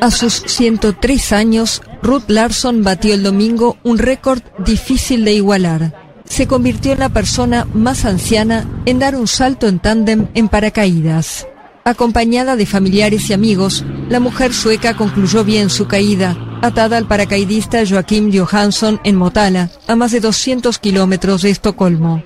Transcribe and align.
A 0.00 0.10
sus 0.10 0.34
103 0.34 1.32
años, 1.32 1.82
Ruth 2.02 2.28
Larson 2.28 2.82
batió 2.82 3.14
el 3.14 3.22
domingo 3.22 3.76
un 3.82 3.98
récord 3.98 4.42
difícil 4.58 5.24
de 5.24 5.32
igualar. 5.34 5.94
Se 6.24 6.46
convirtió 6.46 6.92
en 6.92 7.00
la 7.00 7.08
persona 7.08 7.66
más 7.72 8.04
anciana 8.04 8.68
en 8.84 8.98
dar 8.98 9.16
un 9.16 9.26
salto 9.26 9.68
en 9.68 9.78
tándem 9.78 10.28
en 10.34 10.48
paracaídas. 10.48 11.46
Acompañada 11.84 12.56
de 12.56 12.66
familiares 12.66 13.30
y 13.30 13.32
amigos, 13.32 13.84
la 14.08 14.18
mujer 14.18 14.52
sueca 14.52 14.96
concluyó 14.96 15.44
bien 15.44 15.70
su 15.70 15.86
caída, 15.86 16.36
atada 16.60 16.96
al 16.96 17.06
paracaidista 17.06 17.84
Joaquim 17.88 18.32
Johansson 18.36 19.00
en 19.04 19.16
Motala, 19.16 19.70
a 19.86 19.94
más 19.94 20.10
de 20.10 20.20
200 20.20 20.78
kilómetros 20.78 21.42
de 21.42 21.50
Estocolmo. 21.50 22.24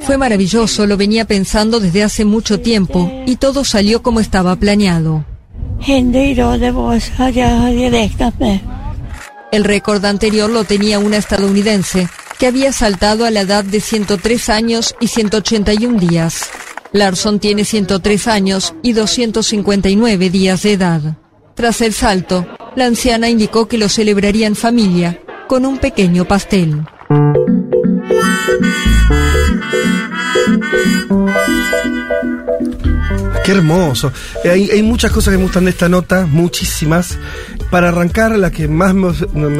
Fue 0.00 0.18
maravilloso, 0.18 0.86
lo 0.86 0.96
venía 0.96 1.24
pensando 1.24 1.80
desde 1.80 2.02
hace 2.02 2.24
mucho 2.24 2.60
tiempo 2.60 3.10
y 3.26 3.36
todo 3.36 3.64
salió 3.64 4.02
como 4.02 4.20
estaba 4.20 4.54
planeado. 4.56 5.24
El 9.52 9.64
récord 9.64 10.04
anterior 10.04 10.50
lo 10.50 10.64
tenía 10.64 10.98
una 10.98 11.16
estadounidense 11.16 12.08
que 12.38 12.46
había 12.46 12.72
saltado 12.72 13.24
a 13.24 13.30
la 13.30 13.40
edad 13.40 13.64
de 13.64 13.80
103 13.80 14.48
años 14.50 14.94
y 15.00 15.08
181 15.08 15.98
días. 15.98 16.44
Larson 16.92 17.40
tiene 17.40 17.64
103 17.64 18.28
años 18.28 18.74
y 18.82 18.92
259 18.92 20.30
días 20.30 20.62
de 20.62 20.72
edad. 20.72 21.16
Tras 21.54 21.80
el 21.80 21.94
salto, 21.94 22.46
la 22.74 22.86
anciana 22.86 23.28
indicó 23.30 23.66
que 23.66 23.78
lo 23.78 23.88
celebraría 23.88 24.46
en 24.46 24.56
familia, 24.56 25.20
con 25.46 25.64
un 25.64 25.78
pequeño 25.78 26.24
pastel. 26.24 26.84
Qué 33.46 33.52
hermoso. 33.52 34.12
Eh, 34.44 34.50
Hay, 34.50 34.70
hay 34.70 34.82
muchas 34.82 35.12
cosas 35.12 35.32
que 35.32 35.38
me 35.38 35.44
gustan 35.44 35.64
de 35.64 35.70
esta 35.70 35.88
nota, 35.88 36.26
muchísimas. 36.26 37.16
Para 37.70 37.88
arrancar, 37.88 38.36
la 38.38 38.50
que 38.50 38.68
más 38.68 38.94
me, 38.94 39.10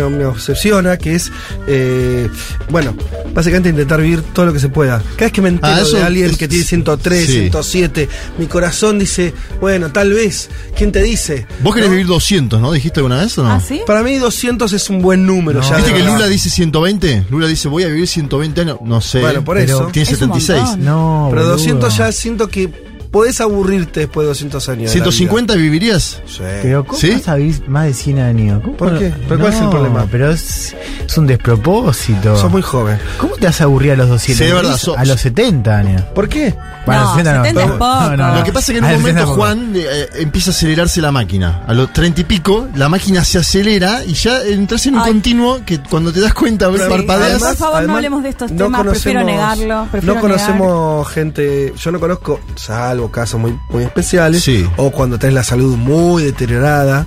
me- 0.09 0.25
obsesiona, 0.27 0.97
que 0.97 1.15
es, 1.15 1.31
eh, 1.67 2.29
bueno, 2.71 2.95
básicamente 3.35 3.69
intentar 3.71 4.01
vivir 4.01 4.23
todo 4.23 4.47
lo 4.47 4.53
que 4.53 4.61
se 4.61 4.69
pueda. 4.69 4.99
Cada 5.15 5.27
vez 5.27 5.33
que 5.33 5.43
me 5.43 5.49
entero 5.49 5.75
Ah, 5.75 5.81
eso 5.83 5.97
de 5.97 6.03
alguien 6.05 6.31
es- 6.31 6.37
que 6.37 6.47
tiene 6.49 6.65
103, 6.65 7.27
sí. 7.27 7.33
107, 7.33 8.09
mi 8.39 8.47
corazón 8.47 8.99
dice, 8.99 9.35
bueno, 9.61 9.91
tal 9.91 10.13
vez, 10.13 10.49
¿quién 10.77 10.93
te 10.93 11.03
dice? 11.03 11.47
Vos 11.63 11.75
querés 11.75 11.89
¿No? 11.91 11.93
vivir 11.97 12.07
200, 12.07 12.61
¿no? 12.61 12.73
¿Dijiste 12.73 13.01
alguna 13.01 13.19
vez 13.21 13.37
o 13.39 13.43
no? 13.43 13.51
¿Ah, 13.53 13.61
sí? 13.61 13.81
Para 13.87 14.03
mí 14.03 14.17
200 14.19 14.73
es 14.73 14.89
un 14.91 15.03
buen 15.03 15.27
número. 15.27 15.61
ya, 15.63 15.77
¿Viste 15.77 15.93
que 15.93 15.99
verdad. 15.99 16.13
Lula 16.15 16.27
dice 16.29 16.49
120? 16.51 17.25
Lula 17.31 17.47
dice, 17.49 17.69
voy 17.69 17.83
a 17.83 17.89
vivir 17.89 18.07
120 18.07 18.61
años. 18.61 18.79
No 18.85 19.01
sé. 19.01 19.21
Bueno, 19.21 19.45
por 19.45 19.57
pero 19.59 19.79
eso. 19.79 19.87
Tiene 19.93 20.05
Es 20.05 20.13
un 20.13 20.19
76. 20.19 20.61
montón. 20.63 20.85
No, 20.85 21.27
Pero 21.31 21.43
boludo. 21.43 21.57
200 21.57 21.97
ya 21.97 22.13
siento 22.13 22.49
que 22.49 22.86
podés 23.17 23.41
aburrirte 23.41 24.01
después 24.01 24.25
de 24.25 24.29
200 24.29 24.69
años. 24.69 24.93
de 24.93 24.99
la 25.01 25.07
vida. 25.07 25.17
¿150 25.31 25.57
vivirías? 25.57 26.21
Sí. 26.27 26.43
Pero 26.63 26.85
¿cómo 26.85 26.99
¿Sí? 26.99 27.11
vas 27.11 27.29
a 27.29 27.35
vivir 27.37 27.69
más 27.69 27.85
de 27.87 27.95
100 27.95 28.19
años? 28.21 28.61
¿Cómo 28.63 28.77
¿Por 28.77 28.99
qué? 28.99 29.13
¿Pero 29.29 29.41
cuál 29.41 29.53
es 29.53 29.61
el 29.61 29.69
problema? 29.71 30.07
Pero 30.11 30.31
es, 30.31 30.75
es 31.07 31.19
un 31.19 31.27
despropósito. 31.27 32.37
Sos 32.37 32.51
muy 32.51 32.63
joven. 32.63 32.99
¿Cómo 33.19 33.35
te 33.37 33.47
vas 33.47 33.61
a 33.61 33.65
aburrir 33.65 33.93
a 33.93 33.97
los 33.97 34.09
200? 34.09 34.39
Sí, 34.39 34.45
es 34.45 34.55
verdad, 34.55 34.77
sos- 34.77 34.97
A 34.99 35.05
los 35.05 35.21
70 35.21 35.77
años. 35.77 36.03
¿Por 36.15 36.29
qué? 36.29 36.55
Bueno, 36.85 37.01
a 37.01 37.05
los 37.05 37.11
No, 37.11 37.17
70 37.17 37.33
no. 37.39 37.45
70 37.45 37.63
es 37.65 37.71
poco. 37.79 38.17
no, 38.17 38.17
no. 38.17 38.35
Lo 38.37 38.45
que 38.45 38.53
pasa 38.53 38.73
es 38.73 38.75
que 38.75 38.79
en 38.79 38.85
A 38.85 38.89
un 38.97 39.03
70 39.03 39.21
momento. 39.27 39.35
Juan 39.35 39.73
eh, 39.75 40.09
empieza 40.21 40.51
a 40.51 40.53
acelerarse 40.55 41.01
la 41.01 41.13
máquina. 41.13 41.63
A 41.67 41.75
los 41.75 41.93
30 41.93 42.21
y 42.21 42.25
pico, 42.25 42.69
la 42.75 42.89
máquina 42.89 43.25
se 43.25 43.39
acelera 43.39 44.05
y 44.05 44.13
ya 44.15 44.43
entras 44.43 44.87
en 44.87 44.95
un 44.95 45.01
Ay. 45.01 45.09
continuo 45.13 45.61
que 45.67 45.81
cuando 45.83 46.13
te 46.13 46.21
das 46.21 46.35
cuenta, 46.35 46.71
Sí. 46.73 46.79
parpadeas. 46.89 47.43
Por 47.43 47.57
favor, 47.57 47.83
no 47.85 47.97
hablemos 47.97 48.23
de 48.23 48.29
estos 48.29 48.55
temas, 48.55 48.87
prefiero 48.87 49.23
negarlo, 49.25 49.89
prefiero 49.91 50.15
no 50.15 50.21
conocemos 50.21 51.09
gente, 51.09 51.73
yo 51.77 51.91
no 51.93 51.99
conozco, 52.01 52.41
salvo 52.55 53.06
casos 53.11 53.41
muy, 53.41 53.59
muy 53.71 53.85
especiales, 53.85 54.43
Sí. 54.43 54.67
o 54.77 54.91
cuando 54.91 55.19
tenés 55.19 55.35
la 55.35 55.45
salud 55.45 55.77
muy 55.77 56.23
deteriorada, 56.25 57.07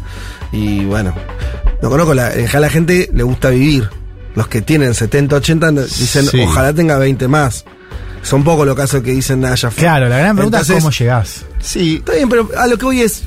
y 0.52 0.86
bueno, 0.86 1.14
no 1.82 1.90
conozco, 1.90 2.14
la, 2.14 2.32
general 2.32 2.62
la 2.62 2.70
gente 2.70 3.10
le 3.14 3.24
gusta 3.24 3.50
vivir. 3.50 3.90
Los 4.36 4.48
que 4.48 4.62
tienen 4.62 4.94
70, 4.94 5.36
80 5.38 5.72
dicen, 5.72 6.26
Sí. 6.26 6.42
ojalá 6.42 6.72
tenga 6.74 6.98
20 6.98 7.28
más. 7.28 7.66
Son 8.22 8.44
pocos 8.44 8.66
los 8.66 8.76
casos 8.76 9.02
que 9.02 9.12
dicen 9.12 9.40
nada 9.42 9.56
ya 9.56 9.72
fue. 9.72 9.82
Claro, 9.84 10.08
la 10.10 10.18
gran 10.18 10.36
pregunta 10.36 10.58
Entonces, 10.58 10.78
es 10.78 10.84
cómo 10.84 10.92
llegás. 10.92 11.46
Sí. 11.60 11.96
Está 11.98 12.14
bien, 12.14 12.30
pero 12.30 12.50
a 12.58 12.68
lo 12.68 12.78
que 12.78 12.86
voy 12.86 13.02
es. 13.02 13.24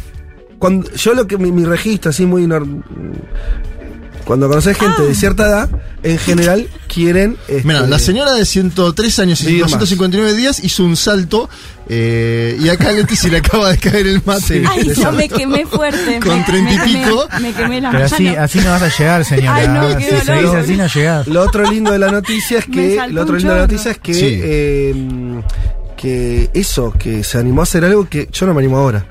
Cuando, 0.59 0.89
yo 0.93 1.15
lo 1.15 1.27
que 1.27 1.39
mi, 1.39 1.51
mi 1.51 1.65
registro, 1.65 2.11
así 2.11 2.25
muy. 2.27 2.47
Cuando 4.25 4.49
conoces 4.49 4.77
gente 4.77 4.97
Ah. 4.99 5.03
de 5.03 5.15
cierta 5.15 5.47
edad, 5.47 5.71
en 6.03 6.19
general 6.19 6.69
quieren. 6.89 7.37
este, 7.49 7.67
Mira, 7.67 7.83
la 7.87 7.99
señora 7.99 8.33
de 8.33 8.45
103 8.45 9.19
años 9.19 9.43
y 9.43 9.47
Vivir 9.47 9.63
más. 9.63 9.71
259 9.73 10.35
días 10.35 10.61
hizo 10.65 10.85
un 10.85 10.97
salto 10.97 11.49
eh, 11.89 12.57
y 12.61 12.69
acá 12.69 12.89
a 12.89 12.93
Leti 12.93 13.17
se 13.17 13.29
le 13.29 13.39
acaba 13.39 13.71
de 13.71 13.79
caer 13.79 14.07
el 14.07 14.23
mate. 14.25 14.61
Sí. 14.61 14.63
Ay, 14.69 14.93
yo 14.95 15.13
me 15.13 15.29
quemé 15.29 15.67
fuerte. 15.67 16.21
Con 16.21 16.39
me, 16.39 16.45
30 16.45 16.73
y 16.73 16.77
me 16.79 16.85
quemé, 16.85 17.05
pico. 17.05 17.29
Me 17.41 17.53
quemé 17.53 17.81
la 17.81 17.91
Pero 17.91 18.05
así, 18.07 18.29
así 18.29 18.59
no 18.61 18.71
vas 18.71 18.83
a 18.83 18.89
llegar, 18.99 19.25
señora. 19.25 19.55
Ay, 19.57 19.69
no, 19.69 19.99
si 20.01 20.05
seguís 20.27 20.51
así 20.55 20.77
no 20.77 20.87
llegás. 20.87 21.27
Lo 21.27 21.43
otro 21.43 21.71
lindo 21.71 21.91
de 21.93 21.99
la 21.99 22.11
noticia 22.11 22.59
es 22.61 22.67
que. 22.73 22.99
Lo 23.11 23.23
otro 23.23 23.37
lindo 23.37 23.53
de 23.53 23.59
la 23.61 23.67
noticia 23.67 23.91
es 23.93 23.99
que. 23.99 24.15
Sí. 24.15 24.41
eh, 24.43 24.95
que 25.97 26.51
eso, 26.55 26.93
que 26.99 27.23
se 27.23 27.39
animó 27.39 27.61
a 27.61 27.65
hacer 27.65 27.85
algo 27.85 28.09
que 28.09 28.29
yo 28.33 28.47
no 28.47 28.55
me 28.55 28.61
animo 28.61 28.77
ahora. 28.79 29.05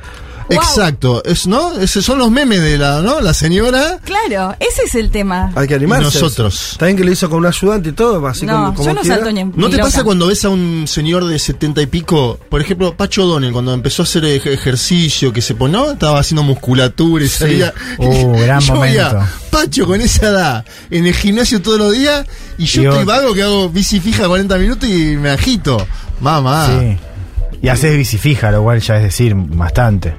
Exacto, 0.55 1.23
es, 1.23 1.47
¿no? 1.47 1.77
Esos 1.79 2.03
son 2.05 2.19
los 2.19 2.29
memes 2.31 2.61
de 2.61 2.77
la, 2.77 3.01
¿no? 3.01 3.21
La 3.21 3.33
señora 3.33 3.99
Claro, 4.03 4.55
ese 4.59 4.83
es 4.85 4.95
el 4.95 5.09
tema. 5.11 5.51
Hay 5.55 5.67
que 5.67 5.75
animarse. 5.75 6.03
Y 6.17 6.21
nosotros. 6.21 6.75
También 6.77 6.97
que 6.97 7.03
lo 7.03 7.11
hizo 7.11 7.29
con 7.29 7.39
un 7.39 7.45
ayudante 7.45 7.89
y 7.89 7.91
todo, 7.93 8.25
así 8.27 8.45
no, 8.45 8.53
como, 8.53 8.73
como 8.75 8.89
yo 8.89 8.93
no 8.95 9.01
quiera. 9.01 9.15
salto 9.17 9.31
ni 9.31 9.39
en 9.41 9.49
¿No 9.55 9.65
ni 9.67 9.71
te 9.71 9.77
loca. 9.77 9.83
pasa 9.83 10.03
cuando 10.03 10.27
ves 10.27 10.43
a 10.45 10.49
un 10.49 10.85
señor 10.87 11.25
de 11.25 11.37
70 11.39 11.81
y 11.81 11.85
pico? 11.87 12.39
Por 12.49 12.61
ejemplo, 12.61 12.95
Pacho 12.95 13.25
Donel, 13.25 13.51
cuando 13.51 13.73
empezó 13.73 14.01
a 14.01 14.05
hacer 14.05 14.23
ej- 14.25 14.47
ejercicio, 14.47 15.31
que 15.33 15.41
se 15.41 15.55
pone, 15.55 15.73
¿no? 15.73 15.91
Estaba 15.91 16.19
haciendo 16.19 16.43
musculatura 16.43 17.23
y 17.23 17.27
salía. 17.27 17.73
Uh, 17.97 18.33
gran 18.37 18.59
Yo 18.61 18.79
veía 18.79 19.09
momento. 19.09 19.31
Pacho 19.51 19.85
con 19.85 20.01
esa 20.01 20.27
edad 20.27 20.65
en 20.89 21.05
el 21.07 21.13
gimnasio 21.13 21.61
todos 21.61 21.77
los 21.77 21.93
días 21.93 22.25
y 22.57 22.65
yo 22.65 22.81
Y 22.83 22.85
estoy 22.87 23.03
vago 23.05 23.33
que 23.33 23.43
hago 23.43 23.69
bici 23.69 23.99
fija 23.99 24.27
40 24.27 24.57
minutos 24.57 24.87
y 24.89 25.15
me 25.17 25.29
agito. 25.29 25.85
Mamá. 26.21 26.67
Sí. 26.67 26.97
Y 27.63 27.67
haces 27.67 27.95
bici 27.97 28.17
fija, 28.17 28.49
lo 28.51 28.63
cual 28.63 28.79
ya 28.81 28.97
es 28.97 29.03
decir 29.03 29.33
bastante. 29.35 30.15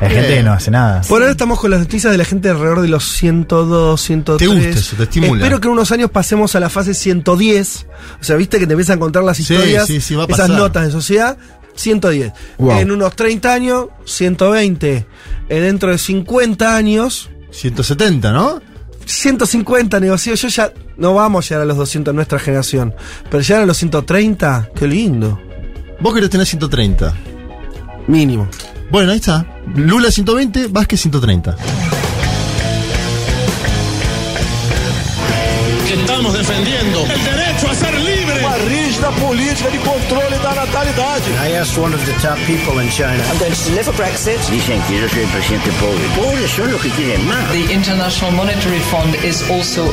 Hay 0.00 0.10
gente 0.10 0.34
que 0.34 0.42
no 0.42 0.52
hace 0.52 0.70
nada. 0.70 1.02
Por 1.02 1.20
ahora 1.22 1.32
estamos 1.32 1.60
con 1.60 1.70
las 1.70 1.80
noticias 1.80 2.10
de 2.12 2.18
la 2.18 2.24
gente 2.24 2.48
alrededor 2.48 2.80
de 2.80 2.88
los 2.88 3.04
102, 3.04 4.00
103. 4.00 4.48
Te 4.48 4.54
gusta 4.54 4.78
eso, 4.80 4.96
te 4.96 5.02
estimula. 5.04 5.42
Espero 5.42 5.60
que 5.60 5.68
en 5.68 5.72
unos 5.72 5.92
años 5.92 6.10
pasemos 6.10 6.54
a 6.54 6.60
la 6.60 6.68
fase 6.68 6.94
110. 6.94 7.86
O 8.20 8.24
sea, 8.24 8.36
viste 8.36 8.58
que 8.58 8.66
te 8.66 8.72
empiezan 8.72 8.96
a 8.96 9.00
contar 9.00 9.22
las 9.24 9.38
historias, 9.38 9.86
sí, 9.86 10.00
sí, 10.00 10.14
va 10.14 10.22
a 10.22 10.26
esas 10.26 10.38
pasar. 10.38 10.56
notas 10.56 10.86
de 10.86 10.92
sociedad. 10.92 11.36
110. 11.76 12.32
Wow. 12.58 12.78
En 12.78 12.90
unos 12.92 13.16
30 13.16 13.52
años, 13.52 13.86
120. 14.04 15.06
En 15.48 15.62
dentro 15.62 15.90
de 15.90 15.98
50 15.98 16.76
años, 16.76 17.30
170, 17.50 18.32
¿no? 18.32 18.60
150 19.06 20.00
negocio. 20.00 20.34
Yo 20.34 20.48
ya 20.48 20.72
no 20.96 21.14
vamos 21.14 21.44
a 21.44 21.48
llegar 21.48 21.62
a 21.62 21.64
los 21.66 21.76
200 21.76 22.12
en 22.12 22.16
nuestra 22.16 22.38
generación. 22.38 22.94
Pero 23.30 23.42
llegar 23.42 23.62
a 23.62 23.66
los 23.66 23.76
130, 23.76 24.70
qué 24.74 24.86
lindo. 24.86 25.40
Vos 26.00 26.14
querés 26.14 26.30
tener 26.30 26.46
130. 26.46 27.14
Mínimo. 28.06 28.48
Bueno, 28.94 29.10
ahí 29.10 29.16
está. 29.16 29.44
Lula 29.74 30.08
120, 30.08 30.68
Vázquez 30.68 31.00
130. 31.00 31.56
Estamos 35.90 36.32
defendiendo 36.32 37.00
el 37.00 37.24
derecho 37.24 37.70
a 37.70 37.74
ser 37.74 37.92
libre. 37.92 38.46
Rígida 38.68 39.10
política 39.10 39.68
de 39.70 39.78
controle 39.78 40.38
da 40.38 40.54
natalidad. 40.54 41.18
I 41.44 41.56
asked 41.56 41.76
one 41.76 41.92
of 41.92 42.06
the 42.06 42.12
top 42.22 42.38
people 42.46 42.80
in 42.80 42.88
China. 42.90 43.18
I'm 43.32 43.38
going 43.40 43.50
to 43.50 43.64
deliver 43.68 43.92
Brexit. 43.96 44.38
Dicen 44.48 44.80
que 44.86 45.00
yo 45.00 45.08
soy 45.08 45.22
el 45.22 45.28
presidente 45.30 45.72
pobre. 45.80 46.06
Pobres 46.14 46.52
son 46.52 46.70
los 46.70 46.80
que 46.80 46.90
quieren 46.90 47.26
más. 47.26 47.50
The 47.50 47.74
International 47.74 48.30
Monetary 48.30 48.78
Fund 48.78 49.16
is 49.24 49.42
also. 49.50 49.90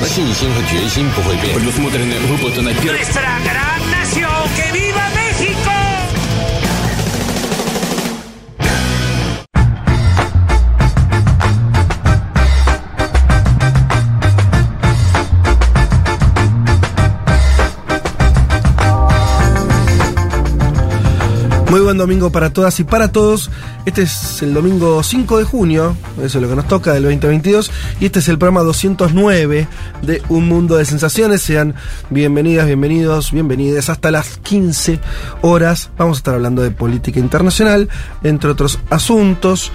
Muy 21.72 21.80
buen 21.80 21.98
domingo 21.98 22.34
para 22.34 22.52
todas 22.52 22.78
y 22.82 22.84
para 22.84 23.14
todos. 23.14 23.50
Este 23.86 24.02
es 24.02 24.42
el 24.42 24.54
domingo 24.54 25.02
5 25.02 25.38
de 25.38 25.46
junio, 25.46 25.96
eso 26.18 26.38
es 26.38 26.42
lo 26.42 26.50
que 26.50 26.56
nos 26.58 26.68
toca 26.68 26.92
del 26.92 27.04
2022, 27.04 27.72
y 28.02 28.08
este 28.08 28.20
es 28.20 28.28
el 28.28 28.38
programa 28.38 28.60
209 28.60 29.70
de 30.02 30.22
Un 30.28 30.50
Mundo 30.50 30.76
de 30.76 30.84
Sensaciones. 30.84 31.42
Sean 31.42 31.74
bienvenidas, 32.10 32.68
bienvenidos, 32.68 33.32
bienvenidas 33.32 33.90
hasta 33.90 34.12
las 34.12 34.36
15 34.40 35.00
horas. 35.44 35.92
Vamos 35.98 36.18
a 36.18 36.20
estar 36.20 36.36
hablando 36.36 36.62
de 36.62 36.72
política 36.72 37.22
internacional, 37.22 37.88
entre 38.22 38.50
otros 38.50 38.78
asuntos. 38.90 39.72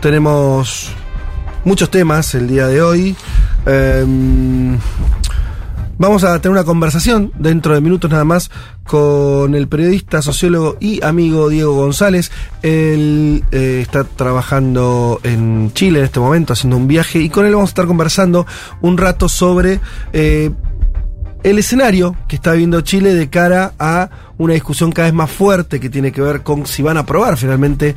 Tenemos 0.00 0.88
muchos 1.62 1.90
temas 1.92 2.34
el 2.34 2.48
día 2.48 2.66
de 2.66 2.82
hoy. 2.82 3.16
Em, 3.66 4.80
Vamos 5.98 6.24
a 6.24 6.38
tener 6.42 6.52
una 6.52 6.64
conversación 6.64 7.32
dentro 7.38 7.74
de 7.74 7.80
minutos 7.80 8.10
nada 8.10 8.24
más 8.24 8.50
con 8.84 9.54
el 9.54 9.66
periodista, 9.66 10.20
sociólogo 10.20 10.76
y 10.78 11.02
amigo 11.02 11.48
Diego 11.48 11.74
González. 11.74 12.30
Él 12.62 13.42
eh, 13.50 13.78
está 13.80 14.04
trabajando 14.04 15.20
en 15.22 15.72
Chile 15.72 16.00
en 16.00 16.04
este 16.04 16.20
momento, 16.20 16.52
haciendo 16.52 16.76
un 16.76 16.86
viaje, 16.86 17.20
y 17.20 17.30
con 17.30 17.46
él 17.46 17.54
vamos 17.54 17.70
a 17.70 17.72
estar 17.72 17.86
conversando 17.86 18.46
un 18.82 18.98
rato 18.98 19.30
sobre 19.30 19.80
eh, 20.12 20.50
el 21.42 21.58
escenario 21.58 22.14
que 22.28 22.36
está 22.36 22.52
viviendo 22.52 22.82
Chile 22.82 23.14
de 23.14 23.30
cara 23.30 23.72
a 23.78 24.10
una 24.36 24.52
discusión 24.52 24.92
cada 24.92 25.08
vez 25.08 25.14
más 25.14 25.30
fuerte 25.30 25.80
que 25.80 25.88
tiene 25.88 26.12
que 26.12 26.20
ver 26.20 26.42
con 26.42 26.66
si 26.66 26.82
van 26.82 26.98
a 26.98 27.00
aprobar 27.00 27.38
finalmente 27.38 27.94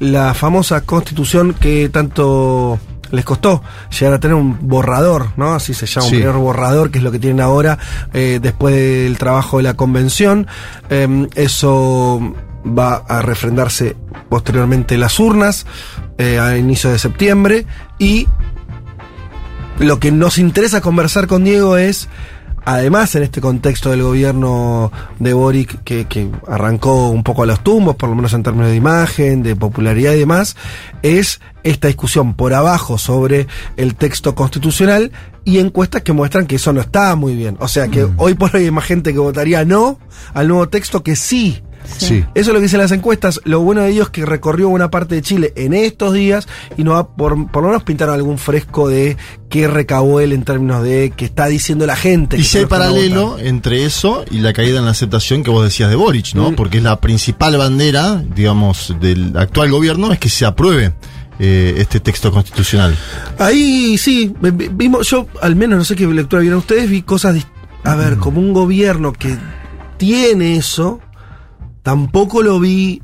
la 0.00 0.32
famosa 0.32 0.80
constitución 0.82 1.52
que 1.52 1.90
tanto 1.90 2.78
les 3.12 3.24
costó 3.24 3.62
llegar 3.96 4.14
a 4.14 4.20
tener 4.20 4.34
un 4.34 4.66
borrador, 4.66 5.28
¿no? 5.36 5.54
Así 5.54 5.74
se 5.74 5.86
llama, 5.86 6.06
un 6.06 6.12
primer 6.12 6.34
borrador, 6.34 6.90
que 6.90 6.98
es 6.98 7.04
lo 7.04 7.12
que 7.12 7.18
tienen 7.18 7.40
ahora 7.40 7.78
eh, 8.12 8.40
después 8.42 8.74
del 8.74 9.18
trabajo 9.18 9.58
de 9.58 9.62
la 9.62 9.74
convención. 9.74 10.46
Em, 10.90 11.28
eso 11.34 12.34
va 12.66 12.96
a 13.08 13.22
refrendarse 13.22 13.96
posteriormente 14.28 14.96
las 14.96 15.20
urnas 15.20 15.66
eh, 16.18 16.38
a 16.38 16.56
inicio 16.56 16.90
de 16.90 16.98
septiembre 16.98 17.66
y 17.98 18.26
lo 19.78 19.98
que 19.98 20.12
nos 20.12 20.38
interesa 20.38 20.80
conversar 20.80 21.26
con 21.26 21.44
Diego 21.44 21.76
es 21.76 22.08
además 22.64 23.14
en 23.14 23.22
este 23.24 23.40
contexto 23.40 23.90
del 23.90 24.02
gobierno 24.02 24.92
de 25.18 25.32
Boric 25.32 25.82
que, 25.84 26.06
que, 26.06 26.30
arrancó 26.46 27.08
un 27.08 27.22
poco 27.22 27.42
a 27.42 27.46
los 27.46 27.62
tumbos, 27.62 27.96
por 27.96 28.08
lo 28.08 28.14
menos 28.14 28.32
en 28.32 28.42
términos 28.42 28.70
de 28.70 28.76
imagen, 28.76 29.42
de 29.42 29.56
popularidad 29.56 30.12
y 30.12 30.20
demás, 30.20 30.56
es 31.02 31.40
esta 31.62 31.88
discusión 31.88 32.34
por 32.34 32.54
abajo 32.54 32.98
sobre 32.98 33.46
el 33.76 33.94
texto 33.94 34.34
constitucional 34.34 35.12
y 35.44 35.58
encuestas 35.58 36.02
que 36.02 36.12
muestran 36.12 36.46
que 36.46 36.56
eso 36.56 36.72
no 36.72 36.80
está 36.80 37.14
muy 37.16 37.34
bien. 37.34 37.56
O 37.60 37.68
sea 37.68 37.88
que 37.88 38.06
hoy 38.16 38.34
por 38.34 38.54
hoy 38.54 38.64
hay 38.64 38.70
más 38.70 38.84
gente 38.84 39.12
que 39.12 39.18
votaría 39.18 39.64
no 39.64 39.98
al 40.34 40.48
nuevo 40.48 40.68
texto 40.68 41.02
que 41.02 41.16
sí 41.16 41.62
Sí. 41.84 42.24
Eso 42.34 42.34
es 42.34 42.46
lo 42.48 42.54
que 42.54 42.62
dicen 42.62 42.80
las 42.80 42.92
encuestas. 42.92 43.40
Lo 43.44 43.60
bueno 43.60 43.82
de 43.82 43.90
ellos 43.90 44.06
es 44.06 44.10
que 44.10 44.26
recorrió 44.26 44.68
una 44.68 44.90
parte 44.90 45.14
de 45.14 45.22
Chile 45.22 45.52
en 45.56 45.74
estos 45.74 46.12
días 46.14 46.48
y 46.76 46.84
no 46.84 46.92
va 46.92 47.08
por, 47.08 47.50
por 47.50 47.62
lo 47.62 47.68
menos 47.68 47.82
pintaron 47.82 48.14
algún 48.14 48.38
fresco 48.38 48.88
de 48.88 49.16
qué 49.48 49.68
recabó 49.68 50.20
él 50.20 50.32
en 50.32 50.44
términos 50.44 50.82
de 50.82 51.12
qué 51.16 51.24
está 51.24 51.46
diciendo 51.46 51.86
la 51.86 51.96
gente. 51.96 52.38
Y 52.38 52.44
si 52.44 52.58
hay 52.58 52.66
paralelo 52.66 53.38
entre 53.38 53.84
eso 53.84 54.24
y 54.30 54.38
la 54.38 54.52
caída 54.52 54.78
en 54.78 54.86
la 54.86 54.92
aceptación 54.92 55.42
que 55.42 55.50
vos 55.50 55.62
decías 55.64 55.90
de 55.90 55.96
Boric, 55.96 56.34
¿no? 56.34 56.52
Mm. 56.52 56.54
Porque 56.54 56.78
es 56.78 56.84
la 56.84 57.00
principal 57.00 57.56
bandera, 57.56 58.22
digamos, 58.34 58.94
del 59.00 59.36
actual 59.36 59.70
gobierno, 59.70 60.12
es 60.12 60.18
que 60.18 60.28
se 60.28 60.46
apruebe. 60.46 60.92
Eh, 61.38 61.74
este 61.78 61.98
texto 61.98 62.30
constitucional. 62.30 62.96
Ahí 63.38 63.96
sí, 63.98 64.32
vimos, 64.40 65.08
yo 65.08 65.26
al 65.40 65.56
menos 65.56 65.78
no 65.78 65.84
sé 65.84 65.96
qué 65.96 66.06
lectura 66.06 66.40
vieron 66.42 66.58
ustedes, 66.60 66.88
vi 66.88 67.02
cosas, 67.02 67.36
a 67.82 67.96
ver, 67.96 68.18
como 68.18 68.38
un 68.38 68.52
gobierno 68.52 69.12
que 69.12 69.36
tiene 69.96 70.56
eso, 70.56 71.00
tampoco 71.82 72.42
lo 72.42 72.58
vi 72.60 73.02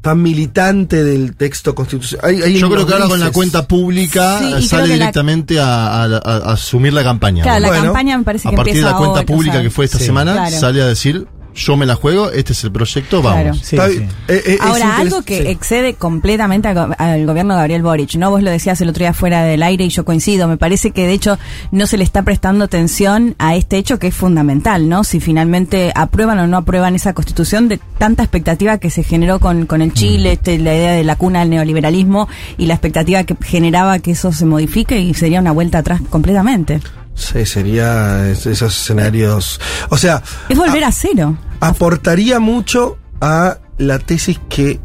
tan 0.00 0.22
militante 0.22 1.02
del 1.02 1.34
texto 1.36 1.74
constitucional. 1.74 2.30
Hay, 2.30 2.42
hay 2.42 2.58
Yo 2.58 2.70
creo 2.70 2.86
que 2.86 2.92
ahora 2.92 3.08
con 3.08 3.18
la 3.18 3.32
cuenta 3.32 3.66
pública 3.66 4.38
Sí, 4.60 4.68
sale 4.68 4.86
la- 4.88 4.94
directamente 4.94 5.58
a, 5.58 5.64
a- 5.88 6.04
a- 6.04 6.18
a 6.18 6.52
asumir 6.52 6.92
la 6.92 7.02
campaña. 7.02 7.42
Claro, 7.42 7.60
la 7.62 7.68
Bueno, 7.68 7.84
campaña 7.86 8.18
me 8.18 8.24
parece 8.24 8.48
a 8.48 8.52
partir 8.52 8.74
de 8.74 8.82
la 8.82 8.92
cuenta 8.96 9.18
ahora, 9.20 9.26
pública 9.26 9.50
o 9.52 9.54
sea, 9.56 9.62
que 9.62 9.70
fue 9.70 9.84
esta 9.84 9.98
sí, 9.98 10.04
semana, 10.06 10.32
claro. 10.34 10.60
sale 10.60 10.82
a 10.82 10.86
decir, 10.86 11.26
yo 11.56 11.76
me 11.76 11.86
la 11.86 11.94
juego, 11.96 12.30
este 12.30 12.52
es 12.52 12.62
el 12.64 12.70
proyecto, 12.72 13.22
vamos. 13.22 13.40
Claro. 13.42 13.54
Sí, 13.54 13.76
Está 13.76 13.88
sí. 13.88 13.98
bien. 13.98 14.10
Eh, 14.28 14.42
eh, 14.46 14.58
Ahora, 14.60 14.98
algo 14.98 15.22
que 15.22 15.42
sí. 15.42 15.48
excede 15.48 15.94
completamente 15.94 16.68
al, 16.68 16.74
go- 16.74 16.94
al 16.98 17.26
gobierno 17.26 17.54
de 17.54 17.58
Gabriel 17.60 17.82
Boric, 17.82 18.14
¿no? 18.16 18.30
Vos 18.30 18.42
lo 18.42 18.50
decías 18.50 18.80
el 18.80 18.88
otro 18.90 19.00
día 19.04 19.14
fuera 19.14 19.42
del 19.42 19.62
aire 19.62 19.84
y 19.84 19.88
yo 19.88 20.04
coincido. 20.04 20.46
Me 20.48 20.56
parece 20.56 20.90
que 20.90 21.06
de 21.06 21.12
hecho 21.14 21.38
no 21.72 21.86
se 21.86 21.96
le 21.96 22.04
está 22.04 22.22
prestando 22.22 22.64
atención 22.64 23.34
a 23.38 23.56
este 23.56 23.78
hecho 23.78 23.98
que 23.98 24.08
es 24.08 24.14
fundamental, 24.14 24.88
¿no? 24.88 25.02
Si 25.04 25.18
finalmente 25.20 25.92
aprueban 25.94 26.38
o 26.38 26.46
no 26.46 26.58
aprueban 26.58 26.94
esa 26.94 27.12
constitución 27.14 27.68
de 27.68 27.80
tanta 27.98 28.22
expectativa 28.22 28.78
que 28.78 28.90
se 28.90 29.02
generó 29.02 29.40
con, 29.40 29.66
con 29.66 29.80
el 29.82 29.92
Chile, 29.92 30.32
este, 30.32 30.58
la 30.58 30.74
idea 30.74 30.92
de 30.92 31.04
la 31.04 31.16
cuna 31.16 31.40
del 31.40 31.50
neoliberalismo 31.50 32.28
y 32.58 32.66
la 32.66 32.74
expectativa 32.74 33.24
que 33.24 33.34
generaba 33.42 33.98
que 33.98 34.10
eso 34.12 34.30
se 34.32 34.44
modifique 34.46 35.00
y 35.00 35.14
sería 35.14 35.40
una 35.40 35.52
vuelta 35.52 35.78
atrás 35.78 36.00
completamente. 36.10 36.80
Sí, 37.16 37.44
sería 37.46 38.28
es- 38.30 38.46
esos 38.46 38.76
escenarios. 38.80 39.58
O 39.88 39.96
sea, 39.96 40.22
Es 40.48 40.56
volver 40.56 40.84
a 40.84 40.92
cero. 40.92 41.36
aportaría 41.60 42.38
mucho 42.38 42.98
a 43.20 43.58
la 43.78 43.98
tesis 43.98 44.38
que 44.48 44.78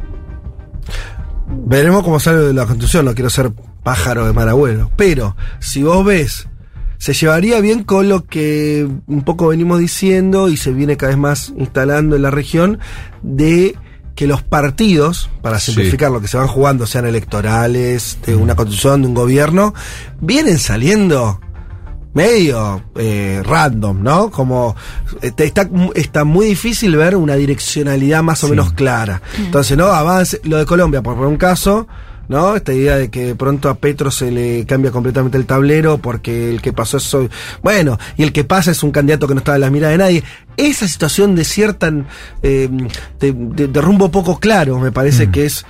veremos 1.48 2.04
cómo 2.04 2.20
sale 2.20 2.40
de 2.40 2.54
la 2.54 2.66
constitución, 2.66 3.06
no 3.06 3.14
quiero 3.14 3.30
ser 3.30 3.52
pájaro 3.84 4.26
de 4.26 4.34
mal 4.34 4.48
abuelo, 4.50 4.92
pero 4.96 5.36
si 5.60 5.84
vos 5.84 6.06
ves, 6.06 6.48
se 6.98 7.14
llevaría 7.14 7.60
bien 7.62 7.84
con 7.84 8.08
lo 8.10 8.26
que 8.26 8.88
un 9.08 9.24
poco 9.24 9.48
venimos 9.48 9.80
diciendo 9.80 10.50
y 10.50 10.58
se 10.58 10.72
viene 10.72 10.98
cada 10.98 11.10
vez 11.10 11.18
más 11.20 11.54
instalando 11.58 12.16
en 12.16 12.22
la 12.22 12.32
región 12.32 12.80
de 13.24 13.76
que 14.16 14.28
los 14.28 14.44
partidos, 14.44 15.30
para 15.42 15.60
Sí. 15.60 15.68
simplificar 15.72 16.12
lo 16.12 16.22
que 16.22 16.28
se 16.28 16.38
van 16.38 16.48
jugando, 16.48 16.86
sean 16.86 17.08
electorales, 17.08 18.20
de 18.26 18.36
una 18.36 18.56
constitución, 18.56 19.02
de 19.02 19.08
un 19.08 19.16
gobierno, 19.16 19.74
vienen 20.20 20.60
saliendo 20.60 21.40
medio 22.14 22.84
eh, 22.96 23.42
random, 23.46 24.02
¿no? 24.04 24.30
Como 24.32 24.76
eh, 25.22 25.32
te- 25.32 25.46
está, 25.46 25.70
está 25.96 26.24
muy 26.24 26.46
difícil 26.48 26.96
ver 26.96 27.16
una 27.16 27.36
direccionalidad 27.36 28.22
más 28.24 28.44
o 28.44 28.50
menos 28.50 28.74
clara. 28.74 29.22
Entonces, 29.38 29.78
¿no? 29.78 29.86
Avance, 29.88 30.40
lo 30.44 30.58
de 30.58 30.66
Colombia, 30.66 31.02
por 31.02 31.16
poner 31.16 31.30
un 31.30 31.38
caso, 31.38 31.88
¿no? 32.28 32.56
Esta 32.56 32.74
idea 32.74 32.98
de 32.98 33.10
que 33.10 33.26
de 33.28 33.36
pronto 33.36 33.70
a 33.70 33.76
Petro 33.76 34.10
se 34.12 34.32
le 34.32 34.66
cambia 34.66 34.92
completamente 34.92 35.38
el 35.38 35.46
tablero 35.46 35.98
porque 35.98 36.50
el 36.50 36.62
que 36.62 36.72
pasó 36.74 36.98
es 36.98 37.14
hoy. 37.14 37.30
Bueno, 37.62 37.98
y 38.18 38.24
el 38.24 38.32
que 38.34 38.44
pasa 38.44 38.72
es 38.72 38.84
un 38.84 38.92
candidato 38.92 39.28
que 39.28 39.34
no 39.34 39.40
está 39.40 39.56
en 39.56 39.62
la 39.62 39.70
mirada 39.70 39.92
de 39.92 39.98
nadie. 39.98 40.24
Esa 40.58 40.88
situación 40.88 41.36
de 41.36 41.44
cierta. 41.46 41.92
eh, 42.44 42.70
de, 43.20 43.34
de- 43.34 43.68
de 43.68 43.82
rumbo 43.82 44.10
poco 44.12 44.40
claro, 44.40 44.80
me 44.80 44.92
parece 44.92 45.30
que 45.32 45.46
es 45.46 45.66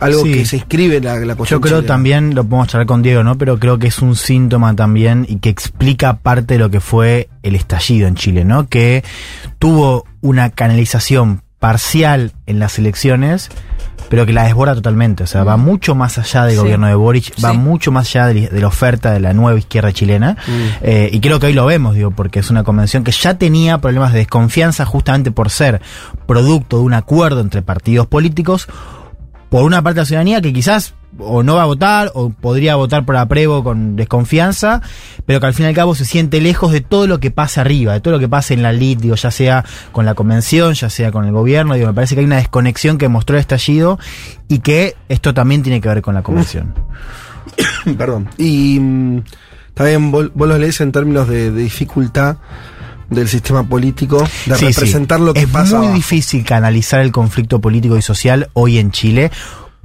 algo 0.00 0.22
Sí. 0.22 0.32
que 0.32 0.44
se 0.46 0.56
inscribe 0.56 0.96
en 0.96 1.04
la, 1.04 1.16
la 1.18 1.34
Yo 1.36 1.60
creo 1.60 1.76
chilena. 1.78 1.86
también, 1.86 2.34
lo 2.34 2.44
podemos 2.44 2.68
charlar 2.68 2.86
con 2.86 3.02
Diego, 3.02 3.22
¿no? 3.22 3.36
Pero 3.38 3.58
creo 3.58 3.78
que 3.78 3.88
es 3.88 4.00
un 4.00 4.16
síntoma 4.16 4.74
también 4.74 5.26
y 5.28 5.36
que 5.36 5.48
explica 5.50 6.14
parte 6.18 6.54
de 6.54 6.58
lo 6.58 6.70
que 6.70 6.80
fue 6.80 7.28
el 7.42 7.54
estallido 7.54 8.08
en 8.08 8.14
Chile, 8.14 8.44
¿no? 8.44 8.66
Que 8.68 9.04
tuvo 9.58 10.04
una 10.20 10.50
canalización 10.50 11.42
parcial 11.58 12.32
en 12.46 12.58
las 12.58 12.78
elecciones, 12.78 13.50
pero 14.08 14.24
que 14.26 14.32
la 14.32 14.44
desborda 14.44 14.74
totalmente. 14.74 15.22
O 15.24 15.26
sea, 15.26 15.44
va 15.44 15.56
mucho 15.58 15.94
más 15.94 16.18
allá 16.18 16.44
del 16.46 16.54
Sí. 16.56 16.60
gobierno 16.62 16.86
de 16.86 16.94
Boric, 16.94 17.32
va 17.44 17.52
Sí. 17.52 17.58
mucho 17.58 17.92
más 17.92 18.08
allá 18.08 18.26
de, 18.28 18.48
de 18.48 18.60
la 18.60 18.66
oferta 18.66 19.12
de 19.12 19.20
la 19.20 19.34
nueva 19.34 19.58
izquierda 19.58 19.92
chilena. 19.92 20.36
Eh, 20.82 21.10
y 21.12 21.20
creo 21.20 21.38
que 21.38 21.46
hoy 21.46 21.52
lo 21.52 21.66
vemos, 21.66 21.94
digo, 21.94 22.10
porque 22.10 22.40
es 22.40 22.50
una 22.50 22.64
convención 22.64 23.04
que 23.04 23.12
ya 23.12 23.34
tenía 23.34 23.78
problemas 23.78 24.12
de 24.12 24.20
desconfianza 24.20 24.84
justamente 24.86 25.30
por 25.30 25.50
ser 25.50 25.80
producto 26.26 26.78
de 26.78 26.84
un 26.84 26.94
acuerdo 26.94 27.40
entre 27.40 27.60
partidos 27.62 28.06
políticos 28.06 28.66
por 29.50 29.64
una 29.64 29.82
parte 29.82 29.96
de 29.96 30.02
la 30.02 30.06
ciudadanía 30.06 30.40
que 30.40 30.52
quizás 30.52 30.94
o 31.18 31.42
no 31.42 31.56
va 31.56 31.62
a 31.62 31.66
votar 31.66 32.12
o 32.14 32.30
podría 32.30 32.76
votar 32.76 33.04
por 33.04 33.16
apruebo 33.16 33.64
con 33.64 33.96
desconfianza, 33.96 34.80
pero 35.26 35.40
que 35.40 35.46
al 35.46 35.54
fin 35.54 35.66
y 35.66 35.68
al 35.68 35.74
cabo 35.74 35.94
se 35.94 36.04
siente 36.04 36.40
lejos 36.40 36.72
de 36.72 36.80
todo 36.80 37.08
lo 37.08 37.18
que 37.18 37.32
pasa 37.32 37.62
arriba, 37.62 37.92
de 37.92 38.00
todo 38.00 38.14
lo 38.14 38.20
que 38.20 38.28
pasa 38.28 38.54
en 38.54 38.62
la 38.62 38.72
lid, 38.72 38.98
digo, 38.98 39.16
ya 39.16 39.30
sea 39.30 39.64
con 39.92 40.06
la 40.06 40.14
convención, 40.14 40.74
ya 40.74 40.88
sea 40.88 41.10
con 41.10 41.24
el 41.24 41.32
gobierno, 41.32 41.74
digo, 41.74 41.88
me 41.88 41.94
parece 41.94 42.14
que 42.14 42.20
hay 42.20 42.26
una 42.26 42.36
desconexión 42.36 42.96
que 42.96 43.08
mostró 43.08 43.36
el 43.36 43.40
estallido 43.40 43.98
y 44.48 44.60
que 44.60 44.94
esto 45.08 45.34
también 45.34 45.62
tiene 45.62 45.80
que 45.80 45.88
ver 45.88 46.00
con 46.00 46.14
la 46.14 46.22
convención. 46.22 46.74
Perdón. 47.98 48.28
Y 48.38 48.78
mm, 48.78 49.22
también 49.74 50.12
vos, 50.12 50.30
vos 50.32 50.48
lo 50.48 50.58
lees 50.58 50.80
en 50.80 50.92
términos 50.92 51.28
de 51.28 51.50
dificultad 51.50 52.36
del 53.10 53.28
sistema 53.28 53.62
político, 53.64 54.20
de 54.46 54.54
Sí, 54.56 54.66
sí. 54.66 54.66
representar 54.72 55.20
lo 55.20 55.34
que 55.34 55.40
es 55.40 55.46
pasa. 55.48 55.76
muy 55.76 55.86
abajo. 55.86 55.96
difícil 55.96 56.44
canalizar 56.44 57.00
el 57.00 57.12
conflicto 57.12 57.60
político 57.60 57.96
y 57.98 58.02
social 58.02 58.48
hoy 58.54 58.78
en 58.78 58.90
Chile 58.92 59.30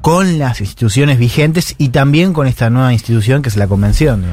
con 0.02 0.38
las 0.40 0.62
instituciones 0.62 1.18
vigentes 1.18 1.74
y 1.80 1.90
también 1.90 2.32
con 2.34 2.46
esta 2.48 2.70
nueva 2.70 2.94
institución 2.94 3.42
que 3.42 3.50
es 3.50 3.58
la 3.58 3.68
convención. 3.68 4.24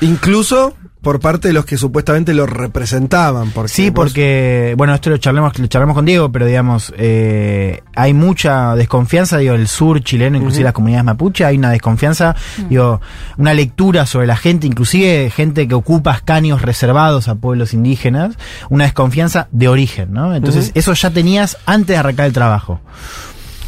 Incluso 0.00 0.74
por 1.00 1.20
parte 1.20 1.48
de 1.48 1.54
los 1.54 1.64
que 1.64 1.78
supuestamente 1.78 2.34
lo 2.34 2.44
representaban. 2.46 3.50
Porque 3.50 3.68
Sí, 3.72 3.90
vos- 3.90 4.06
porque, 4.06 4.74
bueno, 4.76 4.94
esto 4.94 5.10
lo 5.10 5.18
charlemos, 5.18 5.56
lo 5.58 5.66
charlamos 5.68 5.94
con 5.94 6.04
Diego, 6.04 6.30
pero 6.32 6.44
digamos, 6.46 6.92
eh, 6.98 7.82
hay 7.94 8.14
mucha 8.14 8.74
desconfianza, 8.74 9.38
digo, 9.38 9.54
el 9.54 9.68
sur 9.68 10.02
chileno, 10.02 10.36
inclusive 10.38 10.64
las 10.64 10.72
comunidades 10.72 11.04
mapuche, 11.04 11.44
hay 11.44 11.56
una 11.56 11.70
desconfianza, 11.70 12.34
digo, 12.68 13.00
una 13.36 13.54
lectura 13.54 14.06
sobre 14.06 14.26
la 14.26 14.36
gente, 14.36 14.66
inclusive 14.66 15.30
gente 15.30 15.68
que 15.68 15.74
ocupa 15.74 16.12
escaños 16.14 16.62
reservados 16.62 17.28
a 17.28 17.36
pueblos 17.36 17.74
indígenas, 17.74 18.34
una 18.68 18.84
desconfianza 18.84 19.48
de 19.52 19.68
origen, 19.68 20.12
¿no? 20.12 20.34
Entonces, 20.34 20.72
eso 20.74 20.92
ya 20.94 21.10
tenías 21.10 21.58
antes 21.64 21.88
de 21.94 21.96
arrancar 21.96 22.26
el 22.26 22.32
trabajo. 22.32 22.80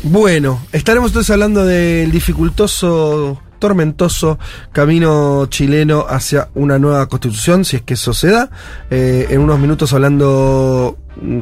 Bueno, 0.03 0.61
estaremos 0.73 1.11
entonces 1.11 1.31
hablando 1.31 1.65
del 1.65 2.11
dificultoso, 2.11 3.41
tormentoso 3.61 4.39
camino 4.73 5.47
chileno 5.47 6.05
hacia 6.09 6.49
una 6.55 6.81
nueva 6.81 7.07
constitución, 7.09 7.65
si 7.65 7.77
es 7.77 7.83
que 7.83 7.95
eso 7.95 8.13
se 8.13 8.29
da. 8.33 8.51
Eh, 8.91 9.29
en 9.31 9.41
unos 9.41 9.61
minutos 9.61 9.93
hablando 9.93 10.97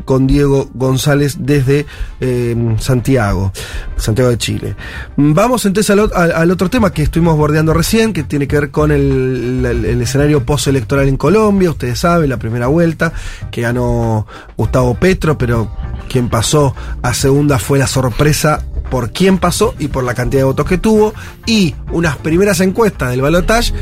con 0.07 0.27
Diego 0.27 0.69
González 0.75 1.37
desde 1.41 1.87
eh, 2.21 2.57
Santiago, 2.81 3.53
Santiago 3.97 4.31
de 4.31 4.39
Chile. 4.39 4.75
Vamos 5.17 5.67
entonces 5.67 5.91
al, 6.15 6.51
otro 6.51 6.69
tema 6.69 6.91
que 6.91 7.03
estuvimos 7.05 7.37
bordeando 7.37 7.73
recién, 7.75 8.13
que 8.13 8.25
tiene 8.25 8.49
que 8.49 8.59
ver 8.59 8.71
con 8.71 8.91
el, 8.91 9.65
el- 9.65 9.85
el 9.85 10.03
escenario 10.03 10.45
postelectoral 10.45 11.07
en 11.07 11.17
Colombia. 11.17 11.71
Ustedes 11.71 11.99
saben, 12.01 12.29
la 12.31 12.39
primera 12.39 12.67
vuelta 12.67 13.13
que 13.53 13.61
ganó 13.61 14.27
Gustavo 14.57 14.95
Petro, 14.95 15.39
pero 15.39 15.71
quien 16.09 16.29
pasó 16.29 16.75
a 17.03 17.15
segunda 17.15 17.59
fue 17.59 17.79
la 17.79 17.87
sorpresa 17.87 18.65
por 18.91 19.13
quién 19.13 19.39
pasó 19.39 19.75
y 19.79 19.89
por 19.89 20.05
la 20.05 20.15
cantidad 20.15 20.41
de 20.41 20.45
votos 20.45 20.67
que 20.67 20.79
tuvo. 20.79 21.15
Y 21.47 21.75
unas 21.93 22.17
primeras 22.17 22.61
encuestas 22.61 23.11
del 23.11 23.21
balotage. 23.23 23.73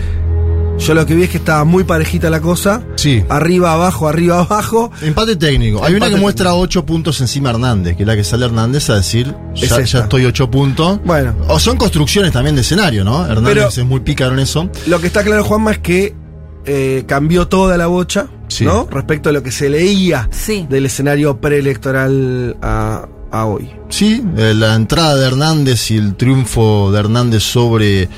Yo 0.78 0.92
lo 0.92 1.06
que 1.06 1.14
vi 1.14 1.22
es 1.22 1.30
que 1.30 1.38
estaba 1.38 1.64
muy 1.64 1.84
parejita 1.84 2.28
la 2.28 2.40
cosa. 2.42 2.82
Sí. 2.96 3.24
Arriba, 3.30 3.72
abajo, 3.72 4.08
arriba, 4.08 4.40
abajo. 4.40 4.90
Empate 5.00 5.34
técnico. 5.36 5.82
Hay 5.82 5.94
una 5.94 6.10
que 6.10 6.16
muestra 6.16 6.54
8 6.54 6.84
puntos 6.84 7.18
encima 7.22 7.48
Hernández, 7.48 7.96
que 7.96 8.02
es 8.02 8.06
la 8.06 8.14
que 8.14 8.22
sale 8.24 8.44
Hernández 8.44 8.90
a 8.90 8.96
decir, 8.96 9.34
Es 9.54 9.70
ya, 9.90 10.00
estoy 10.00 10.26
8 10.26 10.50
puntos. 10.50 11.00
Bueno. 11.02 11.34
O 11.48 11.58
son 11.58 11.78
construcciones 11.78 12.30
también 12.32 12.54
de 12.56 12.60
escenario, 12.60 13.04
¿no? 13.04 13.24
Hernández 13.24 13.54
Pero- 13.54 13.68
es 13.68 13.84
muy 13.86 14.00
pícaro 14.00 14.34
en 14.34 14.40
eso. 14.40 14.68
Lo 14.86 15.00
que 15.00 15.06
está 15.06 15.24
claro, 15.24 15.42
Juanma, 15.44 15.70
es 15.72 15.78
que 15.78 16.14
eh, 16.66 17.04
cambió 17.06 17.48
toda 17.48 17.78
la 17.78 17.86
bocha, 17.86 18.26
Sí. 18.48 18.64
¿no? 18.66 18.86
Respecto 18.90 19.30
a 19.30 19.32
lo 19.32 19.42
que 19.42 19.52
se 19.52 19.70
leía 19.70 20.28
Sí. 20.30 20.66
del 20.68 20.84
escenario 20.86 21.40
preelectoral 21.40 22.56
a, 22.60 23.06
a 23.36 23.46
hoy. 23.46 23.70
Sí, 23.88 24.22
eh, 24.36 24.54
la 24.56 24.74
entrada 24.74 25.14
de 25.16 25.26
Hernández 25.26 25.90
y 25.90 25.96
el 25.96 26.14
triunfo 26.16 26.90
de 26.92 26.98
Hernández 27.00 27.42
sobre 27.42 28.08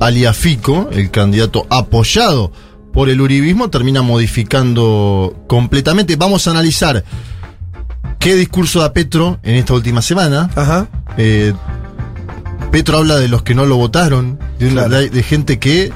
Aliafico, 0.00 0.88
el 0.92 1.10
candidato 1.10 1.66
apoyado 1.70 2.52
por 2.92 3.08
el 3.08 3.20
uribismo, 3.20 3.70
termina 3.70 4.02
modificando 4.02 5.44
completamente. 5.46 6.16
Vamos 6.16 6.46
a 6.46 6.50
analizar 6.52 7.04
qué 8.18 8.34
discurso 8.36 8.80
da 8.80 8.92
Petro 8.92 9.38
en 9.42 9.54
esta 9.56 9.74
última 9.74 10.02
semana. 10.02 10.50
Ajá. 10.54 10.88
Eh, 11.16 11.52
Petro 12.70 12.98
habla 12.98 13.16
de 13.16 13.28
los 13.28 13.42
que 13.42 13.54
no 13.54 13.66
lo 13.66 13.76
votaron, 13.76 14.38
de, 14.58 14.66
una- 14.68 14.84
Claro. 14.86 14.96
de- 15.02 15.10
de 15.10 15.22
gente 15.22 15.58
que, 15.58 15.92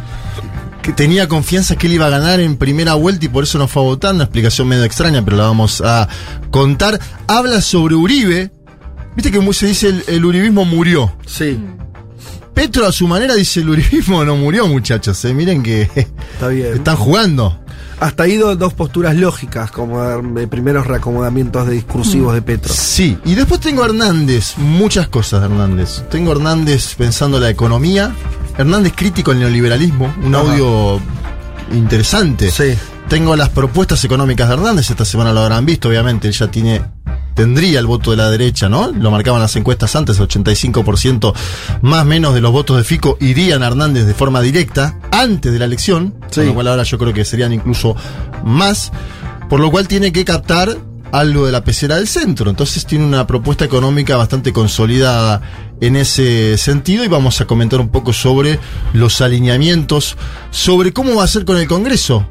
que 0.82 0.92
tenía 0.92 1.26
confianza 1.28 1.76
que 1.76 1.86
él 1.88 1.94
iba 1.94 2.06
a 2.06 2.10
ganar 2.10 2.40
en 2.40 2.56
primera 2.56 2.94
vuelta 2.94 3.26
y 3.26 3.28
por 3.28 3.44
eso 3.44 3.58
no 3.58 3.66
fue 3.68 3.82
a 3.82 3.86
votar. 3.86 4.14
Una 4.14 4.24
explicación 4.24 4.68
medio 4.68 4.84
extraña, 4.84 5.24
pero 5.24 5.36
la 5.36 5.44
vamos 5.44 5.80
a 5.84 6.08
contar. 6.50 6.98
Habla 7.26 7.60
sobre 7.60 7.94
Uribe. 7.96 8.50
Viste 9.16 9.30
que 9.30 9.52
se 9.52 9.66
dice 9.66 9.88
el, 9.88 10.04
el 10.06 10.24
uribismo 10.24 10.64
murió. 10.64 11.12
Sí, 11.26 11.58
Petro 12.54 12.86
a 12.86 12.92
su 12.92 13.06
manera 13.06 13.34
dice 13.34 13.60
el 13.60 13.68
uribismo 13.70 14.24
no 14.24 14.36
murió, 14.36 14.66
muchachos. 14.66 15.24
eh. 15.24 15.34
Miren 15.34 15.62
que 15.62 15.82
está 16.32 16.48
bien. 16.48 16.74
están 16.74 16.96
jugando. 16.96 17.60
Hasta 18.00 18.22
ahí 18.24 18.36
do- 18.36 18.54
dos 18.54 18.74
posturas 18.74 19.16
lógicas, 19.16 19.72
como 19.72 20.00
de 20.04 20.46
primeros 20.46 20.86
reacomodamientos 20.86 21.66
de 21.66 21.74
discursivos 21.74 22.32
de 22.34 22.42
Petro. 22.42 22.72
Sí, 22.72 23.18
y 23.24 23.34
después 23.34 23.60
tengo 23.60 23.82
a 23.82 23.86
Hernández, 23.86 24.54
muchas 24.56 25.08
cosas 25.08 25.40
de 25.40 25.46
Hernández. 25.46 26.04
Tengo 26.08 26.30
a 26.30 26.34
Hernández 26.36 26.94
pensando 26.96 27.40
la 27.40 27.50
economía, 27.50 28.12
Hernández 28.56 28.92
crítico 28.94 29.32
al 29.32 29.40
neoliberalismo, 29.40 30.14
un 30.24 30.32
Ajá. 30.34 30.44
audio 30.48 31.00
interesante. 31.72 32.50
Sí. 32.50 32.74
Tengo 33.08 33.34
las 33.36 33.48
propuestas 33.48 34.04
económicas 34.04 34.48
de 34.48 34.54
Hernández, 34.54 34.90
esta 34.90 35.04
semana 35.04 35.32
lo 35.32 35.40
habrán 35.40 35.64
visto, 35.66 35.88
obviamente, 35.88 36.28
él 36.28 36.34
ya 36.34 36.48
tiene 36.50 36.82
tendría 37.38 37.78
el 37.78 37.86
voto 37.86 38.10
de 38.10 38.16
la 38.16 38.28
derecha, 38.32 38.68
¿no? 38.68 38.90
Lo 38.90 39.12
marcaban 39.12 39.40
las 39.40 39.54
encuestas 39.54 39.94
antes, 39.94 40.18
85% 40.20 41.32
más 41.82 42.04
menos 42.04 42.34
de 42.34 42.40
los 42.40 42.50
votos 42.50 42.76
de 42.78 42.82
Fico 42.82 43.16
irían 43.20 43.62
a 43.62 43.68
Hernández 43.68 44.06
de 44.06 44.12
forma 44.14 44.40
directa 44.40 44.98
antes 45.12 45.52
de 45.52 45.58
la 45.60 45.66
elección, 45.66 46.14
Sí. 46.30 46.40
con 46.40 46.46
lo 46.46 46.54
cual 46.54 46.66
ahora 46.66 46.82
yo 46.82 46.98
creo 46.98 47.14
que 47.14 47.24
serían 47.24 47.52
incluso 47.52 47.94
más, 48.44 48.90
por 49.48 49.60
lo 49.60 49.70
cual 49.70 49.86
tiene 49.86 50.10
que 50.10 50.24
captar 50.24 50.76
algo 51.12 51.46
de 51.46 51.52
la 51.52 51.62
pecera 51.62 51.94
del 51.94 52.08
centro. 52.08 52.50
Entonces 52.50 52.84
tiene 52.86 53.04
una 53.04 53.24
propuesta 53.24 53.64
económica 53.64 54.16
bastante 54.16 54.52
consolidada 54.52 55.40
en 55.80 55.94
ese 55.94 56.58
sentido 56.58 57.04
y 57.04 57.08
vamos 57.08 57.40
a 57.40 57.44
comentar 57.44 57.78
un 57.80 57.90
poco 57.90 58.12
sobre 58.12 58.58
los 58.94 59.20
alineamientos, 59.20 60.16
sobre 60.50 60.92
cómo 60.92 61.14
va 61.14 61.22
a 61.22 61.28
ser 61.28 61.44
con 61.44 61.56
el 61.56 61.68
Congreso, 61.68 62.28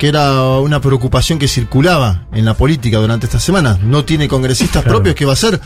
que 0.00 0.08
era 0.08 0.42
una 0.60 0.80
preocupación 0.80 1.38
que 1.38 1.46
circulaba 1.46 2.26
en 2.32 2.46
la 2.46 2.54
política 2.54 2.96
durante 2.96 3.26
esta 3.26 3.38
semana. 3.38 3.78
No 3.82 4.02
tiene 4.06 4.28
congresistas 4.28 4.82
Claro. 4.82 4.96
propios, 4.96 5.14
¿qué 5.14 5.26
va 5.26 5.32
a 5.32 5.34
hacer? 5.34 5.60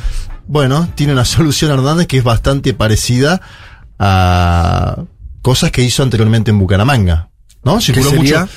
Bueno, 0.49 0.89
tiene 0.97 1.13
una 1.13 1.25
solución 1.37 1.71
Hernández 1.71 2.09
que 2.09 2.19
es 2.19 2.25
bastante 2.25 2.75
parecida 2.75 3.41
a 3.97 5.05
cosas 5.41 5.71
que 5.71 5.83
hizo 5.85 6.03
anteriormente 6.03 6.51
en 6.51 6.59
Bucaramanga. 6.59 7.31
¿No? 7.63 7.81
Circuló 7.81 8.11
mucho. 8.11 8.49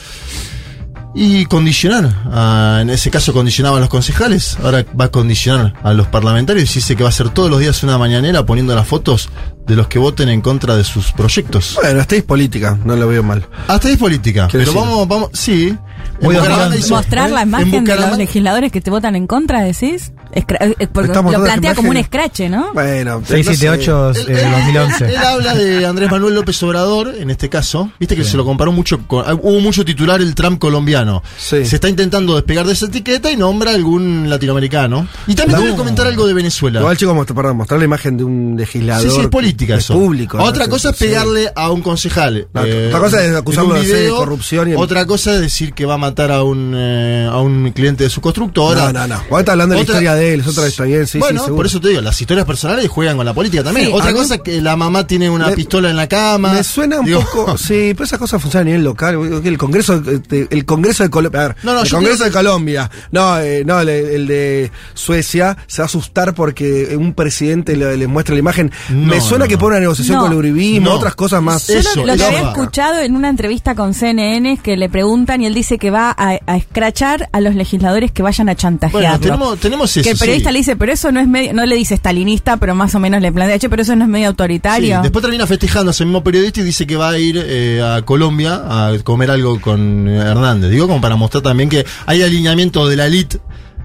Y 1.13 1.46
condicionar. 1.46 2.12
ah, 2.25 2.79
en 2.81 2.89
ese 2.89 3.12
caso 3.12 3.31
condicionaba 3.31 3.77
a 3.77 3.79
los 3.79 3.89
concejales. 3.89 4.57
Ahora 4.63 4.84
va 5.00 5.05
a 5.05 5.12
condicionar 5.12 5.75
a 5.84 5.93
los 5.93 6.07
parlamentarios. 6.07 6.72
Y 6.72 6.79
dice 6.79 6.96
que 6.96 7.03
va 7.03 7.10
a 7.10 7.12
hacer 7.12 7.29
todos 7.29 7.51
los 7.51 7.60
días 7.60 7.84
una 7.84 8.00
mañanera 8.00 8.48
poniendo 8.48 8.74
las 8.74 8.88
fotos 8.88 9.29
de 9.67 9.75
los 9.75 9.88
que 9.88 10.00
voten 10.00 10.29
en 10.29 10.41
contra 10.41 10.75
de 10.75 10.83
sus 10.83 11.12
proyectos. 11.12 11.74
Bueno, 11.81 12.00
hasta 12.00 12.15
ahí 12.15 12.19
es 12.19 12.25
política, 12.25 12.77
no 12.86 12.95
lo 12.95 13.07
veo 13.07 13.21
mal. 13.24 13.45
Hasta 13.67 13.88
ahí 13.88 13.93
es 13.95 14.00
política. 14.00 14.47
Quiero 14.50 14.65
Pero 14.65 14.71
decir- 14.74 14.89
vamos, 14.89 15.07
vamos, 15.07 15.29
sí. 15.33 15.77
Dominante. 16.21 16.79
hizo- 16.79 16.95
Mostrar 16.95 17.29
la 17.29 17.41
¿eh? 17.41 17.43
En 17.43 17.47
imagen 17.50 17.83
de 17.83 17.95
los 17.95 18.17
legisladores 18.17 18.71
que 18.71 18.81
te 18.81 18.89
votan 18.89 19.15
en 19.15 19.27
contra, 19.27 19.62
decís. 19.62 20.12
Escra- 20.33 20.75
eh, 20.77 20.88
porque 20.91 21.07
Estamos 21.07 21.31
lo 21.33 21.41
plantea 21.43 21.74
como 21.74 21.89
un 21.89 21.97
escrache, 21.97 22.50
¿no? 22.50 22.74
Bueno, 22.74 23.19
no 23.21 23.25
sé. 23.25 23.43
678 23.43 24.12
Él, 24.12 24.36
eh, 24.36 24.41
él- 24.43 24.51
2011. 24.51 25.05
él 25.09 25.17
habla 25.17 25.53
de 25.55 25.86
Andrés 25.86 26.12
Manuel 26.12 26.36
López 26.36 26.62
Obrador, 26.63 27.13
en 27.17 27.29
este 27.29 27.50
caso. 27.50 27.91
Viste 28.00 28.15
que 28.15 28.24
se 28.24 28.36
lo 28.36 28.43
comparó 28.45 28.71
mucho 28.71 29.07
con. 29.07 29.24
ah, 29.27 29.33
Hubo 29.36 29.59
mucho 29.62 29.86
titular 29.86 30.19
el 30.21 30.36
Trump 30.36 30.59
colombiano. 30.59 31.24
Sí. 31.38 31.65
Se 31.65 31.75
está 31.75 31.88
intentando 31.88 32.36
despegar 32.36 32.65
de 32.67 32.74
esa 32.74 32.88
etiqueta 32.88 33.31
y 33.31 33.38
nombra 33.38 33.71
algún 33.71 34.29
latinoamericano. 34.29 35.07
Y 35.27 35.36
también 35.36 35.57
No. 35.59 35.63
quiero 35.63 35.77
comentar 35.77 36.07
algo 36.07 36.27
de 36.27 36.33
Venezuela. 36.33 36.79
Igual, 36.79 36.97
chicos, 36.97 37.15
mostrar, 37.15 37.36
perdón, 37.36 37.57
mostrar 37.57 37.79
la 37.79 37.86
imagen 37.86 38.17
de 38.17 38.24
un 38.24 38.55
legislador. 38.57 39.09
Sí, 39.09 39.15
sí, 39.15 39.21
es 39.21 39.27
política 39.27 39.56
eso. 39.77 39.93
público. 39.93 40.37
¿no? 40.37 40.43
Otra 40.43 40.67
cosa 40.67 40.89
es 40.91 40.97
pegarle 40.97 41.51
a 41.55 41.71
un 41.71 41.81
concejal. 41.81 42.47
No, 42.53 42.63
eh, 42.65 42.87
otra 42.87 42.99
cosa 42.99 43.25
es 43.25 43.35
acusarlo 43.35 43.75
un 43.75 43.81
de 43.81 44.09
corrupción 44.09 44.69
y 44.71 44.75
Otra 44.75 45.05
cosa 45.05 45.33
es 45.35 45.41
decir 45.41 45.73
que 45.73 45.85
va 45.85 45.95
a 45.95 45.97
matar 45.97 46.31
a 46.31 46.43
un, 46.43 46.73
eh, 46.75 47.27
a 47.29 47.39
un 47.41 47.71
cliente 47.71 48.03
de 48.03 48.09
su 48.09 48.21
constructora. 48.21 48.91
No, 48.91 49.07
no, 49.07 49.15
no. 49.15 49.23
Vos 49.29 49.39
estás 49.39 49.53
hablando 49.53 49.73
de 49.75 49.79
la 49.79 49.83
Otra- 49.83 49.93
historia 49.95 50.15
de 50.15 50.33
él, 50.33 50.39
es 50.41 50.47
otra 50.47 50.69
sí, 51.07 51.19
bueno, 51.19 51.43
sí, 51.45 51.51
por 51.51 51.65
eso 51.65 51.79
te 51.81 51.89
digo, 51.89 52.01
las 52.01 52.19
historias 52.19 52.45
personales 52.45 52.87
juegan 52.89 53.17
con 53.17 53.25
la 53.25 53.33
política 53.33 53.63
también. 53.63 53.87
Sí. 53.87 53.93
Otra 53.93 54.13
cosa 54.13 54.35
es 54.35 54.41
que 54.41 54.61
la 54.61 54.75
mamá 54.75 55.05
tiene 55.07 55.29
una 55.29 55.47
Me- 55.47 55.53
pistola 55.55 55.89
en 55.89 55.95
la 55.95 56.07
cama. 56.07 56.53
Me 56.53 56.63
suena 56.63 56.99
un 56.99 57.05
Digo, 57.05 57.21
poco, 57.21 57.57
sí, 57.57 57.93
pero 57.93 58.03
esas 58.05 58.19
cosas 58.19 58.41
funcionan 58.41 58.67
a 58.67 58.69
nivel 58.71 58.83
local. 58.83 59.41
El 59.43 59.57
Congreso, 59.57 59.99
de- 59.99 60.47
el 60.49 60.65
Congreso 60.65 61.03
de 61.03 61.09
Colombia, 61.09 61.55
No, 61.63 61.73
no, 61.73 61.81
el 61.83 61.89
Congreso 61.89 62.23
de 62.23 62.31
Colombia, 62.31 62.89
no, 63.11 63.39
eh, 63.39 63.63
no, 63.65 63.79
el, 63.81 63.89
el 63.89 64.27
de 64.27 64.71
Suecia 64.93 65.57
se 65.67 65.81
va 65.81 65.85
a 65.85 65.87
asustar 65.87 66.33
porque 66.33 66.95
un 66.97 67.13
presidente 67.13 67.75
le, 67.75 67.97
le 67.97 68.07
muestra 68.07 68.33
la 68.35 68.39
imagen. 68.39 68.71
No, 68.89 69.07
me 69.07 69.21
suena 69.21 69.47
que 69.48 69.58
pone 69.58 69.75
una 69.75 69.80
negociación 69.82 70.18
No. 70.18 70.24
con 70.24 70.32
el 70.34 70.38
uribismo, 70.38 70.89
No. 70.89 70.96
otras 70.96 71.16
cosas 71.16 71.42
más. 71.42 71.68
Yo 71.68 71.74
lo- 71.75 71.80
Eso, 71.80 72.00
lo, 72.01 72.06
que 72.06 72.12
eso 72.13 72.25
había 72.27 72.42
escuchado 72.42 73.00
en 73.01 73.16
una 73.16 73.30
entrevista 73.30 73.75
con 73.75 73.94
CNN 73.94 74.54
es 74.54 74.62
que 74.62 74.77
le 74.77 74.89
preguntan 74.89 75.42
y 75.42 75.46
él 75.46 75.54
dice 75.54 75.77
que 75.77 75.89
va 75.92 76.13
a, 76.18 76.38
a 76.46 76.58
escrachar 76.58 77.30
a 77.32 77.42
los 77.42 77.56
legisladores 77.56 78.12
que 78.12 78.24
vayan 78.24 78.50
a 78.50 78.56
chantajearlo. 78.56 79.08
Bueno, 79.08 79.20
tenemos, 79.20 79.60
tenemos 79.60 79.98
eso. 79.98 80.04
que 80.04 80.12
el 80.12 80.18
periodista 80.18 80.50
sí. 80.50 80.54
le 80.54 80.60
dice, 80.60 80.75
pero 80.75 80.92
eso 80.92 81.12
no 81.12 81.20
es 81.20 81.27
medio, 81.27 81.54
no 81.54 81.66
le 81.66 81.75
dice 81.75 81.94
estalinista, 81.96 82.58
pero 82.58 82.75
más 82.75 82.94
o 82.96 83.00
menos 83.00 83.22
le 83.22 83.32
plantea, 83.32 83.60
che, 83.60 83.70
pero 83.70 83.82
eso 83.82 83.96
no 83.96 84.04
es 84.06 84.10
medio 84.10 84.25
Sí, 84.27 84.30
autoritario. 84.30 85.01
después 85.01 85.22
termina 85.22 85.48
festejando 85.48 85.92
ese 85.92 86.04
mismo 86.06 86.24
periodista 86.24 86.62
y 86.62 86.63
dice 86.63 86.86
que 86.88 86.96
va 86.96 87.10
a 87.10 87.18
ir 87.18 87.42
eh, 87.44 87.82
a 87.82 88.01
Colombia 88.04 88.62
a 88.66 88.92
comer 89.04 89.32
algo 89.32 89.60
con 89.62 90.08
Hernández. 90.08 90.70
Digo, 90.72 90.88
como 90.88 91.00
para 91.01 91.16
mostrar 91.16 91.44
también 91.44 91.70
que 91.70 91.86
hay 92.06 92.22
alineamiento 92.22 92.88
de 92.88 92.96
la 92.96 93.06
elite. 93.08 93.39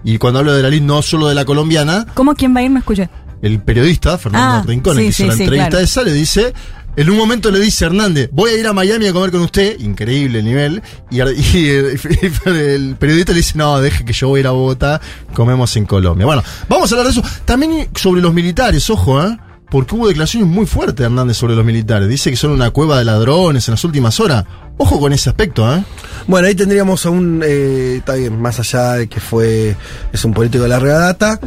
Y 0.05 0.19
cuando 0.19 0.41
hablo 0.41 0.53
de 0.53 0.63
la 0.63 0.69
elite, 0.69 0.85
no 0.85 1.01
solo 1.01 1.29
de 1.29 1.35
la 1.37 1.45
colombiana, 1.45 2.07
¿Cómo 2.15 2.35
quién 2.35 2.55
va 2.57 2.59
a 2.61 2.63
ir? 2.65 2.71
No 2.73 2.81
escuché. 2.81 3.09
El 3.43 3.61
periodista, 3.61 4.17
Fernando 4.17 4.59
Ah, 4.59 4.65
Rincón, 4.67 4.99
el 4.99 4.99
sí, 4.99 5.03
que 5.03 5.09
hizo 5.09 5.17
sí, 5.23 5.29
la 5.29 5.37
sí, 5.37 5.43
entrevista 5.43 5.71
claro. 5.71 5.85
esa, 5.85 6.03
le 6.03 6.13
dice. 6.13 6.55
En 6.95 7.09
un 7.09 7.17
momento 7.17 7.51
le 7.51 7.59
dice 7.59 7.87
Hernández, 7.87 8.29
voy 8.33 8.51
a 8.51 8.59
ir 8.59 8.67
a 8.67 8.75
Miami 8.75 9.07
a 9.07 9.15
comer 9.15 9.31
con 9.31 9.41
usted, 9.41 9.81
increíble 9.81 10.41
el 10.41 10.45
nivel, 10.45 10.83
y, 11.11 11.21
el, 11.21 11.99
el 12.45 12.97
periodista 12.97 13.33
le 13.33 13.39
dice, 13.39 13.57
no, 13.57 13.81
deje 13.81 14.05
que 14.05 14.13
yo 14.13 14.29
voy 14.29 14.39
a 14.39 14.41
ir 14.41 14.47
a 14.47 14.51
Bogotá, 14.51 15.01
comemos 15.33 15.75
en 15.77 15.87
Colombia. 15.87 16.27
Bueno, 16.27 16.43
vamos 16.69 16.93
a 16.93 16.95
hablar 16.95 17.11
de 17.11 17.19
eso. 17.19 17.29
También 17.47 17.89
sobre 17.95 18.21
los 18.21 18.35
militares, 18.35 18.91
ojo, 18.91 19.23
¿eh? 19.23 19.39
Porque 19.71 19.95
hubo 19.95 20.07
declaraciones 20.07 20.47
muy 20.51 20.67
fuertes 20.67 20.97
de 20.97 21.05
Hernández 21.05 21.39
sobre 21.39 21.55
los 21.55 21.65
militares. 21.65 22.07
Dice 22.11 22.29
que 22.29 22.37
son 22.37 22.51
una 22.51 22.69
cueva 22.73 22.99
de 22.99 23.07
ladrones 23.07 23.67
en 23.69 23.73
las 23.73 23.83
últimas 23.85 24.21
horas. 24.21 24.45
Ojo 24.77 25.01
con 25.01 25.15
ese 25.15 25.31
aspecto, 25.31 25.75
¿eh? 25.75 25.83
Bueno, 26.27 26.47
ahí 26.47 26.55
tendríamos 26.55 27.07
a 27.07 27.11
un, 27.11 27.43
eh, 27.43 27.97
está 27.97 28.17
bien, 28.17 28.39
más 28.39 28.61
allá 28.61 28.93
de 28.95 29.09
que 29.09 29.19
fue, 29.19 29.75
es 30.13 30.25
un 30.27 30.35
político 30.35 30.65
de 30.65 30.69
larga 30.69 30.99
data, 30.99 31.41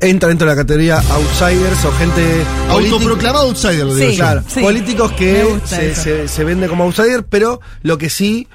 entra 0.00 0.28
dentro 0.28 0.48
de 0.48 0.54
la 0.56 0.62
categoría 0.62 0.98
outsiders 1.10 1.84
o 1.84 1.92
gente 1.92 2.22
Autoproclamado 2.68 3.46
outsider, 3.48 3.86
lo 3.86 3.94
digo 3.94 4.10
Sí, 4.10 4.16
yo. 4.16 4.22
Claro, 4.24 4.42
Sí. 4.48 4.60
políticos 4.60 5.12
que 5.12 5.58
se, 5.66 6.28
se 6.28 6.44
vende 6.44 6.68
como 6.68 6.84
outsider, 6.84 7.24
pero 7.24 7.60
lo 7.82 7.98
que 7.98 8.08
sí, 8.10 8.48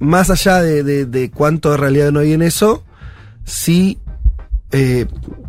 más 0.00 0.30
allá 0.30 0.60
de, 0.62 0.82
de, 0.82 1.06
de 1.06 1.30
cuánto 1.30 1.70
de 1.70 1.76
realidad 1.76 2.10
no 2.12 2.20
hay 2.20 2.32
en 2.32 2.42
eso, 2.42 2.84
sí 3.44 3.98
eh, 4.72 5.06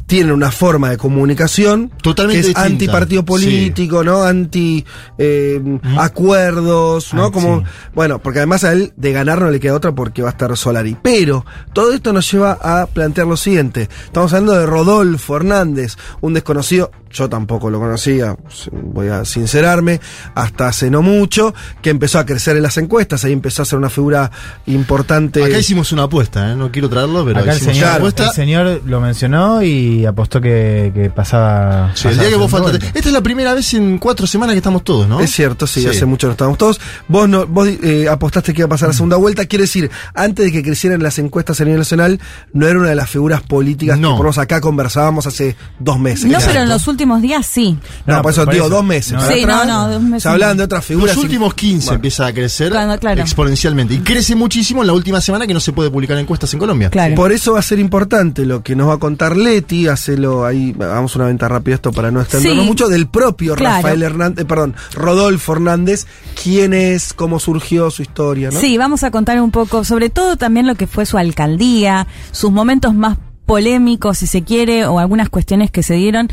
tienen 0.10 0.32
una 0.34 0.51
forma 0.51 0.89
de 0.89 0.98
comunicación 0.98 1.92
Totalmente 2.01 2.34
que 2.38 2.39
es 2.42 2.48
distinta. 2.48 2.66
antipartido 2.66 3.24
político, 3.24 4.04
¿no? 4.04 4.24
Anti 4.24 4.84
eh, 5.20 5.62
acuerdos, 6.00 7.13
¿no? 7.13 7.25
Ah, 7.25 7.32
Como, 7.32 7.60
sí. 7.60 7.66
bueno, 7.94 8.18
porque 8.20 8.39
además 8.39 8.63
a 8.63 8.74
él 8.74 8.92
de 8.98 9.12
ganar 9.13 9.39
no 9.39 9.51
le 9.51 9.60
queda 9.60 9.75
otra 9.75 9.94
porque 9.94 10.24
va 10.24 10.30
a 10.30 10.32
estar 10.32 10.58
Solari. 10.58 10.98
Pero 11.01 11.46
todo 11.74 11.94
esto 11.94 12.12
nos 12.12 12.30
lleva 12.32 12.54
a 12.60 12.88
plantear 12.88 13.28
lo 13.28 13.38
siguiente. 13.38 13.88
Estamos 14.06 14.34
hablando 14.34 14.60
de 14.60 14.66
Rodolfo 14.66 15.36
Hernández, 15.38 15.96
un 16.22 16.34
desconocido, 16.34 16.89
yo 17.12 17.30
tampoco 17.30 17.70
lo 17.70 17.80
conocía, 17.80 18.36
voy 18.72 19.08
a 19.08 19.25
sincerarme, 19.25 20.00
hasta 20.36 20.68
hace 20.68 20.89
no 20.89 21.01
mucho, 21.01 21.54
que 21.82 21.89
empezó 21.89 22.20
a 22.20 22.25
crecer 22.25 22.56
en 22.58 22.63
las 22.63 22.78
encuestas, 22.78 23.24
ahí 23.25 23.34
empezó 23.34 23.62
a 23.62 23.66
ser 23.66 23.78
una 23.80 23.89
figura 23.89 24.32
importante. 24.66 25.44
Acá 25.44 25.58
hicimos 25.60 25.92
una 25.92 26.04
apuesta, 26.04 26.51
¿eh? 26.51 26.56
no 26.56 26.72
quiero 26.72 26.89
traerlo, 26.89 27.25
pero 27.25 27.39
Acá 27.39 27.54
el 27.54 27.62
una 27.63 27.74
señor, 27.74 27.88
apuesta. 27.89 28.25
el 28.28 28.32
señor 28.32 28.82
lo 28.86 29.01
mencionó 29.01 29.62
y 29.63 30.06
apostó 30.06 30.39
que, 30.42 30.92
que 30.94 31.10
pasaba. 31.10 31.92
Sí, 31.96 32.08
el 32.08 32.13
pasaba 32.16 32.22
día 32.28 32.30
que 32.38 32.42
vos 32.42 32.51
faltaste. 32.51 32.86
Esta 32.88 33.00
es 33.10 33.12
la 33.13 33.22
primera 33.22 33.54
vez 33.54 33.74
en 33.74 33.98
cuatro 33.98 34.28
semanas 34.28 34.54
que 34.54 34.58
estamos 34.58 34.84
todos, 34.84 35.08
¿no? 35.08 35.20
Es 35.20 35.32
cierto, 35.32 35.68
sí, 35.68 35.82
Sí. 35.82 35.88
hace 35.88 36.06
mucho 36.06 36.28
no 36.28 36.32
estábamos 36.34 36.58
todos. 36.58 36.80
Vos 37.08 37.28
no, 37.28 37.46
vos 37.48 37.68
eh, 37.68 38.08
apostaste 38.10 38.54
que 38.54 38.62
iba 38.62 38.66
a 38.68 38.70
pasar 38.70 38.89
la 38.89 38.94
segunda 38.94 39.16
vuelta, 39.18 39.46
quiere 39.46 39.63
decir, 39.63 39.89
antes 40.13 40.46
de 40.46 40.51
que 40.51 40.63
crecieran 40.63 41.01
las 41.01 41.18
encuestas 41.20 41.60
a 41.62 41.63
nivel 41.66 41.80
nacional, 41.80 42.20
no 42.54 42.68
era 42.68 42.80
una 42.80 42.89
de 42.89 42.96
las 42.96 43.10
figuras 43.10 43.42
políticas 43.42 43.98
No. 43.98 44.10
que 44.10 44.12
por 44.18 44.25
lo 44.25 44.32
menos 44.32 44.38
acá 44.38 44.62
conversábamos 44.62 45.25
hace 45.28 45.56
dos 45.80 46.00
meses. 46.00 46.25
No, 46.30 46.38
pero 46.46 46.62
en 46.62 46.70
los 46.70 46.88
últimos 46.88 46.99
días 47.22 47.46
sí. 47.46 47.77
No, 48.06 48.15
No, 48.18 48.22
por 48.22 48.32
eso 48.32 48.46
por 48.46 48.53
digo 48.53 48.65
eso. 48.68 48.75
dos 48.75 48.84
meses. 48.86 49.13
No. 49.13 49.22
Sí, 49.27 49.41
atrás, 49.44 49.68
no, 49.68 49.88
no, 49.88 49.94
dos 49.94 50.01
meses 50.01 50.24
Se 50.24 50.29
hablaban 50.29 50.58
de 50.58 50.63
otras 50.63 50.86
figuras. 50.86 51.15
Los 51.15 51.24
últimos 51.24 51.53
15 51.53 51.86
Bueno. 51.86 51.96
empieza 51.96 52.25
a 52.27 52.34
crecer 52.34 52.72
claro. 52.72 53.22
exponencialmente. 53.22 53.94
Y 53.94 54.00
crece 54.00 54.36
muchísimo 54.36 54.82
en 54.82 54.88
la 54.88 54.94
última 54.94 55.22
semana 55.22 55.48
que 55.48 55.53
no 55.53 55.60
se 55.60 55.72
puede 55.74 55.89
publicar 55.89 56.18
encuestas 56.18 56.53
en 56.53 56.60
Colombia. 56.60 56.89
Claro. 56.89 57.15
Por 57.15 57.32
eso 57.32 57.53
va 57.53 57.60
a 57.60 57.63
ser 57.63 57.79
importante 57.79 58.46
lo 58.46 58.63
que 58.63 58.75
nos 58.75 58.89
va 58.89 58.94
a 58.96 58.98
contar 58.98 59.36
Leti, 59.38 59.88
hacelo 59.88 60.46
ahí, 60.46 60.75
hagamos 60.79 61.15
una 61.15 61.25
venta 61.25 61.48
rápida 61.48 61.75
esto 61.75 61.91
para 61.91 62.12
no 62.12 62.22
extendernos 62.22 62.63
Sí. 62.63 62.68
mucho, 62.70 62.88
del 62.89 63.08
propio 63.08 63.56
Claro. 63.56 63.75
Rafael 63.77 64.03
Hernández, 64.03 64.46
perdón, 64.46 64.75
Rodolfo 64.94 65.53
Hernández, 65.53 66.06
quién 66.41 66.74
es, 66.74 67.13
cómo 67.13 67.39
surgió 67.39 67.89
su 67.91 68.01
historia, 68.01 68.50
¿no? 68.51 68.60
Sí, 68.60 68.77
vamos 68.77 69.03
a 69.03 69.12
contar 69.12 69.41
un 69.41 69.51
poco, 69.51 69.84
sobre 69.84 70.10
todo 70.10 70.36
también 70.38 70.68
lo 70.68 70.75
que 70.75 70.88
fue 70.88 71.06
su 71.06 71.18
alcaldía, 71.18 72.08
sus 72.32 72.51
momentos 72.51 72.94
más 72.96 73.18
polémicos, 73.46 74.20
si 74.20 74.27
se 74.27 74.44
quiere, 74.44 74.86
o 74.86 75.00
algunas 75.00 75.29
cuestiones 75.29 75.72
que 75.72 75.82
se 75.84 75.96
dieron. 75.96 76.29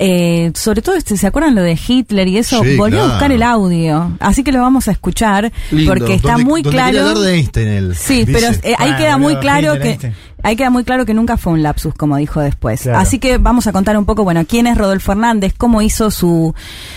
Eh, 0.00 0.52
sobre 0.54 0.80
todo, 0.80 0.94
este, 0.94 1.16
¿se 1.16 1.26
acuerdan 1.26 1.54
lo 1.56 1.62
de 1.62 1.76
Hitler 1.86 2.28
y 2.28 2.38
eso? 2.38 2.62
Sí, 2.62 2.76
Volvió 2.76 2.98
claro. 2.98 3.04
a 3.10 3.14
buscar 3.14 3.32
el 3.32 3.42
audio, 3.42 4.16
así 4.20 4.44
que 4.44 4.52
lo 4.52 4.60
vamos 4.60 4.86
a 4.86 4.92
escuchar 4.92 5.50
Lindo. 5.72 5.92
porque 5.92 6.14
está 6.14 6.38
muy 6.38 6.62
claro. 6.62 7.18
de 7.20 7.34
Einstein 7.34 7.68
él. 7.68 7.94
Sí, 7.96 8.24
dice. 8.24 8.32
pero 8.32 8.46
eh, 8.62 8.74
ahí 8.78 8.92
Ah, 8.92 8.96
queda 8.96 9.18
muy 9.18 9.34
claro 9.36 9.74
Hitler, 9.74 9.82
que 9.82 9.88
Einstein. 9.88 10.14
Ahí 10.42 10.56
queda 10.56 10.70
muy 10.70 10.84
claro 10.84 11.04
que 11.06 11.14
nunca 11.14 11.36
fue 11.36 11.52
un 11.52 11.62
lapsus, 11.62 11.94
como 11.94 12.16
dijo 12.16 12.40
después. 12.40 12.82
Claro. 12.82 12.98
Así 12.98 13.18
que 13.18 13.38
vamos 13.38 13.66
a 13.66 13.72
contar 13.72 13.96
un 13.98 14.04
poco, 14.04 14.24
bueno, 14.24 14.44
quién 14.48 14.66
es 14.66 14.76
Rodolfo 14.78 15.12
Hernández, 15.12 15.54
cómo 15.56 15.82
hizo 15.82 16.10
su 16.10 16.54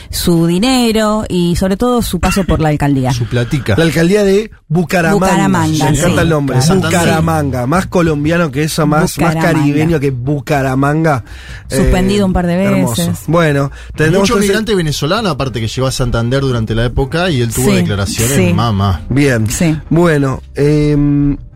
su 0.10 0.46
dinero 0.48 1.24
y 1.30 1.56
sobre 1.56 1.78
todo 1.78 2.02
su 2.02 2.20
paso 2.20 2.44
por 2.44 2.60
la 2.60 2.70
alcaldía. 2.70 3.12
Su 3.14 3.26
platica. 3.26 3.76
La 3.78 3.84
alcaldía 3.84 4.24
de 4.24 4.52
Bucaramanga. 4.68 5.26
Bucaramanga, 5.28 5.86
Me 5.86 5.90
encanta 5.98 6.16
sí. 6.16 6.18
el 6.24 6.30
nombre. 6.30 6.58
Bucaramanga. 6.76 7.68
Más 7.68 7.86
colombiano 7.88 8.52
que 8.52 8.64
eso, 8.64 8.86
más, 8.88 9.16
caribeño 9.16 10.00
que 10.00 10.12
Bucaramanga. 10.12 11.24
Eh, 11.70 11.78
Suspendido 11.78 12.26
un 12.26 12.34
par 12.34 12.48
de 12.48 12.54
hermoso. 12.64 13.08
veces. 13.08 13.24
Bueno, 13.28 13.72
tenemos 13.96 14.22
Mucho 14.30 14.38
migrante 14.38 14.76
venezolano, 14.76 15.30
aparte 15.30 15.60
que 15.60 15.68
llegó 15.68 15.88
a 15.88 15.92
Santander 15.92 16.42
durante 16.42 16.76
la 16.76 16.86
época 16.86 17.30
y 17.30 17.42
él 17.42 17.54
tuvo 17.54 17.70
Sí, 17.70 17.76
declaraciones 17.76 18.36
sí. 18.36 18.54
mamá. 18.54 19.02
Bien. 19.10 19.50
Sí. 19.50 19.78
Bueno, 19.90 20.42
eh, 20.56 20.96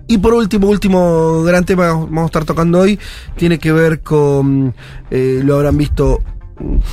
y 0.07 0.17
por 0.17 0.33
último, 0.33 0.67
último 0.67 1.43
gran 1.43 1.65
tema 1.65 1.85
que 1.85 1.91
vamos 1.91 2.24
a 2.24 2.25
estar 2.25 2.45
tocando 2.45 2.79
hoy, 2.79 3.00
tiene 3.35 3.59
que 3.59 3.71
ver 3.71 4.01
con, 4.01 4.74
eh, 5.09 5.41
lo 5.43 5.55
habrán 5.55 5.77
visto 5.77 6.21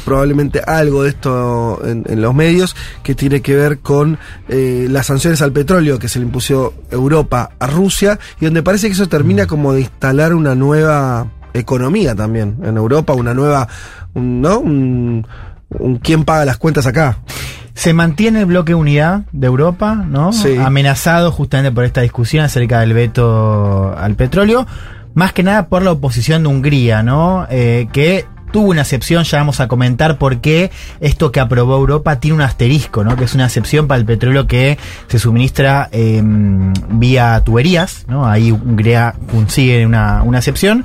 probablemente 0.05 0.61
algo 0.61 1.05
de 1.05 1.11
esto 1.11 1.81
en, 1.85 2.21
los 2.21 2.35
medios, 2.35 2.75
que 3.03 3.15
tiene 3.15 3.41
que 3.41 3.55
ver 3.55 3.79
con 3.79 4.19
eh, 4.49 4.87
las 4.91 5.07
sanciones 5.07 5.41
al 5.43 5.53
petróleo 5.53 5.99
que 5.99 6.09
se 6.09 6.19
le 6.19 6.25
impuso 6.25 6.75
Europa 6.91 7.51
a 7.59 7.67
Rusia, 7.67 8.19
y 8.41 8.47
donde 8.47 8.63
parece 8.63 8.89
que 8.89 8.95
eso 8.95 9.09
termina 9.09 9.47
como 9.47 9.73
de 9.73 9.83
instalar 9.83 10.35
una 10.35 10.55
nueva 10.55 11.31
economía 11.55 12.15
también 12.15 12.57
en 12.65 12.77
Europa, 12.77 13.13
una 13.13 13.35
nueva, 13.35 13.69
¿no? 14.15 14.59
Un 14.59 15.27
quién 16.03 16.25
paga 16.25 16.45
las 16.45 16.59
cuentas 16.59 16.87
acá. 16.87 17.19
Se 17.75 17.95
mantiene 17.95 18.41
el 18.41 18.47
bloque 18.47 18.75
unidad 18.75 19.23
de 19.33 19.47
Europa, 19.47 19.95
¿no? 19.95 20.33
Sí. 20.33 20.57
Amenazado 20.57 21.33
justamente 21.33 21.73
por 21.73 21.85
esta 21.85 22.03
discusión 22.03 22.45
acerca 22.45 22.81
del 22.81 22.93
veto 22.93 23.97
al 23.97 24.15
petróleo, 24.15 24.67
más 25.15 25.33
que 25.33 25.43
nada 25.43 25.69
por 25.69 25.83
la 25.83 25.93
oposición 25.93 26.43
de 26.43 26.49
Hungría, 26.49 27.03
¿no? 27.03 27.47
Eh, 27.51 27.89
que 27.93 28.27
tuvo 28.53 28.71
una 28.71 28.83
excepción, 28.83 29.25
ya 29.25 29.39
vamos 29.39 29.61
a 29.61 29.67
comentar 29.67 30.19
por 30.19 30.41
qué 30.41 30.71
esto 31.01 31.33
que 31.33 31.41
aprobó 31.41 31.75
Europa 31.77 32.21
tiene 32.21 32.37
un 32.37 32.43
asterisco, 32.43 33.03
¿no? 33.03 33.17
Que 33.17 33.25
es 33.25 33.35
una 33.35 33.47
excepción 33.47 33.89
para 33.89 33.99
el 33.99 34.05
petróleo 34.05 34.47
que 34.47 34.79
se 35.09 35.19
suministra 35.19 35.89
eh, 35.91 36.23
vía 36.91 37.43
tuberías, 37.45 38.05
¿no? 38.07 38.27
Ahí 38.27 38.53
Hungría 38.53 39.15
consigue 39.31 39.85
una, 39.85 40.23
una 40.23 40.39
excepción. 40.39 40.85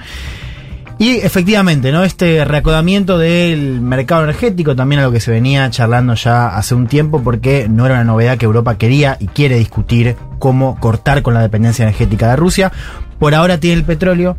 Y 1.00 1.18
efectivamente, 1.18 1.92
¿no? 1.92 2.04
Este 2.04 2.44
reacodamiento 2.44 3.20
del 3.20 3.82
mercado 3.82 4.24
energético, 4.24 4.76
también 4.76 5.02
a 5.02 5.04
lo 5.04 5.12
que 5.12 5.20
se 5.20 5.30
venía 5.30 5.70
charlando 5.70 6.16
ya 6.16 6.48
hace 6.48 6.74
un 6.74 6.88
tiempo, 6.88 7.22
porque 7.24 7.68
no 7.70 7.86
era 7.86 7.96
una 7.96 8.04
novedad 8.04 8.38
que 8.38 8.46
Europa 8.46 8.78
quería 8.78 9.16
y 9.20 9.28
quiere 9.28 9.58
discutir 9.58 10.16
cómo 10.40 10.80
cortar 10.80 11.22
con 11.22 11.36
la 11.36 11.42
dependencia 11.42 11.84
energética 11.84 12.30
de 12.30 12.36
Rusia. 12.36 12.72
Por 13.20 13.36
ahora 13.36 13.60
tiene 13.60 13.78
el 13.78 13.84
petróleo. 13.84 14.38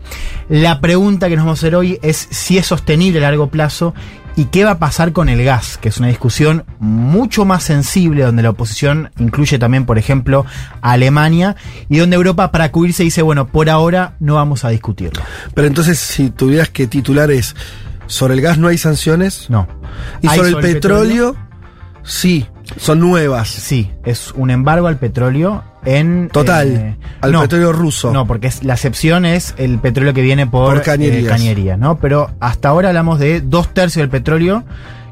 La 0.49 0.81
pregunta 0.81 1.29
que 1.29 1.37
nos 1.37 1.45
vamos 1.45 1.59
a 1.59 1.61
hacer 1.61 1.77
hoy 1.77 1.99
es 2.03 2.29
si 2.31 2.59
es 2.59 2.67
sostenible 2.67 3.19
a 3.21 3.23
largo 3.23 3.49
plazo 3.49 3.95
y 4.39 4.45
qué 4.45 4.63
va 4.63 4.71
a 4.71 4.79
pasar 4.79 5.13
con 5.13 5.29
el 5.29 5.43
gas, 5.43 5.79
que 5.79 5.89
es 5.89 5.99
una 5.99 6.07
discusión 6.07 6.65
mucho 6.79 7.45
más 7.45 7.65
sensible, 7.65 8.23
donde 8.23 8.45
la 8.45 8.51
oposición 8.51 9.11
incluye 9.19 9.59
también, 9.59 9.85
por 9.85 9.99
ejemplo, 9.99 10.47
a 10.81 10.93
Alemania, 10.93 11.57
y 11.89 11.99
donde 11.99 12.15
Europa 12.15 12.53
para 12.53 12.71
cubrirse 12.71 13.03
dice, 13.03 13.23
bueno, 13.23 13.49
por 13.49 13.69
ahora 13.69 14.15
no 14.21 14.37
vamos 14.37 14.65
a 14.65 14.69
discutirlo. 14.69 15.25
Pero 15.55 15.67
entonces, 15.67 15.99
si 15.99 16.31
tuvieras 16.31 16.69
que 16.69 16.87
titular 16.87 17.33
es, 17.33 17.57
sobre 18.07 18.35
el 18.35 18.41
gas 18.41 18.59
no 18.59 18.69
hay 18.69 18.79
sanciones, 18.79 19.51
No. 19.51 19.67
y 20.23 20.29
¿Hay 20.29 20.39
sobre, 20.39 20.51
el 20.51 20.57
petróleo, 20.59 21.35
sí, 22.05 22.47
son 22.77 23.01
nuevas. 23.01 23.49
Sí, 23.49 23.91
es 24.05 24.33
un 24.33 24.51
embargo 24.51 24.87
al 24.89 24.99
petróleo 24.99 25.65
en... 25.85 26.29
Total, 26.29 26.69
eh, 26.69 26.97
al 27.21 27.33
petróleo 27.41 27.73
ruso. 27.73 28.13
No, 28.13 28.27
porque 28.27 28.49
es, 28.49 28.63
la 28.65 28.75
excepción 28.75 29.25
es 29.25 29.55
el 29.59 29.79
petróleo 29.79 30.13
que 30.15 30.23
viene 30.23 30.47
por, 30.47 30.75
Por 30.75 30.83
cañerías. 30.83 31.25
eh, 31.25 31.29
cañerías, 31.29 31.79
¿no? 31.79 31.99
Pero 31.99 32.31
hasta 32.41 32.69
ahora 32.69 32.89
hablamos 32.89 33.19
de 33.19 33.41
dos 33.41 33.73
tercios 33.73 34.03
del 34.03 34.11
petróleo 34.11 34.65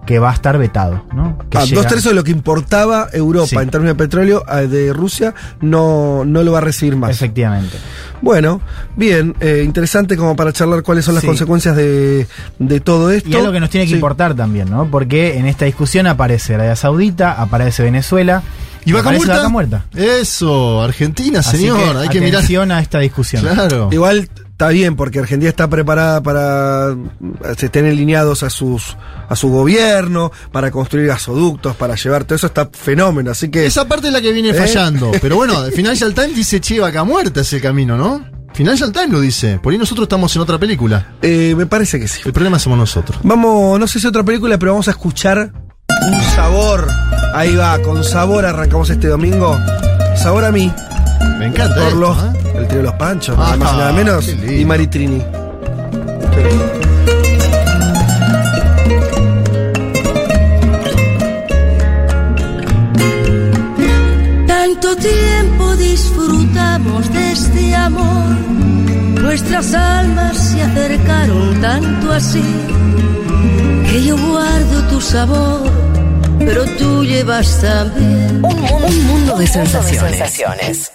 que 0.07 0.19
va 0.19 0.31
a 0.31 0.35
estar 0.35 0.57
vetado, 0.57 1.05
¿no? 1.13 1.37
Que 1.51 1.59
Ah, 1.59 1.65
llega- 1.65 1.83
dos 1.83 1.87
tercios 1.89 2.13
de 2.13 2.15
lo 2.15 2.25
que 2.25 2.31
importaba 2.31 3.09
Europa 3.13 3.47
Sí. 3.49 3.57
en 3.57 3.69
términos 3.71 3.97
de 3.97 4.05
petróleo 4.05 4.45
eh, 4.51 4.67
de 4.69 4.93
Rusia 4.93 5.35
no, 5.61 6.25
no 6.25 6.43
lo 6.43 6.53
va 6.53 6.59
a 6.59 6.61
recibir 6.63 6.97
más. 6.97 7.11
Efectivamente. 7.11 7.77
Bueno, 8.23 8.61
bien, 8.97 9.35
eh, 9.41 9.63
interesante 9.65 10.17
como 10.17 10.35
para 10.37 10.53
charlar 10.53 10.83
cuáles 10.83 11.05
son 11.05 11.15
las 11.15 11.21
Sí. 11.23 11.27
consecuencias 11.27 11.77
de, 11.77 12.27
de 12.59 12.81
todo 12.81 13.11
esto. 13.11 13.29
Y 13.29 13.35
algo 13.35 13.53
que 13.53 13.61
nos 13.61 13.69
tiene 13.71 13.85
que 13.87 13.91
Sí. 13.91 13.95
importar 13.97 14.35
también, 14.35 14.71
¿no? 14.71 14.87
Porque 14.91 15.37
en 15.39 15.47
esta 15.47 15.65
discusión 15.67 16.07
aparece 16.07 16.55
Arabia 16.55 16.77
Saudita, 16.77 17.33
aparece 17.33 17.83
Venezuela. 17.83 18.43
¿Y 18.85 18.93
vaca 18.93 19.11
muerta? 19.11 19.37
vaca 19.37 19.49
muerta. 19.49 19.85
Eso, 19.97 20.81
Argentina, 20.81 21.41
Así 21.41 21.57
señor. 21.57 21.97
hay 21.97 22.09
que 22.09 22.21
mirar. 22.21 22.43
a 22.71 22.81
esta 22.81 23.01
discusión. 23.01 23.43
Claro. 23.43 23.89
Igual 23.91 24.29
está 24.57 24.69
bien 24.69 24.97
porque 24.97 25.19
Argentina 25.19 25.51
está 25.51 25.69
preparada 25.69 26.23
para 26.23 26.93
eh, 26.93 27.55
se 27.59 27.67
estén 27.67 27.85
alineados 27.85 28.43
a 28.43 28.49
sus 28.49 28.97
a 29.29 29.37
su 29.37 29.51
gobierno, 29.51 30.33
para 30.51 30.71
construir 30.71 31.09
gasoductos, 31.09 31.77
para 31.77 31.95
llevar 31.95 32.25
todo 32.25 32.37
eso 32.37 32.47
está 32.47 32.67
fenómeno, 32.73 33.33
así 33.33 33.51
que 33.51 33.67
Esa 33.67 33.87
parte 33.87 34.07
es 34.07 34.15
la 34.15 34.23
que 34.23 34.33
viene 34.33 34.51
¿Eh? 34.51 34.55
fallando. 34.55 35.11
Pero 35.21 35.37
bueno, 35.37 35.63
Financial 35.75 36.15
Times 36.15 36.35
dice, 36.37 36.59
che, 36.61 36.81
vaca 36.81 37.05
muerta 37.05 37.43
es 37.43 37.53
el 37.53 37.61
camino, 37.61 37.99
¿no? 37.99 38.25
Financial 38.55 38.91
Times 38.93 39.11
lo 39.11 39.21
dice. 39.21 39.59
Por 39.63 39.75
ahí 39.75 39.79
nosotros 39.79 40.05
estamos 40.07 40.35
en 40.35 40.41
otra 40.41 40.59
película. 40.59 41.17
eh, 41.21 41.55
me 41.55 41.67
parece 41.67 42.01
que 42.01 42.09
sí. 42.09 42.23
El 42.25 42.33
problema 42.33 42.59
somos 42.59 42.79
nosotros. 42.79 43.19
Vamos, 43.25 43.79
no 43.79 43.87
sé 43.87 44.01
si 44.01 44.07
otra 44.07 44.23
película, 44.23 44.57
pero 44.59 44.73
vamos 44.73 44.89
a 44.89 44.93
escuchar 44.93 45.53
un 46.07 46.23
sabor. 46.35 46.89
Ahí 47.35 47.55
va, 47.57 47.79
con 47.83 48.03
sabor 48.03 48.47
arrancamos 48.47 48.89
este 48.89 49.09
domingo. 49.09 49.59
Sabor 50.17 50.47
a 50.47 50.53
mí, 50.53 50.73
Me 51.39 51.47
encanta 51.47 51.75
por 51.75 51.85
esto, 51.85 52.01
los, 52.01 52.19
¿eh? 52.19 52.33
el 52.57 52.67
trío 52.69 52.79
de 52.79 52.83
los 52.85 52.95
panchos, 52.95 53.37
Ah, 53.39 53.43
nada 53.43 53.57
más 53.57 53.73
y 53.73 53.77
nada 53.77 53.93
menos, 53.93 54.29
y 54.29 54.65
Maritrini. 54.65 55.23
Tanto 64.47 64.97
tiempo 64.97 65.77
disfrutamos 65.77 67.13
de 67.13 67.33
este 67.33 67.75
amor, 67.75 68.31
nuestras 69.23 69.75
almas 69.75 70.37
se 70.37 70.63
acercaron 70.63 71.61
tanto 71.61 72.13
así, 72.13 72.45
que 73.91 74.05
yo 74.05 74.17
guardo 74.17 74.83
tu 74.91 75.01
sabor, 75.01 75.71
pero 76.47 76.65
tú 76.77 77.05
llevas 77.05 77.61
también 77.61 78.43
Un 78.45 78.61
mundo, 78.61 78.87
un 78.87 79.07
mundo 79.07 79.37
de 79.37 79.47
sensaciones. 79.49 80.93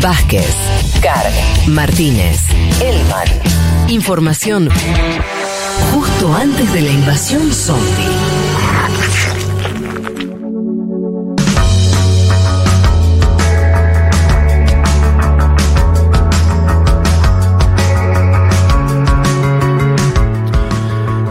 Vázquez, 0.00 0.54
Carg, 1.02 1.32
Martínez, 1.66 2.40
Elman. 2.80 3.28
Información 3.88 4.70
justo 5.92 6.34
antes 6.34 6.72
de 6.72 6.80
la 6.80 6.90
invasión 6.90 7.52
zombie. 7.52 8.30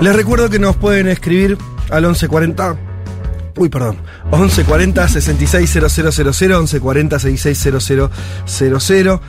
Les 0.02 0.16
recuerdo 0.16 0.50
que 0.50 0.60
nos 0.60 0.76
pueden 0.76 1.08
escribir 1.08 1.58
al 1.90 2.04
1140. 2.04 2.78
Uy, 3.58 3.70
perdón. 3.70 3.98
1140 4.32 5.08
660000 5.08 6.56
1140 6.56 7.20
660000 7.20 9.20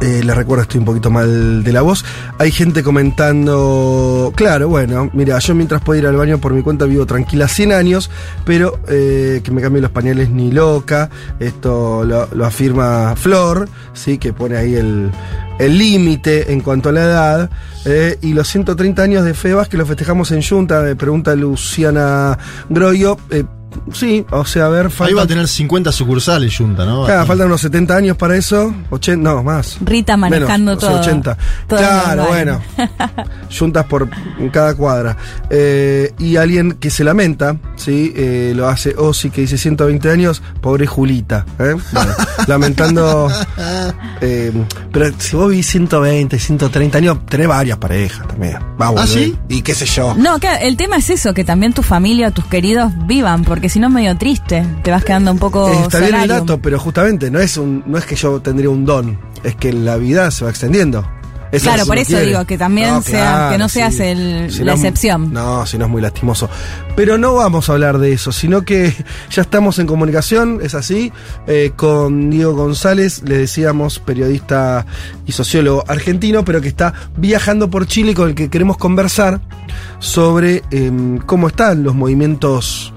eh, 0.00 0.22
les 0.22 0.36
recuerdo, 0.36 0.62
estoy 0.62 0.78
un 0.78 0.84
poquito 0.84 1.10
mal 1.10 1.64
de 1.64 1.72
la 1.72 1.82
voz. 1.82 2.04
Hay 2.38 2.52
gente 2.52 2.84
comentando. 2.84 4.32
Claro, 4.36 4.68
bueno, 4.68 5.10
mira, 5.12 5.38
yo 5.40 5.56
mientras 5.56 5.82
puedo 5.82 5.98
ir 5.98 6.06
al 6.06 6.16
baño 6.16 6.38
por 6.38 6.52
mi 6.52 6.62
cuenta 6.62 6.84
vivo 6.84 7.04
tranquila 7.04 7.48
100 7.48 7.72
años, 7.72 8.10
pero 8.44 8.78
eh, 8.88 9.40
que 9.42 9.50
me 9.50 9.60
cambie 9.60 9.82
los 9.82 9.90
pañales 9.90 10.30
ni 10.30 10.52
loca. 10.52 11.10
Esto 11.40 12.04
lo, 12.04 12.28
lo 12.32 12.46
afirma 12.46 13.16
Flor, 13.16 13.68
¿sí? 13.92 14.18
que 14.18 14.32
pone 14.32 14.56
ahí 14.56 14.76
el 14.76 15.10
el 15.58 15.78
límite 15.78 16.52
en 16.52 16.60
cuanto 16.60 16.88
a 16.88 16.92
la 16.92 17.02
edad 17.02 17.50
eh, 17.84 18.18
y 18.22 18.32
los 18.32 18.48
130 18.48 19.02
años 19.02 19.24
de 19.24 19.34
Febas 19.34 19.68
que 19.68 19.76
lo 19.76 19.86
festejamos 19.86 20.30
en 20.30 20.42
Junta, 20.42 20.82
me 20.82 20.96
pregunta 20.96 21.34
Luciana 21.34 22.38
Groyo. 22.68 23.18
Eh, 23.30 23.44
sí, 23.92 24.24
o 24.30 24.44
sea, 24.44 24.66
a 24.66 24.68
ver, 24.68 24.90
Ahí 25.00 25.12
va 25.12 25.22
a 25.22 25.26
tener 25.26 25.46
50 25.48 25.92
sucursales 25.92 26.56
Junta, 26.56 26.84
¿no? 26.84 27.04
Claro, 27.04 27.26
faltan 27.26 27.46
unos 27.46 27.60
70 27.60 27.96
años 27.96 28.16
para 28.16 28.36
eso. 28.36 28.74
80, 28.90 29.22
no, 29.22 29.42
más. 29.42 29.78
Rita 29.80 30.16
manejando 30.16 30.72
Menos, 30.72 30.84
o 30.84 30.86
todo. 30.86 31.02
sea, 31.02 31.12
80. 31.12 31.38
todo 31.66 31.78
el 31.78 31.84
claro, 31.86 32.26
bueno. 32.28 32.60
Juntas 33.58 33.84
por 33.86 34.08
cada 34.52 34.74
cuadra. 34.74 35.16
Eh, 35.50 36.12
y 36.18 36.36
alguien 36.36 36.72
que 36.72 36.90
se 36.90 37.04
lamenta, 37.04 37.56
¿sí? 37.76 38.12
Eh, 38.16 38.52
lo 38.54 38.68
hace 38.68 38.94
Ozzy, 38.96 39.30
que 39.30 39.42
dice 39.42 39.56
120 39.58 40.10
años, 40.10 40.42
pobre 40.60 40.86
Julita. 40.86 41.44
¿eh? 41.58 41.74
Bueno, 41.92 42.12
lamentando. 42.46 43.28
eh, 44.20 44.52
pero 44.92 45.10
si 45.18 45.36
vos 45.36 45.50
vivís 45.50 45.66
120, 45.66 46.38
130 46.38 46.98
años, 46.98 47.18
tenés 47.26 47.48
varias 47.48 47.78
parejas 47.78 48.26
también. 48.28 48.58
Va, 48.80 48.88
boludo. 48.90 49.06
sí? 49.06 49.36
Y 49.48 49.62
qué 49.62 49.74
sé 49.74 49.86
yo. 49.86 50.14
No, 50.16 50.38
claro, 50.38 50.58
el 50.62 50.76
tema 50.76 50.96
es 50.96 51.10
eso, 51.10 51.34
que 51.34 51.44
también 51.44 51.72
tu 51.72 51.82
familia, 51.82 52.30
tus 52.30 52.44
queridos 52.46 52.92
vivan, 53.06 53.44
porque 53.44 53.67
si 53.68 53.78
no 53.80 53.88
es 53.88 53.92
medio 53.92 54.16
triste, 54.16 54.64
te 54.82 54.90
vas 54.90 55.04
quedando 55.04 55.30
un 55.32 55.38
poco 55.38 55.68
Está 55.70 56.00
bien 56.00 56.14
el 56.14 56.28
dato, 56.28 56.60
pero 56.60 56.78
justamente 56.78 57.30
no 57.30 57.40
es, 57.40 57.56
un, 57.56 57.82
no 57.86 57.98
es 57.98 58.04
que 58.04 58.16
yo 58.16 58.40
tendría 58.40 58.70
un 58.70 58.84
don, 58.84 59.18
es 59.44 59.54
que 59.56 59.72
la 59.72 59.96
vida 59.96 60.30
se 60.30 60.44
va 60.44 60.50
extendiendo. 60.50 61.06
Eso 61.50 61.64
Claro, 61.64 61.86
por 61.86 61.96
eso 61.96 62.10
quiere. 62.10 62.26
digo, 62.26 62.44
que 62.44 62.58
también 62.58 63.02
sea- 63.02 63.48
que 63.50 63.56
no 63.56 63.70
seas 63.70 63.98
el- 64.00 64.52
Si 64.52 64.58
la 64.64 64.72
no 64.72 64.76
excepción. 64.76 65.32
No, 65.32 65.64
si 65.64 65.78
no 65.78 65.86
es 65.86 65.90
muy 65.90 66.02
lastimoso. 66.02 66.50
Pero 66.94 67.16
no 67.16 67.32
vamos 67.32 67.70
a 67.70 67.72
hablar 67.72 67.96
de 67.96 68.12
eso, 68.12 68.32
sino 68.32 68.66
que 68.66 68.92
ya 69.30 69.40
estamos 69.40 69.78
en 69.78 69.86
comunicación, 69.86 70.58
es 70.62 70.74
así, 70.74 71.10
eh, 71.46 71.72
con 71.74 72.28
Diego 72.28 72.52
González, 72.52 73.22
le 73.24 73.38
decíamos, 73.38 73.98
periodista 73.98 74.84
y 75.24 75.32
sociólogo 75.32 75.84
argentino, 75.88 76.44
pero 76.44 76.60
que 76.60 76.68
está 76.68 76.92
viajando 77.16 77.70
por 77.70 77.86
Chile 77.86 78.10
y 78.10 78.14
con 78.14 78.28
el 78.28 78.34
que 78.34 78.50
queremos 78.50 78.76
conversar 78.76 79.40
sobre 80.00 80.62
em, 80.70 81.16
cómo 81.16 81.48
están 81.48 81.82
los 81.82 81.94
movimientos 81.94 82.92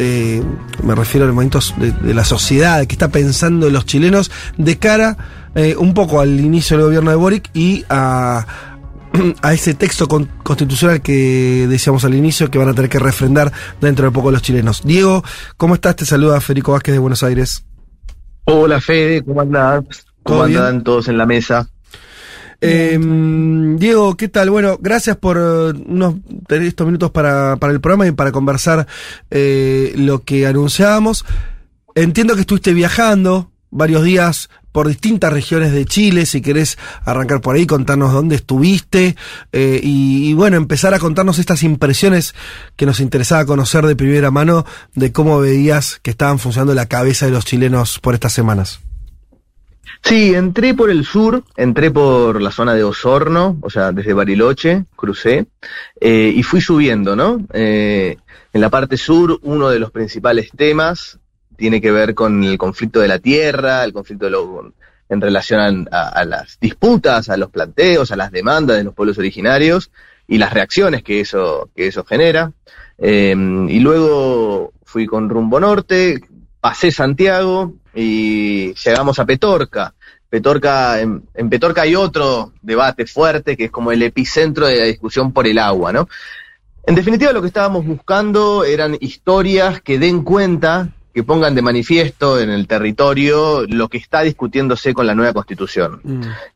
eh, 0.00 0.42
me 0.82 0.94
refiero 0.94 1.24
a 1.24 1.26
los 1.28 1.34
movimientos 1.34 1.74
de, 1.78 1.92
de 1.92 2.14
la 2.14 2.24
sociedad, 2.24 2.84
que 2.86 2.94
está 2.94 3.08
pensando 3.08 3.68
los 3.70 3.84
chilenos 3.84 4.30
de 4.56 4.78
cara 4.78 5.16
eh, 5.54 5.76
un 5.76 5.94
poco 5.94 6.20
al 6.20 6.40
inicio 6.40 6.76
del 6.76 6.86
gobierno 6.86 7.10
de 7.10 7.16
Boric 7.16 7.50
y 7.54 7.84
a, 7.90 8.46
a 9.42 9.52
ese 9.52 9.74
texto 9.74 10.08
con- 10.08 10.26
constitucional 10.42 11.02
que 11.02 11.66
decíamos 11.68 12.04
al 12.04 12.14
inicio 12.14 12.50
que 12.50 12.58
van 12.58 12.68
a 12.68 12.74
tener 12.74 12.88
que 12.90 12.98
refrendar 12.98 13.52
dentro 13.80 14.06
de 14.06 14.10
poco 14.12 14.30
los 14.30 14.42
chilenos. 14.42 14.82
Diego, 14.84 15.22
¿cómo 15.56 15.74
estás? 15.74 15.96
Te 15.96 16.06
saluda 16.06 16.40
Federico 16.40 16.72
Vázquez 16.72 16.94
de 16.94 16.98
Buenos 16.98 17.22
Aires. 17.22 17.64
Hola 18.44 18.80
Fede, 18.80 19.22
¿cómo 19.22 19.42
andás? 19.42 19.84
¿Cómo 20.22 20.38
¿Todo 20.40 20.46
bien? 20.48 20.58
andan 20.58 20.82
todos 20.84 21.08
en 21.08 21.18
la 21.18 21.26
mesa? 21.26 21.68
Eh, 22.60 22.98
Diego, 23.78 24.16
¿qué 24.16 24.28
tal? 24.28 24.50
Bueno, 24.50 24.78
gracias 24.80 25.16
por 25.16 25.38
eh, 25.38 25.72
unos 25.86 26.16
tener 26.46 26.66
estos 26.66 26.86
minutos 26.86 27.10
para, 27.10 27.56
para 27.56 27.72
el 27.72 27.80
programa 27.80 28.06
y 28.06 28.12
para 28.12 28.32
conversar 28.32 28.86
eh, 29.30 29.92
lo 29.96 30.22
que 30.22 30.46
anunciábamos. 30.46 31.24
Entiendo 31.94 32.34
que 32.34 32.42
estuviste 32.42 32.74
viajando 32.74 33.50
varios 33.70 34.02
días 34.04 34.50
por 34.72 34.88
distintas 34.88 35.32
regiones 35.32 35.72
de 35.72 35.84
Chile, 35.84 36.26
si 36.26 36.40
querés 36.40 36.78
arrancar 37.04 37.40
por 37.40 37.56
ahí, 37.56 37.66
contarnos 37.66 38.12
dónde 38.12 38.36
estuviste 38.36 39.16
eh, 39.52 39.80
y, 39.82 40.28
y 40.28 40.34
bueno, 40.34 40.56
empezar 40.56 40.94
a 40.94 40.98
contarnos 40.98 41.38
estas 41.38 41.62
impresiones 41.62 42.34
que 42.76 42.86
nos 42.86 43.00
interesaba 43.00 43.44
conocer 43.46 43.86
de 43.86 43.96
primera 43.96 44.30
mano 44.30 44.64
de 44.94 45.12
cómo 45.12 45.40
veías 45.40 45.98
que 46.02 46.10
estaban 46.10 46.38
funcionando 46.38 46.74
la 46.74 46.86
cabeza 46.86 47.26
de 47.26 47.32
los 47.32 47.44
chilenos 47.44 47.98
por 47.98 48.14
estas 48.14 48.32
semanas. 48.32 48.80
Sí, 50.02 50.34
entré 50.34 50.74
por 50.74 50.90
el 50.90 51.04
sur, 51.04 51.44
entré 51.56 51.90
por 51.90 52.40
la 52.40 52.50
zona 52.50 52.74
de 52.74 52.82
Osorno, 52.82 53.58
o 53.60 53.70
sea, 53.70 53.92
desde 53.92 54.12
Bariloche, 54.14 54.84
crucé, 54.96 55.46
eh, 56.00 56.32
y 56.34 56.42
fui 56.42 56.60
subiendo, 56.60 57.14
¿no? 57.14 57.38
Eh, 57.52 58.16
en 58.52 58.60
la 58.60 58.70
parte 58.70 58.96
sur, 58.96 59.38
uno 59.42 59.68
de 59.68 59.78
los 59.78 59.90
principales 59.92 60.50
temas 60.56 61.18
tiene 61.56 61.80
que 61.80 61.92
ver 61.92 62.14
con 62.14 62.42
el 62.42 62.56
conflicto 62.58 62.98
de 63.00 63.08
la 63.08 63.18
tierra, 63.18 63.84
el 63.84 63.92
conflicto 63.92 64.24
de 64.24 64.30
lo- 64.32 64.72
en 65.08 65.20
relación 65.20 65.88
a, 65.92 66.08
a- 66.08 66.24
las 66.24 66.58
disputas, 66.60 67.28
a 67.28 67.36
los 67.36 67.50
planteos, 67.50 68.10
a 68.10 68.16
las 68.16 68.32
demandas 68.32 68.78
de 68.78 68.84
los 68.84 68.94
pueblos 68.94 69.18
originarios 69.18 69.90
y 70.26 70.38
las 70.38 70.52
reacciones 70.54 71.02
que 71.02 71.20
eso, 71.20 71.68
que 71.76 71.88
eso 71.88 72.04
genera. 72.04 72.52
Eh, 72.98 73.34
y 73.68 73.80
luego 73.80 74.72
fui 74.84 75.06
con 75.06 75.28
rumbo 75.28 75.60
norte, 75.60 76.20
pasé 76.60 76.90
Santiago 76.90 77.74
y 77.94 78.74
llegamos 78.74 79.18
a 79.18 79.24
Petorca. 79.24 79.94
Petorca, 80.28 81.00
en, 81.00 81.24
en 81.34 81.50
Petorca 81.50 81.82
hay 81.82 81.96
otro 81.96 82.52
debate 82.62 83.06
fuerte 83.06 83.56
que 83.56 83.64
es 83.64 83.70
como 83.70 83.90
el 83.90 84.02
epicentro 84.02 84.66
de 84.66 84.78
la 84.78 84.86
discusión 84.86 85.32
por 85.32 85.46
el 85.46 85.58
agua, 85.58 85.92
¿no? 85.92 86.08
En 86.86 86.94
definitiva, 86.94 87.32
lo 87.32 87.40
que 87.40 87.48
estábamos 87.48 87.84
buscando 87.84 88.64
eran 88.64 88.96
historias 89.00 89.80
que 89.80 89.98
den 89.98 90.22
cuenta, 90.22 90.88
que 91.20 91.26
pongan 91.26 91.54
de 91.54 91.60
manifiesto 91.60 92.40
en 92.40 92.48
el 92.48 92.66
territorio 92.66 93.66
lo 93.68 93.88
que 93.88 93.98
está 93.98 94.22
discutiéndose 94.22 94.94
con 94.94 95.06
la 95.06 95.14
nueva 95.14 95.34
constitución, 95.34 96.00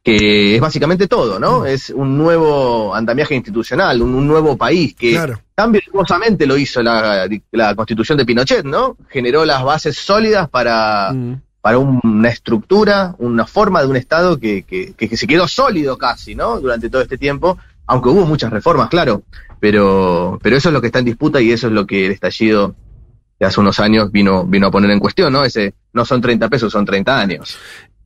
que 0.02 0.54
es 0.54 0.60
básicamente 0.60 1.06
todo, 1.06 1.38
¿no? 1.38 1.66
Es 1.66 1.90
un 1.90 2.16
nuevo 2.16 2.94
andamiaje 2.94 3.34
institucional, 3.34 4.00
un, 4.00 4.14
un 4.14 4.26
nuevo 4.26 4.56
país 4.56 4.94
que 4.94 5.10
Claro. 5.12 5.38
tan 5.54 5.70
virtuosamente 5.70 6.46
lo 6.46 6.56
hizo 6.56 6.82
la, 6.82 7.28
la 7.52 7.74
constitución 7.74 8.16
de 8.16 8.24
Pinochet, 8.24 8.64
¿no? 8.64 8.96
Generó 9.10 9.44
las 9.44 9.62
bases 9.62 9.98
sólidas 9.98 10.48
para, 10.48 11.14
para 11.60 11.76
una 11.78 12.30
estructura, 12.30 13.14
una 13.18 13.46
forma 13.46 13.82
de 13.82 13.88
un 13.88 13.96
Estado 13.96 14.38
que, 14.40 14.62
que, 14.62 14.94
que 14.94 15.16
se 15.16 15.26
quedó 15.26 15.46
sólido 15.46 15.98
casi, 15.98 16.34
¿no? 16.34 16.58
Durante 16.58 16.88
todo 16.88 17.02
este 17.02 17.18
tiempo, 17.18 17.58
aunque 17.86 18.08
hubo 18.08 18.24
muchas 18.24 18.50
reformas, 18.50 18.88
claro, 18.88 19.24
pero, 19.60 20.38
pero 20.42 20.56
eso 20.56 20.70
es 20.70 20.72
lo 20.72 20.80
que 20.80 20.86
está 20.86 21.00
en 21.00 21.04
disputa 21.04 21.40
y 21.42 21.52
eso 21.52 21.66
es 21.66 21.72
lo 21.74 21.86
que 21.86 22.06
el 22.06 22.12
estallido 22.12 22.74
hace 23.44 23.60
unos 23.60 23.78
años 23.80 24.10
vino, 24.12 24.44
vino 24.44 24.66
a 24.66 24.70
poner 24.70 24.90
en 24.90 25.00
cuestión, 25.00 25.32
¿no? 25.32 25.44
Ese 25.44 25.74
no 25.92 26.04
son 26.04 26.20
30 26.20 26.48
pesos, 26.48 26.72
son 26.72 26.84
30 26.84 27.18
años. 27.18 27.56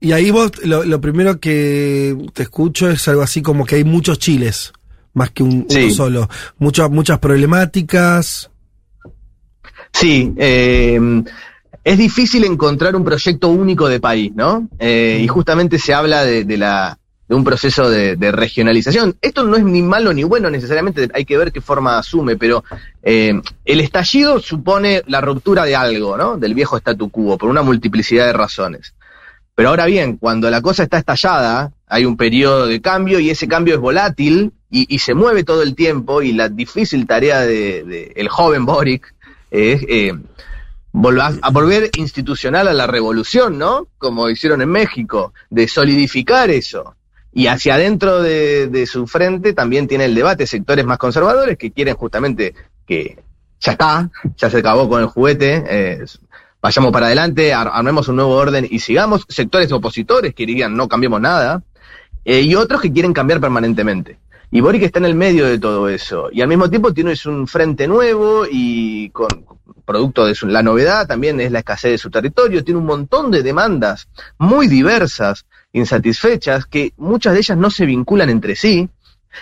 Y 0.01 0.13
ahí 0.13 0.31
vos, 0.31 0.53
lo, 0.65 0.85
lo 0.85 1.01
primero 1.01 1.41
que 1.41 2.17
te 2.33 2.45
escucho 2.45 2.89
es 2.91 3.07
algo 3.09 3.23
así 3.23 3.43
como 3.43 3.65
que 3.65 3.77
hay 3.77 3.85
muchos 3.85 4.19
chiles, 4.19 4.73
más 5.15 5.31
que 5.31 5.43
un, 5.43 5.67
Sí. 5.69 5.85
uno 5.85 5.95
solo. 5.95 6.29
Muchas, 6.59 6.91
muchas 6.91 7.19
problemáticas. 7.19 8.51
Sí, 9.93 10.33
eh, 10.37 11.01
es 11.83 11.99
difícil 11.99 12.45
encontrar 12.45 12.95
un 12.95 13.05
proyecto 13.05 13.49
único 13.49 13.89
de 13.89 14.01
país, 14.01 14.33
¿no? 14.35 14.69
Eh, 14.79 15.21
y 15.23 15.27
justamente 15.29 15.79
se 15.79 15.95
habla 15.95 16.25
de, 16.25 16.45
de 16.45 16.57
la 16.59 16.98
de 17.29 17.35
un 17.35 17.45
proceso 17.45 17.91
de, 17.91 18.17
regionalización. 18.33 19.17
Esto 19.21 19.45
no 19.45 19.57
es 19.57 19.65
ni 19.65 19.83
malo 19.83 20.13
ni 20.13 20.25
bueno 20.25 20.51
necesariamente, 20.51 21.09
hay 21.13 21.25
que 21.25 21.37
ver 21.37 21.53
qué 21.53 21.61
forma 21.61 21.99
asume, 21.99 22.37
pero 22.37 22.65
eh, 23.03 23.41
el 23.65 23.81
estallido 23.81 24.41
supone 24.41 25.03
la 25.07 25.21
ruptura 25.21 25.65
de 25.65 25.77
algo, 25.77 26.17
¿no? 26.17 26.37
Del 26.39 26.55
viejo 26.55 26.77
statu 26.79 27.11
quo, 27.11 27.37
por 27.37 27.51
una 27.51 27.63
multiplicidad 27.63 28.27
de 28.27 28.33
razones. 28.33 28.95
Pero 29.55 29.71
ahora 29.71 29.87
bien, 29.87 30.17
cuando 30.17 30.51
la 30.51 30.63
cosa 30.63 30.85
está 30.85 30.99
estallada, 30.99 31.73
hay 31.87 32.05
un 32.05 32.17
periodo 32.17 32.67
de 32.67 32.81
cambio 32.81 33.19
y 33.19 33.31
ese 33.31 33.49
cambio 33.49 33.75
es 33.75 33.81
volátil 33.81 34.53
y, 34.71 34.99
se 34.99 35.15
mueve 35.15 35.45
todo 35.45 35.63
el 35.63 35.75
tiempo 35.75 36.23
y 36.23 36.33
la 36.33 36.49
difícil 36.49 37.07
tarea 37.07 37.41
de, 37.41 37.85
de 37.85 38.13
el 38.17 38.29
joven 38.29 38.67
Boric 38.67 39.15
es 39.51 39.83
eh, 39.89 40.13
a 41.43 41.51
volver 41.51 41.91
institucional 41.97 42.69
a 42.69 42.73
la 42.73 42.87
revolución, 42.87 43.59
¿no? 43.59 43.89
Como 43.99 44.29
hicieron 44.31 44.63
en 44.63 44.71
México, 44.71 45.33
de 45.51 45.69
solidificar 45.69 46.51
eso. 46.51 46.95
Y 47.39 47.47
hacia 47.47 47.75
adentro 47.75 48.21
de, 48.21 48.85
su 48.87 49.07
frente 49.07 49.53
también 49.53 49.87
tiene 49.87 50.07
el 50.07 50.15
debate 50.17 50.45
sectores 50.45 50.85
más 50.85 50.99
conservadores 50.99 51.57
que 51.57 51.71
quieren 51.71 51.95
justamente 51.95 52.53
que 52.85 53.17
ya 53.61 53.73
está, 53.73 54.11
ya 54.37 54.51
se 54.51 54.59
acabó 54.59 54.89
con 54.89 55.01
el 55.03 55.07
juguete, 55.07 55.63
eh, 55.69 56.05
vayamos 56.61 56.91
para 56.91 57.07
adelante, 57.07 57.55
ar- 57.55 57.71
armemos 57.73 58.09
un 58.09 58.17
nuevo 58.17 58.35
orden 58.35 58.67
y 58.69 58.81
sigamos. 58.81 59.25
Sectores 59.29 59.71
opositores 59.71 60.35
que 60.35 60.47
dirían 60.47 60.77
no 60.77 60.89
cambiemos 60.89 61.21
nada. 61.21 61.63
eh, 62.25 62.41
y 62.43 62.57
otros 62.57 62.81
que 62.83 62.93
quieren 62.93 63.13
cambiar 63.13 63.41
permanentemente. 63.41 64.19
Y 64.51 64.61
Boric 64.61 64.83
está 64.83 64.99
en 64.99 65.05
el 65.05 65.15
medio 65.15 65.47
de 65.47 65.59
todo 65.61 65.89
eso. 65.89 66.31
Y 66.33 66.41
al 66.43 66.49
mismo 66.49 66.69
tiempo 66.69 66.93
tienes 66.93 67.25
un 67.25 67.47
frente 67.47 67.87
nuevo 67.87 68.47
y 68.51 69.11
con 69.11 69.29
producto 69.85 70.27
de 70.27 70.35
su- 70.35 70.47
la 70.49 70.63
novedad 70.65 71.07
también 71.07 71.41
es 71.41 71.53
la 71.53 71.61
escasez 71.61 71.93
de 71.93 71.99
su 71.99 72.11
territorio. 72.11 72.65
Tiene 72.65 72.81
un 72.81 72.87
montón 72.87 73.31
de 73.31 73.43
demandas 73.45 74.09
muy 74.39 74.67
diversas, 74.67 75.47
insatisfechas, 75.73 76.67
que 76.67 76.93
muchas 76.97 77.35
de 77.35 77.41
ellas 77.41 77.59
no 77.59 77.71
se 77.71 77.87
vinculan 77.87 78.31
entre 78.31 78.57
sí. 78.57 78.89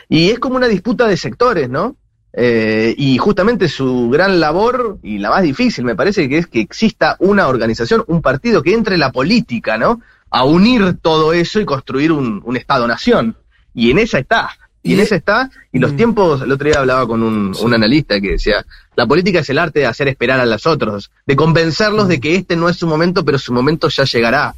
Y 0.08 0.30
es 0.30 0.38
como 0.38 0.56
una 0.56 0.68
disputa 0.68 1.06
de 1.06 1.16
sectores, 1.16 1.68
¿no? 1.68 1.96
Eh, 2.32 2.94
y 2.98 3.16
justamente 3.16 3.68
su 3.68 4.10
gran 4.10 4.40
labor, 4.40 4.98
y 5.02 5.18
la 5.18 5.30
más 5.30 5.42
difícil 5.42 5.84
me 5.84 5.96
parece, 5.96 6.28
que 6.28 6.38
es 6.38 6.46
que 6.46 6.60
exista 6.60 7.16
una 7.18 7.48
organización, 7.48 8.04
un 8.08 8.20
partido 8.20 8.62
que 8.62 8.74
entre 8.74 8.98
la 8.98 9.10
política, 9.10 9.78
¿no? 9.78 10.02
A 10.30 10.44
unir 10.44 10.98
todo 11.00 11.32
eso 11.32 11.60
y 11.60 11.64
construir 11.64 12.12
un, 12.12 12.42
un 12.44 12.56
Estado-nación. 12.56 13.36
Y 13.72 13.90
en 13.90 13.98
esa 13.98 14.18
está. 14.18 14.50
Y 14.82 14.94
en 14.94 15.00
esa 15.00 15.16
está, 15.16 15.50
y 15.72 15.80
los 15.80 15.96
tiempos, 15.96 16.42
el 16.42 16.52
otro 16.52 16.68
día 16.68 16.78
hablaba 16.78 17.08
con 17.08 17.20
un, 17.20 17.52
un 17.60 17.74
analista 17.74 18.20
que 18.20 18.32
decía, 18.32 18.64
la 18.94 19.04
política 19.04 19.40
es 19.40 19.50
el 19.50 19.58
arte 19.58 19.80
de 19.80 19.86
hacer 19.86 20.06
esperar 20.06 20.38
a 20.38 20.46
los 20.46 20.64
otros, 20.64 21.10
de 21.26 21.34
convencerlos 21.34 22.06
de 22.06 22.20
que 22.20 22.36
este 22.36 22.54
no 22.54 22.68
es 22.68 22.76
su 22.76 22.86
momento, 22.86 23.24
pero 23.24 23.36
su 23.36 23.52
momento 23.52 23.88
ya 23.88 24.04
llegará. 24.04 24.54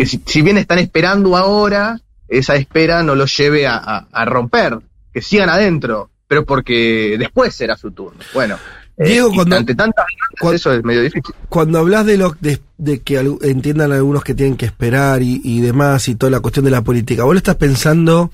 Que 0.00 0.06
si, 0.06 0.22
si 0.24 0.40
bien 0.42 0.56
están 0.56 0.78
esperando 0.78 1.36
ahora, 1.36 2.00
esa 2.26 2.54
espera 2.56 3.02
no 3.02 3.14
los 3.14 3.36
lleve 3.36 3.66
a, 3.66 3.76
a- 3.76 4.06
a 4.10 4.24
romper, 4.24 4.78
que 5.12 5.20
sigan 5.20 5.50
adentro, 5.50 6.10
pero 6.26 6.44
porque 6.46 7.16
después 7.18 7.54
será 7.54 7.76
su 7.76 7.90
turno. 7.90 8.20
Bueno, 8.32 8.56
eh, 8.96 9.08
Diego, 9.08 9.30
cuando- 9.34 9.56
ante 9.56 9.74
tantas 9.74 10.06
eso 10.54 10.72
es 10.72 10.82
medio 10.84 11.02
difícil. 11.02 11.34
Cuando 11.48 11.78
hablas 11.80 12.06
de 12.06 12.16
lo 12.16 12.34
de, 12.40 12.60
de 12.78 13.00
que 13.00 13.18
entiendan 13.42 13.92
algunos 13.92 14.24
que 14.24 14.34
tienen 14.34 14.56
que 14.56 14.64
esperar 14.66 15.22
y, 15.22 15.40
y 15.44 15.60
demás 15.60 16.08
y 16.08 16.14
toda 16.14 16.30
la 16.30 16.40
cuestión 16.40 16.64
de 16.64 16.70
la 16.70 16.82
política, 16.82 17.24
¿vos 17.24 17.34
lo 17.34 17.38
estás 17.38 17.56
pensando 17.56 18.30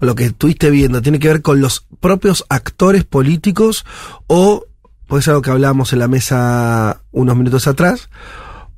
o 0.00 0.06
lo 0.06 0.14
que 0.14 0.24
estuviste 0.24 0.70
viendo 0.70 1.02
tiene 1.02 1.18
que 1.18 1.28
ver 1.28 1.42
con 1.42 1.60
los 1.60 1.84
propios 2.00 2.44
actores 2.48 3.04
políticos 3.04 3.84
o 4.28 4.64
pues 5.08 5.28
algo 5.28 5.42
que 5.42 5.50
hablábamos 5.50 5.92
en 5.92 5.98
la 5.98 6.08
mesa 6.08 7.02
unos 7.10 7.36
minutos 7.36 7.66
atrás 7.66 8.08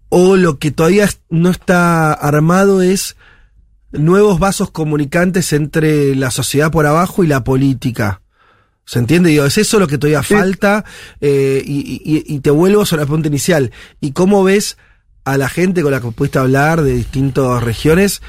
o 0.09 0.37
lo 0.37 0.59
que 0.59 0.71
todavía 0.71 1.09
no 1.31 1.51
está 1.51 2.13
armado 2.13 2.83
es 2.83 3.17
nuevos 3.93 4.39
vasos 4.39 4.71
comunicantes 4.71 5.53
entre 5.53 6.15
la 6.15 6.31
sociedad 6.31 6.71
por 6.71 6.87
abajo 6.87 7.25
y 7.25 7.27
la 7.29 7.45
política. 7.45 8.21
¿Se 8.87 8.99
entiende? 8.99 9.31
Digo, 9.31 9.45
es 9.47 9.57
eso 9.57 9.79
lo 9.79 9.87
que 9.87 9.99
todavía 9.99 10.23
falta. 10.23 10.85
eh, 11.21 11.63
y, 11.65 12.03
y- 12.05 12.25
y 12.35 12.41
te 12.41 12.51
vuelvo 12.51 12.85
sobre 12.85 13.03
la 13.03 13.07
pregunta 13.07 13.29
inicial. 13.29 13.71
¿Y 14.01 14.13
cómo 14.13 14.45
ves 14.45 14.77
a 15.25 15.39
la 15.39 15.49
gente 15.49 15.83
con 15.83 15.91
la 15.93 16.01
que 16.01 16.11
pudiste 16.11 16.39
hablar 16.39 16.83
de 16.83 16.93
distintas 16.95 17.63
regiones 17.63 18.21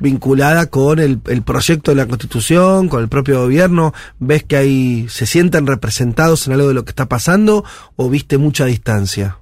vinculada 0.00 0.66
con 0.66 0.98
el, 0.98 1.20
el 1.28 1.42
proyecto 1.42 1.90
de 1.92 1.94
la 1.96 2.06
constitución, 2.06 2.88
con 2.88 3.02
el 3.02 3.08
propio 3.08 3.40
gobierno? 3.40 3.94
¿Ves 4.18 4.42
que 4.42 4.56
ahí 4.56 5.06
se 5.08 5.24
sienten 5.26 5.66
representados 5.66 6.46
en 6.46 6.52
algo 6.54 6.68
de 6.68 6.74
lo 6.74 6.84
que 6.84 6.90
está 6.90 7.08
pasando 7.08 7.64
o 7.96 8.10
viste 8.10 8.36
mucha 8.36 8.66
distancia? 8.66 9.38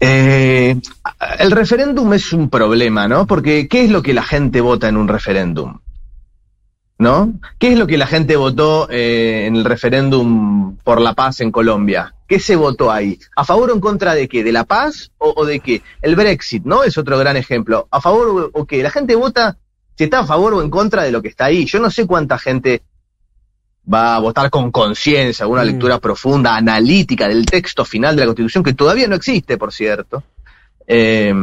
Eh, 0.00 0.80
el 1.38 1.50
referéndum 1.50 2.12
es 2.12 2.32
un 2.32 2.48
problema, 2.48 3.08
¿no? 3.08 3.26
Porque 3.26 3.68
¿qué 3.68 3.84
es 3.84 3.90
lo 3.90 4.02
que 4.02 4.14
la 4.14 4.22
gente 4.22 4.60
vota 4.60 4.88
en 4.88 4.96
un 4.96 5.08
referéndum? 5.08 5.78
¿No? 6.98 7.32
¿Qué 7.58 7.72
es 7.72 7.78
lo 7.78 7.86
que 7.86 7.96
la 7.96 8.08
gente 8.08 8.36
votó 8.36 8.88
eh, 8.90 9.46
en 9.46 9.54
el 9.54 9.64
referéndum 9.64 10.76
por 10.78 11.00
la 11.00 11.14
paz 11.14 11.40
en 11.40 11.52
Colombia? 11.52 12.14
¿Qué 12.26 12.40
se 12.40 12.56
votó 12.56 12.90
ahí? 12.90 13.18
¿A 13.36 13.44
favor 13.44 13.70
o 13.70 13.74
en 13.74 13.80
contra 13.80 14.14
de 14.14 14.28
qué? 14.28 14.42
¿De 14.42 14.50
la 14.50 14.64
paz 14.64 15.12
o, 15.18 15.46
de 15.46 15.60
qué? 15.60 15.82
El 16.02 16.16
Brexit, 16.16 16.64
¿no? 16.64 16.82
Es 16.82 16.98
otro 16.98 17.16
gran 17.16 17.36
ejemplo. 17.36 17.86
¿A 17.90 18.00
favor 18.00 18.50
o, 18.52 18.60
o 18.60 18.66
qué? 18.66 18.82
La 18.82 18.90
gente 18.90 19.14
vota 19.14 19.56
si 19.96 20.04
está 20.04 20.20
a 20.20 20.26
favor 20.26 20.54
o 20.54 20.62
en 20.62 20.70
contra 20.70 21.04
de 21.04 21.12
lo 21.12 21.22
que 21.22 21.28
está 21.28 21.46
ahí. 21.46 21.66
Yo 21.66 21.78
no 21.78 21.90
sé 21.90 22.06
cuánta 22.06 22.36
gente 22.36 22.82
va 23.92 24.16
a 24.16 24.18
votar 24.18 24.50
con 24.50 24.70
conciencia, 24.70 25.46
una 25.46 25.62
Mm. 25.62 25.66
lectura 25.66 25.98
profunda, 25.98 26.56
analítica 26.56 27.26
del 27.28 27.46
texto 27.46 27.84
final 27.84 28.14
de 28.16 28.22
la 28.22 28.26
Constitución, 28.26 28.62
que 28.64 28.74
todavía 28.74 29.08
no 29.08 29.14
existe, 29.16 29.56
por 29.56 29.72
cierto. 29.72 30.22
Eh, 30.86 31.34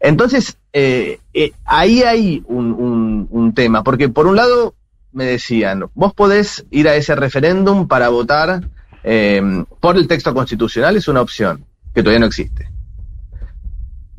entonces, 0.00 0.56
eh, 0.72 1.18
eh, 1.34 1.52
ahí 1.64 2.02
hay 2.02 2.42
un, 2.46 2.72
un- 2.72 3.26
un 3.30 3.54
tema, 3.54 3.82
porque 3.82 4.08
por 4.08 4.26
un 4.26 4.36
lado 4.36 4.74
me 5.12 5.24
decían, 5.24 5.84
vos 5.94 6.12
podés 6.14 6.64
ir 6.70 6.88
a 6.88 6.94
ese 6.96 7.14
referéndum 7.16 7.88
para 7.88 8.08
votar 8.08 8.62
eh, 9.04 9.40
por 9.80 9.96
el 9.96 10.06
texto 10.06 10.34
constitucional, 10.34 10.96
es 10.96 11.08
una 11.08 11.22
opción, 11.22 11.64
que 11.94 12.02
todavía 12.02 12.20
no 12.20 12.26
existe. 12.26 12.68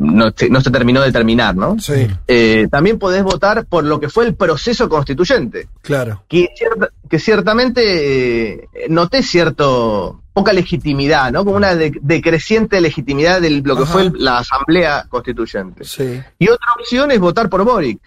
No, 0.01 0.31
se- 0.33 0.49
no 0.49 0.62
se 0.62 0.71
terminó 0.71 1.01
de 1.01 1.12
terminar, 1.12 1.55
¿no? 1.57 1.77
Sí, 1.77 2.07
Eh, 2.25 2.67
también 2.71 2.97
podés 2.97 3.21
votar 3.21 3.65
por 3.65 3.83
lo 3.83 3.99
que 3.99 4.07
fue 4.07 4.25
el 4.25 4.33
proceso 4.33 4.88
constituyente 4.88 5.67
claro. 5.81 6.23
que, 6.29 6.47
cierta- 6.57 6.88
que 7.09 7.19
ciertamente 7.19 8.53
eh, 8.63 8.69
noté 8.89 9.21
cierto 9.23 10.21
poca 10.33 10.53
legitimidad, 10.53 11.33
¿no? 11.33 11.43
Como 11.43 11.57
una 11.57 11.75
de- 11.75 11.97
decreciente 12.01 12.79
legitimidad 12.79 13.41
de 13.41 13.49
lo 13.49 13.75
que 13.75 13.83
Ajá. 13.83 13.91
fue 13.91 14.01
el- 14.03 14.13
la 14.15 14.38
Asamblea 14.38 15.05
Constituyente. 15.09 15.83
Sí. 15.83 16.21
Y 16.39 16.47
otra 16.47 16.67
opción 16.79 17.12
es 17.12 17.19
votar 17.19 17.49
por 17.49 17.65
Boric. 17.65 17.99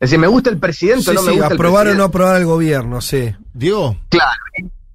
Es 0.00 0.10
decir, 0.10 0.18
me 0.18 0.26
gusta 0.26 0.48
el 0.50 0.58
presidente, 0.58 1.02
Sí, 1.04 1.10
o 1.10 1.14
no 1.14 1.22
me 1.22 1.32
sí, 1.32 1.38
gusta 1.38 1.54
aprobar 1.54 1.86
el 1.86 1.92
o 1.94 1.96
no 1.98 2.04
aprobar 2.04 2.36
el 2.40 2.46
gobierno, 2.46 3.00
sí. 3.02 3.34
Diego, 3.52 3.96
Claro. 4.08 4.30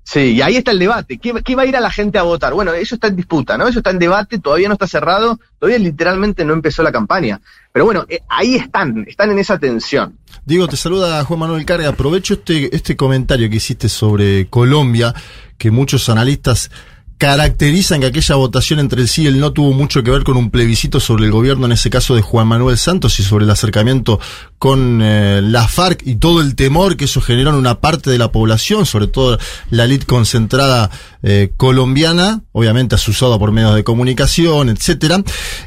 Sí, 0.04 0.32
y 0.32 0.42
ahí 0.42 0.56
está 0.56 0.72
el 0.72 0.80
debate. 0.80 1.20
¿Qué, 1.20 1.34
qué 1.44 1.56
va 1.56 1.64
a 1.64 1.66
ir 1.68 1.76
a 1.76 1.82
la 1.82 1.92
gente 1.92 2.18
a 2.18 2.24
votar? 2.24 2.54
Bueno, 2.54 2.74
eso 2.74 2.96
está 2.96 3.08
en 3.08 3.16
disputa, 3.16 3.58
¿no? 3.58 3.68
Eso 3.68 3.80
está 3.80 3.92
en 3.92 4.00
debate, 4.00 4.40
todavía 4.40 4.68
no 4.68 4.74
está 4.74 4.88
cerrado, 4.88 5.40
todavía 5.60 5.78
literalmente 5.78 6.44
no 6.46 6.54
empezó 6.54 6.82
la 6.82 6.92
campaña. 6.92 7.40
Pero 7.72 7.86
bueno, 7.86 8.06
eh, 8.10 8.22
ahí 8.28 8.56
están, 8.56 9.06
están 9.08 9.30
en 9.32 9.40
esa 9.40 9.60
tensión. 9.60 10.18
Diego, 10.46 10.68
te 10.68 10.78
saluda 10.78 11.24
Juan 11.24 11.40
Manuel 11.42 11.66
Carga. 11.66 11.90
Aprovecho 11.90 12.34
este, 12.36 12.76
este 12.76 12.96
comentario 12.96 13.50
que 13.50 13.58
hiciste 13.58 13.88
sobre 13.88 14.48
Colombia, 14.48 15.14
que 15.60 15.70
muchos 15.70 16.10
analistas 16.10 16.72
caracterizan 17.20 18.00
que 18.00 18.08
aquella 18.08 18.36
votación 18.36 18.80
entre 18.80 19.02
el 19.02 19.10
sí 19.10 19.24
y 19.24 19.28
el 19.28 19.42
no 19.42 19.52
tuvo 19.52 19.74
mucho 19.74 20.04
que 20.04 20.10
ver 20.10 20.24
con 20.24 20.38
un 20.38 20.50
plebiscito 20.50 21.02
sobre 21.02 21.26
el 21.26 21.32
gobierno, 21.32 21.66
en 21.66 21.74
ese 21.74 21.90
caso 21.90 22.16
de 22.16 22.22
Juan 22.22 22.48
Manuel 22.48 22.78
Santos, 22.78 23.20
y 23.20 23.24
sobre 23.24 23.44
el 23.44 23.52
acercamiento 23.52 24.22
con 24.58 25.02
eh, 25.04 25.42
la 25.44 25.68
FARC 25.68 26.02
y 26.08 26.16
todo 26.16 26.40
el 26.40 26.56
temor 26.56 26.96
que 26.96 27.06
eso 27.06 27.20
generó 27.20 27.50
en 27.50 27.58
una 27.58 27.82
parte 27.82 28.10
de 28.10 28.18
la 28.18 28.32
población, 28.32 28.86
sobre 28.86 29.08
todo 29.08 29.38
la 29.70 29.84
elite 29.84 30.06
concentrada 30.06 30.92
eh, 31.22 31.52
colombiana, 31.58 32.44
obviamente 32.54 32.96
asusada 32.96 33.38
por 33.38 33.52
medios 33.52 33.76
de 33.76 33.84
comunicación, 33.84 34.70
etcétera. 34.70 35.22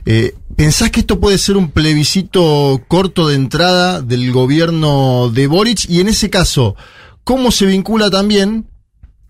Eh, 0.06 0.34
¿Pensás 0.56 0.90
que 0.90 1.00
esto 1.00 1.20
puede 1.20 1.36
ser 1.36 1.58
un 1.58 1.70
plebiscito 1.70 2.80
corto 2.88 3.28
de 3.28 3.34
entrada 3.34 4.00
del 4.00 4.32
gobierno 4.32 5.30
de 5.30 5.48
Boric? 5.48 5.84
Y 5.90 6.00
en 6.00 6.08
ese 6.08 6.30
caso, 6.30 6.76
¿cómo 7.24 7.52
se 7.52 7.66
vincula 7.66 8.08
también 8.08 8.71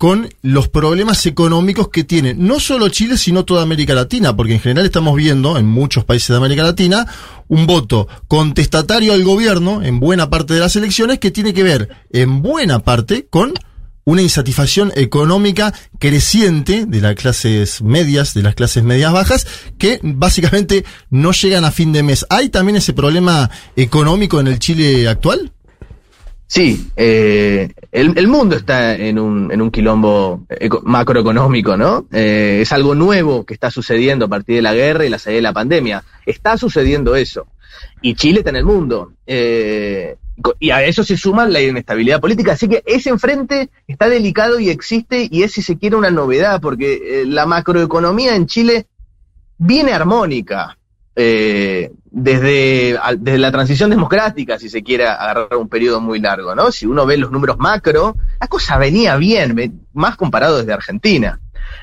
con 0.02 0.28
los 0.42 0.66
problemas 0.66 1.24
económicos 1.26 1.86
que 1.86 2.02
tiene 2.02 2.34
no 2.34 2.58
solo 2.58 2.88
Chile, 2.88 3.16
sino 3.16 3.44
toda 3.44 3.62
América 3.62 3.94
Latina? 3.94 4.34
Porque 4.34 4.54
en 4.54 4.58
general 4.58 4.84
estamos 4.84 5.14
viendo 5.14 5.56
en 5.56 5.64
muchos 5.64 6.04
países 6.04 6.30
de 6.30 6.38
América 6.38 6.64
Latina 6.64 7.06
un 7.46 7.68
voto 7.68 8.08
contestatario 8.26 9.12
al 9.12 9.22
gobierno 9.22 9.80
en 9.80 10.00
buena 10.00 10.28
parte 10.28 10.54
de 10.54 10.58
las 10.58 10.74
elecciones 10.74 11.20
que 11.20 11.30
tiene 11.30 11.54
que 11.54 11.62
ver 11.62 11.88
en 12.10 12.42
buena 12.42 12.80
parte 12.80 13.28
con 13.30 13.54
una 14.02 14.22
insatisfacción 14.22 14.90
económica 14.96 15.72
creciente 16.00 16.84
de 16.84 17.00
las 17.00 17.14
clases 17.14 17.80
medias, 17.80 18.34
de 18.34 18.42
las 18.42 18.56
clases 18.56 18.82
medias 18.82 19.12
bajas, 19.12 19.46
que 19.78 20.00
básicamente 20.02 20.84
no 21.10 21.30
llegan 21.30 21.64
a 21.64 21.70
fin 21.70 21.92
de 21.92 22.02
mes. 22.02 22.26
¿Hay 22.28 22.48
también 22.48 22.74
ese 22.74 22.92
problema 22.92 23.48
económico 23.76 24.40
en 24.40 24.48
el 24.48 24.58
Chile 24.58 25.06
actual? 25.06 25.52
Sí, 26.54 26.90
eh, 26.96 27.70
el, 27.92 28.28
mundo 28.28 28.56
está 28.56 28.94
en 28.94 29.18
un, 29.18 29.50
en 29.50 29.62
un 29.62 29.70
quilombo 29.70 30.44
eco- 30.50 30.82
macroeconómico, 30.84 31.78
¿no? 31.78 32.04
Eh, 32.12 32.58
es 32.60 32.72
algo 32.72 32.94
nuevo 32.94 33.46
que 33.46 33.54
está 33.54 33.70
sucediendo 33.70 34.26
a 34.26 34.28
partir 34.28 34.56
de 34.56 34.60
la 34.60 34.74
guerra 34.74 35.06
y 35.06 35.08
la 35.08 35.18
salida 35.18 35.36
de 35.38 35.42
la 35.44 35.54
pandemia. 35.54 36.04
Está 36.26 36.58
sucediendo 36.58 37.16
eso. 37.16 37.46
Y 38.02 38.16
Chile 38.16 38.40
está 38.40 38.50
en 38.50 38.56
el 38.56 38.66
mundo. 38.66 39.14
Eh, 39.26 40.16
y 40.60 40.68
a 40.68 40.84
eso 40.84 41.02
se 41.04 41.16
suma 41.16 41.48
la 41.48 41.62
inestabilidad 41.62 42.20
política. 42.20 42.52
Así 42.52 42.68
que 42.68 42.82
ese 42.84 43.08
enfrente 43.08 43.70
está 43.88 44.10
delicado 44.10 44.60
y 44.60 44.68
existe 44.68 45.26
y 45.30 45.44
es, 45.44 45.52
si 45.52 45.62
se 45.62 45.78
quiere, 45.78 45.96
una 45.96 46.10
novedad, 46.10 46.60
porque 46.60 47.22
eh, 47.22 47.24
la 47.24 47.46
macroeconomía 47.46 48.36
en 48.36 48.46
Chile 48.46 48.84
viene 49.56 49.92
armónica. 49.94 50.76
eh, 51.16 51.92
desde, 52.14 52.98
desde 53.18 53.38
la 53.38 53.50
transición 53.50 53.90
democrática, 53.90 54.58
si 54.58 54.68
se 54.68 54.82
quiere 54.82 55.06
agarrar 55.06 55.56
un 55.56 55.68
periodo 55.68 56.00
muy 56.00 56.20
largo, 56.20 56.54
¿no? 56.54 56.70
Si 56.70 56.86
uno 56.86 57.06
ve 57.06 57.16
los 57.16 57.30
números 57.32 57.56
macro, 57.58 58.14
la 58.40 58.46
cosa 58.48 58.76
venía 58.76 59.16
bien, 59.16 59.80
más 59.94 60.16
comparado 60.16 60.58
desde 60.58 60.72
Argentina. 60.74 61.40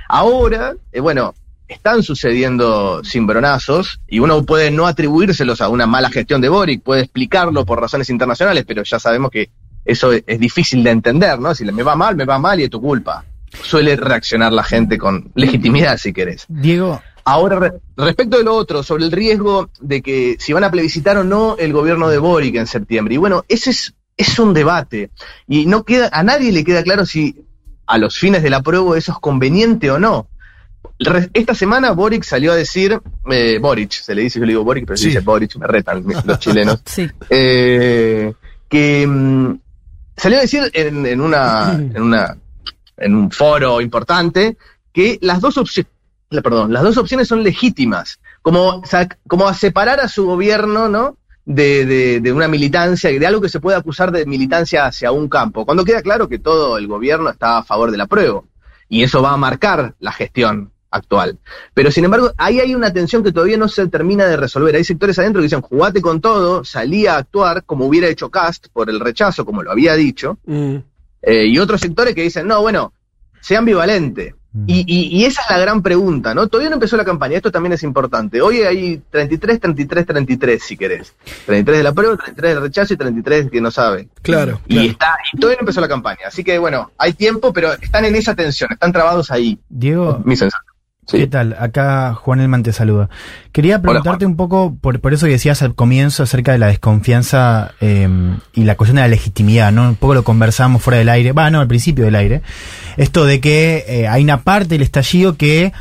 Ahora, 0.08 0.74
eh, 0.92 1.00
bueno, 1.00 1.34
están 1.68 2.04
sucediendo 2.04 3.02
cimbronazos 3.04 4.02
y 4.08 4.20
uno 4.20 4.44
puede 4.44 4.72
no 4.72 4.88
atribuírselos 4.88 5.62
a 5.62 5.70
una 5.70 5.86
mala 5.88 6.10
gestión 6.10 6.42
de 6.42 6.50
Boric, 6.50 6.82
puede 6.84 7.02
explicarlo 7.02 7.66
por 7.66 7.82
razones 7.82 8.10
internacionales, 8.10 8.66
pero 8.68 8.84
ya 8.84 9.00
sabemos 9.00 9.32
que 9.32 9.50
eso 9.86 10.12
es, 10.12 10.40
difícil 10.40 10.84
de 10.84 10.92
entender, 10.92 11.40
¿no? 11.40 11.56
Si 11.56 11.66
le- 11.66 11.72
me 11.72 11.84
va 11.84 11.96
mal, 11.96 12.16
me 12.16 12.26
va 12.26 12.38
mal 12.38 12.60
y 12.60 12.64
es 12.64 12.70
tu 12.70 12.82
culpa. 12.82 13.24
Suele 13.64 13.96
reaccionar 13.96 14.54
la 14.54 14.64
gente 14.64 14.98
con 15.00 15.32
legitimidad, 15.34 15.98
si 15.98 16.14
querés. 16.14 16.46
Diego, 16.48 17.02
Ahora, 17.26 17.60
re- 17.60 17.74
respecto 17.98 18.38
de 18.38 18.44
lo 18.44 18.56
otro, 18.56 18.84
sobre 18.84 19.04
el 19.06 19.12
riesgo 19.12 19.70
de 19.80 20.02
que 20.02 20.36
si 20.40 20.54
van 20.54 20.64
a 20.64 20.72
plebiscitar 20.72 21.18
o 21.18 21.24
no 21.24 21.56
el 21.58 21.74
gobierno 21.74 22.10
de 22.10 22.18
Boric 22.18 22.56
en 22.56 22.68
septiembre. 22.68 23.16
Y 23.16 23.18
bueno, 23.18 23.44
ese 23.48 23.70
es, 23.72 23.94
es 24.18 24.40
un 24.40 24.54
debate. 24.54 25.12
Y 25.48 25.66
no 25.66 25.84
queda, 25.84 26.10
a 26.12 26.24
nadie 26.24 26.52
le 26.52 26.64
queda 26.64 26.84
claro 26.84 27.06
si 27.06 27.36
a 27.86 27.98
los 27.98 28.18
fines 28.18 28.44
del 28.44 28.54
apruebo 28.54 28.96
eso 28.96 29.12
es 29.12 29.18
conveniente 29.20 29.90
o 29.92 30.00
no. 30.00 30.28
Re- 31.00 31.30
Esta 31.34 31.54
semana 31.56 31.92
Boric 31.92 32.24
salió 32.24 32.52
a 32.52 32.56
decir, 32.56 33.00
eh, 33.32 33.58
Boric, 33.62 33.92
se 33.92 34.14
le 34.16 34.22
dice, 34.24 34.40
yo 34.40 34.46
le 34.46 34.52
digo 34.54 34.64
Boric, 34.64 34.86
pero 34.86 34.98
se 34.98 35.04
Sí. 35.04 35.10
dice 35.10 35.20
Boric, 35.22 35.56
me 35.58 35.68
retan 35.68 36.04
los 36.26 36.40
chilenos, 36.40 36.82
Sí. 36.86 37.08
eh, 37.30 38.34
que 38.68 39.08
mm, 39.08 39.60
salió 40.18 40.38
a 40.38 40.42
decir 40.42 40.70
en, 40.74 41.06
en 41.06 41.22
una, 41.22 41.72
en 41.74 42.02
una, 42.02 42.38
en 42.98 43.16
un 43.16 43.32
foro 43.32 43.82
importante 43.82 44.58
que 44.94 45.18
las 45.22 45.40
dos 45.42 45.58
opciones, 45.58 45.92
perdón, 46.30 46.72
las 46.72 46.84
dos 46.84 46.98
opciones 46.98 47.28
son 47.28 47.44
legítimas, 47.44 48.20
como, 48.42 48.84
como 49.28 49.48
a 49.48 49.54
separar 49.54 50.00
a 50.00 50.08
su 50.08 50.26
gobierno, 50.26 50.88
¿no? 50.88 51.18
De, 51.46 51.86
de, 51.86 52.20
de 52.20 52.32
una 52.32 52.48
militancia, 52.48 53.10
de 53.10 53.26
algo 53.26 53.42
que 53.42 53.50
se 53.50 53.60
puede 53.60 53.76
acusar 53.78 54.12
de 54.12 54.26
militancia 54.28 54.86
hacia 54.86 55.12
un 55.12 55.28
campo, 55.28 55.66
cuando 55.66 55.84
queda 55.84 56.04
claro 56.04 56.30
que 56.30 56.38
todo 56.38 56.78
el 56.78 56.88
gobierno 56.88 57.30
está 57.32 57.58
a 57.58 57.64
favor 57.64 57.90
del 57.90 58.02
apruebo, 58.02 58.46
y 58.88 59.02
eso 59.02 59.22
va 59.24 59.34
a 59.34 59.38
marcar 59.38 59.96
la 60.00 60.12
gestión 60.12 60.72
actual. 60.92 61.40
Pero 61.74 61.92
sin 61.92 62.06
embargo, 62.06 62.32
ahí 62.38 62.60
hay 62.60 62.76
una 62.76 62.94
tensión 62.94 63.24
que 63.24 63.32
todavía 63.32 63.58
no 63.58 63.68
se 63.68 63.88
termina 63.88 64.26
de 64.26 64.38
resolver. 64.38 64.76
Hay 64.76 64.84
sectores 64.84 65.18
adentro 65.20 65.40
que 65.40 65.46
dicen, 65.46 65.62
jugate 65.62 66.02
con 66.02 66.22
todo, 66.22 66.64
salí 66.64 67.08
a 67.08 67.18
actuar 67.18 67.64
como 67.64 67.86
hubiera 67.86 68.08
hecho 68.08 68.30
Cast 68.30 68.68
por 68.74 68.90
el 68.90 69.00
rechazo, 69.00 69.46
como 69.46 69.64
lo 69.64 69.72
había 69.72 69.96
dicho, 69.96 70.38
Mm. 70.46 70.76
eh, 71.24 71.46
y 71.48 71.58
otros 71.60 71.82
sectores 71.82 72.14
que 72.14 72.24
dicen, 72.24 72.48
no, 72.48 72.62
bueno, 72.62 72.94
sea 73.42 73.60
ambivalente. 73.60 74.36
Y, 74.66 74.80
y- 74.88 75.16
y 75.20 75.26
esa 75.26 75.42
es 75.44 75.50
la 75.52 75.60
gran 75.60 75.84
pregunta, 75.84 76.34
¿no? 76.34 76.48
Todavía 76.48 76.70
no 76.72 76.76
empezó 76.78 76.98
la 76.98 77.06
campaña, 77.06 77.38
esto 77.38 77.52
también 77.52 77.74
es 77.74 77.84
importante. 77.84 78.42
Hoy 78.42 78.62
hay 78.62 79.00
33, 79.12 79.60
33, 79.60 80.06
33, 80.08 80.64
si 80.64 80.76
querés. 80.76 81.14
33 81.46 81.78
de 81.78 81.84
la 81.84 81.94
prueba, 81.94 82.18
33 82.18 82.54
del 82.56 82.62
rechazo 82.64 82.94
y 82.96 82.98
33 82.98 83.52
que 83.52 83.62
no 83.62 83.70
saben. 83.70 84.10
Claro, 84.24 84.60
Y, 84.68 84.74
claro. 84.74 84.90
está, 84.90 85.18
y 85.34 85.38
todavía 85.40 85.58
no 85.58 85.62
empezó 85.62 85.82
la 85.82 85.88
campaña. 85.88 86.22
Así 86.28 86.44
que, 86.44 86.58
bueno, 86.58 86.92
hay 86.98 87.14
tiempo, 87.14 87.54
pero 87.54 87.74
están 87.74 88.06
en 88.06 88.16
esa 88.16 88.34
tensión, 88.36 88.72
están 88.74 88.92
trabados 88.92 89.30
ahí. 89.30 89.60
Diego, 89.70 90.20
Mi 90.26 90.36
sensación. 90.36 90.69
Sí. 91.10 91.18
¿Qué 91.18 91.28
tal? 91.28 91.56
Acá 91.60 92.14
Juan 92.14 92.40
Elman 92.40 92.62
te 92.62 92.72
saluda. 92.72 93.10
Quería 93.52 93.82
preguntarte 93.82 94.26
un 94.28 94.36
poco, 94.36 94.76
por, 94.80 95.00
por 95.00 95.14
eso 95.14 95.26
que 95.26 95.32
decías 95.32 95.62
al 95.64 95.74
comienzo 95.74 96.22
acerca 96.24 96.52
de 96.52 96.60
la 96.60 96.68
desconfianza 96.68 97.72
eh, 97.82 98.08
y 98.54 98.64
la 98.64 98.76
cuestión 98.76 98.98
de 98.98 99.02
la 99.02 99.08
legitimidad, 99.08 99.72
¿no? 99.72 99.90
Un 99.90 99.96
poco 99.96 100.14
lo 100.14 100.24
conversábamos 100.24 100.84
fuera 100.84 101.00
del 101.00 101.10
aire, 101.10 101.32
va, 101.32 101.50
no, 101.50 101.62
al 101.62 101.68
principio 101.68 102.06
del 102.06 102.14
aire. 102.16 102.42
Esto 102.98 103.26
de 103.26 103.40
que 103.40 103.86
eh, 103.88 104.08
hay 104.08 104.24
una 104.24 104.42
parte 104.42 104.70
del 104.70 104.84
estallido 104.84 105.36
que 105.36 105.74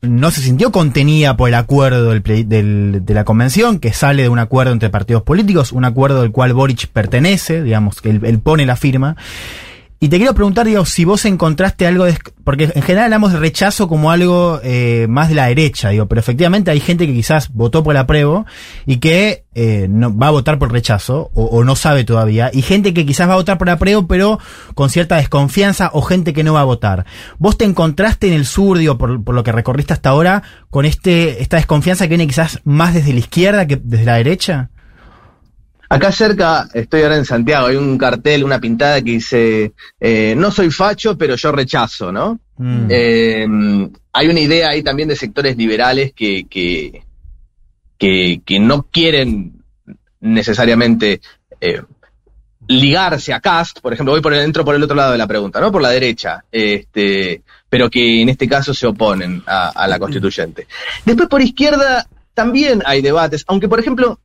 no 0.00 0.32
se 0.32 0.40
sintió 0.40 0.72
contenida 0.72 1.36
por 1.36 1.48
el 1.48 1.54
acuerdo 1.54 2.10
del- 2.10 3.04
de 3.04 3.14
la 3.14 3.22
convención, 3.24 3.78
que 3.78 3.92
sale 3.92 4.24
de 4.24 4.28
un 4.28 4.40
acuerdo 4.40 4.72
entre 4.72 4.90
partidos 4.90 5.22
políticos, 5.22 5.70
un 5.70 5.84
acuerdo 5.84 6.22
del 6.22 6.32
cual 6.32 6.52
Boric 6.52 6.88
pertenece, 6.88 7.62
digamos, 7.62 8.00
que 8.00 8.10
él, 8.10 8.20
él 8.24 8.40
pone 8.40 8.66
la 8.66 8.74
firma. 8.74 9.14
Y 10.02 10.08
te 10.08 10.16
quiero 10.16 10.34
preguntar, 10.34 10.66
digo, 10.66 10.84
si 10.84 11.04
vos 11.04 11.24
encontraste 11.26 11.86
algo 11.86 12.06
de... 12.06 12.18
Porque 12.42 12.64
en 12.74 12.82
general 12.82 13.04
hablamos 13.04 13.32
de 13.32 13.38
rechazo 13.38 13.86
como 13.86 14.10
algo 14.10 14.58
eh, 14.64 15.06
más 15.08 15.28
de 15.28 15.36
la 15.36 15.46
derecha, 15.46 15.90
digo, 15.90 16.06
pero 16.06 16.18
efectivamente 16.18 16.72
hay 16.72 16.80
gente 16.80 17.06
que 17.06 17.12
quizás 17.12 17.52
votó 17.52 17.84
por 17.84 17.94
el 17.94 17.98
apruebo 17.98 18.44
y 18.84 18.96
que 18.96 19.44
eh, 19.54 19.86
no, 19.88 20.12
va 20.18 20.26
a 20.26 20.30
votar 20.32 20.58
por 20.58 20.72
rechazo 20.72 21.30
o, 21.34 21.44
o 21.44 21.62
no 21.62 21.76
sabe 21.76 22.02
todavía, 22.02 22.50
y 22.52 22.62
gente 22.62 22.92
que 22.92 23.06
quizás 23.06 23.28
va 23.28 23.34
a 23.34 23.36
votar 23.36 23.58
por 23.58 23.70
apruebo 23.70 24.08
pero 24.08 24.40
con 24.74 24.90
cierta 24.90 25.18
desconfianza 25.18 25.90
o 25.92 26.02
gente 26.02 26.32
que 26.32 26.42
no 26.42 26.54
va 26.54 26.62
a 26.62 26.64
votar. 26.64 27.06
¿Vos 27.38 27.56
te 27.56 27.64
encontraste 27.64 28.26
en 28.26 28.32
el 28.32 28.44
sur, 28.44 28.78
digo, 28.78 28.98
por, 28.98 29.22
por 29.22 29.36
lo 29.36 29.44
que 29.44 29.52
recorriste 29.52 29.92
hasta 29.92 30.08
ahora, 30.08 30.42
con 30.68 30.84
este 30.84 31.40
esta 31.42 31.58
desconfianza 31.58 32.06
que 32.06 32.16
viene 32.16 32.26
quizás 32.26 32.60
más 32.64 32.92
desde 32.92 33.12
la 33.12 33.20
izquierda 33.20 33.68
que 33.68 33.76
desde 33.76 34.04
la 34.04 34.16
derecha? 34.16 34.71
Acá 35.92 36.10
cerca, 36.10 36.68
estoy 36.72 37.02
ahora 37.02 37.18
en 37.18 37.26
Santiago, 37.26 37.66
hay 37.66 37.76
un 37.76 37.98
cartel, 37.98 38.44
una 38.44 38.58
pintada 38.58 39.02
que 39.02 39.10
dice, 39.10 39.72
eh, 40.00 40.32
no 40.34 40.50
soy 40.50 40.70
facho, 40.70 41.18
pero 41.18 41.36
yo 41.36 41.52
rechazo, 41.52 42.10
¿no? 42.10 42.40
Mm. 42.56 42.86
Eh, 42.88 43.46
hay 44.14 44.28
una 44.28 44.40
idea 44.40 44.70
ahí 44.70 44.82
también 44.82 45.10
de 45.10 45.16
sectores 45.16 45.54
liberales 45.54 46.14
que, 46.14 46.46
que, 46.48 47.02
que, 47.98 48.40
que 48.42 48.58
no 48.58 48.84
quieren 48.84 49.62
necesariamente 50.20 51.20
eh, 51.60 51.82
ligarse 52.68 53.34
a 53.34 53.40
Cast, 53.40 53.80
por 53.80 53.92
ejemplo, 53.92 54.12
voy 54.12 54.22
por 54.22 54.32
el, 54.32 54.40
entro 54.40 54.64
por 54.64 54.74
el 54.74 54.82
otro 54.82 54.96
lado 54.96 55.12
de 55.12 55.18
la 55.18 55.26
pregunta, 55.26 55.60
¿no? 55.60 55.70
Por 55.70 55.82
la 55.82 55.90
derecha, 55.90 56.42
este, 56.50 57.42
pero 57.68 57.90
que 57.90 58.22
en 58.22 58.30
este 58.30 58.48
caso 58.48 58.72
se 58.72 58.86
oponen 58.86 59.42
a, 59.46 59.68
a 59.68 59.86
la 59.86 59.98
constituyente. 59.98 60.66
Después 61.04 61.28
por 61.28 61.42
izquierda 61.42 62.08
también 62.32 62.82
hay 62.86 63.02
debates, 63.02 63.44
aunque 63.46 63.68
por 63.68 63.78
ejemplo 63.78 64.18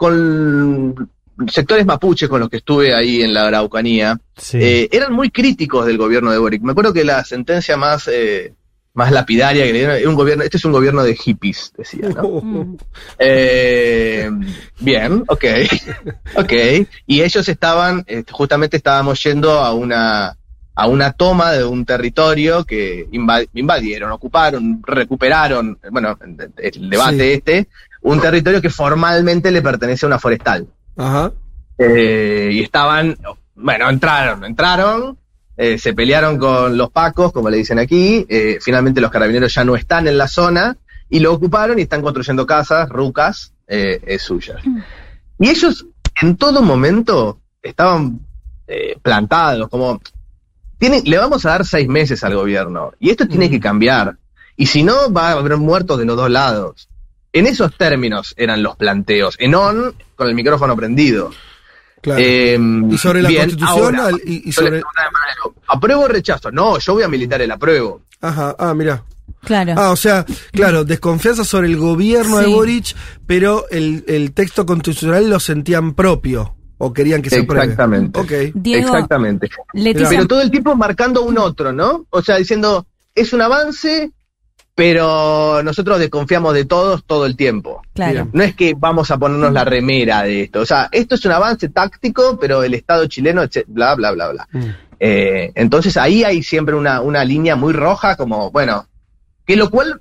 con 0.00 1.10
sectores 1.48 1.84
mapuches 1.84 2.26
con 2.26 2.40
los 2.40 2.48
que 2.48 2.56
estuve 2.56 2.94
ahí 2.94 3.20
en 3.20 3.34
la 3.34 3.48
Araucanía, 3.48 4.18
Sí. 4.34 4.56
eh, 4.58 4.88
eran 4.92 5.12
muy 5.12 5.28
críticos 5.30 5.84
del 5.86 5.98
gobierno 5.98 6.30
de 6.32 6.38
Boric. 6.38 6.62
Me 6.62 6.72
acuerdo 6.72 6.94
que 6.94 7.04
la 7.04 7.22
sentencia 7.22 7.76
más, 7.76 8.08
eh, 8.08 8.54
más 8.94 9.12
lapidaria 9.12 9.64
que 9.66 9.72
le 9.74 9.78
dieron, 9.80 9.96
era 9.96 10.08
un 10.08 10.14
gobierno, 10.14 10.42
este 10.42 10.56
es 10.56 10.64
un 10.64 10.72
gobierno 10.72 11.02
de 11.02 11.14
hippies, 11.14 11.74
decía, 11.76 12.08
¿no? 12.08 12.76
Eh, 13.18 14.30
bien, 14.80 15.22
ok, 15.28 15.44
ok. 16.36 16.52
Y 17.06 17.20
ellos 17.20 17.46
estaban, 17.46 18.02
eh, 18.06 18.24
justamente 18.30 18.78
estábamos 18.78 19.22
yendo 19.22 19.52
a 19.52 19.74
una, 19.74 20.34
a 20.74 20.86
una 20.88 21.12
toma 21.12 21.52
de 21.52 21.64
un 21.64 21.84
territorio 21.84 22.64
que 22.64 23.06
inva- 23.12 23.46
invadieron, 23.52 24.10
ocuparon, 24.12 24.82
recuperaron, 24.86 25.78
bueno, 25.90 26.18
el 26.56 26.88
debate 26.88 27.18
Sí. 27.18 27.32
este, 27.34 27.68
un 28.02 28.20
territorio 28.20 28.60
que 28.60 28.70
formalmente 28.70 29.50
le 29.50 29.62
pertenece 29.62 30.06
a 30.06 30.08
una 30.08 30.18
forestal. 30.18 30.66
Ajá. 30.96 31.32
Eh, 31.78 32.50
y 32.52 32.60
estaban, 32.60 33.16
bueno, 33.54 33.88
entraron, 33.88 34.44
entraron, 34.44 35.18
eh, 35.56 35.78
se 35.78 35.94
pelearon 35.94 36.38
con 36.38 36.76
los 36.76 36.90
pacos, 36.90 37.32
como 37.32 37.48
le 37.48 37.56
dicen 37.56 37.78
aquí, 37.78 38.26
eh, 38.28 38.58
finalmente 38.60 39.00
los 39.00 39.10
carabineros 39.10 39.54
ya 39.54 39.64
no 39.64 39.76
están 39.76 40.06
en 40.06 40.18
la 40.18 40.28
zona 40.28 40.76
y 41.08 41.20
lo 41.20 41.32
ocuparon 41.32 41.78
y 41.78 41.82
están 41.82 42.02
construyendo 42.02 42.46
casas, 42.46 42.88
rucas, 42.88 43.54
suyas. 44.18 44.60
Y 45.38 45.48
ellos 45.48 45.86
en 46.20 46.36
todo 46.36 46.60
momento 46.62 47.40
estaban 47.62 48.20
plantados, 49.02 49.68
como, 49.68 50.00
tienen, 50.78 51.02
le 51.04 51.18
vamos 51.18 51.46
a 51.46 51.50
dar 51.50 51.64
seis 51.64 51.88
meses 51.88 52.22
al 52.24 52.34
gobierno 52.34 52.92
y 52.98 53.10
esto 53.10 53.26
tiene 53.26 53.48
que 53.48 53.60
cambiar. 53.60 54.18
Y 54.56 54.66
si 54.66 54.82
no, 54.82 55.12
va 55.12 55.28
a 55.28 55.32
haber 55.32 55.56
muertos 55.56 55.98
de 55.98 56.04
los 56.04 56.16
dos 56.16 56.30
lados. 56.30 56.88
En 57.32 57.46
esos 57.46 57.76
términos 57.76 58.34
eran 58.36 58.62
los 58.62 58.76
planteos, 58.76 59.36
en 59.38 59.54
on, 59.54 59.94
con 60.16 60.28
el 60.28 60.34
micrófono 60.34 60.76
prendido. 60.76 61.30
Claro. 62.00 62.20
Eh, 62.24 62.58
y 62.90 62.98
sobre 62.98 63.22
la 63.22 63.28
bien, 63.28 63.42
constitución 63.42 63.78
ahora, 63.96 64.06
al- 64.06 64.20
y, 64.24 64.48
y 64.48 64.52
sobre. 64.52 64.82
¿Apruebo 65.68 66.02
o 66.02 66.08
rechazo? 66.08 66.50
No, 66.50 66.78
yo 66.78 66.94
voy 66.94 67.02
a 67.02 67.08
militar 67.08 67.40
el 67.42 67.50
apruebo. 67.50 68.02
Ajá, 68.20 68.56
ah, 68.58 68.74
mira. 68.74 69.04
Claro. 69.44 69.74
Ah, 69.76 69.90
o 69.90 69.96
sea, 69.96 70.26
claro, 70.52 70.84
desconfianza 70.84 71.44
sobre 71.44 71.68
el 71.68 71.76
gobierno 71.76 72.38
de. 72.38 72.46
Boric, 72.48 72.96
pero 73.26 73.66
el, 73.70 74.04
el 74.08 74.32
texto 74.32 74.66
constitucional 74.66 75.30
lo 75.30 75.38
sentían 75.40 75.94
propio. 75.94 76.56
O 76.78 76.92
querían 76.94 77.20
que 77.20 77.28
se 77.28 77.40
apruebe. 77.40 77.64
Exactamente. 77.66 78.18
Ok. 78.18 78.32
Diego, 78.54 78.88
Exactamente. 78.88 79.50
Leticia, 79.74 80.08
Pero 80.08 80.26
todo 80.26 80.40
el 80.40 80.50
tiempo 80.50 80.74
marcando 80.74 81.22
un 81.22 81.36
otro, 81.36 81.72
¿no? 81.74 82.06
O 82.08 82.22
sea, 82.22 82.36
diciendo, 82.38 82.86
es 83.14 83.34
un 83.34 83.42
avance, 83.42 84.10
pero 84.80 85.62
nosotros 85.62 85.98
desconfiamos 85.98 86.54
de 86.54 86.64
todos 86.64 87.04
todo 87.04 87.26
el 87.26 87.36
tiempo. 87.36 87.82
claro. 87.92 88.28
No 88.32 88.42
es 88.42 88.54
que 88.54 88.72
vamos 88.74 89.10
a 89.10 89.18
ponernos 89.18 89.52
la 89.52 89.62
remera 89.62 90.22
de 90.22 90.44
esto. 90.44 90.60
O 90.60 90.64
sea, 90.64 90.88
esto 90.90 91.16
es 91.16 91.24
un 91.26 91.32
avance 91.32 91.68
táctico, 91.68 92.38
pero 92.40 92.62
el 92.62 92.72
Estado 92.72 93.04
chileno, 93.04 93.42
bla, 93.66 93.94
bla, 93.94 94.12
bla, 94.12 94.30
bla. 94.30 94.48
Mm. 94.50 94.68
Eh, 94.98 95.52
entonces 95.54 95.98
ahí 95.98 96.24
hay 96.24 96.42
siempre 96.42 96.74
una, 96.74 97.02
una 97.02 97.22
línea 97.26 97.56
muy 97.56 97.74
roja, 97.74 98.16
como, 98.16 98.50
bueno, 98.52 98.86
que 99.44 99.54
lo 99.54 99.68
cual 99.68 100.00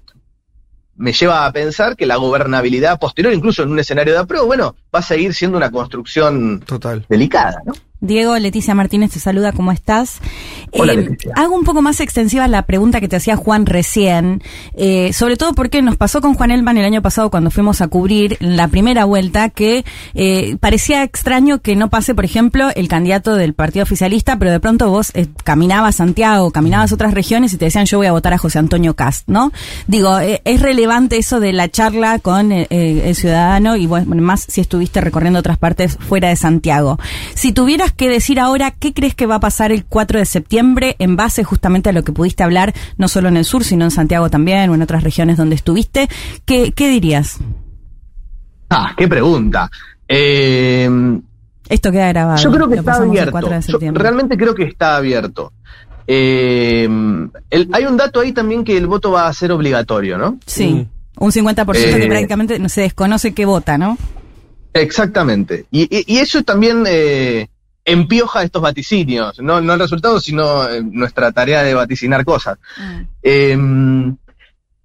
me 0.95 1.11
lleva 1.11 1.45
a 1.45 1.51
pensar 1.51 1.97
que 1.97 2.05
la 2.05 2.15
gobernabilidad 2.15 2.97
posterior, 3.01 3.33
incluso 3.33 3.63
en 3.63 3.71
un 3.73 3.79
escenario 3.79 4.13
de 4.13 4.19
apruebo, 4.19 4.47
bueno, 4.47 4.77
va 4.95 4.99
a 4.99 5.01
seguir 5.01 5.33
siendo 5.33 5.57
una 5.57 5.71
construcción 5.71 6.61
Total. 6.65 7.05
delicada, 7.09 7.61
¿no? 7.65 7.73
Diego, 8.01 8.37
Leticia 8.37 8.73
Martínez 8.75 9.11
te 9.11 9.19
saluda, 9.19 9.51
¿cómo 9.51 9.73
estás? 9.73 10.19
Hola, 10.71 10.93
Eh, 10.93 11.17
hago 11.35 11.53
un 11.53 11.65
poco 11.65 11.81
más 11.81 11.99
extensiva 11.99 12.47
la 12.47 12.61
pregunta 12.61 13.01
que 13.01 13.09
te 13.09 13.17
hacía 13.17 13.35
Juan 13.35 13.65
recién, 13.65 14.41
eh, 14.73 15.11
sobre 15.11 15.35
todo 15.35 15.53
porque 15.53 15.81
nos 15.81 15.97
pasó 15.97 16.21
con 16.21 16.33
Juan 16.33 16.51
Elman 16.51 16.77
el 16.77 16.85
año 16.85 17.01
pasado 17.01 17.29
cuando 17.29 17.51
fuimos 17.51 17.81
a 17.81 17.89
cubrir 17.89 18.37
la 18.39 18.69
primera 18.69 19.03
vuelta, 19.03 19.49
que 19.49 19.83
eh, 20.13 20.55
parecía 20.61 21.03
extraño 21.03 21.59
que 21.59 21.75
no 21.75 21.89
pase, 21.89 22.15
por 22.15 22.23
ejemplo, 22.23 22.69
el 22.73 22.87
candidato 22.87 23.35
del 23.35 23.53
partido 23.53 23.83
oficialista, 23.83 24.39
pero 24.39 24.51
de 24.51 24.61
pronto 24.61 24.89
vos 24.89 25.11
caminabas 25.43 25.97
Santiago, 25.97 26.51
caminabas 26.51 26.93
otras 26.93 27.13
regiones 27.13 27.53
y 27.53 27.57
te 27.57 27.65
decían 27.65 27.85
yo 27.85 27.97
voy 27.97 28.07
a 28.07 28.13
votar 28.13 28.33
a 28.33 28.37
José 28.37 28.59
Antonio 28.59 28.95
Cast, 28.95 29.27
¿no? 29.27 29.51
Digo, 29.87 30.19
es 30.19 30.61
relevante 30.61 31.17
eso 31.17 31.41
de 31.41 31.51
la 31.51 31.67
charla 31.69 32.19
con 32.19 32.53
el 32.53 33.15
ciudadano 33.15 33.75
y 33.75 33.87
bueno, 33.87 34.15
más 34.21 34.45
si 34.47 34.61
estuviste 34.61 35.01
recorriendo 35.01 35.39
otras 35.39 35.57
partes 35.57 35.97
fuera 35.99 36.29
de 36.29 36.35
Santiago. 36.37 36.97
Si 37.33 37.51
tuvieras 37.51 37.88
tuvieras 37.89 37.93
que 37.93 38.09
decir 38.09 38.39
ahora 38.39 38.71
qué 38.71 38.93
crees 38.93 39.15
que 39.15 39.25
va 39.25 39.35
a 39.35 39.39
pasar 39.39 39.71
el 39.71 39.85
4 39.85 40.19
de 40.19 40.25
septiembre 40.25 40.95
en 40.99 41.15
base 41.15 41.43
justamente 41.43 41.89
a 41.89 41.93
lo 41.93 42.03
que 42.03 42.11
pudiste 42.11 42.43
hablar, 42.43 42.73
no 42.97 43.07
solo 43.07 43.29
en 43.29 43.37
el 43.37 43.45
sur, 43.45 43.63
sino 43.63 43.85
en 43.85 43.91
Santiago 43.91 44.29
también 44.29 44.69
o 44.69 44.75
en 44.75 44.81
otras 44.81 45.03
regiones 45.03 45.37
donde 45.37 45.55
estuviste, 45.55 46.07
¿qué, 46.45 46.71
qué 46.71 46.89
dirías? 46.89 47.37
Ah, 48.69 48.93
qué 48.97 49.07
pregunta. 49.07 49.69
Eh, 50.07 50.89
Esto 51.69 51.91
queda 51.91 52.09
grabado. 52.09 52.41
yo 52.41 52.51
creo 52.51 52.67
que 52.69 52.75
lo 52.75 52.81
está 52.81 52.95
abierto. 52.95 53.31
4 53.31 53.49
de 53.49 53.55
Yo 53.55 53.61
septiembre. 53.61 54.03
realmente 54.03 54.37
creo 54.37 54.53
que 54.55 54.63
está 54.63 54.95
abierto. 54.97 55.53
Eh, 56.07 56.85
el- 57.49 57.69
hay 57.71 57.85
un 57.85 57.97
dato 57.97 58.19
ahí 58.19 58.31
también 58.31 58.63
que 58.63 58.75
el 58.77 58.87
voto 58.87 59.11
va 59.11 59.27
a 59.27 59.33
ser 59.33 59.51
obligatorio, 59.51 60.17
¿no? 60.17 60.39
Sí, 60.45 60.87
un 61.17 61.31
50% 61.31 61.97
que 61.97 62.03
Eh, 62.05 62.07
prácticamente 62.07 62.57
no 62.59 62.69
se 62.69 62.81
desconoce 62.81 63.33
qué 63.33 63.45
vota, 63.45 63.77
¿no? 63.77 63.97
Exactamente. 64.73 65.65
Y, 65.71 65.83
y- 65.95 66.03
y 66.07 66.17
eso 66.19 66.41
también 66.43 66.83
eh, 66.87 67.47
empioja 67.91 68.43
estos 68.43 68.61
vaticinios, 68.61 69.39
no, 69.39 69.61
no 69.61 69.73
el 69.73 69.79
resultado, 69.79 70.19
sino 70.19 70.67
eh, 70.69 70.81
nuestra 70.83 71.31
tarea 71.31 71.63
de 71.63 71.73
vaticinar 71.73 72.23
cosas. 72.25 72.57
Eh, 73.23 73.57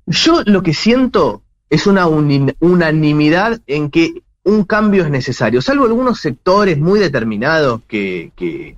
yo 0.07 0.43
lo 0.45 0.63
que 0.63 0.75
siento 0.75 1.43
es 1.71 1.87
una 1.87 2.07
unanimidad 2.07 3.61
en 3.67 3.91
que 3.91 4.23
un 4.45 4.65
cambio 4.65 5.05
es 5.05 5.11
necesario, 5.11 5.63
salvo 5.63 5.85
algunos 5.87 6.21
sectores 6.21 6.79
muy 6.79 7.01
determinados 7.01 7.81
que, 7.89 8.31
que, 8.37 8.77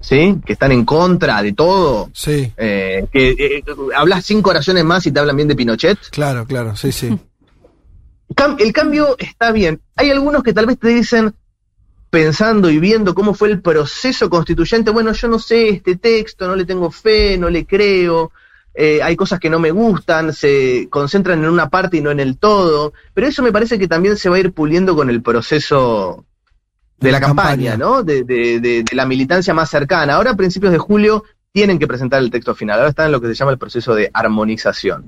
¿sí? 0.00 0.36
que 0.46 0.52
están 0.52 0.70
en 0.72 0.84
contra 0.84 1.42
de 1.42 1.52
todo. 1.52 2.08
Sí. 2.14 2.52
eh, 2.56 3.04
que 3.12 3.30
eh, 3.30 3.64
hablas 3.96 4.24
cinco 4.24 4.50
oraciones 4.50 4.84
más 4.84 5.04
y 5.06 5.10
te 5.10 5.18
hablan 5.18 5.34
bien 5.36 5.48
de 5.48 5.56
Pinochet. 5.56 5.98
Claro, 6.10 6.46
claro, 6.46 6.76
sí, 6.76 6.92
sí. 6.92 7.08
Cam- 8.36 8.56
el 8.60 8.72
cambio 8.72 9.16
está 9.18 9.50
bien. 9.52 9.80
Hay 9.96 10.10
algunos 10.10 10.42
que 10.42 10.52
tal 10.52 10.66
vez 10.66 10.78
te 10.78 10.88
dicen, 10.88 11.34
pensando 12.10 12.70
y 12.70 12.78
viendo 12.78 13.14
cómo 13.14 13.34
fue 13.34 13.48
el 13.50 13.60
proceso 13.60 14.30
constituyente, 14.30 14.90
bueno, 14.90 15.12
yo 15.12 15.28
no 15.28 15.38
sé 15.38 15.68
este 15.68 15.96
texto, 15.96 16.46
no 16.46 16.56
le 16.56 16.64
tengo 16.64 16.90
fe, 16.90 17.36
no 17.38 17.50
le 17.50 17.66
creo, 17.66 18.32
eh, 18.74 19.00
hay 19.02 19.16
cosas 19.16 19.40
que 19.40 19.50
no 19.50 19.58
me 19.58 19.70
gustan, 19.70 20.32
se 20.32 20.86
concentran 20.90 21.42
en 21.42 21.50
una 21.50 21.68
parte 21.68 21.96
y 21.96 22.00
no 22.00 22.10
en 22.10 22.20
el 22.20 22.38
todo, 22.38 22.92
pero 23.14 23.26
eso 23.26 23.42
me 23.42 23.52
parece 23.52 23.78
que 23.78 23.88
también 23.88 24.16
se 24.16 24.28
va 24.28 24.36
a 24.36 24.40
ir 24.40 24.52
puliendo 24.52 24.94
con 24.94 25.10
el 25.10 25.22
proceso 25.22 26.24
de 26.98 27.12
la, 27.12 27.20
campaña, 27.20 27.76
¿no? 27.76 28.02
De, 28.02 28.24
de- 28.24 28.60
de- 28.60 28.82
de 28.82 28.96
la 28.96 29.04
militancia 29.06 29.52
más 29.52 29.68
cercana. 29.68 30.14
Ahora, 30.14 30.30
a 30.30 30.36
principios 30.36 30.72
de 30.72 30.78
julio, 30.78 31.24
tienen 31.52 31.78
que 31.78 31.86
presentar 31.86 32.20
el 32.22 32.30
texto 32.30 32.54
final. 32.54 32.78
Ahora 32.78 32.90
están 32.90 33.06
en 33.06 33.12
lo 33.12 33.20
que 33.20 33.28
se 33.28 33.34
llama 33.34 33.50
el 33.52 33.58
proceso 33.58 33.94
de 33.94 34.10
armonización. 34.12 35.04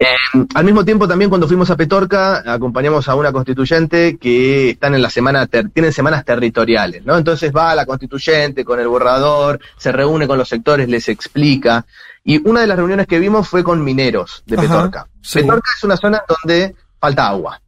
Eh, 0.00 0.06
al 0.54 0.64
mismo 0.64 0.84
tiempo, 0.84 1.08
también 1.08 1.28
cuando 1.28 1.48
fuimos 1.48 1.70
a 1.70 1.76
Petorca, 1.76 2.44
acompañamos 2.52 3.08
a 3.08 3.16
una 3.16 3.32
constituyente 3.32 4.16
que 4.16 4.70
están 4.70 4.94
en 4.94 5.02
la 5.02 5.10
semana, 5.10 5.46
ter- 5.48 5.70
tienen 5.70 5.92
semanas 5.92 6.24
territoriales, 6.24 7.04
¿no? 7.04 7.16
Entonces 7.18 7.50
va 7.54 7.72
a 7.72 7.74
la 7.74 7.84
constituyente 7.84 8.64
con 8.64 8.78
el 8.78 8.86
borrador, 8.86 9.58
se 9.76 9.90
reúne 9.90 10.28
con 10.28 10.38
los 10.38 10.48
sectores, 10.48 10.88
les 10.88 11.08
explica. 11.08 11.84
Y 12.22 12.46
una 12.48 12.60
de 12.60 12.68
las 12.68 12.76
reuniones 12.76 13.06
que 13.08 13.18
vimos 13.18 13.48
fue 13.48 13.64
con 13.64 13.82
mineros 13.82 14.42
de 14.46 14.56
Ajá, 14.56 14.62
Petorca. 14.62 15.06
sí. 15.20 15.40
Petorca 15.40 15.70
es 15.76 15.82
una 15.84 15.96
zona 15.96 16.22
donde 16.28 16.76
falta 17.00 17.28
agua. 17.28 17.60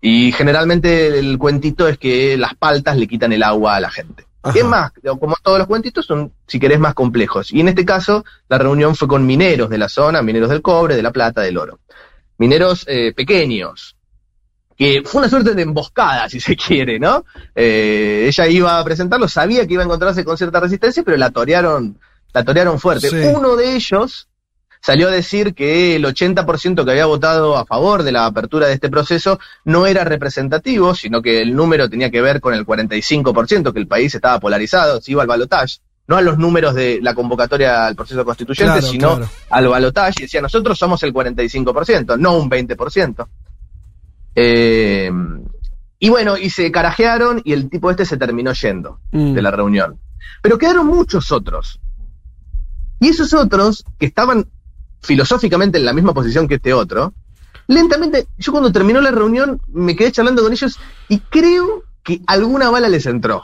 Y 0.00 0.30
generalmente 0.32 1.18
el 1.18 1.36
cuentito 1.36 1.88
es 1.88 1.98
que 1.98 2.36
las 2.36 2.54
paltas 2.54 2.96
le 2.96 3.08
quitan 3.08 3.32
el 3.32 3.42
agua 3.42 3.74
a 3.76 3.80
la 3.80 3.90
gente. 3.90 4.25
Ajá. 4.48 4.58
Es 4.58 4.64
más, 4.64 4.92
como 5.18 5.36
todos 5.42 5.58
los 5.58 5.66
cuentitos, 5.66 6.06
son, 6.06 6.32
si 6.46 6.60
querés, 6.60 6.78
más 6.78 6.94
complejos. 6.94 7.52
Y 7.52 7.60
en 7.60 7.68
este 7.68 7.84
caso, 7.84 8.24
la 8.48 8.58
reunión 8.58 8.94
fue 8.94 9.08
con 9.08 9.26
mineros 9.26 9.68
de 9.68 9.78
la 9.78 9.88
zona, 9.88 10.22
mineros 10.22 10.50
del 10.50 10.62
cobre, 10.62 10.94
de 10.96 11.02
la 11.02 11.12
plata, 11.12 11.40
del 11.40 11.58
oro. 11.58 11.80
Mineros 12.38 12.84
eh, 12.86 13.12
pequeños, 13.14 13.96
que 14.76 15.02
fue 15.04 15.20
una 15.20 15.30
suerte 15.30 15.54
de 15.54 15.62
emboscada, 15.62 16.28
si 16.28 16.38
se 16.38 16.54
quiere, 16.54 16.98
¿no? 16.98 17.24
Eh, 17.54 18.26
ella 18.28 18.46
iba 18.46 18.78
a 18.78 18.84
presentarlo, 18.84 19.28
sabía 19.28 19.66
que 19.66 19.74
iba 19.74 19.82
a 19.82 19.86
encontrarse 19.86 20.24
con 20.24 20.36
cierta 20.36 20.60
resistencia, 20.60 21.02
pero 21.02 21.16
la 21.16 21.30
torearon, 21.30 21.98
la 22.32 22.44
torearon 22.44 22.78
fuerte. 22.78 23.08
Sí. 23.08 23.16
Uno 23.34 23.56
de 23.56 23.74
ellos 23.74 24.28
salió 24.86 25.08
a 25.08 25.10
decir 25.10 25.52
que 25.52 25.96
el 25.96 26.04
80% 26.04 26.84
que 26.84 26.90
había 26.92 27.06
votado 27.06 27.56
a 27.56 27.66
favor 27.66 28.04
de 28.04 28.12
la 28.12 28.24
apertura 28.24 28.68
de 28.68 28.74
este 28.74 28.88
proceso 28.88 29.40
no 29.64 29.84
era 29.84 30.04
representativo, 30.04 30.94
sino 30.94 31.20
que 31.22 31.42
el 31.42 31.56
número 31.56 31.90
tenía 31.90 32.08
que 32.08 32.20
ver 32.20 32.40
con 32.40 32.54
el 32.54 32.64
45%, 32.64 33.72
que 33.72 33.80
el 33.80 33.88
país 33.88 34.14
estaba 34.14 34.38
polarizado, 34.38 35.00
se 35.00 35.10
iba 35.10 35.22
al 35.22 35.26
balotaje, 35.28 35.78
no 36.06 36.14
a 36.16 36.22
los 36.22 36.38
números 36.38 36.72
de 36.76 37.00
la 37.02 37.14
convocatoria 37.14 37.84
al 37.88 37.96
proceso 37.96 38.24
constituyente, 38.24 38.74
Claro, 38.78 38.86
sino 38.86 39.16
claro. 39.16 39.30
al 39.50 39.66
balotaje, 39.66 40.14
y 40.18 40.22
decía, 40.22 40.40
nosotros 40.40 40.78
somos 40.78 41.02
el 41.02 41.12
45%, 41.12 42.16
no 42.16 42.36
un 42.38 42.48
20%. 42.48 43.26
Eh, 44.36 45.10
y 45.98 46.08
bueno, 46.10 46.36
y 46.36 46.50
se 46.50 46.70
carajearon 46.70 47.40
y 47.44 47.54
el 47.54 47.68
tipo 47.70 47.90
este 47.90 48.04
se 48.04 48.16
terminó 48.18 48.52
yendo 48.52 49.00
Mm. 49.10 49.32
de 49.34 49.42
la 49.42 49.50
reunión. 49.50 49.98
Pero 50.42 50.58
quedaron 50.58 50.86
muchos 50.86 51.32
otros. 51.32 51.80
Y 53.00 53.08
esos 53.08 53.34
otros, 53.34 53.84
que 53.98 54.06
estaban 54.06 54.46
filosóficamente 55.06 55.78
en 55.78 55.84
la 55.84 55.92
misma 55.92 56.12
posición 56.12 56.46
que 56.48 56.56
este 56.56 56.72
otro, 56.74 57.14
lentamente, 57.68 58.26
yo 58.38 58.52
cuando 58.52 58.72
terminó 58.72 59.00
la 59.00 59.10
reunión 59.10 59.60
me 59.72 59.96
quedé 59.96 60.12
charlando 60.12 60.42
con 60.42 60.52
ellos 60.52 60.78
y 61.08 61.18
creo 61.18 61.84
que 62.02 62.20
alguna 62.26 62.70
bala 62.70 62.88
les 62.88 63.06
entró. 63.06 63.42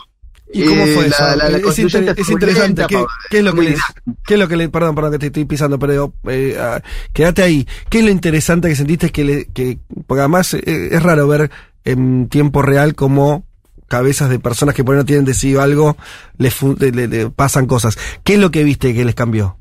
¿Y 0.54 0.66
cómo 0.66 0.82
Eh, 0.84 0.94
fue 0.94 1.06
eso? 1.06 1.16
la- 1.24 1.36
la 1.48 1.56
es, 1.58 1.78
inter- 1.78 2.14
interesante. 2.28 2.84
¿Qué, 3.30 3.38
es 3.38 3.44
lo 3.44 3.54
que 3.54 3.62
les, 3.62 3.80
qué 4.26 4.34
es 4.34 4.40
lo 4.40 4.48
que 4.48 4.56
le, 4.56 4.68
perdón, 4.68 4.94
perdón 4.94 5.12
que 5.12 5.18
te 5.18 5.26
estoy 5.28 5.46
pisando, 5.46 5.78
pero 5.78 6.12
eh, 6.28 6.58
ah, 6.60 6.82
quédate 7.14 7.42
ahí. 7.42 7.66
¿Qué 7.88 8.00
es 8.00 8.04
lo 8.04 8.10
interesante 8.10 8.68
que 8.68 8.76
sentiste 8.76 9.08
que, 9.10 9.24
le, 9.24 9.44
que 9.46 9.78
porque 10.06 10.20
además 10.20 10.52
eh, 10.52 10.62
es 10.92 11.02
raro 11.02 11.26
ver 11.26 11.50
en 11.84 12.28
tiempo 12.28 12.60
real 12.60 12.94
cómo 12.94 13.46
cabezas 13.88 14.28
de 14.28 14.38
personas 14.40 14.74
que 14.74 14.84
por 14.84 14.94
ahí 14.94 14.98
no 15.00 15.06
tienen 15.06 15.24
decidido 15.24 15.62
algo 15.62 15.96
les 16.36 16.54
le- 16.62 17.08
le 17.08 17.30
pasan 17.30 17.66
cosas. 17.66 17.96
¿Qué 18.22 18.34
es 18.34 18.38
lo 18.38 18.50
que 18.50 18.62
viste 18.62 18.92
que 18.92 19.06
les 19.06 19.14
cambió? 19.14 19.56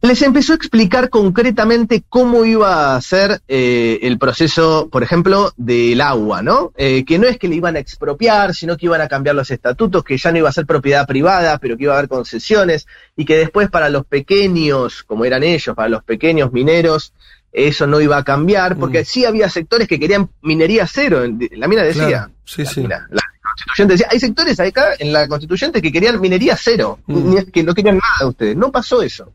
Les 0.00 0.22
empezó 0.22 0.52
a 0.52 0.56
explicar 0.56 1.10
concretamente 1.10 2.04
cómo 2.08 2.44
iba 2.44 2.94
a 2.94 3.00
ser 3.00 3.40
eh, 3.48 3.98
el 4.02 4.16
proceso, 4.18 4.88
por 4.92 5.02
ejemplo, 5.02 5.52
del 5.56 6.00
agua, 6.00 6.40
¿no? 6.40 6.72
Eh, 6.76 7.04
que 7.04 7.18
no 7.18 7.26
es 7.26 7.36
que 7.36 7.48
le 7.48 7.56
iban 7.56 7.74
a 7.74 7.80
expropiar, 7.80 8.54
sino 8.54 8.76
que 8.76 8.86
iban 8.86 9.00
a 9.00 9.08
cambiar 9.08 9.34
los 9.34 9.50
estatutos, 9.50 10.04
que 10.04 10.16
ya 10.16 10.30
no 10.30 10.38
iba 10.38 10.48
a 10.48 10.52
ser 10.52 10.66
propiedad 10.66 11.04
privada, 11.06 11.58
pero 11.58 11.76
que 11.76 11.82
iba 11.84 11.94
a 11.94 11.98
haber 11.98 12.08
concesiones, 12.08 12.86
y 13.16 13.24
que 13.24 13.36
después 13.38 13.70
para 13.70 13.88
los 13.88 14.06
pequeños, 14.06 15.02
como 15.02 15.24
eran 15.24 15.42
ellos, 15.42 15.74
para 15.74 15.88
los 15.88 16.04
pequeños 16.04 16.52
mineros, 16.52 17.12
eso 17.50 17.86
no 17.88 18.00
iba 18.00 18.18
a 18.18 18.24
cambiar, 18.24 18.76
porque 18.76 19.04
sí 19.04 19.24
había 19.24 19.48
sectores 19.50 19.88
que 19.88 19.98
querían 19.98 20.28
minería 20.42 20.86
cero. 20.86 21.24
en- 21.24 21.40
La 21.56 21.66
mina 21.66 21.82
decía, 21.82 22.06
Claro, 22.06 22.32
sí, 22.44 22.64
sí. 22.66 22.82
la, 22.82 23.04
la 23.10 23.22
constituyente 23.42 23.94
decía, 23.94 24.08
hay 24.12 24.20
sectores 24.20 24.60
acá 24.60 24.90
en 24.98 25.12
la 25.12 25.26
constituyente 25.26 25.82
que 25.82 25.90
querían 25.90 26.20
minería 26.20 26.56
cero, 26.56 27.00
Mm. 27.06 27.38
que 27.52 27.64
no 27.64 27.74
querían 27.74 27.96
nada 27.96 28.14
de 28.20 28.26
ustedes. 28.26 28.56
No 28.56 28.70
pasó 28.70 29.02
eso. 29.02 29.32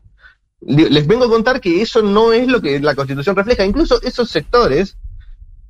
Les 0.66 1.06
vengo 1.06 1.24
a 1.24 1.28
contar 1.28 1.60
que 1.60 1.82
eso 1.82 2.02
no 2.02 2.32
es 2.32 2.48
lo 2.48 2.60
que 2.60 2.80
la 2.80 2.94
constitución 2.94 3.36
refleja. 3.36 3.64
Incluso 3.64 4.00
esos 4.02 4.30
sectores 4.30 4.96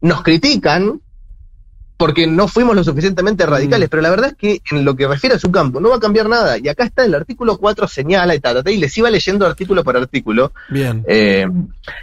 nos 0.00 0.22
critican 0.22 1.00
porque 1.96 2.26
no 2.26 2.48
fuimos 2.48 2.74
lo 2.74 2.82
suficientemente 2.82 3.46
radicales, 3.46 3.88
pero 3.88 4.02
la 4.02 4.10
verdad 4.10 4.30
es 4.30 4.36
que 4.36 4.60
en 4.70 4.84
lo 4.84 4.96
que 4.96 5.06
refiere 5.06 5.36
a 5.36 5.38
su 5.38 5.50
campo 5.50 5.80
no 5.80 5.90
va 5.90 5.96
a 5.96 6.00
cambiar 6.00 6.28
nada. 6.28 6.58
Y 6.58 6.68
acá 6.68 6.84
está 6.84 7.04
el 7.04 7.14
artículo 7.14 7.56
4 7.56 7.86
señala 7.86 8.34
y 8.34 8.40
tal, 8.40 8.62
y 8.68 8.76
les 8.78 8.96
iba 8.98 9.10
leyendo 9.10 9.46
artículo 9.46 9.84
por 9.84 9.96
artículo. 9.96 10.52
Bien. 10.68 11.04
Eh, 11.06 11.46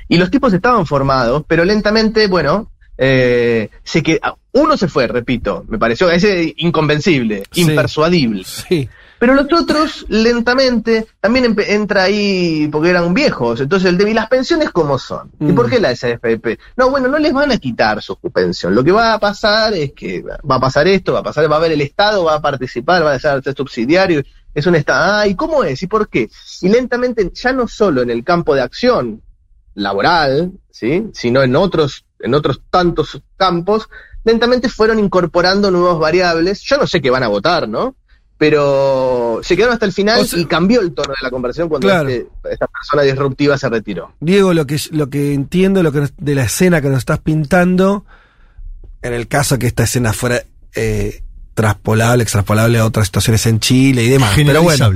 y 0.08 0.18
los 0.18 0.32
tipos 0.32 0.54
estaban 0.54 0.86
formados, 0.86 1.44
pero 1.46 1.66
lentamente, 1.66 2.28
bueno, 2.28 2.72
eh, 2.98 3.70
sé 3.84 4.02
que 4.02 4.20
uno 4.54 4.78
se 4.78 4.88
fue, 4.88 5.08
repito, 5.08 5.66
me 5.68 5.78
pareció 5.78 6.10
ese 6.10 6.54
inconvencible, 6.58 7.44
Sí. 7.52 7.62
impersuadible. 7.62 8.44
Sí. 8.46 8.88
Pero 9.22 9.36
los 9.36 9.46
otros, 9.54 10.04
lentamente, 10.10 11.06
también 11.20 11.56
entra 11.68 12.02
ahí 12.06 12.68
porque 12.72 12.90
eran 12.90 13.14
viejos. 13.14 13.62
Entonces, 13.62 13.88
el 13.88 13.96
de 14.00 14.10
¿y 14.10 14.16
las 14.16 14.28
pensiones 14.28 14.72
cómo 14.72 14.98
son? 14.98 15.30
¿Y 15.40 15.52
Mm. 15.52 15.56
por 15.56 15.70
qué 15.70 15.80
la 15.80 15.92
SFP? 15.92 16.58
No, 16.76 16.90
bueno, 16.90 17.08
no 17.08 17.20
les 17.20 17.32
van 17.32 17.52
a 17.52 17.58
quitar 17.60 18.02
su 18.02 18.16
pensión. 18.18 18.74
Lo 18.74 18.84
que 18.84 18.92
va 18.92 19.14
a 19.14 19.20
pasar 19.20 19.76
es 19.76 19.94
que 19.94 20.24
va 20.24 20.56
a 20.56 20.60
pasar 20.60 20.88
esto, 20.88 21.14
va 21.14 21.20
a 21.20 21.24
pasar, 21.24 21.48
va 21.52 21.58
a 21.58 21.60
haber 21.60 21.72
el 21.74 21.82
Estado, 21.82 22.24
va 22.24 22.34
a 22.34 22.42
participar, 22.42 23.06
va 23.06 23.14
a 23.14 23.20
ser 23.20 23.44
subsidiario. 23.56 24.24
Es 24.56 24.66
un 24.66 24.74
Estado. 24.74 25.20
Ah, 25.20 25.28
¿y 25.28 25.36
cómo 25.36 25.64
es? 25.64 25.84
¿Y 25.84 25.86
por 25.86 26.10
qué? 26.10 26.28
Y 26.62 26.70
lentamente, 26.70 27.30
ya 27.32 27.54
no 27.54 27.68
solo 27.68 28.02
en 28.02 28.10
el 28.10 28.24
campo 28.24 28.56
de 28.56 28.62
acción 28.62 29.22
laboral, 29.76 30.52
¿sí? 30.72 31.06
Sino 31.14 31.44
en 31.44 31.56
otros, 31.56 32.06
en 32.22 32.34
otros 32.34 32.62
tantos 32.72 33.22
campos, 33.38 33.88
lentamente 34.24 34.68
fueron 34.68 34.98
incorporando 34.98 35.70
nuevas 35.70 36.00
variables. 36.00 36.62
Yo 36.62 36.78
no 36.78 36.88
sé 36.88 37.02
qué 37.02 37.12
van 37.12 37.22
a 37.22 37.28
votar, 37.28 37.70
¿no? 37.70 37.96
Pero 38.42 39.40
se 39.44 39.56
quedaron 39.56 39.74
hasta 39.76 39.86
el 39.86 39.94
final 39.94 40.22
O 40.22 40.26
sea- 40.26 40.40
y 40.40 40.46
cambió 40.46 40.82
el 40.82 40.96
tono 40.96 41.10
de 41.10 41.16
la 41.22 41.30
conversación 41.30 41.70
cuando 41.70 41.88
Claro. 41.88 42.10
este- 42.10 42.28
esta 42.52 42.66
persona 42.66 43.04
disruptiva 43.04 43.56
se 43.56 43.70
retiró. 43.70 44.16
Diego, 44.20 44.56
lo 44.56 44.66
que, 44.66 44.80
lo 44.90 45.12
que 45.12 45.36
entiendo 45.36 45.84
lo 45.84 45.92
que 45.92 46.00
nos- 46.00 46.14
de 46.18 46.34
la 46.34 46.46
escena 46.46 46.82
que 46.82 46.90
nos 46.90 46.98
estás 46.98 47.20
pintando, 47.20 48.04
en 49.04 49.14
el 49.14 49.28
caso 49.28 49.60
que 49.60 49.68
esta 49.68 49.84
escena 49.84 50.12
fuera 50.12 50.42
eh, 50.74 51.22
traspolable, 51.54 52.24
extrapolable 52.24 52.80
a 52.80 52.86
otras 52.86 53.06
situaciones 53.08 53.46
en 53.46 53.60
Chile 53.60 54.04
y 54.06 54.10
demás. 54.10 54.32
Pero 54.36 54.64
bueno, 54.64 54.90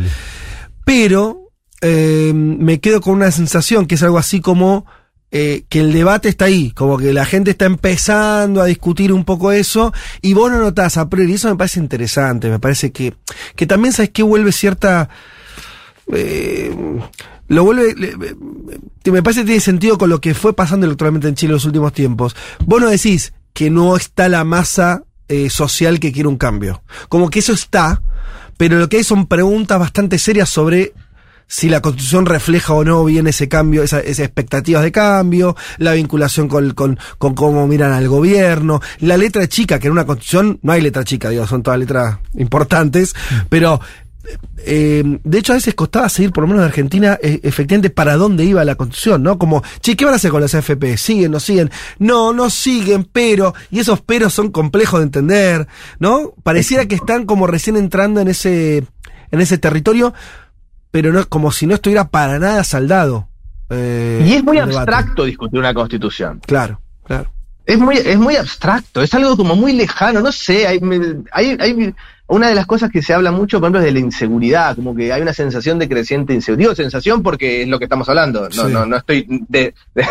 pero 0.84 1.52
eh, 1.82 2.32
me 2.34 2.80
quedo 2.80 3.02
con 3.02 3.14
una 3.14 3.30
sensación 3.30 3.86
que 3.86 3.94
es 3.94 4.02
algo 4.02 4.18
así 4.18 4.42
como 4.42 4.88
eh, 5.32 5.66
que 5.70 5.82
el 5.82 5.92
debate 5.92 6.30
está 6.30 6.46
ahí, 6.46 6.72
como 6.72 6.98
que 6.98 7.14
la 7.14 7.26
gente 7.26 7.52
está 7.52 7.66
empezando 7.66 8.62
a 8.62 8.66
discutir 8.66 9.12
un 9.12 9.26
poco 9.26 9.52
eso, 9.52 9.94
y 10.22 10.34
vos 10.34 10.52
no 10.52 10.60
notás 10.60 10.98
a 10.98 11.10
priori, 11.10 11.34
eso 11.34 11.50
me 11.50 11.56
parece 11.56 11.80
interesante, 11.80 12.50
me 12.50 12.60
parece 12.60 12.92
que, 12.92 13.14
que 13.56 13.68
también 13.68 13.94
sabes 13.94 14.12
que 14.12 14.24
vuelve 14.24 14.52
cierta... 14.52 15.10
eh, 16.14 16.74
lo 17.48 17.64
vuelve, 17.64 17.94
me 19.06 19.22
parece 19.22 19.42
que 19.42 19.46
tiene 19.46 19.62
sentido 19.62 19.98
con 19.98 20.10
lo 20.10 20.20
que 20.20 20.34
fue 20.34 20.56
pasando 20.56 20.88
electoralmente 20.88 21.28
en 21.28 21.36
Chile 21.36 21.52
en 21.52 21.56
los 21.56 21.66
últimos 21.66 21.94
tiempos. 21.94 22.36
Vos 22.66 22.82
no 22.82 22.90
decís 22.90 23.34
que 23.54 23.70
no 23.70 23.96
está 23.96 24.30
la 24.30 24.44
masa 24.44 25.04
eh, 25.28 25.50
social 25.52 26.00
que 26.00 26.12
quiere 26.12 26.28
un 26.28 26.38
cambio. 26.38 26.82
Como 27.08 27.30
que 27.30 27.40
eso 27.40 27.54
está, 27.54 28.02
pero 28.58 28.80
lo 28.80 28.90
que 28.90 28.98
hay 28.98 29.04
son 29.04 29.28
preguntas 29.28 29.80
bastante 29.80 30.18
serias 30.18 30.50
sobre 30.50 30.94
si 31.48 31.70
la 31.70 31.82
constitución 31.82 32.26
refleja 32.26 32.74
o 32.74 32.84
no 32.84 33.04
bien 33.06 33.28
ese 33.28 33.48
cambio, 33.48 33.84
esa- 33.84 34.00
esas 34.00 34.26
expectativas 34.26 34.84
de 34.84 34.92
cambio, 34.92 35.56
la 35.78 35.94
vinculación 35.94 36.48
con, 36.48 36.72
con, 36.72 36.98
con 37.18 37.36
cómo 37.36 37.68
miran 37.68 37.92
al 37.92 38.08
gobierno, 38.08 38.82
la 39.00 39.18
letra 39.18 39.48
chica, 39.48 39.80
que 39.80 39.88
en 39.88 39.94
una 39.94 40.06
constitución 40.06 40.60
no 40.64 40.72
hay 40.72 40.82
letra 40.82 41.04
chica, 41.04 41.30
digo, 41.30 41.46
son 41.48 41.62
todas 41.64 41.80
letras 41.80 42.18
importantes, 42.36 43.14
pero 43.50 43.80
eh, 44.66 45.04
de 45.24 45.38
hecho 45.38 45.52
a 45.54 45.56
veces 45.56 45.76
costaba 45.76 46.10
seguir, 46.10 46.32
por 46.32 46.42
lo 46.44 46.48
menos 46.48 46.64
en 46.64 46.68
Argentina, 46.70 47.20
eh, 47.22 47.40
efectivamente 47.44 47.92
para 47.92 48.16
dónde 48.16 48.44
iba 48.44 48.66
la 48.66 48.74
constitución, 48.76 49.22
¿no? 49.22 49.38
Como, 49.38 49.62
che, 49.82 49.96
¿qué 49.96 50.04
van 50.06 50.14
a 50.16 50.18
hacer 50.18 50.32
con 50.32 50.42
las 50.42 50.56
AFP? 50.56 50.98
¿Siguen, 50.98 51.32
no 51.32 51.40
siguen? 51.40 51.70
No, 52.00 52.34
no 52.34 52.50
siguen, 52.50 53.04
pero, 53.12 53.54
y 53.70 53.80
esos 53.80 54.02
peros 54.02 54.34
son 54.34 54.50
complejos 54.52 55.00
de 55.00 55.06
entender, 55.06 55.68
¿no? 56.00 56.34
Pareciera 56.42 56.86
que 56.88 56.96
están 56.96 57.26
como 57.26 57.46
recién 57.46 57.78
entrando 57.78 58.20
en 58.20 58.28
ese, 58.30 58.78
en 59.32 59.42
ese 59.42 59.60
territorio, 59.60 60.14
pero 60.96 61.12
no 61.12 61.28
como 61.28 61.52
si 61.52 61.68
no 61.68 61.76
estuviera 61.76 62.06
para 62.08 62.40
nada 62.40 62.64
saldado. 62.64 63.28
eh, 63.70 64.24
Y 64.26 64.36
es 64.36 64.44
muy 64.46 64.56
debate. 64.56 64.78
abstracto 64.78 65.26
discutir 65.26 65.60
una 65.60 65.74
constitución. 65.74 66.40
Claro, 66.48 66.80
claro. 67.04 67.30
Es 67.66 67.78
muy, 67.78 67.98
es 67.98 68.18
muy 68.18 68.38
abstracto, 68.38 69.02
es 69.02 69.14
algo 69.14 69.36
como 69.36 69.58
muy 69.58 69.74
lejano, 69.74 70.22
no 70.22 70.32
sé, 70.32 70.66
hay, 70.66 70.80
hay, 71.34 71.58
hay- 71.60 71.94
una 72.28 72.48
de 72.48 72.56
las 72.56 72.66
cosas 72.66 72.90
que 72.92 73.02
se 73.02 73.14
habla 73.14 73.34
mucho, 73.34 73.60
por 73.60 73.66
ejemplo, 73.66 73.82
es 73.82 73.86
de 73.88 73.92
la 73.92 74.00
inseguridad, 74.00 74.74
como 74.74 74.96
que 74.96 75.12
hay 75.12 75.22
una 75.22 75.34
sensación 75.34 75.80
de 75.80 75.90
creciente 75.90 76.34
inseguridad. 76.34 76.70
Digo 76.70 76.76
sensación 76.76 77.22
porque 77.22 77.64
es 77.64 77.68
lo 77.68 77.78
que 77.78 77.84
estamos 77.86 78.08
hablando, 78.08 78.44
no, 78.56 78.68
Sí. 78.68 78.72
no, 78.72 78.86
no 78.86 78.96
estoy 78.96 79.28
de- 79.50 79.74
de- 79.96 80.06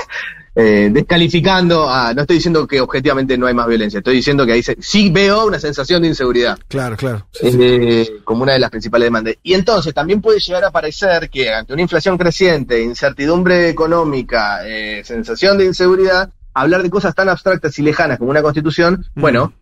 eh, 0.57 0.89
descalificando, 0.93 1.89
a, 1.91 2.15
no 2.15 2.21
estoy 2.23 2.37
diciendo 2.37 2.67
que 2.67 2.81
objetivamente 2.81 3.37
no 3.37 3.47
hay 3.47 3.55
más 3.55 3.67
violencia, 3.67 3.99
estoy 3.99 4.17
diciendo 4.17 4.47
que 4.47 4.53
ahí 4.53 4.63
se- 4.63 4.77
sí 4.81 5.11
veo 5.11 5.47
una 5.47 5.59
sensación 5.59 6.03
de 6.03 6.09
inseguridad. 6.09 6.59
Claro, 6.69 6.97
claro. 6.97 7.27
Sí, 7.33 7.51
sí. 7.51 7.59
eh, 7.61 8.17
como 8.25 8.43
una 8.45 8.53
de 8.53 8.61
las 8.61 8.71
principales 8.71 9.07
demandas. 9.07 9.35
Y 9.43 9.55
entonces 9.55 9.93
también 9.93 10.21
puede 10.21 10.39
llegar 10.41 10.65
a 10.65 10.71
parecer 10.71 11.29
que 11.31 11.51
ante 11.53 11.73
una 11.73 11.83
inflación 11.83 12.17
creciente, 12.19 12.81
incertidumbre 12.83 13.69
económica, 13.69 14.67
eh, 14.67 15.03
sensación 15.05 15.59
de 15.59 15.65
inseguridad, 15.67 16.31
hablar 16.55 16.83
de 16.83 16.91
cosas 16.91 17.15
tan 17.15 17.29
abstractas 17.29 17.77
y 17.79 17.83
lejanas 17.83 18.19
como 18.19 18.31
una 18.31 18.43
constitución, 18.43 19.05
bueno, 19.17 19.53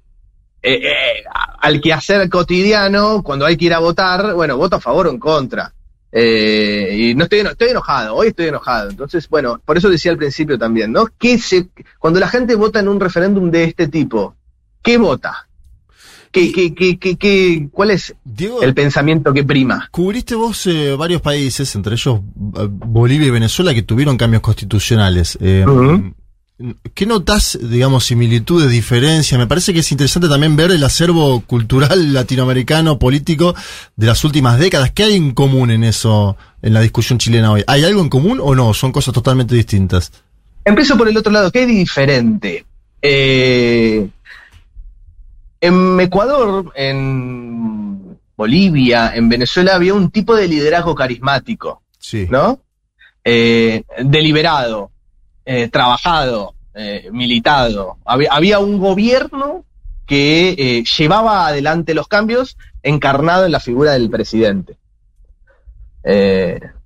eh, 0.62 0.74
eh, 0.74 1.24
al 1.60 1.80
quehacer 1.80 2.28
cotidiano, 2.28 3.22
cuando 3.22 3.46
hay 3.46 3.56
que 3.56 3.64
ir 3.64 3.74
a 3.74 3.78
votar, 3.78 4.34
bueno, 4.34 4.56
voto 4.58 4.76
a 4.76 4.80
favor 4.80 5.06
o 5.06 5.10
en 5.10 5.18
contra. 5.18 5.72
Eh, 6.14 6.94
y 7.10 7.14
no 7.14 7.24
estoy, 7.24 7.40
eno- 7.40 7.50
estoy 7.52 7.70
enojado, 7.70 8.14
hoy 8.14 8.28
estoy 8.28 8.46
enojado. 8.46 8.90
Entonces, 8.90 9.28
bueno, 9.28 9.60
por 9.64 9.78
eso 9.78 9.88
decía 9.88 10.12
al 10.12 10.18
principio 10.18 10.58
también, 10.58 10.92
¿no? 10.92 11.06
¿Qué 11.18 11.38
se, 11.38 11.68
cuando 11.98 12.20
la 12.20 12.28
gente 12.28 12.54
vota 12.54 12.80
en 12.80 12.88
un 12.88 13.00
referéndum 13.00 13.50
de 13.50 13.64
este 13.64 13.88
tipo, 13.88 14.34
¿qué 14.82 14.98
vota? 14.98 15.48
¿Qué, 16.30 16.50
qué, 16.52 16.74
qué, 16.74 16.98
qué, 16.98 17.16
qué- 17.16 17.68
cuál 17.72 17.90
es 17.90 18.14
Diego, 18.24 18.62
el 18.62 18.72
pensamiento 18.74 19.32
que 19.34 19.44
prima? 19.44 19.88
cubriste 19.90 20.34
vos 20.34 20.66
eh, 20.66 20.94
varios 20.96 21.20
países, 21.20 21.74
entre 21.74 21.94
ellos 21.94 22.20
eh, 22.58 22.68
Bolivia 22.70 23.26
y 23.28 23.30
Venezuela, 23.30 23.74
que 23.74 23.82
tuvieron 23.82 24.16
cambios 24.16 24.42
constitucionales. 24.42 25.36
Eh, 25.42 25.64
Ujú. 25.66 26.14
¿Qué 26.94 27.06
notas, 27.06 27.58
digamos, 27.60 28.04
similitudes, 28.04 28.70
diferencias? 28.70 29.38
Me 29.38 29.46
parece 29.46 29.72
que 29.72 29.80
es 29.80 29.90
interesante 29.92 30.28
también 30.28 30.54
ver 30.56 30.70
el 30.70 30.84
acervo 30.84 31.40
cultural 31.40 32.12
latinoamericano, 32.12 32.98
político 32.98 33.54
de 33.96 34.06
las 34.06 34.24
últimas 34.24 34.58
décadas. 34.58 34.92
¿Qué 34.92 35.04
hay 35.04 35.14
en 35.16 35.32
común 35.32 35.70
en 35.70 35.82
eso, 35.84 36.36
en 36.62 36.74
la 36.74 36.80
discusión 36.80 37.18
chilena 37.18 37.50
hoy? 37.50 37.64
¿Hay 37.66 37.84
algo 37.84 38.00
en 38.00 38.08
común 38.08 38.38
o 38.40 38.54
no? 38.54 38.72
Son 38.74 38.92
cosas 38.92 39.12
totalmente 39.12 39.54
distintas. 39.54 40.12
Empiezo 40.64 40.96
por 40.96 41.08
el 41.08 41.16
otro 41.16 41.32
lado, 41.32 41.50
¿qué 41.50 41.60
hay 41.60 41.66
diferente? 41.66 42.64
Eh, 43.00 44.08
en 45.60 46.00
Ecuador, 46.00 46.72
en 46.76 48.16
Bolivia, 48.36 49.12
en 49.16 49.28
Venezuela 49.28 49.74
había 49.74 49.94
un 49.94 50.10
tipo 50.10 50.36
de 50.36 50.46
liderazgo 50.46 50.94
carismático, 50.94 51.82
Sí. 51.98 52.28
¿no? 52.30 52.60
Eh, 53.24 53.82
deliberado, 54.04 54.91
eh, 55.44 55.68
trabajado, 55.68 56.54
eh, 56.74 57.08
militado. 57.12 57.98
Había, 58.04 58.58
un 58.58 58.78
gobierno 58.78 59.64
que 60.06 60.54
eh, 60.58 60.84
llevaba 60.98 61.46
adelante 61.46 61.94
los 61.94 62.08
cambios 62.08 62.56
encarnado 62.82 63.46
en 63.46 63.52
la 63.52 63.60
figura 63.60 63.92
del 63.92 64.10
presidente. 64.10 64.76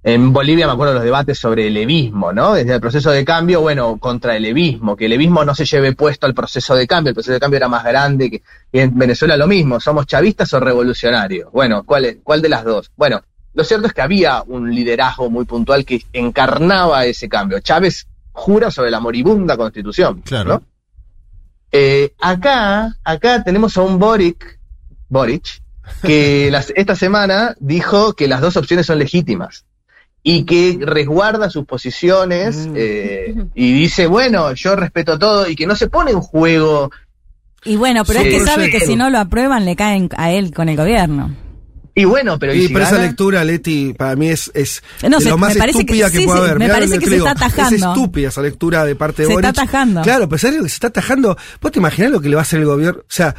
En 0.09 0.33
Bolivia 0.33 0.67
me 0.69 0.73
acuerdo 0.75 0.95
los 0.95 1.03
debates 1.03 1.37
sobre 1.39 1.67
el 1.67 1.75
levismo, 1.75 2.33
¿no? 2.33 2.55
Desde 2.55 2.75
el 2.75 2.81
proceso 2.81 3.11
de 3.11 3.25
cambio, 3.25 3.61
bueno, 3.61 3.97
contra 3.99 4.37
el 4.37 4.43
levismo, 4.45 4.95
que 4.95 5.07
el 5.07 5.11
levismo 5.11 5.45
no 5.45 5.53
se 5.55 5.65
lleve 5.65 5.95
puesto 5.97 6.27
al 6.27 6.35
proceso 6.35 6.77
de 6.77 6.87
cambio, 6.87 7.09
el 7.11 7.15
proceso 7.15 7.33
de 7.33 7.41
cambio 7.41 7.57
era 7.57 7.67
más 7.69 7.83
grande 7.83 8.31
que 8.31 8.43
y 8.71 8.79
en 8.79 8.97
Venezuela 8.97 9.37
lo 9.37 9.49
mismo, 9.49 9.81
somos 9.81 10.07
chavistas 10.07 10.53
o 10.53 10.61
revolucionarios. 10.61 11.51
Bueno, 11.51 11.83
¿cuál, 11.85 12.05
es- 12.05 12.17
¿cuál 12.23 12.41
de 12.41 12.49
las 12.51 12.63
dos? 12.65 12.93
Bueno, 12.95 13.21
lo 13.55 13.65
cierto 13.65 13.89
es 13.89 13.95
que 13.95 14.03
había 14.03 14.43
un 14.47 14.73
liderazgo 14.73 15.29
muy 15.29 15.45
puntual 15.45 15.85
que 15.85 16.03
encarnaba 16.13 17.05
ese 17.07 17.29
cambio. 17.29 17.59
Chávez 17.59 18.07
jura 18.37 18.71
sobre 18.71 18.91
la 18.91 19.01
moribunda 19.01 19.57
constitución, 19.57 20.21
Claro. 20.23 20.51
¿no? 20.51 20.63
Eh, 21.73 22.13
acá, 22.21 22.97
acá 23.03 23.43
tenemos 23.43 23.77
a 23.77 23.83
un 23.83 23.99
Boric, 23.99 24.59
Boric, 25.09 25.63
que 26.03 26.49
las- 26.53 26.73
esta 26.77 26.95
semana 26.95 27.55
dijo 27.59 28.13
que 28.15 28.29
las 28.29 28.41
dos 28.41 28.57
opciones 28.57 28.87
son 28.87 28.99
legítimas 28.99 29.65
y 30.23 30.45
que 30.45 30.79
resguarda 30.81 31.51
sus 31.51 31.65
posiciones 31.65 32.67
Mm. 32.67 32.73
eh, 32.77 33.35
y 33.55 33.73
dice, 33.73 34.07
bueno, 34.07 34.53
yo 34.55 34.77
respeto 34.77 35.19
todo 35.19 35.49
y 35.49 35.57
que 35.57 35.67
no 35.67 35.75
se 35.77 35.89
pone 35.89 36.11
en 36.11 36.21
juego. 36.21 36.91
Y 37.65 37.77
bueno, 37.77 38.05
pero 38.05 38.21
Sí. 38.21 38.29
es 38.29 38.35
que 38.35 38.41
sabe 38.45 38.71
que 38.71 38.81
si 38.81 38.97
no 38.97 39.09
lo 39.11 39.19
aprueban 39.19 39.65
le 39.65 39.77
caen 39.77 40.09
a 40.17 40.31
él 40.31 40.53
con 40.53 40.69
el 40.69 40.77
gobierno. 40.77 41.35
Y 41.99 42.05
bueno, 42.05 42.39
pero 42.39 42.55
¿y 42.55 42.59
Y 42.59 42.67
si 42.67 42.73
pero 42.75 42.85
esa 42.85 42.97
gana? 42.97 43.07
lectura, 43.07 43.43
Leti, 43.43 43.95
para 43.95 44.15
mí 44.17 44.29
es, 44.29 44.51
es 44.55 44.83
No, 45.09 45.17
de 45.17 45.25
se- 45.25 45.31
lo 45.31 45.39
más 45.39 45.55
que- 45.57 45.65
estúpida 45.65 46.11
que, 46.11 46.19
sí, 46.19 46.25
puede 46.27 46.39
sí, 46.39 46.45
haber. 46.45 46.59
me 46.59 46.65
Mirá 46.67 46.75
parece 46.75 46.93
que 46.93 46.99
que 47.01 47.05
se 47.07 47.13
digo, 47.15 47.27
está 47.27 47.47
atajando. 47.47 47.75
Es 47.77 47.83
estúpida 47.83 48.29
esa 48.29 48.43
lectura 48.43 48.85
de 48.85 48.95
parte 48.97 49.23
de 49.23 49.29
Se 49.29 49.35
Boric. 49.35 49.49
está 49.49 49.63
atajando. 49.63 50.03
Claro, 50.03 50.29
pero 50.29 50.39
¿sabes 50.39 50.57
lo 50.59 50.63
que 50.65 50.69
se 50.69 50.75
está 50.75 50.89
atajando? 50.89 51.39
¿Vos 51.63 51.73
te 51.73 51.79
imaginás 51.79 52.11
lo 52.11 52.21
que 52.21 52.29
le 52.29 52.35
va 52.37 52.43
a 52.43 52.45
hacer 52.45 52.61
el 52.61 52.67
gobierno? 52.67 53.01
O 53.01 53.05
sea, 53.09 53.35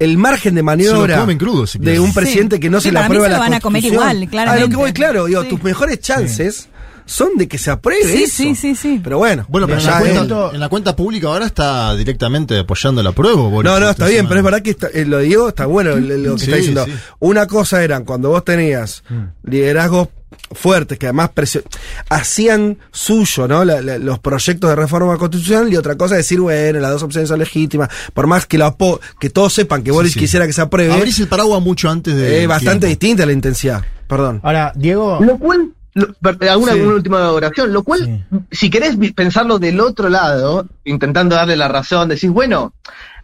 el 0.00 0.18
margen 0.18 0.56
de 0.56 0.62
maniobra 0.64 1.24
crudo, 1.38 1.68
si 1.68 1.78
de 1.78 2.00
un 2.00 2.12
presidente 2.12 2.56
Sí. 2.56 2.60
que 2.62 2.68
no 2.68 2.80
Sí, 2.80 2.88
se 2.88 2.92
mí 2.92 2.98
aprueba 2.98 3.26
se 3.26 3.30
lo 3.30 3.34
la 3.36 3.40
van 3.40 3.54
a 3.54 3.60
comer 3.60 3.84
igual, 3.84 4.28
A 4.48 4.56
lo 4.58 4.68
que 4.68 4.76
voy, 4.76 4.92
claro, 4.92 5.26
digo, 5.26 5.42
Sí. 5.44 5.48
tus 5.50 5.62
mejores 5.62 6.00
chances 6.00 6.68
son 7.06 7.36
de 7.36 7.48
que 7.48 7.58
se 7.58 7.70
apruebe 7.70 8.04
Sí, 8.10 8.22
eso. 8.24 8.36
sí, 8.36 8.54
sí, 8.54 8.74
sí. 8.74 9.00
Pero 9.02 9.18
bueno, 9.18 9.44
Bueno, 9.48 9.66
pero 9.66 9.78
en 9.78 9.84
ya 9.84 10.00
la, 10.00 10.06
él- 10.08 10.16
cuenta, 10.16 10.50
en 10.54 10.60
la 10.60 10.68
cuenta 10.68 10.96
pública 10.96 11.28
ahora 11.28 11.46
está 11.46 11.94
directamente 11.96 12.58
apoyando 12.58 13.02
la 13.02 13.12
prueba. 13.12 13.42
Boris, 13.48 13.70
No, 13.70 13.78
no, 13.78 13.90
está 13.90 14.04
esta 14.04 14.06
bien, 14.06 14.26
pero 14.26 14.40
es 14.40 14.44
verdad 14.44 14.62
que 14.62 14.70
está- 14.70 14.88
eh, 14.88 15.04
lo 15.04 15.18
digo, 15.18 15.48
está 15.48 15.66
bueno 15.66 15.92
el- 15.92 16.10
el- 16.10 16.22
lo 16.24 16.32
que 16.34 16.38
Sí, 16.40 16.44
está 16.46 16.56
diciendo. 16.56 16.84
sí. 16.86 16.92
Una 17.20 17.46
cosa 17.46 17.82
eran 17.84 18.04
cuando 18.04 18.30
vos 18.30 18.44
tenías 18.44 19.02
liderazgos 19.42 20.08
fuertes 20.52 20.98
que 20.98 21.06
además 21.06 21.30
presio- 21.34 21.62
hacían 22.08 22.78
suyo, 22.90 23.46
¿no? 23.48 23.64
La- 23.64 23.80
la- 23.80 23.98
los 23.98 24.18
proyectos 24.18 24.68
de 24.70 24.76
reforma 24.76 25.16
constitucional 25.16 25.72
y 25.72 25.76
otra 25.76 25.96
cosa 25.96 26.14
es 26.14 26.18
decir, 26.20 26.40
bueno, 26.40 26.80
las 26.80 26.90
dos 26.90 27.02
opciones 27.02 27.28
son 27.28 27.38
legítimas, 27.38 27.88
por 28.12 28.26
más 28.26 28.46
que 28.46 28.58
lo 28.58 28.66
apo- 28.66 29.00
que 29.20 29.30
todos 29.30 29.52
sepan 29.52 29.82
que 29.82 29.90
Boris 29.90 30.12
sí. 30.12 30.18
quisiera 30.18 30.46
que 30.46 30.52
se 30.52 30.60
apruebe, 30.60 30.92
Abrís 30.92 31.18
el 31.20 31.28
paraguas 31.28 31.62
mucho 31.62 31.88
antes 31.88 32.14
de. 32.14 32.42
es 32.42 32.48
bastante 32.48 32.86
tiempo. 32.86 32.86
distinta 32.88 33.26
la 33.26 33.32
intensidad. 33.32 33.82
Perdón. 34.08 34.40
Ahora, 34.42 34.72
Diego. 34.76 35.18
Lo 35.22 35.38
cual, 35.38 35.70
alguna, 35.94 36.72
Sí. 36.72 36.78
alguna 36.78 36.94
última 36.94 37.30
oración, 37.30 37.72
lo 37.72 37.82
cual, 37.84 38.26
si 38.50 38.70
querés 38.70 38.96
pensarlo 39.14 39.58
del 39.58 39.80
otro 39.80 40.08
lado, 40.08 40.66
intentando 40.84 41.36
darle 41.36 41.56
la 41.56 41.68
razón, 41.68 42.08
decís, 42.08 42.30
bueno, 42.30 42.74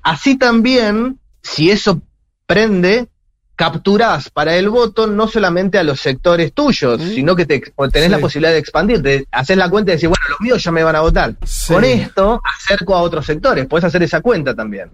así 0.02 0.36
también, 0.36 1.18
si 1.42 1.70
eso 1.70 2.00
prende, 2.46 3.08
capturás 3.60 4.30
para 4.30 4.56
el 4.56 4.70
voto 4.70 5.06
no 5.06 5.28
solamente 5.28 5.76
a 5.76 5.82
los 5.82 6.00
sectores 6.00 6.54
tuyos, 6.54 6.98
sino 7.02 7.36
que 7.36 7.44
te, 7.44 7.60
tenés 7.92 8.06
Sí. 8.06 8.10
la 8.10 8.18
posibilidad 8.18 8.52
de 8.52 8.58
expandirte, 8.58 9.26
haces 9.30 9.54
la 9.58 9.68
cuenta 9.68 9.92
y 9.92 9.96
decís, 9.96 10.08
bueno, 10.08 10.24
los 10.30 10.40
míos 10.40 10.64
ya 10.64 10.70
me 10.70 10.82
van 10.82 10.96
a 10.96 11.02
votar. 11.02 11.34
Sí. 11.44 11.74
Con 11.74 11.84
esto 11.84 12.40
acerco 12.58 12.94
a 12.96 13.02
otros 13.02 13.26
sectores, 13.26 13.66
puedes 13.66 13.84
hacer 13.84 14.02
esa 14.02 14.22
cuenta 14.22 14.54
también. 14.54 14.88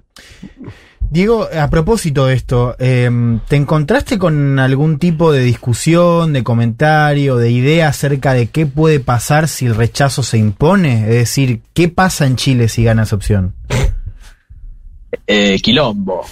Diego, 1.08 1.48
a 1.56 1.70
propósito 1.70 2.26
de 2.26 2.34
esto, 2.34 2.74
eh, 2.80 3.08
¿te 3.46 3.54
encontraste 3.54 4.18
con 4.18 4.58
algún 4.58 4.98
tipo 4.98 5.30
de 5.30 5.42
discusión, 5.44 6.32
de 6.32 6.42
comentario, 6.42 7.36
de 7.36 7.52
idea 7.52 7.86
acerca 7.90 8.34
de 8.34 8.48
qué 8.48 8.66
puede 8.66 8.98
pasar 8.98 9.46
si 9.46 9.66
el 9.66 9.76
rechazo 9.76 10.24
se 10.24 10.38
impone? 10.38 11.02
Es 11.02 11.14
decir, 11.14 11.60
¿qué 11.72 11.86
pasa 11.88 12.26
en 12.26 12.34
Chile 12.34 12.68
si 12.68 12.82
gana 12.82 13.04
esa 13.04 13.14
opción? 13.14 13.54
eh, 15.28 15.58
quilombo. 15.62 16.24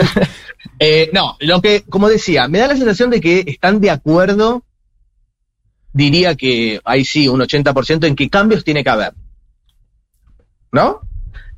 Eh, 0.84 1.10
no, 1.12 1.36
lo 1.38 1.62
que, 1.62 1.82
como 1.82 2.08
decía, 2.08 2.48
me 2.48 2.58
da 2.58 2.66
la 2.66 2.76
sensación 2.76 3.08
de 3.10 3.20
que 3.20 3.44
están 3.46 3.80
de 3.80 3.90
acuerdo, 3.90 4.64
diría 5.92 6.34
que 6.34 6.80
ahí 6.84 7.04
sí, 7.04 7.28
un 7.28 7.38
80% 7.38 8.04
en 8.04 8.16
qué 8.16 8.28
cambios 8.28 8.64
tiene 8.64 8.82
que 8.82 8.90
haber. 8.90 9.12
¿no? 10.72 11.02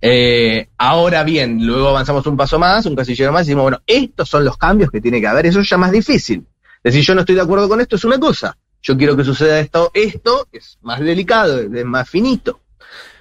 Eh, 0.02 0.68
ahora 0.76 1.24
bien, 1.24 1.66
luego 1.66 1.88
avanzamos 1.88 2.26
un 2.26 2.36
paso 2.36 2.58
más, 2.58 2.84
un 2.84 2.94
casillero 2.94 3.32
más, 3.32 3.46
y 3.46 3.46
decimos, 3.46 3.62
bueno, 3.62 3.80
estos 3.86 4.28
son 4.28 4.44
los 4.44 4.58
cambios 4.58 4.90
que 4.90 5.00
tiene 5.00 5.22
que 5.22 5.26
haber, 5.26 5.46
eso 5.46 5.62
ya 5.62 5.76
es 5.76 5.80
más 5.80 5.92
difícil. 5.92 6.46
Decir, 6.82 7.02
yo 7.02 7.14
no 7.14 7.20
estoy 7.20 7.36
de 7.36 7.40
acuerdo 7.40 7.66
con 7.66 7.80
esto 7.80 7.96
es 7.96 8.04
una 8.04 8.20
cosa, 8.20 8.58
yo 8.82 8.94
quiero 8.94 9.16
que 9.16 9.24
suceda 9.24 9.58
esto, 9.58 9.90
esto 9.94 10.48
es 10.52 10.76
más 10.82 11.00
delicado, 11.00 11.60
es 11.60 11.84
más 11.86 12.06
finito. 12.10 12.60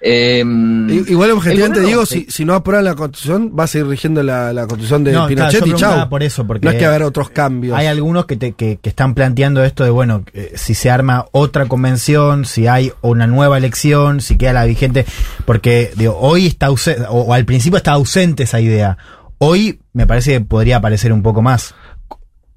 Eh, 0.05 0.43
Igual 1.07 1.31
objetivamente 1.31 1.79
digo, 1.79 2.05
si, 2.05 2.25
si 2.29 2.43
no 2.43 2.55
aprueban 2.55 2.83
la 2.83 2.93
constitución, 2.95 3.53
va 3.57 3.63
a 3.63 3.67
seguir 3.67 3.87
rigiendo 3.87 4.21
la, 4.21 4.51
la 4.51 4.63
constitución 4.67 5.03
de 5.05 5.13
No, 5.13 5.27
Pinochet 5.27 5.65
y 5.65 5.73
chau. 5.75 6.09
por 6.09 6.23
eso, 6.23 6.45
porque 6.45 6.65
no 6.65 6.71
es 6.71 6.77
que 6.77 6.85
haber 6.85 7.03
otros 7.03 7.29
cambios. 7.29 7.77
Hay 7.77 7.87
algunos 7.87 8.25
que, 8.25 8.35
te- 8.35 8.51
que, 8.51 8.79
que 8.81 8.89
están 8.89 9.13
planteando 9.15 9.63
esto 9.63 9.85
de, 9.85 9.91
bueno, 9.91 10.25
eh, 10.33 10.51
si 10.55 10.73
se 10.73 10.89
arma 10.91 11.25
otra 11.31 11.67
convención, 11.67 12.43
si 12.43 12.67
hay 12.67 12.91
una 13.01 13.27
nueva 13.27 13.57
elección, 13.57 14.19
si 14.19 14.37
queda 14.37 14.51
la 14.51 14.65
vigente, 14.65 15.05
porque 15.45 15.91
digo, 15.95 16.17
hoy 16.19 16.47
está 16.47 16.65
ausente, 16.65 17.03
o, 17.07 17.21
o 17.21 17.33
al 17.33 17.45
principio 17.45 17.77
estaba 17.77 17.95
ausente 17.95 18.43
esa 18.43 18.59
idea. 18.59 18.97
Hoy 19.37 19.79
me 19.93 20.05
parece 20.05 20.33
que 20.33 20.41
podría 20.41 20.77
aparecer 20.77 21.13
un 21.13 21.23
poco 21.23 21.41
más. 21.41 21.73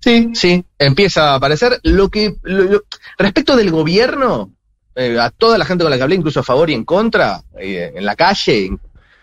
Sí, 0.00 0.30
sí, 0.34 0.64
empieza 0.78 1.30
a 1.32 1.34
aparecer. 1.36 1.78
Lo 1.82 2.08
que 2.10 2.34
lo- 2.42 2.64
lo- 2.64 2.82
respecto 3.18 3.56
del 3.56 3.70
gobierno, 3.70 4.50
eh, 4.96 5.16
a 5.20 5.30
toda 5.30 5.56
la 5.58 5.64
gente 5.64 5.84
con 5.84 5.90
la 5.90 5.96
que 5.96 6.02
hablé, 6.02 6.16
incluso 6.16 6.40
a 6.40 6.42
favor 6.42 6.68
y 6.70 6.74
en 6.74 6.84
contra, 6.84 7.40
eh, 7.58 7.92
en 7.94 8.04
la 8.04 8.16
calle, 8.16 8.70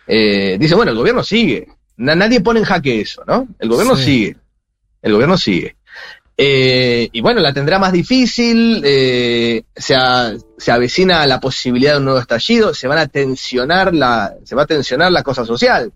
eh, 0.07 0.57
dice, 0.59 0.75
bueno, 0.75 0.91
el 0.91 0.97
gobierno 0.97 1.23
sigue. 1.23 1.67
Na- 1.97 2.15
nadie 2.15 2.39
pone 2.41 2.59
en 2.59 2.65
jaque 2.65 3.01
eso, 3.01 3.23
¿no? 3.27 3.47
El 3.59 3.69
gobierno 3.69 3.95
Sí. 3.95 4.03
sigue. 4.03 4.37
El 5.01 5.13
gobierno 5.13 5.37
sigue. 5.37 5.75
Y 6.35 7.21
bueno, 7.21 7.39
la 7.41 7.53
tendrá 7.53 7.77
más 7.79 7.91
difícil, 7.91 8.81
se, 8.83 9.95
a- 9.95 10.33
se 10.57 10.71
avecina 10.71 11.25
la 11.27 11.39
posibilidad 11.39 11.93
de 11.93 11.97
un 11.99 12.05
nuevo 12.05 12.19
estallido, 12.19 12.73
se 12.73 12.87
van 12.87 12.97
a 12.97 13.07
tensionar 13.07 13.93
la, 13.93 14.33
se 14.43 14.55
va 14.55 14.63
a 14.63 14.67
tensionar 14.67 15.11
la 15.11 15.23
cosa 15.23 15.45
social 15.45 15.91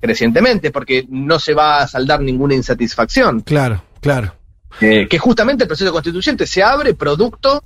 crecientemente, 0.00 0.70
porque 0.70 1.04
no 1.08 1.38
se 1.40 1.54
va 1.54 1.78
a 1.82 1.88
saldar 1.88 2.20
ninguna 2.20 2.54
insatisfacción. 2.54 3.40
Claro, 3.40 3.82
claro. 4.00 4.34
Eh, 4.80 5.08
que 5.08 5.18
justamente 5.18 5.64
el 5.64 5.68
proceso 5.68 5.90
constituyente 5.92 6.46
se 6.46 6.62
abre 6.62 6.94
producto 6.94 7.64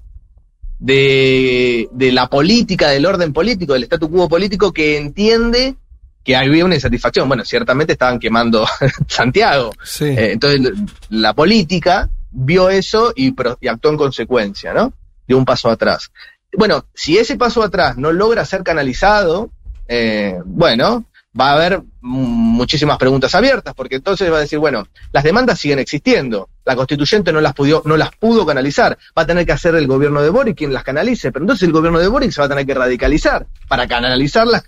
de, 0.82 1.88
de 1.92 2.10
la 2.10 2.28
política, 2.28 2.88
del 2.88 3.06
orden 3.06 3.32
político, 3.32 3.74
del 3.74 3.84
statu 3.84 4.10
quo 4.10 4.28
político 4.28 4.72
que 4.72 4.96
entiende 4.96 5.76
que 6.24 6.34
había 6.34 6.64
una 6.64 6.74
insatisfacción. 6.74 7.28
Bueno, 7.28 7.44
ciertamente 7.44 7.92
estaban 7.92 8.18
quemando 8.18 8.66
Santiago. 9.06 9.72
Sí. 9.84 10.06
Eh, 10.06 10.32
entonces, 10.32 10.72
la 11.08 11.34
política 11.34 12.10
vio 12.32 12.68
eso 12.68 13.12
y, 13.14 13.32
y 13.60 13.68
actuó 13.68 13.92
en 13.92 13.96
consecuencia, 13.96 14.74
¿no? 14.74 14.92
Dio 15.26 15.38
un 15.38 15.44
paso 15.44 15.70
atrás. 15.70 16.10
Bueno, 16.56 16.86
si 16.92 17.16
ese 17.16 17.36
paso 17.36 17.62
atrás 17.62 17.96
no 17.96 18.10
logra 18.10 18.44
ser 18.44 18.64
canalizado, 18.64 19.50
eh, 19.86 20.36
bueno, 20.44 21.04
va 21.38 21.50
a 21.50 21.54
haber 21.54 21.82
muchísimas 22.00 22.98
preguntas 22.98 23.34
abiertas, 23.34 23.74
porque 23.74 23.96
entonces 23.96 24.30
va 24.30 24.36
a 24.36 24.40
decir, 24.40 24.58
bueno, 24.58 24.86
las 25.12 25.24
demandas 25.24 25.58
siguen 25.58 25.78
existiendo, 25.78 26.48
la 26.64 26.76
constituyente 26.76 27.32
no 27.32 27.40
las 27.40 27.54
pudo, 27.54 27.82
no 27.86 27.96
las 27.96 28.10
pudo 28.16 28.44
canalizar, 28.44 28.98
va 29.16 29.22
a 29.22 29.26
tener 29.26 29.46
que 29.46 29.52
hacer 29.52 29.74
el 29.74 29.86
gobierno 29.86 30.20
de 30.20 30.30
Boric 30.30 30.58
quien 30.58 30.72
las 30.72 30.84
canalice, 30.84 31.32
pero 31.32 31.44
entonces 31.44 31.66
el 31.66 31.72
gobierno 31.72 31.98
de 31.98 32.08
Boric 32.08 32.32
se 32.32 32.40
va 32.40 32.46
a 32.46 32.50
tener 32.50 32.66
que 32.66 32.74
radicalizar 32.74 33.46
para 33.68 33.86
canalizarlas, 33.86 34.64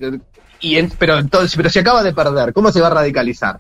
y 0.61 0.83
pero 0.83 1.19
entonces, 1.19 1.55
pero 1.57 1.69
se 1.69 1.81
acaba 1.81 2.03
de 2.03 2.15
perder, 2.15 2.53
¿cómo 2.53 2.73
se 2.73 2.81
va 2.81 2.87
a 2.87 2.91
radicalizar? 2.91 3.59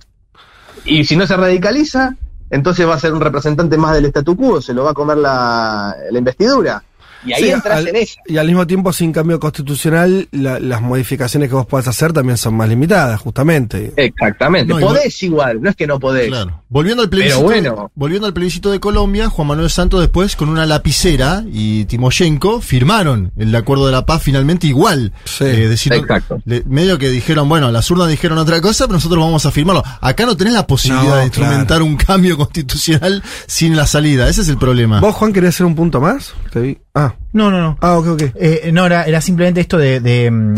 Y 0.86 1.04
si 1.04 1.16
no 1.16 1.26
se 1.26 1.36
radicaliza, 1.36 2.16
entonces 2.50 2.88
va 2.88 2.94
a 2.94 3.00
ser 3.00 3.12
un 3.12 3.20
representante 3.20 3.76
más 3.76 3.94
del 3.94 4.06
statu 4.06 4.36
quo, 4.36 4.62
se 4.62 4.72
lo 4.72 4.84
va 4.84 4.92
a 4.92 4.94
comer 4.94 5.18
la, 5.18 5.94
la 6.10 6.18
investidura. 6.18 6.82
Y 7.26 7.32
ahí 7.32 7.44
Sí, 7.44 7.50
entras 7.50 7.78
al- 7.78 7.88
en 7.88 7.96
esa. 7.96 8.20
Y 8.26 8.36
al 8.36 8.46
mismo 8.46 8.66
tiempo, 8.66 8.92
sin 8.92 9.12
cambio 9.12 9.40
constitucional, 9.40 10.28
la- 10.32 10.58
las 10.60 10.82
modificaciones 10.82 11.48
que 11.48 11.54
vos 11.54 11.66
podés 11.66 11.88
hacer 11.88 12.12
también 12.12 12.36
son 12.36 12.54
más 12.56 12.68
limitadas, 12.68 13.20
justamente. 13.20 13.92
Exactamente. 13.96 14.72
No, 14.72 14.80
podés 14.80 15.22
igual, 15.22 15.60
no 15.62 15.70
es 15.70 15.76
que 15.76 15.86
no 15.86 15.98
podés. 15.98 16.28
Claro. 16.28 16.62
Volviendo 16.68 17.02
al 17.02 17.08
plebiscito, 17.08 17.42
bueno. 17.44 17.90
volviendo 17.94 18.26
al 18.26 18.32
plebiscito 18.34 18.70
de 18.70 18.80
Colombia, 18.80 19.28
Juan 19.28 19.48
Manuel 19.48 19.70
Santos 19.70 20.00
después 20.00 20.36
con 20.36 20.48
una 20.48 20.66
lapicera 20.66 21.44
y 21.50 21.84
Timoshenko 21.86 22.60
firmaron 22.60 23.32
el 23.36 23.54
acuerdo 23.54 23.86
de 23.86 23.92
la 23.92 24.04
paz 24.06 24.22
finalmente 24.22 24.66
igual. 24.66 25.12
Sí, 25.24 25.44
Eh, 25.44 25.68
decir, 25.68 25.92
exacto. 25.92 26.38
le- 26.44 26.62
medio 26.66 26.98
que 26.98 27.08
dijeron, 27.10 27.48
bueno, 27.48 27.70
las 27.70 27.90
urnas 27.90 28.08
dijeron 28.08 28.38
otra 28.38 28.60
cosa, 28.60 28.84
pero 28.86 28.94
nosotros 28.94 29.22
vamos 29.22 29.46
a 29.46 29.50
firmarlo. 29.50 29.82
Acá 30.00 30.26
no 30.26 30.36
tenés 30.36 30.54
la 30.54 30.66
posibilidad 30.66 31.04
No, 31.10 31.16
de 31.16 31.24
instrumentar 31.24 31.82
un 31.82 31.96
cambio 31.96 32.36
constitucional 32.36 33.22
sin 33.46 33.76
la 33.76 33.86
salida. 33.86 34.28
Ese 34.28 34.42
es 34.42 34.48
el 34.48 34.58
problema. 34.58 35.00
¿Vos, 35.00 35.14
Juan, 35.14 35.32
querías 35.32 35.54
hacer 35.54 35.66
un 35.66 35.74
punto 35.74 36.00
más? 36.00 36.34
Te 36.52 36.60
vi. 36.60 36.78
Ah, 36.94 37.14
No, 37.32 37.50
no, 37.50 37.60
no. 37.60 37.76
ah, 37.80 37.96
ok, 37.98 38.06
ok. 38.08 38.22
Eh, 38.36 38.70
no, 38.72 38.86
era, 38.86 39.04
era 39.04 39.20
simplemente 39.20 39.60
esto 39.60 39.78
de, 39.78 40.00
de, 40.00 40.30
mm, 40.30 40.54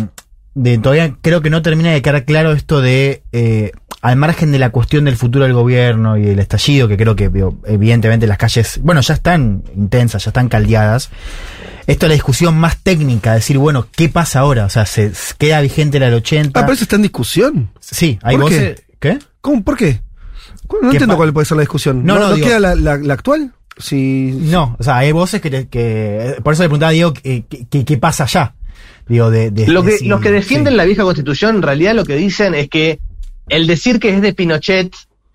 de 0.55 0.79
todavía 0.79 1.17
creo 1.23 1.41
que 1.41 1.51
no 1.51 1.63
termina 1.63 1.91
de 1.93 2.03
quedar 2.03 2.25
claro 2.25 2.53
esto 2.53 2.81
de, 2.83 3.23
eh, 3.33 3.73
al 4.03 4.17
margen 4.17 4.53
de 4.53 4.59
la 4.59 4.71
cuestión 4.71 5.07
del 5.07 5.17
futuro 5.17 5.45
del 5.45 5.55
gobierno 5.55 6.19
y 6.19 6.29
el 6.29 6.39
estallido, 6.39 6.89
que 6.89 6.97
creo 6.97 7.17
que 7.17 7.31
evidentemente 7.67 8.27
las 8.27 8.39
calles, 8.39 8.79
bueno, 8.83 9.01
ya 9.01 9.15
están 9.15 9.65
intensas, 9.75 10.25
ya 10.25 10.31
están 10.31 10.49
caldeadas. 10.49 11.11
Esto 11.87 12.07
es 12.07 12.11
la 12.11 12.15
discusión 12.15 12.57
más 12.59 12.79
técnica, 12.83 13.33
decir, 13.35 13.59
bueno, 13.59 13.87
¿qué 13.95 14.09
pasa 14.09 14.41
ahora? 14.41 14.67
O 14.67 14.69
sea, 14.69 14.85
¿se 14.87 15.13
queda 15.39 15.61
vigente 15.61 15.99
la 15.99 16.07
del 16.07 16.17
80? 16.17 16.61
Ah, 16.61 16.65
pero 16.65 16.75
eso 16.75 16.85
está 16.85 16.97
en 16.97 17.03
discusión. 17.03 17.71
sí, 17.81 18.19
hay 18.23 18.37
voces... 18.37 18.83
¿Qué? 19.01 19.19
¿Cómo? 19.41 19.63
¿Por 19.63 19.77
qué? 19.77 20.01
¿Cuál- 20.67 20.83
No 20.83 20.91
¿Qué 20.91 20.97
entiendo 20.97 21.17
cuál 21.17 21.33
puede 21.33 21.45
ser 21.47 21.57
la 21.57 21.61
discusión. 21.63 22.05
No, 22.05 22.15
¿No, 22.15 22.21
no, 22.21 22.29
no 22.31 22.35
digo- 22.35 22.47
queda 22.49 22.59
la, 22.61 22.75
la- 22.75 22.97
la 22.99 23.15
actual? 23.15 23.53
Si, 23.77 24.31
No, 24.41 24.77
o 24.79 24.83
sea, 24.83 24.97
hay 24.99 25.13
voces 25.13 25.41
que... 25.41 25.69
que 25.69 26.37
por 26.43 26.55
eso 26.55 26.63
le 26.63 26.69
preguntaba 26.69 26.91
a 26.91 26.93
Diego, 26.93 27.13
¿qué, 27.13 27.45
qué, 27.85 27.97
pasa 27.99 28.25
allá? 28.25 28.55
Digo, 29.07 29.31
de, 29.31 29.51
de- 29.51 29.69
Lo 29.69 29.83
que, 29.85 29.99
los 30.03 30.21
que 30.21 30.31
defienden 30.31 30.73
sí. 30.73 30.77
la 30.77 30.85
vieja 30.85 31.03
constitución, 31.03 31.57
en 31.57 31.63
realidad 31.63 31.95
lo 31.95 32.05
que 32.05 32.17
dicen 32.17 32.55
es 32.55 32.69
que 32.69 32.99
el 33.49 33.67
decir 33.67 34.01
que 34.01 34.09
es 34.15 34.21
de 34.23 34.33
Pinochet, 34.33 34.93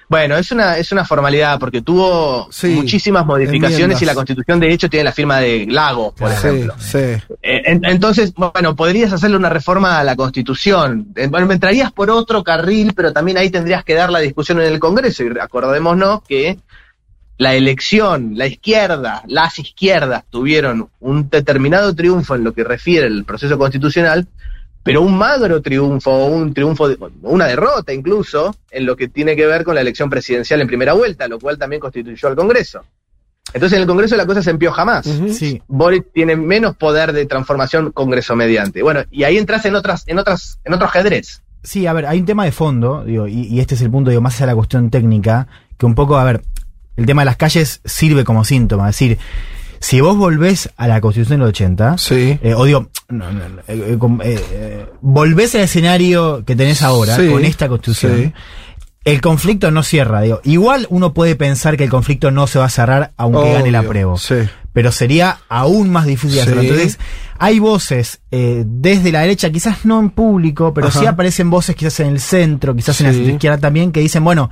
bueno, 0.10 0.36
es 0.36 0.52
una, 0.52 0.78
es 0.78 0.92
una 0.92 1.06
formalidad, 1.06 1.58
porque 1.58 1.82
tuvo 1.82 2.50
Sí, 2.52 2.68
muchísimas 2.72 3.26
modificaciones 3.26 3.74
enmiendas. 3.80 4.02
y 4.02 4.06
la 4.06 4.14
constitución 4.16 4.60
de 4.60 4.74
hecho 4.74 4.90
tiene 4.90 5.06
la 5.06 5.14
firma 5.14 5.40
de 5.40 5.66
Lagos, 5.70 6.14
por 6.18 6.30
sí, 6.32 6.36
ejemplo. 6.36 6.76
Eh, 6.94 7.22
en- 7.42 7.86
entonces, 7.86 8.34
bueno, 8.36 8.76
podrías 8.76 9.14
hacerle 9.14 9.38
una 9.38 9.50
reforma 9.50 10.00
a 10.00 10.04
la 10.04 10.18
Constitución. 10.18 11.08
Eh, 11.16 11.28
Bueno, 11.28 11.50
entrarías 11.50 11.94
por 11.94 12.10
otro 12.10 12.44
carril, 12.44 12.92
pero 12.94 13.14
también 13.14 13.38
ahí 13.38 13.50
tendrías 13.50 13.86
que 13.86 13.94
dar 13.94 14.10
la 14.10 14.20
discusión 14.20 14.60
en 14.60 14.68
el 14.68 14.80
Congreso. 14.80 15.24
Y 15.24 15.30
acordémonos 15.40 16.24
que 16.28 16.58
la 17.42 17.56
elección, 17.56 18.34
la 18.36 18.46
izquierda, 18.46 19.24
las 19.26 19.58
izquierdas 19.58 20.24
tuvieron 20.30 20.90
un 21.00 21.28
determinado 21.28 21.96
triunfo 21.96 22.36
en 22.36 22.44
lo 22.44 22.54
que 22.54 22.64
refiere 22.64 23.08
al 23.08 23.24
proceso 23.26 23.58
constitucional, 23.58 24.28
pero 24.84 25.02
un 25.02 25.18
magro 25.18 25.60
triunfo, 25.60 26.12
o 26.12 26.28
un 26.28 26.54
triunfo, 26.54 26.88
de- 26.88 26.98
una 27.24 27.48
derrota 27.48 27.94
incluso, 27.94 28.56
en 28.70 28.86
lo 28.86 28.96
que 28.96 29.08
tiene 29.08 29.36
que 29.36 29.48
ver 29.48 29.64
con 29.64 29.74
la 29.74 29.82
elección 29.82 30.08
presidencial 30.08 30.62
en 30.62 30.68
primera 30.68 30.94
vuelta, 30.94 31.28
lo 31.28 31.40
cual 31.40 31.58
también 31.58 31.80
constituyó 31.80 32.28
al 32.28 32.36
Congreso. 32.36 32.82
Entonces 33.56 33.76
en 33.78 33.82
el 33.82 33.88
Congreso 33.88 34.16
la 34.16 34.28
cosa 34.28 34.44
se 34.44 34.52
empioja 34.52 34.86
más. 34.86 35.08
Sí, 35.32 35.60
Boric 35.68 36.14
tiene 36.14 36.36
menos 36.36 36.76
poder 36.78 37.12
de 37.12 37.26
transformación 37.26 37.92
congreso 37.92 38.36
mediante. 38.36 38.84
Bueno, 38.84 39.02
y 39.10 39.24
ahí 39.24 39.40
entras 39.40 39.66
en 39.66 39.74
otras, 39.74 40.04
en 40.06 40.20
otras, 40.20 40.60
en 40.64 40.74
otro 40.76 40.86
ajedrez. 40.86 41.42
Sí, 41.64 41.88
a 41.88 41.94
ver, 41.94 42.06
hay 42.06 42.20
un 42.20 42.26
tema 42.28 42.46
de 42.46 42.52
fondo, 42.52 43.04
digo, 43.04 43.28
y, 43.28 43.48
y 43.48 43.60
este 43.60 43.74
es 43.74 43.82
el 43.82 43.90
punto, 43.90 44.12
digo, 44.12 44.22
más 44.22 44.36
allá 44.36 44.46
de 44.46 44.52
la 44.52 44.56
cuestión 44.56 44.92
técnica, 44.92 45.48
que 45.78 45.86
un 45.88 45.96
poco, 45.96 46.18
a 46.18 46.24
ver, 46.24 46.42
el 47.02 47.06
tema 47.08 47.22
de 47.22 47.26
las 47.26 47.38
calles 47.38 47.82
sirve 47.86 48.24
como 48.24 48.44
síntoma, 48.46 48.90
es 48.90 48.96
decir, 48.96 49.18
si 49.80 50.00
vos 50.00 50.16
volvés 50.16 50.70
a 50.78 50.88
la 50.88 51.02
constitución 51.02 51.40
del 51.40 51.50
80, 51.50 51.98
Sí. 51.98 52.38
eh, 52.42 52.54
o 52.56 52.66
digo, 52.66 52.90
no, 53.10 53.32
no, 53.32 53.50
no, 53.50 53.62
eh, 53.68 53.98
eh, 54.24 54.86
volvés 55.02 55.56
al 55.56 55.62
escenario 55.62 56.44
que 56.46 56.56
tenés 56.56 56.82
ahora, 56.84 57.16
Sí, 57.16 57.28
con 57.30 57.44
esta 57.44 57.68
constitución, 57.68 58.16
sí. 58.18 58.34
el 59.06 59.22
conflicto 59.22 59.72
no 59.72 59.82
cierra, 59.84 60.22
digo, 60.22 60.40
igual 60.44 60.86
uno 60.92 61.14
puede 61.14 61.36
pensar 61.36 61.78
que 61.78 61.84
el 61.84 61.90
conflicto 61.90 62.30
no 62.30 62.46
se 62.48 62.60
va 62.60 62.66
a 62.66 62.70
cerrar 62.70 63.12
aunque 63.18 63.52
gane 63.54 63.70
el 63.70 63.76
apruebo 63.76 64.18
Sí. 64.20 64.36
pero 64.72 64.92
sería 64.92 65.40
aún 65.50 65.90
más 65.92 66.06
difícil 66.06 66.40
hacerlo. 66.40 66.62
Entonces, 66.62 66.98
hay 67.40 67.58
voces 67.60 68.22
eh, 68.30 68.64
desde 68.68 69.12
la 69.12 69.22
derecha, 69.22 69.50
quizás 69.50 69.84
no 69.86 70.00
en 70.00 70.12
público, 70.12 70.74
pero 70.76 70.88
Ajá. 70.88 71.00
sí 71.00 71.06
aparecen 71.08 71.50
voces 71.50 71.76
quizás 71.76 72.00
en 72.02 72.08
el 72.10 72.20
centro, 72.22 72.76
quizás 72.76 73.02
en 73.02 73.08
la 73.08 73.32
izquierda 73.34 73.58
también, 73.58 73.92
que 73.92 74.00
dicen, 74.00 74.24
bueno, 74.24 74.50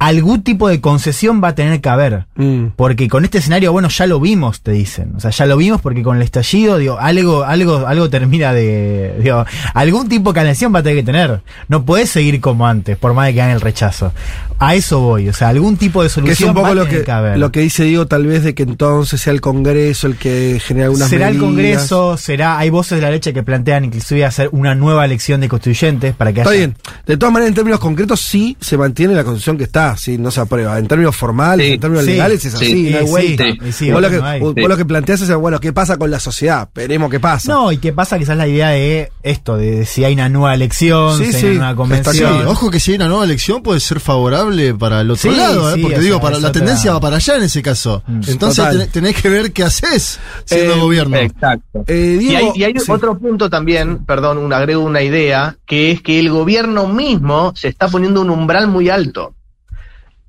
algún 0.00 0.42
tipo 0.42 0.68
de 0.68 0.80
concesión 0.80 1.40
va 1.44 1.48
a 1.48 1.54
tener 1.54 1.80
que 1.80 1.88
haber. 1.88 2.24
Mm. 2.34 2.68
Porque 2.74 3.06
con 3.08 3.24
este 3.24 3.38
escenario, 3.38 3.70
bueno, 3.70 3.88
ya 3.90 4.06
lo 4.06 4.18
vimos, 4.18 4.62
te 4.62 4.72
dicen. 4.72 5.12
O 5.16 5.20
sea, 5.20 5.30
ya 5.30 5.44
lo 5.46 5.56
vimos 5.58 5.80
porque 5.82 6.02
con 6.02 6.16
el 6.16 6.22
estallido, 6.22 6.78
digo, 6.78 6.98
algo, 6.98 7.44
algo, 7.44 7.86
algo 7.86 8.08
termina 8.10 8.52
de, 8.54 9.14
digo, 9.22 9.44
algún 9.74 10.08
tipo 10.08 10.30
de 10.32 10.34
canalización 10.36 10.74
va 10.74 10.78
a 10.80 10.82
tener 10.82 10.98
que 10.98 11.04
tener. 11.04 11.42
No 11.68 11.84
puedes 11.84 12.10
seguir 12.10 12.40
como 12.40 12.66
antes, 12.66 12.96
por 12.96 13.12
más 13.14 13.26
de 13.26 13.34
que 13.34 13.42
hagan 13.42 13.54
el 13.54 13.60
rechazo. 13.60 14.12
A 14.58 14.74
eso 14.74 15.00
voy. 15.00 15.28
O 15.28 15.32
sea, 15.32 15.48
algún 15.48 15.76
tipo 15.76 16.02
de 16.02 16.08
Que 16.08 16.14
solución 16.14 16.34
es 16.34 16.40
un 16.42 16.48
va 16.48 16.54
poco 16.62 16.66
a 16.72 16.74
lo 16.74 16.84
tener 16.84 16.98
que, 17.00 17.04
que 17.04 17.12
haber. 17.12 17.38
lo 17.38 17.52
que 17.52 17.60
dice 17.60 17.84
Diego, 17.84 18.06
tal 18.06 18.26
vez 18.26 18.42
de 18.42 18.54
que 18.54 18.62
entonces 18.62 19.20
sea 19.20 19.32
el 19.34 19.40
Congreso 19.40 20.06
el 20.06 20.16
que 20.16 20.60
genere 20.64 20.86
algunas 20.86 21.08
será 21.10 21.28
el. 21.28 21.38
Congreso, 21.38 22.16
será, 22.16 22.58
hay 22.58 22.70
voces 22.70 22.96
de 22.96 23.02
la 23.02 23.08
derecha 23.08 23.32
que 23.32 23.42
plantean 23.42 23.84
inclusive 23.84 24.24
hacer 24.24 24.48
una 24.52 24.74
nueva 24.74 25.04
elección 25.04 25.40
de 25.42 25.48
constituyentes 25.48 26.14
para 26.14 26.32
que 26.32 26.40
Está 26.40 26.50
haya- 26.50 26.58
bien. 26.58 26.76
De 27.06 27.16
todas 27.18 27.32
maneras, 27.32 27.48
en 27.50 27.54
términos 27.54 27.80
concretos, 27.80 28.20
sí 28.20 28.56
se 28.60 28.76
mantiene 28.78 29.14
la 29.14 29.24
constitución 29.24 29.58
que 29.58 29.64
está. 29.64 29.89
Está, 29.90 30.02
sí, 30.02 30.18
no 30.18 30.30
se 30.30 30.40
aprueba. 30.40 30.78
En 30.78 30.86
términos 30.88 31.16
formales, 31.16 31.66
Sí, 31.66 31.72
en 31.74 31.80
términos 31.80 32.04
sí, 32.04 32.10
legales 32.12 32.44
es 32.44 32.52
sí, 32.52 32.64
así, 32.66 32.90
no 32.90 32.98
hay 32.98 33.04
vuelta. 33.06 33.44
sí, 33.64 33.72
sí, 33.72 33.92
vos, 33.92 34.02
lo 34.02 34.10
que, 34.10 34.16
no 34.18 34.24
hay. 34.24 34.40
vos 34.40 34.54
lo 34.56 34.76
que 34.76 34.84
planteás 34.84 35.20
es, 35.22 35.34
bueno, 35.34 35.60
¿qué 35.60 35.72
pasa 35.72 35.96
con 35.96 36.10
la 36.10 36.20
sociedad? 36.20 36.68
Veremos 36.74 37.10
qué 37.10 37.20
pasa. 37.20 37.52
No, 37.52 37.72
y 37.72 37.78
qué 37.78 37.92
pasa 37.92 38.18
quizás 38.18 38.36
la 38.36 38.46
idea 38.48 38.68
de 38.68 39.10
esto, 39.22 39.56
de 39.56 39.84
si 39.86 40.04
hay 40.04 40.14
una 40.14 40.28
nueva 40.28 40.54
elección, 40.54 41.18
Sí, 41.18 41.26
si 41.32 41.36
hay 41.36 41.40
sí, 41.40 41.46
una 41.46 41.54
nueva 41.56 41.72
Sí, 41.72 41.76
convención. 41.76 42.46
ojo 42.46 42.70
que 42.70 42.80
si 42.80 42.92
hay 42.92 42.96
una 42.96 43.08
nueva 43.08 43.24
elección 43.24 43.62
puede 43.62 43.80
ser 43.80 44.00
favorable 44.00 44.74
para 44.74 45.00
el 45.00 45.10
otro 45.10 45.30
Sí, 45.30 45.36
lado, 45.36 45.74
¿eh? 45.74 45.78
porque 45.80 45.98
digo, 46.00 46.16
sea, 46.16 46.22
para 46.22 46.38
la 46.38 46.48
otra- 46.48 46.52
tendencia 46.52 46.92
va 46.92 47.00
para 47.00 47.16
allá 47.16 47.36
en 47.36 47.42
ese 47.44 47.62
caso. 47.62 48.02
Mm. 48.06 48.20
Entonces 48.28 48.68
tenés, 48.70 48.88
tenés 48.90 49.16
que 49.20 49.28
ver 49.28 49.52
qué 49.52 49.64
haces 49.64 50.18
siendo 50.44 50.74
Eh, 50.74 50.78
gobierno. 50.80 51.16
Exacto. 51.16 51.84
Eh, 51.86 52.18
Y 52.20 52.34
hay, 52.34 52.50
y 52.54 52.64
hay 52.64 52.74
sí. 52.78 52.90
otro 52.90 53.18
punto 53.18 53.48
también, 53.50 54.04
perdón, 54.04 54.38
un 54.38 54.52
agrego 54.52 54.82
una 54.84 55.02
idea, 55.02 55.56
que 55.66 55.90
es 55.90 56.02
que 56.02 56.18
el 56.18 56.30
gobierno 56.30 56.86
mismo 56.88 57.52
se 57.56 57.68
está 57.68 57.88
poniendo 57.88 58.20
un 58.20 58.30
umbral 58.30 58.68
muy 58.68 58.88
alto. 58.88 59.34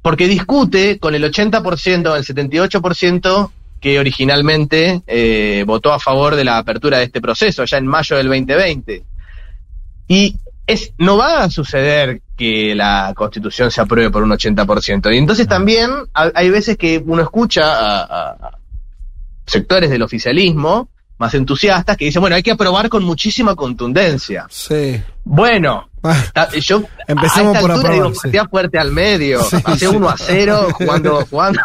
Porque 0.01 0.27
discute 0.27 0.97
con 0.99 1.13
el 1.15 1.23
80%, 1.23 2.15
el 2.17 2.25
78% 2.25 3.51
que 3.79 3.99
originalmente 3.99 5.01
eh, 5.07 5.63
votó 5.65 5.91
a 5.93 5.99
favor 5.99 6.35
de 6.35 6.43
la 6.43 6.57
apertura 6.57 6.99
de 6.99 7.05
este 7.05 7.21
proceso, 7.21 7.65
ya 7.65 7.77
en 7.77 7.87
mayo 7.87 8.15
del 8.17 8.27
2020. 8.27 9.03
Y 10.07 10.35
es, 10.67 10.93
no 10.97 11.17
va 11.17 11.43
a 11.43 11.49
suceder 11.49 12.21
que 12.37 12.75
la 12.75 13.13
constitución 13.15 13.71
se 13.71 13.81
apruebe 13.81 14.09
por 14.11 14.23
un 14.23 14.31
80%. 14.31 15.13
Y 15.13 15.17
entonces 15.17 15.47
también 15.47 15.89
ha- 16.13 16.31
hay 16.33 16.49
veces 16.49 16.77
que 16.77 17.01
uno 17.05 17.21
escucha 17.23 17.61
a- 17.63 18.01
a- 18.31 18.57
sectores 19.45 19.89
del 19.89 20.01
oficialismo 20.01 20.89
más 21.17 21.33
entusiastas 21.35 21.97
que 21.97 22.05
dicen, 22.05 22.21
bueno, 22.21 22.35
hay 22.35 22.41
que 22.43 22.51
aprobar 22.51 22.89
con 22.89 23.03
muchísima 23.03 23.55
contundencia. 23.55 24.47
Sí. 24.49 24.99
Bueno, 25.23 25.89
yo 26.61 26.83
Empecemos 27.07 27.55
a 27.55 27.59
esta 27.59 27.61
por 27.61 27.71
altura 27.71 27.93
digo, 27.93 28.11
patea 28.23 28.47
fuerte 28.47 28.77
al 28.79 28.91
medio, 28.91 29.41
Sí, 29.43 29.57
hace 29.63 29.87
sí. 29.87 29.95
1 29.95 30.09
a 30.09 30.15
0, 30.17 30.67
jugando, 30.73 31.25
jugando, 31.29 31.59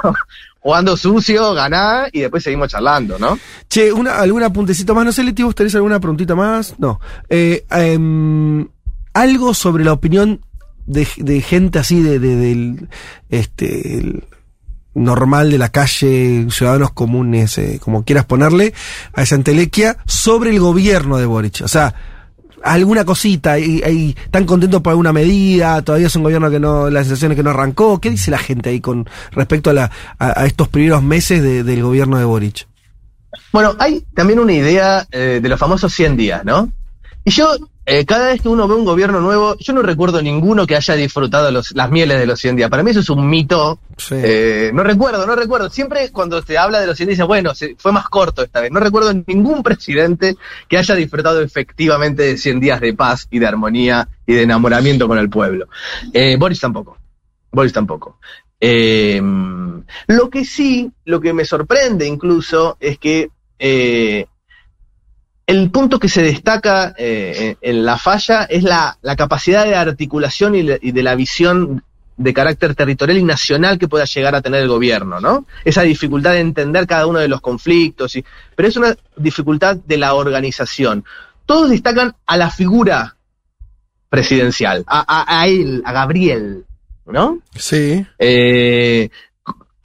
jugando 0.60 0.96
sucio, 0.96 1.54
ganá 1.54 2.08
y 2.12 2.20
después 2.20 2.42
seguimos 2.42 2.68
charlando, 2.68 3.18
¿no? 3.18 3.38
Che, 3.68 3.92
una, 3.92 4.18
algún 4.18 4.42
apuntecito 4.42 4.94
más, 4.94 5.04
no 5.04 5.12
sé, 5.12 5.22
Leti, 5.24 5.42
¿vos 5.42 5.54
tenés 5.54 5.74
alguna 5.74 6.00
preguntita 6.00 6.34
más? 6.34 6.74
No. 6.78 7.00
Eh, 7.28 7.64
em, 7.70 8.66
algo 9.14 9.54
sobre 9.54 9.84
la 9.84 9.92
opinión 9.92 10.40
de, 10.86 11.06
de 11.16 11.40
gente 11.40 11.78
así, 11.78 12.02
de, 12.02 12.18
de- 12.18 12.36
del, 12.36 12.88
este, 13.30 13.98
el 13.98 14.24
normal 14.94 15.50
de 15.50 15.58
la 15.58 15.68
calle, 15.68 16.46
ciudadanos 16.50 16.92
comunes, 16.92 17.58
eh, 17.58 17.78
como 17.82 18.04
quieras 18.04 18.24
ponerle, 18.24 18.72
a 19.12 19.22
esa 19.22 19.34
entelequia, 19.34 19.98
sobre 20.06 20.50
el 20.50 20.58
gobierno 20.60 21.18
de 21.18 21.26
Boric. 21.26 21.60
O 21.62 21.68
sea, 21.68 21.94
alguna 22.62 23.04
cosita, 23.04 23.52
ahí, 23.52 24.14
¿están 24.24 24.44
contentos 24.44 24.80
por 24.82 24.90
alguna 24.90 25.12
medida? 25.12 25.82
¿Todavía 25.82 26.06
es 26.08 26.16
un 26.16 26.22
gobierno 26.22 26.50
que 26.50 26.58
no, 26.60 26.90
la 26.90 27.00
sensación 27.02 27.32
es 27.32 27.36
que 27.36 27.42
no 27.42 27.50
arrancó? 27.50 28.00
¿Qué 28.00 28.10
dice 28.10 28.30
la 28.30 28.38
gente 28.38 28.70
ahí 28.70 28.80
con 28.80 29.08
respecto 29.32 29.70
a, 29.70 29.72
la, 29.72 29.90
a, 30.18 30.40
a 30.42 30.46
estos 30.46 30.68
primeros 30.68 31.02
meses 31.02 31.42
de- 31.42 31.62
del 31.62 31.82
gobierno 31.82 32.18
de 32.18 32.24
Boric? 32.24 32.66
Bueno, 33.52 33.74
hay 33.78 34.04
también 34.14 34.38
una 34.38 34.52
idea 34.52 35.06
eh, 35.10 35.40
de 35.42 35.48
los 35.48 35.58
famosos 35.60 35.92
100 35.92 36.16
días, 36.16 36.44
¿no? 36.44 36.70
Y 37.24 37.30
yo, 37.30 37.48
eh, 37.86 38.04
cada 38.04 38.26
vez 38.28 38.42
que 38.42 38.48
uno 38.48 38.66
ve 38.68 38.74
un 38.74 38.84
gobierno 38.84 39.20
nuevo, 39.20 39.56
yo 39.58 39.72
no 39.72 39.80
recuerdo 39.82 40.20
ninguno 40.20 40.66
que 40.66 40.74
haya 40.76 40.94
disfrutado 40.94 41.50
los, 41.52 41.70
las 41.74 41.88
mieles 41.90 42.18
de 42.18 42.26
los 42.26 42.38
100 42.40 42.56
días. 42.56 42.68
Para 42.68 42.82
mí 42.82 42.90
eso 42.90 43.00
es 43.00 43.08
un 43.10 43.28
mito. 43.28 43.78
Sí. 43.96 44.14
Eh, 44.18 44.70
no 44.74 44.82
recuerdo, 44.82 45.24
no 45.26 45.36
recuerdo. 45.36 45.70
Siempre 45.70 46.10
cuando 46.10 46.42
se 46.42 46.58
habla 46.58 46.80
de 46.80 46.88
los 46.88 46.96
100 46.96 47.08
días, 47.10 47.26
bueno, 47.26 47.54
se- 47.54 47.76
fue 47.78 47.92
más 47.92 48.08
corto 48.08 48.42
esta 48.42 48.60
vez. 48.60 48.70
No 48.72 48.80
recuerdo 48.80 49.12
ningún 49.26 49.62
presidente 49.62 50.34
que 50.68 50.76
haya 50.78 50.94
disfrutado 50.96 51.40
efectivamente 51.40 52.24
de 52.24 52.36
100 52.36 52.60
días 52.60 52.80
de 52.80 52.92
paz 52.92 53.28
y 53.30 53.38
de 53.38 53.46
armonía 53.46 54.08
y 54.26 54.34
de 54.34 54.42
enamoramiento 54.42 55.06
con 55.08 55.18
el 55.18 55.30
pueblo. 55.30 55.68
Eh, 56.12 56.36
Boris 56.38 56.60
tampoco. 56.60 56.98
Boris 57.52 57.72
tampoco. 57.72 58.18
Lo 60.08 60.30
que 60.30 60.44
sí, 60.44 60.90
lo 61.04 61.20
que 61.20 61.32
me 61.32 61.44
sorprende 61.44 62.06
incluso, 62.06 62.76
es 62.80 62.98
que 62.98 63.30
el 65.46 65.70
punto 65.70 65.98
que 66.00 66.08
se 66.08 66.22
destaca 66.22 66.94
eh, 66.98 67.56
en, 67.60 67.84
la 67.84 67.98
falla 67.98 68.44
es 68.44 68.62
la, 68.64 68.98
la 69.02 69.14
capacidad 69.16 69.64
de 69.64 69.74
articulación 69.76 70.54
y, 70.56 70.62
le- 70.62 70.78
y 70.82 70.90
de 70.92 71.02
la 71.02 71.14
visión 71.14 71.84
de 72.16 72.32
carácter 72.34 72.74
territorial 72.74 73.18
y 73.18 73.22
nacional 73.22 73.78
que 73.78 73.88
pueda 73.88 74.06
llegar 74.06 74.34
a 74.34 74.40
tener 74.40 74.62
el 74.62 74.68
gobierno, 74.68 75.20
¿no? 75.20 75.46
Esa 75.64 75.82
dificultad 75.82 76.32
de 76.32 76.40
entender 76.40 76.86
cada 76.86 77.06
uno 77.06 77.18
de 77.18 77.28
los 77.28 77.40
conflictos, 77.42 78.16
y, 78.16 78.24
pero 78.54 78.68
es 78.68 78.76
una 78.76 78.96
dificultad 79.16 79.76
de 79.76 79.98
la 79.98 80.14
organización. 80.14 81.04
Todos 81.44 81.68
destacan 81.70 82.16
a 82.26 82.36
la 82.38 82.50
figura 82.50 83.16
presidencial, 84.08 84.84
a, 84.86 85.00
a- 85.06 85.40
a 85.42 85.46
él, 85.46 85.82
a 85.84 85.92
Gabriel, 85.92 86.64
¿no? 87.06 87.38
Sí. 87.54 88.04
Eh, 88.18 89.10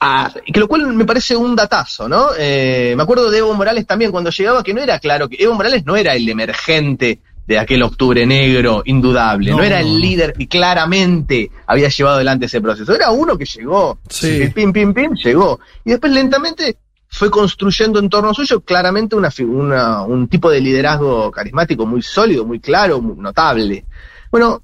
a- 0.04 0.32
que 0.52 0.58
lo 0.58 0.66
cual 0.66 0.92
me 0.94 1.04
parece 1.04 1.36
un 1.36 1.54
datazo, 1.54 2.08
¿no? 2.08 2.30
Eh, 2.36 2.94
me 2.96 3.02
acuerdo 3.04 3.30
de 3.30 3.38
Evo 3.38 3.54
Morales 3.54 3.86
también 3.86 4.10
cuando 4.10 4.30
llegaba 4.30 4.62
que 4.64 4.74
no 4.74 4.82
era 4.82 4.98
claro 4.98 5.28
que 5.28 5.36
Evo 5.38 5.54
Morales 5.54 5.84
no 5.86 5.94
era 5.96 6.14
el 6.14 6.28
emergente 6.28 7.20
de 7.46 7.58
aquel 7.58 7.82
octubre 7.82 8.24
negro 8.26 8.82
indudable, 8.84 9.50
no, 9.52 9.58
No, 9.58 9.62
era 9.62 9.80
el 9.80 10.00
líder 10.00 10.32
que 10.32 10.48
claramente 10.48 11.50
había 11.66 11.88
llevado 11.88 12.16
adelante 12.16 12.46
ese 12.46 12.60
proceso, 12.60 12.94
era 12.94 13.10
uno 13.10 13.36
que 13.38 13.44
llegó, 13.44 13.98
Sí. 14.08 14.48
pim 14.54 14.72
pim 14.72 14.92
pim 14.92 15.12
llegó 15.14 15.60
y 15.84 15.90
después 15.90 16.12
lentamente 16.12 16.76
fue 17.08 17.30
construyendo 17.30 17.98
en 17.98 18.08
torno 18.08 18.32
suyo 18.34 18.60
claramente 18.62 19.14
una, 19.16 19.28
una- 19.40 20.02
un 20.02 20.26
tipo 20.28 20.50
de 20.50 20.60
liderazgo 20.60 21.30
carismático 21.30 21.84
muy 21.86 22.00
sólido, 22.02 22.44
muy 22.44 22.58
claro, 22.58 23.00
muy 23.02 23.16
notable. 23.16 23.84
Bueno, 24.30 24.62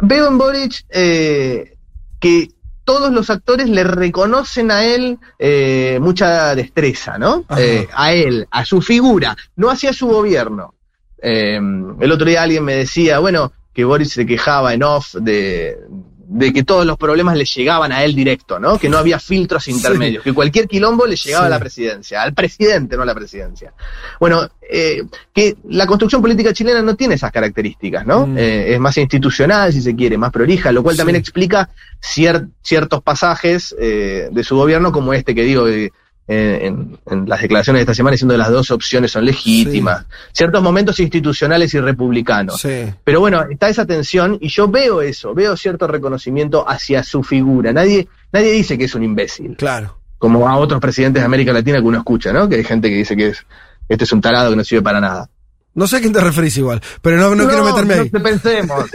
veo 0.00 0.28
en 0.28 0.38
Boric 0.38 0.84
eh, 0.90 1.74
que 2.20 2.48
todos 2.84 3.12
los 3.12 3.30
actores 3.30 3.68
le 3.68 3.84
reconocen 3.84 4.70
a 4.70 4.84
él 4.84 5.18
eh, 5.38 5.98
mucha 6.00 6.54
destreza, 6.54 7.18
¿no? 7.18 7.44
Eh, 7.56 7.88
a 7.92 8.12
él, 8.12 8.46
a 8.50 8.64
su 8.64 8.80
figura, 8.80 9.36
no 9.56 9.70
hacia 9.70 9.92
su 9.92 10.06
gobierno. 10.06 10.74
Eh, 11.20 11.56
el 12.00 12.12
otro 12.12 12.26
día 12.26 12.42
alguien 12.42 12.64
me 12.64 12.76
decía, 12.76 13.18
bueno, 13.18 13.52
que 13.72 13.84
Boris 13.84 14.12
se 14.12 14.26
quejaba 14.26 14.74
en 14.74 14.82
off 14.82 15.14
de, 15.14 15.78
de 16.26 16.52
que 16.52 16.62
todos 16.64 16.84
los 16.86 16.96
problemas 16.96 17.36
le 17.36 17.44
llegaban 17.44 17.92
a 17.92 18.02
él 18.04 18.14
directo, 18.14 18.58
¿no? 18.58 18.78
Que 18.78 18.88
no 18.88 18.98
había 18.98 19.18
filtros 19.18 19.68
intermedios, 19.68 20.22
que 20.24 20.32
cualquier 20.32 20.66
quilombo 20.68 21.06
le 21.06 21.16
llegaba 21.16 21.44
Sí. 21.44 21.46
a 21.46 21.50
la 21.50 21.58
presidencia, 21.58 22.22
al 22.22 22.34
presidente, 22.34 22.96
no 22.96 23.02
a 23.02 23.06
la 23.06 23.14
presidencia. 23.14 23.72
Bueno, 24.18 24.48
eh, 24.70 25.02
que 25.34 25.56
la 25.68 25.86
construcción 25.86 26.22
política 26.22 26.52
chilena 26.52 26.82
no 26.82 26.96
tiene 26.96 27.14
esas 27.16 27.30
características, 27.32 28.06
¿no? 28.06 28.26
Mm. 28.26 28.38
Eh, 28.38 28.74
es 28.74 28.80
más 28.80 28.96
institucional, 28.96 29.72
si 29.72 29.82
se 29.82 29.94
quiere, 29.94 30.16
más 30.18 30.32
prolija, 30.32 30.72
lo 30.72 30.82
cual 30.82 30.94
Sí. 30.94 30.98
también 30.98 31.16
explica 31.16 31.70
cier- 32.02 32.48
ciertos 32.62 33.02
pasajes 33.02 33.74
eh, 33.78 34.28
de 34.32 34.44
su 34.44 34.56
gobierno, 34.56 34.92
como 34.92 35.12
este 35.12 35.34
que 35.34 35.42
digo, 35.42 35.64
de- 35.66 35.92
en, 36.26 36.98
en 37.10 37.28
las 37.28 37.42
declaraciones 37.42 37.78
de 37.80 37.82
esta 37.82 37.94
semana, 37.94 38.12
diciendo 38.12 38.34
que 38.34 38.38
las 38.38 38.50
dos 38.50 38.70
opciones 38.70 39.10
son 39.12 39.24
legítimas. 39.24 40.06
Ciertos 40.32 40.62
momentos 40.62 40.98
institucionales 41.00 41.74
y 41.74 41.80
republicanos. 41.80 42.60
Sí. 42.60 42.86
Pero 43.04 43.20
bueno, 43.20 43.44
está 43.50 43.68
esa 43.68 43.84
tensión 43.84 44.38
y 44.40 44.48
yo 44.48 44.68
veo 44.68 45.02
eso, 45.02 45.34
veo 45.34 45.56
cierto 45.56 45.86
reconocimiento 45.86 46.68
hacia 46.68 47.02
su 47.02 47.22
figura. 47.22 47.72
Nadie, 47.72 48.08
nadie 48.32 48.52
dice 48.52 48.78
que 48.78 48.84
es 48.84 48.94
un 48.94 49.02
imbécil, 49.04 49.56
Claro. 49.56 49.98
como 50.18 50.48
a 50.48 50.56
otros 50.56 50.80
presidentes 50.80 51.20
de 51.22 51.26
América 51.26 51.52
Latina 51.52 51.78
que 51.80 51.84
uno 51.86 51.98
escucha, 51.98 52.32
¿no? 52.32 52.48
Que 52.48 52.56
hay 52.56 52.64
gente 52.64 52.88
que 52.88 52.96
dice 52.96 53.16
que 53.16 53.28
es, 53.28 53.44
este 53.88 54.04
es 54.04 54.12
un 54.12 54.20
tarado 54.22 54.50
que 54.50 54.56
no 54.56 54.64
sirve 54.64 54.82
para 54.82 55.00
nada. 55.00 55.28
No 55.74 55.86
sé 55.88 55.96
a 55.96 56.00
quién 56.00 56.12
te 56.12 56.20
referís 56.20 56.56
igual, 56.56 56.80
pero 57.02 57.16
no, 57.16 57.34
no, 57.34 57.48
quiero 57.48 57.64
meterme 57.64 57.96
no 57.96 58.02
ahí. 58.02 58.10
te 58.10 58.20
pensemos. 58.20 58.84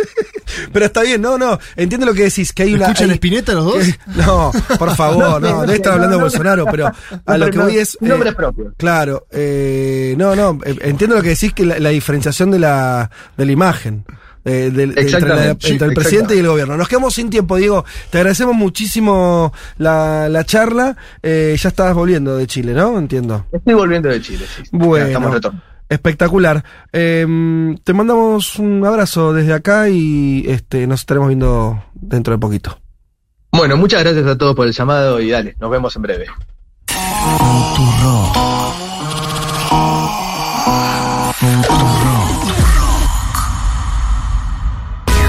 Pero 0.73 0.85
está 0.85 1.03
bien, 1.03 1.21
no, 1.21 1.37
no. 1.37 1.59
Entiendo 1.75 2.07
lo 2.07 2.13
que 2.13 2.23
decís, 2.23 2.51
que 2.53 2.63
hay 2.63 2.73
una. 2.73 2.85
¿Escuchan 2.87 3.09
hay- 3.09 3.13
Espineta 3.13 3.53
los 3.53 3.65
dos? 3.65 3.75
que- 3.83 3.95
no, 4.25 4.51
por 4.79 4.95
favor, 4.95 5.39
no, 5.39 5.61
debe 5.61 5.75
estar 5.75 5.93
hablando 5.93 6.15
de 6.17 6.23
Bolsonaro, 6.23 6.65
pero 6.71 6.91
a 7.25 7.37
lo 7.37 7.49
que 7.51 7.59
voy 7.59 7.77
es. 7.77 7.93
eh, 7.95 7.97
Nombres 8.07 8.33
propios. 8.33 8.73
Claro, 8.75 9.27
eh, 9.31 10.15
no, 10.17 10.35
no, 10.35 10.59
eh, 10.65 10.75
entiendo 10.81 11.15
lo 11.15 11.21
que 11.21 11.29
decís, 11.29 11.53
que 11.53 11.65
la, 11.65 11.77
la 11.79 11.89
diferenciación 11.89 12.49
de 12.49 12.59
la, 12.59 13.11
de 13.37 13.45
la 13.45 13.51
imagen. 13.51 14.03
eh, 14.43 14.71
del- 14.73 14.95
de- 14.95 15.01
entre, 15.01 15.21
la- 15.29 15.49
entre 15.51 15.87
el 15.87 15.93
presidente 15.93 16.35
y 16.35 16.39
el 16.39 16.47
gobierno. 16.47 16.75
Nos 16.77 16.87
quedamos 16.89 17.13
sin 17.13 17.29
tiempo, 17.29 17.55
Diego. 17.57 17.85
Te 18.09 18.17
agradecemos 18.17 18.55
muchísimo 18.55 19.53
la, 19.77 20.27
la 20.29 20.43
charla. 20.45 20.97
Eh, 21.21 21.55
ya 21.59 21.69
estabas 21.69 21.93
volviendo 21.93 22.35
de 22.35 22.47
Chile, 22.47 22.73
¿no? 22.73 22.97
Entiendo. 22.97 23.45
Estoy 23.51 23.75
volviendo 23.75 24.09
de 24.09 24.19
Chile, 24.19 24.45
sí. 24.55 24.63
Bueno. 24.71 25.05
Ya 25.05 25.11
Estamos 25.11 25.33
retornando. 25.33 25.68
Espectacular. 25.89 26.63
Eh, 26.93 27.25
te 27.83 27.93
mandamos 27.93 28.57
un 28.59 28.85
abrazo 28.85 29.33
desde 29.33 29.53
acá 29.53 29.89
y 29.89 30.45
este, 30.47 30.85
nos 30.85 31.01
estaremos 31.01 31.27
viendo 31.27 31.83
dentro 31.93 32.31
de 32.33 32.37
poquito. 32.37 32.79
Bueno, 33.51 33.75
muchas 33.75 34.03
gracias 34.03 34.27
a 34.27 34.37
todos 34.37 34.55
por 34.55 34.67
el 34.67 34.73
llamado 34.73 35.19
y 35.19 35.31
dale, 35.31 35.55
nos 35.59 35.71
vemos 35.71 35.95
en 35.95 36.01
breve. 36.03 36.27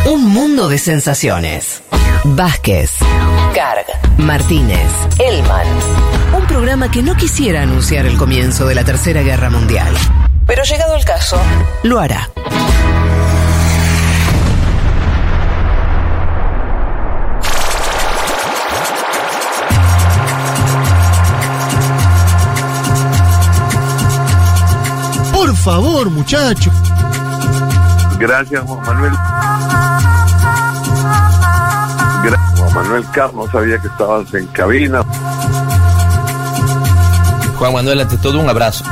Un 0.07 0.27
mundo 0.27 0.69
de 0.69 0.79
sensaciones. 0.79 1.83
Vázquez, 2.25 2.93
Carg, 3.55 3.87
Martínez, 4.19 4.91
Elman. 5.19 5.67
Un 6.37 6.47
programa 6.47 6.91
que 6.91 7.03
no 7.03 7.15
quisiera 7.15 7.63
anunciar 7.63 8.05
el 8.05 8.19
comienzo 8.19 8.67
de 8.67 8.75
la 8.75 8.85
Tercera 8.85 9.23
Guerra 9.23 9.49
Mundial 9.49 9.95
pero 10.51 10.65
llegado 10.65 10.97
el 10.97 11.05
caso, 11.05 11.41
lo 11.85 12.01
hará. 12.01 12.29
Por 25.33 25.55
favor, 25.55 26.11
muchachos. 26.11 26.75
Gracias, 28.19 28.61
Juan 28.67 28.81
Manuel. 28.87 29.13
Gracias, 32.25 32.59
Juan 32.59 32.75
Manuel 32.75 33.05
Carlos. 33.13 33.51
Sabía 33.53 33.79
que 33.79 33.87
estabas 33.87 34.35
en 34.35 34.49
cabina. 34.49 35.05
Juan 37.57 37.73
Manuel, 37.73 38.01
ante 38.01 38.17
todo, 38.17 38.41
un 38.41 38.49
abrazo. 38.49 38.85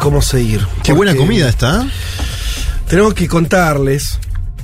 ¿Cómo 0.00 0.20
seguir? 0.22 0.66
Qué 0.82 0.92
buena 0.92 1.14
comida 1.16 1.48
está. 1.48 1.86
Tenemos 2.88 3.14
que 3.14 3.26
contarles, 3.26 4.18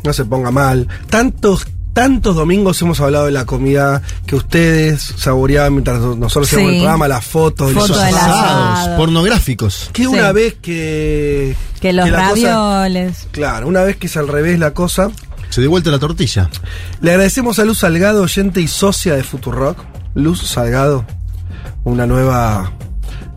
no 0.05 0.12
se 0.12 0.24
ponga 0.26 0.51
mal, 0.51 0.87
tantos, 1.09 1.66
tantos 1.95 2.37
domingos 2.37 2.81
hemos 2.83 3.01
hablado 3.01 3.24
de 3.26 3.33
la 3.33 3.47
comida 3.47 4.03
que 4.26 4.37
ustedes 4.37 5.03
saboreaban 5.16 5.72
mientras 5.72 6.01
nosotros 6.01 6.49
Sí. 6.49 6.57
hacíamos 6.57 6.72
el 6.74 6.78
programa, 6.81 7.09
las 7.09 7.24
fotos, 7.24 7.72
Foto 7.72 7.89
los 7.89 7.99
Asados, 7.99 8.78
asado. 8.81 8.97
pornográficos. 8.99 9.89
Que 9.95 10.03
Sí. 10.03 10.09
una 10.09 10.33
vez 10.33 10.55
que. 10.61 11.57
Que 11.81 11.93
los 11.95 12.07
cosa- 12.09 12.16
ravioles. 12.20 13.26
claro, 13.31 13.66
una 13.66 13.83
vez 13.83 13.97
que 13.97 14.07
es 14.09 14.16
al 14.18 14.28
revés 14.28 14.59
la 14.59 14.72
cosa. 14.74 15.11
Se 15.49 15.61
dio 15.62 15.70
vuelta 15.70 15.91
la 15.91 15.99
tortilla. 15.99 16.49
Le 17.01 17.11
agradecemos 17.12 17.59
a 17.59 17.64
Luz 17.64 17.78
Salgado, 17.78 18.22
oyente 18.22 18.61
y 18.61 18.68
socia 18.68 19.16
de 19.16 19.24
Futurock. 19.24 19.78
Luz 20.14 20.43
Salgado, 20.47 21.05
una 21.85 22.07
nueva 22.07 22.72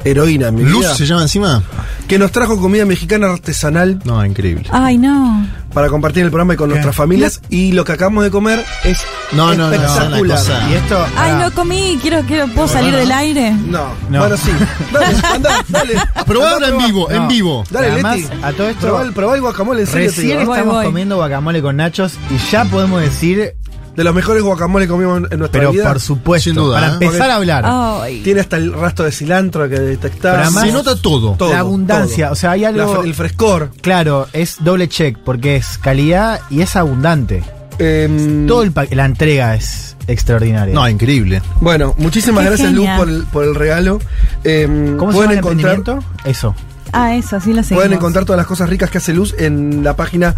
heroína 0.04 0.48
en 0.50 0.56
mi 0.56 0.64
Luz 0.64 0.82
vida, 0.82 0.96
se 0.96 1.06
llama 1.06 1.22
encima. 1.24 1.64
que 2.08 2.18
nos 2.20 2.32
trajo 2.32 2.60
comida 2.60 2.86
mexicana 2.86 3.32
artesanal 3.32 4.00
No, 4.04 4.24
increíble. 4.26 4.66
Ay, 4.72 4.98
no. 4.98 5.46
para 5.74 5.90
compartir 5.90 6.20
en 6.22 6.26
el 6.26 6.32
programa 6.32 6.54
y 6.54 6.58
con 6.58 6.70
nuestras 6.70 6.96
familias. 6.96 7.42
Y 7.50 7.72
lo 7.72 7.84
que 7.84 7.94
acabamos 7.94 8.24
de 8.24 8.30
comer 8.30 8.64
es 8.84 9.00
No, 9.32 9.56
no, 9.56 9.70
no, 9.70 9.74
espectacular. 9.74 10.22
una 10.22 10.36
cosa- 10.36 10.70
Y 10.70 10.74
esto. 10.74 10.98
Ay, 11.18 11.32
pará. 11.32 11.50
no 11.50 11.52
comí. 11.56 11.98
Quiero, 12.02 12.22
quiero, 12.28 12.48
¿puedo 12.50 12.68
salir 12.68 12.94
del 12.96 13.12
aire? 13.12 13.52
No, 13.52 13.88
No. 14.10 14.20
bueno, 14.20 14.38
sí. 14.38 14.52
Dale, 14.92 15.06
anda, 15.34 15.66
dale. 15.70 15.94
Probá 16.28 16.52
ahora 16.52 16.68
en 16.68 16.78
vivo, 16.78 17.10
en 17.10 17.18
No. 17.24 17.28
vivo. 17.28 17.64
Dale, 17.72 17.92
Además, 17.92 18.18
Leti. 18.20 18.38
a 18.44 18.52
todo 18.52 18.70
esto- 18.70 18.82
Probá 18.88 19.02
el, 19.02 19.14
probá 19.14 19.36
el 19.36 19.42
guacamole, 19.42 19.82
en 19.82 19.88
serio 19.88 20.10
te 20.12 20.16
Recién 20.18 20.40
digo, 20.42 20.54
estamos 20.54 20.76
voy. 20.76 20.86
comiendo 20.86 21.16
guacamole 21.16 21.62
con 21.64 21.76
nachos 21.78 22.14
y 22.30 22.52
ya 22.52 22.66
podemos 22.66 23.02
decir, 23.02 23.54
De 23.96 24.04
los 24.04 24.16
mejores 24.16 24.42
guacamoles 24.42 24.88
que 24.88 24.92
comimos 24.92 25.18
en 25.32 25.38
nuestra 25.40 25.60
pero 25.62 25.72
vida. 25.72 25.84
por 25.88 26.00
supuesto, 26.00 26.50
Sin 26.50 26.56
duda, 26.56 26.80
para 26.80 26.94
¿eh? 26.94 26.98
empezar 27.02 27.30
a 27.30 27.36
hablar, 27.36 27.64
Ay. 27.68 28.22
Tiene 28.24 28.40
hasta 28.40 28.58
el 28.58 28.74
rastro 28.74 29.06
de 29.06 29.12
cilantro 29.12 29.70
que. 29.70 29.98
Pero 30.02 30.34
además- 30.38 30.64
Se 30.66 30.72
nota 30.72 30.96
todo. 30.96 31.34
Todo, 31.34 31.52
la 31.54 31.60
abundancia, 31.60 32.26
todo. 32.28 32.34
o 32.34 32.36
sea, 32.36 32.52
hay 32.52 32.66
algo- 32.66 33.02
La 33.02 33.08
el 33.08 33.14
frescor. 33.14 33.70
claro, 33.82 34.28
es 34.34 34.58
doble 34.64 34.90
check 34.90 35.18
porque 35.20 35.56
es 35.58 35.78
calidad 35.78 36.42
y 36.50 36.62
es 36.62 36.76
abundante. 36.76 37.44
Em, 37.80 38.46
Todo 38.48 38.64
el 38.64 38.74
la 38.92 39.06
entrega 39.06 39.56
es 39.56 39.96
extraordinaria. 40.08 40.74
No, 40.74 40.88
increíble. 40.90 41.42
Bueno, 41.62 41.94
muchísimas 41.98 42.44
Qué 42.44 42.50
gracias. 42.50 42.72
Luz, 42.74 42.88
por 42.98 43.10
el, 43.10 43.24
por 43.26 43.44
el 43.44 43.56
regalo. 43.56 44.00
Em, 44.44 44.98
¿Cómo 44.98 45.12
se 45.12 45.18
pueden 45.18 45.36
llama 45.36 45.52
el 45.52 45.60
encontrar? 45.60 46.00
Eso. 46.26 46.56
Ah, 46.92 47.16
eso, 47.16 47.36
así 47.38 47.52
lo 47.54 47.62
seguimos. 47.64 47.84
Pueden 47.84 47.94
encontrar 47.94 48.26
todas 48.26 48.38
las 48.38 48.46
cosas 48.48 48.70
ricas 48.70 48.90
que 48.92 49.00
hace 49.00 49.14
Luz 49.14 49.34
en 49.40 49.84
la 49.84 49.96
página 49.96 50.36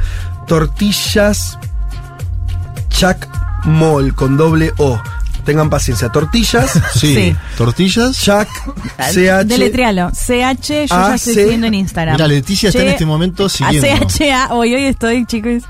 Tortillas 0.48 1.58
Chac 2.90 3.28
Mall 3.66 4.14
con 4.16 4.38
doble 4.38 4.74
O. 4.78 5.02
Tengan 5.44 5.70
paciencia. 5.70 6.10
Tortillas 6.10 6.72
Sí. 6.96 7.14
Sí. 7.16 7.36
Tortillas. 7.58 8.20
Chac 8.20 8.48
CH 8.98 9.46
Deletrealo. 9.46 10.10
CH, 10.12 10.88
yo 10.88 10.96
A, 10.96 11.10
ya 11.10 11.16
estoy 11.16 11.34
C. 11.36 11.42
siguiendo 11.42 11.68
en 11.68 11.74
Instagram. 11.76 12.16
Mira, 12.16 12.28
Leticia 12.28 12.70
está 12.70 12.80
en 12.82 12.86
Che- 12.88 12.92
este 12.94 13.06
momento 13.06 13.46
A 13.46 13.50
siguiendo. 13.50 14.08
CHA, 14.08 14.54
hoy 14.56 14.74
hoy 14.74 14.84
estoy, 14.86 15.26
chicos. 15.26 15.64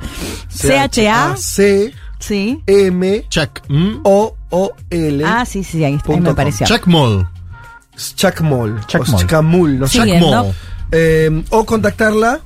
CHA, 0.50 1.36
C 1.38 1.94
sí. 2.20 2.62
M 2.66 3.26
Chuck. 3.30 3.62
¿Mm? 3.68 4.00
O 4.04 4.36
O 4.50 4.72
L 4.90 5.24
Ah, 5.26 5.46
sí, 5.46 5.64
sí, 5.64 5.84
ahí, 5.84 5.94
ahí 5.94 6.00
Punto 6.00 6.22
me 6.22 6.26
com. 6.28 6.32
apareció. 6.34 6.66
Chuck 6.66 6.88
Mall. 6.88 7.28
Chac 8.16 8.42
Mall. 8.42 8.80
Chac 8.88 9.02
o 9.02 9.06
Mall. 9.12 9.18
Chacamul. 9.18 9.80
¿no? 9.80 10.46
Eh, 10.92 11.44
o 11.50 11.66
contactarla 11.66 12.40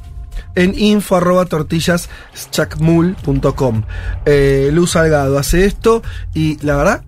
en 0.62 0.78
info 0.78 1.16
arroba 1.18 1.46
tortillas 1.46 2.10
chacmul.com. 2.52 3.84
Eh, 4.26 4.70
Luz 4.74 4.92
Salgado 4.92 5.38
hace 5.38 5.66
esto 5.66 6.02
y 6.34 6.58
la 6.66 6.76
verdad, 6.76 7.04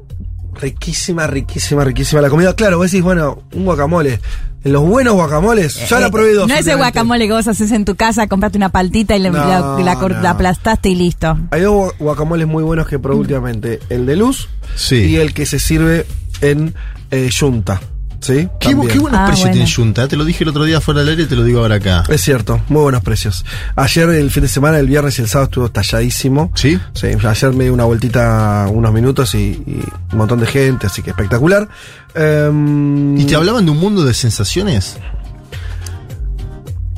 riquísima, 0.59 1.27
riquísima, 1.27 1.83
riquísima 1.83 2.21
la 2.21 2.29
comida. 2.29 2.55
Claro, 2.55 2.77
vos 2.77 2.91
decís, 2.91 3.03
bueno, 3.03 3.43
un 3.53 3.65
guacamole. 3.65 4.19
En 4.63 4.73
los 4.73 4.83
buenos 4.83 5.15
guacamoles, 5.15 5.89
ya 5.89 5.99
la 5.99 6.07
Eh, 6.07 6.11
probé 6.11 6.33
dos. 6.35 6.47
No 6.47 6.53
ese 6.53 6.75
guacamole 6.75 7.25
que 7.25 7.33
vos 7.33 7.47
haces 7.47 7.71
en 7.71 7.83
tu 7.83 7.95
casa, 7.95 8.27
compraste 8.27 8.59
una 8.59 8.69
paltita 8.69 9.15
y 9.15 9.19
le- 9.19 9.31
No, 9.31 9.37
la, 9.39 9.79
la 9.83 9.95
cor- 9.95 10.11
no. 10.15 10.21
la 10.21 10.29
aplastaste 10.31 10.89
y 10.89 10.93
listo. 10.95 11.35
Hay 11.49 11.61
dos 11.61 11.73
gua- 11.73 11.93
guacamoles 11.97 12.45
muy 12.47 12.61
buenos 12.61 12.87
que 12.87 12.99
probé 12.99 13.17
últimamente. 13.21 13.79
El 13.89 14.05
de 14.05 14.15
Luz 14.17 14.49
Sí. 14.75 14.97
y 14.97 15.15
el 15.15 15.33
que 15.33 15.47
se 15.47 15.57
sirve 15.57 16.05
en 16.41 16.75
eh, 17.09 17.27
Yunta. 17.31 17.81
¿Sí? 18.21 18.47
Qué, 18.59 18.69
bu- 18.69 18.71
También. 18.73 18.87
qué 18.93 18.99
buenos 18.99 19.19
Ah, 19.19 19.25
precios 19.25 19.49
bueno. 19.49 19.53
tiene 19.65 19.71
Junta. 19.75 20.03
¿eh? 20.03 20.07
Te 20.07 20.15
lo 20.15 20.23
dije 20.25 20.43
el 20.43 20.49
otro 20.51 20.63
día 20.63 20.79
fuera 20.79 20.99
del 20.99 21.09
aire 21.09 21.23
y 21.23 21.25
te 21.25 21.35
lo 21.35 21.43
digo 21.43 21.59
ahora 21.61 21.75
acá. 21.75 22.03
Es 22.07 22.21
cierto, 22.21 22.61
muy 22.69 22.83
buenos 22.83 23.01
precios. 23.03 23.43
Ayer, 23.75 24.09
el 24.09 24.29
fin 24.29 24.43
de 24.43 24.49
semana, 24.49 24.77
el 24.77 24.85
viernes 24.87 25.17
y 25.17 25.23
el 25.23 25.27
sábado 25.27 25.45
estuvo 25.45 25.71
talladísimo. 25.71 26.51
¿Sí? 26.55 26.79
Sí, 26.93 27.07
ayer 27.07 27.53
me 27.53 27.63
di 27.63 27.69
una 27.71 27.85
vueltita 27.85 28.67
unos 28.71 28.93
minutos 28.93 29.33
y, 29.33 29.39
y 29.65 29.81
un 30.11 30.17
montón 30.19 30.39
de 30.39 30.45
gente, 30.45 30.85
así 30.85 31.01
que 31.01 31.09
espectacular. 31.09 31.67
Em, 32.13 33.17
¿Y 33.17 33.25
te 33.25 33.35
hablaban 33.35 33.65
de 33.65 33.71
un 33.71 33.79
mundo 33.79 34.05
de 34.05 34.13
sensaciones? 34.13 34.97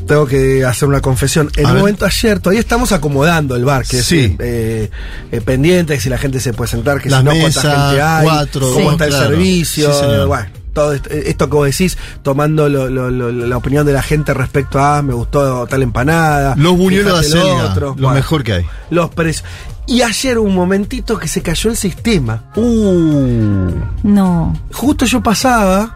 Tengo 0.08 0.26
que 0.26 0.66
hacer 0.66 0.90
una 0.90 1.00
confesión. 1.00 1.50
En 1.56 1.66
A 1.66 1.70
un 1.70 1.74
ver. 1.76 1.82
momento 1.84 2.06
ayer, 2.06 2.40
todavía 2.42 2.60
estamos 2.60 2.92
acomodando 2.92 3.56
el 3.56 3.64
bar, 3.64 3.86
que 3.86 4.04
Sí. 4.04 4.20
es 4.20 4.32
eh, 4.40 4.92
eh, 5.32 5.40
pendiente, 5.42 5.94
que 5.96 6.02
si 6.02 6.10
la 6.10 6.18
gente 6.18 6.42
se 6.42 6.52
puede 6.52 6.70
sentar, 6.70 7.00
que 7.02 7.10
Las 7.10 7.20
si 7.22 7.26
no, 7.26 7.32
mesas, 7.32 7.64
cuánta 7.64 7.80
gente 7.88 8.02
hay, 8.02 8.26
cuatro, 8.26 8.74
cómo 8.74 8.90
sí. 8.90 8.92
está 8.92 9.06
el 9.06 9.14
servicio, 9.14 9.94
Sí, 9.94 10.00
señor. 10.02 10.28
bueno, 10.28 10.46
todo 10.74 10.94
esto, 10.94 11.10
esto 11.12 11.50
que 11.50 11.56
vos 11.56 11.66
decís, 11.66 11.98
tomando 12.24 12.68
lo- 12.68 12.90
lo- 12.90 13.10
lo- 13.12 13.32
la 13.32 13.58
opinión 13.58 13.86
de 13.86 13.94
la 13.94 14.02
gente 14.04 14.34
respecto 14.34 14.80
a, 14.80 14.98
"Ah, 14.98 15.02
me 15.02 15.14
gustó 15.14 15.66
tal 15.68 15.84
empanada. 15.84 16.56
Los 16.58 16.76
buñuelos 16.78 17.22
de 17.22 17.28
acelga, 17.40 17.72
otro". 17.72 17.88
lo 17.90 17.94
Bueno, 17.96 18.14
mejor 18.16 18.44
que 18.44 18.54
hay. 18.54 18.66
Los 18.90 19.10
precios. 19.12 19.46
Y 19.86 20.02
ayer 20.02 20.40
un 20.40 20.56
momentito 20.56 21.18
que 21.18 21.28
se 21.28 21.42
cayó 21.42 21.70
el 21.70 21.76
sistema. 21.78 22.46
Uh. 22.56 23.70
No. 24.04 24.54
Justo 24.72 25.06
yo 25.06 25.22
pasaba, 25.22 25.96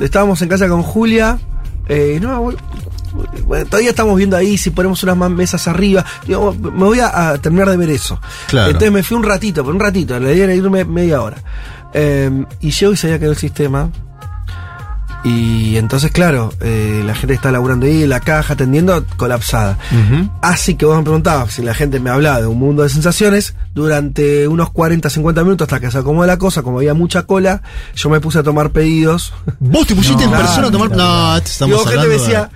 estábamos 0.00 0.42
en 0.42 0.48
casa 0.48 0.68
con 0.68 0.82
Julia, 0.82 1.38
eh, 1.88 2.18
no, 2.20 2.52
bueno, 3.44 3.66
todavía 3.66 3.90
estamos 3.90 4.16
viendo 4.16 4.36
ahí 4.36 4.56
si 4.56 4.70
ponemos 4.70 5.02
unas 5.02 5.16
más 5.16 5.30
mesas 5.30 5.68
arriba. 5.68 6.04
Digo, 6.26 6.52
me 6.54 6.84
voy 6.84 7.00
a, 7.00 7.30
a 7.30 7.38
terminar 7.38 7.68
de 7.70 7.76
ver 7.76 7.90
eso. 7.90 8.18
Claro. 8.48 8.68
Entonces 8.68 8.90
me 8.92 9.02
fui 9.02 9.16
un 9.16 9.22
ratito, 9.22 9.62
por 9.64 9.74
un 9.74 9.80
ratito, 9.80 10.18
le 10.18 10.34
dieron 10.34 10.56
irme 10.56 10.84
media 10.84 11.20
hora. 11.22 11.36
Eh, 11.94 12.44
y 12.60 12.70
llego 12.70 12.92
y 12.92 12.96
se 12.96 13.06
había 13.08 13.18
quedado 13.18 13.32
el 13.32 13.38
sistema. 13.38 13.90
Y 15.24 15.76
entonces, 15.76 16.10
claro, 16.10 16.52
eh, 16.60 17.00
la 17.06 17.14
gente 17.14 17.34
está 17.34 17.52
laburando 17.52 17.86
ahí 17.86 18.04
la 18.08 18.18
caja, 18.18 18.54
atendiendo, 18.54 19.04
colapsada. 19.16 19.78
Así 20.40 20.74
que 20.74 20.84
vos 20.84 20.96
me 20.96 21.04
preguntabas 21.04 21.52
si 21.52 21.62
la 21.62 21.74
gente 21.74 22.00
me 22.00 22.10
hablaba 22.10 22.40
de 22.40 22.48
un 22.48 22.58
mundo 22.58 22.82
de 22.82 22.88
sensaciones. 22.88 23.54
Durante 23.72 24.48
unos 24.48 24.70
40, 24.70 25.08
50 25.08 25.44
minutos 25.44 25.66
hasta 25.66 25.78
que 25.78 25.92
se 25.92 25.98
acomodó 25.98 26.26
la 26.26 26.38
cosa, 26.38 26.62
como 26.62 26.78
había 26.78 26.94
mucha 26.94 27.22
cola, 27.22 27.62
yo 27.94 28.10
me 28.10 28.18
puse 28.20 28.40
a 28.40 28.42
tomar 28.42 28.70
pedidos. 28.70 29.32
¿Vos 29.60 29.86
te 29.86 29.94
pusiste 29.94 30.24
No, 30.26 30.32
en 30.32 30.38
persona 30.38 30.66
a 30.66 30.70
tomar.? 30.72 30.90
No, 30.90 31.36
y 31.36 31.70
gente 31.88 31.98
me 32.08 32.14
de- 32.14 32.18
decía, 32.18 32.50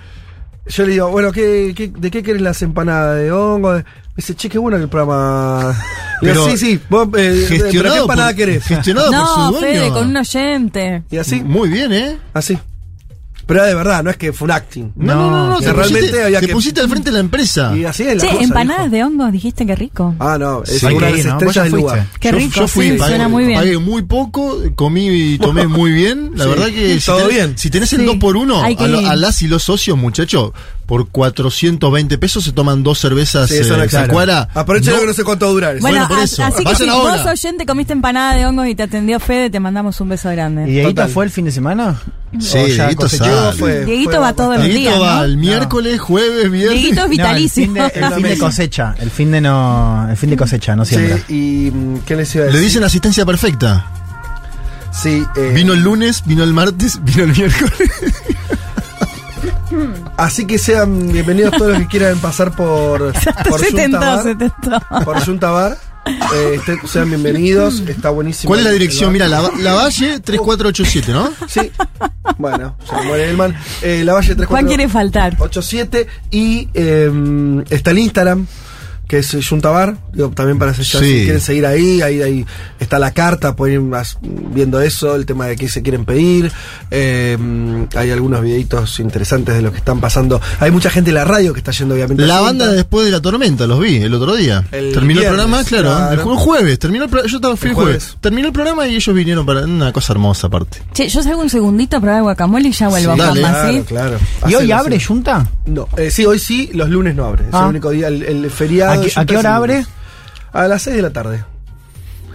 yo 0.69 0.85
le 0.85 0.91
digo, 0.93 1.09
bueno, 1.09 1.31
¿qué, 1.31 1.73
qué- 1.75 1.91
de 1.95 2.11
qué 2.11 2.23
querés 2.23 2.41
las 2.41 2.61
empanadas? 2.61 3.17
¿De 3.17 3.31
hongo? 3.31 3.73
Me 3.73 3.83
dice, 4.15 4.35
che, 4.35 4.49
qué 4.49 4.57
bueno 4.57 4.77
que 4.77 4.83
el 4.83 4.89
programa. 4.89 5.75
Le 6.21 6.31
digo, 6.31 6.45
Pero 6.45 6.57
sí, 6.57 6.65
sí, 6.65 6.79
vos, 6.89 7.07
eh, 7.17 7.45
¿pero 7.71 7.91
qué 7.93 7.97
empanada 7.99 8.29
por- 8.29 8.35
querés? 8.35 8.63
gestionado 8.65 9.07
por 9.11 9.15
No, 9.19 9.35
su 9.35 9.51
dueño. 9.59 9.59
Fede, 9.79 9.89
con 9.89 10.07
un 10.07 10.17
oyente. 10.17 11.03
Y 11.11 11.17
así, 11.17 11.41
Muy 11.43 11.69
bien, 11.69 11.93
¿eh? 11.93 12.17
así. 12.33 12.57
Pero 13.47 13.63
de 13.65 13.73
verdad, 13.73 14.03
no 14.03 14.09
es 14.09 14.17
que 14.17 14.33
fue 14.33 14.45
un 14.45 14.51
acting. 14.51 14.91
No, 14.97 15.15
no, 15.15 15.31
no, 15.31 15.49
no. 15.51 15.59
te 15.59 15.71
realmente 15.71 15.99
pusiste, 16.01 16.23
había 16.23 16.39
te 16.41 16.47
que- 16.47 16.53
pusiste 16.53 16.81
al 16.81 16.89
frente 16.89 17.09
de 17.09 17.13
la 17.13 17.19
empresa. 17.21 17.75
Y 17.75 17.85
así 17.85 18.03
es 18.03 18.15
la 18.15 18.21
Che, 18.21 18.27
cosa, 18.29 18.43
empanadas 18.43 18.83
dijo. 18.83 18.95
de 18.95 19.03
hongos, 19.05 19.31
dijiste 19.31 19.65
que 19.65 19.75
rico. 19.75 20.15
Ah, 20.19 20.37
no, 20.37 20.63
es 20.63 20.79
Sí, 20.79 20.85
una 20.85 21.05
de 21.07 21.11
las 21.13 21.25
estrellas 21.25 21.55
del 21.55 21.69
fuiste. 21.71 21.77
lugar. 21.77 22.07
Qué 22.19 22.31
yo, 22.31 22.37
rico, 22.37 22.59
yo 22.59 22.67
fui, 22.67 22.85
sí, 22.91 22.97
pagué, 22.97 23.09
suena 23.11 23.27
muy 23.29 23.45
bien. 23.45 23.59
pagué 23.59 23.77
muy 23.77 24.01
poco, 24.01 24.57
comí 24.75 25.07
y 25.07 25.37
tomé 25.39 25.65
muy 25.67 25.91
bien. 25.91 26.31
La 26.35 26.43
Sí. 26.43 26.49
verdad 26.49 26.65
que 26.67 26.99
si 26.99 27.05
Todo 27.05 27.17
tenés, 27.19 27.33
bien. 27.33 27.57
si 27.57 27.69
tenés 27.69 27.93
el 27.93 27.99
Sí. 28.01 28.05
2 28.05 28.15
por 28.17 28.35
1 28.37 28.61
Hay 28.63 28.75
que 28.75 28.83
a, 28.83 28.87
lo- 28.87 29.07
a 29.07 29.15
las 29.15 29.41
y 29.41 29.47
los 29.47 29.63
socios, 29.63 29.97
muchachos, 29.97 30.51
por 30.87 31.09
420 31.09 32.17
pesos 32.17 32.43
se 32.45 32.53
toman 32.53 32.81
dos 32.81 32.97
cervezas 32.97 33.49
Sí, 33.49 33.55
eh. 33.57 34.47
Aprovechen 34.53 34.93
No- 34.93 34.99
que 35.01 35.05
no 35.05 35.13
sé 35.13 35.23
cuánto 35.25 35.45
va 35.45 35.49
a 35.51 35.53
durar. 35.53 35.79
Bueno, 35.79 35.97
Bueno, 35.99 36.07
por 36.07 36.17
as- 36.19 36.31
eso. 36.33 36.43
así 36.45 36.57
que 36.59 36.63
Vayan 36.63 36.77
si 36.77 36.87
ahora. 36.89 37.17
vos 37.17 37.25
oyente 37.31 37.65
comiste 37.65 37.91
empanada 37.93 38.35
de 38.35 38.45
hongos 38.45 38.67
y 38.67 38.73
te 38.75 38.83
atendió 38.83 39.19
Fede, 39.19 39.49
te 39.49 39.59
mandamos 39.59 39.99
un 40.01 40.09
beso 40.09 40.29
grande. 40.31 40.63
¿Y 40.63 40.71
Dieguito 40.71 40.89
Total. 40.95 41.09
fue 41.09 41.25
el 41.25 41.31
fin 41.31 41.45
de 41.45 41.51
semana? 41.51 42.01
Sí, 42.39 42.57
¿O 42.57 42.67
ya 42.67 42.87
Dieguito 42.87 43.09
fue- 43.57 43.85
Dieguito 43.85 44.11
fue 44.11 44.19
va 44.19 44.33
todos 44.33 44.55
los 44.55 44.63
Dieguito 44.65 44.89
días, 44.91 45.01
va 45.01 45.15
¿no? 45.17 45.23
el 45.25 45.37
miércoles, 45.37 45.99
jueves, 45.99 46.49
viernes. 46.51 46.79
Dieguito 46.81 47.01
es 47.05 47.17
No, 47.17 47.25
el 47.35 47.49
fin 47.49 47.73
de, 47.73 47.79
el 47.81 48.13
fin 48.13 48.23
de 48.23 48.37
cosecha. 48.37 48.95
El 48.99 49.11
fin 49.11 49.31
de 49.31 49.41
no. 49.41 50.07
El 50.09 50.15
fin 50.17 50.29
de 50.29 50.37
cosecha, 50.37 50.75
no 50.75 50.85
siembra. 50.85 51.17
Sí, 51.27 51.67
y 51.67 51.71
mm, 51.71 51.99
¿qué 52.05 52.15
les 52.15 52.33
iba 52.33 52.43
a 52.45 52.47
Le 52.47 52.53
decir? 52.53 52.65
dicen 52.65 52.83
asistencia 52.85 53.25
perfecta. 53.25 53.85
Sí, 54.93 55.21
eh, 55.35 55.51
Vino 55.53 55.73
el 55.73 55.81
lunes, 55.81 56.23
vino 56.25 56.43
el 56.45 56.53
martes, 56.53 56.99
vino 57.03 57.23
el 57.25 57.33
miércoles. 57.35 57.91
Así 60.17 60.45
que 60.45 60.57
sean 60.57 61.11
bienvenidos 61.11 61.53
todos 61.57 61.71
los 61.71 61.79
que 61.81 61.87
quieran 61.87 62.17
pasar 62.19 62.55
por, 62.55 63.13
por 63.49 63.59
se 63.59 63.71
tentó, 63.71 63.97
Junta 63.99 64.23
se 64.23 64.33
Bar. 64.33 64.37
tentó. 64.37 65.05
Por 65.05 65.25
Junta 65.25 65.49
Bar. 65.51 65.77
Eh, 66.33 66.55
este- 66.55 66.87
sean 66.87 67.09
bienvenidos, 67.09 67.81
está 67.81 68.09
buenísimo. 68.11 68.47
¿Cuál 68.47 68.59
es 68.61 68.65
la 68.65 68.71
dirección? 68.71 69.11
Mira, 69.11 69.27
la, 69.27 69.41
la 69.59 69.73
Valle 69.73 70.19
3487, 70.21 71.11
¿no? 71.11 71.29
Sí. 71.47 71.69
Bueno, 72.37 72.77
se 72.89 72.95
muere 73.05 73.29
Elman. 73.29 73.53
Eh, 73.81 74.03
la 74.05 74.13
Valle 74.13 74.35
3487 74.35 74.45
Juan 74.45 74.65
quiere 74.67 74.87
faltar. 74.87 75.35
y 76.31 76.69
eh, 76.73 77.63
está 77.69 77.91
el 77.91 77.99
Instagram 77.99 78.47
que 79.07 79.19
es 79.19 79.37
Juntabar, 79.47 79.97
digo, 80.13 80.29
también 80.29 80.59
para 80.59 80.73
si 80.73 80.83
Sí. 80.83 80.97
quieren 81.23 81.39
seguir 81.41 81.65
ahí, 81.65 82.01
ahí, 82.01 82.21
ahí 82.21 82.45
está 82.79 82.99
la 82.99 83.11
carta, 83.11 83.55
pueden 83.55 83.75
ir 83.75 83.81
más 83.81 84.17
viendo 84.21 84.81
eso, 84.81 85.15
el 85.15 85.25
tema 85.25 85.47
de 85.47 85.55
qué 85.55 85.69
se 85.69 85.81
quieren 85.81 86.03
pedir, 86.05 86.51
eh, 86.91 87.37
hay 87.95 88.11
algunos 88.11 88.41
videitos 88.41 88.99
interesantes 88.99 89.55
de 89.55 89.61
lo 89.61 89.71
que 89.71 89.77
están 89.77 89.99
pasando, 90.01 90.41
hay 90.59 90.71
mucha 90.71 90.89
gente 90.89 91.11
en 91.11 91.15
la 91.15 91.25
radio 91.25 91.53
que 91.53 91.59
está 91.59 91.71
yendo 91.71 91.95
obviamente 91.95 92.25
La 92.25 92.39
banda 92.41 92.67
de 92.67 92.75
después 92.75 93.05
de 93.05 93.11
la 93.11 93.21
tormenta, 93.21 93.65
los 93.67 93.79
vi 93.79 93.97
el 93.97 94.13
otro 94.13 94.35
día. 94.35 94.65
El 94.71 94.93
terminó 94.93 95.21
el 95.21 95.27
programa, 95.27 95.63
claro, 95.63 95.89
claro. 95.89 96.21
el 96.21 96.27
jue- 96.27 96.35
jueves, 96.37 96.79
terminó 96.79 97.05
el 97.05 97.11
yo 97.11 97.37
estaba 97.37 97.55
fui 97.55 97.67
El 97.67 97.71
el 97.71 97.75
jueves. 97.75 98.03
jueves. 98.03 98.17
Terminó 98.21 98.47
el 98.47 98.53
programa 98.53 98.87
y 98.87 98.95
ellos 98.95 99.15
vinieron 99.15 99.45
para 99.45 99.61
una 99.61 99.91
cosa 99.93 100.13
hermosa 100.13 100.47
aparte. 100.47 100.81
Che, 100.93 101.07
yo 101.09 101.23
salgo 101.23 101.41
un 101.41 101.49
segundito 101.49 101.97
a 101.97 102.01
probar 102.01 102.21
guacamole 102.23 102.69
y 102.69 102.71
ya 102.71 102.87
vuelvo 102.89 103.15
Sí, 103.15 103.21
a 103.21 103.25
dale. 103.33 103.77
¿sí? 103.79 103.83
Claro, 103.87 104.17
¿Y 104.47 104.55
hoy 104.55 104.71
abre. 104.71 104.99
Junta? 104.99 105.47
No, 105.65 105.87
eh, 105.97 106.09
sí, 106.11 106.25
hoy 106.25 106.39
sí, 106.39 106.69
los 106.73 106.89
lunes 106.89 107.15
no 107.15 107.25
abre, 107.25 107.43
es 107.43 107.53
Ah. 107.53 107.63
el 107.63 107.69
único 107.69 107.89
día, 107.91 108.07
el, 108.07 108.23
el 108.23 108.49
feriado. 108.51 108.96
¿A 109.15 109.25
qué- 109.25 109.35
a 109.35 109.39
hora 109.39 109.55
abre? 109.55 109.85
A 110.53 110.67
las 110.67 110.81
6 110.83 110.95
de 110.95 111.01
la 111.01 111.11
tarde. 111.11 111.43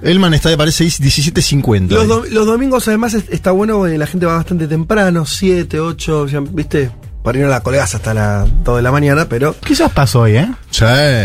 Elman 0.02 0.34
está, 0.34 0.48
me 0.48 0.56
parece, 0.56 0.84
17.50. 0.84 1.94
Los, 1.94 2.02
hoy. 2.02 2.08
do- 2.08 2.24
los 2.34 2.46
domingos 2.46 2.88
además 2.88 3.14
es- 3.14 3.28
está 3.30 3.52
bueno 3.52 3.78
porque 3.78 3.96
la 3.98 4.06
gente 4.06 4.26
va 4.26 4.34
bastante 4.36 4.66
temprano, 4.66 5.24
7, 5.26 5.78
8, 5.78 6.26
ya, 6.26 6.40
¿viste? 6.40 6.90
Para 7.22 7.38
ir 7.38 7.44
a 7.44 7.48
la 7.48 7.60
colgás 7.60 7.94
hasta 7.94 8.12
las 8.12 8.48
2 8.64 8.76
de 8.76 8.82
la 8.82 8.90
mañana, 8.90 9.26
pero 9.28 9.54
Quizás 9.64 9.92
pasó 9.92 10.22
hoy, 10.22 10.36
¿eh? 10.36 10.50
Sí. 10.70 10.84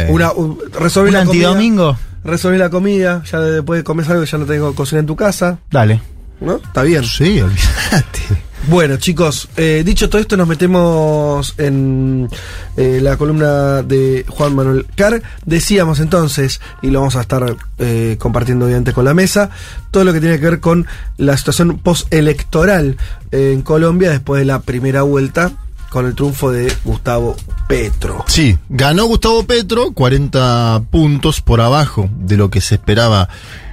una, 0.09 0.31
un- 0.31 0.59
resolví 0.79 1.07
¿Un 1.09 1.13
la 1.15 1.25
comida. 1.25 1.47
antidomingo? 1.49 1.97
Resolví 2.23 2.57
la 2.59 2.69
comida, 2.69 3.23
ya 3.31 3.39
después 3.39 3.79
de 3.79 3.83
comer 3.83 4.11
algo 4.11 4.23
ya 4.25 4.37
no 4.37 4.45
tengo 4.45 4.75
cocina 4.75 4.99
en 4.99 5.07
tu 5.07 5.15
casa, 5.15 5.57
Dale. 5.71 6.01
¿no? 6.39 6.57
Está 6.57 6.83
bien. 6.83 7.03
Sí, 7.03 7.41
olvídate. 7.41 8.21
Bueno, 8.65 8.97
chicos, 8.97 9.47
eh, 9.55 9.83
dicho 9.85 10.09
todo 10.09 10.19
esto, 10.19 10.35
nos 10.35 10.47
metemos 10.47 11.53
en 11.57 12.27
eh, 12.75 12.99
la 13.01 13.15
columna 13.15 13.81
de 13.81 14.25
Juan 14.27 14.55
Manuel 14.55 14.85
Carr. 14.95 15.21
Decíamos 15.45 15.99
entonces, 16.01 16.59
y 16.81 16.89
lo 16.89 16.99
vamos 16.99 17.15
a 17.15 17.21
estar 17.21 17.55
eh, 17.77 18.17
compartiendo 18.19 18.65
obviamente 18.65 18.91
con 18.91 19.05
la 19.05 19.13
mesa, 19.13 19.49
todo 19.91 20.03
lo 20.03 20.11
que 20.11 20.19
tiene 20.19 20.39
que 20.39 20.49
ver 20.49 20.59
con 20.59 20.85
la 21.17 21.37
situación 21.37 21.77
postelectoral 21.77 22.97
en 23.31 23.61
Colombia 23.61 24.09
después 24.09 24.39
de 24.39 24.45
la 24.45 24.59
primera 24.59 25.03
vuelta 25.03 25.53
con 25.89 26.05
el 26.05 26.15
triunfo 26.15 26.51
de 26.51 26.71
Gustavo 26.83 27.37
Petro. 27.69 28.25
Sí, 28.27 28.57
ganó 28.67 29.05
Gustavo 29.05 29.43
Petro, 29.43 29.91
40 29.93 30.83
puntos 30.91 31.39
por 31.41 31.61
abajo 31.61 32.09
de 32.19 32.35
lo 32.35 32.49
que 32.49 32.59
se 32.59 32.75
esperaba 32.75 33.29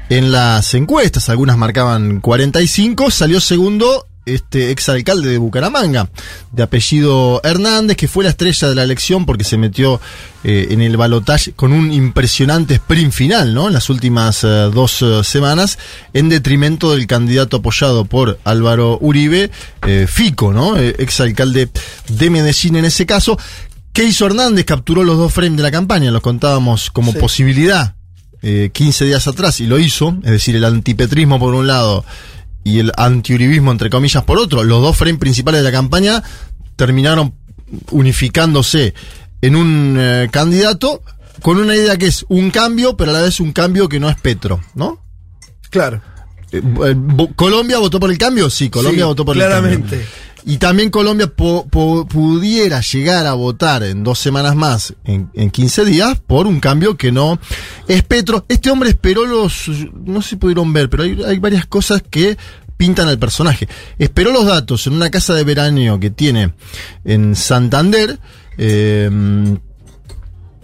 en 0.08 0.30
las 0.30 0.74
encuestas. 0.74 1.28
Algunas 1.28 1.58
marcaban 1.58 2.20
45, 2.20 3.10
salió 3.10 3.40
segundo 3.40 4.06
este 4.26 4.70
exalcalde 4.70 5.30
de 5.30 5.38
Bucaramanga, 5.38 6.08
de 6.52 6.62
apellido 6.62 7.40
Hernández, 7.44 7.96
que 7.96 8.08
fue 8.08 8.24
la 8.24 8.30
estrella 8.30 8.68
de 8.68 8.74
la 8.74 8.82
elección 8.82 9.26
porque 9.26 9.44
se 9.44 9.58
metió 9.58 10.00
eh, 10.44 10.68
en 10.70 10.80
el 10.80 10.96
balotaje 10.96 11.52
con 11.52 11.72
un 11.72 11.92
impresionante 11.92 12.74
sprint 12.74 13.12
final, 13.12 13.54
¿no? 13.54 13.68
En 13.68 13.74
las 13.74 13.90
últimas 13.90 14.44
eh, 14.44 14.46
dos 14.72 15.02
eh, 15.02 15.22
semanas, 15.24 15.78
en 16.12 16.28
detrimento 16.28 16.92
del 16.92 17.06
candidato 17.06 17.58
apoyado 17.58 18.04
por 18.04 18.38
Álvaro 18.44 18.98
Uribe, 19.00 19.50
Fico, 20.06 20.52
¿no? 20.52 20.76
Exalcalde 20.76 21.68
de 22.08 22.30
Medellín 22.30 22.76
en 22.76 22.86
ese 22.86 23.04
caso. 23.06 23.38
¿Qué 23.92 24.04
hizo 24.04 24.26
Hernández? 24.26 24.64
Capturó 24.64 25.04
los 25.04 25.18
dos 25.18 25.32
frames 25.32 25.56
de 25.58 25.62
la 25.62 25.70
campaña, 25.70 26.10
los 26.10 26.22
contábamos 26.22 26.90
como 26.90 27.12
Sí. 27.12 27.18
posibilidad 27.18 27.94
eh, 28.46 28.70
15 28.74 29.06
días 29.06 29.26
atrás 29.26 29.60
y 29.60 29.66
lo 29.66 29.78
hizo, 29.78 30.16
es 30.22 30.30
decir, 30.30 30.54
el 30.56 30.64
antipetrismo 30.64 31.38
por 31.38 31.54
un 31.54 31.66
lado 31.66 32.04
y 32.64 32.78
el 32.80 32.92
antiuribismo 32.96 33.70
entre 33.70 33.90
comillas 33.90 34.24
por 34.24 34.38
otro, 34.38 34.64
los 34.64 34.82
dos 34.82 34.96
frames 34.96 35.18
principales 35.18 35.60
de 35.60 35.70
la 35.70 35.76
campaña 35.76 36.22
terminaron 36.76 37.34
unificándose 37.90 38.94
en 39.40 39.56
un 39.56 39.96
eh, 39.98 40.28
candidato 40.32 41.02
con 41.42 41.58
una 41.58 41.76
idea 41.76 41.96
que 41.98 42.06
es 42.06 42.24
un 42.28 42.50
cambio, 42.50 42.96
pero 42.96 43.10
a 43.10 43.14
la 43.14 43.22
vez 43.22 43.40
un 43.40 43.52
cambio 43.52 43.88
que 43.88 44.00
no 44.00 44.08
es 44.08 44.18
Petro, 44.20 44.60
¿no? 44.74 44.98
Claro. 45.68 46.00
Eh, 46.52 46.62
eh, 46.86 46.96
¿Colombia 47.36 47.78
votó 47.78 48.00
por 48.00 48.10
el 48.10 48.16
cambio? 48.18 48.48
Sí, 48.48 48.70
Colombia 48.70 49.04
Sí, 49.04 49.08
votó 49.08 49.24
por 49.24 49.36
el 49.36 49.42
claramente. 49.42 50.06
Y 50.46 50.58
también 50.58 50.90
Colombia 50.90 51.26
pudiera 51.26 52.80
llegar 52.82 53.26
a 53.26 53.32
votar 53.32 53.82
en 53.82 54.04
dos 54.04 54.18
semanas 54.18 54.54
más, 54.54 54.94
en, 55.04 55.30
en 55.32 55.50
15 55.50 55.86
días, 55.86 56.20
por 56.26 56.46
un 56.46 56.60
cambio 56.60 56.98
que 56.98 57.10
no 57.10 57.38
es 57.88 58.02
Petro. 58.02 58.44
Este 58.48 58.70
hombre 58.70 58.90
esperó 58.90 59.24
los, 59.24 59.68
no 60.04 60.20
sé 60.20 60.30
si 60.30 60.36
pudieron 60.36 60.70
ver, 60.74 60.90
pero 60.90 61.04
hay, 61.04 61.22
hay 61.22 61.38
varias 61.38 61.64
cosas 61.64 62.02
que 62.08 62.36
pintan 62.76 63.08
al 63.08 63.18
personaje. 63.18 63.68
Esperó 63.98 64.32
los 64.32 64.44
datos 64.44 64.86
en 64.86 64.92
una 64.92 65.10
casa 65.10 65.32
de 65.32 65.44
veraneo 65.44 65.98
que 65.98 66.10
tiene 66.10 66.52
en 67.04 67.34
Santander, 67.36 68.18
eh, 68.58 69.10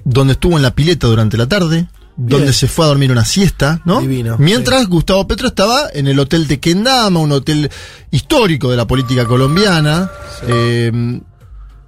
donde 0.05 0.33
estuvo 0.33 0.57
en 0.57 0.63
la 0.63 0.75
pileta 0.75 1.07
durante 1.07 1.39
la 1.39 1.49
tarde, 1.49 1.89
donde 2.29 2.53
se 2.53 2.69
fue 2.69 2.85
a 2.85 2.89
dormir 2.89 3.11
una 3.11 3.25
siesta, 3.25 3.81
¿no? 3.85 4.01
Divino, 4.01 4.37
Mientras 4.39 4.87
Gustavo 4.87 5.27
Petro 5.27 5.49
estaba 5.49 5.89
en 5.93 6.07
el 6.07 6.19
hotel 6.19 6.47
de 6.47 6.61
Kendama, 6.61 7.19
un 7.19 7.33
hotel 7.33 7.71
histórico 8.11 8.71
de 8.71 8.77
la 8.77 8.87
política 8.87 9.25
colombiana. 9.25 10.11
Eh, 10.47 11.21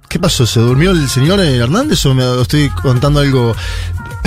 ¿Qué 0.09 0.19
pasó? 0.19 0.45
¿Se 0.45 0.59
durmió 0.59 0.91
el 0.91 1.07
señor 1.07 1.39
Hernández 1.39 2.05
o 2.05 2.13
me 2.13 2.41
estoy 2.41 2.69
contando 2.69 3.19
algo? 3.19 3.55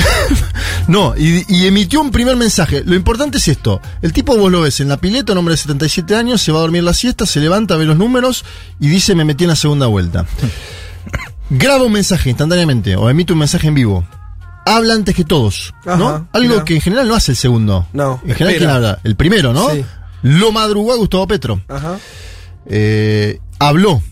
no, 0.88 1.14
y, 1.16 1.44
y 1.48 1.66
emitió 1.66 2.00
un 2.00 2.10
primer 2.10 2.36
mensaje. 2.36 2.82
Lo 2.84 2.94
importante 2.94 3.38
es 3.38 3.48
esto. 3.48 3.80
El 4.00 4.12
tipo 4.12 4.36
vos 4.36 4.50
lo 4.50 4.60
ves 4.60 4.80
en 4.80 4.88
la 4.88 4.98
pileta, 4.98 5.32
un 5.32 5.38
hombre 5.38 5.54
de 5.54 5.58
77 5.58 6.14
años, 6.14 6.40
se 6.40 6.52
va 6.52 6.58
a 6.58 6.62
dormir 6.62 6.84
la 6.84 6.94
siesta, 6.94 7.26
se 7.26 7.40
levanta, 7.40 7.76
ve 7.76 7.84
los 7.84 7.96
números 7.96 8.44
y 8.80 8.88
dice 8.88 9.14
me 9.14 9.24
metí 9.24 9.44
en 9.44 9.50
la 9.50 9.56
segunda 9.56 9.86
vuelta. 9.86 10.24
Graba 11.50 11.84
un 11.84 11.92
mensaje 11.92 12.30
instantáneamente 12.30 12.96
o 12.96 13.08
emite 13.10 13.32
un 13.32 13.40
mensaje 13.40 13.68
en 13.68 13.74
vivo. 13.74 14.04
Habla 14.66 14.94
antes 14.94 15.14
que 15.14 15.24
todos, 15.24 15.72
¿no? 15.84 16.28
Algo 16.32 16.64
que 16.64 16.74
en 16.74 16.80
general 16.80 17.06
no 17.08 17.14
hace 17.14 17.32
el 17.32 17.36
segundo. 17.36 17.86
No, 17.92 18.20
En 18.26 18.34
general. 18.34 18.58
¿quién 18.58 18.70
habla? 18.70 18.98
El 19.04 19.14
primero, 19.16 19.52
¿no? 19.52 19.70
Sí. 19.70 19.84
Lo 20.22 20.50
madrugó 20.52 20.92
a 20.92 20.96
Gustavo 20.96 21.26
Petro. 21.28 21.60
Ajá. 21.68 21.98
Eh, 22.66 23.38
habló, 23.60 24.02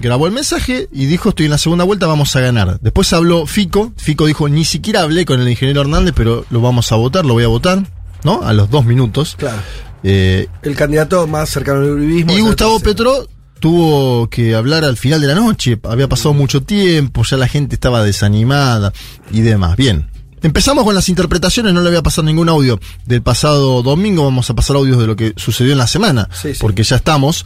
grabó 0.00 0.26
el 0.26 0.32
mensaje 0.32 0.88
y 0.92 1.06
dijo, 1.06 1.28
estoy 1.28 1.46
en 1.46 1.52
la 1.52 1.58
segunda 1.58 1.84
vuelta, 1.84 2.06
vamos 2.06 2.34
a 2.34 2.40
ganar. 2.40 2.80
Después 2.80 3.12
habló 3.12 3.46
Fico, 3.46 3.92
Fico 3.96 4.26
dijo, 4.26 4.48
ni 4.48 4.64
siquiera 4.64 5.02
hablé 5.02 5.24
con 5.24 5.40
el 5.40 5.48
ingeniero 5.48 5.82
Hernández, 5.82 6.12
pero 6.16 6.44
lo 6.50 6.60
vamos 6.60 6.90
a 6.90 6.96
votar, 6.96 7.24
lo 7.24 7.34
voy 7.34 7.44
a 7.44 7.48
votar, 7.48 7.86
¿no? 8.24 8.42
A 8.42 8.52
los 8.52 8.68
dos 8.68 8.84
minutos. 8.84 9.36
Claro. 9.38 9.58
Eh, 10.02 10.48
El 10.62 10.74
candidato 10.74 11.26
más 11.28 11.50
cercano 11.50 11.80
al 11.82 11.90
uribismo. 11.90 12.32
y 12.32 12.40
Gustavo. 12.40 12.80
Petro 12.80 13.28
tuvo 13.60 14.28
que 14.28 14.54
hablar 14.56 14.84
al 14.84 14.96
final 14.96 15.20
de 15.20 15.26
la 15.28 15.34
noche, 15.34 15.78
había 15.84 16.08
pasado 16.08 16.34
mucho 16.34 16.62
tiempo, 16.62 17.22
ya 17.22 17.36
la 17.36 17.46
gente 17.48 17.74
estaba 17.76 18.02
desanimada 18.02 18.92
y 19.30 19.40
demás. 19.42 19.76
Bien. 19.76 20.10
Empezamos 20.42 20.84
con 20.84 20.94
las 20.94 21.08
interpretaciones, 21.10 21.74
no 21.74 21.82
le 21.82 21.90
voy 21.90 21.98
a 21.98 22.02
pasar 22.02 22.24
ningún 22.24 22.48
audio 22.48 22.80
del 23.04 23.20
pasado 23.22 23.82
domingo, 23.82 24.24
vamos 24.24 24.48
a 24.48 24.54
pasar 24.54 24.76
audios 24.76 24.98
de 24.98 25.06
lo 25.06 25.14
que 25.14 25.34
sucedió 25.36 25.72
en 25.72 25.78
la 25.78 25.86
semana, 25.86 26.28
Sí, 26.32 26.54
sí. 26.54 26.58
porque 26.60 26.82
ya 26.82 26.96
estamos. 26.96 27.44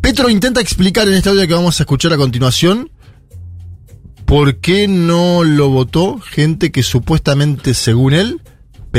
Petro 0.00 0.28
intenta 0.28 0.60
explicar 0.60 1.06
en 1.06 1.14
este 1.14 1.28
audio 1.30 1.46
que 1.46 1.54
vamos 1.54 1.78
a 1.78 1.84
escuchar 1.84 2.12
a 2.12 2.16
continuación 2.16 2.90
por 4.24 4.56
qué 4.56 4.88
no 4.88 5.44
lo 5.44 5.68
votó 5.68 6.18
gente 6.20 6.72
que 6.72 6.82
supuestamente, 6.82 7.72
según 7.74 8.12
él, 8.14 8.40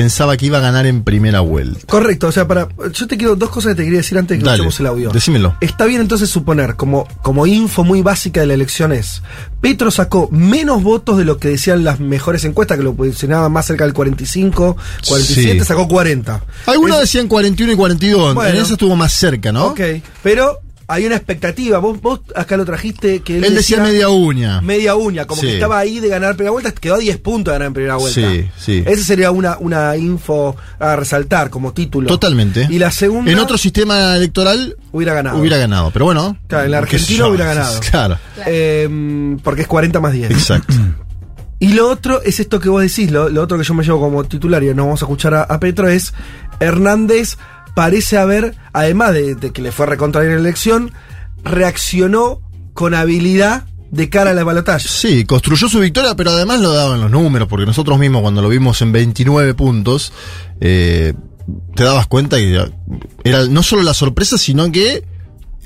pensaba 0.01 0.37
que 0.37 0.45
iba 0.45 0.59
a 0.59 0.61
ganar 0.61 0.85
en 0.85 1.03
primera 1.03 1.39
vuelta. 1.39 1.79
Correcto, 1.87 2.27
o 2.27 2.31
sea, 2.31 2.47
para. 2.47 2.67
Yo 2.93 3.07
te 3.07 3.17
quiero 3.17 3.35
dos 3.35 3.49
cosas 3.49 3.71
que 3.71 3.77
te 3.77 3.83
quería 3.85 3.97
decir 3.99 4.17
antes 4.17 4.37
de 4.37 4.43
que 4.43 4.49
escuchemos 4.49 4.79
el 4.79 4.85
audio. 4.85 5.09
decímelo. 5.09 5.55
Está 5.59 5.85
bien 5.85 6.01
entonces 6.01 6.29
suponer, 6.29 6.75
como, 6.75 7.07
como 7.23 7.47
info 7.47 7.83
muy 7.83 8.01
básica 8.01 8.41
de 8.41 8.47
la 8.47 8.53
elección 8.53 8.91
es, 8.91 9.23
Petro 9.59 9.89
sacó 9.89 10.29
menos 10.31 10.83
votos 10.83 11.17
de 11.17 11.25
lo 11.25 11.37
que 11.39 11.47
decían 11.49 11.83
las 11.83 11.99
mejores 11.99 12.43
encuestas, 12.45 12.77
que 12.77 12.83
lo 12.83 12.93
posicionaban 12.93 13.51
más 13.51 13.65
cerca 13.65 13.85
del 13.85 13.93
45, 13.93 14.77
47, 15.07 15.59
Sí. 15.59 15.65
sacó 15.65 15.87
40. 15.87 16.43
Algunos 16.67 16.97
Es- 16.97 17.01
decían 17.01 17.27
41 17.27 17.73
y 17.73 17.75
42, 17.75 18.35
Bueno. 18.35 18.49
en 18.49 18.57
eso 18.63 18.73
estuvo 18.73 18.95
más 18.95 19.11
cerca, 19.13 19.51
¿no? 19.51 19.67
Ok, 19.67 19.81
pero 20.21 20.59
hay 20.89 21.05
una 21.05 21.15
expectativa. 21.17 21.79
Vos, 21.79 22.01
vos 22.01 22.21
acá 22.35 22.55
lo 22.55 22.63
trajiste 22.65 23.19
que 23.21 23.37
él, 23.37 23.43
Él 23.43 23.55
decía 23.55 23.81
media 23.83 24.07
uña. 24.09 24.61
Media 24.61 24.95
uña, 24.95 25.25
como 25.25 25.41
Sí. 25.41 25.47
que 25.47 25.53
estaba 25.55 25.77
ahí 25.79 25.99
de 25.99 26.07
ganar 26.07 26.35
primera 26.35 26.51
vuelta, 26.51 26.71
quedó 26.71 26.95
a 26.95 26.97
10 26.99 27.17
puntos 27.17 27.51
de 27.51 27.55
ganar 27.55 27.67
en 27.67 27.73
primera 27.73 27.95
vuelta. 27.97 28.21
Sí, 28.31 28.49
sí. 28.57 28.83
Esa 28.85 29.03
sería 29.03 29.31
una, 29.31 29.57
una 29.59 29.97
info 29.97 30.55
a 30.79 30.95
resaltar 30.95 31.49
como 31.49 31.73
título. 31.73 32.07
Totalmente. 32.07 32.67
Y 32.69 32.79
la 32.79 32.89
segunda. 32.91 33.29
En 33.31 33.37
otro 33.39 33.57
sistema 33.57 34.15
electoral 34.15 34.77
hubiera 34.93 35.13
ganado. 35.13 35.39
hubiera 35.39 35.57
ganado, 35.57 35.91
pero 35.91 36.05
bueno. 36.05 36.37
Claro, 36.47 36.65
en 36.65 36.71
la 36.71 36.77
Argentina 36.79 37.27
hubiera 37.27 37.45
ganado. 37.45 37.79
Claro, 37.91 38.17
Eh, 38.45 39.37
porque 39.43 39.61
es 39.63 39.67
40 39.67 39.99
más 39.99 40.13
10. 40.13 40.31
exacto. 40.31 40.73
Y 41.59 41.69
lo 41.73 41.89
otro 41.89 42.21
es 42.21 42.39
esto 42.39 42.59
que 42.59 42.69
vos 42.69 42.83
decís, 42.83 43.09
lo, 43.09 43.29
lo 43.29 43.41
otro 43.41 43.57
que 43.57 43.63
yo 43.63 43.73
me 43.73 43.83
llevo 43.83 43.99
como 43.99 44.23
titular 44.25 44.61
y 44.63 44.67
no 44.75 44.83
vamos 44.85 45.01
a 45.01 45.05
escuchar 45.05 45.33
a, 45.33 45.41
a 45.41 45.59
Petro 45.59 45.87
es 45.89 46.13
Hernández 46.59 47.37
parece 47.77 48.17
haber, 48.17 48.55
además 48.73 49.13
de, 49.13 49.37
que 49.53 49.61
le 49.61 49.71
fue 49.71 49.85
recontra 49.85 50.23
la 50.23 50.33
elección, 50.33 50.93
reaccionó 51.43 52.41
con 52.73 52.95
habilidad 52.95 53.65
de 53.91 54.09
cara 54.09 54.31
a 54.31 54.33
la 54.33 54.43
balotaje. 54.43 54.87
Sí, 54.87 55.25
construyó 55.25 55.69
su 55.69 55.79
victoria, 55.79 56.15
pero 56.15 56.31
además 56.31 56.59
lo 56.59 56.73
daban 56.73 57.01
los 57.01 57.11
números, 57.11 57.47
porque 57.47 57.67
nosotros 57.67 57.99
mismos 57.99 58.23
cuando 58.23 58.41
lo 58.41 58.49
vimos 58.49 58.81
en 58.81 58.93
29 58.93 59.53
puntos, 59.53 60.11
eh, 60.59 61.13
te 61.75 61.83
dabas 61.83 62.07
cuenta 62.07 62.37
que 62.37 62.67
era 63.23 63.45
no 63.45 63.61
solo 63.61 63.83
la 63.83 63.93
sorpresa, 63.93 64.39
sino 64.39 64.71
que 64.71 65.05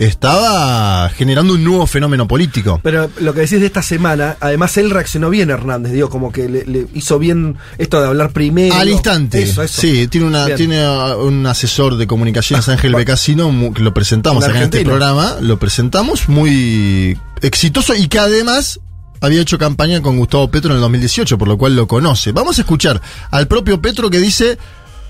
estaba 0.01 1.09
generando 1.09 1.53
un 1.53 1.63
nuevo 1.63 1.85
fenómeno 1.85 2.27
político. 2.27 2.79
Pero 2.83 3.09
lo 3.19 3.33
que 3.33 3.41
decís 3.41 3.59
de 3.59 3.67
esta 3.67 3.83
semana, 3.83 4.35
además 4.39 4.75
él 4.77 4.89
reaccionó 4.89 5.29
bien, 5.29 5.51
Hernández, 5.51 5.91
digo, 5.91 6.09
como 6.09 6.31
que 6.31 6.49
le, 6.49 6.65
le 6.65 6.87
hizo 6.95 7.19
bien 7.19 7.57
esto 7.77 8.01
de 8.01 8.07
hablar 8.07 8.31
primero. 8.31 8.73
Al 8.75 8.89
instante. 8.89 9.43
Eso, 9.43 9.61
eso. 9.61 9.79
Sí, 9.79 10.07
tiene 10.07 10.27
una 10.27 10.45
Bien. 10.45 10.57
tiene 10.57 10.89
un 11.15 11.45
asesor 11.45 11.97
de 11.97 12.07
comunicaciones, 12.07 12.67
Ángel 12.67 12.95
Becasino, 12.95 13.73
que 13.73 13.83
lo 13.83 13.93
presentamos 13.93 14.43
acá 14.43 14.57
en 14.57 14.63
este 14.63 14.83
programa, 14.83 15.35
lo 15.39 15.59
presentamos 15.59 16.27
muy 16.27 17.17
exitoso 17.41 17.93
y 17.95 18.07
que 18.07 18.17
además 18.19 18.79
había 19.21 19.41
hecho 19.41 19.59
campaña 19.59 20.01
con 20.01 20.17
Gustavo 20.17 20.49
Petro 20.49 20.71
en 20.71 20.77
el 20.77 20.81
2018, 20.81 21.37
por 21.37 21.47
lo 21.47 21.57
cual 21.57 21.75
lo 21.75 21.87
conoce. 21.87 22.31
Vamos 22.31 22.57
a 22.57 22.61
escuchar 22.61 22.99
al 23.29 23.47
propio 23.47 23.79
Petro 23.79 24.09
que 24.09 24.17
dice 24.17 24.57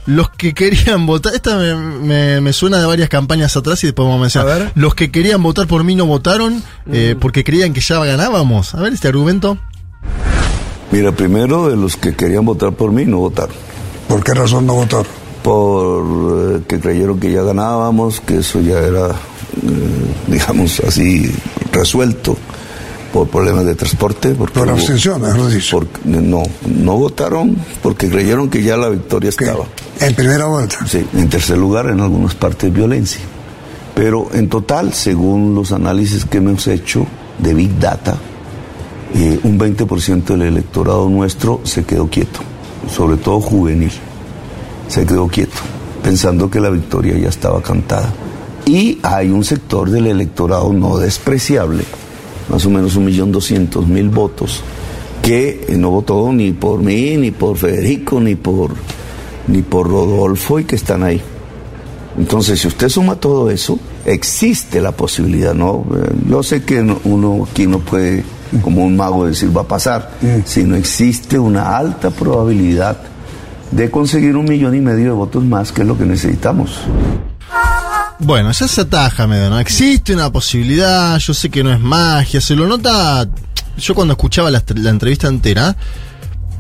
los 0.06 0.30
que 0.32 0.54
querían 0.54 1.06
votar, 1.06 1.34
esta 1.36 1.58
me, 1.58 1.76
me- 1.76 2.42
me 2.42 2.54
suena 2.54 2.80
de 2.80 2.86
varias 2.86 3.10
campañas 3.10 3.56
atrás 3.56 3.84
y 3.84 3.88
después 3.88 4.06
vamos 4.06 4.20
a 4.20 4.22
mencionar. 4.22 4.72
Los 4.76 4.96
que 4.96 5.12
querían 5.12 5.42
votar 5.44 5.68
por 5.68 5.84
mí 5.84 5.96
no 5.96 6.06
votaron 6.06 6.64
eh, 6.92 7.16
porque 7.20 7.44
creían 7.44 7.74
que 7.74 7.82
ya 7.82 8.04
ganábamos. 8.04 8.74
A 8.76 8.82
ver 8.82 8.94
este 8.94 9.08
argumento. 9.08 9.58
Mira, 10.92 11.12
primero 11.14 11.70
de 11.70 11.78
los 11.78 11.96
que 11.96 12.14
querían 12.16 12.46
votar 12.46 12.74
por 12.74 12.92
mí 12.92 13.06
no 13.06 13.18
votaron. 13.20 13.56
¿Por 14.08 14.24
qué 14.24 14.34
razón 14.34 14.66
no 14.68 14.74
votaron? 14.76 15.08
Por 15.44 16.58
eh, 16.58 16.62
que 16.68 16.80
creyeron 16.80 17.20
que 17.20 17.32
ya 17.32 17.42
ganábamos, 17.44 18.20
que 18.22 18.38
eso 18.40 18.60
ya 18.62 18.80
era, 18.80 19.08
eh, 19.10 19.14
digamos 20.28 20.80
así, 20.82 21.34
resuelto 21.72 22.38
por 23.12 23.28
problemas 23.28 23.66
de 23.66 23.76
transporte. 23.76 24.30
Porque 24.36 24.60
Por 24.60 24.70
abstención, 24.70 25.22
mejor 25.22 25.50
dicho. 25.52 25.78
porque- 25.80 26.00
no, 26.06 26.44
no 26.68 26.98
votaron 26.98 27.56
porque 27.84 28.10
creyeron 28.10 28.50
que 28.50 28.64
ya 28.64 28.78
la 28.78 28.90
victoria 28.90 29.30
estaba. 29.30 29.66
En 30.00 30.16
primera 30.16 30.46
vuelta. 30.46 30.86
Sí, 30.88 31.06
en 31.14 31.30
tercer 31.30 31.58
lugar, 31.58 31.88
en 31.88 32.00
algunas 32.00 32.36
partes 32.36 32.72
violencia. 32.74 33.22
Pero 33.94 34.30
en 34.34 34.48
total, 34.50 34.94
según 34.94 35.54
los 35.54 35.72
análisis 35.72 36.26
que 36.26 36.38
hemos 36.38 36.66
hecho 36.68 37.06
de 37.40 37.54
Big 37.54 37.78
Data, 37.80 38.16
eh, 39.14 39.40
un 39.44 39.58
20% 39.60 40.34
del 40.34 40.44
electorado 40.44 41.10
nuestro 41.10 41.60
se 41.64 41.84
quedó 41.84 42.08
quieto, 42.10 42.40
sobre 42.90 43.18
todo 43.18 43.42
juvenil. 43.42 43.92
Se 44.88 45.06
quedó 45.06 45.28
quieto, 45.28 45.58
pensando 46.04 46.50
que 46.50 46.60
la 46.62 46.70
victoria 46.70 47.18
ya 47.18 47.28
estaba 47.30 47.62
cantada. 47.62 48.14
Y 48.66 49.00
hay 49.04 49.30
un 49.30 49.44
sector 49.44 49.90
del 49.90 50.08
electorado 50.08 50.72
no 50.72 50.98
despreciable, 50.98 51.84
más 52.52 52.66
o 52.66 52.70
menos 52.70 52.96
un 52.96 53.06
millón 53.06 53.32
doscientos 53.32 53.88
mil 53.88 54.10
votos, 54.10 54.62
que 55.22 55.66
eh, 55.70 55.78
no 55.78 55.90
votó 55.92 56.32
ni 56.34 56.52
por 56.52 56.82
mí, 56.82 57.16
ni 57.18 57.32
por 57.32 57.58
Federico, 57.58 58.20
ni 58.20 58.36
por, 58.36 58.72
ni 59.48 59.62
por 59.62 59.88
Rodolfo 59.90 60.60
y 60.60 60.66
que 60.66 60.76
están 60.76 61.04
ahí. 61.04 61.22
Entonces, 62.18 62.60
si 62.60 62.68
usted 62.68 62.90
suma 62.90 63.16
todo 63.16 63.50
eso, 63.50 63.80
existe 64.06 64.82
la 64.82 64.92
posibilidad, 64.92 65.54
¿no? 65.54 65.86
Eh, 65.96 66.12
Yo 66.30 66.44
sé 66.44 66.64
que 66.64 66.84
no- 66.84 67.00
uno 67.06 67.48
aquí 67.50 67.68
no 67.68 67.80
puede, 67.80 68.24
como 68.62 68.84
un 68.84 68.98
mago, 68.98 69.26
decir 69.26 69.56
va 69.56 69.62
a 69.62 69.68
pasar, 69.68 70.12
sino 70.44 70.76
existe 70.76 71.40
una 71.40 71.78
alta 71.78 72.10
probabilidad 72.10 72.98
de 73.72 73.90
conseguir 73.90 74.36
un 74.36 74.44
millón 74.44 74.76
y 74.76 74.82
medio 74.82 75.06
de 75.06 75.12
votos 75.12 75.46
más, 75.46 75.72
que 75.72 75.84
es 75.84 75.88
lo 75.88 75.98
que 75.98 76.04
necesitamos. 76.06 76.82
Bueno, 78.24 78.52
ya 78.52 78.68
se 78.68 78.82
ataja, 78.82 79.26
medio, 79.26 79.50
¿no? 79.50 79.60
Existe 79.60 80.14
una 80.14 80.32
posibilidad, 80.32 81.18
yo 81.18 81.34
sé 81.34 81.50
que 81.50 81.64
no 81.64 81.74
es 81.74 81.80
magia, 81.80 82.40
se 82.40 82.56
lo 82.56 82.68
nota. 82.68 83.28
Yo 83.78 83.96
cuando 83.96 84.14
escuchaba 84.14 84.52
la 84.52 84.62
entrevista 84.90 85.28
entera, 85.28 85.76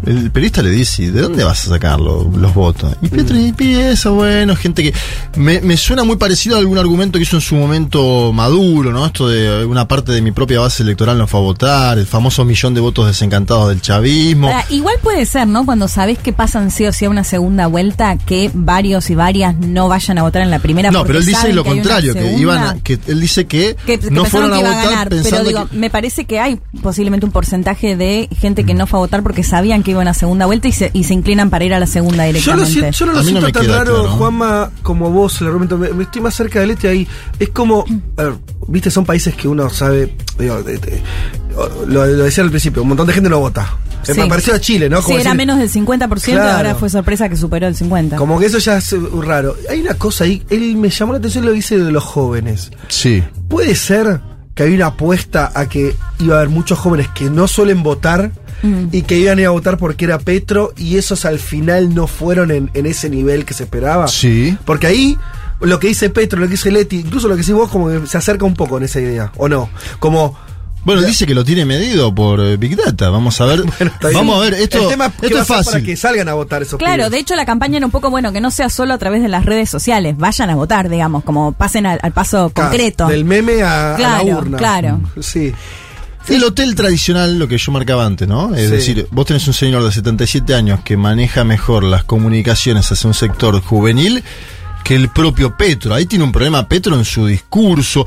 el 0.05 0.31
periodista 0.31 0.61
le 0.61 0.69
dice, 0.71 1.11
¿de 1.11 1.21
dónde 1.21 1.43
vas 1.43 1.65
a 1.65 1.69
sacar 1.69 1.99
lo- 1.99 2.29
los 2.35 2.53
votos? 2.53 2.95
Y 3.01 3.07
Petro 3.09 3.35
empieza, 3.37 4.09
bueno, 4.09 4.55
gente 4.55 4.83
que... 4.83 4.93
Me, 5.37 5.61
me 5.61 5.77
suena 5.77 6.03
muy 6.03 6.17
parecido 6.17 6.55
a 6.57 6.59
algún 6.59 6.77
argumento 6.77 7.17
que 7.17 7.23
hizo 7.23 7.37
en 7.37 7.41
su 7.41 7.55
momento 7.55 8.31
Maduro, 8.33 8.91
¿no? 8.91 9.05
Esto 9.05 9.27
de 9.29 9.65
una 9.65 9.87
parte 9.87 10.11
de 10.11 10.21
mi 10.21 10.31
propia 10.31 10.59
base 10.59 10.83
electoral 10.83 11.17
no 11.17 11.27
fue 11.27 11.39
a 11.39 11.43
votar, 11.43 11.97
el 11.97 12.05
famoso 12.05 12.43
millón 12.45 12.73
de 12.73 12.81
votos 12.81 13.07
desencantados 13.07 13.69
del 13.69 13.81
chavismo. 13.81 14.47
Ahora, 14.47 14.65
igual 14.69 14.95
puede 15.01 15.25
ser, 15.25 15.47
¿no? 15.47 15.65
Cuando 15.65 15.87
sabés 15.87 16.17
que 16.19 16.33
pasan 16.33 16.71
sí 16.71 16.85
o 16.85 16.91
sí 16.93 17.05
a 17.05 17.09
una 17.09 17.23
segunda 17.23 17.67
vuelta, 17.67 18.17
que 18.17 18.51
varios 18.53 19.09
y 19.09 19.15
varias 19.15 19.55
no 19.57 19.87
vayan 19.87 20.17
a 20.17 20.23
votar 20.23 20.41
en 20.41 20.51
la 20.51 20.59
primera. 20.59 20.91
No, 20.91 21.05
pero 21.05 21.19
él 21.19 21.25
dice 21.25 21.53
lo 21.53 21.63
que 21.63 21.69
contrario, 21.69 22.13
que 22.13 22.33
iban 22.37 22.59
a- 22.63 22.75
que 22.81 22.99
él 23.07 23.19
dice 23.21 23.45
que, 23.45 23.75
que, 23.85 23.99
que 23.99 24.11
no 24.11 24.25
fueron 24.25 24.53
a 24.53 24.57
que 24.57 24.63
votar 24.63 24.79
a 24.79 24.89
ganar, 24.89 25.09
pero 25.09 25.43
digo, 25.43 25.67
me 25.71 25.89
parece 25.89 26.25
que 26.25 26.39
hay 26.39 26.59
posiblemente 26.81 27.25
un 27.25 27.31
porcentaje 27.31 27.95
de 27.95 28.27
gente 28.39 28.63
que 28.65 28.73
no 28.73 28.87
fue 28.87 28.99
a 28.99 29.01
votar 29.01 29.23
porque 29.23 29.43
sabían 29.43 29.83
que 29.83 29.90
iba 29.91 29.99
a 29.99 30.03
una 30.03 30.13
segunda 30.13 30.45
vuelta 30.45 30.67
y 30.67 30.71
se, 30.71 30.89
y 30.93 31.03
se 31.03 31.13
inclinan 31.13 31.49
para 31.49 31.63
ir 31.65 31.73
a 31.73 31.79
la 31.79 31.87
segunda 31.87 32.25
Yo, 32.31 32.55
lo 32.55 32.63
directamente. 32.63 32.91
yo 32.97 33.05
no 33.05 33.13
lo 33.13 33.23
siento 33.23 33.51
tan 33.51 33.67
raro, 33.67 34.07
Juanma, 34.09 34.71
como 34.83 35.09
vos, 35.11 35.39
el 35.41 35.47
argumento. 35.47 35.77
Me, 35.77 35.89
me 35.93 36.03
estoy 36.03 36.21
más 36.21 36.33
cerca 36.35 36.59
del 36.59 36.71
este 36.71 36.87
ahí. 36.87 37.07
Es 37.39 37.49
como, 37.49 37.85
a 38.17 38.23
ver, 38.23 38.33
viste, 38.67 38.89
son 38.91 39.05
países 39.05 39.35
que 39.35 39.47
uno 39.47 39.69
sabe, 39.69 40.15
digo, 40.39 40.61
de- 40.63 40.77
de- 40.77 41.01
lo, 41.87 42.05
lo 42.05 42.23
decía 42.23 42.43
al 42.43 42.49
principio, 42.49 42.81
un 42.81 42.87
montón 42.89 43.07
de 43.07 43.13
gente 43.13 43.29
no 43.29 43.39
vota. 43.39 43.77
Sí. 44.03 44.13
Me 44.15 44.25
pareció 44.25 44.55
a 44.55 44.59
Chile, 44.59 44.89
¿no? 44.89 44.97
Sí, 44.97 45.03
Como 45.03 45.19
era 45.19 45.31
decir- 45.31 45.37
menos 45.37 45.59
del 45.59 45.69
50% 45.69 46.17
y 46.17 46.31
Claro. 46.31 46.57
ahora 46.57 46.73
fue 46.75 46.89
sorpresa 46.89 47.29
que 47.29 47.35
superó 47.35 47.67
el 47.67 47.75
50%. 47.75 48.15
Como 48.17 48.39
que 48.39 48.47
eso 48.47 48.57
ya 48.57 48.77
es 48.77 48.91
uh, 48.93 49.21
raro. 49.21 49.55
Hay 49.69 49.81
una 49.81 49.93
cosa 49.93 50.23
ahí, 50.23 50.41
él 50.49 50.75
me 50.77 50.89
llamó 50.89 51.13
la 51.13 51.19
atención 51.19 51.45
lo 51.45 51.51
que 51.51 51.57
dice 51.57 51.77
de 51.77 51.91
los 51.91 52.03
jóvenes. 52.03 52.71
Sí. 52.87 53.23
¿Puede 53.47 53.75
ser 53.75 54.19
que 54.55 54.63
hay 54.63 54.73
una 54.73 54.87
apuesta 54.87 55.51
a 55.53 55.69
que 55.69 55.95
iba 56.19 56.35
a 56.35 56.39
haber 56.39 56.49
muchos 56.49 56.79
jóvenes 56.79 57.09
que 57.09 57.29
no 57.29 57.47
suelen 57.47 57.83
votar 57.83 58.31
y 58.91 59.01
que 59.03 59.17
iban 59.17 59.37
a 59.37 59.41
ir 59.41 59.47
a 59.47 59.51
votar 59.51 59.77
porque 59.77 60.05
era 60.05 60.19
Petro 60.19 60.73
y 60.77 60.97
esos 60.97 61.25
al 61.25 61.39
final 61.39 61.93
no 61.95 62.07
fueron 62.07 62.51
en, 62.51 62.69
en 62.73 62.85
ese 62.85 63.09
nivel 63.09 63.45
que 63.45 63.53
se 63.53 63.63
esperaba? 63.63 64.07
Sí. 64.07 64.57
Porque 64.65 64.87
ahí 64.87 65.17
lo 65.59 65.79
que 65.79 65.87
dice 65.87 66.09
Petro, 66.09 66.39
lo 66.39 66.45
que 66.47 66.51
dice 66.53 66.71
Leti, 66.71 66.97
incluso 66.99 67.27
lo 67.27 67.35
que 67.35 67.41
decís 67.41 67.53
vos, 67.55 67.69
como 67.69 67.87
que 67.89 68.07
se 68.07 68.17
acerca 68.17 68.45
un 68.45 68.53
poco 68.55 68.77
en 68.77 68.83
esa 68.83 68.99
idea, 68.99 69.31
¿o 69.37 69.47
no? 69.49 69.69
Como. 69.99 70.37
Bueno, 70.83 71.03
dice 71.03 71.27
que 71.27 71.35
lo 71.35 71.45
tiene 71.45 71.63
medido 71.63 72.13
por 72.15 72.39
eh, 72.39 72.57
Big 72.57 72.75
Data. 72.75 73.11
Vamos 73.11 73.39
a 73.39 73.45
ver. 73.45 73.63
vamos 74.13 74.35
a 74.37 74.39
ver, 74.39 74.55
esto, 74.55 74.81
El 74.81 74.87
tema 74.87 75.05
es 75.05 75.11
que 75.13 75.25
esto 75.27 75.37
va 75.37 75.41
es 75.43 75.47
ser 75.47 75.55
para 75.57 75.63
fácil. 75.63 75.85
que 75.85 75.95
salgan 75.95 76.27
a 76.27 76.33
votar 76.33 76.63
esos 76.63 76.79
Claro, 76.79 76.95
pibes. 77.03 77.11
de 77.11 77.19
hecho 77.19 77.35
la 77.35 77.45
campaña 77.45 77.77
era 77.77 77.85
un 77.85 77.91
poco 77.91 78.09
bueno 78.09 78.31
que 78.31 78.41
no 78.41 78.49
sea 78.49 78.67
solo 78.69 78.95
a 78.95 78.97
través 78.97 79.21
de 79.21 79.27
las 79.27 79.45
redes 79.45 79.69
sociales, 79.69 80.17
vayan 80.17 80.49
a 80.49 80.55
votar, 80.55 80.89
digamos, 80.89 81.23
como 81.23 81.51
pasen 81.51 81.85
al, 81.85 81.99
al 82.01 82.11
paso 82.13 82.49
Claro, 82.49 82.71
concreto. 82.71 83.05
Del 83.09 83.25
meme 83.25 83.61
a, 83.61 83.93
a 83.95 83.99
la 83.99 84.23
urna. 84.23 84.57
claro. 84.57 84.99
Sí. 85.19 85.53
El 86.27 86.43
hotel 86.43 86.75
tradicional, 86.75 87.37
lo 87.39 87.47
que 87.47 87.57
yo 87.57 87.71
marcaba 87.71 88.05
antes, 88.05 88.27
¿no? 88.27 88.53
Es 88.55 88.65
Sí. 88.69 88.71
decir, 88.71 89.07
vos 89.11 89.25
tenés 89.25 89.47
un 89.47 89.53
señor 89.53 89.83
de 89.83 89.91
77 89.91 90.53
años 90.53 90.79
que 90.83 90.95
maneja 90.97 91.43
mejor 91.43 91.83
las 91.83 92.03
comunicaciones 92.03 92.91
hacia 92.91 93.07
un 93.07 93.13
sector 93.13 93.59
juvenil 93.61 94.23
que 94.83 94.95
el 94.95 95.09
propio 95.09 95.55
Petro. 95.57 95.93
Ahí 95.93 96.05
tiene 96.05 96.23
un 96.23 96.31
problema 96.31 96.67
Petro 96.67 96.95
en 96.97 97.05
su 97.05 97.25
discurso. 97.27 98.05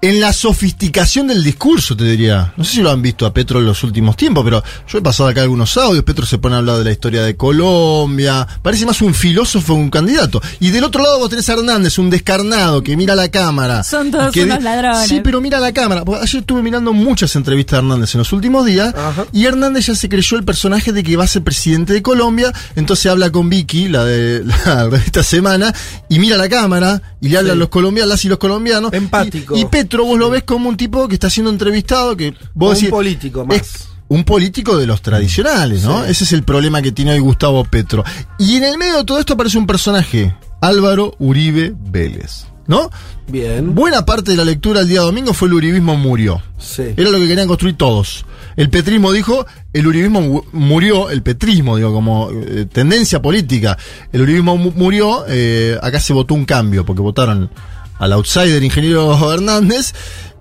En 0.00 0.20
la 0.20 0.32
sofisticación 0.32 1.26
del 1.26 1.42
discurso, 1.42 1.96
te 1.96 2.04
diría. 2.04 2.52
No 2.56 2.62
sé 2.62 2.76
si 2.76 2.82
lo 2.82 2.90
han 2.90 3.02
visto 3.02 3.26
a 3.26 3.32
Petro 3.32 3.58
en 3.58 3.66
los 3.66 3.82
últimos 3.82 4.16
tiempos, 4.16 4.44
pero 4.44 4.62
yo 4.86 4.98
he 4.98 5.02
pasado 5.02 5.28
acá 5.28 5.42
algunos 5.42 5.76
audios. 5.76 6.04
Petro 6.04 6.24
se 6.24 6.38
pone 6.38 6.54
a 6.54 6.58
hablar 6.58 6.78
de 6.78 6.84
la 6.84 6.92
historia 6.92 7.22
de 7.22 7.36
Colombia. 7.36 8.46
Parece 8.62 8.86
más 8.86 9.02
un 9.02 9.12
filósofo 9.12 9.74
que 9.74 9.80
un 9.80 9.90
candidato. 9.90 10.40
Y 10.60 10.70
del 10.70 10.84
otro 10.84 11.02
lado 11.02 11.18
vos 11.18 11.28
tenés 11.28 11.48
a 11.48 11.54
Hernández, 11.54 11.98
un 11.98 12.10
descarnado 12.10 12.80
que 12.82 12.96
mira 12.96 13.16
la 13.16 13.28
cámara. 13.28 13.82
Son 13.82 14.12
todos 14.12 14.30
que 14.32 14.44
unos 14.44 14.62
ladrones. 14.62 15.08
Sí, 15.08 15.20
pero 15.22 15.40
mira 15.40 15.58
la 15.58 15.72
cámara. 15.72 16.04
Porque 16.04 16.22
Ayer 16.22 16.42
estuve 16.42 16.62
mirando 16.62 16.92
muchas 16.92 17.34
entrevistas 17.34 17.72
de 17.72 17.78
Hernández 17.78 18.14
en 18.14 18.18
los 18.20 18.32
últimos 18.32 18.66
días. 18.66 18.94
Y 19.32 19.46
Hernández 19.46 19.86
ya 19.86 19.96
se 19.96 20.08
creyó 20.08 20.36
el 20.36 20.44
personaje 20.44 20.92
de 20.92 21.02
que 21.02 21.16
va 21.16 21.24
a 21.24 21.28
ser 21.28 21.42
presidente 21.42 21.92
de 21.92 22.02
Colombia. 22.02 22.52
Entonces 22.76 23.10
habla 23.10 23.32
con 23.32 23.50
Vicky, 23.50 23.88
la 23.88 24.04
de 24.04 24.44
la 24.64 24.88
revista 24.88 25.24
Semana, 25.24 25.74
y 26.08 26.20
mira 26.20 26.36
la 26.36 26.48
cámara 26.48 27.02
y 27.20 27.30
le 27.30 27.38
habla 27.38 27.54
a 27.54 27.56
los 27.56 27.68
colombianos, 27.68 28.10
las 28.10 28.24
y 28.24 28.28
los 28.28 28.38
colombianos. 28.38 28.92
Empático. 28.92 29.56
Y, 29.56 29.62
y 29.62 29.64
Petro, 29.64 29.87
vos 29.96 30.18
lo 30.18 30.30
ves 30.30 30.42
como 30.44 30.68
un 30.68 30.76
tipo 30.76 31.08
que 31.08 31.14
está 31.14 31.30
siendo 31.30 31.50
entrevistado, 31.50 32.16
que 32.16 32.34
vos 32.54 32.82
Un 32.82 32.90
político 32.90 33.44
más. 33.46 33.56
es 33.56 33.88
un 34.08 34.24
político 34.24 34.76
de 34.78 34.86
los 34.86 35.02
tradicionales, 35.02 35.84
¿no? 35.84 36.04
Sí. 36.04 36.10
Ese 36.10 36.24
es 36.24 36.32
el 36.32 36.42
problema 36.42 36.80
que 36.82 36.92
tiene 36.92 37.12
hoy 37.12 37.18
Gustavo 37.18 37.64
Petro. 37.64 38.04
Y 38.38 38.56
en 38.56 38.64
el 38.64 38.78
medio 38.78 38.98
de 38.98 39.04
todo 39.04 39.18
esto 39.18 39.34
aparece 39.34 39.58
un 39.58 39.66
personaje, 39.66 40.34
Álvaro 40.60 41.14
Uribe 41.18 41.74
Vélez, 41.78 42.46
¿no? 42.66 42.90
Bien. 43.26 43.74
Buena 43.74 44.06
parte 44.06 44.30
de 44.30 44.36
la 44.38 44.44
lectura 44.44 44.80
el 44.80 44.88
día 44.88 45.00
domingo 45.02 45.34
fue 45.34 45.48
el 45.48 45.54
uribismo 45.54 45.94
murió. 45.96 46.40
Sí. 46.58 46.84
Era 46.96 47.10
lo 47.10 47.18
que 47.18 47.28
querían 47.28 47.46
construir 47.48 47.76
todos. 47.76 48.24
El 48.56 48.70
petrismo 48.70 49.12
dijo, 49.12 49.46
el 49.74 49.86
uribismo 49.86 50.20
mu- 50.22 50.42
murió, 50.52 51.10
el 51.10 51.22
petrismo, 51.22 51.76
digo, 51.76 51.92
como 51.92 52.30
eh, 52.32 52.66
tendencia 52.72 53.20
política. 53.22 53.76
El 54.10 54.22
uribismo 54.22 54.56
mu- 54.56 54.72
murió, 54.74 55.24
eh, 55.28 55.78
acá 55.82 56.00
se 56.00 56.14
votó 56.14 56.32
un 56.34 56.44
cambio, 56.46 56.84
porque 56.86 57.02
votaron 57.02 57.50
al 57.98 58.12
outsider 58.12 58.62
ingeniero 58.62 59.32
Hernández 59.32 59.94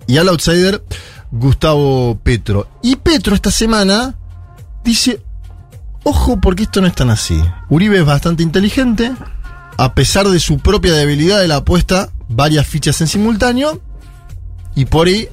y 0.07 0.17
al 0.17 0.29
outsider 0.29 0.83
Gustavo 1.31 2.19
Petro. 2.23 2.67
Y 2.81 2.95
Petro 2.97 3.35
esta 3.35 3.51
semana 3.51 4.15
dice, 4.83 5.21
ojo 6.03 6.39
porque 6.39 6.63
esto 6.63 6.81
no 6.81 6.87
es 6.87 6.95
tan 6.95 7.09
así. 7.09 7.41
Uribe 7.69 7.99
es 7.99 8.05
bastante 8.05 8.43
inteligente, 8.43 9.11
a 9.77 9.93
pesar 9.93 10.27
de 10.27 10.39
su 10.39 10.59
propia 10.59 10.93
debilidad 10.93 11.39
de 11.39 11.47
la 11.47 11.57
apuesta, 11.57 12.09
varias 12.29 12.65
fichas 12.65 12.99
en 13.01 13.07
simultáneo, 13.07 13.81
y 14.75 14.85
por 14.85 15.07
ahí 15.07 15.27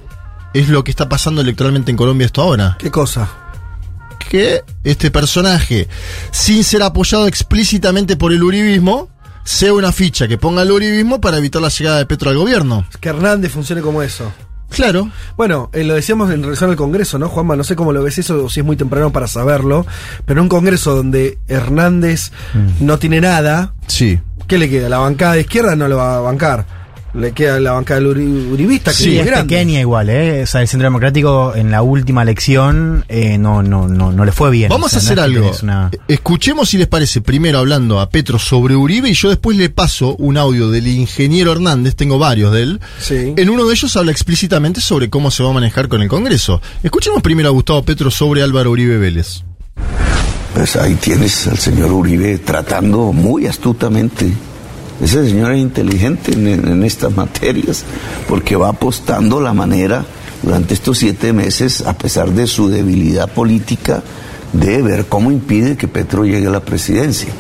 es 0.55 0.69
lo 0.69 0.85
que 0.85 0.91
está 0.91 1.09
pasando 1.09 1.41
electoralmente 1.41 1.91
en 1.91 1.97
Colombia 1.97 2.27
esto 2.27 2.43
ahora. 2.43 2.77
¿Qué 2.79 2.91
cosa? 2.91 3.31
Que 4.29 4.63
este 4.83 5.11
personaje, 5.11 5.89
sin 6.31 6.65
ser 6.65 6.83
apoyado 6.83 7.27
explícitamente 7.27 8.17
por 8.17 8.33
el 8.33 8.43
uribismo, 8.43 9.11
sea 9.45 9.73
una 9.73 9.93
ficha 9.93 10.27
que 10.27 10.39
ponga 10.39 10.63
el 10.63 10.71
uribismo 10.73 11.21
para 11.21 11.39
evitar 11.39 11.63
la 11.63 11.69
llegada 11.69 11.99
de 11.99 12.07
Petro 12.07 12.31
al 12.31 12.37
gobierno. 12.37 12.87
Que 13.01 13.11
Hernández 13.11 13.53
funcione 13.53 13.83
como 13.83 14.03
eso. 14.03 14.33
Claro. 14.71 15.09
Bueno, 15.37 15.71
eh, 15.73 15.85
lo 15.85 15.95
decíamos 15.95 16.31
en 16.33 16.43
relación 16.43 16.71
al 16.71 16.77
Congreso, 16.77 17.19
¿no, 17.19 17.29
Juanma? 17.29 17.55
No 17.55 17.63
sé 17.63 17.77
cómo 17.77 17.93
lo 17.93 18.03
ves 18.03 18.19
eso 18.19 18.45
o 18.45 18.49
si 18.49 18.61
es 18.61 18.67
muy 18.67 18.77
temprano 18.77 19.13
para 19.13 19.29
saberlo, 19.29 19.87
pero 20.25 20.41
en 20.41 20.45
un 20.45 20.49
Congreso 20.49 20.97
donde 20.97 21.39
Hernández 21.47 22.33
no 22.81 22.99
tiene 22.99 23.21
nada, 23.21 23.75
Sí. 23.87 24.19
¿qué 24.49 24.59
le 24.59 24.69
queda? 24.69 24.89
La 24.89 24.99
bancada 24.99 25.35
de 25.35 25.43
izquierda 25.43 25.77
no 25.77 25.87
lo 25.87 25.97
va 25.99 26.17
a 26.17 26.21
bancar. 26.21 26.67
Le 27.15 27.31
queda 27.31 27.61
la 27.61 27.71
bancada 27.73 28.01
del 28.01 28.09
uri- 28.09 28.51
uribista, 28.53 28.91
que 28.91 28.97
Sí, 28.97 29.15
es 29.15 29.21
es 29.21 29.27
grande. 29.27 29.55
pequeña 29.55 29.79
igual, 29.79 30.11
¿eh? 30.11 30.43
O 30.43 30.47
sea, 30.47 30.63
el 30.63 30.69
Centro 30.69 30.87
Democrático 30.89 31.55
en 31.55 31.71
la 31.71 31.81
última 31.83 32.23
elección 32.23 33.05
eh, 33.09 33.39
no, 33.39 33.63
no, 33.63 33.87
no, 33.87 34.11
no 34.11 34.25
le 34.25 34.33
fue 34.33 34.51
bien. 34.51 34.69
Vamos 34.69 34.87
O 34.87 34.89
sea, 34.91 34.99
a 34.99 35.03
hacer 35.03 35.17
no 35.19 35.23
algo. 35.23 35.53
una- 35.63 35.91
Escuchemos 36.09 36.69
si 36.71 36.77
les 36.77 36.89
parece, 36.89 37.21
primero 37.21 37.59
hablando 37.59 38.01
a 38.01 38.11
Petro 38.11 38.41
sobre 38.41 38.75
Uribe 38.75 39.11
y 39.11 39.15
yo 39.15 39.29
después 39.29 39.57
le 39.57 39.71
paso 39.71 40.17
un 40.17 40.37
audio 40.37 40.71
del 40.71 40.89
ingeniero 40.89 41.53
Hernández, 41.53 41.95
tengo 41.95 42.19
varios 42.19 42.53
de 42.53 42.63
él. 42.63 42.81
En 43.11 43.49
uno 43.49 43.65
de 43.67 43.75
ellos 43.75 43.97
habla 43.97 44.11
explícitamente 44.11 44.81
sobre 44.81 45.09
cómo 45.09 45.31
se 45.31 45.45
va 45.45 45.51
a 45.51 45.53
manejar 45.53 45.87
con 45.87 46.03
el 46.03 46.09
Congreso. 46.09 46.61
Escuchemos 46.83 47.23
primero 47.23 47.49
a 47.49 47.53
Gustavo 47.53 47.85
Petro 47.85 48.11
sobre 48.11 48.43
Álvaro 48.43 48.73
Uribe 48.73 48.99
Vélez. 48.99 49.45
Pues 50.53 50.75
ahí 50.75 50.95
tienes 50.97 51.47
al 51.47 51.59
señor 51.59 51.93
Uribe 51.93 52.39
tratando 52.39 53.13
muy 53.13 53.47
astutamente. 53.47 54.33
Ese 55.03 55.29
señor 55.29 55.53
es 55.53 55.61
inteligente 55.61 56.33
en, 56.33 56.47
en 56.47 56.83
estas 56.85 57.15
materias 57.15 57.85
porque 58.29 58.57
va 58.57 58.69
apostando 58.69 59.41
la 59.41 59.53
manera 59.53 60.05
durante 60.43 60.75
estos 60.75 60.99
siete 60.99 61.33
meses, 61.33 61.83
a 61.83 61.97
pesar 61.97 62.31
de 62.31 62.47
su 62.47 62.69
debilidad 62.69 63.29
política, 63.29 64.03
de 64.53 64.83
ver 64.83 65.07
cómo 65.07 65.31
impide 65.33 65.77
que 65.77 65.89
Petro 65.89 66.25
llegue 66.25 66.47
a 66.47 66.51
la 66.51 66.61
presidencia. 66.61 67.31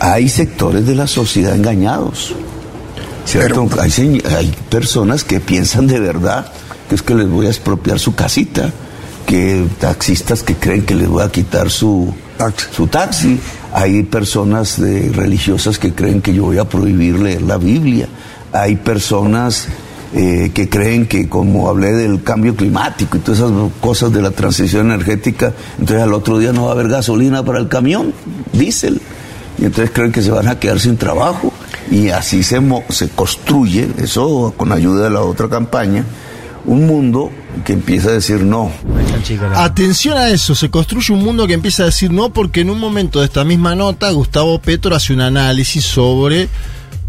Hay 0.00 0.28
sectores 0.28 0.86
de 0.86 0.94
la 0.94 1.06
sociedad 1.06 1.54
engañados. 1.54 2.34
¿cierto? 3.26 3.68
Hay 3.80 4.54
personas 4.70 5.24
que 5.24 5.40
piensan 5.40 5.86
de 5.86 6.00
verdad 6.00 6.50
que 6.88 6.94
es 6.94 7.02
que 7.02 7.14
les 7.14 7.28
voy 7.28 7.46
a 7.46 7.50
expropiar 7.50 7.98
su 7.98 8.14
casita, 8.14 8.72
que 9.26 9.66
taxistas 9.80 10.42
que 10.44 10.54
creen 10.54 10.86
que 10.86 10.94
les 10.94 11.08
voy 11.08 11.24
a 11.24 11.30
quitar 11.30 11.70
su, 11.70 12.14
su 12.70 12.86
taxi, 12.86 13.40
hay 13.78 14.02
personas 14.04 14.80
de- 14.80 15.10
religiosas 15.12 15.78
que 15.78 15.92
creen 15.92 16.22
que 16.22 16.32
yo 16.32 16.44
voy 16.44 16.56
a 16.58 16.64
prohibir 16.64 17.18
leer 17.20 17.42
la 17.42 17.58
Biblia, 17.58 18.08
hay 18.52 18.76
personas 18.76 19.68
eh, 20.14 20.50
que 20.54 20.68
creen 20.70 21.06
que 21.06 21.28
como 21.28 21.68
hablé 21.68 21.92
del 21.92 22.22
cambio 22.22 22.56
climático 22.56 23.18
y 23.18 23.20
todas 23.20 23.40
esas 23.40 23.52
cosas 23.82 24.12
de 24.14 24.22
la 24.22 24.30
transición 24.30 24.86
energética, 24.86 25.52
entonces 25.78 26.02
al 26.02 26.14
otro 26.14 26.38
día 26.38 26.52
no 26.52 26.62
va 26.64 26.68
a 26.70 26.72
haber 26.72 26.88
gasolina 26.88 27.44
para 27.44 27.58
el 27.58 27.68
camión, 27.68 28.14
diésel. 28.52 28.98
Y 29.58 29.64
entonces 29.66 29.90
creen 29.92 30.12
que 30.12 30.22
se 30.22 30.30
van 30.30 30.48
a 30.48 30.58
quedar 30.58 30.78
sin 30.80 30.96
trabajo. 30.96 31.52
Y 31.90 32.08
así 32.10 32.42
se, 32.42 32.60
mo- 32.60 32.84
se 32.88 33.08
construye, 33.10 33.88
eso 33.98 34.54
con 34.56 34.72
ayuda 34.72 35.04
de 35.04 35.10
la 35.10 35.20
otra 35.22 35.48
campaña, 35.48 36.04
un 36.66 36.86
mundo 36.86 37.30
que 37.64 37.72
empieza 37.72 38.10
a 38.10 38.12
decir 38.12 38.42
no. 38.42 38.70
Atención 39.54 40.18
a 40.18 40.28
eso, 40.28 40.54
se 40.54 40.70
construye 40.70 41.12
un 41.12 41.24
mundo 41.24 41.46
que 41.46 41.54
empieza 41.54 41.84
a 41.84 41.86
decir 41.86 42.10
no 42.10 42.30
porque 42.30 42.60
en 42.60 42.70
un 42.70 42.78
momento 42.78 43.20
de 43.20 43.26
esta 43.26 43.44
misma 43.44 43.74
nota 43.74 44.10
Gustavo 44.10 44.60
Petro 44.60 44.94
hace 44.94 45.12
un 45.12 45.20
análisis 45.20 45.84
sobre 45.84 46.48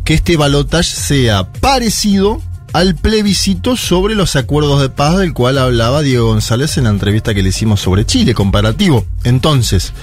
que 0.03 0.13
este 0.13 0.37
balotaje 0.37 0.95
sea 0.95 1.51
parecido 1.51 2.41
al 2.73 2.95
plebiscito 2.95 3.75
sobre 3.75 4.15
los 4.15 4.35
acuerdos 4.35 4.81
de 4.81 4.89
paz 4.89 5.17
del 5.17 5.33
cual 5.33 5.57
hablaba 5.57 6.01
Diego 6.01 6.27
González 6.27 6.77
en 6.77 6.85
la 6.85 6.91
entrevista 6.91 7.33
que 7.33 7.43
le 7.43 7.49
hicimos 7.49 7.81
sobre 7.81 8.05
Chile, 8.05 8.33
comparativo. 8.33 9.05
Entonces, 9.23 9.93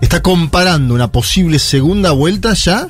está 0.00 0.22
comparando 0.22 0.94
una 0.94 1.10
posible 1.10 1.58
segunda 1.58 2.12
vuelta 2.12 2.54
ya. 2.54 2.88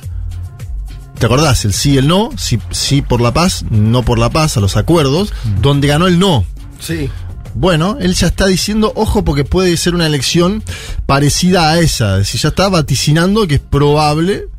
¿Te 1.25 1.33
acordás? 1.33 1.65
El 1.65 1.73
sí 1.73 1.93
y 1.93 1.97
el 1.97 2.07
no, 2.07 2.29
sí, 2.37 2.59
sí 2.69 3.01
por 3.01 3.19
la 3.19 3.33
paz, 3.33 3.65
no 3.71 4.03
por 4.03 4.19
la 4.19 4.29
paz, 4.29 4.57
a 4.57 4.59
los 4.59 4.77
acuerdos, 4.77 5.33
donde 5.59 5.87
ganó 5.87 6.05
el 6.05 6.19
no. 6.19 6.45
Sí. 6.79 7.09
Bueno, 7.55 7.97
él 7.99 8.13
ya 8.13 8.27
está 8.27 8.45
diciendo, 8.45 8.93
ojo, 8.95 9.25
porque 9.25 9.43
puede 9.43 9.75
ser 9.75 9.95
una 9.95 10.05
elección 10.05 10.61
parecida 11.07 11.71
a 11.71 11.79
esa. 11.79 12.11
Es 12.11 12.27
decir, 12.27 12.41
ya 12.41 12.49
está 12.49 12.69
vaticinando 12.69 13.47
que 13.47 13.55
es 13.55 13.59
probable 13.59 14.49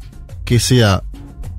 que 0.45 0.59
sea 0.59 1.05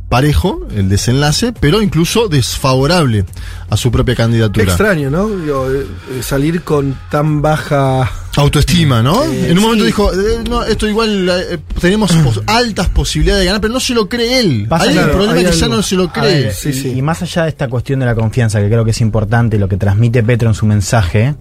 parejo 0.09 0.61
el 0.75 0.89
desenlace, 0.89 1.53
pero 1.59 1.81
incluso 1.81 2.27
desfavorable 2.29 3.25
a 3.69 3.77
su 3.77 3.91
propia 3.91 4.15
candidatura. 4.15 4.65
Extraño, 4.65 5.09
¿no? 5.09 5.27
Digo, 5.27 5.69
eh, 5.71 5.85
eh, 6.17 6.23
salir 6.23 6.61
con 6.61 6.97
tan 7.11 7.41
baja 7.41 8.09
Autoestima, 8.37 9.01
¿no? 9.01 9.23
Eh, 9.23 9.49
en 9.49 9.57
un 9.57 9.63
momento 9.63 9.83
sí. 9.83 9.87
dijo, 9.87 10.13
eh, 10.13 10.43
no, 10.47 10.63
esto 10.63 10.87
igual 10.87 11.27
eh, 11.27 11.57
tenemos 11.81 12.11
pos- 12.13 12.43
altas 12.47 12.87
posibilidades 12.89 13.41
de 13.41 13.45
ganar, 13.47 13.61
pero 13.61 13.73
no 13.73 13.79
se 13.79 13.95
lo 13.95 14.07
cree 14.07 14.39
él. 14.39 14.67
Pasa 14.69 14.85
Hay 14.85 14.97
el 14.97 15.09
problema 15.09 15.33
hay 15.33 15.45
que 15.45 15.51
ya 15.53 15.67
no 15.67 15.81
se 15.81 15.95
lo 15.95 16.11
cree. 16.13 16.43
ver, 16.45 16.55
y, 16.75 16.87
y 16.89 17.01
más 17.01 17.21
allá 17.23 17.43
de 17.43 17.49
esta 17.49 17.67
cuestión 17.67 17.99
de 17.99 18.05
la 18.05 18.13
confianza, 18.13 18.59
que 18.61 18.67
creo 18.67 18.85
que 18.85 18.91
es 18.91 19.01
importante, 19.01 19.57
lo 19.57 19.67
que 19.67 19.77
transmite 19.77 20.21
Petro 20.21 20.49
en 20.49 20.53
su 20.53 20.67
mensaje, 20.67 21.35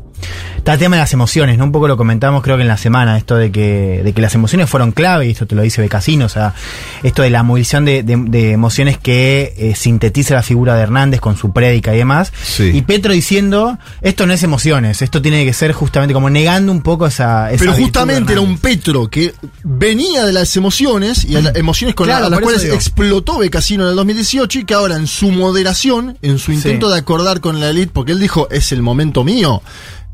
está 0.57 0.73
el 0.75 0.79
tema 0.79 0.97
de 0.97 1.03
las 1.03 1.13
emociones, 1.13 1.59
¿no? 1.59 1.65
Un 1.65 1.73
poco 1.73 1.87
lo 1.89 1.97
comentamos 1.97 2.43
creo 2.43 2.57
que 2.57 2.63
en 2.63 2.69
la 2.69 2.77
semana, 2.77 3.17
esto 3.19 3.37
de 3.37 3.53
que, 3.53 4.01
de 4.05 4.13
que 4.13 4.21
las 4.21 4.35
emociones 4.35 4.69
fueron 4.69 4.91
clave, 4.93 5.27
y 5.27 5.31
esto 5.31 5.47
te 5.47 5.55
lo 5.55 5.63
dice 5.63 5.81
Becasino, 5.81 6.25
o 6.27 6.29
sea, 6.29 6.55
esto 7.03 7.23
de 7.23 7.31
la 7.31 7.43
movilización 7.43 7.85
de, 7.85 8.03
de- 8.03 8.17
de 8.17 8.53
emociones 8.53 8.99
que 8.99 9.55
eh, 9.57 9.75
sintetiza 9.77 10.35
la 10.35 10.43
figura 10.43 10.75
de 10.75 10.83
Hernández 10.83 11.21
con 11.21 11.37
su 11.37 11.53
prédica 11.53 11.95
y 11.95 11.99
demás. 11.99 12.33
Y 12.59 12.83
Petro 12.83 13.13
diciendo, 13.13 13.79
esto 14.03 14.27
no 14.27 14.33
es 14.33 14.43
emociones, 14.43 15.03
esto 15.03 15.23
tiene 15.23 15.45
que 15.45 15.53
ser 15.53 15.73
justamente 15.73 16.15
como 16.15 16.31
negando 16.31 16.73
un 16.73 16.83
poco 16.83 17.07
esa... 17.07 17.51
esa 17.53 17.59
Pero 17.65 17.75
justamente 17.75 18.33
era 18.33 18.41
un 18.41 18.59
Petro 18.59 19.09
que 19.09 19.35
venía 19.63 20.25
de 20.25 20.33
las 20.33 20.57
emociones 20.57 21.25
y 21.25 21.37
a 21.37 21.43
las 21.43 21.57
emociones 21.57 21.95
con 21.95 22.09
la- 22.09 22.15
Claro, 22.15 22.27
a 22.27 22.31
las 22.31 22.41
cuales 22.41 22.63
digo. 22.63 22.75
explotó 22.75 23.39
Becasino 23.39 23.85
en 23.85 23.91
el 23.91 23.97
2018 23.97 24.61
y 24.61 24.65
que 24.65 24.75
ahora 24.75 24.97
en 24.97 25.07
su 25.07 25.31
moderación, 25.31 26.19
en 26.23 26.39
su 26.39 26.53
intento 26.53 26.87
Sí. 26.89 26.93
de 26.95 26.99
acordar 26.99 27.41
con 27.41 27.61
la 27.61 27.69
élite, 27.71 27.91
porque 27.93 28.13
él 28.13 28.21
dijo, 28.21 28.49
es 28.51 28.73
el 28.73 28.83
momento 28.83 29.23
mío. 29.23 29.63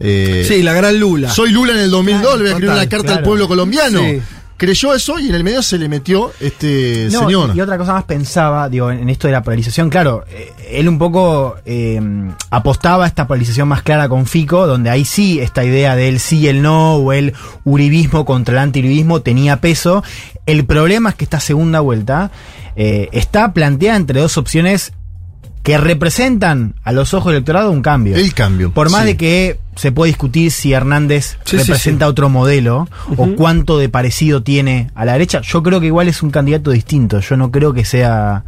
Eh, 0.03 0.45
Sí, 0.47 0.63
la 0.63 0.73
gran 0.73 0.99
Lula. 0.99 1.31
Soy 1.31 1.53
Lula 1.53 1.73
en 1.73 1.79
el 1.79 1.91
2002, 1.91 2.23
Claro, 2.23 2.37
le 2.37 2.43
voy 2.43 2.49
a 2.49 2.53
escribir 2.53 2.75
una 2.75 2.89
carta 2.89 3.15
al 3.15 3.23
pueblo 3.23 3.49
colombiano. 3.49 4.01
Sí. 4.01 4.21
Creyó 4.57 4.95
eso 4.95 5.19
y 5.19 5.29
en 5.29 5.35
el 5.35 5.43
medio 5.43 5.61
se 5.61 5.77
le 5.77 5.89
metió 5.89 6.33
este 6.39 7.09
No, 7.11 7.21
señor. 7.21 7.51
Y, 7.53 7.59
y 7.59 7.61
otra 7.61 7.77
cosa 7.79 7.95
más 7.95 8.05
pensaba, 8.05 8.69
digo, 8.69 8.93
en, 8.93 9.09
esto 9.09 9.27
de 9.27 9.33
la 9.33 9.43
polarización, 9.43 9.91
claro, 9.91 10.25
eh, 10.29 10.53
él 10.71 10.89
un 10.89 10.99
poco 10.99 11.57
eh, 11.65 12.01
apostaba 12.51 13.05
a 13.05 13.09
esta 13.09 13.27
polarización 13.27 13.67
más 13.67 13.83
clara 13.83 14.09
con 14.09 14.25
Fico, 14.25 14.69
donde 14.69 14.89
ahí 14.89 15.05
sí 15.05 15.41
esta 15.41 15.65
idea 15.65 15.97
del 15.97 16.21
sí 16.21 16.39
y 16.39 16.47
el 16.47 16.63
no, 16.63 16.95
o 16.95 17.13
el 17.13 17.33
uribismo 17.65 18.25
contra 18.25 18.55
el 18.55 18.59
antiuribismo 18.61 19.21
tenía 19.21 19.61
peso. 19.61 20.05
El 20.47 20.65
problema 20.65 21.11
es 21.11 21.17
que 21.17 21.25
esta 21.25 21.41
segunda 21.41 21.81
vuelta 21.81 22.31
está 22.75 23.53
planteada 23.53 23.97
entre 23.97 24.21
dos 24.21 24.39
opciones 24.39 24.93
que 25.63 25.79
representan 25.79 26.75
a 26.83 26.93
los 26.93 27.15
ojos 27.15 27.27
del 27.27 27.37
electorado 27.37 27.71
un 27.71 27.83
cambio. 27.83 28.17
El 28.17 28.35
cambio. 28.35 28.73
Por 28.73 28.91
más 28.91 29.03
sí. 29.03 29.07
de 29.09 29.17
que 29.17 29.59
se 29.77 29.93
puede 29.93 30.09
discutir 30.09 30.51
si 30.51 30.73
Hernández 30.73 31.39
Sí, 31.45 31.57
sí, 31.57 31.57
representa 31.59 32.09
otro 32.09 32.29
modelo 32.29 32.89
o 33.17 33.29
cuánto 33.37 33.79
de 33.79 33.89
parecido 33.89 34.43
tiene 34.43 34.91
a 34.95 35.05
la 35.05 35.13
derecha, 35.13 35.41
yo 35.43 35.63
creo 35.63 35.81
que 35.81 35.87
igual 35.87 36.09
es 36.09 36.23
un 36.23 36.31
candidato 36.31 36.71
distinto. 36.73 37.21
Yo 37.21 37.37
no 37.37 37.51
creo 37.51 37.73
que 37.73 37.85
sea, 37.85 38.45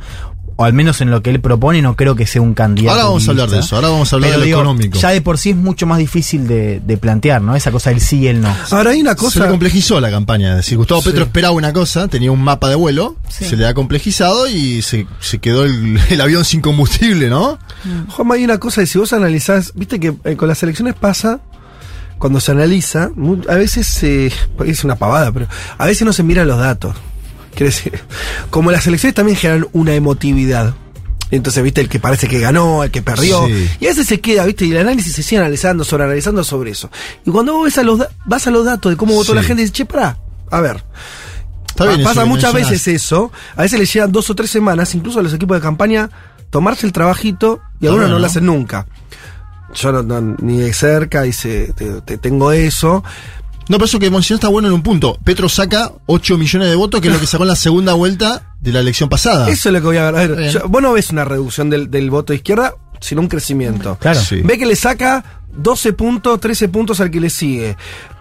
o 0.57 0.65
al 0.65 0.73
menos 0.73 1.01
en 1.01 1.11
lo 1.11 1.23
que 1.23 1.31
él 1.31 1.41
propone, 1.41 1.83
no 1.83 1.97
creo 1.97 2.15
que 2.15 2.27
sea 2.27 2.41
un 2.43 2.55
candidato. 2.55 2.93
Ahora 2.93 3.05
vamos 3.05 3.27
a 3.27 3.31
hablar 3.33 3.51
de 3.51 3.59
eso, 3.59 3.75
ahora 3.77 3.89
vamos 3.89 4.13
a 4.13 4.17
hablar 4.17 4.31
Pero 4.31 4.41
de 4.41 4.45
lo 4.45 4.47
digo, 4.47 4.59
económico. 4.61 4.99
Ya 4.99 5.11
de 5.11 5.21
por 5.21 5.39
sí 5.39 5.51
es 5.51 5.57
mucho 5.57 5.87
más 5.87 5.99
difícil 5.99 6.47
de, 6.47 6.81
de 6.81 6.97
plantear, 6.97 7.43
¿no? 7.43 7.57
Esa 7.57 7.71
cosa 7.73 7.91
del 7.91 8.01
sí 8.01 8.21
y 8.21 8.29
el 8.29 8.41
no. 8.41 8.55
Ahora 8.71 8.91
hay 8.91 9.01
una 9.01 9.11
Se 9.13 9.17
le 9.17 9.21
cosa. 9.23 9.49
complejizó 9.49 10.01
la 10.01 10.11
campaña. 10.11 10.51
Es 10.51 10.57
decir, 10.59 10.79
Gustavo 10.79 11.03
Sí. 11.03 11.09
Petro 11.11 11.25
esperaba 11.25 11.53
una 11.55 11.73
cosa, 11.73 12.07
tenía 12.09 12.31
un 12.31 12.43
mapa 12.43 12.69
de 12.69 12.75
vuelo, 12.77 13.17
se 13.29 13.57
le 13.57 13.67
ha 13.67 13.75
complejizado 13.75 14.49
y 14.49 14.81
se, 14.83 15.07
se 15.21 15.39
quedó 15.39 15.65
el, 15.65 15.99
el 16.11 16.21
avión 16.21 16.45
sin 16.45 16.61
combustible, 16.61 17.29
¿no? 17.29 17.59
Juanma, 18.11 18.35
hay 18.37 18.45
una 18.45 18.59
cosa 18.59 18.81
que 18.83 18.87
si 18.87 18.99
vos 18.99 19.13
analizás, 19.13 19.73
viste 19.75 19.99
que 19.99 20.15
eh, 20.25 20.37
con 20.37 20.49
las 20.49 20.63
elecciones 20.63 20.95
pasa, 20.95 21.41
cuando 22.19 22.39
se 22.41 22.53
analiza, 22.53 23.11
a 23.49 23.55
veces 23.57 23.87
se. 23.87 24.33
es 24.65 24.85
una 24.85 24.95
pavada, 24.97 25.33
pero 25.33 25.49
a 25.77 25.85
veces 25.87 26.07
no 26.07 26.13
se 26.13 26.23
miran 26.23 26.47
los 26.49 26.59
datos. 26.59 26.95
Quiere 27.55 27.67
decir, 27.73 27.93
como 28.51 28.71
las 28.71 28.87
elecciones 28.87 29.15
también 29.15 29.37
generan 29.39 29.67
una 29.73 29.95
emotividad. 29.95 30.75
Entonces, 31.31 31.63
viste, 31.65 31.81
el 31.81 31.89
que 31.89 31.99
parece 31.99 32.29
que 32.29 32.39
ganó, 32.39 32.85
el 32.85 32.91
que 32.91 33.03
perdió. 33.03 33.47
Sí. 33.47 33.69
Y 33.81 33.87
a 33.87 33.89
veces 33.89 34.07
se 34.07 34.21
queda, 34.21 34.45
viste, 34.45 34.67
y 34.67 34.73
el 34.73 34.79
análisis 34.79 35.15
se 35.15 35.23
sigue 35.23 35.41
analizando, 35.41 35.83
sobre 35.83 36.05
analizando 36.05 36.45
sobre 36.45 36.71
eso. 36.71 36.91
Y 37.25 37.31
cuando 37.31 37.55
vos 37.55 37.65
ves 37.65 37.79
a 37.79 37.83
los 37.83 38.01
vas 38.27 38.47
a 38.47 38.51
los 38.51 38.65
datos 38.65 38.93
de 38.93 38.97
cómo 38.97 39.15
votó 39.15 39.33
Sí. 39.33 39.37
la 39.37 39.43
gente, 39.43 39.63
dices, 39.63 39.73
che, 39.73 39.85
pará, 39.87 40.19
a 40.51 40.61
ver. 40.61 40.85
Está 41.69 41.87
bien 41.87 42.05
pasa 42.05 42.25
muchas 42.25 42.53
veces 42.53 42.87
eso. 42.87 43.33
A 43.57 43.63
veces 43.63 43.79
le 43.81 43.87
llegan 43.87 44.13
dos 44.13 44.31
o 44.31 44.35
tres 44.37 44.51
semanas, 44.51 44.95
incluso 44.95 45.19
a 45.19 45.23
los 45.23 45.33
equipos 45.35 45.57
de 45.57 45.61
campaña, 45.63 46.09
tomarse 46.51 46.87
el 46.87 46.93
trabajito 46.93 47.61
y 47.81 47.87
algunos 47.87 48.05
no 48.09 48.15
bueno. 48.15 48.19
lo 48.21 48.27
hacen 48.27 48.47
nunca. 48.47 48.87
Yo 49.75 49.91
no, 49.91 50.03
no- 50.05 50.37
ni 50.41 50.59
de 50.61 50.73
cerca 50.73 51.23
dice, 51.23 51.73
te, 51.77 52.01
te 52.03 52.17
tengo 52.19 52.53
eso. 52.53 53.03
No, 53.69 53.77
pero 53.79 53.85
eso 53.87 53.99
que 53.99 54.11
mencionó 54.11 54.37
está 54.37 54.49
bueno 54.49 54.69
en 54.69 54.75
un 54.75 54.83
punto. 54.83 55.19
Petro 55.25 55.49
saca 55.49 55.93
8 56.07 56.37
millones 56.39 56.69
de 56.69 56.75
votos, 56.75 57.01
que 57.01 57.09
es 57.09 57.15
lo 57.15 57.21
que 57.21 57.27
sacó 57.27 57.45
en 57.45 57.49
la 57.49 57.57
segunda 57.57 57.95
vuelta 57.95 58.55
de 58.61 58.73
la 58.73 58.81
elección 58.81 59.09
pasada. 59.09 59.49
Eso 59.49 59.69
es 59.69 59.73
lo 59.73 59.81
que 59.81 59.87
voy 59.87 59.97
a 59.97 60.11
ver. 60.11 60.15
A 60.33 60.35
ver, 60.37 60.51
yo- 60.51 60.69
vos 60.69 60.83
no 60.83 60.93
ves 60.93 61.11
una 61.11 61.25
reducción 61.25 61.71
del, 61.71 61.91
del 61.91 62.11
voto 62.11 62.33
de 62.33 62.37
izquierda, 62.37 62.75
sino 63.01 63.21
un 63.23 63.29
crecimiento. 63.29 63.97
Claro. 64.01 64.21
Sí. 64.21 64.41
Ve 64.43 64.59
que 64.59 64.67
le 64.67 64.77
saca 64.77 65.25
12 65.57 65.93
puntos, 65.95 66.41
13 66.41 66.69
puntos 66.69 67.01
al 67.01 67.11
que 67.11 67.21
le 67.21 67.31
sigue. 67.31 67.77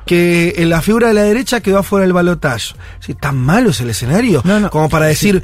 Que 0.06 0.56
en 0.58 0.70
la 0.70 0.82
figura 0.82 1.08
de 1.10 1.14
la 1.14 1.24
derecha 1.24 1.62
quedó 1.62 1.80
afuera 1.80 2.04
del 2.06 2.14
balotaje. 2.14 2.74
Sí, 3.00 3.14
¿Tan 3.14 3.38
malo 3.38 3.70
es 3.70 3.80
el 3.82 3.90
escenario? 3.90 4.42
No, 4.44 4.60
no. 4.60 4.70
Como 4.70 4.90
para 4.90 5.06
decir, 5.06 5.42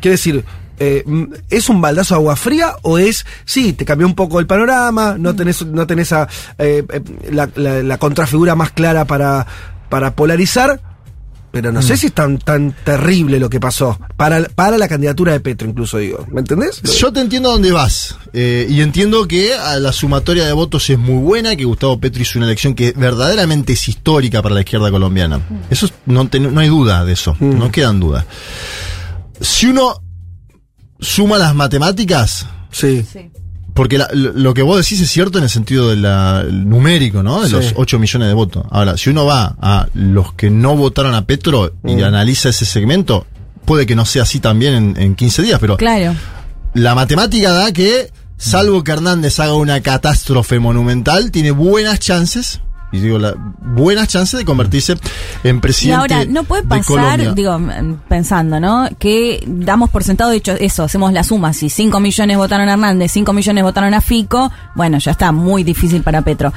quiere 0.00 0.12
decir, 0.12 0.44
eh, 0.78 1.02
mm, 1.06 1.24
¿es 1.50 1.68
un 1.68 1.80
baldazo 1.80 2.14
de 2.14 2.20
agua 2.20 2.36
fría 2.36 2.72
o 2.82 2.98
es, 2.98 3.24
sí, 3.44 3.72
te 3.72 3.84
cambió 3.84 4.06
un 4.06 4.14
poco 4.14 4.40
el 4.40 4.46
panorama, 4.46 5.16
no 5.18 5.34
tenés, 5.34 5.64
no 5.66 5.86
tenés 5.86 6.12
a, 6.12 6.28
eh, 6.58 6.84
eh, 6.92 7.00
la, 7.30 7.48
la- 7.56 7.82
la 7.82 7.98
contrafigura 7.98 8.54
más 8.54 8.70
clara 8.72 9.04
para, 9.04 9.46
para 9.88 10.14
polarizar? 10.14 10.80
Pero 11.52 11.72
no 11.72 11.80
sé 11.80 11.96
si 11.96 12.08
es 12.08 12.12
tan, 12.12 12.36
tan 12.36 12.72
terrible 12.84 13.40
lo 13.40 13.48
que 13.48 13.58
pasó. 13.58 13.98
Para, 14.18 14.42
para 14.54 14.76
la 14.76 14.88
candidatura 14.88 15.32
de 15.32 15.40
Petro, 15.40 15.66
incluso 15.66 15.96
digo. 15.96 16.26
¿Me 16.30 16.40
entendés? 16.40 16.82
Yo 16.82 17.10
te 17.10 17.20
entiendo 17.20 17.48
a 17.48 17.52
dónde 17.52 17.72
vas. 17.72 18.14
eh, 18.34 18.66
y 18.68 18.82
entiendo 18.82 19.26
que 19.26 19.54
a 19.54 19.78
la 19.78 19.90
sumatoria 19.92 20.44
de 20.44 20.52
votos 20.52 20.90
es 20.90 20.98
muy 20.98 21.22
buena, 21.22 21.56
que 21.56 21.64
Gustavo 21.64 21.98
Petro 21.98 22.20
hizo 22.20 22.38
una 22.38 22.46
elección 22.46 22.74
que 22.74 22.92
verdaderamente 22.92 23.72
es 23.72 23.88
histórica 23.88 24.42
para 24.42 24.54
la 24.54 24.60
izquierda 24.60 24.90
colombiana. 24.90 25.40
Eso 25.70 25.86
es- 25.86 25.94
no, 26.04 26.28
te- 26.28 26.40
no 26.40 26.60
hay 26.60 26.68
duda 26.68 27.06
de 27.06 27.14
eso, 27.14 27.34
no 27.40 27.70
quedan 27.72 28.00
dudas. 28.00 28.26
Si 29.40 29.66
uno 29.66 30.02
suma 31.00 31.38
las 31.38 31.54
matemáticas, 31.54 32.46
Sí. 32.70 33.04
porque 33.74 33.98
la- 33.98 34.08
lo, 34.12 34.32
lo 34.32 34.54
que 34.54 34.62
vos 34.62 34.78
decís 34.78 35.00
es 35.00 35.10
cierto 35.10 35.38
en 35.38 35.44
el 35.44 35.50
sentido 35.50 35.90
del 35.90 36.68
numérico, 36.68 37.22
¿no? 37.22 37.42
De 37.42 37.48
Sí. 37.48 37.52
los 37.54 37.72
8 37.76 37.98
millones 37.98 38.28
de 38.28 38.34
votos. 38.34 38.64
Ahora, 38.70 38.96
si 38.96 39.10
uno 39.10 39.24
va 39.26 39.56
a 39.60 39.86
los 39.94 40.32
que 40.34 40.50
no 40.50 40.76
votaron 40.76 41.14
a 41.14 41.26
Petro 41.26 41.72
y 41.84 41.96
Mm. 41.96 42.04
analiza 42.04 42.48
ese 42.48 42.64
segmento, 42.64 43.26
puede 43.64 43.84
que 43.86 43.96
no 43.96 44.04
sea 44.04 44.22
así 44.22 44.40
también 44.40 44.74
en, 44.74 44.96
en 45.02 45.14
15 45.14 45.42
días, 45.42 45.58
pero 45.60 45.76
Claro. 45.76 46.14
la 46.74 46.94
matemática 46.94 47.52
da 47.52 47.72
que, 47.72 48.10
salvo 48.38 48.82
que 48.84 48.92
Hernández 48.92 49.38
haga 49.40 49.54
una 49.54 49.80
catástrofe 49.80 50.58
monumental, 50.58 51.30
tiene 51.30 51.50
buenas 51.50 51.98
chances, 52.00 52.60
y 52.96 53.00
digo, 53.00 53.18
la, 53.18 53.34
buenas 53.36 54.08
chances 54.08 54.38
de 54.38 54.44
convertirse 54.44 54.94
en 55.44 55.56
Y 55.56 55.60
presidente 55.60 56.14
ahora, 56.14 56.24
no 56.24 56.44
puede 56.44 56.62
de 56.62 56.68
pasar, 56.68 57.34
digo, 57.34 57.58
mm, 57.58 58.00
pensando, 58.08 58.60
¿no? 58.60 58.88
Que 58.98 59.42
damos 59.46 59.90
por 59.90 60.04
sentado, 60.04 60.30
de 60.30 60.36
hecho, 60.36 60.52
eso, 60.52 60.84
hacemos 60.84 61.12
la 61.12 61.24
suma. 61.24 61.52
Si 61.52 61.68
5 61.70 62.00
millones 62.00 62.36
votaron 62.36 62.68
a 62.68 62.72
Hernández, 62.72 63.12
5 63.12 63.32
millones 63.32 63.64
votaron 63.64 63.94
a 63.94 64.00
Fico, 64.00 64.50
bueno, 64.74 64.98
ya 64.98 65.12
está 65.12 65.32
muy 65.32 65.64
difícil 65.64 66.02
para 66.02 66.22
Petro. 66.22 66.52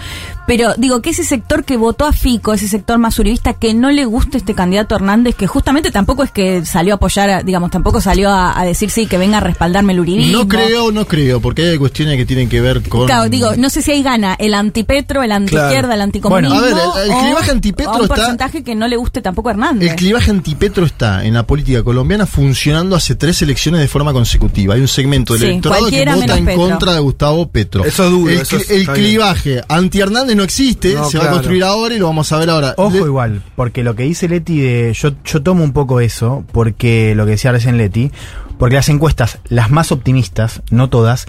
Pero 0.48 0.74
digo 0.78 1.02
que 1.02 1.12
ese 1.12 1.24
sector 1.24 1.64
que 1.64 1.78
votó 1.78 2.06
a 2.06 2.14
Fico, 2.14 2.54
ese 2.54 2.68
sector 2.68 2.98
más 2.98 3.18
uribista, 3.20 3.54
que 3.54 3.74
no 3.74 3.92
le 3.92 4.06
gusta 4.06 4.38
este 4.38 4.56
candidato 4.56 4.96
Hernández, 4.96 5.36
que 5.36 5.48
justamente 5.48 5.92
tampoco 5.92 6.24
es 6.24 6.32
que 6.32 6.66
salió 6.66 6.94
a 6.94 6.98
apoyar, 6.98 7.44
digamos, 7.46 7.72
tampoco 7.72 8.02
salió 8.02 8.30
a, 8.30 8.60
a 8.60 8.66
decir 8.66 8.90
sí, 8.90 9.06
que 9.06 9.18
venga 9.18 9.38
a 9.38 9.42
respaldarme 9.42 9.94
el 9.94 10.00
uribismo. 10.00 10.40
No 10.40 10.48
creo, 10.48 10.92
no 10.92 11.06
creo, 11.06 11.42
porque 11.42 11.70
hay 11.70 11.78
cuestiones 11.78 12.18
que 12.18 12.26
tienen 12.26 12.50
que 12.50 12.62
ver 12.62 12.88
con... 12.88 13.06
Claro, 13.06 13.30
digo, 13.30 13.56
no 13.58 13.70
sé 13.70 13.82
si 13.82 13.92
ahí 13.92 14.04
gana 14.04 14.36
el 14.40 14.54
antipetro, 14.54 15.24
el 15.24 15.32
antiizquierda, 15.32 15.94
el 15.94 16.02
anticomunismo. 16.02 16.29
Bueno, 16.30 16.54
a 16.54 16.62
ver, 16.62 16.74
el- 17.06 17.12
clivaje 17.24 17.52
antipetro 17.52 17.94
un 17.96 18.02
está- 18.04 18.16
porcentaje 18.16 18.64
que 18.64 18.76
no 18.76 18.88
le 18.88 18.96
guste 18.98 19.22
tampoco 19.22 19.50
a 19.50 19.52
Hernández. 19.54 19.90
El 19.92 19.96
clivaje 19.96 20.32
antipetro 20.32 20.86
está 20.86 21.26
en 21.26 21.34
la 21.34 21.44
política 21.46 21.84
colombiana 21.84 22.26
funcionando 22.26 22.96
hace 22.96 23.16
tres 23.16 23.42
elecciones 23.42 23.82
de 23.82 23.88
forma 23.88 24.14
consecutiva. 24.14 24.76
Hay 24.76 24.82
un 24.82 24.88
segmento 24.88 25.34
del 25.34 25.42
Sí, 25.42 25.48
electorado 25.50 25.90
que 25.90 26.06
vota 26.06 26.38
en 26.38 26.46
Petro. 26.46 26.62
contra 26.62 26.94
de 26.94 27.00
Gustavo 27.00 27.50
Petro. 27.50 27.84
Eso 27.86 28.04
es 28.06 28.12
duro, 28.12 28.32
El, 28.32 28.40
eso 28.40 28.58
es- 28.58 28.90
clivaje 28.90 29.62
anti-Hernández 29.68 30.36
no 30.36 30.44
existe, 30.44 30.94
No, 30.94 31.10
se 31.10 31.18
va 31.18 31.26
a 31.26 31.32
construir 31.32 31.64
ahora 31.64 31.96
y 31.96 32.00
lo 32.00 32.06
vamos 32.08 32.32
a 32.32 32.38
ver 32.38 32.50
ahora. 32.50 32.74
Ojo 32.78 32.92
Le- 32.92 33.00
igual, 33.00 33.42
porque 33.56 33.84
lo 33.84 33.96
que 33.96 34.04
dice 34.04 34.28
Leti 34.28 34.60
de. 34.60 34.94
Yo, 34.94 35.12
yo 35.26 35.42
tomo 35.42 35.64
un 35.64 35.74
poco 35.74 36.00
eso, 36.00 36.44
porque 36.52 37.14
lo 37.16 37.26
que 37.26 37.32
decía 37.32 37.52
recién 37.52 37.78
Leti, 37.78 38.12
porque 38.58 38.76
las 38.76 38.90
encuestas, 38.90 39.40
las 39.48 39.72
más 39.72 39.92
optimistas, 39.92 40.62
no 40.70 40.90
todas, 40.90 41.26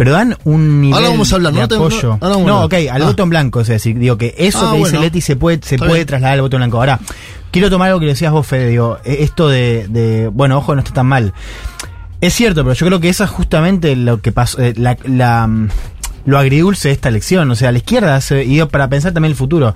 pero 0.00 0.12
dan 0.12 0.34
un 0.44 0.80
nivel 0.80 0.94
Ahora 0.96 1.10
vamos 1.10 1.30
a 1.30 1.36
hablar, 1.36 1.52
de 1.52 1.58
no 1.58 1.64
apoyo. 1.66 2.18
no- 2.22 2.64
ok, 2.64 2.72
al 2.90 3.02
Ah. 3.02 3.04
voto 3.04 3.22
en 3.22 3.28
blanco, 3.28 3.60
es 3.60 3.68
decir, 3.68 3.98
digo 3.98 4.16
que 4.16 4.34
eso 4.38 4.66
Ah, 4.66 4.72
que 4.72 4.78
dice. 4.78 4.98
Leti 4.98 5.20
se 5.20 5.36
puede, 5.36 5.60
se 5.62 5.74
Está 5.74 5.84
puede 5.84 5.98
bien. 5.98 6.06
trasladar 6.06 6.36
al 6.36 6.40
voto 6.40 6.56
en 6.56 6.60
blanco. 6.60 6.78
Ahora, 6.78 6.98
quiero 7.50 7.68
tomar 7.68 7.88
algo 7.88 8.00
que 8.00 8.06
decías 8.06 8.32
vos, 8.32 8.46
Fede, 8.46 8.68
digo, 8.68 8.96
eh, 9.04 9.18
esto 9.20 9.50
de, 9.50 9.88
de 9.90 10.28
bueno, 10.28 10.56
ojo, 10.56 10.74
no 10.74 10.80
está 10.80 10.94
tan 10.94 11.04
mal. 11.06 11.34
Es 12.22 12.32
cierto, 12.32 12.62
pero 12.62 12.72
yo 12.72 12.86
creo 12.86 12.98
que 12.98 13.10
eso 13.10 13.24
es 13.24 13.28
justamente 13.30 13.94
lo 13.94 14.22
que 14.22 14.32
pasó, 14.32 14.58
eh, 14.62 14.72
la, 14.74 14.96
la, 15.04 15.46
mm, 15.46 15.68
lo 16.24 16.38
agridulce 16.38 16.88
de 16.88 16.94
esta 16.94 17.08
elección. 17.08 17.50
O 17.50 17.54
sea, 17.54 17.72
la 17.72 17.78
izquierda, 17.78 18.16
hace- 18.16 18.44
y 18.44 18.62
para 18.64 18.88
pensar 18.88 19.12
también 19.12 19.30
el 19.32 19.36
futuro, 19.36 19.74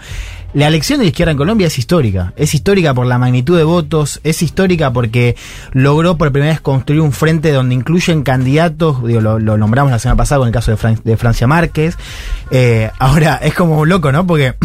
la 0.52 0.68
elección 0.68 0.98
de 1.00 1.04
la 1.06 1.08
izquierda 1.08 1.32
en 1.32 1.36
Colombia 1.38 1.66
es 1.66 1.78
histórica. 1.78 2.32
Es 2.36 2.54
histórica 2.54 2.94
por 2.94 3.06
la 3.06 3.18
magnitud 3.18 3.56
de 3.56 3.64
votos, 3.64 4.20
es 4.22 4.42
histórica 4.42 4.92
porque 4.92 5.34
logró 5.72 6.16
por 6.16 6.30
primera 6.30 6.52
vez 6.52 6.60
construir 6.60 7.00
un 7.00 7.12
frente 7.12 7.50
donde 7.52 7.74
incluyen 7.74 8.22
candidatos, 8.22 9.04
digo, 9.04 9.20
lo, 9.20 9.38
lo 9.40 9.56
nombramos 9.58 9.90
la 9.90 9.98
semana 9.98 10.16
pasada 10.16 10.38
con 10.40 10.48
el 10.48 10.54
caso 10.54 10.70
de, 10.70 10.76
Fran- 10.76 11.02
de 11.02 11.16
Francia 11.16 11.46
Márquez. 11.46 11.96
Eh, 12.50 12.90
ahora, 12.98 13.34
es 13.42 13.54
como 13.54 13.78
un 13.80 13.88
loco, 13.88 14.12
¿no? 14.12 14.26
Porque... 14.26 14.54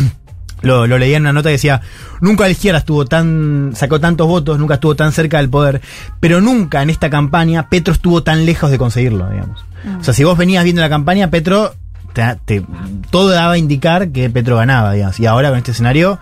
Lo, 0.62 0.88
lo 0.88 0.98
leía 0.98 1.16
en 1.16 1.24
una 1.24 1.32
nota 1.32 1.48
que 1.48 1.54
decía, 1.54 1.80
nunca 2.20 2.44
la 2.44 2.50
izquierda 2.50 2.80
estuvo 2.80 3.06
tan, 3.06 3.72
sacó 3.78 4.02
tantos 4.02 4.28
votos, 4.28 4.60
nunca 4.60 4.74
estuvo 4.74 4.94
tan 4.94 5.14
cerca 5.14 5.38
del 5.38 5.48
poder, 5.50 5.80
pero 6.20 6.42
nunca 6.42 6.84
en 6.84 6.90
esta 6.90 7.10
campaña 7.10 7.70
Petro 7.70 7.94
estuvo 7.94 8.24
tan 8.24 8.46
lejos 8.46 8.70
de 8.70 8.78
conseguirlo, 8.78 9.30
digamos. 9.30 9.64
O 10.00 10.04
sea, 10.04 10.14
si 10.14 10.24
vos 10.24 10.38
venías 10.38 10.64
viendo 10.64 10.82
la 10.82 10.90
campaña, 10.90 11.30
Petro, 11.30 11.74
te- 12.14 12.38
te- 12.46 12.66
todo 13.10 13.30
daba 13.30 13.54
a 13.54 13.58
indicar 13.58 14.10
que 14.10 14.30
Petro 14.30 14.56
ganaba, 14.58 14.94
digamos. 14.94 15.20
Y 15.20 15.26
ahora 15.26 15.50
con 15.50 15.58
este 15.58 15.72
escenario, 15.72 16.20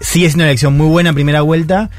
sigue 0.00 0.26
siendo 0.28 0.42
una 0.44 0.50
elección 0.50 0.76
muy 0.76 0.86
buena 0.88 1.08
en 1.10 1.14
primera 1.14 1.40
vuelta, 1.42 1.90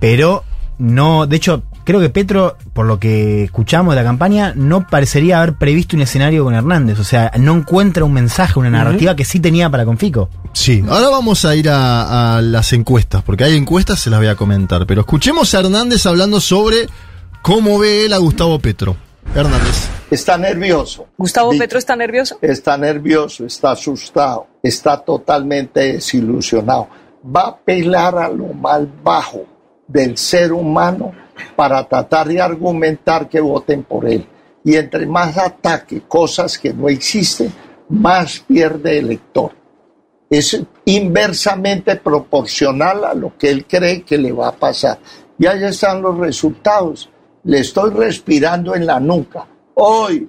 pero 0.00 0.44
no, 0.78 1.26
de 1.26 1.36
hecho, 1.36 1.62
creo 1.84 2.00
que 2.00 2.08
Petro, 2.08 2.56
por 2.72 2.86
lo 2.86 2.98
que 2.98 3.44
escuchamos 3.44 3.94
de 3.94 4.00
la 4.00 4.04
campaña, 4.06 4.52
no 4.56 4.86
parecería 4.88 5.38
haber 5.38 5.54
previsto 5.54 5.94
un 5.96 6.02
escenario 6.02 6.42
con 6.44 6.54
Hernández. 6.54 6.98
O 6.98 7.04
sea, 7.04 7.30
no 7.38 7.54
encuentra 7.54 8.04
un 8.04 8.12
mensaje, 8.12 8.58
una 8.58 8.70
narrativa 8.70 9.14
que 9.16 9.24
sí 9.24 9.38
tenía 9.38 9.70
para 9.70 9.84
con 9.84 9.98
Fico. 9.98 10.28
Sí, 10.52 10.82
ahora 10.88 11.08
vamos 11.08 11.44
a 11.44 11.54
ir 11.54 11.68
a, 11.70 12.36
a 12.36 12.42
las 12.42 12.72
encuestas, 12.72 13.22
porque 13.22 13.44
hay 13.44 13.56
encuestas, 13.56 14.00
se 14.00 14.10
las 14.10 14.18
voy 14.18 14.28
a 14.28 14.34
comentar. 14.34 14.86
Pero 14.86 15.02
escuchemos 15.02 15.54
a 15.54 15.60
Hernández 15.60 16.04
hablando 16.06 16.40
sobre 16.40 16.88
cómo 17.42 17.78
ve 17.78 18.06
él 18.06 18.12
a 18.12 18.18
Gustavo 18.18 18.58
Petro. 18.58 18.96
Hernández. 19.34 19.88
Está 20.10 20.36
nervioso. 20.36 21.06
¿Gustavo 21.16 21.52
Petro 21.58 21.78
está 21.78 21.96
nervioso? 21.96 22.38
Está 22.42 22.76
nervioso, 22.76 23.46
está 23.46 23.70
asustado, 23.70 24.46
está 24.62 24.98
totalmente 24.98 25.94
desilusionado. 25.94 26.88
Va 27.24 27.42
a 27.42 27.48
apelar 27.48 28.18
a 28.18 28.28
lo 28.28 28.48
más 28.48 28.82
bajo 29.02 29.46
del 29.88 30.18
ser 30.18 30.52
humano 30.52 31.12
para 31.56 31.86
tratar 31.88 32.28
de 32.28 32.40
argumentar 32.40 33.28
que 33.28 33.40
voten 33.40 33.84
por 33.84 34.06
él. 34.06 34.26
Y 34.64 34.76
entre 34.76 35.06
más 35.06 35.36
ataque 35.38 36.02
cosas 36.02 36.58
que 36.58 36.72
no 36.72 36.88
existen, 36.88 37.52
más 37.88 38.40
pierde 38.40 38.98
el 38.98 39.06
elector. 39.06 39.52
Es 40.30 40.62
inversamente 40.84 41.96
proporcional 41.96 43.04
a 43.04 43.14
lo 43.14 43.36
que 43.36 43.50
él 43.50 43.66
cree 43.66 44.02
que 44.02 44.16
le 44.18 44.32
va 44.32 44.48
a 44.48 44.56
pasar. 44.56 44.98
Y 45.38 45.46
ahí 45.46 45.64
están 45.64 46.00
los 46.00 46.16
resultados. 46.18 47.08
Le 47.44 47.60
estoy 47.60 47.90
respirando 47.90 48.74
en 48.74 48.86
la 48.86 48.98
nuca. 49.00 49.46
Hoy, 49.74 50.28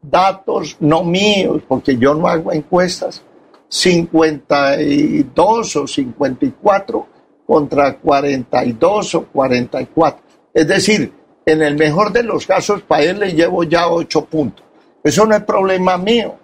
datos 0.00 0.76
no 0.80 1.02
míos, 1.02 1.62
porque 1.66 1.96
yo 1.96 2.14
no 2.14 2.28
hago 2.28 2.52
encuestas, 2.52 3.22
52 3.68 5.76
o 5.76 5.86
54 5.86 7.06
contra 7.46 7.98
42 7.98 9.14
o 9.14 9.24
44. 9.26 10.22
Es 10.54 10.68
decir, 10.68 11.12
en 11.44 11.62
el 11.62 11.76
mejor 11.76 12.12
de 12.12 12.22
los 12.22 12.46
casos, 12.46 12.82
para 12.82 13.04
él 13.04 13.18
le 13.18 13.32
llevo 13.32 13.64
ya 13.64 13.88
8 13.88 14.26
puntos. 14.26 14.64
Eso 15.02 15.26
no 15.26 15.34
es 15.34 15.42
problema 15.42 15.98
mío. 15.98 16.36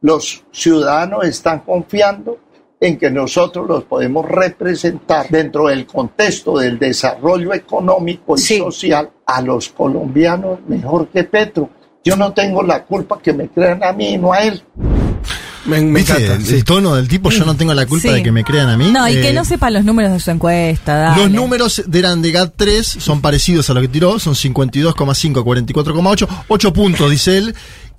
Los 0.00 0.42
ciudadanos 0.52 1.26
están 1.26 1.60
confiando 1.60 2.38
en 2.80 2.98
que 2.98 3.10
nosotros 3.10 3.66
los 3.66 3.84
podemos 3.84 4.26
representar 4.26 5.28
dentro 5.30 5.68
del 5.68 5.86
contexto 5.86 6.58
del 6.58 6.78
desarrollo 6.78 7.54
económico 7.54 8.36
y 8.36 8.40
social 8.40 9.10
a 9.26 9.40
los 9.42 9.68
colombianos 9.70 10.58
mejor 10.68 11.08
que 11.08 11.24
Petro. 11.24 11.70
Yo 12.04 12.16
no 12.16 12.32
tengo 12.32 12.62
la 12.62 12.84
culpa 12.84 13.18
que 13.20 13.32
me 13.32 13.48
crean 13.48 13.82
a 13.82 13.92
mí 13.92 14.10
y 14.14 14.18
no 14.18 14.32
a 14.32 14.38
él. 14.40 14.62
Me, 15.64 15.80
me 15.80 15.98
¿Viste? 15.98 16.12
encanta. 16.12 16.34
el, 16.34 16.46
sí. 16.46 16.54
el 16.54 16.64
tono 16.64 16.94
del 16.94 17.08
tipo, 17.08 17.28
yo 17.30 17.44
no 17.44 17.56
tengo 17.56 17.74
la 17.74 17.86
culpa 17.86 18.08
Sí. 18.08 18.14
de 18.14 18.22
que 18.22 18.30
me 18.30 18.44
crean 18.44 18.68
a 18.68 18.76
mí. 18.76 18.92
No, 18.92 19.08
y 19.08 19.14
que 19.14 19.30
Eh, 19.30 19.32
no 19.32 19.44
sepa 19.44 19.68
los 19.70 19.84
números 19.84 20.12
de 20.12 20.20
su 20.20 20.30
encuesta. 20.30 20.94
dale. 20.96 21.22
Los 21.24 21.32
números 21.32 21.82
de 21.88 21.98
eran 21.98 22.22
de 22.22 22.32
GAT3 22.32 22.82
son 22.84 23.20
parecidos 23.20 23.68
a 23.70 23.74
lo 23.74 23.80
que 23.80 23.88
tiró, 23.88 24.20
son 24.20 24.34
52,5, 24.36 25.42
44,8, 25.42 26.28
8 26.46 26.72
puntos, 26.72 27.10
dice 27.10 27.38
él. 27.38 27.54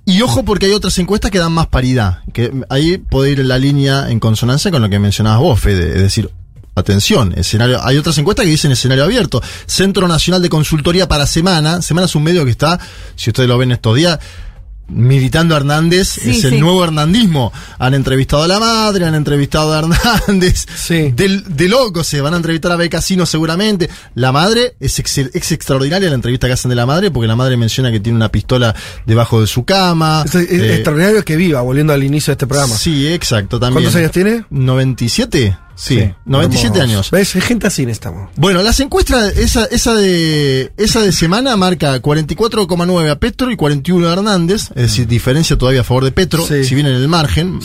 Y 0.08 0.22
ojo 0.22 0.42
porque 0.42 0.64
hay 0.64 0.72
otras 0.72 0.96
encuestas 0.98 1.30
que 1.30 1.38
dan 1.38 1.52
más 1.52 1.66
paridad, 1.66 2.20
que 2.32 2.50
ahí 2.70 2.96
puede 2.96 3.32
ir 3.32 3.44
la 3.44 3.58
línea 3.58 4.08
en 4.08 4.20
consonancia 4.20 4.70
con 4.70 4.80
lo 4.80 4.88
que 4.88 4.98
mencionabas 4.98 5.38
vos, 5.38 5.60
Fede, 5.60 5.96
es 5.96 6.00
decir, 6.00 6.30
atención, 6.74 7.34
escenario, 7.36 7.78
hay 7.84 7.98
otras 7.98 8.16
encuestas 8.16 8.46
que 8.46 8.50
dicen 8.50 8.72
escenario 8.72 9.04
abierto. 9.04 9.42
Centro 9.66 10.08
Nacional 10.08 10.40
de 10.40 10.48
Consultoría 10.48 11.08
para 11.08 11.26
Semana, 11.26 11.82
Semana 11.82 12.06
es 12.06 12.14
un 12.14 12.22
medio 12.22 12.46
que 12.46 12.52
está, 12.52 12.80
si 13.16 13.28
ustedes 13.28 13.50
lo 13.50 13.58
ven 13.58 13.70
estos 13.70 13.96
días, 13.96 14.18
militando 14.88 15.54
a 15.54 15.58
Hernández, 15.58 16.08
Sí, 16.08 16.30
es 16.30 16.44
el 16.44 16.54
sí. 16.54 16.60
nuevo 16.60 16.82
hernandismo. 16.82 17.52
Han 17.78 17.94
entrevistado 17.94 18.42
a 18.44 18.48
la 18.48 18.58
madre, 18.58 19.04
han 19.04 19.14
entrevistado 19.14 19.72
a 19.72 19.78
Hernández. 19.80 20.66
Del- 21.14 21.44
de 21.56 21.68
locos 21.68 22.06
se 22.06 22.20
van 22.20 22.34
a 22.34 22.36
entrevistar 22.38 22.72
a 22.72 22.76
Becasino 22.76 23.26
seguramente. 23.26 23.88
La 24.14 24.32
madre 24.32 24.74
es, 24.80 24.98
ex, 24.98 25.18
es 25.18 25.52
extraordinaria 25.52 26.08
la 26.08 26.14
entrevista 26.14 26.46
que 26.46 26.54
hacen 26.54 26.68
de 26.70 26.74
la 26.74 26.86
madre, 26.86 27.10
porque 27.10 27.28
la 27.28 27.36
madre 27.36 27.56
menciona 27.56 27.90
que 27.92 28.00
tiene 28.00 28.16
una 28.16 28.30
pistola 28.30 28.74
debajo 29.06 29.40
de 29.40 29.46
su 29.46 29.64
cama. 29.64 30.24
Es, 30.26 30.34
es 30.34 30.50
Eh, 30.50 30.74
extraordinario 30.76 31.24
que 31.24 31.36
viva, 31.36 31.60
volviendo 31.60 31.92
al 31.92 32.02
inicio 32.02 32.30
de 32.30 32.34
este 32.34 32.46
programa. 32.46 32.74
Sí, 32.76 33.06
exacto, 33.08 33.60
también. 33.60 33.84
¿Cuántos 33.84 33.96
años 33.96 34.10
tiene? 34.12 34.44
97. 34.50 35.56
Sí, 35.78 36.12
97 36.24 36.66
Hermoso. 36.66 36.82
años. 36.82 37.10
¿Ves? 37.12 37.32
Gente 37.32 37.68
así 37.68 37.86
necesitamos. 37.86 38.30
Bueno, 38.34 38.62
las 38.62 38.80
encuestas, 38.80 39.36
esa, 39.36 39.64
esa 39.66 39.94
de 39.94 40.72
esa 40.76 41.00
de 41.00 41.12
semana 41.12 41.56
marca 41.56 42.02
44,9 42.02 43.08
a 43.08 43.16
Petro 43.16 43.50
y 43.52 43.56
41 43.56 44.08
a 44.08 44.12
Hernández, 44.12 44.70
es 44.74 44.82
decir, 44.82 45.06
diferencia 45.06 45.56
todavía 45.56 45.82
a 45.82 45.84
favor 45.84 46.04
de 46.04 46.10
Petro, 46.10 46.44
si 46.44 46.74
bien 46.74 46.86
en 46.88 46.96
el 46.96 47.06
margen. 47.06 47.60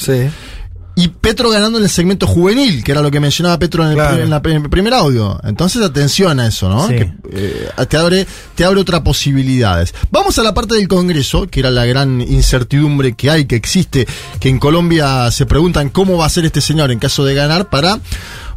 Y 0.96 1.08
Petro 1.08 1.50
ganando 1.50 1.80
en 1.80 1.86
el 1.86 1.90
segmento 1.90 2.28
juvenil, 2.28 2.84
que 2.84 2.92
era 2.92 3.02
lo 3.02 3.10
que 3.10 3.20
mencionaba 3.20 3.58
Petro 3.58 3.84
en 3.84 3.90
el, 3.90 3.96
Claro. 3.96 4.22
en 4.24 4.30
la- 4.30 4.42
en 4.46 4.64
el 4.64 4.70
primer 4.70 4.94
audio. 4.94 5.40
Entonces, 5.44 5.82
atención 5.82 6.40
a 6.40 6.48
eso, 6.48 6.70
¿no? 6.70 6.88
Sí. 6.88 6.94
Que, 6.96 7.14
eh, 7.32 7.70
te 7.90 7.98
abre, 7.98 8.28
te 8.54 8.64
abre 8.64 8.80
otras 8.80 9.02
posibilidades. 9.02 9.94
Vamos 10.12 10.38
a 10.38 10.44
la 10.44 10.54
parte 10.54 10.76
del 10.76 10.88
Congreso, 10.88 11.48
que 11.48 11.62
era 11.62 11.72
la 11.72 11.86
gran 11.86 12.22
incertidumbre 12.22 13.14
que 13.14 13.32
hay, 13.32 13.46
que 13.46 13.56
existe, 13.56 14.08
que 14.40 14.50
en 14.50 14.60
Colombia 14.60 15.32
se 15.32 15.48
preguntan 15.48 15.90
cómo 15.90 16.16
va 16.18 16.28
a 16.28 16.30
ser 16.30 16.46
este 16.46 16.62
señor 16.62 16.92
en 16.92 17.00
caso 17.00 17.26
de 17.26 17.34
ganar 17.34 17.70
para 17.70 18.00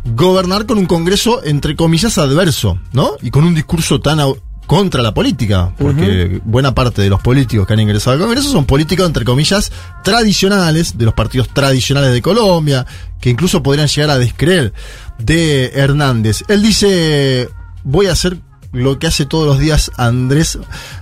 gobernar 0.04 0.66
con 0.66 0.78
un 0.78 0.86
Congreso, 0.86 1.42
entre 1.44 1.74
comillas, 1.74 2.18
adverso, 2.18 2.78
¿no? 2.92 3.12
Y 3.22 3.30
con 3.30 3.44
un 3.44 3.54
discurso 3.54 4.00
tan 4.00 4.20
contra 4.66 5.02
la 5.02 5.14
política, 5.14 5.72
porque 5.78 6.40
buena 6.44 6.74
parte 6.74 7.02
de 7.02 7.08
los 7.08 7.20
políticos 7.20 7.66
que 7.66 7.72
han 7.72 7.80
ingresado 7.80 8.14
al 8.14 8.22
Congreso 8.22 8.50
son 8.50 8.64
políticos, 8.64 9.06
entre 9.06 9.24
comillas, 9.24 9.72
tradicionales, 10.02 10.98
de 10.98 11.04
los 11.04 11.14
partidos 11.14 11.48
tradicionales 11.48 12.12
de 12.12 12.20
Colombia, 12.22 12.86
que 13.20 13.30
incluso 13.30 13.62
podrían 13.62 13.88
llegar 13.88 14.10
a 14.10 14.18
descreer 14.18 14.72
de 15.18 15.66
Hernández. 15.74 16.42
Él 16.48 16.62
dice, 16.62 17.48
voy 17.84 18.06
a 18.06 18.12
hacer 18.12 18.38
lo 18.72 18.98
que 18.98 19.06
hace 19.06 19.24
todos 19.24 19.46
los 19.46 19.58
días 19.58 19.90
Andrés. 19.96 20.58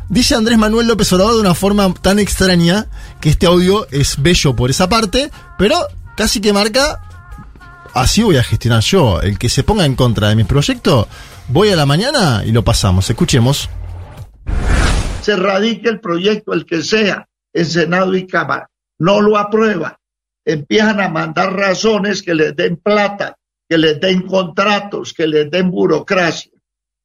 Dice 0.08 0.34
Andrés 0.34 0.58
Manuel 0.58 0.86
López 0.86 1.12
Obrador 1.12 1.34
de 1.34 1.40
una 1.40 1.54
forma 1.54 1.92
tan 1.94 2.18
extraña 2.18 2.86
que 3.20 3.30
este 3.30 3.46
audio 3.46 3.86
es 3.90 4.22
bello 4.22 4.54
por 4.54 4.70
esa 4.70 4.88
parte, 4.88 5.30
pero 5.58 5.76
casi 6.16 6.40
que 6.40 6.52
marca 6.52 7.00
así 7.94 8.22
voy 8.22 8.36
a 8.36 8.42
gestionar 8.42 8.82
yo. 8.82 9.20
El 9.20 9.38
que 9.38 9.48
se 9.48 9.62
ponga 9.62 9.84
en 9.86 9.94
contra 9.94 10.28
de 10.28 10.36
mi 10.36 10.44
proyecto, 10.44 11.08
voy 11.48 11.70
a 11.70 11.76
la 11.76 11.86
mañana 11.86 12.42
y 12.44 12.52
lo 12.52 12.62
pasamos. 12.64 13.08
Escuchemos. 13.08 13.68
se 15.22 15.36
radique 15.36 15.88
el 15.88 16.00
proyecto, 16.00 16.52
el 16.52 16.66
que 16.66 16.82
sea, 16.82 17.26
en 17.52 17.64
Senado 17.64 18.14
y 18.14 18.26
Cámara. 18.26 18.68
No 18.98 19.22
lo 19.22 19.38
aprueban. 19.38 19.96
Empiezan 20.44 21.00
a 21.00 21.08
mandar 21.08 21.54
razones 21.54 22.22
que 22.22 22.34
les 22.34 22.54
den 22.54 22.76
plata, 22.76 23.38
que 23.66 23.78
les 23.78 23.98
den 23.98 24.22
contratos, 24.22 25.14
que 25.14 25.26
les 25.26 25.50
den 25.50 25.70
burocracia. 25.70 26.52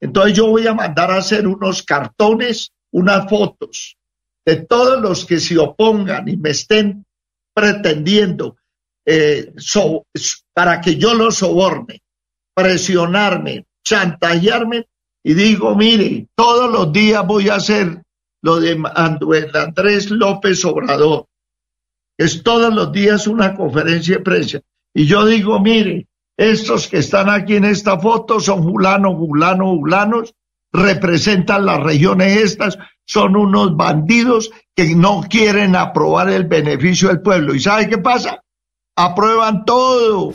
Entonces 0.01 0.35
yo 0.35 0.47
voy 0.47 0.67
a 0.67 0.73
mandar 0.73 1.11
a 1.11 1.17
hacer 1.17 1.47
unos 1.47 1.83
cartones, 1.83 2.71
unas 2.91 3.29
fotos 3.29 3.97
de 4.45 4.55
todos 4.55 4.99
los 5.01 5.25
que 5.25 5.39
se 5.39 5.57
opongan 5.57 6.27
y 6.27 6.35
me 6.35 6.49
estén 6.49 7.05
pretendiendo 7.53 8.55
eh, 9.09 9.53
so- 9.57 10.05
para 10.53 10.81
que 10.81 10.97
yo 10.97 11.13
los 11.15 11.37
soborne, 11.37 12.01
presionarme, 12.55 13.65
chantajearme 13.83 14.87
y 15.23 15.33
digo, 15.33 15.75
mire, 15.75 16.27
todos 16.35 16.71
los 16.71 16.93
días 16.93 17.25
voy 17.25 17.49
a 17.49 17.55
hacer 17.55 18.03
lo 18.43 18.59
de 18.59 18.81
Andrés 18.95 20.11
López 20.11 20.63
Obrador. 20.65 21.25
Es 22.17 22.43
todos 22.43 22.73
los 22.73 22.91
días 22.91 23.27
una 23.27 23.55
conferencia 23.55 24.17
de 24.17 24.23
prensa. 24.23 24.59
Y 24.93 25.05
yo 25.07 25.25
digo, 25.25 25.59
mire, 25.59 26.07
estos 26.37 26.87
que 26.87 26.97
están 26.99 27.29
aquí 27.29 27.55
en 27.55 27.65
esta 27.65 27.99
foto 27.99 28.39
son 28.39 28.63
julanos, 28.63 29.15
julanos, 29.15 29.69
julanos, 29.77 30.33
representan 30.71 31.65
las 31.65 31.81
regiones 31.81 32.37
estas, 32.37 32.77
son 33.05 33.35
unos 33.35 33.75
bandidos 33.75 34.51
que 34.75 34.95
no 34.95 35.21
quieren 35.29 35.75
aprobar 35.75 36.29
el 36.29 36.45
beneficio 36.45 37.09
del 37.09 37.21
pueblo. 37.21 37.55
¿Y 37.55 37.59
sabe 37.59 37.89
qué 37.89 37.97
pasa? 37.97 38.41
Aprueban 39.01 39.63
todo. 39.63 40.33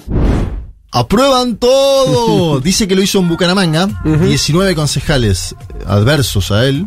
Aprueban 0.90 1.56
todo. 1.56 2.60
Dice 2.64 2.88
que 2.88 2.96
lo 2.96 3.02
hizo 3.02 3.18
en 3.18 3.28
Bucaramanga. 3.28 3.90
19 4.04 4.74
concejales 4.74 5.54
adversos 5.86 6.50
a 6.50 6.64
él. 6.64 6.86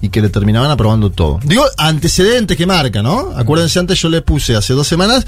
Y 0.00 0.10
que 0.10 0.22
le 0.22 0.28
terminaban 0.28 0.70
aprobando 0.70 1.10
todo. 1.10 1.40
Digo, 1.42 1.64
antecedentes 1.76 2.56
que 2.56 2.66
marca, 2.66 3.02
¿no? 3.02 3.32
Acuérdense, 3.34 3.80
antes 3.80 4.00
yo 4.00 4.10
le 4.10 4.22
puse 4.22 4.54
hace 4.54 4.74
dos 4.74 4.86
semanas. 4.86 5.26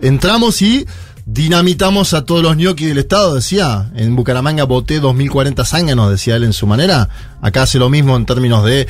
Entramos 0.00 0.60
y 0.60 0.84
dinamitamos 1.24 2.12
a 2.12 2.24
todos 2.24 2.42
los 2.42 2.56
ñoquis 2.56 2.88
del 2.88 2.98
Estado, 2.98 3.36
decía. 3.36 3.92
En 3.94 4.16
Bucaramanga 4.16 4.64
voté 4.64 4.98
2040 4.98 5.64
zánganos, 5.64 6.10
decía 6.10 6.34
él 6.34 6.42
en 6.42 6.52
su 6.52 6.66
manera. 6.66 7.08
Acá 7.40 7.62
hace 7.62 7.78
lo 7.78 7.88
mismo 7.90 8.16
en 8.16 8.26
términos 8.26 8.64
de 8.64 8.88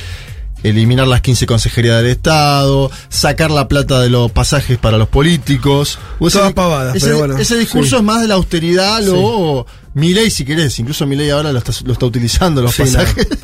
eliminar 0.69 1.07
las 1.07 1.21
15 1.21 1.45
consejerías 1.45 1.97
del 2.01 2.11
Estado, 2.11 2.89
sacar 3.09 3.51
la 3.51 3.67
plata 3.67 3.99
de 4.01 4.09
los 4.09 4.31
pasajes 4.31 4.77
para 4.77 4.97
los 4.97 5.07
políticos. 5.09 5.99
O 6.19 6.27
ese- 6.27 6.37
Todas 6.39 6.53
pavadas, 6.53 6.95
ese, 6.95 7.05
pero 7.07 7.17
bueno, 7.19 7.37
ese 7.37 7.57
discurso 7.57 7.89
sí. 7.91 7.95
es 7.97 8.03
más 8.03 8.21
de 8.21 8.27
la 8.27 8.35
austeridad, 8.35 9.01
lo 9.01 9.65
Milei 9.97 10.29
si 10.29 10.45
querés, 10.45 10.77
incluso 10.79 11.05
Milei 11.05 11.29
ahora 11.31 11.51
lo 11.51 11.57
está, 11.59 11.71
lo 11.85 11.93
está 11.93 12.05
utilizando 12.05 12.61
los 12.61 12.73
Sí, 12.75 12.83
pasajes. 12.83 13.27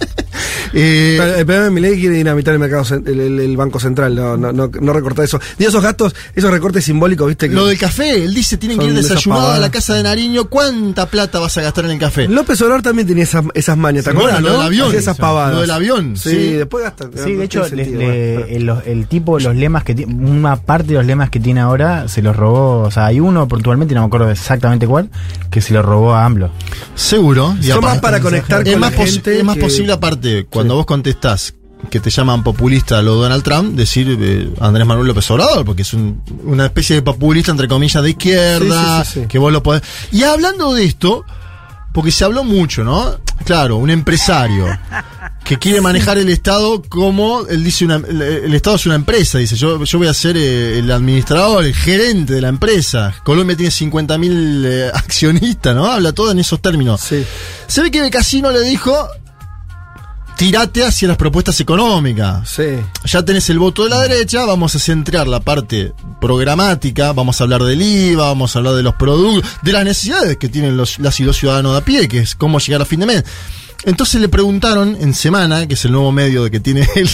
Eh, 0.75 1.19
el 1.37 1.45
problema 1.45 1.65
de 1.65 1.71
Milei 1.71 1.99
quiere 1.99 2.15
dinamitar 2.15 2.53
el 2.55 2.59
mercado, 2.59 2.83
el, 2.95 3.19
el- 3.19 3.39
el 3.39 3.57
Banco 3.57 3.79
Central, 3.79 4.15
no, 4.15 4.35
no, 4.37 4.51
no, 4.51 4.71
no 4.81 4.93
recortar 4.93 5.25
eso. 5.25 5.39
Y 5.59 5.65
esos 5.65 5.83
gastos, 5.83 6.15
esos 6.33 6.49
recortes 6.49 6.83
simbólicos, 6.85 7.27
viste 7.27 7.47
que. 7.47 7.53
lo 7.53 7.67
del 7.67 7.77
café, 7.77 8.23
él 8.23 8.33
dice 8.33 8.57
tienen 8.57 8.79
que 8.79 8.85
ir 8.85 8.93
desayunados 8.93 9.55
a 9.55 9.59
la 9.59 9.69
casa 9.69 9.93
de 9.93 10.01
Nariño, 10.01 10.45
¿cuánta 10.49 11.05
plata 11.05 11.37
vas 11.39 11.55
a 11.59 11.61
gastar 11.61 11.85
en 11.85 11.91
el 11.91 11.99
café? 11.99 12.27
López 12.27 12.59
Obrador 12.61 12.81
también 12.81 13.07
tenía 13.07 13.23
esas, 13.23 13.43
esas 13.53 13.77
mañas, 13.77 14.05
¿te 14.05 14.11
Bueno, 14.13 14.29
acuerdas? 14.29 14.41
lo 14.41 14.49
no? 14.49 14.57
del 14.57 14.67
avión. 14.67 14.87
Hacía 14.87 14.99
esas 14.99 15.17
pavadas. 15.17 15.53
Lo 15.53 15.61
del 15.61 15.71
avión, 15.71 16.17
Sí, 16.17 16.29
sí. 16.31 16.35
después 16.53 16.83
gasta. 16.83 17.07
Sí, 17.23 17.33
de 17.33 17.43
hecho, 17.45 17.61
tiene 17.67 17.77
le- 17.77 17.83
sentido, 17.85 17.99
le- 18.11 18.33
bueno, 18.37 18.45
el, 18.57 18.63
los- 18.65 18.87
el 18.87 19.07
tipo, 19.07 19.39
los 19.39 19.55
lemas 19.55 19.83
que 19.83 19.93
tiene, 19.93 20.11
una 20.15 20.55
parte 20.55 20.87
de 20.87 20.93
los 20.95 21.05
lemas 21.05 21.29
que 21.29 21.39
tiene 21.39 21.59
ahora 21.59 22.07
se 22.07 22.23
los 22.23 22.35
robó, 22.35 22.79
o 22.81 22.89
sea, 22.91 23.05
hay 23.05 23.19
uno 23.19 23.47
puntualmente, 23.47 23.93
no 23.93 24.01
me 24.01 24.07
acuerdo 24.07 24.31
exactamente 24.31 24.87
cuál, 24.87 25.09
que 25.51 25.61
se 25.61 25.71
lo 25.73 25.83
robó 25.83 26.15
a 26.15 26.25
AMLO. 26.25 26.42
Seguro. 26.95 27.55
Y 27.61 27.67
Son 27.67 27.81
más 27.81 27.99
para 27.99 28.19
conectar 28.19 28.61
es 28.67 28.71
con 28.73 28.79
más 28.81 28.91
la 28.97 29.05
gente 29.05 29.37
Es 29.39 29.43
más 29.43 29.55
que- 29.55 29.61
posible, 29.61 29.93
aparte, 29.93 30.45
cuando 30.49 30.75
vos 30.75 30.85
contestás 30.85 31.53
que 31.89 31.99
te 31.99 32.09
llaman 32.09 32.43
populista 32.43 32.99
a 32.99 33.01
lo 33.01 33.15
Donald 33.15 33.43
Trump, 33.43 33.75
decir 33.75 34.17
eh, 34.19 34.49
Andrés 34.61 34.87
Manuel 34.87 35.07
López 35.07 35.29
Obrador, 35.31 35.65
porque 35.65 35.81
es 35.81 35.93
un- 35.93 36.21
una 36.45 36.65
especie 36.65 36.95
de 36.95 37.01
populista, 37.01 37.51
entre 37.51 37.67
comillas, 37.67 38.01
de 38.01 38.11
izquierda, 38.11 39.03
Sí, 39.03 39.09
sí, 39.09 39.13
sí, 39.15 39.19
sí. 39.23 39.27
que 39.27 39.37
vos 39.37 39.51
lo 39.51 39.61
podés. 39.61 39.81
Y 40.11 40.23
hablando 40.23 40.73
de 40.73 40.85
esto, 40.85 41.25
porque 41.93 42.11
se 42.11 42.23
habló 42.23 42.43
mucho, 42.45 42.83
¿no? 42.85 43.17
Claro, 43.45 43.75
un 43.77 43.89
empresario 43.89 44.65
que 45.43 45.59
quiere 45.59 45.81
manejar 45.81 46.17
el 46.17 46.29
Estado 46.29 46.81
como, 46.87 47.45
él 47.47 47.63
dice, 47.63 47.83
una- 47.85 47.95
el, 47.97 48.21
el 48.21 48.53
Estado 48.53 48.77
es 48.77 48.85
una 48.85 48.95
empresa, 48.95 49.37
dice, 49.39 49.55
yo, 49.55 49.83
yo 49.83 49.97
voy 49.97 50.07
a 50.07 50.13
ser 50.13 50.37
eh, 50.37 50.79
el 50.79 50.89
administrador, 50.91 51.65
el 51.65 51.75
gerente 51.75 52.33
de 52.33 52.41
la 52.41 52.47
empresa. 52.49 53.13
Colombia 53.23 53.55
tiene 53.57 53.71
50 53.71 54.17
mil 54.17 54.65
accionistas, 54.93 55.75
¿no? 55.75 55.85
Habla 55.91 56.13
todo 56.13 56.31
en 56.31 56.39
esos 56.39 56.61
términos. 56.61 57.01
Se 57.67 57.81
ve 57.81 57.91
que 57.91 58.01
Becasino 58.01 58.51
le 58.51 58.61
dijo, 58.61 58.95
tirate 60.37 60.83
hacia 60.85 61.07
las 61.09 61.17
propuestas 61.17 61.59
económicas. 61.59 62.49
Sí. 62.49 62.79
Ya 63.05 63.23
tenés 63.23 63.49
el 63.49 63.59
voto 63.59 63.83
de 63.83 63.89
la 63.89 63.99
derecha, 64.01 64.45
vamos 64.45 64.75
a 64.75 64.79
centrar 64.79 65.27
la 65.27 65.39
parte 65.41 65.93
programática, 66.19 67.11
vamos 67.13 67.39
a 67.39 67.43
hablar 67.43 67.63
del 67.63 67.81
IVA, 67.81 68.27
vamos 68.27 68.55
a 68.55 68.59
hablar 68.59 68.75
de 68.75 68.83
los 68.83 68.95
productos, 68.95 69.49
de 69.61 69.71
las 69.73 69.83
necesidades 69.83 70.37
que 70.37 70.49
tienen 70.49 70.77
los, 70.77 70.99
las 70.99 71.19
y 71.19 71.23
los 71.23 71.37
ciudadanos 71.37 71.73
de 71.73 71.77
a 71.79 71.81
pie, 71.85 72.07
que 72.07 72.19
es 72.19 72.33
cómo 72.35 72.59
llegar 72.59 72.81
a 72.81 72.85
fin 72.85 73.01
de 73.01 73.05
mes. 73.05 73.23
Entonces 73.85 74.21
le 74.21 74.29
preguntaron 74.29 74.97
en 74.99 75.13
Semana, 75.13 75.67
que 75.67 75.73
es 75.73 75.83
el 75.85 75.91
nuevo 75.91 76.11
medio 76.11 76.43
de 76.45 76.51
que 76.51 76.59
tiene 76.59 76.87
el, 76.95 77.09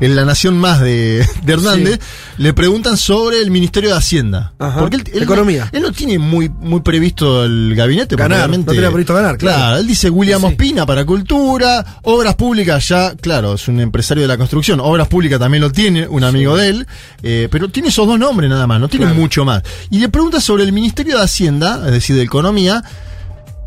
el 0.00 0.16
La 0.16 0.24
Nación 0.24 0.58
Más 0.58 0.80
de, 0.80 1.26
de 1.44 1.52
Hernández, 1.52 2.00
le 2.38 2.52
preguntan 2.52 2.96
sobre 2.96 3.40
el 3.40 3.50
Ministerio 3.50 3.90
de 3.90 3.96
Hacienda. 3.96 4.52
Ajá. 4.58 4.80
Porque 4.80 4.96
él, 4.96 5.04
él 5.06 5.18
no- 5.18 5.22
Economía. 5.22 5.68
él 5.72 5.82
no 5.82 5.92
tiene 5.92 6.18
muy, 6.18 6.48
muy 6.48 6.80
previsto 6.80 7.44
el 7.44 7.74
gabinete. 7.76 8.16
Ganar, 8.16 8.50
no 8.50 8.64
tenía 8.64 8.88
previsto 8.90 9.14
ganar, 9.14 9.38
claro. 9.38 9.78
él 9.78 9.86
dice 9.86 10.10
William 10.10 10.42
Ospina 10.44 10.84
para 10.86 11.04
cultura, 11.04 11.98
obras 12.02 12.34
públicas 12.34 12.86
ya, 12.88 13.14
claro, 13.14 13.54
es 13.54 13.68
un 13.68 13.78
empresario 13.80 14.22
de 14.22 14.28
la 14.28 14.36
construcción, 14.36 14.80
obras 14.80 15.06
públicas 15.08 15.38
también 15.38 15.62
lo 15.62 15.70
tiene, 15.70 16.08
un 16.08 16.24
amigo 16.24 16.56
de 16.56 16.68
él, 16.68 16.86
eh, 17.22 17.48
pero 17.50 17.68
tiene 17.68 17.88
esos 17.90 18.06
dos 18.06 18.18
nombres 18.18 18.50
nada 18.50 18.66
más, 18.66 18.80
no 18.80 18.88
tiene 18.88 19.06
Claro. 19.06 19.20
mucho 19.20 19.44
más. 19.44 19.62
Y 19.90 19.98
le 20.00 20.08
pregunta 20.08 20.40
sobre 20.40 20.64
el 20.64 20.72
Ministerio 20.72 21.16
de 21.18 21.22
Hacienda, 21.24 21.82
es 21.86 21.92
decir, 21.92 22.16
de 22.16 22.22
Economía, 22.22 22.82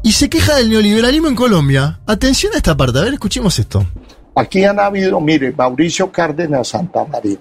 y 0.03 0.11
se 0.11 0.29
queja 0.29 0.55
del 0.55 0.69
neoliberalismo 0.69 1.27
en 1.27 1.35
Colombia. 1.35 1.99
Atención 2.05 2.53
a 2.53 2.57
esta 2.57 2.75
parte, 2.75 2.99
a 2.99 3.03
ver, 3.03 3.13
escuchemos 3.13 3.57
esto. 3.59 3.85
Aquí 4.35 4.63
han 4.63 4.79
habido, 4.79 5.19
mire, 5.19 5.51
Mauricio 5.51 6.11
Cárdenas 6.11 6.69
Santa 6.69 7.03
María 7.05 7.37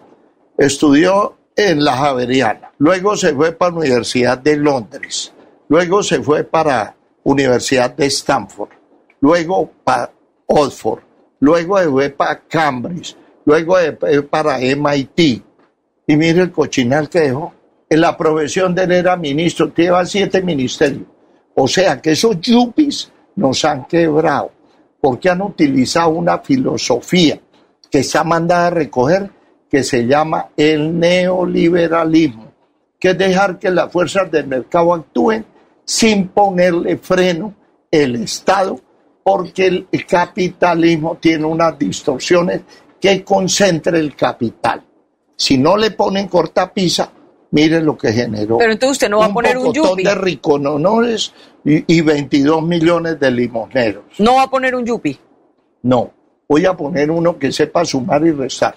estudió 0.59 1.37
en 1.57 1.83
la 1.83 1.97
Javeriana, 1.97 2.73
luego 2.79 3.17
se 3.17 3.35
fue 3.35 3.53
para 3.53 3.73
la 3.73 3.79
Universidad 3.79 4.39
de 4.39 4.57
Londres, 4.57 5.33
luego 5.69 6.03
se 6.03 6.23
fue 6.23 6.45
para 6.45 6.95
Universidad 7.23 7.95
de 7.95 8.07
Stanford, 8.07 8.71
luego 9.21 9.71
para 9.83 10.11
Oxford, 10.47 11.01
luego 11.41 11.79
se 11.79 11.89
fue 11.89 12.11
para 12.11 12.41
Cambridge, 12.41 13.17
luego 13.45 13.79
se 13.79 13.93
fue 13.93 14.23
para 14.23 14.59
MIT, 14.59 15.43
Y 16.07 16.17
mire 16.17 16.43
el 16.43 16.53
cochinal 16.53 17.09
que 17.09 17.21
dejó. 17.21 17.55
En 17.89 18.01
la 18.01 18.17
profesión 18.17 18.75
de 18.75 18.85
él 18.85 18.93
era 18.93 19.17
ministro, 19.17 19.73
lleva 19.75 20.05
siete 20.05 20.43
ministerios. 20.43 21.07
O 21.63 21.69
sea 21.69 22.01
que 22.01 22.13
esos 22.13 22.41
yuppies 22.41 23.13
nos 23.37 23.67
han 23.67 23.85
quebrado 23.85 24.51
porque 24.99 25.29
han 25.29 25.43
utilizado 25.43 26.09
una 26.09 26.39
filosofía 26.39 27.39
que 27.91 27.99
está 27.99 28.25
mandada 28.25 28.69
a 28.69 28.71
recoger 28.71 29.31
que 29.71 29.85
se 29.85 30.07
llama 30.07 30.49
el 30.57 30.99
neoliberalismo, 30.99 32.51
que 32.99 33.11
es 33.11 33.19
dejar 33.19 33.59
que 33.59 33.71
las 33.71 33.93
fuerzas 33.93 34.31
del 34.31 34.47
mercado 34.47 34.95
actúen 34.95 35.45
sin 35.85 36.29
ponerle 36.29 36.97
freno 36.97 37.53
el 37.91 38.23
Estado, 38.23 38.81
porque 39.23 39.87
el 39.93 40.07
capitalismo 40.07 41.19
tiene 41.21 41.45
unas 41.45 41.79
distorsiones 41.79 42.63
que 42.99 43.23
concentra 43.23 43.99
el 43.99 44.17
capital. 44.17 44.83
Si 45.37 45.59
no 45.59 45.77
le 45.77 45.91
ponen 45.91 46.27
cortapisa, 46.27 47.13
miren 47.51 47.85
lo 47.85 47.97
que 47.97 48.13
generó. 48.13 48.59
Pero 48.59 48.73
entonces 48.73 48.97
usted 48.97 49.09
no 49.09 49.19
va 49.19 49.27
a 49.27 49.33
poner 49.33 49.59
un 49.59 49.73
yupi. 49.73 50.03
de 50.03 50.15
ricononores 50.15 51.33
y, 51.65 51.97
y 51.97 52.01
22 52.01 52.63
millones 52.63 53.19
de 53.21 53.31
limoneros. 53.31 54.05
No 54.19 54.37
va 54.37 54.45
a 54.45 54.51
poner 54.51 54.75
un 54.75 54.85
yupi. 54.85 55.19
No, 55.83 56.13
voy 56.49 56.67
a 56.67 56.75
poner 56.77 57.11
uno 57.11 57.39
que 57.39 57.53
sepa 57.53 57.85
sumar 57.85 58.27
y 58.27 58.33
restar. 58.33 58.77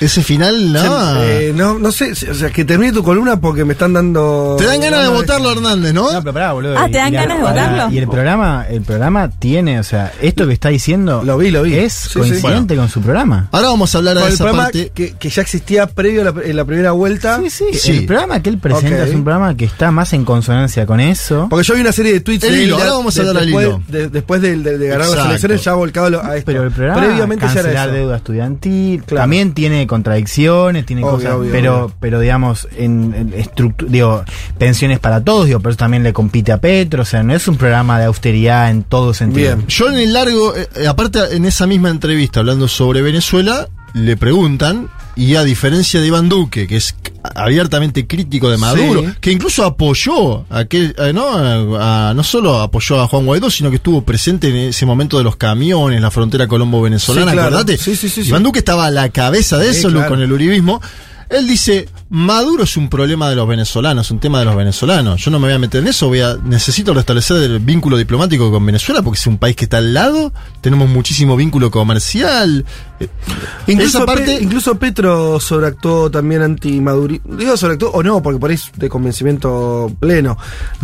Ese 0.00 0.22
final, 0.22 0.72
no. 0.72 1.22
Eh, 1.22 1.52
no, 1.54 1.78
no 1.78 1.92
sé, 1.92 2.12
o 2.12 2.34
sea, 2.34 2.48
que 2.48 2.64
termine 2.64 2.92
tu 2.92 3.02
columna 3.02 3.38
porque 3.38 3.66
me 3.66 3.74
están 3.74 3.92
dando. 3.92 4.56
Te 4.58 4.64
dan 4.64 4.80
ganas 4.80 5.02
de 5.02 5.08
votarlo, 5.08 5.52
Hernández, 5.52 5.92
¿no? 5.92 6.10
No, 6.10 6.20
pero 6.22 6.32
pará, 6.32 6.52
boludo. 6.52 6.78
Ah, 6.78 6.86
¿te 6.90 6.96
dan 6.96 7.12
ganas 7.12 7.36
de 7.36 7.42
votarlo? 7.44 7.94
Y 7.94 7.98
el 7.98 8.08
programa, 8.08 8.64
el 8.70 8.80
programa 8.80 9.28
tiene, 9.30 9.78
o 9.78 9.84
sea, 9.84 10.12
esto 10.22 10.46
que 10.46 10.54
está 10.54 10.70
diciendo 10.70 11.22
Lo 11.24 11.36
vi, 11.36 11.50
lo 11.50 11.62
vi. 11.62 11.74
es 11.76 11.92
Sí, 11.92 12.08
sí. 12.08 12.18
coincidente 12.20 12.74
con 12.74 12.88
su 12.88 13.02
programa. 13.02 13.48
Ahora 13.52 13.68
vamos 13.68 13.94
a 13.94 13.98
hablar 13.98 14.16
de 14.16 14.22
el 14.22 14.28
esa 14.32 14.44
programa 14.44 14.62
parte. 14.64 14.92
que, 14.94 15.12
que 15.12 15.28
ya 15.28 15.42
existía 15.42 15.86
previo 15.88 16.22
a 16.22 16.32
la, 16.32 16.34
en 16.42 16.56
la 16.56 16.64
primera 16.64 16.92
vuelta. 16.92 17.38
Sí, 17.42 17.50
sí, 17.50 17.64
Sí. 17.74 17.90
El 17.98 18.06
programa 18.06 18.40
que 18.42 18.48
él 18.48 18.56
presenta 18.58 19.04
es 19.04 19.14
un 19.14 19.24
programa 19.24 19.54
que 19.58 19.66
está 19.66 19.90
más 19.90 20.14
en 20.14 20.24
consonancia 20.24 20.86
con 20.86 21.00
eso. 21.00 21.48
Porque 21.50 21.64
yo 21.66 21.74
vi 21.74 21.82
una 21.82 21.92
serie 21.92 22.14
de 22.14 22.20
tweets 22.20 22.44
El 22.44 22.52
de 22.54 22.62
hilo, 22.64 22.76
ahora 22.78 22.92
vamos 22.92 23.14
a 23.18 23.20
hablar 23.20 23.36
del 23.36 23.44
después, 23.46 23.66
hilo. 23.66 23.82
de- 23.88 24.08
después 24.08 24.40
de, 24.40 24.56
de- 24.56 24.78
de 24.78 24.88
ganar 24.88 25.06
las 25.10 25.26
elecciones, 25.26 25.62
ya 25.62 25.74
volcado 25.74 26.22
a 26.24 26.34
esto. 26.36 26.46
Pero 26.46 26.62
el 26.64 26.70
programa 26.70 27.02
Previamente 27.02 27.46
ya 27.52 27.60
era 27.60 27.84
eso. 27.84 27.92
deuda 27.92 28.16
estudiantil 28.16 29.02
Claro. 29.04 29.22
también 29.22 29.49
tiene 29.52 29.86
contradicciones, 29.86 30.86
tiene 30.86 31.02
Obvio, 31.02 31.12
cosas, 31.14 31.32
obvio, 31.34 31.52
pero 31.52 31.84
obvio. 31.84 31.96
pero 32.00 32.20
digamos 32.20 32.68
en, 32.76 33.14
en 33.14 33.62
digo 33.88 34.24
pensiones 34.58 34.98
para 34.98 35.22
todos, 35.22 35.46
digo, 35.46 35.60
pero 35.60 35.70
eso 35.70 35.78
también 35.78 36.02
le 36.02 36.12
compite 36.12 36.52
a 36.52 36.58
Petro, 36.58 37.02
o 37.02 37.04
sea, 37.04 37.22
no 37.22 37.34
es 37.34 37.46
un 37.48 37.56
programa 37.56 37.98
de 37.98 38.06
austeridad 38.06 38.70
en 38.70 38.82
todo 38.82 39.14
sentido. 39.14 39.56
Bien. 39.56 39.68
Yo 39.68 39.88
en 39.88 39.98
el 39.98 40.12
largo, 40.12 40.54
eh, 40.56 40.68
eh, 40.76 40.86
aparte 40.86 41.18
en 41.36 41.44
esa 41.44 41.66
misma 41.66 41.90
entrevista 41.90 42.40
hablando 42.40 42.68
sobre 42.68 43.02
Venezuela, 43.02 43.68
le 43.94 44.16
preguntan, 44.16 44.88
y 45.16 45.34
a 45.34 45.44
diferencia 45.44 46.00
de 46.00 46.06
Iván 46.06 46.28
Duque, 46.28 46.66
que 46.66 46.76
es 46.76 46.94
abiertamente 47.34 48.06
crítico 48.06 48.50
de 48.50 48.56
Maduro, 48.56 49.02
Sí. 49.02 49.08
que 49.20 49.32
incluso 49.32 49.64
apoyó, 49.64 50.44
a 50.50 50.60
aquel, 50.60 50.94
eh, 50.98 51.12
¿no? 51.12 51.26
A- 51.32 52.10
a- 52.10 52.14
no 52.14 52.22
solo 52.24 52.60
apoyó 52.60 53.00
a 53.00 53.08
Juan 53.08 53.26
Guaidó, 53.26 53.50
sino 53.50 53.70
que 53.70 53.76
estuvo 53.76 54.02
presente 54.02 54.48
en 54.48 54.56
ese 54.56 54.86
momento 54.86 55.18
de 55.18 55.24
los 55.24 55.36
camiones, 55.36 56.00
la 56.00 56.10
frontera 56.10 56.46
colombo-venezolana, 56.46 57.26
Sí, 57.30 57.32
claro. 57.36 57.48
acordate. 57.48 57.76
Sí, 57.78 57.96
sí, 57.96 58.08
sí, 58.08 58.22
Iván. 58.22 58.42
Duque 58.42 58.60
estaba 58.60 58.86
a 58.86 58.90
la 58.90 59.08
cabeza 59.10 59.58
de 59.58 59.70
eso, 59.70 59.90
claro. 59.90 60.08
con 60.08 60.20
el 60.22 60.32
uribismo. 60.32 60.80
Él 61.28 61.46
dice, 61.46 61.88
Maduro 62.12 62.64
es 62.64 62.76
un 62.76 62.88
problema 62.88 63.30
de 63.30 63.36
los 63.36 63.46
venezolanos, 63.46 64.10
un 64.10 64.18
tema 64.18 64.40
de 64.40 64.44
los 64.44 64.56
venezolanos. 64.56 65.22
Yo 65.24 65.30
no 65.30 65.38
me 65.38 65.46
voy 65.46 65.54
a 65.54 65.58
meter 65.60 65.80
en 65.82 65.88
eso, 65.88 66.08
voy 66.08 66.20
a 66.20 66.36
necesito 66.44 66.92
restablecer 66.92 67.36
el 67.36 67.60
vínculo 67.60 67.96
diplomático 67.96 68.50
con 68.50 68.66
Venezuela 68.66 69.00
porque 69.00 69.18
es 69.18 69.26
un 69.28 69.38
país 69.38 69.54
que 69.54 69.64
está 69.66 69.78
al 69.78 69.94
lado, 69.94 70.32
tenemos 70.60 70.88
muchísimo 70.88 71.36
vínculo 71.36 71.70
comercial. 71.70 72.64
Eh, 72.98 73.08
Incluso, 73.68 73.98
esa 73.98 74.06
parte 74.06 74.24
Pe- 74.24 74.42
incluso 74.42 74.74
Petro 74.74 75.38
sobreactuó 75.38 76.10
también 76.10 76.42
anti-Maduri. 76.42 77.20
Digo 77.24 77.56
sobreactuó 77.56 77.90
o 77.92 78.02
no, 78.02 78.20
porque 78.22 78.40
por 78.40 78.50
ahí 78.50 78.56
es 78.56 78.70
de 78.76 78.88
convencimiento 78.88 79.90
pleno. 80.00 80.36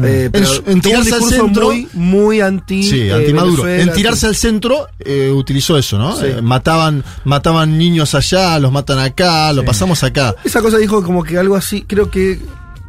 Eh, 0.03 0.31
pero 0.33 0.47
En 0.67 0.75
un 0.75 0.81
tirarse 0.81 1.15
al 1.17 1.23
centro- 1.25 1.67
muy, 1.73 1.89
muy 1.95 2.41
anti. 2.41 2.85
Sí, 2.85 3.01
eh, 3.01 3.13
anti-Maduro. 3.13 3.67
En 3.69 3.93
tirarse 3.93 4.27
al 4.27 4.37
centro 4.37 4.87
eh, 5.01 5.31
utilizó 5.35 5.77
eso, 5.77 5.99
¿no? 5.99 6.17
Sí. 6.17 6.27
Eh, 6.27 6.41
mataban, 6.41 7.03
mataban 7.25 7.77
niños 7.77 8.15
allá, 8.15 8.59
los 8.61 8.71
matan 8.71 9.01
acá, 9.01 9.53
lo 9.53 9.65
pasamos 9.65 10.03
acá. 10.05 10.35
Esa 10.45 10.63
cosa 10.63 10.79
dijo 10.79 11.03
como 11.03 11.16
que 11.25 11.39
algo 11.39 11.57
así, 11.57 11.83
creo 11.83 12.11
que 12.11 12.39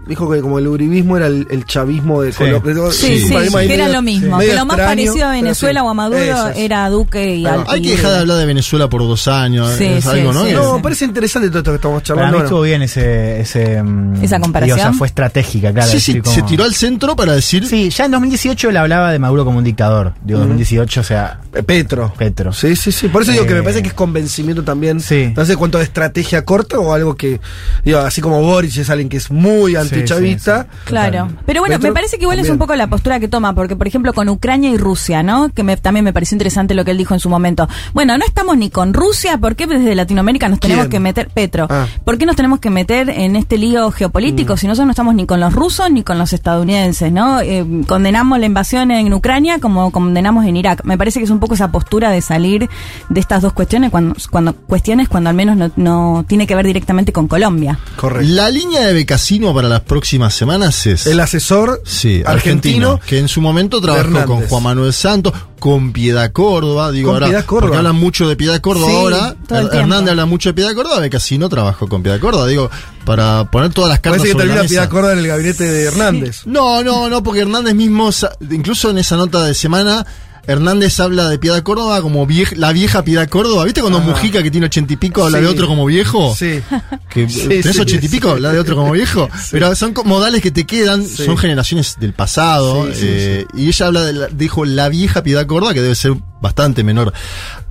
dijo 0.08 0.30
que 0.32 0.42
como 0.42 0.60
el 0.60 0.68
uribismo 0.68 1.18
era 1.18 1.28
el, 1.28 1.48
el 1.50 1.66
chavismo 1.66 2.22
de 2.22 2.32
Sí. 2.32 2.38
Colombia. 2.40 2.74
Sí, 2.92 3.20
sí, 3.22 3.34
que 3.34 3.74
era 3.74 3.88
lo 3.90 4.02
mismo. 4.02 4.38
Que 4.40 4.54
lo 4.54 4.66
más 4.66 4.78
parecido 4.78 5.28
a 5.28 5.32
Venezuela 5.32 5.84
o 5.84 5.90
a 5.90 5.94
Maduro 5.94 6.48
era 6.56 6.90
Duque 6.90 7.36
y 7.36 7.46
Hay 7.46 7.64
Alti. 7.68 7.82
que 7.82 7.92
dejar 7.92 8.12
de 8.12 8.18
hablar 8.20 8.38
de 8.38 8.46
Venezuela 8.46 8.90
por 8.90 9.02
dos 9.02 9.28
años. 9.28 9.72
Sí, 9.78 9.86
es 9.86 10.04
sí, 10.04 10.10
algo, 10.10 10.34
¿no? 10.34 10.46
No, 10.52 10.82
parece 10.82 11.06
interesante 11.06 11.50
todo 11.50 11.60
esto 11.60 11.72
que 11.72 11.76
estamos 11.76 12.02
Para 12.02 12.06
charlando. 12.06 12.32
mí 12.38 12.40
¿no? 12.40 12.44
estuvo 12.46 12.62
bien 12.62 12.82
ese, 12.82 13.42
ese 13.42 13.82
mm, 13.84 14.24
Esa 14.24 14.40
comparación. 14.40 14.78
digo, 14.78 14.88
o 14.88 14.92
sea, 14.92 14.98
fue 14.98 15.08
estratégica, 15.08 15.72
claro. 15.74 15.90
Sí, 15.92 16.00
sí, 16.00 16.22
se 16.24 16.42
tiró 16.44 16.64
al 16.64 16.74
centro 16.74 17.16
para 17.16 17.34
decir. 17.34 17.66
Sí, 17.68 17.90
ya 17.90 18.06
en 18.06 18.12
2018 18.12 18.70
él 18.70 18.78
hablaba 18.78 19.12
de 19.12 19.20
Maduro 19.20 19.46
como 19.46 19.58
un 19.60 19.64
dictador. 19.64 20.14
Digo, 20.24 20.40
2018, 20.40 21.02
o 21.02 21.04
sea, 21.04 21.40
Eh, 21.54 21.64
Petro. 21.64 22.14
Petro. 22.18 22.54
Sí, 22.54 22.76
sí, 22.76 22.92
sí. 22.92 23.08
Por 23.08 23.22
eso 23.24 23.32
digo 23.32 23.46
que 23.46 23.54
me 23.54 23.60
Eh, 23.60 23.64
parece 23.64 23.82
que 23.82 23.90
es 23.90 23.94
convencimiento 23.94 24.64
también. 24.64 25.00
Sí. 25.00 25.34
No 25.36 25.46
sé 25.46 25.56
cuánto 25.56 25.78
de 25.80 25.84
estrategia 25.86 26.46
corta 26.46 26.80
o 26.80 26.94
algo 26.94 27.16
que, 27.16 27.40
digo, 27.84 28.00
así 28.00 28.22
como 28.22 28.42
Boris 28.42 28.78
es 28.78 28.90
alguien 28.90 29.10
que 29.10 29.18
es 29.18 29.32
muy 29.32 29.76
antichavista. 30.00 30.64
sí, 30.64 30.78
Claro. 30.86 31.30
Pero 31.46 31.62
bueno, 31.62 31.76
Petro 31.76 31.90
me 31.90 31.94
parece 31.94 32.18
que 32.18 32.24
igual 32.24 32.40
es 32.40 32.50
un 32.50 32.58
poco 32.58 32.76
la 32.76 32.88
postura 32.88 33.20
que 33.20 33.28
toma, 33.28 33.54
porque 33.54 33.76
por 33.76 33.88
ejemplo 33.88 34.14
con 34.14 34.30
Ucrania 34.30 34.70
y 34.70 34.78
Rusia, 34.78 35.24
¿no? 35.24 35.50
Que 35.50 35.64
me- 35.64 35.78
también 35.78 36.04
me 36.04 36.14
pareció 36.14 36.36
interesante 36.36 36.74
lo 36.74 36.84
que 36.86 36.92
él 36.92 36.98
dijo 36.98 37.14
en 37.14 37.20
su 37.20 37.30
momento. 37.30 37.68
Bueno, 37.94 38.18
no 38.18 38.26
estamos 38.26 38.58
ni 38.58 38.70
con 38.70 38.94
Rusia, 38.94 39.38
¿por 39.38 39.56
qué 39.56 39.68
desde 39.68 39.96
Latinoamérica 39.96 40.48
nos 40.50 40.60
tenemos 40.60 40.84
¿Quién? 40.86 40.92
que 40.92 41.00
meter, 41.00 41.30
Petro? 41.34 41.68
Ah. 41.70 41.86
¿Por 42.04 42.18
qué 42.18 42.26
nos 42.26 42.36
tenemos 42.36 42.60
que 42.60 42.70
meter 42.70 43.10
en 43.10 43.36
este 43.36 43.58
lío 43.58 43.92
geopolítico 43.92 44.54
Mm. 44.54 44.58
si 44.58 44.68
nosotros 44.68 44.86
no 44.88 44.92
estamos 44.92 45.16
ni 45.16 45.26
con 45.26 45.40
los 45.40 45.54
rusos 45.54 45.90
ni 45.92 46.04
con 46.04 46.18
los 46.18 46.34
estadounidenses, 46.34 47.12
¿no? 47.12 47.40
Eh, 47.42 47.66
condenamos 47.88 48.40
la 48.40 48.46
invasión 48.46 48.92
en 48.92 49.14
Ucrania 49.14 49.60
como 49.60 49.92
condenamos 49.92 50.46
en 50.46 50.58
Irak. 50.58 50.84
Me 50.84 50.98
parece 50.98 51.20
que 51.20 51.26
es 51.26 51.32
un 51.32 51.40
poco 51.40 51.54
esa 51.56 51.72
postura 51.72 52.10
de 52.10 52.22
salir 52.22 52.70
de 53.10 53.20
estas 53.20 53.42
dos 53.42 53.54
cuestiones 53.54 53.92
cuando, 53.92 54.16
cuando 54.32 54.54
cuestiones 54.56 55.08
cuando 55.10 55.30
al 55.30 55.36
menos 55.36 55.58
no, 55.58 55.72
no 55.76 56.26
tiene 56.28 56.48
que 56.48 56.56
ver 56.56 56.66
directamente 56.66 57.12
con 57.14 57.28
Colombia. 57.28 57.80
Correcto. 57.96 58.28
La 58.34 58.50
línea 58.50 58.82
de 58.82 58.94
Becasino 58.94 59.54
para 59.54 59.68
las 59.68 59.82
próximas 59.88 60.34
semanas 60.36 60.86
es. 60.86 61.08
El 61.08 61.20
asesor 61.20 61.82
Sí, 61.86 62.22
argentino, 62.26 62.92
argentino, 62.92 63.00
que 63.08 63.18
en 63.20 63.28
su 63.28 63.42
momento 63.42 63.82
trabajó 63.82 64.02
Hernández. 64.06 64.26
con 64.28 64.48
Juan 64.48 64.64
Manuel 64.64 64.94
Santos, 64.94 65.34
con 65.60 65.92
Piedad 65.94 66.32
Córdoba, 66.32 66.92
digo 66.92 67.08
Con 67.10 67.16
ahora, 67.16 67.28
Piedad 67.28 67.46
Córdoba. 67.46 67.62
porque 67.62 67.78
hablan 67.78 67.96
mucho 67.96 68.28
de 68.30 68.36
Piedad 68.36 68.62
Córdoba 68.62 68.88
Sí, 68.92 68.96
ahora. 68.96 69.36
Hernández 69.72 70.12
habla 70.12 70.26
mucho 70.28 70.50
de 70.50 70.54
Piedad 70.54 70.74
Córdoba, 70.76 71.00
Becasino 71.00 71.50
trabajó 71.50 71.88
con 71.88 72.04
Piedad 72.04 72.20
Córdoba, 72.20 72.46
digo, 72.48 72.70
para 73.06 73.50
poner 73.50 73.72
todas 73.74 73.90
las 73.90 74.00
cartas 74.02 74.20
Parece 74.22 74.36
que 74.38 74.44
termina. 74.44 74.68
Piedad 74.68 74.90
Corda 74.90 75.14
en 75.14 75.20
el 75.20 75.28
gabinete 75.28 75.64
de 75.64 75.84
Hernández. 75.86 76.42
No, 76.46 76.84
no, 76.84 77.10
no, 77.10 77.24
porque 77.24 77.42
Hernández 77.42 77.74
mismo, 77.74 78.10
incluso 78.52 78.90
en 78.92 78.98
esa 79.00 79.16
nota 79.18 79.44
de 79.46 79.54
semana, 79.54 80.06
Hernández 80.48 81.00
habla 81.00 81.28
de 81.30 81.38
Piedad 81.38 81.62
Córdoba 81.62 82.02
como 82.02 82.26
viej- 82.26 82.56
la 82.56 82.72
vieja 82.72 83.04
Piedad 83.04 83.28
Córdoba. 83.28 83.66
¿Viste 83.66 83.82
cuando 83.82 84.00
Mujica, 84.00 84.42
que 84.42 84.50
tiene 84.50 84.68
ochenta 84.68 84.94
y 84.94 84.96
pico, 84.96 85.26
habla 85.26 85.40
Sí. 85.40 85.44
de 85.44 85.50
otro 85.50 85.68
como 85.68 85.86
viejo? 85.86 86.34
Sí. 86.36 86.62
Que 87.10 87.28
Sí, 87.30 87.48
tenés 87.48 87.76
sí, 87.76 87.82
ochenta 87.82 88.06
y 88.06 88.10
pico, 88.10 88.30
habla 88.32 88.52
de 88.54 88.60
otro 88.60 88.76
como 88.76 88.92
viejo. 88.94 89.30
Pero 89.52 89.76
son 89.76 89.94
modales 90.06 90.42
que 90.42 90.52
te 90.52 90.66
quedan, 90.66 91.06
son 91.06 91.38
generaciones 91.38 91.98
del 92.00 92.14
pasado. 92.14 92.88
Eh, 92.94 93.46
Y 93.56 93.68
ella 93.68 93.88
habla 93.88 94.02
de 94.04 94.14
la- 94.14 94.28
dijo 94.28 94.64
la 94.66 94.90
vieja 94.90 95.22
Piedad 95.24 95.46
Córdoba, 95.46 95.74
que 95.74 95.82
debe 95.82 95.96
ser 95.96 96.14
bastante 96.42 96.84
menor 96.84 97.12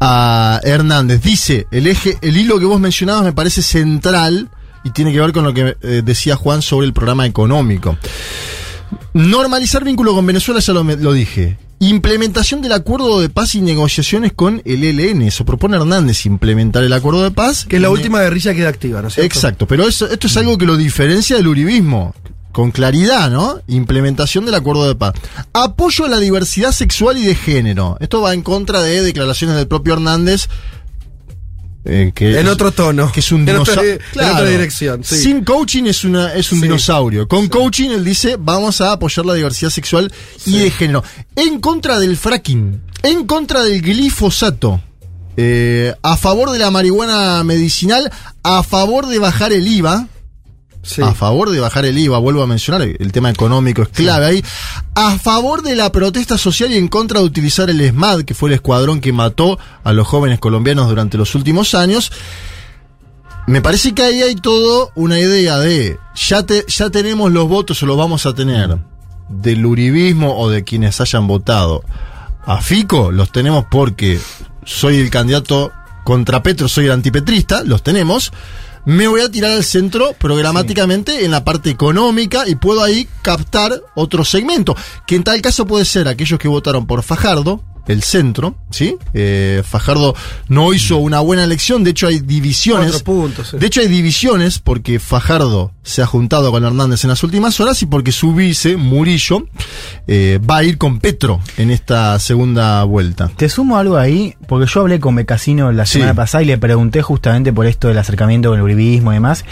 a 0.00 0.60
Hernández. 0.62 1.22
Dice, 1.22 1.66
el 1.70 1.86
eje, 1.86 2.18
el 2.20 2.36
hilo 2.36 2.58
que 2.58 2.66
vos 2.66 2.78
mencionabas 2.80 3.22
me 3.24 3.32
parece 3.32 3.62
central 3.62 4.50
y 4.84 4.90
tiene 4.90 5.12
que 5.12 5.20
ver 5.20 5.32
con 5.32 5.44
lo 5.44 5.54
que 5.54 5.76
eh, 5.82 6.02
decía 6.04 6.36
Juan 6.36 6.62
sobre 6.62 6.86
el 6.86 6.92
programa 6.92 7.26
económico. 7.26 7.96
Normalizar 9.14 9.84
vínculo 9.84 10.14
con 10.14 10.26
Venezuela, 10.26 10.60
ya 10.60 10.72
lo, 10.72 11.12
dije. 11.12 11.58
Implementación 11.78 12.62
del 12.62 12.72
acuerdo 12.72 13.20
de 13.20 13.28
paz 13.28 13.54
y 13.54 13.60
negociaciones 13.60 14.32
con 14.32 14.62
el 14.64 14.84
ELN. 14.84 15.22
Eso 15.22 15.44
propone 15.44 15.76
Hernández, 15.76 16.26
implementar 16.26 16.84
el 16.84 16.92
acuerdo 16.92 17.22
de 17.22 17.30
paz. 17.30 17.66
Que 17.66 17.76
es 17.76 17.82
la 17.82 17.90
última 17.90 18.20
guerrilla 18.20 18.52
que 18.52 18.58
queda 18.58 18.68
activa, 18.68 19.02
¿no 19.02 19.08
es 19.08 19.14
cierto? 19.14 19.26
Exacto, 19.26 19.66
pero 19.66 19.86
eso, 19.86 20.08
esto 20.10 20.26
es 20.26 20.36
algo 20.36 20.58
que 20.58 20.66
lo 20.66 20.76
diferencia 20.76 21.36
del 21.36 21.48
uribismo. 21.48 22.14
Con 22.52 22.70
claridad, 22.70 23.30
¿no? 23.30 23.60
Implementación 23.66 24.46
del 24.46 24.54
acuerdo 24.54 24.88
de 24.88 24.94
paz. 24.94 25.14
Apoyo 25.52 26.06
a 26.06 26.08
la 26.08 26.18
diversidad 26.18 26.72
sexual 26.72 27.18
y 27.18 27.26
de 27.26 27.34
género. 27.34 27.98
Esto 28.00 28.22
va 28.22 28.32
en 28.32 28.40
contra 28.40 28.80
de 28.80 29.02
declaraciones 29.02 29.56
del 29.56 29.68
propio 29.68 29.92
Hernández. 29.92 30.48
Eh, 31.86 32.12
que 32.14 32.38
En 32.38 32.46
es- 32.46 32.52
otro 32.52 32.72
tono. 32.72 33.10
que 33.12 33.20
es 33.20 33.32
un 33.32 33.46
dinosaurio. 33.46 33.92
en 33.94 34.00
otra 34.30 34.44
dirección, 34.44 35.04
sí. 35.04 35.16
Sin 35.16 35.44
coaching 35.44 35.84
es, 35.84 36.04
una, 36.04 36.34
es 36.34 36.50
un 36.52 36.58
Sí. 36.58 36.64
dinosaurio. 36.64 37.28
Con 37.28 37.48
coaching 37.48 37.90
él 37.90 38.04
dice, 38.04 38.36
vamos 38.38 38.80
a 38.80 38.92
apoyar 38.92 39.24
la 39.24 39.34
diversidad 39.34 39.70
sexual 39.70 40.12
y 40.44 40.58
de 40.58 40.70
género. 40.70 41.02
En 41.36 41.60
contra 41.60 41.98
del 41.98 42.16
fracking. 42.16 42.82
En 43.02 43.26
contra 43.26 43.62
del 43.62 43.80
glifosato. 43.82 44.82
eh, 45.38 45.94
a 46.02 46.16
favor 46.16 46.50
de 46.50 46.58
la 46.58 46.70
marihuana 46.70 47.42
medicinal. 47.44 48.10
A 48.42 48.62
favor 48.62 49.06
de 49.06 49.18
bajar 49.18 49.52
el 49.52 49.68
IVA. 49.68 50.08
Sí. 50.86 51.02
A 51.02 51.14
favor 51.14 51.50
de 51.50 51.58
bajar 51.58 51.84
el 51.84 51.98
IVA, 51.98 52.18
vuelvo 52.18 52.42
a 52.42 52.46
mencionar, 52.46 52.82
el 52.82 53.12
tema 53.12 53.28
económico 53.28 53.82
es 53.82 53.88
clave 53.88 54.26
ahí. 54.26 54.44
A 54.94 55.18
favor 55.18 55.62
de 55.62 55.74
la 55.74 55.90
protesta 55.90 56.38
social 56.38 56.70
y 56.72 56.76
en 56.76 56.86
contra 56.86 57.18
de 57.18 57.26
utilizar 57.26 57.68
el 57.68 57.80
ESMAD, 57.80 58.22
que 58.22 58.34
fue 58.34 58.50
el 58.50 58.54
escuadrón 58.54 59.00
que 59.00 59.12
mató 59.12 59.58
a 59.82 59.92
los 59.92 60.06
jóvenes 60.06 60.38
colombianos 60.38 60.88
durante 60.88 61.18
los 61.18 61.34
últimos 61.34 61.74
años. 61.74 62.12
me 63.48 63.60
parece 63.60 63.94
que 63.94 64.02
ahí 64.02 64.22
hay 64.22 64.36
todo 64.36 64.92
una 64.94 65.18
idea 65.18 65.58
de 65.58 65.98
ya, 66.14 66.44
te, 66.44 66.64
ya 66.68 66.88
tenemos 66.90 67.32
los 67.32 67.48
votos 67.48 67.82
o 67.82 67.86
los 67.86 67.96
vamos 67.96 68.24
a 68.24 68.34
tener 68.34 68.78
del 69.28 69.66
uribismo 69.66 70.38
o 70.38 70.48
de 70.48 70.62
quienes 70.62 71.00
hayan 71.00 71.26
votado 71.26 71.82
a 72.44 72.60
Fico, 72.60 73.10
los 73.10 73.32
tenemos 73.32 73.66
porque 73.68 74.20
soy 74.64 74.98
el 74.98 75.10
candidato 75.10 75.72
contra 76.04 76.42
Petro, 76.42 76.68
soy 76.68 76.86
el 76.86 76.92
antipetrista, 76.92 77.64
los 77.64 77.82
tenemos. 77.82 78.32
Me 78.86 79.08
voy 79.08 79.20
a 79.20 79.28
tirar 79.28 79.50
al 79.50 79.64
centro 79.64 80.12
programáticamente 80.12 81.24
en 81.24 81.32
la 81.32 81.42
parte 81.42 81.70
económica 81.70 82.46
y 82.46 82.54
puedo 82.54 82.84
ahí 82.84 83.08
captar 83.20 83.82
otro 83.96 84.24
segmento, 84.24 84.76
que 85.08 85.16
en 85.16 85.24
tal 85.24 85.42
caso 85.42 85.66
puede 85.66 85.84
ser 85.84 86.06
aquellos 86.06 86.38
que 86.38 86.46
votaron 86.46 86.86
por 86.86 87.02
Fajardo, 87.02 87.60
el 87.88 88.02
centro, 88.02 88.56
¿sí? 88.70 88.96
Eh, 89.14 89.62
Fajardo 89.64 90.14
no 90.48 90.72
hizo 90.72 90.96
una 90.98 91.20
buena 91.20 91.44
elección, 91.44 91.84
de 91.84 91.90
hecho 91.90 92.06
hay 92.08 92.18
divisiones. 92.20 92.90
Cuatro 92.90 93.04
puntos, 93.04 93.48
sí. 93.50 93.58
De 93.58 93.66
hecho 93.66 93.80
hay 93.80 93.88
divisiones 93.88 94.58
porque 94.58 94.98
Fajardo 94.98 95.72
se 95.82 96.02
ha 96.02 96.06
juntado 96.06 96.50
con 96.50 96.64
Hernández 96.64 97.04
en 97.04 97.10
las 97.10 97.22
últimas 97.22 97.58
horas 97.60 97.80
y 97.82 97.86
porque 97.86 98.10
su 98.12 98.34
vice, 98.34 98.76
Murillo, 98.76 99.46
eh, 100.08 100.40
va 100.48 100.58
a 100.58 100.64
ir 100.64 100.78
con 100.78 100.98
Petro 100.98 101.40
en 101.56 101.70
esta 101.70 102.18
segunda 102.18 102.82
vuelta. 102.84 103.30
Te 103.36 103.48
sumo 103.48 103.78
algo 103.78 103.96
ahí, 103.96 104.34
porque 104.48 104.70
yo 104.72 104.80
hablé 104.80 104.98
con 105.00 105.14
Becasino 105.14 105.70
la 105.72 105.86
Sí. 105.86 105.94
semana 105.94 106.14
pasada 106.14 106.42
y 106.42 106.46
le 106.46 106.58
pregunté 106.58 107.02
justamente 107.02 107.52
por 107.52 107.66
esto 107.66 107.88
del 107.88 107.98
acercamiento 107.98 108.48
con 108.50 108.58
el 108.58 108.64
uribismo 108.64 109.12
y 109.12 109.14
demás. 109.14 109.44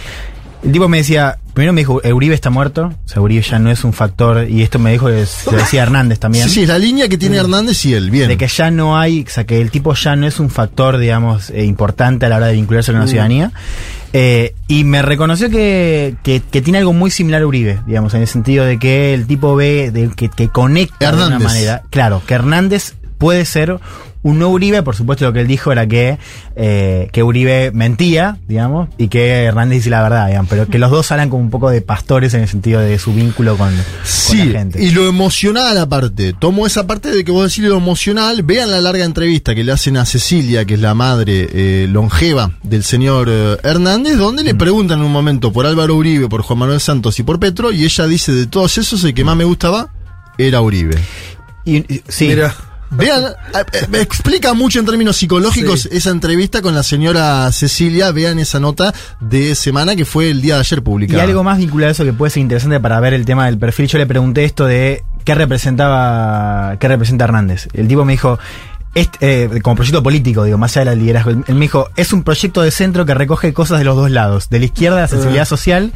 El 0.64 0.72
tipo 0.72 0.88
me 0.88 0.96
decía, 0.98 1.36
primero 1.52 1.72
me 1.74 1.82
dijo, 1.82 2.00
Uribe 2.02 2.34
está 2.34 2.48
muerto, 2.48 2.86
o 3.04 3.08
sea, 3.08 3.20
Uribe 3.20 3.42
ya 3.42 3.58
no 3.58 3.70
es 3.70 3.84
un 3.84 3.92
factor, 3.92 4.48
y 4.48 4.62
esto 4.62 4.78
me 4.78 4.92
dijo 4.92 5.08
que 5.08 5.26
se 5.26 5.54
decía 5.54 5.82
Hernández 5.82 6.18
también. 6.18 6.48
Sí, 6.48 6.60
sí, 6.60 6.66
la 6.66 6.78
línea 6.78 7.06
que 7.08 7.18
tiene 7.18 7.36
Hernández 7.36 7.84
y 7.84 7.92
él, 7.92 8.10
bien. 8.10 8.28
De 8.28 8.38
que 8.38 8.48
ya 8.48 8.70
no 8.70 8.98
hay, 8.98 9.24
o 9.28 9.30
sea, 9.30 9.44
que 9.44 9.60
el 9.60 9.70
tipo 9.70 9.92
ya 9.94 10.16
no 10.16 10.26
es 10.26 10.40
un 10.40 10.48
factor, 10.48 10.96
digamos, 10.96 11.50
eh, 11.50 11.64
importante 11.64 12.24
a 12.24 12.28
la 12.30 12.36
hora 12.36 12.46
de 12.46 12.54
vincularse 12.54 12.92
con 12.92 13.00
la 13.00 13.04
Mm. 13.06 13.08
ciudadanía. 13.10 13.52
Eh, 14.14 14.54
y 14.68 14.84
me 14.84 15.02
reconoció 15.02 15.50
que, 15.50 16.14
que, 16.22 16.40
que 16.40 16.62
tiene 16.62 16.78
algo 16.78 16.92
muy 16.92 17.10
similar 17.10 17.42
a 17.42 17.46
Uribe, 17.46 17.80
digamos, 17.86 18.14
en 18.14 18.22
el 18.22 18.28
sentido 18.28 18.64
de 18.64 18.78
que 18.78 19.12
el 19.12 19.26
tipo 19.26 19.54
ve, 19.56 19.90
de, 19.90 20.08
que, 20.16 20.30
que 20.30 20.48
conecta 20.48 21.12
de 21.12 21.26
una 21.26 21.38
manera. 21.40 21.82
Claro, 21.90 22.22
que 22.26 22.34
Hernández 22.34 22.94
puede 23.18 23.44
ser 23.44 23.78
un 24.24 24.38
nuevo 24.40 24.54
Uribe, 24.54 24.82
por 24.82 24.96
supuesto 24.96 25.24
lo 25.24 25.32
que 25.32 25.40
él 25.42 25.46
dijo 25.46 25.70
era 25.70 25.86
que, 25.86 26.18
eh, 26.56 27.08
que 27.12 27.22
Uribe 27.22 27.70
mentía, 27.72 28.38
digamos, 28.48 28.88
y 28.98 29.06
que 29.06 29.44
Hernández 29.44 29.76
dice 29.78 29.90
la 29.90 30.02
verdad, 30.02 30.26
digamos, 30.26 30.48
pero 30.50 30.66
que 30.66 30.78
los 30.80 30.90
dos 30.90 31.12
hablan 31.12 31.30
como 31.30 31.42
un 31.42 31.50
poco 31.50 31.70
de 31.70 31.80
pastores 31.82 32.34
en 32.34 32.40
el 32.40 32.48
sentido 32.48 32.80
de 32.80 32.98
su 32.98 33.14
vínculo 33.14 33.56
con, 33.56 33.68
con 33.68 33.84
Sí, 34.02 34.44
la 34.46 34.58
gente. 34.60 34.82
y 34.82 34.90
lo 34.90 35.06
emocional 35.08 35.78
aparte. 35.78 36.32
Tomo 36.32 36.66
esa 36.66 36.86
parte 36.86 37.10
de 37.10 37.22
que 37.24 37.30
vos 37.30 37.48
decís 37.54 37.68
lo 37.70 37.76
emocional. 37.76 38.42
Vean 38.42 38.70
la 38.70 38.80
larga 38.80 39.04
entrevista 39.04 39.54
que 39.54 39.62
le 39.62 39.70
hacen 39.72 39.96
a 39.96 40.04
Cecilia, 40.06 40.64
que 40.64 40.74
es 40.74 40.80
la 40.80 40.94
madre 40.94 41.46
eh, 41.52 41.86
longeva 41.88 42.50
del 42.62 42.82
señor 42.82 43.28
eh, 43.30 43.56
Hernández, 43.62 44.16
donde 44.16 44.42
Mm. 44.42 44.46
le 44.46 44.54
preguntan 44.54 44.98
en 45.00 45.04
un 45.04 45.12
momento 45.12 45.52
por 45.52 45.66
Álvaro 45.66 45.94
Uribe, 45.96 46.28
por 46.28 46.40
Juan 46.42 46.58
Manuel 46.60 46.80
Santos 46.80 47.18
y 47.20 47.22
por 47.22 47.38
Petro, 47.38 47.72
y 47.72 47.84
ella 47.84 48.06
dice 48.06 48.32
de 48.32 48.46
todos 48.46 48.78
esos 48.78 49.04
el 49.04 49.12
que 49.12 49.22
más 49.22 49.36
me 49.36 49.44
gustaba 49.44 49.92
era 50.38 50.60
Uribe. 50.62 50.96
Y, 51.66 51.76
y- 51.92 52.02
sí. 52.08 52.28
Mira. 52.28 52.54
Vean, 52.96 53.24
eh, 53.24 53.86
me 53.88 54.00
explica 54.00 54.54
mucho 54.54 54.78
en 54.80 54.86
términos 54.86 55.16
psicológicos 55.16 55.82
Sí. 55.82 55.88
esa 55.92 56.10
entrevista 56.10 56.62
con 56.62 56.74
la 56.74 56.82
señora 56.82 57.50
Cecilia. 57.52 58.10
Vean 58.12 58.38
esa 58.38 58.60
nota 58.60 58.94
de 59.20 59.54
semana 59.54 59.96
que 59.96 60.04
fue 60.04 60.30
el 60.30 60.40
día 60.40 60.54
de 60.54 60.60
ayer 60.60 60.78
Y 60.78 60.82
publicada. 60.82 61.22
algo 61.24 61.42
más 61.42 61.58
vinculado 61.58 61.88
a 61.88 61.92
eso 61.92 62.04
que 62.04 62.12
puede 62.12 62.30
ser 62.30 62.42
interesante 62.42 62.78
para 62.80 63.00
ver 63.00 63.14
el 63.14 63.24
tema 63.24 63.46
del 63.46 63.58
perfil. 63.58 63.86
Yo 63.88 63.98
le 63.98 64.06
pregunté 64.06 64.44
esto 64.44 64.64
de 64.66 65.04
qué 65.24 65.34
representaba, 65.34 66.76
qué 66.78 66.88
representa 66.88 67.24
Hernández. 67.24 67.68
El 67.72 67.88
tipo 67.88 68.04
me 68.04 68.12
dijo, 68.12 68.38
este, 68.94 69.44
eh, 69.56 69.60
como 69.62 69.76
proyecto 69.76 70.02
político, 70.02 70.44
digo, 70.44 70.58
más 70.58 70.76
allá 70.76 70.90
del 70.90 71.00
liderazgo. 71.00 71.30
Él 71.30 71.54
me 71.54 71.60
dijo, 71.62 71.88
es 71.96 72.12
un 72.12 72.22
proyecto 72.22 72.62
de 72.62 72.70
centro 72.70 73.04
que 73.06 73.14
recoge 73.14 73.52
cosas 73.52 73.78
de 73.78 73.84
los 73.84 73.96
dos 73.96 74.10
lados, 74.10 74.48
de 74.50 74.58
la 74.60 74.64
izquierda 74.66 75.00
la 75.00 75.08
sensibilidad 75.08 75.42
Ah. 75.42 75.46
social 75.46 75.92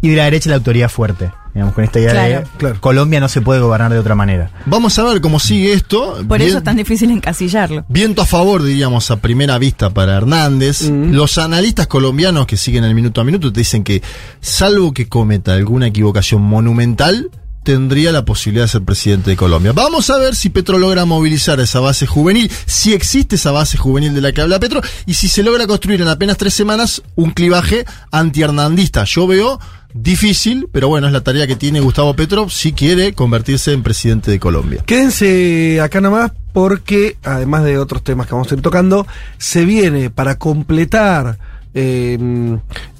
y 0.00 0.08
de 0.08 0.16
la 0.16 0.24
derecha 0.24 0.50
la 0.50 0.56
autoridad 0.56 0.88
fuerte. 0.88 1.30
Digamos, 1.52 1.74
con 1.74 1.82
esta 1.82 1.98
idea 1.98 2.12
Claro. 2.58 2.74
de 2.74 2.80
Colombia 2.80 3.18
no 3.18 3.28
se 3.28 3.40
puede 3.40 3.60
gobernar 3.60 3.92
de 3.92 3.98
otra 3.98 4.14
manera. 4.14 4.50
Vamos 4.66 4.96
a 5.00 5.02
ver 5.04 5.20
cómo 5.20 5.40
sigue 5.40 5.72
esto. 5.72 6.14
Por 6.28 6.38
Bien- 6.38 6.48
eso 6.50 6.58
es 6.58 6.64
tan 6.64 6.76
difícil 6.76 7.10
encasillarlo. 7.10 7.84
Viento 7.88 8.22
a 8.22 8.24
favor, 8.26 8.62
diríamos, 8.62 9.10
a 9.10 9.16
primera 9.16 9.58
vista 9.58 9.90
para 9.90 10.16
Hernández. 10.16 10.82
Los 10.90 11.38
analistas 11.38 11.88
colombianos 11.88 12.46
que 12.46 12.56
siguen 12.56 12.84
el 12.84 12.94
minuto 12.94 13.20
a 13.20 13.24
minuto 13.24 13.52
te 13.52 13.60
dicen 13.60 13.82
que, 13.82 14.00
salvo 14.40 14.92
que 14.94 15.08
cometa 15.08 15.52
alguna 15.54 15.88
equivocación 15.88 16.40
monumental, 16.42 17.30
tendría 17.62 18.12
la 18.12 18.24
posibilidad 18.24 18.64
de 18.64 18.68
ser 18.68 18.82
presidente 18.82 19.30
de 19.30 19.36
Colombia. 19.36 19.72
Vamos 19.72 20.10
a 20.10 20.18
ver 20.18 20.34
si 20.34 20.50
Petro 20.50 20.78
logra 20.78 21.04
movilizar 21.04 21.60
esa 21.60 21.80
base 21.80 22.06
juvenil, 22.06 22.50
si 22.66 22.94
existe 22.94 23.36
esa 23.36 23.52
base 23.52 23.76
juvenil 23.76 24.14
de 24.14 24.20
la 24.20 24.32
que 24.32 24.40
habla 24.40 24.60
Petro, 24.60 24.80
y 25.06 25.14
si 25.14 25.28
se 25.28 25.42
logra 25.42 25.66
construir 25.66 26.00
en 26.00 26.08
apenas 26.08 26.36
tres 26.36 26.54
semanas 26.54 27.02
un 27.16 27.30
clivaje 27.30 27.84
anti-hernandista. 28.10 29.04
Yo 29.04 29.26
veo 29.26 29.60
difícil, 29.92 30.68
pero 30.72 30.88
bueno, 30.88 31.06
es 31.06 31.12
la 31.12 31.22
tarea 31.22 31.46
que 31.46 31.56
tiene 31.56 31.80
Gustavo 31.80 32.14
Petro 32.14 32.48
si 32.48 32.72
quiere 32.72 33.12
convertirse 33.12 33.72
en 33.72 33.82
presidente 33.82 34.30
de 34.30 34.38
Colombia. 34.38 34.82
Quédense 34.86 35.80
acá 35.80 36.00
nomás 36.00 36.32
porque, 36.52 37.16
además 37.22 37.64
de 37.64 37.78
otros 37.78 38.02
temas 38.02 38.26
que 38.26 38.34
vamos 38.34 38.50
a 38.50 38.54
ir 38.54 38.62
tocando, 38.62 39.06
se 39.38 39.64
viene 39.64 40.10
para 40.10 40.36
completar 40.36 41.38
eh, 41.74 42.18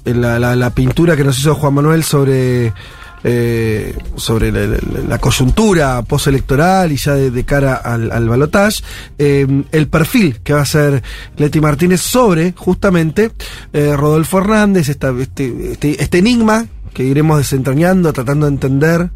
la, 0.05 0.69
pintura 0.73 1.15
que 1.15 1.23
nos 1.23 1.39
hizo 1.39 1.55
Juan 1.55 1.73
Manuel 1.73 2.03
sobre, 2.03 2.73
eh, 3.23 3.95
sobre 4.15 4.51
la, 4.51 5.17
coyuntura 5.19 6.01
postelectoral 6.03 6.91
y 6.91 6.97
ya 6.97 7.13
de, 7.13 7.31
de 7.31 7.43
cara 7.43 7.75
al, 7.75 8.11
al 8.11 8.27
balotaje, 8.29 8.83
eh, 9.17 9.47
el 9.71 9.87
perfil 9.87 10.39
que 10.43 10.53
va 10.53 10.59
a 10.59 10.63
hacer 10.63 11.03
Leti 11.37 11.59
Martínez 11.61 12.01
sobre 12.01 12.53
justamente 12.57 13.31
eh, 13.73 13.95
Rodolfo 13.95 14.39
Hernández, 14.39 14.89
esta- 14.89 15.13
este, 15.19 15.71
este, 15.73 16.01
este 16.01 16.17
enigma 16.19 16.65
que 16.93 17.03
iremos 17.03 17.37
desentrañando, 17.37 18.11
tratando 18.13 18.45
de 18.47 18.51
entender, 18.53 19.09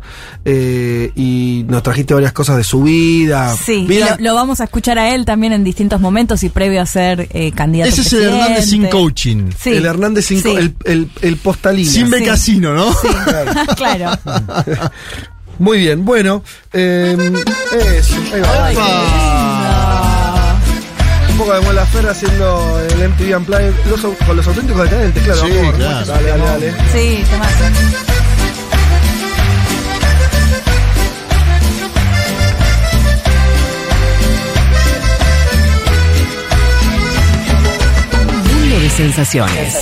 eh, 0.46 1.12
y 1.16 1.66
nos 1.68 1.84
trajiste 1.84 2.14
varias 2.14 2.32
cosas 2.34 2.58
de 2.58 2.64
su 2.64 2.84
vida. 2.84 3.56
Sí, 3.56 3.86
y 3.90 4.00
lo, 4.00 4.06
lo 4.20 4.36
vamos 4.36 4.62
a 4.62 4.66
escuchar 4.66 4.98
a 5.00 5.14
él 5.14 5.26
también 5.26 5.54
en 5.54 5.64
distintos 5.64 6.00
momentos 6.02 6.44
y 6.44 6.50
previo 6.50 6.82
a 6.82 6.86
ser 6.86 7.28
eh, 7.32 7.52
candidato. 7.52 7.90
Ese 7.90 8.02
es 8.02 8.14
el 8.14 8.24
Hernández 8.24 8.66
sin 8.70 8.86
coaching. 8.88 9.52
Sí. 9.60 9.72
el 9.72 9.86
Hernández 9.86 10.26
cinco, 10.26 10.50
Sí. 10.52 10.56
el, 10.58 10.76
el, 10.86 11.10
el 11.22 11.38
postalina. 11.38 11.92
Sin 11.92 12.06
Sí. 12.06 12.12
becasino, 12.12 12.74
¿no? 12.74 12.96
claro. 13.76 14.12
Muy 15.60 15.78
bien, 15.80 16.04
bueno, 16.04 16.44
eh, 16.74 17.16
eso, 17.98 18.16
ahí 18.34 18.76
va. 18.76 19.55
Un 21.36 21.40
poco 21.40 21.54
de 21.54 21.60
Mola 21.60 21.86
Fer 21.86 22.08
haciendo 22.08 22.80
el 22.80 23.10
MTV 23.10 23.36
Unplugged 23.36 23.74
los, 23.90 24.00
con 24.26 24.38
los 24.38 24.48
auténticos 24.48 24.84
decadentes, 24.84 25.22
claro. 25.22 25.42
Sí, 25.46 25.58
amor, 25.60 25.76
claro. 25.76 26.06
Dale, 26.06 26.30
dale, 26.30 26.44
dale. 26.46 26.74
Sí, 26.94 27.26
temazo. 27.30 27.66
Mundo 38.54 38.80
de 38.80 38.90
sensaciones. 38.90 39.74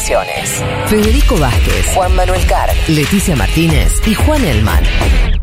Federico 0.88 1.38
Vázquez, 1.38 1.86
Juan 1.94 2.16
Manuel 2.16 2.44
Carr, 2.48 2.72
Leticia 2.88 3.36
Martínez 3.36 4.02
y 4.08 4.16
Juan 4.16 4.44
Elman. 4.44 5.43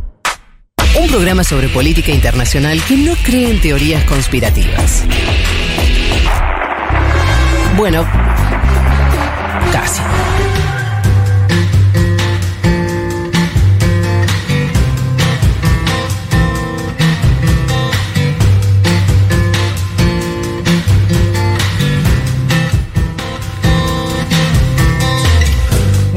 Un 0.98 1.06
programa 1.08 1.44
sobre 1.44 1.68
política 1.68 2.10
internacional 2.10 2.82
que 2.82 2.96
no 2.96 3.14
cree 3.22 3.50
en 3.50 3.60
teorías 3.60 4.04
conspirativas. 4.04 5.04
Bueno, 7.76 8.04
casi. 9.72 10.02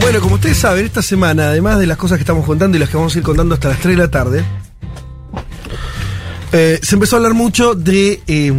Bueno, 0.02 0.20
como 0.20 0.36
ustedes 0.36 0.58
saben, 0.58 0.86
esta 0.86 1.02
semana, 1.02 1.50
además 1.50 1.80
de 1.80 1.88
las 1.88 1.98
cosas 1.98 2.18
que 2.18 2.24
estamos 2.24 2.46
contando 2.46 2.76
y 2.76 2.80
las 2.80 2.90
que 2.90 2.98
vamos 2.98 3.16
a 3.16 3.18
ir 3.20 3.24
contando 3.24 3.54
hasta 3.54 3.70
las 3.70 3.80
3 3.80 3.96
de 3.96 4.02
la 4.02 4.12
tarde, 4.12 4.44
eh, 6.54 6.80
se 6.82 6.96
empezó 6.96 7.16
a 7.16 7.18
hablar 7.18 7.34
mucho 7.34 7.76
de 7.76 8.22
eh, 8.28 8.54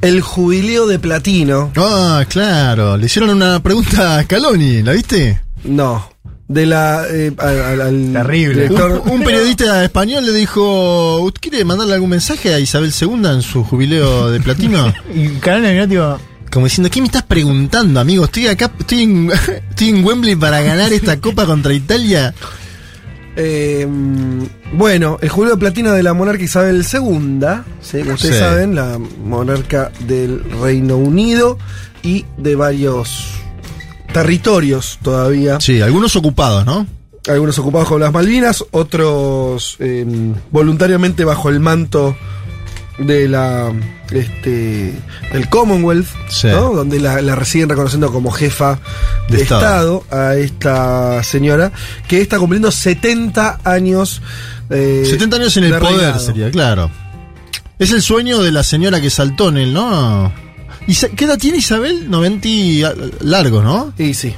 el 0.00 0.20
jubileo 0.20 0.86
de 0.86 0.98
platino. 0.98 1.72
Ah, 1.76 2.24
claro. 2.28 2.96
Le 2.96 3.06
hicieron 3.06 3.30
una 3.30 3.62
pregunta 3.62 4.18
a 4.18 4.22
Scaloni, 4.24 4.82
¿la 4.82 4.92
viste? 4.92 5.40
No, 5.64 6.08
de 6.48 6.66
la 6.66 7.04
eh, 7.10 7.32
al, 7.38 7.80
al 7.80 8.12
Terrible. 8.12 8.68
director- 8.68 9.02
Un, 9.06 9.10
un 9.12 9.22
periodista 9.24 9.82
español 9.84 10.24
le 10.26 10.32
dijo, 10.32 11.18
¿usted 11.20 11.40
quiere 11.40 11.64
mandarle 11.64 11.94
algún 11.94 12.10
mensaje 12.10 12.54
a 12.54 12.58
Isabel 12.60 12.92
II 13.00 13.20
en 13.26 13.42
su 13.42 13.64
jubileo 13.64 14.30
de 14.30 14.40
platino? 14.40 14.92
Y 15.14 15.28
Carolina 15.40 15.72
miró, 15.72 15.88
tipo, 15.88 16.20
Como 16.52 16.66
diciendo, 16.66 16.90
¿qué 16.90 17.00
me 17.00 17.06
estás 17.06 17.24
preguntando, 17.24 17.98
amigo? 18.00 18.24
Estoy 18.26 18.46
acá, 18.46 18.70
estoy 18.78 19.02
en, 19.02 19.30
estoy 19.70 19.88
en 19.88 20.04
Wembley 20.04 20.36
para 20.36 20.60
ganar 20.60 20.92
esta 20.92 21.20
copa 21.20 21.46
contra 21.46 21.72
Italia. 21.72 22.32
Eh, 23.36 23.86
bueno, 24.72 25.18
el 25.20 25.28
jubileo 25.28 25.56
de 25.56 25.60
platino 25.60 25.92
de 25.92 26.02
la 26.02 26.14
monarca 26.14 26.42
Isabel 26.42 26.76
II, 26.90 27.40
¿sí? 27.82 27.98
como 28.00 28.14
ustedes 28.14 28.34
Sí. 28.34 28.40
saben, 28.40 28.74
la 28.74 28.98
monarca 29.24 29.90
del 30.06 30.42
Reino 30.62 30.96
Unido 30.96 31.58
y 32.02 32.24
de 32.38 32.54
varios 32.56 33.34
territorios 34.12 34.98
todavía. 35.02 35.60
Sí, 35.60 35.80
algunos 35.82 36.16
ocupados, 36.16 36.64
¿no? 36.64 36.86
Algunos 37.28 37.58
ocupados 37.58 37.88
con 37.88 38.00
las 38.00 38.12
Malvinas, 38.12 38.64
otros 38.70 39.76
eh, 39.80 40.06
voluntariamente 40.50 41.24
bajo 41.24 41.48
el 41.48 41.58
manto 41.60 42.16
de 42.98 43.28
la 43.28 43.72
este 44.10 44.92
del 45.32 45.48
Commonwealth, 45.50 46.06
Sí. 46.28 46.48
¿no? 46.48 46.72
donde 46.72 46.98
la, 47.00 47.20
la 47.20 47.44
siguen 47.44 47.68
reconociendo 47.68 48.10
como 48.12 48.30
jefa 48.30 48.78
de, 49.28 49.36
De 49.38 49.42
estado. 49.42 50.02
Estado. 50.02 50.28
a 50.28 50.34
esta 50.36 51.22
señora 51.22 51.72
que 52.08 52.20
está 52.20 52.38
cumpliendo 52.38 52.70
70 52.70 53.60
años. 53.64 54.22
eh, 54.70 55.04
70 55.08 55.36
años 55.36 55.56
en 55.56 55.64
el 55.64 55.72
de 55.72 55.78
poder 55.78 55.96
reinado. 55.96 56.20
sería, 56.20 56.50
claro. 56.50 56.90
Es 57.78 57.90
el 57.90 58.00
sueño 58.00 58.42
de 58.42 58.52
la 58.52 58.62
señora 58.62 59.00
que 59.00 59.10
saltó 59.10 59.48
en 59.50 59.58
él, 59.58 59.74
¿no? 59.74 60.32
¿Y 60.86 60.94
¿Qué 60.94 61.24
edad 61.26 61.36
tiene 61.38 61.58
Isabel? 61.58 62.08
90 62.10 62.48
y 62.48 62.82
a- 62.84 62.94
largos, 63.20 63.62
¿no? 63.64 63.92
Y 63.98 64.14
sí. 64.14 64.34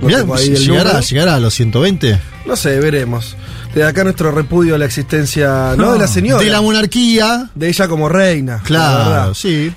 No 0.00 0.06
Mirá, 0.06 0.22
llegará, 0.36 1.00
llegará 1.00 1.34
a 1.34 1.40
los 1.40 1.54
120. 1.54 2.20
No 2.46 2.54
sé, 2.54 2.78
veremos. 2.78 3.36
Desde 3.74 3.84
acá 3.84 4.02
nuestro 4.02 4.30
repudio 4.32 4.74
a 4.74 4.78
la 4.78 4.86
existencia, 4.86 5.74
no, 5.76 5.92
de 5.92 5.98
la 5.98 6.06
señora. 6.08 6.42
De 6.42 6.50
la 6.50 6.60
monarquía. 6.60 7.50
De 7.54 7.68
ella 7.68 7.86
como 7.88 8.08
reina. 8.08 8.54
la 8.54 8.62
Claro, 8.64 9.34
sí. 9.34 9.72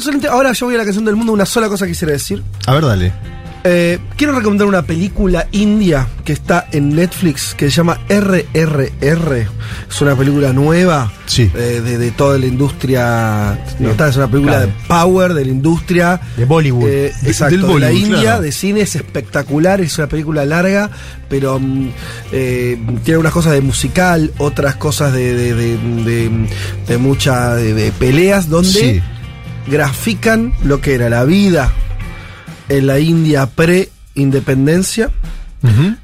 Solamente- 0.00 0.28
Ahora 0.28 0.52
yo 0.52 0.66
voy 0.66 0.74
a 0.74 0.78
la 0.78 0.84
canción 0.84 1.04
del 1.04 1.16
mundo, 1.16 1.32
una 1.32 1.46
sola 1.46 1.68
cosa 1.68 1.86
quisiera 1.86 2.12
decir. 2.12 2.42
A 2.66 2.74
ver, 2.74 2.84
dale. 2.84 3.35
Eh, 3.68 3.98
quiero 4.16 4.32
recomendar 4.32 4.68
una 4.68 4.82
película 4.82 5.48
india 5.50 6.06
que 6.24 6.32
está 6.32 6.68
en 6.70 6.94
Netflix 6.94 7.52
que 7.56 7.68
se 7.68 7.76
llama 7.76 7.98
RRR. 8.08 9.48
Es 9.90 10.00
una 10.00 10.14
película 10.14 10.52
nueva 10.52 11.12
Sí. 11.26 11.50
eh, 11.52 11.82
de, 11.84 11.98
de 11.98 12.10
toda 12.12 12.38
la 12.38 12.46
industria. 12.46 13.58
no, 13.80 13.90
está, 13.90 14.08
es 14.08 14.16
una 14.16 14.28
película 14.28 14.52
Claro. 14.58 14.66
de 14.68 14.72
power 14.86 15.34
de 15.34 15.44
la 15.46 15.50
industria. 15.50 16.20
De 16.36 16.44
Bollywood. 16.44 16.88
Eh, 16.88 17.12
De- 17.22 17.28
exacto, 17.28 17.56
del 17.66 17.74
de 17.74 17.80
la 17.80 17.92
India, 17.92 18.20
claro. 18.20 18.42
de 18.42 18.52
cine, 18.52 18.82
es 18.82 18.94
espectacular, 18.94 19.80
es 19.80 19.98
una 19.98 20.06
película 20.06 20.44
larga, 20.44 20.88
pero 21.28 21.58
mm, 21.58 21.88
eh, 22.30 22.78
tiene 23.02 23.18
unas 23.18 23.32
cosas 23.32 23.52
de 23.54 23.62
musical, 23.62 24.30
otras 24.38 24.76
cosas 24.76 25.12
de, 25.12 25.34
de, 25.34 25.54
de, 25.54 25.76
de- 26.04 26.46
de 26.86 26.98
mucha 26.98 27.56
de, 27.56 27.74
de 27.74 27.90
peleas, 27.90 28.48
donde 28.48 28.68
Sí. 28.70 29.02
grafican 29.66 30.52
lo 30.62 30.80
que 30.80 30.94
era 30.94 31.08
la 31.10 31.24
vida 31.24 31.72
en 32.68 32.86
la 32.86 32.98
India 32.98 33.46
pre-independencia 33.46 35.10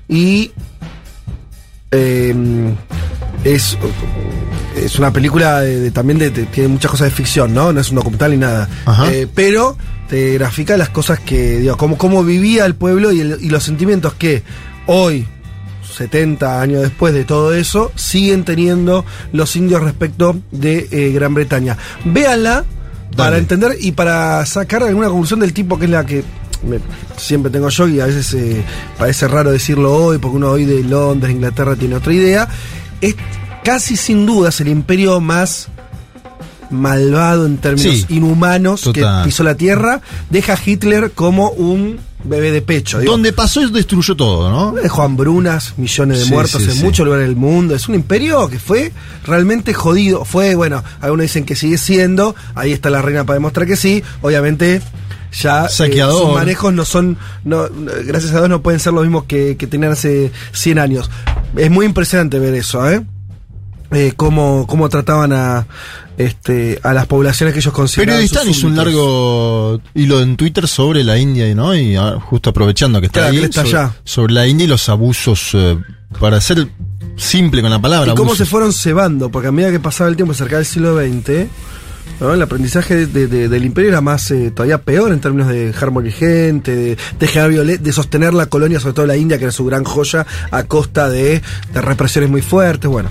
y 0.09 0.51
eh, 1.91 2.35
es, 3.45 3.77
es 4.77 4.99
una 4.99 5.13
película 5.13 5.61
de- 5.61 5.81
de- 5.81 5.91
también 5.91 6.19
de, 6.19 6.31
tiene 6.31 6.69
muchas 6.69 6.91
cosas 6.91 7.07
de 7.07 7.11
ficción, 7.11 7.53
¿no? 7.55 7.73
No 7.73 7.81
es 7.81 7.91
un 7.91 7.97
documental 7.97 8.31
ni 8.33 8.37
nada. 8.39 8.69
Eh, 9.11 9.27
pero 9.33 9.77
te 10.09 10.35
grafica 10.35 10.77
las 10.77 10.89
cosas 10.89 11.21
que, 11.21 11.59
digo, 11.61 11.77
cómo, 11.77 11.99
cómo 11.99 12.25
vivía 12.25 12.65
el 12.67 12.75
pueblo 12.75 13.13
y, 13.13 13.21
el- 13.21 13.39
y 13.41 13.49
los 13.51 13.63
sentimientos 13.65 14.15
que 14.15 14.43
hoy, 14.87 15.27
70 15.97 16.61
años 16.61 16.83
después 16.83 17.13
de 17.15 17.25
todo 17.25 17.53
eso, 17.55 17.93
siguen 17.95 18.45
teniendo 18.45 19.05
los 19.33 19.55
indios 19.57 19.83
respecto 19.83 20.41
de 20.51 20.89
eh, 20.91 21.13
Gran 21.13 21.35
Bretaña. 21.35 21.77
Véanla 22.05 22.65
para 23.17 23.37
entender 23.37 23.77
y 23.79 23.93
para 23.93 24.45
sacar 24.47 24.83
alguna 24.83 25.09
conclusión 25.09 25.41
del 25.41 25.53
tipo 25.53 25.79
que 25.79 25.85
es 25.85 25.91
la 25.91 26.07
que 26.07 26.25
me- 26.63 26.81
siempre 27.17 27.51
tengo 27.51 27.69
yo 27.69 27.89
y 27.89 28.01
a 28.01 28.07
veces 28.07 28.33
eh, 28.35 28.65
parece 28.99 29.29
raro 29.29 29.51
decirlo 29.51 29.93
hoy 29.95 30.19
porque 30.19 30.37
uno 30.37 30.51
hoy 30.51 30.65
de 30.65 30.83
Londres, 30.85 31.33
Inglaterra 31.35 31.77
tiene 31.77 31.95
otra 31.97 32.13
idea. 32.13 32.49
Es 33.01 33.17
casi 33.65 33.97
sin 33.97 34.27
dudas 34.27 34.61
el 34.61 34.69
imperio 34.69 35.21
más 35.21 35.69
malvado 36.71 37.47
en 37.47 37.59
términos 37.59 37.93
Sí, 37.95 38.07
inhumanos 38.09 38.81
total. 38.83 39.23
que 39.23 39.29
pisó 39.29 39.43
la 39.43 39.55
tierra. 39.57 40.01
Deja 40.31 40.55
a 40.55 40.59
Hitler 40.65 41.11
como 41.13 41.51
un 41.51 41.99
bebé 42.25 42.51
de 42.53 42.63
pecho. 42.63 42.99
digo. 43.01 43.13
Donde 43.13 43.33
pasó 43.33 43.61
y 43.63 43.71
destruyó 43.71 44.15
todo, 44.17 44.51
¿no? 44.51 44.73
Dejó 44.81 45.03
hambrunas, 45.03 45.75
millones 45.77 46.21
de 46.21 46.25
Sí, 46.27 46.31
muertos 46.33 46.63
sí, 46.63 46.71
en 46.71 46.79
muchos 46.85 47.05
lugares 47.05 47.27
del 47.27 47.37
mundo. 47.37 47.75
Es 47.75 47.89
un 47.89 47.95
imperio 47.97 48.49
que 48.49 48.59
fue 48.59 48.93
realmente 49.27 49.75
jodido. 49.75 50.25
Fue, 50.25 50.55
bueno, 50.55 50.83
algunos 51.01 51.25
dicen 51.25 51.45
que 51.45 51.57
sigue 51.57 51.77
siendo. 51.79 52.35
Ahí 52.55 52.73
está 52.73 52.89
la 52.91 53.03
reina 53.03 53.25
para 53.25 53.35
demostrar 53.35 53.67
que 53.67 53.77
sí. 53.77 54.03
Obviamente, 54.23 54.81
ya 55.33 55.67
eh, 55.67 56.03
sus 56.11 56.35
manejos 56.35 56.73
no 56.73 56.85
son, 56.85 57.17
no, 57.45 57.69
gracias 58.05 58.33
a 58.33 58.39
Dios, 58.39 58.49
no 58.49 58.63
pueden 58.63 58.81
ser 58.81 58.93
los 58.93 59.03
mismos 59.03 59.25
que, 59.25 59.57
que 59.57 59.67
tenían 59.67 59.93
hace 59.93 60.31
100 60.53 60.79
años. 60.79 61.11
Es 61.57 61.71
muy 61.71 61.87
impresionante 61.87 62.39
ver 62.39 62.55
eso, 62.55 62.89
¿eh? 62.91 63.03
Eh, 63.93 64.15
cómo, 64.17 64.67
cómo 64.67 64.89
trataban 64.89 65.33
a 65.33 65.67
este 66.17 66.81
a 66.83 66.95
las 66.95 67.07
poblaciones 67.07 67.53
que 67.53 67.61
ellos 67.61 67.75
consideraban 67.75 68.21
Periodistán 68.21 68.49
hizo 68.49 68.67
un 68.67 68.77
largo 68.77 69.81
hilo 69.95 70.21
en 70.23 70.37
Twitter 70.37 70.67
sobre 70.67 71.05
la 71.05 71.19
India, 71.19 71.55
¿no? 71.55 71.75
Y 71.75 71.97
ah, 71.97 72.19
justo 72.19 72.51
aprovechando 72.51 73.01
que 73.01 73.07
está 73.07 73.21
Claro, 73.21 73.33
ahí, 73.33 73.39
que 73.39 73.45
él 73.45 73.51
está 73.51 73.63
sobre, 73.65 73.79
allá. 73.79 73.95
sobre 74.05 74.33
la 74.33 74.47
India 74.47 74.65
y 74.65 74.69
los 74.69 74.89
abusos, 74.89 75.51
eh, 75.53 75.79
para 76.19 76.41
ser 76.41 76.69
simple 77.17 77.61
con 77.61 77.71
la 77.71 77.81
palabra. 77.81 78.13
Y 78.13 78.15
cómo 78.15 78.31
abusos. 78.31 78.47
se 78.47 78.51
fueron 78.51 78.73
cebando, 78.73 79.31
porque 79.31 79.49
a 79.49 79.53
medida 79.53 79.71
que 79.71 79.81
pasaba 79.81 80.09
el 80.09 80.17
tiempo 80.17 80.33
cerca 80.33 80.57
del 80.57 80.65
siglo 80.65 80.97
XX, 80.99 81.49
el 82.21 82.43
aprendizaje 82.43 83.07
de- 83.07 83.27
de- 83.27 83.49
del 83.49 83.65
imperio 83.65 83.91
era 83.91 84.01
más 84.01 84.31
eh, 84.31 84.51
todavía 84.53 84.79
peor 84.79 85.13
en 85.13 85.21
términos 85.21 85.49
de 85.49 85.67
dejar 85.67 85.91
morir 85.91 86.13
gente, 86.13 86.75
de, 86.75 86.97
de 87.19 87.27
generar 87.27 87.51
violen- 87.51 87.79
de 87.81 87.93
sostener 87.93 88.33
la 88.35 88.47
colonia, 88.47 88.79
sobre 88.81 88.95
todo 88.95 89.07
la 89.07 89.17
India, 89.17 89.39
que 89.39 89.45
era 89.45 89.53
su 89.53 89.65
gran 89.65 89.83
joya, 89.85 90.27
a 90.51 90.63
costa 90.65 91.09
de, 91.11 91.43
de 91.73 91.81
represiones 91.81 92.31
muy 92.31 92.43
fuertes. 92.43 92.89
Bueno. 92.89 93.11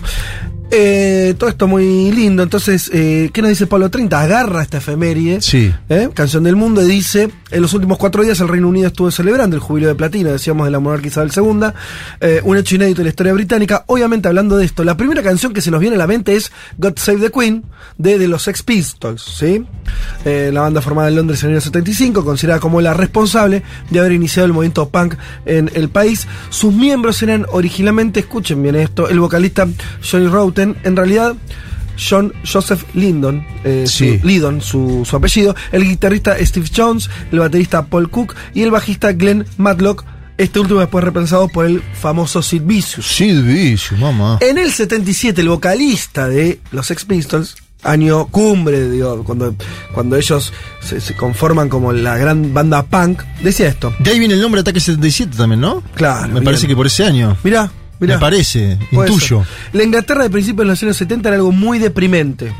Eh, 0.73 1.35
todo 1.37 1.49
esto 1.49 1.67
muy 1.67 2.11
lindo. 2.13 2.43
Entonces, 2.43 2.89
eh, 2.93 3.29
¿qué 3.33 3.41
nos 3.41 3.49
dice 3.49 3.67
Pablo 3.67 3.89
30? 3.89 4.21
Agarra 4.21 4.61
esta 4.61 4.77
efeméride. 4.77 5.41
Sí. 5.41 5.73
¿eh? 5.89 6.09
Canción 6.13 6.45
del 6.45 6.55
Mundo, 6.55 6.81
y 6.81 6.87
dice, 6.87 7.29
en 7.51 7.61
los 7.61 7.73
últimos 7.73 7.97
cuatro 7.97 8.23
días 8.23 8.39
el 8.39 8.47
Reino 8.47 8.69
Unido 8.69 8.87
estuvo 8.87 9.11
celebrando 9.11 9.57
el 9.57 9.61
jubileo 9.61 9.89
de 9.89 9.95
platino, 9.95 10.31
decíamos 10.31 10.65
de 10.65 10.71
la 10.71 10.79
monarquía 10.79 11.09
Isabel 11.09 11.31
II, 11.35 12.39
un 12.43 12.57
hecho 12.57 12.75
inédito 12.75 13.01
en 13.01 13.05
la 13.05 13.09
historia 13.09 13.33
británica. 13.33 13.83
Obviamente 13.87 14.29
hablando 14.29 14.57
de 14.57 14.65
esto, 14.65 14.85
la 14.85 14.95
primera 14.95 15.21
canción 15.21 15.53
que 15.53 15.59
se 15.61 15.71
nos 15.71 15.81
viene 15.81 15.97
a 15.97 15.99
la 15.99 16.07
mente 16.07 16.35
es 16.35 16.51
God 16.77 16.93
Save 16.95 17.19
the 17.19 17.31
Queen, 17.31 17.65
de, 17.97 18.17
de 18.17 18.27
los 18.29 18.43
Sex 18.43 18.63
Pistols, 18.63 19.21
¿sí? 19.21 19.65
La 20.23 20.61
banda 20.61 20.81
formada 20.81 21.09
en 21.09 21.15
Londres 21.15 21.43
en 21.43 21.49
el 21.49 21.55
año 21.55 21.61
75, 21.61 22.23
considerada 22.23 22.61
como 22.61 22.79
la 22.79 22.93
responsable 22.93 23.63
de 23.89 23.99
haber 23.99 24.13
iniciado 24.13 24.45
el 24.45 24.53
movimiento 24.53 24.87
punk 24.87 25.15
en 25.45 25.69
el 25.73 25.89
país. 25.89 26.27
Sus 26.49 26.73
miembros 26.73 27.21
eran 27.23 27.45
originalmente, 27.51 28.21
escuchen 28.21 28.63
bien 28.63 28.75
esto, 28.75 29.09
el 29.09 29.19
vocalista 29.19 29.67
Johnny 30.09 30.27
En 30.61 30.95
realidad... 30.95 31.35
John 32.09 32.33
Joseph 32.51 32.83
Lindon, 32.95 33.45
eh, 33.63 33.83
Sí. 33.85 34.17
su, 34.19 34.25
Lydon, 34.25 34.59
su, 34.61 35.05
su 35.07 35.15
apellido, 35.15 35.53
el 35.71 35.83
guitarrista 35.83 36.35
Steve 36.43 36.65
Jones, 36.75 37.09
el 37.31 37.39
baterista 37.39 37.85
Paul 37.85 38.09
Cook 38.09 38.33
y 38.55 38.63
el 38.63 38.71
bajista 38.71 39.11
Glenn 39.11 39.45
Matlock, 39.57 40.03
este 40.37 40.59
último 40.59 40.79
después 40.79 41.03
reemplazado 41.03 41.47
por 41.49 41.65
el 41.67 41.83
famoso 41.93 42.41
Sid 42.41 42.63
Vicious. 42.63 43.05
Sid 43.05 43.43
Vicious, 43.43 43.99
mamá. 43.99 44.39
En 44.41 44.57
el 44.57 44.71
77, 44.71 45.41
el 45.41 45.49
vocalista 45.49 46.27
de 46.27 46.59
los 46.71 46.87
Sex 46.87 47.05
Pistols, 47.05 47.55
año 47.83 48.25
cumbre, 48.27 48.89
digo, 48.89 49.23
cuando, 49.23 49.53
cuando 49.93 50.15
ellos 50.15 50.51
se, 50.81 51.01
se 51.01 51.13
conforman 51.13 51.69
como 51.69 51.91
la 51.93 52.17
gran 52.17 52.51
banda 52.51 52.81
punk, 52.83 53.21
decía 53.43 53.67
esto. 53.67 53.93
De 53.99 54.09
ahí 54.11 54.17
viene 54.17 54.33
el 54.33 54.41
nombre 54.41 54.61
Ataque 54.61 54.79
77 54.79 55.37
también, 55.37 55.61
¿no? 55.61 55.83
Claro. 55.93 56.27
Me 56.29 56.33
bien. 56.35 56.45
parece 56.45 56.67
que 56.67 56.75
por 56.75 56.87
ese 56.87 57.03
año. 57.03 57.37
Mirá, 57.43 57.69
mirá. 58.01 58.15
Me 58.15 58.19
parece, 58.19 58.77
intuyo. 58.91 59.45
ser. 59.45 59.73
La 59.73 59.83
Inglaterra 59.83 60.23
de 60.23 60.29
principios 60.29 60.65
de 60.65 60.71
los 60.71 60.83
años 60.83 60.97
70 60.97 61.29
era 61.29 61.35
algo 61.37 61.51
muy 61.51 61.79
deprimente, 61.79 62.51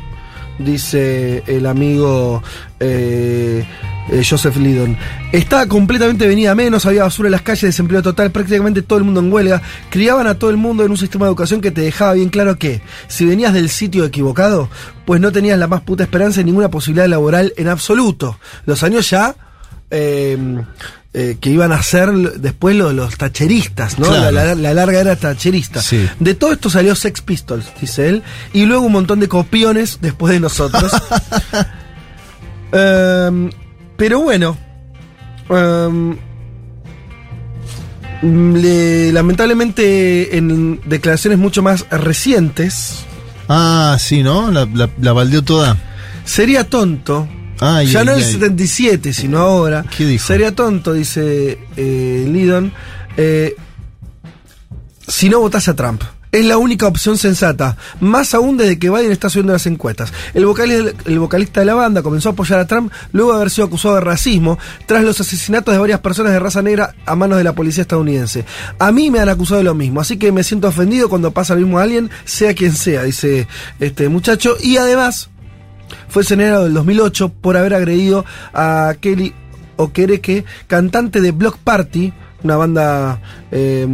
dice 0.58 1.42
el 1.46 1.66
amigo 1.66 2.42
eh, 2.80 3.64
eh, 4.10 4.22
Joseph 4.28 4.56
Lydon. 4.56 4.96
Estaba 5.32 5.66
completamente 5.66 6.26
venida 6.26 6.52
a 6.52 6.54
menos, 6.54 6.86
había 6.86 7.04
basura 7.04 7.28
en 7.28 7.32
las 7.32 7.42
calles, 7.42 7.62
desempleo 7.62 8.02
total, 8.02 8.30
prácticamente 8.30 8.82
todo 8.82 8.98
el 8.98 9.04
mundo 9.04 9.20
en 9.20 9.32
huelga. 9.32 9.62
Criaban 9.90 10.26
a 10.26 10.38
todo 10.38 10.50
el 10.50 10.56
mundo 10.56 10.84
en 10.84 10.90
un 10.90 10.96
sistema 10.96 11.26
de 11.26 11.30
educación 11.30 11.60
que 11.60 11.70
te 11.70 11.80
dejaba 11.82 12.14
bien 12.14 12.28
claro 12.28 12.58
que 12.58 12.80
si 13.08 13.24
venías 13.24 13.52
del 13.52 13.68
sitio 13.68 14.04
equivocado, 14.04 14.68
pues 15.04 15.20
no 15.20 15.32
tenías 15.32 15.58
la 15.58 15.66
más 15.66 15.82
puta 15.82 16.02
esperanza 16.02 16.40
y 16.40 16.44
ninguna 16.44 16.70
posibilidad 16.70 17.06
laboral 17.08 17.52
en 17.56 17.68
absoluto. 17.68 18.38
Los 18.66 18.82
años 18.82 19.08
ya... 19.10 19.36
eh, 19.90 20.36
eh, 21.14 21.36
que 21.40 21.50
iban 21.50 21.72
a 21.72 21.82
ser 21.82 22.10
después 22.12 22.74
los, 22.74 22.94
los 22.94 23.16
tacheristas, 23.18 23.98
¿no? 23.98 24.06
Claro. 24.06 24.30
La, 24.30 24.44
la- 24.46 24.54
la 24.54 24.74
larga 24.74 25.00
era 25.00 25.16
tacherista. 25.16 25.82
Sí. 25.82 26.08
De 26.20 26.34
todo 26.34 26.52
esto 26.52 26.70
salió 26.70 26.94
Sex 26.94 27.20
Pistols, 27.20 27.66
dice 27.80 28.08
él, 28.08 28.22
y 28.54 28.64
luego 28.64 28.86
un 28.86 28.92
montón 28.92 29.20
de 29.20 29.28
copiones 29.28 29.98
después 30.00 30.32
de 30.32 30.40
nosotros. 30.40 30.90
Em, 32.74 33.50
pero 33.98 34.20
bueno, 34.20 34.56
em, 35.50 36.16
le- 38.22 39.12
lamentablemente 39.12 40.36
en 40.36 40.80
declaraciones 40.86 41.38
mucho 41.38 41.62
más 41.62 41.84
recientes, 41.90 43.04
Ah, 43.48 43.96
sí, 44.00 44.22
¿no? 44.22 44.50
La, 44.50 44.64
la, 44.72 44.88
la 45.00 45.12
baldeó 45.12 45.42
toda. 45.42 45.76
sería 46.24 46.64
tonto. 46.70 47.28
Ay, 47.64 47.86
ya 47.86 48.00
ay, 48.00 48.06
no 48.06 48.12
el 48.12 48.24
ay. 48.24 48.32
77, 48.32 49.12
sino 49.12 49.38
ahora. 49.38 49.84
¿Qué 49.96 50.04
dijo? 50.04 50.26
Sería 50.26 50.52
tonto, 50.52 50.92
dice 50.92 51.58
eh, 51.76 52.28
Lydon, 52.28 52.72
eh, 53.16 53.54
si 55.06 55.28
no 55.28 55.38
votase 55.38 55.70
a 55.70 55.74
Trump. 55.74 56.02
Es 56.32 56.46
la 56.46 56.56
única 56.56 56.86
opción 56.86 57.18
sensata, 57.18 57.76
más 58.00 58.32
aún 58.32 58.56
desde 58.56 58.78
que 58.78 58.88
Biden 58.88 59.12
está 59.12 59.28
subiendo 59.28 59.52
las 59.52 59.66
encuestas. 59.66 60.14
El 60.32 60.46
vocalista, 60.46 60.90
el 61.04 61.18
vocalista 61.18 61.60
de 61.60 61.66
la 61.66 61.74
banda 61.74 62.02
comenzó 62.02 62.30
a 62.30 62.32
apoyar 62.32 62.58
a 62.58 62.66
Trump 62.66 62.90
luego 63.12 63.32
de 63.32 63.36
haber 63.36 63.50
sido 63.50 63.66
acusado 63.66 63.96
de 63.96 64.00
racismo 64.00 64.58
tras 64.86 65.04
los 65.04 65.20
asesinatos 65.20 65.74
de 65.74 65.78
varias 65.78 66.00
personas 66.00 66.32
de 66.32 66.40
raza 66.40 66.62
negra 66.62 66.94
a 67.04 67.14
manos 67.16 67.36
de 67.36 67.44
la 67.44 67.54
policía 67.54 67.82
estadounidense. 67.82 68.46
A 68.78 68.90
mí 68.92 69.10
me 69.10 69.20
han 69.20 69.28
acusado 69.28 69.58
de 69.58 69.64
lo 69.64 69.74
mismo, 69.74 70.00
así 70.00 70.16
que 70.16 70.32
me 70.32 70.42
siento 70.42 70.68
ofendido 70.68 71.10
cuando 71.10 71.32
pasa 71.32 71.54
lo 71.54 71.60
mismo 71.60 71.78
a 71.78 71.82
alguien, 71.82 72.10
sea 72.24 72.54
quien 72.54 72.72
sea, 72.72 73.02
dice 73.02 73.46
este 73.78 74.08
muchacho. 74.08 74.56
Y 74.58 74.78
además, 74.78 75.28
fue 76.08 76.24
senador 76.24 76.64
del 76.64 76.74
2008 76.74 77.32
por 77.40 77.56
haber 77.56 77.74
agredido 77.74 78.24
a 78.52 78.94
Kelly 79.00 79.34
Okereke, 79.76 80.44
cantante 80.66 81.20
de 81.20 81.32
Block 81.32 81.58
Party, 81.58 82.12
una 82.44 82.56
banda 82.56 83.20
eh, 83.50 83.86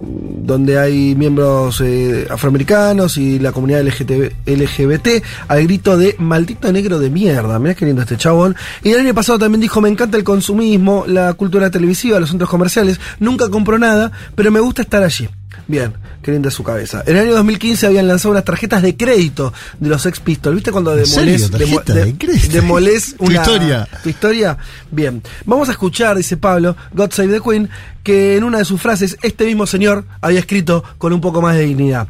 donde 0.00 0.78
hay 0.78 1.14
miembros 1.14 1.80
eh, 1.80 2.26
afroamericanos 2.30 3.16
y 3.16 3.38
la 3.38 3.52
comunidad 3.52 3.82
LGBT, 3.82 5.08
al 5.48 5.62
grito 5.64 5.96
de 5.96 6.14
maldito 6.18 6.70
negro 6.72 6.98
de 6.98 7.10
mierda. 7.10 7.58
Mirá 7.58 7.74
qué 7.74 7.86
lindo 7.86 8.02
este 8.02 8.16
chabón. 8.16 8.54
Y 8.82 8.90
el 8.90 9.00
año 9.00 9.14
pasado 9.14 9.38
también 9.38 9.60
dijo: 9.60 9.80
Me 9.80 9.88
encanta 9.88 10.16
el 10.16 10.24
consumismo, 10.24 11.04
la 11.06 11.32
cultura 11.34 11.70
televisiva, 11.70 12.20
los 12.20 12.30
centros 12.30 12.50
comerciales. 12.50 13.00
Nunca 13.18 13.48
compro 13.48 13.78
nada, 13.78 14.12
pero 14.34 14.50
me 14.50 14.60
gusta 14.60 14.82
estar 14.82 15.02
allí. 15.02 15.28
Bien, 15.68 15.94
qué 16.22 16.32
linda 16.32 16.50
su 16.50 16.62
cabeza. 16.62 17.02
En 17.06 17.16
el 17.16 17.22
año 17.24 17.34
2015 17.36 17.86
habían 17.86 18.06
lanzado 18.08 18.32
unas 18.32 18.44
tarjetas 18.44 18.82
de 18.82 18.96
crédito 18.96 19.52
de 19.80 19.88
los 19.88 20.02
Sex 20.02 20.20
Pistols. 20.20 20.54
¿Viste 20.54 20.70
cuando 20.72 20.92
¿En 20.96 21.04
demolés, 21.04 21.50
de- 21.50 21.58
de 21.58 22.48
demolés 22.50 23.14
Tu 23.16 23.24
una 23.24 23.34
historia. 23.36 23.88
tu 24.02 24.08
historia? 24.08 24.58
Bien. 24.90 25.22
Vamos 25.44 25.68
a 25.68 25.72
escuchar, 25.72 26.16
dice 26.16 26.36
Pablo, 26.36 26.76
God 26.92 27.10
Save 27.12 27.28
the 27.32 27.40
Queen, 27.40 27.70
que 28.02 28.36
en 28.36 28.44
una 28.44 28.58
de 28.58 28.64
sus 28.64 28.80
frases 28.80 29.16
este 29.22 29.44
mismo 29.46 29.66
señor 29.66 30.04
había 30.20 30.40
escrito 30.40 30.84
con 30.98 31.12
un 31.12 31.20
poco 31.20 31.40
más 31.40 31.56
de 31.56 31.62
dignidad. 31.62 32.08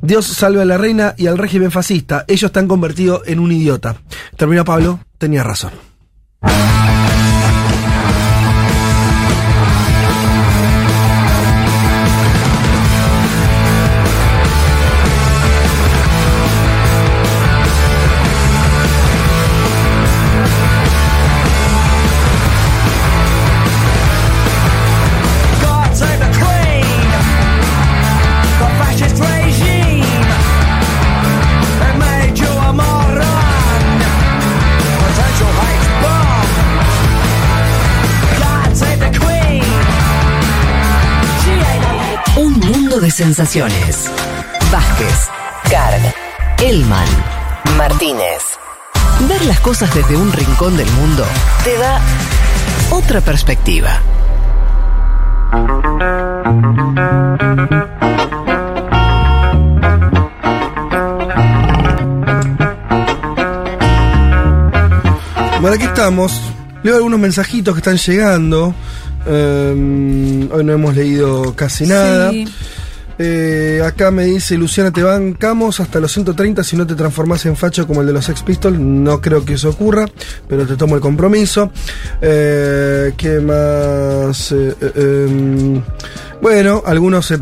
Dios 0.00 0.26
salve 0.26 0.62
a 0.62 0.64
la 0.64 0.78
reina 0.78 1.14
y 1.18 1.26
al 1.26 1.38
régimen 1.38 1.70
fascista. 1.70 2.24
Ellos 2.28 2.44
están 2.48 2.66
convertidos 2.66 3.22
en 3.26 3.40
un 3.40 3.52
idiota. 3.52 3.96
Termina 4.36 4.64
Pablo, 4.64 5.00
tenía 5.18 5.42
razón. 5.42 5.72
Sensaciones. 43.16 44.10
Vázquez, 44.70 45.28
Carg, 45.70 46.14
Elman, 46.62 47.06
Martínez. 47.78 48.42
Ver 49.26 49.42
las 49.46 49.58
cosas 49.60 49.94
desde 49.94 50.18
un 50.18 50.30
rincón 50.30 50.76
del 50.76 50.90
mundo 50.90 51.24
te 51.64 51.78
da 51.78 51.98
otra 52.90 53.22
perspectiva. 53.22 54.02
Bueno, 65.62 65.74
aquí 65.74 65.86
estamos. 65.86 66.38
Leo 66.82 66.96
algunos 66.96 67.18
mensajitos 67.18 67.74
que 67.74 67.78
están 67.78 67.96
llegando. 67.96 68.74
Eh, 69.26 70.48
hoy 70.52 70.64
no 70.64 70.72
hemos 70.74 70.94
leído 70.94 71.56
casi 71.56 71.86
nada. 71.86 72.30
Sí. 72.30 72.46
Eh, 73.18 73.80
acá 73.84 74.10
me 74.10 74.24
dice 74.24 74.56
Luciana, 74.56 74.90
te 74.90 75.02
bancamos 75.02 75.80
hasta 75.80 76.00
los 76.00 76.12
130 76.12 76.62
si 76.62 76.76
no 76.76 76.86
te 76.86 76.94
transformas 76.94 77.46
en 77.46 77.56
facho 77.56 77.86
como 77.86 78.02
el 78.02 78.06
de 78.08 78.12
los 78.12 78.24
Sex 78.24 78.42
Pistols. 78.42 78.78
No 78.78 79.20
creo 79.20 79.44
que 79.44 79.54
eso 79.54 79.70
ocurra, 79.70 80.06
pero 80.48 80.66
te 80.66 80.76
tomo 80.76 80.94
el 80.94 81.00
compromiso. 81.00 81.70
Eh, 82.20 83.12
¿Qué 83.16 83.40
más? 83.40 84.52
Eh, 84.52 84.74
em, 84.94 85.82
bueno, 86.40 86.82
algunos 86.84 87.26
se, 87.26 87.38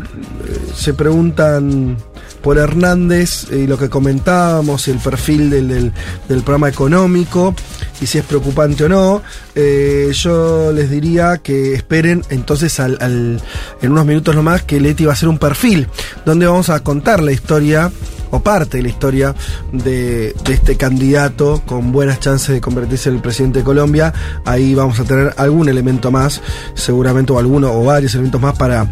se 0.75 0.93
preguntan 0.93 1.97
por 2.45 2.59
Hernández 2.59 3.47
y 3.51 3.65
lo 3.65 3.75
que 3.79 3.89
comentábamos, 3.89 4.87
el 4.87 4.99
perfil 4.99 5.49
del, 5.49 5.67
del- 5.67 5.91
del 6.29 6.43
programa 6.43 6.69
económico 6.69 7.55
y 7.99 8.05
si 8.05 8.19
es 8.19 8.23
preocupante 8.23 8.83
o 8.83 8.89
no. 8.89 9.23
Eh, 9.55 10.11
yo 10.13 10.71
les 10.71 10.91
diría 10.91 11.39
que 11.39 11.73
esperen 11.73 12.23
entonces 12.29 12.79
al, 12.79 12.99
al- 13.01 13.41
en 13.81 13.91
unos 13.91 14.05
minutos 14.05 14.35
nomás 14.35 14.61
que 14.61 14.79
Leti 14.79 15.05
va 15.05 15.13
a 15.13 15.15
hacer 15.15 15.27
un 15.27 15.39
perfil 15.39 15.87
donde 16.23 16.45
vamos 16.45 16.69
a 16.69 16.81
contar 16.81 17.23
la 17.23 17.31
historia 17.31 17.91
o 18.29 18.41
parte 18.41 18.77
de 18.77 18.83
la 18.83 18.89
historia 18.89 19.33
de, 19.71 20.35
de 20.43 20.53
este 20.53 20.77
candidato 20.77 21.63
con 21.65 21.91
buenas 21.91 22.19
chances 22.19 22.49
de 22.49 22.61
convertirse 22.61 23.09
en 23.09 23.15
el 23.15 23.21
presidente 23.23 23.59
de 23.59 23.65
Colombia. 23.65 24.13
Ahí 24.45 24.75
vamos 24.75 24.99
a 24.99 25.03
tener 25.03 25.33
algún 25.37 25.67
elemento 25.67 26.11
más, 26.11 26.41
seguramente, 26.75 27.33
o 27.33 27.39
alguno 27.39 27.71
o 27.73 27.83
varios 27.85 28.13
elementos 28.13 28.39
más 28.41 28.55
para, 28.55 28.85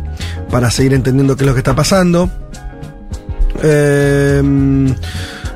para 0.50 0.72
seguir 0.72 0.94
entendiendo 0.96 1.36
qué 1.36 1.44
es 1.44 1.48
lo 1.48 1.54
que 1.54 1.60
está 1.60 1.76
pasando. 1.76 2.32
Eh, 3.62 4.42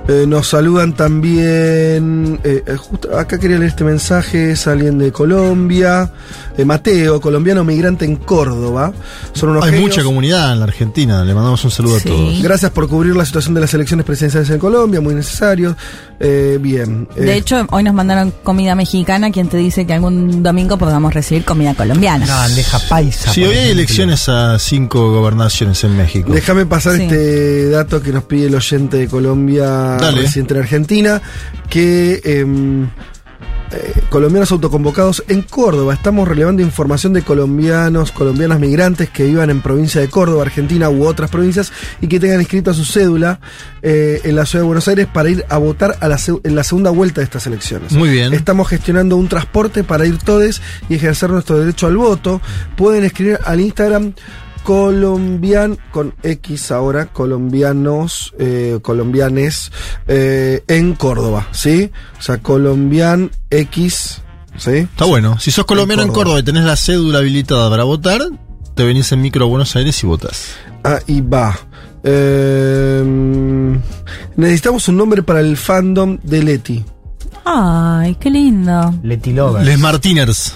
eh, 0.09 0.25
nos 0.27 0.47
saludan 0.47 0.93
también. 0.95 2.39
eh, 2.43 2.63
eh, 2.65 2.75
justo 2.77 3.17
acá 3.17 3.37
quería 3.39 3.57
leer 3.57 3.69
este 3.71 3.83
mensaje. 3.83 4.51
Es 4.51 4.67
alguien 4.67 4.97
de 4.97 5.11
Colombia. 5.11 6.09
Eh, 6.57 6.65
Mateo, 6.65 7.19
colombiano 7.21 7.63
migrante 7.63 8.05
en 8.05 8.15
Córdoba. 8.15 8.91
Son 9.33 9.49
unos 9.49 9.63
Hay 9.65 9.71
genios. 9.71 9.89
mucha 9.89 10.03
comunidad 10.03 10.53
en 10.53 10.59
la 10.59 10.65
Argentina, 10.65 11.23
le 11.23 11.33
mandamos 11.35 11.63
un 11.65 11.71
saludo 11.71 11.99
Sí. 11.99 12.07
a 12.07 12.11
todos. 12.11 12.41
Gracias 12.41 12.71
por 12.71 12.87
cubrir 12.87 13.15
la 13.15 13.25
situación 13.25 13.53
de 13.53 13.61
las 13.61 13.73
elecciones 13.73 14.05
presidenciales 14.05 14.49
en 14.49 14.57
Colombia, 14.59 14.99
muy 15.01 15.13
necesario. 15.13 15.75
Eh, 16.19 16.57
bien. 16.59 17.07
De 17.15 17.33
eh, 17.33 17.37
hecho, 17.37 17.67
hoy 17.69 17.83
nos 17.83 17.93
mandaron 17.93 18.33
comida 18.43 18.73
mexicana, 18.73 19.31
quien 19.31 19.49
te 19.49 19.57
dice 19.57 19.85
que 19.85 19.93
algún 19.93 20.41
domingo 20.41 20.77
podamos 20.77 21.13
recibir 21.13 21.45
comida 21.45 21.75
colombiana. 21.75 22.25
Una 22.25 22.35
bandeja 22.37 22.79
paisa. 22.89 23.31
Sí, 23.31 23.41
por 23.41 23.49
hoy 23.51 23.57
hay 23.57 23.69
elecciones 23.69 24.27
a 24.27 24.57
cinco 24.57 25.11
gobernaciones 25.11 25.83
en 25.83 25.95
México. 25.95 26.33
Déjame 26.33 26.65
pasar 26.65 26.95
Sí. 26.95 27.03
este 27.03 27.69
dato 27.69 28.01
que 28.01 28.11
nos 28.11 28.23
pide 28.23 28.47
el 28.47 28.55
oyente 28.55 28.97
de 28.97 29.07
Colombia, 29.07 29.65
Dale. 29.99 30.21
residente 30.21 30.55
en 30.55 30.59
Argentina, 30.61 31.21
que 31.69 32.19
em, 32.23 32.89
eh, 33.71 34.01
colombianos 34.09 34.51
autoconvocados 34.51 35.23
en 35.27 35.41
Córdoba. 35.41 35.93
Estamos 35.93 36.27
relevando 36.27 36.61
información 36.61 37.13
de 37.13 37.21
colombianos, 37.21 38.11
colombianas 38.11 38.59
migrantes 38.59 39.09
que 39.09 39.23
vivan 39.25 39.49
en 39.49 39.61
provincia 39.61 40.01
de 40.01 40.09
Córdoba, 40.09 40.43
Argentina 40.43 40.89
u 40.89 41.05
otras 41.05 41.29
provincias 41.29 41.71
y 42.01 42.07
que 42.07 42.19
tengan 42.19 42.39
inscrita 42.39 42.73
su 42.73 42.85
cédula 42.85 43.39
eh, 43.81 44.21
en 44.23 44.35
la 44.35 44.45
ciudad 44.45 44.63
de 44.63 44.67
Buenos 44.67 44.87
Aires 44.87 45.07
para 45.11 45.29
ir 45.29 45.45
a 45.49 45.57
votar 45.57 45.97
a 45.99 46.07
la 46.07 46.17
seg- 46.17 46.41
en 46.43 46.55
la 46.55 46.63
segunda 46.63 46.89
vuelta 46.91 47.21
de 47.21 47.25
estas 47.25 47.47
elecciones. 47.47 47.93
Muy 47.93 48.09
bien. 48.09 48.33
Estamos 48.33 48.67
gestionando 48.67 49.17
un 49.17 49.27
transporte 49.27 49.83
para 49.83 50.05
ir 50.05 50.17
todos 50.17 50.61
y 50.89 50.95
ejercer 50.95 51.29
nuestro 51.29 51.59
derecho 51.59 51.87
al 51.87 51.97
voto. 51.97 52.41
Pueden 52.75 53.03
escribir 53.03 53.39
al 53.43 53.59
Instagram 53.59 54.13
colombian 54.67 55.77
con 55.93 56.13
X 56.23 56.73
ahora, 56.73 57.05
colombianos, 57.05 58.33
eh, 58.37 58.79
colombianes 58.81 59.71
eh, 60.09 60.61
en 60.67 60.93
Córdoba, 60.93 61.47
¿sí? 61.51 61.89
O 62.19 62.21
sea, 62.21 62.39
colombian 62.39 63.31
X, 63.49 64.21
¿sí? 64.57 64.71
Está 64.71 65.05
bueno. 65.05 65.39
Si 65.39 65.51
sos 65.51 65.63
colombiano 65.63 66.03
en 66.03 66.09
Córdoba 66.09 66.41
y 66.41 66.43
tenés 66.43 66.65
la 66.65 66.75
cédula 66.75 67.19
habilitada 67.19 67.69
para 67.69 67.85
votar, 67.85 68.21
te 68.75 68.83
venís 68.83 69.09
en 69.13 69.21
micro 69.21 69.45
a 69.45 69.47
Buenos 69.47 69.73
Aires 69.77 70.03
y 70.03 70.05
votas. 70.05 70.47
Ahí 70.83 71.21
va. 71.21 71.57
Eh, 72.03 73.01
necesitamos 74.35 74.85
un 74.89 74.97
nombre 74.97 75.23
para 75.23 75.39
el 75.39 75.55
fandom 75.55 76.17
de 76.23 76.43
Leti. 76.43 76.83
Ay, 77.45 78.15
qué 78.15 78.29
lindo. 78.29 78.93
Leti 79.01 79.31
Lover. 79.31 79.63
Les 79.63 79.79
Martiners. 79.79 80.55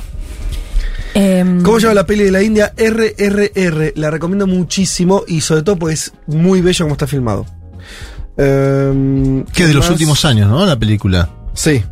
Em, 1.14 1.62
¿Cómo 1.64 1.78
se 1.78 1.84
llama 1.84 1.96
la 1.96 2.06
peli 2.06 2.24
de 2.24 2.32
la 2.32 2.42
India? 2.42 2.74
RRR. 2.78 3.94
La 3.96 4.10
recomiendo 4.12 4.48
muchísimo 4.48 5.24
y 5.28 5.42
sobre 5.42 5.64
todo 5.64 5.78
porque 5.78 5.96
es 5.96 6.14
muy 6.28 6.62
bello 6.62 6.86
como 6.86 6.94
está 6.94 7.08
filmado. 7.08 7.46
Eh, 8.38 9.44
Que 9.54 9.68
de 9.68 9.74
los 9.74 9.90
últimos 9.90 10.24
años, 10.26 10.50
¿no? 10.50 10.66
La 10.66 10.78
película. 10.80 11.30
Sí. 11.54 11.84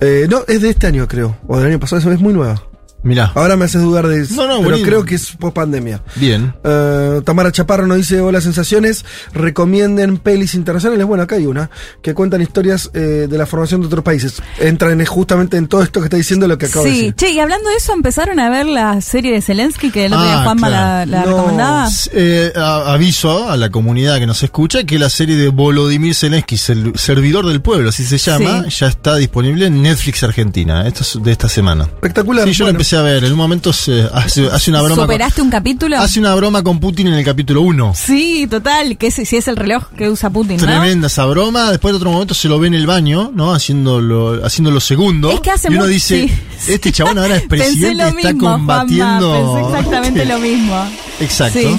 Eh, 0.00 0.26
no, 0.28 0.42
es 0.46 0.60
de 0.60 0.70
este 0.70 0.86
año 0.86 1.08
creo. 1.08 1.38
O 1.46 1.56
del 1.58 1.68
año 1.68 1.80
pasado, 1.80 2.00
eso 2.00 2.12
es 2.12 2.20
muy 2.20 2.34
nueva. 2.34 2.62
Mirá. 3.06 3.30
Ahora 3.34 3.56
me 3.56 3.64
haces 3.66 3.80
dudar 3.82 4.06
de 4.08 4.22
eso. 4.22 4.34
No, 4.34 4.46
no, 4.48 4.62
pero 4.66 4.82
creo 4.82 5.04
que 5.04 5.14
es 5.14 5.30
post 5.38 5.54
pandemia. 5.54 6.02
Bien. 6.16 6.52
Eh, 6.64 7.20
Tamara 7.24 7.52
Chaparro 7.52 7.86
nos 7.86 7.96
dice: 7.98 8.20
Hola, 8.20 8.40
sensaciones. 8.40 9.04
Recomienden 9.32 10.18
pelis 10.18 10.54
internacionales. 10.54 11.06
Bueno, 11.06 11.22
acá 11.22 11.36
hay 11.36 11.46
una 11.46 11.70
que 12.02 12.14
cuentan 12.14 12.42
historias 12.42 12.90
eh, 12.94 13.26
de 13.30 13.38
la 13.38 13.46
formación 13.46 13.80
de 13.80 13.86
otros 13.86 14.02
países. 14.02 14.42
Entran 14.58 15.00
en- 15.00 15.06
justamente 15.06 15.56
en 15.56 15.68
todo 15.68 15.82
esto 15.82 16.00
que 16.00 16.06
está 16.06 16.16
diciendo 16.16 16.48
lo 16.48 16.58
que 16.58 16.66
acabo 16.66 16.84
de 16.84 16.90
Sí, 16.90 16.96
decir. 16.98 17.14
che, 17.14 17.30
y 17.30 17.38
hablando 17.38 17.70
de 17.70 17.76
eso, 17.76 17.92
empezaron 17.92 18.40
a 18.40 18.50
ver 18.50 18.66
la 18.66 19.00
serie 19.00 19.32
de 19.32 19.40
Zelensky 19.40 19.90
que 19.90 20.06
el 20.06 20.12
otro 20.12 20.24
día 20.24 20.40
Ah, 20.40 20.44
Juanma 20.44 20.66
claro. 20.68 21.10
la, 21.10 21.18
la 21.18 21.24
No. 21.24 21.36
recomendaba. 21.36 21.88
Eh, 22.12 22.52
aviso 22.56 23.48
a 23.50 23.56
la 23.56 23.70
comunidad 23.70 24.18
que 24.18 24.26
nos 24.26 24.42
escucha 24.42 24.84
que 24.84 24.98
la 24.98 25.10
serie 25.10 25.36
de 25.36 25.48
Volodymyr 25.48 26.14
Zelensky, 26.14 26.56
sel- 26.56 26.96
servidor 26.96 27.46
del 27.46 27.60
pueblo, 27.62 27.90
así 27.90 28.04
se 28.04 28.18
llama, 28.18 28.64
Sí. 28.68 28.76
ya 28.80 28.88
está 28.88 29.16
disponible 29.16 29.66
en 29.66 29.82
Netflix 29.82 30.22
Argentina. 30.22 30.86
Esto 30.86 31.02
es 31.02 31.18
de 31.22 31.32
esta 31.32 31.48
semana. 31.48 31.84
Espectacular. 31.84 32.44
Sí, 32.48 32.52
yo 32.54 32.64
la 32.64 32.70
empecé 32.72 32.95
a 32.96 33.02
ver. 33.02 33.24
En 33.24 33.32
un 33.32 33.38
momento 33.38 33.72
se 33.72 34.08
hace, 34.12 34.46
hace 34.46 34.70
una 34.70 34.80
broma. 34.82 34.96
Con, 34.96 35.04
¿Superaste 35.04 35.42
un 35.42 35.50
capítulo? 35.50 35.98
hace 35.98 36.20
una 36.20 36.34
broma 36.34 36.62
con 36.62 36.80
Putin 36.80 37.08
en 37.08 37.14
el 37.14 37.24
capítulo 37.24 37.62
1. 37.62 37.92
Sí, 37.94 38.46
total, 38.50 38.96
que 38.96 39.10
si 39.10 39.24
si 39.24 39.36
es 39.36 39.48
el 39.48 39.56
reloj 39.56 39.84
que 39.96 40.08
usa 40.08 40.30
Putin, 40.30 40.56
¿no? 40.56 40.64
Tremenda 40.64 41.06
esa 41.06 41.24
broma. 41.26 41.70
Después 41.70 41.92
de 41.92 41.96
otro 41.96 42.10
momento 42.10 42.34
se 42.34 42.48
lo 42.48 42.58
ve 42.58 42.68
en 42.68 42.74
el 42.74 42.86
baño, 42.86 43.30
¿no? 43.34 43.52
Haciendo 43.52 44.00
lo, 44.00 44.44
haciendo 44.44 44.70
lo 44.70 44.80
segundo. 44.80 45.30
Es 45.30 45.40
que 45.40 45.50
hace 45.50 45.68
y 45.70 45.74
uno 45.74 45.86
dice, 45.86 46.28
sí. 46.58 46.72
este 46.72 46.92
chabón 46.92 47.18
ahora 47.18 47.36
es 47.36 47.42
Pensé 47.48 47.64
presidente, 47.64 47.94
lo 47.94 48.08
está 48.08 48.32
mismo, 48.32 48.50
combatiendo. 48.50 49.32
Pensé 49.32 49.66
exactamente 49.66 50.24
lo 50.24 50.38
mismo. 50.38 50.86
Exacto. 51.20 51.58
Sí. 51.58 51.78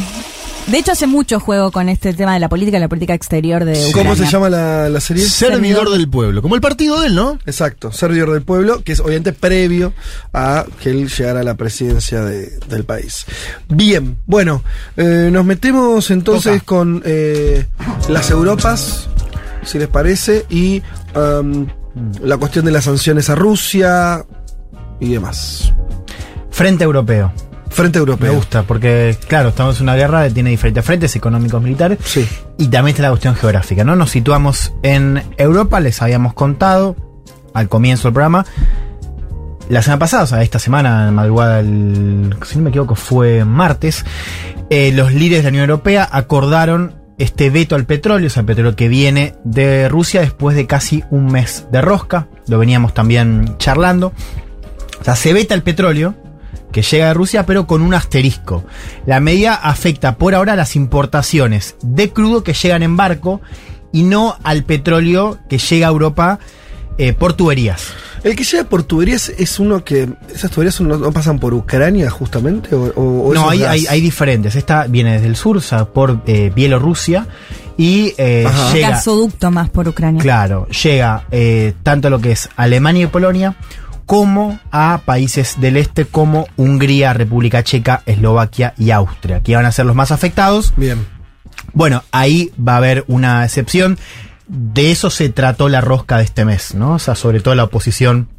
De 0.68 0.78
hecho, 0.78 0.92
hace 0.92 1.08
mucho 1.08 1.40
juego 1.40 1.72
con 1.72 1.88
este 1.88 2.14
tema 2.14 2.34
de 2.34 2.40
la 2.42 2.50
política, 2.50 2.78
la 2.78 2.90
política 2.90 3.14
exterior 3.14 3.64
de 3.64 3.72
Ucrania. 3.88 3.94
¿Cómo 3.94 4.16
se 4.16 4.26
llama 4.30 4.50
la, 4.50 4.90
la 4.90 5.00
serie? 5.00 5.24
Servidor 5.24 5.90
del 5.90 6.10
pueblo. 6.10 6.42
Como 6.42 6.56
el 6.56 6.62
partido 6.62 7.00
de 7.00 7.08
él, 7.08 7.16
¿no? 7.16 7.40
Exacto, 7.46 7.94
servidor 7.94 8.32
del 8.34 8.42
pueblo, 8.42 8.84
que 8.84 8.92
es 8.92 9.00
obviamente 9.00 9.32
previo 9.32 9.94
a 10.34 10.66
que 10.84 10.90
él 10.90 11.08
llegara 11.10 11.40
a 11.40 11.44
la 11.44 11.56
presidencia 11.56 12.22
de- 12.22 12.60
del 12.68 12.84
país. 12.84 13.26
Bien, 13.70 14.18
bueno, 14.26 14.62
eh, 14.98 15.30
nos 15.32 15.46
metemos 15.46 16.12
entonces 16.12 16.62
con 16.64 17.02
eh, 17.06 17.66
las 18.10 18.30
Europas, 18.30 19.08
si 19.64 19.80
les 19.80 19.88
parece, 19.88 20.46
y 20.50 20.82
um, 21.16 21.66
la 22.22 22.36
cuestión 22.36 22.66
de 22.66 22.72
las 22.72 22.84
sanciones 22.84 23.30
a 23.30 23.36
Rusia 23.36 24.26
y 25.00 25.14
demás. 25.14 25.72
Frente 26.52 26.84
Europeo. 26.84 27.32
Frente 27.78 28.00
Europeo. 28.00 28.32
Me 28.32 28.36
gusta, 28.36 28.64
porque 28.64 29.16
claro, 29.28 29.50
estamos 29.50 29.78
en 29.78 29.84
una 29.84 29.96
guerra 29.96 30.24
que 30.24 30.32
tiene 30.32 30.50
diferentes 30.50 30.84
frentes 30.84 31.16
económicos, 31.16 31.62
militares. 31.62 32.00
Sí. 32.04 32.28
Y 32.58 32.70
también 32.70 32.96
está 32.96 33.04
la 33.04 33.10
cuestión 33.10 33.36
geográfica, 33.36 33.84
¿no? 33.84 33.96
Nos 33.96 34.10
situamos 34.10 34.74
en 34.82 35.22
Europa, 35.38 35.80
les 35.80 36.02
habíamos 36.02 36.34
contado 36.34 36.96
al 37.54 37.70
comienzo 37.70 38.08
del 38.08 38.14
programa. 38.14 38.48
La 39.70 39.84
semana 39.84 40.00
pasada, 40.00 40.24
o 40.24 40.26
sea, 40.26 40.42
esta 40.42 40.58
semana, 40.58 41.08
en 41.10 41.14
madrugada, 41.14 41.60
el, 41.60 42.36
si 42.48 42.58
no 42.58 42.64
me 42.64 42.72
equivoco, 42.72 42.96
fue 42.96 43.46
martes, 43.46 44.06
eh, 44.72 44.92
los 44.92 45.14
líderes 45.14 45.44
de 45.44 45.44
la 45.44 45.50
Unión 45.50 45.70
Europea 45.70 46.10
acordaron 46.12 46.96
este 47.20 47.52
veto 47.52 47.76
al 47.76 47.86
petróleo, 47.86 48.26
o 48.26 48.30
sea, 48.32 48.42
el 48.42 48.48
petróleo 48.48 48.76
que 48.76 48.88
viene 48.88 49.36
de 49.44 49.88
Rusia 49.88 50.22
después 50.22 50.56
de 50.56 50.66
casi 50.66 51.04
un 51.12 51.28
mes 51.28 51.68
de 51.72 51.82
rosca. 51.82 52.28
Lo 52.48 52.58
veníamos 52.58 52.96
también 52.96 53.56
charlando. 53.60 54.14
O 55.00 55.04
sea, 55.04 55.16
se 55.16 55.32
veta 55.32 55.54
el 55.54 55.62
petróleo 55.62 56.16
que 56.72 56.82
llega 56.82 57.08
de 57.08 57.14
Rusia, 57.14 57.46
pero 57.46 57.66
con 57.68 57.82
un 57.82 57.94
asterisco. 57.94 58.64
La 59.06 59.20
medida 59.20 59.56
afecta 59.56 60.18
por 60.18 60.36
ahora 60.36 60.54
a 60.54 60.56
las 60.56 60.76
importaciones 60.76 61.76
de 61.82 62.10
crudo 62.12 62.44
que 62.44 62.54
llegan 62.54 62.84
en 62.84 62.98
barco 62.98 63.42
y 63.92 64.04
no 64.04 64.36
al 64.44 64.64
petróleo 64.64 65.40
que 65.50 65.58
llega 65.58 65.88
a 65.88 65.92
Europa 65.92 66.40
eh, 66.98 67.14
por 67.14 67.34
tuberías. 67.34 67.86
El 68.24 68.36
que 68.36 68.44
llega 68.44 68.64
por 68.66 68.84
tuberías 68.84 69.30
es 69.30 69.60
uno 69.60 69.84
que. 69.84 70.10
¿Esas 70.34 70.50
tuberías 70.52 70.82
no, 70.82 70.98
no 70.98 71.12
pasan 71.12 71.40
por 71.40 71.54
Ucrania 71.54 72.10
justamente? 72.10 72.76
¿O, 72.76 72.92
o- 72.96 73.28
o 73.28 73.34
eso 73.34 73.42
No, 73.44 73.50
hay, 73.50 73.64
hay, 73.64 73.86
hay 73.88 74.02
diferentes. 74.02 74.56
Esta 74.56 74.88
viene 74.88 75.14
desde 75.14 75.28
el 75.28 75.36
sur, 75.36 75.58
o 75.58 75.62
sea, 75.62 75.86
por 75.86 76.22
eh, 76.26 76.52
Bielorrusia 76.54 77.28
y 77.78 78.14
eh, 78.18 78.46
llega. 78.74 78.90
Gasoducto 78.90 79.52
más 79.52 79.70
por 79.70 79.88
Ucrania. 79.88 80.22
Claro, 80.22 80.68
llega 80.70 81.26
eh, 81.32 81.74
tanto 81.84 82.10
lo 82.10 82.20
que 82.20 82.32
es 82.32 82.50
Alemania 82.56 83.04
y 83.04 83.08
Polonia 83.08 83.56
como 84.08 84.58
a 84.72 85.02
países 85.06 85.60
del 85.60 85.76
este 85.76 86.06
como 86.06 86.48
Hungría, 86.56 87.14
República 87.14 87.62
Checa, 87.62 88.02
Eslovaquia 88.06 88.74
y 88.78 88.92
Austria, 88.92 89.44
que 89.44 89.56
van 89.56 89.66
a 89.66 89.72
ser 89.74 89.86
los 89.86 89.96
más 89.96 90.12
afectados. 90.12 90.74
Bien. 90.78 91.06
Bueno, 91.74 92.04
ahí 92.12 92.52
va 92.58 92.76
a 92.76 92.78
haber 92.78 93.04
una 93.08 93.44
excepción. 93.44 94.00
De 94.48 94.92
eso 94.92 95.10
se 95.10 95.28
trató 95.28 95.68
la 95.68 95.82
rosca 95.82 96.18
de 96.18 96.24
este 96.24 96.46
mes, 96.46 96.74
¿no? 96.74 96.94
O 96.94 97.00
sea, 97.00 97.16
sobre 97.16 97.42
todo 97.42 97.54
la 97.54 97.66
oposición 97.66 98.30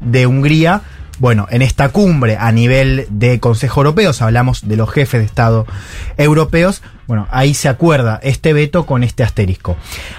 de 0.00 0.26
Hungría. 0.26 0.80
Bueno, 1.18 1.46
en 1.50 1.60
esta 1.60 1.90
cumbre 1.90 2.38
a 2.38 2.50
nivel 2.50 3.06
de 3.10 3.40
Consejo 3.40 3.80
Europeo, 3.80 4.10
o 4.10 4.14
sea, 4.14 4.28
hablamos 4.28 4.66
de 4.66 4.76
los 4.76 4.90
jefes 4.90 5.20
de 5.20 5.26
Estado 5.26 5.66
europeos, 6.16 6.82
bueno, 7.10 7.26
ahí 7.32 7.54
se 7.54 7.68
acuerda 7.68 8.20
este 8.22 8.52
veto 8.52 8.86
con 8.86 9.02
este 9.02 9.24
asterisco. 9.24 9.76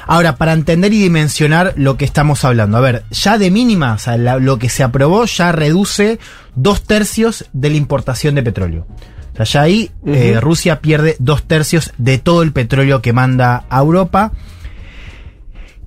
Ahora, 0.08 0.36
para 0.36 0.52
entender 0.52 0.92
y 0.92 1.02
dimensionar 1.02 1.72
lo 1.78 1.96
que 1.96 2.04
estamos 2.04 2.44
hablando, 2.44 2.76
a 2.78 2.82
ver, 2.82 3.06
ya 3.12 3.38
de 3.38 3.50
mínima, 3.50 3.94
o 3.94 3.98
sea, 3.98 4.18
la- 4.18 4.40
lo 4.40 4.60
que 4.60 4.68
se 4.68 4.84
aprobó 4.84 5.24
ya 5.24 5.54
reduce 5.54 6.20
dos 6.54 6.84
tercios 6.84 7.46
de 7.54 7.70
la 7.70 7.78
importación 7.78 8.36
de 8.36 8.44
petróleo. 8.44 8.88
O 9.32 9.36
sea, 9.38 9.46
ya 9.46 9.62
ahí 9.62 9.90
eh, 10.06 10.38
Rusia 10.42 10.82
pierde 10.82 11.16
dos 11.20 11.44
tercios 11.44 11.94
de 11.98 12.18
todo 12.18 12.42
el 12.44 12.52
petróleo 12.52 13.02
que 13.02 13.14
manda 13.14 13.64
a 13.70 13.80
Europa. 13.80 14.34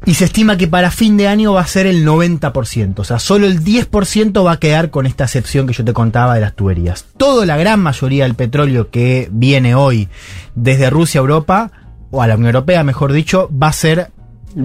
Y 0.06 0.14
se 0.14 0.26
estima 0.26 0.56
que 0.56 0.68
para 0.68 0.90
fin 0.90 1.16
de 1.16 1.28
año 1.28 1.54
va 1.54 1.62
a 1.62 1.66
ser 1.66 1.86
el 1.86 2.06
90%. 2.06 2.98
O 2.98 3.04
sea, 3.04 3.18
solo 3.18 3.46
el 3.46 3.64
10% 3.64 4.44
va 4.44 4.52
a 4.52 4.58
quedar 4.58 4.90
con 4.90 5.06
esta 5.06 5.24
excepción 5.24 5.66
que 5.66 5.72
yo 5.72 5.84
te 5.84 5.92
contaba 5.92 6.34
de 6.34 6.40
las 6.40 6.54
tuberías. 6.54 7.06
Toda 7.16 7.46
la 7.46 7.56
gran 7.56 7.80
mayoría 7.80 8.24
del 8.24 8.34
petróleo 8.34 8.90
que 8.90 9.28
viene 9.32 9.74
hoy 9.74 10.08
desde 10.54 10.90
Rusia 10.90 11.20
a 11.20 11.22
Europa, 11.22 11.72
o 12.10 12.22
a 12.22 12.26
la 12.26 12.34
Unión 12.34 12.48
Europea, 12.48 12.84
mejor 12.84 13.12
dicho, 13.12 13.50
va 13.50 13.68
a 13.68 13.72
ser, 13.72 14.10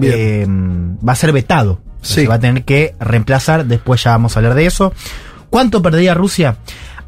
eh, 0.02 0.46
va 0.46 1.12
a 1.12 1.16
ser 1.16 1.32
vetado. 1.32 1.80
Sí. 2.00 2.22
Se 2.22 2.28
va 2.28 2.34
a 2.34 2.40
tener 2.40 2.64
que 2.64 2.94
reemplazar, 3.00 3.66
después 3.66 4.02
ya 4.04 4.12
vamos 4.12 4.36
a 4.36 4.40
hablar 4.40 4.54
de 4.54 4.66
eso. 4.66 4.92
¿Cuánto 5.50 5.82
perdería 5.82 6.14
Rusia? 6.14 6.56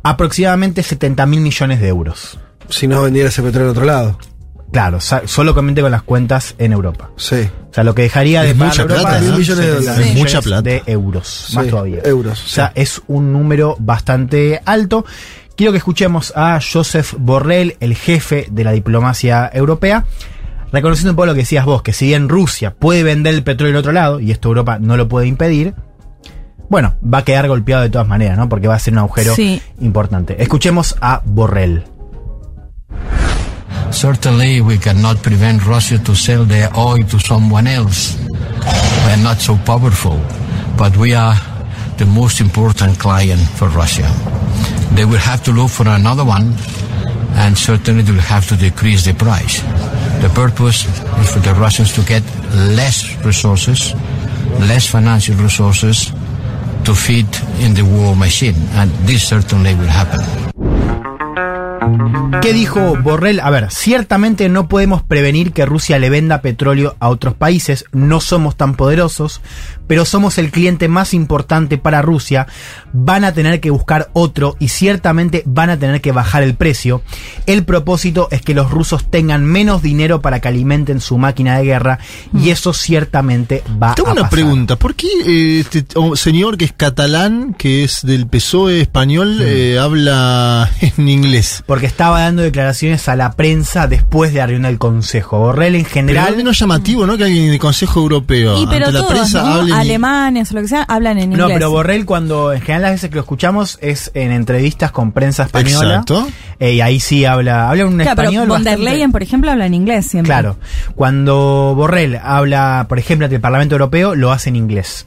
Aproximadamente 0.03 0.83
70 0.83 1.25
mil 1.27 1.41
millones 1.41 1.81
de 1.81 1.89
euros. 1.89 2.39
Si 2.69 2.89
no 2.89 3.03
vendiera 3.03 3.29
ese 3.29 3.43
petróleo 3.43 3.69
en 3.69 3.71
otro 3.71 3.85
lado. 3.85 4.19
Claro, 4.73 5.01
sa- 5.01 5.23
solamente 5.27 5.83
con 5.83 5.91
las 5.93 6.03
cuentas 6.03 6.55
en 6.59 6.73
Europa. 6.73 7.11
Sí. 7.17 7.49
O 7.71 7.75
sea, 7.75 7.85
lo 7.85 7.95
que 7.95 8.03
dejaría 8.03 8.43
de 8.43 8.51
Es 8.51 8.55
pagar 8.55 8.69
mucha 8.69 8.83
Europa 8.83 9.01
plata, 9.03 9.21
de 9.21 9.21
70 9.45 9.55
dólares. 9.55 9.89
Es 9.89 9.97
millones 9.99 10.19
mucha 10.19 10.41
plata. 10.43 10.63
de 10.63 10.83
euros, 10.87 11.29
Sí, 11.49 11.57
más 11.57 11.67
todavía. 11.69 11.99
euros, 12.05 12.43
O 12.45 12.49
sea, 12.49 12.73
es 12.75 13.03
un 13.07 13.33
número 13.33 13.77
bastante 13.79 14.61
alto. 14.65 15.05
Quiero 15.57 15.73
que 15.73 15.79
escuchemos 15.79 16.33
a 16.35 16.59
Joseph 16.61 17.15
Borrell, 17.19 17.77
el 17.81 17.95
jefe 17.95 18.47
de 18.51 18.65
la 18.65 18.73
diplomacia 18.73 19.51
europea, 19.53 20.07
reconociendo 20.73 21.11
un 21.13 21.17
poco 21.17 21.27
lo 21.27 21.35
que 21.35 21.41
decías 21.41 21.67
vos, 21.67 21.83
que 21.83 21.93
si 21.93 22.07
bien 22.07 22.31
Rusia 22.31 22.75
puede 22.75 23.03
vender 23.03 23.35
el 23.35 23.43
petróleo 23.43 23.75
al 23.77 23.81
otro 23.81 23.93
lado, 23.93 24.21
y 24.21 24.31
esto 24.31 24.49
Europa 24.49 24.79
no 24.81 24.97
lo 24.97 25.07
puede 25.09 25.27
impedir, 25.27 25.75
bueno, 26.71 26.95
va 27.05 27.19
a 27.19 27.25
quedar 27.25 27.47
golpeado 27.49 27.83
de 27.83 27.91
todas 27.91 28.09
maneras, 28.09 28.39
¿no? 28.39 28.49
Porque 28.49 28.69
va 28.69 28.75
a 28.77 28.79
ser 28.79 28.95
un 28.95 29.01
agujero 29.01 29.35
Sí. 29.35 29.61
importante. 29.83 30.43
Escuchemos 30.43 30.97
a 31.03 31.21
Borrell. 31.27 31.85
Certainly, 33.91 34.61
we 34.63 34.79
cannot 34.79 35.23
prevent 35.23 35.67
Russia 35.67 35.99
to 35.99 36.15
sell 36.15 36.45
their 36.45 36.69
oil 36.77 37.03
to 37.05 37.19
someone 37.19 37.67
else. 37.67 38.17
We 39.05 39.11
are 39.13 39.23
not 39.23 39.39
so 39.39 39.57
powerful, 39.65 40.21
but 40.77 40.97
we 40.97 41.15
are 41.15 41.37
the 41.99 42.07
most 42.07 42.41
important 42.41 42.99
client 42.99 43.41
for 43.59 43.69
Russia. 43.69 44.09
They 44.95 45.05
will 45.05 45.19
have 45.19 45.43
to 45.45 45.53
look 45.53 45.71
for 45.71 45.87
another 45.89 46.25
one, 46.25 46.55
and 47.35 47.57
certainly 47.57 48.03
they 48.03 48.13
will 48.13 48.21
have 48.21 48.49
to 48.49 48.57
decrease 48.57 49.05
the 49.05 49.15
price. 49.15 49.61
The 50.23 50.31
purpose 50.35 50.85
is 51.21 51.33
for 51.33 51.41
the 51.41 51.55
Russians 51.55 51.93
to 51.95 52.03
get 52.03 52.23
less 52.55 53.17
resources, 53.25 53.95
less 54.61 54.87
financial 54.87 55.35
resources 55.37 56.13
to 56.85 56.95
feed 56.95 57.29
in 57.61 57.75
the 57.75 57.83
war 57.83 58.17
machine, 58.17 58.57
and 58.73 58.91
this 59.07 59.29
certainly 59.29 59.75
will 59.75 59.87
happen. 59.87 60.21
¿Qué 62.41 62.53
dijo 62.53 62.97
Borrell? 63.03 63.41
A 63.41 63.51
ver, 63.51 63.71
ciertamente 63.71 64.49
no 64.49 64.69
podemos 64.69 65.03
prevenir 65.03 65.53
que 65.53 65.67
Rusia 65.67 65.99
le 65.99 66.11
venda 66.11 66.43
petróleo 66.43 66.97
a 67.01 67.09
otros 67.09 67.35
países, 67.35 67.85
no 67.93 68.21
somos 68.21 68.57
tan 68.57 68.75
poderosos, 68.75 69.41
pero 69.93 70.07
somos 70.07 70.39
el 70.39 70.51
cliente 70.51 70.89
más 70.89 71.13
importante 71.13 71.77
para 71.77 72.01
Rusia, 72.01 72.47
van 72.95 73.25
a 73.25 73.35
tener 73.35 73.61
que 73.61 73.69
buscar 73.69 74.09
otro 74.15 74.57
y 74.59 74.69
ciertamente 74.69 75.43
van 75.45 75.69
a 75.69 75.79
tener 75.79 76.01
que 76.01 76.13
bajar 76.13 76.43
el 76.43 76.55
precio. 76.55 77.03
El 77.45 77.67
propósito 77.67 78.27
es 78.31 78.41
que 78.41 78.55
los 78.55 78.71
rusos 78.71 79.05
tengan 79.11 79.45
menos 79.45 79.83
dinero 79.83 80.23
para 80.23 80.41
que 80.41 80.49
alimenten 80.49 80.99
su 81.03 81.19
máquina 81.19 81.59
de 81.59 81.65
guerra 81.65 81.99
y 82.33 82.49
eso 82.49 82.73
ciertamente 82.73 83.63
va 83.83 83.95
Tengo 83.95 84.09
a 84.09 84.13
una 84.13 84.23
pasar. 84.23 84.31
pregunta. 84.31 84.77
¿Por 84.77 84.95
qué 84.95 85.09
eh, 85.27 85.61
este 85.61 85.85
oh, 85.97 86.17
señor 86.17 86.57
que 86.57 86.65
es 86.65 86.73
catalán, 86.73 87.53
que 87.53 87.85
es 87.85 88.01
del 88.03 88.27
PSOE 88.27 88.81
español, 88.81 89.41
eh, 89.43 89.79
habla 89.79 90.71
en 90.81 91.07
inglés? 91.07 91.65
Porque 91.67 91.85
estaba 91.85 92.23
dando 92.23 92.41
declaraciones 92.41 93.11
a 93.11 93.17
la 93.17 93.33
prensa 93.33 93.89
después 93.89 94.33
de 94.33 94.39
la 94.39 94.47
reunión 94.47 94.71
del 94.71 94.79
Consejo. 94.79 95.39
Borrell 95.39 95.75
en 95.75 95.83
Pero 95.83 95.93
general... 95.93 96.43
no 96.43 96.51
es 96.53 96.59
llamativo, 96.59 97.07
¿no? 97.07 97.19
Que 97.19 97.25
alguien 97.25 97.51
del 97.51 97.59
Consejo 97.59 98.01
Europeo 98.01 98.59
Y 98.59 98.67
pero 98.67 98.87
ante 98.87 98.93
la 98.93 99.01
todos, 99.01 99.13
prensa 99.13 99.43
¿no? 99.43 99.53
hable 99.53 99.82
en 99.82 99.82
alemanes 99.83 100.51
o 100.51 100.55
lo 100.55 100.63
que 100.63 100.69
sea, 100.69 100.83
hablan 100.83 101.19
en 101.19 101.31
No, 101.31 101.37
inglés. 101.45 101.51
pero 101.55 101.71
Borrell 101.71 102.05
cuando, 102.05 102.53
en 102.53 102.61
general 102.61 102.83
las 102.83 102.91
veces 102.93 103.11
que 103.11 103.17
lo 103.17 103.21
escuchamos 103.23 103.79
es 103.83 104.11
en 104.15 104.33
entrevistas 104.33 104.91
con 104.93 105.13
prensa 105.13 105.45
española. 105.45 105.91
Exacto. 105.95 106.27
Eh, 106.59 106.75
y 106.75 106.81
ahí 106.81 107.01
sí 107.01 107.25
habla, 107.25 107.69
habla 107.71 107.87
un 107.87 107.95
Claro, 107.99 108.17
pero 108.17 108.29
español 108.29 108.49
von 108.49 108.63
der 108.65 108.75
bastante- 108.77 108.91
Leyen, 108.93 109.13
por 109.13 109.23
ejemplo, 109.23 109.51
habla 109.51 109.67
en 109.67 109.75
inglés 109.75 110.07
siempre. 110.07 110.29
Claro. 110.33 110.57
Cuando 110.95 111.75
Borrell 111.77 112.17
habla, 112.23 112.87
por 112.89 112.99
ejemplo, 112.99 113.27
ante 113.27 113.37
el 113.37 113.41
Parlamento 113.43 113.75
Europeo, 113.75 114.15
lo 114.15 114.33
hace 114.33 114.49
en 114.51 114.57
inglés. 114.57 115.07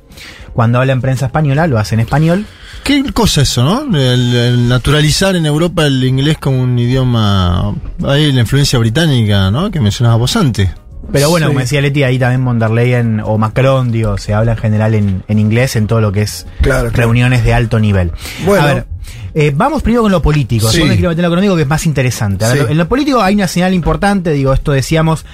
Cuando 0.53 0.79
habla 0.79 0.93
en 0.93 1.01
prensa 1.01 1.25
española, 1.25 1.67
lo 1.67 1.77
hace 1.77 1.95
en 1.95 2.01
español. 2.01 2.45
¿Qué 2.83 3.03
cosa 3.11 3.41
eso, 3.41 3.63
no? 3.63 3.97
El, 3.97 4.33
el 4.35 4.67
naturalizar 4.69 5.35
en 5.35 5.45
Europa 5.45 5.85
el 5.85 6.03
inglés 6.03 6.37
como 6.39 6.61
un 6.61 6.77
idioma. 6.79 7.73
Hay 8.05 8.31
la 8.31 8.41
influencia 8.41 8.79
británica, 8.79 9.51
¿no? 9.51 9.71
Que 9.71 9.81
mencionabas 9.81 10.19
vos 10.19 10.35
antes. 10.35 10.69
Pero 11.11 11.29
bueno, 11.29 11.45
Sí. 11.45 11.49
como 11.49 11.59
decía 11.59 11.81
Leti, 11.81 12.03
ahí 12.03 12.17
también 12.19 12.43
von 12.43 12.59
der 12.59 12.71
Leyen 12.71 13.21
o 13.23 13.37
Macron, 13.37 13.91
digo, 13.91 14.17
se 14.17 14.33
habla 14.33 14.53
en 14.53 14.57
general 14.57 14.93
en, 14.95 15.23
en 15.27 15.39
inglés 15.39 15.75
en 15.75 15.87
todo 15.87 16.01
lo 16.01 16.11
que 16.11 16.23
es 16.23 16.45
Claro, 16.61 16.89
claro. 16.89 16.95
reuniones 16.97 17.43
de 17.43 17.53
alto 17.53 17.79
nivel. 17.79 18.11
Bueno. 18.45 18.63
A 18.63 18.73
ver, 18.73 18.85
eh, 19.33 19.51
vamos 19.55 19.81
primero 19.83 20.01
con 20.03 20.11
lo 20.11 20.21
político. 20.21 20.69
Sí. 20.69 20.83
Me 20.83 20.93
quiero 20.95 21.09
meter 21.09 21.23
en 21.23 21.29
lo 21.29 21.35
económico 21.35 21.55
que 21.55 21.61
es 21.63 21.67
más 21.67 21.85
interesante. 21.85 22.45
A 22.45 22.49
ver, 22.53 22.65
Sí. 22.65 22.71
En 22.71 22.77
lo 22.77 22.87
político 22.87 23.21
hay 23.21 23.35
una 23.35 23.47
señal 23.47 23.73
importante, 23.73 24.31
digo, 24.31 24.53
esto 24.53 24.71
decíamos. 24.71 25.25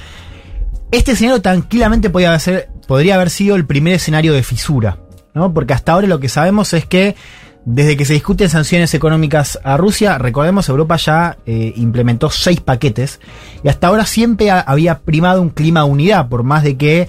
Este 0.91 1.13
escenario 1.13 1.41
tranquilamente 1.41 2.09
podía 2.09 2.37
ser, 2.39 2.69
podría 2.87 3.15
haber 3.15 3.29
sido 3.29 3.55
el 3.55 3.65
primer 3.65 3.93
escenario 3.93 4.33
de 4.33 4.43
fisura, 4.43 4.97
¿no? 5.33 5.53
Porque 5.53 5.73
hasta 5.73 5.93
ahora 5.93 6.07
lo 6.07 6.19
que 6.19 6.27
sabemos 6.27 6.73
es 6.73 6.85
que 6.85 7.15
desde 7.65 7.95
que 7.95 8.05
se 8.05 8.13
discuten 8.13 8.49
sanciones 8.49 8.93
económicas 8.93 9.59
a 9.63 9.77
Rusia, 9.77 10.17
recordemos, 10.17 10.67
Europa 10.69 10.95
ya 10.97 11.37
eh, 11.45 11.73
implementó 11.75 12.29
seis 12.31 12.59
paquetes 12.59 13.19
y 13.63 13.69
hasta 13.69 13.87
ahora 13.87 14.05
siempre 14.05 14.49
ha- 14.51 14.61
había 14.61 14.99
primado 14.99 15.41
un 15.41 15.49
clima 15.49 15.83
de 15.83 15.89
unidad, 15.89 16.27
por 16.27 16.43
más 16.43 16.63
de 16.63 16.75
que 16.77 17.07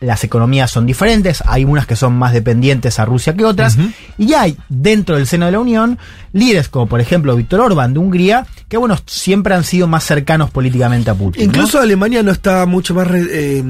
las 0.00 0.24
economías 0.24 0.70
son 0.70 0.86
diferentes, 0.86 1.42
hay 1.46 1.66
unas 1.66 1.86
que 1.86 1.94
son 1.94 2.14
más 2.16 2.32
dependientes 2.32 2.98
a 2.98 3.04
Rusia 3.04 3.34
que 3.36 3.44
otras, 3.44 3.76
y 4.16 4.32
hay 4.32 4.56
dentro 4.70 5.16
del 5.16 5.26
seno 5.26 5.44
de 5.44 5.52
la 5.52 5.60
Unión 5.60 5.98
líderes 6.32 6.70
como 6.70 6.86
por 6.86 7.02
ejemplo 7.02 7.36
Víctor 7.36 7.60
Orbán 7.60 7.92
de 7.92 7.98
Hungría, 7.98 8.46
que 8.70 8.78
bueno, 8.78 8.96
siempre 9.04 9.54
han 9.54 9.64
sido 9.64 9.86
más 9.88 10.04
cercanos 10.04 10.50
políticamente 10.50 11.10
a 11.10 11.14
Putin. 11.14 11.42
¿no? 11.42 11.50
Incluso 11.52 11.78
Alemania 11.78 12.22
no 12.22 12.32
está 12.32 12.64
mucho 12.64 12.94
más 12.94 13.08
eh, 13.12 13.62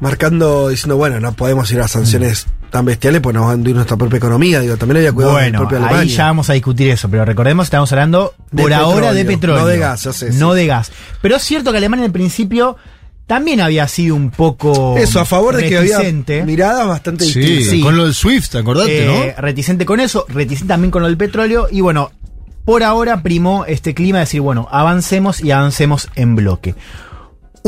marcando, 0.00 0.68
diciendo, 0.68 0.96
bueno, 0.96 1.18
no 1.18 1.32
podemos 1.32 1.70
ir 1.72 1.80
a 1.80 1.88
sanciones 1.88 2.46
tan 2.70 2.84
bestiales, 2.84 3.20
pues 3.20 3.34
nos 3.34 3.44
van 3.44 3.52
a 3.52 3.54
hundir 3.56 3.74
nuestra 3.74 3.96
propia 3.96 4.16
economía. 4.18 4.60
Digo, 4.60 4.76
también 4.76 4.98
había 4.98 5.12
cuidado 5.12 5.34
Bueno, 5.34 5.46
del 5.46 5.56
propio 5.58 5.78
Alemania. 5.78 6.00
ahí 6.00 6.08
ya 6.08 6.24
vamos 6.24 6.50
a 6.50 6.52
discutir 6.54 6.88
eso, 6.90 7.08
pero 7.08 7.24
recordemos 7.24 7.64
que 7.64 7.66
estamos 7.68 7.90
hablando 7.92 8.34
De 8.50 8.62
por 8.62 8.72
ahora 8.72 9.12
de 9.12 9.24
petróleo, 9.24 9.62
no 9.62 9.66
de 9.66 9.78
gas, 9.78 10.04
ya 10.04 10.12
sé, 10.12 10.32
No 10.32 10.52
sí. 10.52 10.56
de 10.58 10.66
gas. 10.66 10.92
Pero 11.22 11.36
es 11.36 11.42
cierto 11.42 11.70
que 11.72 11.78
Alemania 11.78 12.04
en 12.04 12.08
el 12.08 12.12
principio 12.12 12.76
también 13.26 13.60
había 13.60 13.86
sido 13.88 14.14
un 14.14 14.30
poco 14.30 14.96
Eso, 14.96 15.20
a 15.20 15.24
favor 15.26 15.54
de 15.56 15.68
que 15.68 15.76
había 15.78 16.00
miradas 16.44 16.86
bastante 16.86 17.24
Sí, 17.26 17.40
distintas. 17.40 17.84
con 17.84 17.96
lo 17.96 18.04
del 18.04 18.14
Swift, 18.14 18.54
acordate, 18.56 19.28
Eh, 19.28 19.34
reticente 19.38 19.84
con 19.84 20.00
eso, 20.00 20.24
reticente 20.28 20.68
también 20.72 20.90
con 20.90 21.02
lo 21.02 21.08
del 21.08 21.18
petróleo 21.18 21.68
y 21.70 21.80
bueno, 21.82 22.10
por 22.64 22.82
ahora 22.82 23.22
primó 23.22 23.64
este 23.66 23.92
clima 23.94 24.18
de 24.18 24.24
decir, 24.24 24.40
bueno, 24.40 24.66
avancemos 24.70 25.42
y 25.42 25.50
avancemos 25.50 26.08
en 26.16 26.36
bloque. 26.36 26.74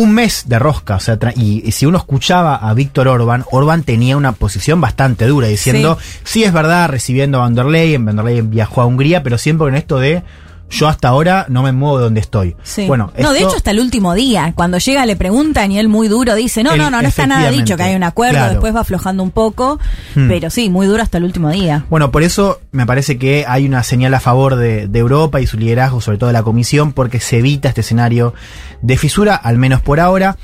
Un 0.01 0.13
mes 0.13 0.45
de 0.47 0.59
rosca, 0.59 0.97
o 0.97 1.01
sea, 1.01 1.19
y, 1.37 1.63
y 1.67 1.73
si 1.73 1.85
uno 1.85 1.99
escuchaba 1.99 2.57
a 2.57 2.73
Víctor 2.73 3.09
Orban, 3.09 3.45
Orban 3.51 3.83
tenía 3.83 4.17
una 4.17 4.33
posición 4.33 4.81
bastante 4.81 5.27
dura, 5.27 5.49
diciendo, 5.49 5.99
sí, 6.25 6.43
es 6.43 6.53
verdad, 6.53 6.89
recibiendo 6.89 7.39
a 7.39 7.43
Van 7.43 7.55
der 7.55 7.67
Leyen, 7.67 8.05
Van 8.07 8.17
der 8.17 8.25
Leyen 8.25 8.51
viajó 8.51 8.81
a 8.81 8.87
Hungría, 8.87 9.23
pero 9.23 9.37
siempre 9.37 9.67
con 9.67 9.75
esto 9.75 9.99
de, 9.99 10.23
yo 10.71 10.89
hasta 10.89 11.09
ahora 11.09 11.47
no 11.49 11.63
me 11.63 11.73
muevo 11.73 11.99
de 11.99 12.05
donde 12.05 12.21
estoy. 12.21 12.57
Sí. 12.63 12.87
Bueno, 12.87 13.13
no, 13.19 13.33
de 13.33 13.41
hecho, 13.41 13.57
hasta 13.57 13.73
el 13.73 13.81
último 13.81 14.15
día, 14.15 14.53
cuando 14.55 14.79
llega 14.79 15.05
le 15.05 15.17
preguntan 15.17 15.73
y 15.73 15.79
él 15.79 15.89
muy 15.89 16.09
duro 16.09 16.35
dice, 16.35 16.63
no, 16.63 16.77
no, 16.77 16.91
no, 16.91 17.03
no 17.03 17.09
está 17.09 17.27
nada 17.27 17.51
dicho, 17.51 17.77
que 17.77 17.83
hay 17.83 17.95
un 17.97 18.05
acuerdo, 18.05 18.35
claro. 18.39 18.51
después 18.53 18.75
va 18.75 18.81
aflojando 18.81 19.23
un 19.23 19.31
poco, 19.31 19.79
Hmm. 20.15 20.29
pero 20.29 20.51
sí, 20.51 20.71
muy 20.71 20.87
duro 20.87 21.03
hasta 21.03 21.19
el 21.19 21.25
último 21.25 21.51
día. 21.51 21.85
Bueno, 21.91 22.11
por 22.11 22.23
eso 22.23 22.61
me 22.73 22.87
parece 22.87 23.19
que 23.19 23.45
hay 23.47 23.67
una 23.67 23.83
señal 23.83 24.15
a 24.15 24.21
favor 24.21 24.57
de, 24.57 24.87
de 24.89 24.99
Europa 24.99 25.41
y 25.41 25.47
su 25.47 25.57
liderazgo, 25.59 26.01
sobre 26.01 26.19
todo 26.19 26.29
de 26.29 26.35
la 26.35 26.43
Comisión, 26.43 26.93
porque 26.93 27.21
se 27.21 27.39
evita 27.39 27.69
este 27.69 27.83
escenario 27.83 28.35
de 28.83 28.97
fisura, 28.97 29.35
al 29.35 29.59
menos 29.59 29.81
por 29.83 30.01
ahora. 30.01 30.37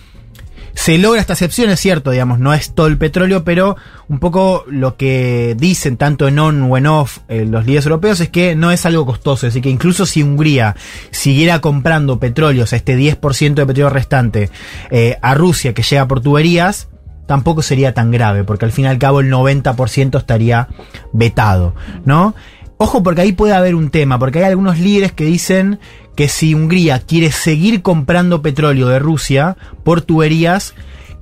Se 0.77 0.99
logra 0.99 1.23
esta 1.23 1.33
excepción, 1.33 1.71
es 1.71 1.81
cierto, 1.81 2.11
digamos, 2.11 2.39
no 2.39 2.53
es 2.53 2.75
todo 2.75 2.87
el 2.87 2.99
petróleo, 2.99 3.45
pero 3.45 3.77
un 4.09 4.19
poco 4.19 4.65
lo 4.69 4.97
que 4.97 5.57
dicen 5.59 5.97
tanto 5.97 6.29
en 6.29 6.39
on 6.39 6.63
o 6.63 6.77
en 6.77 6.87
off 6.87 7.21
eh, 7.29 7.47
los 7.47 7.65
líderes 7.65 7.87
europeos 7.87 8.21
es 8.21 8.29
que 8.29 8.55
no 8.55 8.71
es 8.71 8.85
algo 8.85 9.07
costoso, 9.07 9.47
así 9.47 9.63
que 9.63 9.71
incluso 9.71 10.05
si 10.05 10.23
Hungría 10.23 10.77
siguiera 11.11 11.61
comprando 11.63 12.21
petróleo, 12.21 12.65
o 12.65 12.67
sea, 12.67 12.77
este 12.77 12.97
10% 12.97 13.55
de 13.55 13.67
petróleo 13.67 13.89
restante 13.89 14.51
eh, 14.91 15.17
a 15.23 15.35
Rusia 15.35 15.73
que 15.73 15.83
llega 15.83 16.07
por 16.07 16.21
tuberías, 16.21 16.89
tampoco 17.27 17.63
sería 17.63 17.95
tan 17.95 18.11
grave, 18.11 18.45
porque 18.45 18.67
al 18.67 18.73
fin 18.73 18.85
y 18.85 18.89
al 18.89 18.99
cabo 18.99 19.21
el 19.21 19.33
90% 19.33 20.19
estaría 20.19 20.69
vetado, 21.13 21.75
¿no? 22.05 22.35
Ojo 22.77 23.03
porque 23.03 23.23
ahí 23.23 23.33
puede 23.33 23.55
haber 23.55 23.75
un 23.75 23.89
tema, 23.89 24.19
porque 24.19 24.41
hay 24.41 24.45
algunos 24.45 24.79
líderes 24.79 25.13
que 25.13 25.25
dicen 25.25 25.81
que 26.17 26.29
si 26.29 26.55
Hungría 26.55 26.99
quiere 26.99 27.31
seguir 27.31 27.83
comprando 27.83 28.43
petróleo 28.43 28.89
de 28.89 28.99
Rusia 28.99 29.57
por 29.85 30.01
tuberías, 30.01 30.75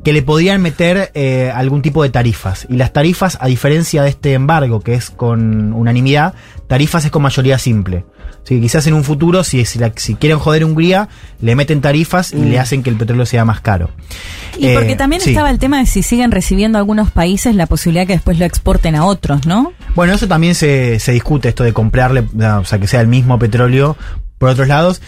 que 0.04 0.12
le 0.12 0.22
podrían 0.22 0.60
meter 0.60 1.10
eh, 1.14 1.50
algún 1.54 1.80
tipo 1.80 2.02
de 2.02 2.10
tarifas. 2.10 2.66
Y 2.68 2.76
las 2.76 2.92
tarifas, 2.92 3.38
a 3.40 3.46
diferencia 3.46 4.02
de 4.02 4.10
este 4.10 4.34
embargo, 4.34 4.80
que 4.80 4.92
es 4.94 5.08
con 5.10 5.72
unanimidad, 5.72 6.34
tarifas 6.68 7.06
es 7.06 7.10
con 7.10 7.22
mayoría 7.22 7.58
simple. 7.58 8.04
Así 8.44 8.56
que 8.56 8.60
quizás 8.60 8.86
en 8.86 8.92
un 8.92 9.02
futuro, 9.04 9.42
si, 9.42 9.64
si, 9.64 9.78
la- 9.78 9.92
si 9.96 10.14
quieren 10.16 10.38
joder 10.38 10.62
a 10.62 10.66
Hungría, 10.66 11.08
le 11.40 11.56
meten 11.56 11.80
tarifas 11.80 12.32
y 12.34 12.36
Mm. 12.36 12.50
le 12.50 12.58
hacen 12.58 12.82
que 12.82 12.90
el 12.90 12.96
petróleo 12.96 13.24
sea 13.24 13.46
más 13.46 13.62
caro. 13.62 13.88
Y 14.58 14.66
Eh, 14.66 14.74
porque 14.74 14.94
también 14.94 15.22
sí. 15.22 15.30
estaba 15.30 15.48
el 15.48 15.58
tema 15.58 15.78
de 15.78 15.86
si 15.86 16.02
siguen 16.02 16.30
recibiendo 16.30 16.76
algunos 16.76 17.10
países 17.10 17.54
la 17.54 17.64
posibilidad 17.66 18.06
que 18.06 18.12
después 18.12 18.38
lo 18.38 18.44
exporten 18.44 18.96
a 18.96 19.06
otros, 19.06 19.46
¿no? 19.46 19.72
Bueno, 19.94 20.12
eso 20.12 20.28
también 20.28 20.54
se, 20.54 20.98
se 21.00 21.12
discute, 21.12 21.48
esto 21.48 21.64
de 21.64 21.72
comprarle, 21.72 22.24
o 22.60 22.64
sea, 22.66 22.78
que 22.78 22.86
sea 22.86 23.00
el 23.00 23.08
mismo 23.08 23.38
petróleo 23.38 23.96
por 24.38 24.48
otros 24.50 24.68
lados. 24.68 25.00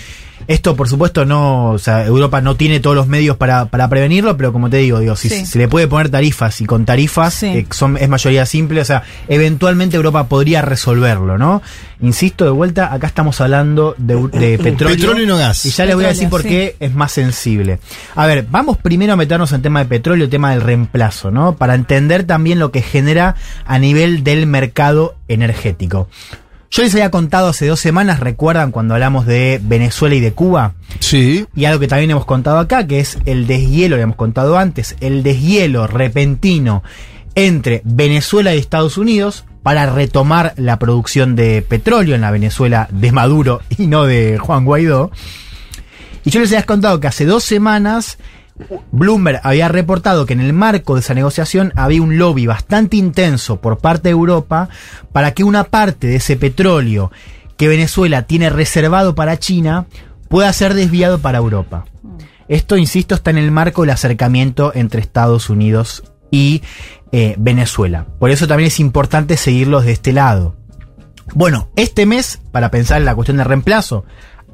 Esto, 0.49 0.77
por 0.77 0.87
supuesto, 0.87 1.25
no, 1.25 1.71
o 1.71 1.79
sea, 1.79 2.05
Europa 2.05 2.43
no 2.43 2.57
tiene 2.57 2.79
todos 2.79 2.95
los 2.95 3.07
medios 3.09 3.37
para, 3.39 3.65
para 3.67 3.89
prevenirlo, 3.89 4.37
pero 4.37 4.53
como 4.53 4.69
te 4.69 4.77
digo, 4.77 5.01
digo, 5.01 5.17
si 5.17 5.29
Sí. 5.31 5.47
se 5.47 5.59
le 5.59 5.67
puede 5.67 5.89
poner 5.89 6.11
tarifas 6.11 6.61
y 6.61 6.67
con 6.67 6.85
tarifas 6.85 7.41
que 7.41 7.67
son, 7.71 7.97
es 7.97 8.09
mayoría 8.09 8.45
simple, 8.45 8.83
o 8.83 8.85
sea, 8.85 9.03
eventualmente 9.29 9.97
Europa 9.97 10.29
podría 10.29 10.61
resolverlo, 10.61 11.39
¿no? 11.39 11.63
Insisto, 12.03 12.45
de 12.45 12.51
vuelta, 12.51 12.93
acá 12.93 13.07
estamos 13.07 13.41
hablando 13.41 13.95
de, 13.99 14.15
de 14.29 14.59
petróleo. 14.63 14.97
Petróleo 14.97 15.25
y 15.25 15.27
no 15.27 15.39
gas. 15.39 15.65
Y 15.65 15.71
ya 15.71 15.87
les 15.87 15.95
voy 15.97 16.05
a 16.05 16.09
decir 16.09 16.25
Petróleo, 16.29 16.43
por 16.43 16.49
qué 16.51 16.77
es 16.79 16.95
más 16.95 17.13
sensible. 17.13 17.79
A 18.15 18.27
ver, 18.27 18.47
vamos 18.49 18.77
primero 18.77 19.15
a 19.15 19.17
meternos 19.17 19.51
en 19.53 19.63
tema 19.63 19.81
de 19.81 19.87
petróleo, 19.87 20.29
tema 20.29 20.51
del 20.51 20.61
reemplazo, 20.61 21.31
¿no? 21.31 21.57
Para 21.57 21.75
entender 21.75 22.25
también 22.25 22.59
lo 22.59 22.71
que 22.71 22.83
genera 22.83 23.37
a 23.65 23.79
nivel 23.79 24.23
del 24.23 24.47
mercado 24.47 25.17
energético. 25.29 26.09
Yo 26.71 26.83
les 26.83 26.93
había 26.95 27.11
contado 27.11 27.49
hace 27.49 27.67
dos 27.67 27.81
semanas, 27.81 28.21
¿recuerdan 28.21 28.73
cuando 28.73 28.95
hablamos 28.95 29.25
de 29.27 29.61
Venezuela 29.63 30.15
y 30.15 30.21
de 30.21 30.33
Cuba? 30.33 30.75
Sí. 31.01 31.47
Y 31.55 31.65
algo 31.65 31.81
que 31.81 31.89
también 31.89 32.11
hemos 32.11 32.27
contado 32.27 32.59
acá, 32.59 32.87
que 32.87 33.01
es 33.01 33.19
el 33.25 33.47
deshielo, 33.47 33.97
lo 33.97 34.03
hemos 34.03 34.17
contado 34.17 34.59
antes, 34.59 34.97
el 35.01 35.23
deshielo 35.23 35.87
repentino 35.87 36.83
entre 37.35 37.83
Venezuela 37.85 38.55
y 38.55 38.59
Estados 38.59 38.99
Unidos 38.99 39.45
para 39.63 39.87
retomar 39.87 40.55
la 40.57 40.79
producción 40.79 41.37
de 41.37 41.63
petróleo 41.63 42.15
en 42.15 42.21
la 42.21 42.31
Venezuela 42.31 42.89
de 42.91 43.13
Maduro 43.13 43.63
y 43.79 43.87
no 43.87 44.05
de 44.05 44.39
Juan 44.39 44.65
Guaidó. 44.65 45.11
Y 46.25 46.31
yo 46.31 46.41
les 46.41 46.51
había 46.53 46.67
contado 46.67 46.99
que 46.99 47.07
hace 47.07 47.25
dos 47.25 47.45
semanas 47.45 48.19
Bloomberg 48.91 49.41
había 49.43 49.69
reportado 49.69 50.27
que 50.27 50.33
en 50.33 50.41
el 50.41 50.53
marco 50.53 50.95
de 50.95 51.01
esa 51.01 51.15
negociación 51.15 51.73
había 51.77 52.03
un 52.03 52.19
lobby 52.19 52.47
bastante 52.47 52.97
intenso 52.97 53.61
por 53.61 53.79
parte 53.79 54.09
de 54.09 54.13
Europa 54.13 54.69
para 55.13 55.33
que 55.33 55.45
una 55.45 55.65
parte 55.65 56.07
de 56.07 56.17
ese 56.17 56.37
petróleo 56.37 57.11
que 57.57 57.69
Venezuela 57.69 58.23
tiene 58.23 58.51
reservado 58.51 59.15
para 59.15 59.39
China 59.39 59.87
pueda 60.29 60.53
ser 60.53 60.75
desviado 60.75 61.19
para 61.19 61.39
Europa. 61.39 61.85
Esto, 62.49 62.77
insisto, 62.77 63.15
está 63.15 63.31
en 63.31 63.39
el 63.39 63.51
marco 63.51 63.83
del 63.83 63.91
acercamiento 63.91 64.73
entre 64.75 65.01
Estados 65.01 65.51
Unidos 65.51 66.05
y 66.31 66.63
eh, 67.13 67.35
Venezuela. 67.39 68.07
Por 68.19 68.31
eso 68.31 68.47
también 68.47 68.69
es 68.69 68.81
importante 68.81 69.37
seguirlos 69.37 69.85
de 69.85 69.93
este 69.93 70.13
lado. 70.13 70.57
Bueno, 71.35 71.69
este 71.77 72.07
mes, 72.07 72.41
para 72.53 72.71
pensar 72.71 72.99
en 72.99 73.05
la 73.05 73.15
cuestión 73.15 73.39
de 73.39 73.45
reemplazo, 73.45 74.05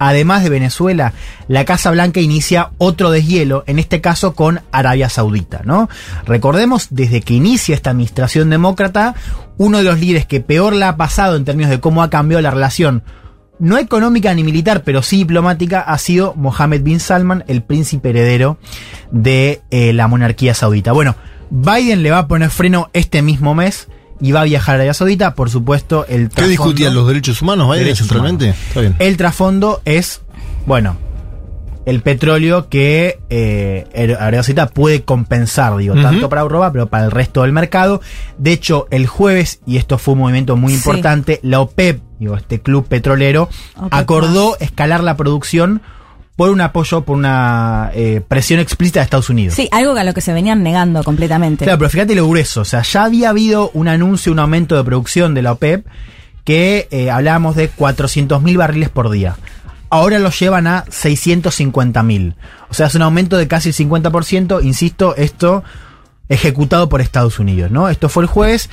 además 0.09 0.43
de 0.43 0.51
Venezuela, 0.51 1.13
la 1.47 1.65
Casa 1.65 1.91
Blanca 1.93 2.21
inicia 2.21 2.71
otro 2.79 3.11
deshielo, 3.11 3.63
en 3.67 3.79
este 3.79 4.01
caso 4.01 4.35
con 4.35 4.61
Arabia 4.73 5.09
Saudita, 5.09 5.63
¿no? 5.65 5.89
Recordemos, 6.27 6.89
desde 6.91 7.21
que 7.21 7.35
inicia 7.35 7.75
esta 7.75 7.91
administración 7.91 8.51
demócrata, 8.51 9.15
uno 9.59 9.79
de 9.79 9.85
los 9.85 10.01
líderes 10.01 10.27
que 10.27 10.41
peor 10.41 10.73
la 10.73 10.89
ha 10.89 10.97
pasado 10.97 11.37
en 11.37 11.45
términos 11.45 11.71
de 11.71 11.79
cómo 11.79 12.03
ha 12.03 12.11
cambiado 12.11 12.43
la 12.43 12.51
relación, 12.51 13.05
no 13.61 13.79
económica 13.79 14.35
ni 14.35 14.43
militar, 14.43 14.83
pero 14.83 15.03
sí 15.03 15.19
diplomática, 15.19 15.81
ha 15.81 15.97
sido 15.99 16.35
Mohammed 16.35 16.83
bin 16.83 16.99
Salman, 16.99 17.45
el 17.47 17.63
príncipe 17.63 18.11
heredero 18.11 18.59
de 19.13 19.63
eh, 19.71 19.93
la 19.93 20.09
monarquía 20.09 20.55
saudita. 20.55 20.91
Bueno, 20.91 21.15
Biden 21.51 22.03
le 22.03 22.11
va 22.11 22.19
a 22.19 22.29
poner 22.29 22.51
freno 22.51 22.91
este 22.93 23.23
mismo 23.23 23.55
mes 23.55 23.89
y 24.23 24.33
va 24.33 24.41
a 24.43 24.45
viajar 24.45 24.75
a 24.75 24.77
Arabia 24.77 24.95
Saudita, 24.95 25.35
por 25.35 25.51
supuesto, 25.51 26.07
el 26.09 26.31
¿Qué 26.31 26.47
discutían 26.47 26.95
los 26.95 27.07
derechos 27.09 27.43
humanos, 27.43 27.67
Biden, 27.69 27.85
Derechos 27.85 28.07
centralmente? 28.07 28.45
humanos. 28.47 28.63
Está 28.69 28.81
bien. 28.81 28.97
El 28.99 29.17
trasfondo 29.19 29.83
es, 29.85 30.23
bueno, 30.65 30.97
el 31.85 32.01
petróleo 32.03 32.69
que 32.69 33.19
eh, 33.29 34.17
Arabia 34.21 34.45
Saudita 34.45 34.69
puede 34.69 35.03
compensar, 35.03 35.77
digo, 35.77 35.95
tanto 36.01 36.29
para 36.29 36.43
Europa, 36.43 36.71
pero 36.73 36.87
para 36.87 37.05
el 37.07 37.11
resto 37.11 37.43
del 37.43 37.51
mercado. 37.53 38.01
De 38.39 38.53
hecho, 38.53 38.87
el 38.93 39.09
jueves, 39.09 39.59
y 39.67 39.77
esto 39.79 39.99
fue 39.99 40.15
un 40.15 40.21
movimiento 40.21 40.57
muy 40.57 40.71
Sí. 40.73 40.77
importante, 40.79 41.41
la 41.43 41.61
OPEP, 41.61 42.01
digo, 42.21 42.37
este 42.37 42.61
club 42.61 42.87
petrolero, 42.87 43.49
OPEP 43.77 43.93
acordó 43.95 44.57
escalar 44.61 45.03
la 45.03 45.17
producción 45.17 45.83
por 46.37 46.51
un 46.51 46.61
apoyo, 46.61 47.03
por 47.03 47.17
una 47.17 47.91
eh, 47.95 48.23
presión 48.27 48.61
explícita 48.61 49.01
de 49.01 49.05
Estados 49.05 49.31
Unidos. 49.31 49.55
Sí, 49.55 49.69
algo 49.71 49.93
a 49.93 50.05
lo 50.05 50.15
que 50.15 50.21
se 50.21 50.33
venían 50.33 50.63
negando 50.63 51.03
completamente. 51.05 51.65
Claro, 51.65 51.79
pero 51.79 51.91
fíjate 51.91 52.15
lo 52.15 52.29
grueso. 52.29 52.63
O 52.63 52.65
sea, 52.65 52.83
ya 52.83 53.05
había 53.05 53.31
habido 53.31 53.71
un 53.75 53.89
anuncio, 53.89 54.33
un 54.33 54.39
aumento 54.39 54.77
de 54.77 54.85
producción 54.85 55.35
de 55.35 55.43
la 55.43 55.53
OPEP 55.53 55.87
que 56.45 56.89
eh, 56.91 57.11
hablábamos 57.11 57.55
de 57.55 57.71
400.000 57.71 58.57
barriles 58.57 58.89
por 58.89 59.11
día. 59.11 59.37
Ahora 59.91 60.19
lo 60.19 60.31
llevan 60.31 60.67
a 60.67 60.85
650.000. 60.87 62.35
O 62.71 62.75
sea, 62.75 62.87
es 62.87 62.95
un 62.95 63.03
aumento 63.03 63.37
de 63.37 63.47
casi 63.47 63.69
el 63.69 63.75
50%. 63.75 64.65
Insisto, 64.65 65.15
esto 65.17 65.63
ejecutado 66.31 66.89
por 66.89 67.03
Estados 67.03 67.39
Unidos, 67.39 67.71
¿no? 67.71 67.91
Esto 67.91 68.09
fue 68.09 68.23
el 68.23 68.29
jueves 68.29 68.71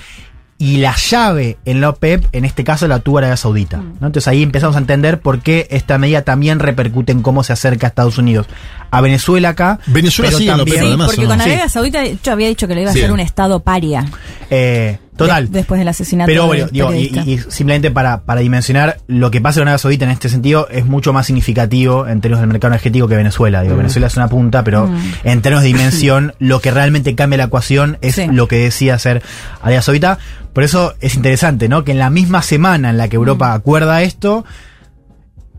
y 0.61 0.77
la 0.77 0.93
llave 0.95 1.57
en 1.63 1.79
la 1.79 1.89
OPEP, 1.89 2.25
en 2.33 2.43
este 2.43 2.63
caso 2.65 2.85
la 2.87 2.99
tuvo 2.99 3.17
Arabia 3.19 3.37
Saudita. 3.37 3.77
¿no? 3.77 4.07
Entonces 4.07 4.27
ahí 4.27 4.43
empezamos 4.43 4.75
a 4.75 4.79
entender 4.79 5.21
por 5.21 5.39
qué 5.39 5.67
esta 5.71 5.97
medida 5.97 6.23
también 6.23 6.59
repercute 6.59 7.13
en 7.13 7.21
cómo 7.21 7.43
se 7.43 7.53
acerca 7.53 7.87
a 7.87 7.89
Estados 7.89 8.17
Unidos. 8.17 8.45
A 8.91 8.99
Venezuela 9.01 9.49
acá. 9.49 9.79
Venezuela 9.87 10.27
pero 10.29 10.37
sigue 10.37 10.51
en 10.51 10.57
la 10.57 10.63
OPEP, 10.63 10.73
también- 10.75 10.87
además, 10.93 11.07
Porque 11.07 11.25
con. 11.25 11.41
Arabia 11.41 11.69
Saudita 11.69 12.03
yo 12.05 12.31
había 12.33 12.49
dicho 12.49 12.67
que 12.67 12.75
le 12.75 12.81
iba 12.81 12.91
a 12.91 12.93
Sí. 12.93 12.99
ser 12.99 13.11
un 13.11 13.21
estado 13.21 13.61
paria. 13.61 14.05
Eh, 14.49 14.99
total. 15.19 15.51
de- 15.51 15.59
después 15.59 15.77
del 15.79 15.87
asesinato 15.87 16.27
Pero 16.27 16.47
bueno, 16.47 16.67
digo, 16.71 16.93
y, 16.93 17.37
simplemente 17.49 17.91
para, 17.91 18.21
para 18.21 18.41
dimensionar, 18.41 18.97
lo 19.07 19.29
que 19.31 19.39
pasa 19.41 19.59
con 19.59 19.67
Arabia 19.67 19.77
Saudita 19.77 20.05
en 20.05 20.11
este 20.11 20.29
sentido 20.29 20.67
es 20.69 20.85
mucho 20.85 21.13
más 21.13 21.27
significativo 21.27 22.07
en 22.07 22.21
términos 22.21 22.39
del 22.41 22.47
mercado 22.49 22.73
energético 22.73 23.07
que 23.07 23.15
Venezuela. 23.15 23.61
Digo, 23.61 23.75
Mm. 23.75 23.77
Venezuela 23.77 24.07
es 24.07 24.17
una 24.17 24.27
punta, 24.27 24.63
pero 24.63 24.87
Mm. 24.87 24.97
en 25.23 25.41
términos 25.41 25.61
de 25.63 25.67
dimensión, 25.73 26.33
lo 26.39 26.59
que 26.61 26.71
realmente 26.71 27.15
cambia 27.15 27.37
la 27.37 27.43
ecuación 27.45 27.97
es 28.01 28.15
Sí. 28.15 28.27
lo 28.31 28.47
que 28.47 28.57
decía 28.57 28.95
hacer 28.95 29.21
Arabia 29.61 29.81
Saudita. 29.81 30.17
Por 30.53 30.63
eso 30.63 30.95
es 30.99 31.15
interesante, 31.15 31.69
¿no? 31.69 31.83
Que 31.83 31.91
en 31.91 31.99
la 31.99 32.09
misma 32.09 32.41
semana 32.41 32.89
en 32.89 32.97
la 32.97 33.07
que 33.07 33.15
Europa 33.15 33.53
acuerda 33.53 34.01
esto, 34.01 34.45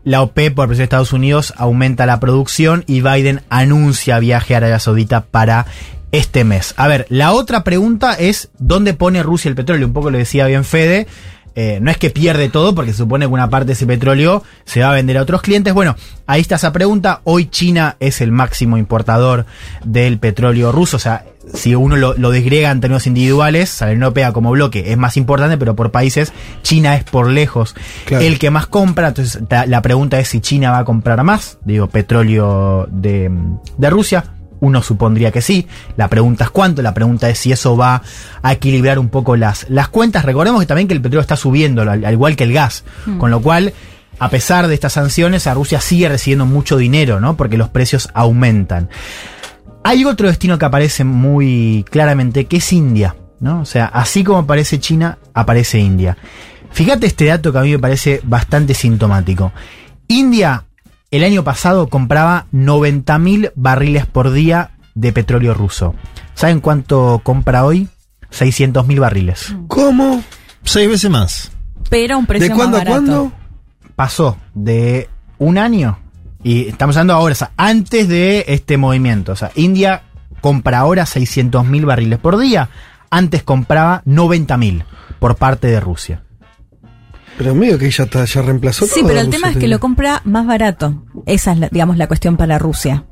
la 0.03 0.21
OPEP, 0.23 0.55
por 0.55 0.67
presión 0.67 0.79
de 0.81 0.83
Estados 0.85 1.13
Unidos, 1.13 1.53
aumenta 1.57 2.05
la 2.07 2.19
producción 2.19 2.83
y 2.87 3.01
Biden 3.01 3.41
anuncia 3.49 4.17
viaje 4.19 4.55
a 4.55 4.57
Arabia 4.57 4.79
Saudita 4.79 5.21
para 5.25 5.67
este 6.11 6.43
mes. 6.43 6.73
A 6.77 6.87
ver, 6.87 7.05
la 7.09 7.31
otra 7.33 7.63
pregunta 7.63 8.13
es, 8.13 8.49
¿dónde 8.59 8.93
pone 8.93 9.23
Rusia 9.23 9.49
el 9.49 9.55
petróleo? 9.55 9.87
Un 9.87 9.93
poco 9.93 10.11
lo 10.11 10.17
decía 10.17 10.45
bien 10.47 10.63
Fede. 10.65 11.07
Eh, 11.53 11.79
no 11.81 11.91
es 11.91 11.97
que 11.97 12.09
pierde 12.09 12.47
todo, 12.47 12.73
porque 12.73 12.91
se 12.91 12.99
supone 12.99 13.25
que 13.27 13.33
una 13.33 13.49
parte 13.49 13.67
de 13.67 13.73
ese 13.73 13.85
petróleo 13.85 14.41
se 14.63 14.79
va 14.81 14.91
a 14.91 14.93
vender 14.93 15.17
a 15.17 15.21
otros 15.21 15.41
clientes. 15.41 15.73
Bueno, 15.73 15.97
ahí 16.25 16.39
está 16.39 16.55
esa 16.55 16.71
pregunta. 16.71 17.19
Hoy 17.25 17.47
China 17.47 17.97
es 17.99 18.21
el 18.21 18.31
máximo 18.31 18.77
importador 18.77 19.45
del 19.83 20.17
petróleo 20.17 20.71
ruso. 20.71 20.95
O 20.95 20.99
sea, 21.01 21.25
si 21.53 21.75
uno 21.75 21.97
lo, 21.97 22.13
lo 22.13 22.31
desgrega 22.31 22.71
en 22.71 22.79
términos 22.79 23.05
individuales, 23.05 23.81
la 23.81 23.87
Unión 23.87 24.03
Europea 24.03 24.31
como 24.31 24.51
bloque 24.51 24.93
es 24.93 24.97
más 24.97 25.17
importante, 25.17 25.57
pero 25.57 25.75
por 25.75 25.91
países, 25.91 26.31
China 26.61 26.95
es 26.95 27.03
por 27.03 27.29
lejos 27.29 27.75
Claro. 28.05 28.23
el 28.23 28.39
que 28.39 28.49
más 28.49 28.67
compra. 28.67 29.09
Entonces, 29.09 29.41
ta- 29.49 29.65
la 29.65 29.81
pregunta 29.81 30.19
es 30.21 30.29
si 30.29 30.39
China 30.39 30.71
va 30.71 30.77
a 30.79 30.85
comprar 30.85 31.21
más, 31.25 31.57
digo, 31.65 31.87
petróleo 31.87 32.87
de, 32.89 33.29
de 33.77 33.89
Rusia. 33.89 34.23
Uno 34.61 34.81
supondría 34.81 35.31
que 35.31 35.41
sí. 35.41 35.67
La 35.97 36.07
pregunta 36.07 36.45
es 36.45 36.49
cuánto. 36.49 36.81
La 36.81 36.93
pregunta 36.93 37.29
es 37.29 37.39
si 37.39 37.51
eso 37.51 37.75
va 37.75 38.01
a 38.41 38.53
equilibrar 38.53 38.97
un 38.99 39.09
poco 39.09 39.35
las, 39.35 39.69
las 39.69 39.89
cuentas. 39.89 40.23
Recordemos 40.23 40.61
que 40.61 40.67
también 40.67 40.87
que 40.87 40.93
el 40.93 41.01
petróleo 41.01 41.21
está 41.21 41.35
subiendo, 41.35 41.81
al, 41.81 42.05
al 42.05 42.13
igual 42.13 42.35
que 42.35 42.45
el 42.45 42.53
gas. 42.53 42.85
Mm. 43.05 43.17
Con 43.17 43.31
lo 43.31 43.41
cual, 43.41 43.73
a 44.19 44.29
pesar 44.29 44.67
de 44.67 44.75
estas 44.75 44.93
sanciones, 44.93 45.47
a 45.47 45.53
Rusia 45.53 45.81
sigue 45.81 46.07
recibiendo 46.07 46.45
mucho 46.45 46.77
dinero, 46.77 47.19
¿no? 47.19 47.35
Porque 47.35 47.57
los 47.57 47.69
precios 47.69 48.09
aumentan. 48.13 48.87
Hay 49.83 50.05
otro 50.05 50.27
destino 50.27 50.59
que 50.59 50.65
aparece 50.65 51.03
muy 51.03 51.83
claramente, 51.89 52.45
que 52.45 52.57
es 52.57 52.71
India, 52.71 53.15
¿no? 53.39 53.61
O 53.61 53.65
sea, 53.65 53.85
así 53.87 54.23
como 54.23 54.39
aparece 54.39 54.79
China, 54.79 55.17
aparece 55.33 55.79
India. 55.79 56.17
Fíjate 56.71 57.07
este 57.07 57.25
dato 57.25 57.51
que 57.51 57.57
a 57.57 57.61
mí 57.63 57.71
me 57.71 57.79
parece 57.79 58.21
bastante 58.23 58.75
sintomático. 58.75 59.51
India 60.07 60.65
el 61.11 61.23
año 61.23 61.43
pasado 61.43 61.87
compraba 61.87 62.47
90.000 62.53 63.51
barriles 63.55 64.05
por 64.05 64.31
día 64.31 64.71
de 64.95 65.13
petróleo 65.13 65.53
ruso. 65.53 65.93
¿Saben 66.33 66.61
cuánto 66.61 67.21
compra 67.23 67.65
hoy? 67.65 67.89
600.000 68.31 68.99
barriles. 68.99 69.55
¿Cómo? 69.67 70.23
Seis 70.63 70.89
veces 70.89 71.11
más. 71.11 71.51
Pero 71.89 72.17
un 72.17 72.25
precio 72.25 72.49
¿De 72.49 72.55
cuándo 72.55 72.77
más 72.77 72.87
a 72.87 72.89
cuándo? 72.89 73.31
Pasó 73.95 74.37
de 74.53 75.09
un 75.37 75.57
año, 75.57 75.99
y 76.43 76.67
estamos 76.67 76.95
hablando 76.95 77.13
ahora, 77.13 77.33
o 77.33 77.35
sea, 77.35 77.51
antes 77.57 78.07
de 78.07 78.45
este 78.47 78.77
movimiento. 78.77 79.33
O 79.33 79.35
sea, 79.35 79.51
India 79.55 80.03
compra 80.39 80.79
ahora 80.79 81.03
600.000 81.03 81.85
barriles 81.85 82.19
por 82.19 82.37
día. 82.37 82.69
Antes 83.09 83.43
compraba 83.43 84.01
90.000 84.05 84.85
por 85.19 85.35
parte 85.35 85.67
de 85.67 85.79
Rusia. 85.79 86.23
Pero 87.41 87.55
medio 87.55 87.79
que 87.79 87.89
ya, 87.89 88.03
está, 88.03 88.23
ya 88.23 88.41
reemplazó 88.43 88.85
Sí, 88.85 88.99
todo, 88.99 89.07
pero 89.07 89.19
el 89.21 89.25
Rusia, 89.25 89.39
tema 89.39 89.51
es 89.51 89.57
que 89.57 89.67
lo 89.67 89.79
compra 89.79 90.21
más 90.25 90.45
barato. 90.45 91.03
Esa 91.25 91.53
es, 91.53 91.57
la- 91.57 91.69
digamos, 91.69 91.97
la 91.97 92.07
cuestión 92.07 92.37
para 92.37 92.59
Rusia. 92.59 93.05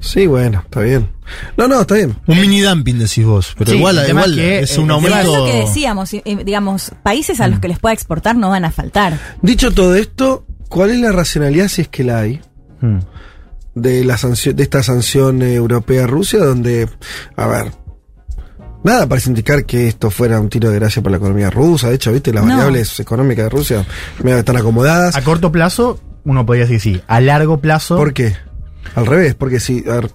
Sí, 0.00 0.26
bueno, 0.26 0.62
está 0.64 0.80
bien. 0.80 1.10
No, 1.56 1.68
no, 1.68 1.80
está 1.82 1.94
bien. 1.94 2.16
Un 2.26 2.40
mini 2.40 2.60
dumping 2.60 2.98
decís 2.98 3.24
vos, 3.24 3.54
pero 3.56 3.70
Sí, 3.70 3.76
igual, 3.76 4.04
igual 4.08 4.30
es 4.32 4.36
que, 4.36 4.58
es 4.60 4.78
un 4.78 4.88
tema 4.88 4.98
Es 4.98 5.04
aumento. 5.14 5.38
lo 5.38 5.44
que 5.46 5.58
decíamos, 5.60 6.10
digamos, 6.44 6.90
países 7.04 7.40
a 7.40 7.46
los 7.46 7.60
que 7.60 7.68
les 7.68 7.78
pueda 7.78 7.92
exportar 7.92 8.34
no 8.36 8.50
van 8.50 8.64
a 8.64 8.72
faltar. 8.72 9.16
Dicho 9.42 9.70
todo 9.72 9.94
esto, 9.94 10.44
¿cuál 10.68 10.90
es 10.90 10.98
la 10.98 11.12
racionalidad, 11.12 11.68
si 11.68 11.82
es 11.82 11.88
que 11.88 12.02
la 12.02 12.18
hay, 12.18 12.40
Hmm. 12.80 12.98
de 13.76 14.04
la 14.04 14.18
sanción, 14.18 14.56
de 14.56 14.62
esta 14.64 14.82
sanción 14.82 15.40
eh, 15.42 15.54
europea 15.54 16.02
a 16.04 16.06
Rusia, 16.08 16.40
donde, 16.40 16.88
a 17.36 17.46
ver, 17.46 17.72
nada 18.86 19.06
parece 19.06 19.28
indicar 19.28 19.64
que 19.66 19.88
esto 19.88 20.10
fuera 20.10 20.40
un 20.40 20.48
tiro 20.48 20.70
de 20.70 20.78
gracia 20.78 21.02
para 21.02 21.12
la 21.12 21.16
economía 21.18 21.50
rusa. 21.50 21.88
De 21.90 21.96
hecho, 21.96 22.12
viste, 22.12 22.32
las 22.32 22.44
No. 22.44 22.50
variables 22.54 22.98
económicas 23.00 23.44
de 23.44 23.48
Rusia 23.50 23.86
están 24.24 24.56
acomodadas. 24.56 25.14
A 25.16 25.22
corto 25.22 25.52
plazo, 25.52 26.00
uno 26.24 26.46
podría 26.46 26.64
decir 26.64 26.80
sí. 26.80 27.02
A 27.06 27.20
largo 27.20 27.60
plazo. 27.60 27.96
¿Por 27.96 28.14
qué? 28.14 28.34
Al 28.94 29.04
revés, 29.06 29.34
porque 29.34 29.60
si, 29.60 29.84
a 29.88 29.94
ver, 29.96 30.10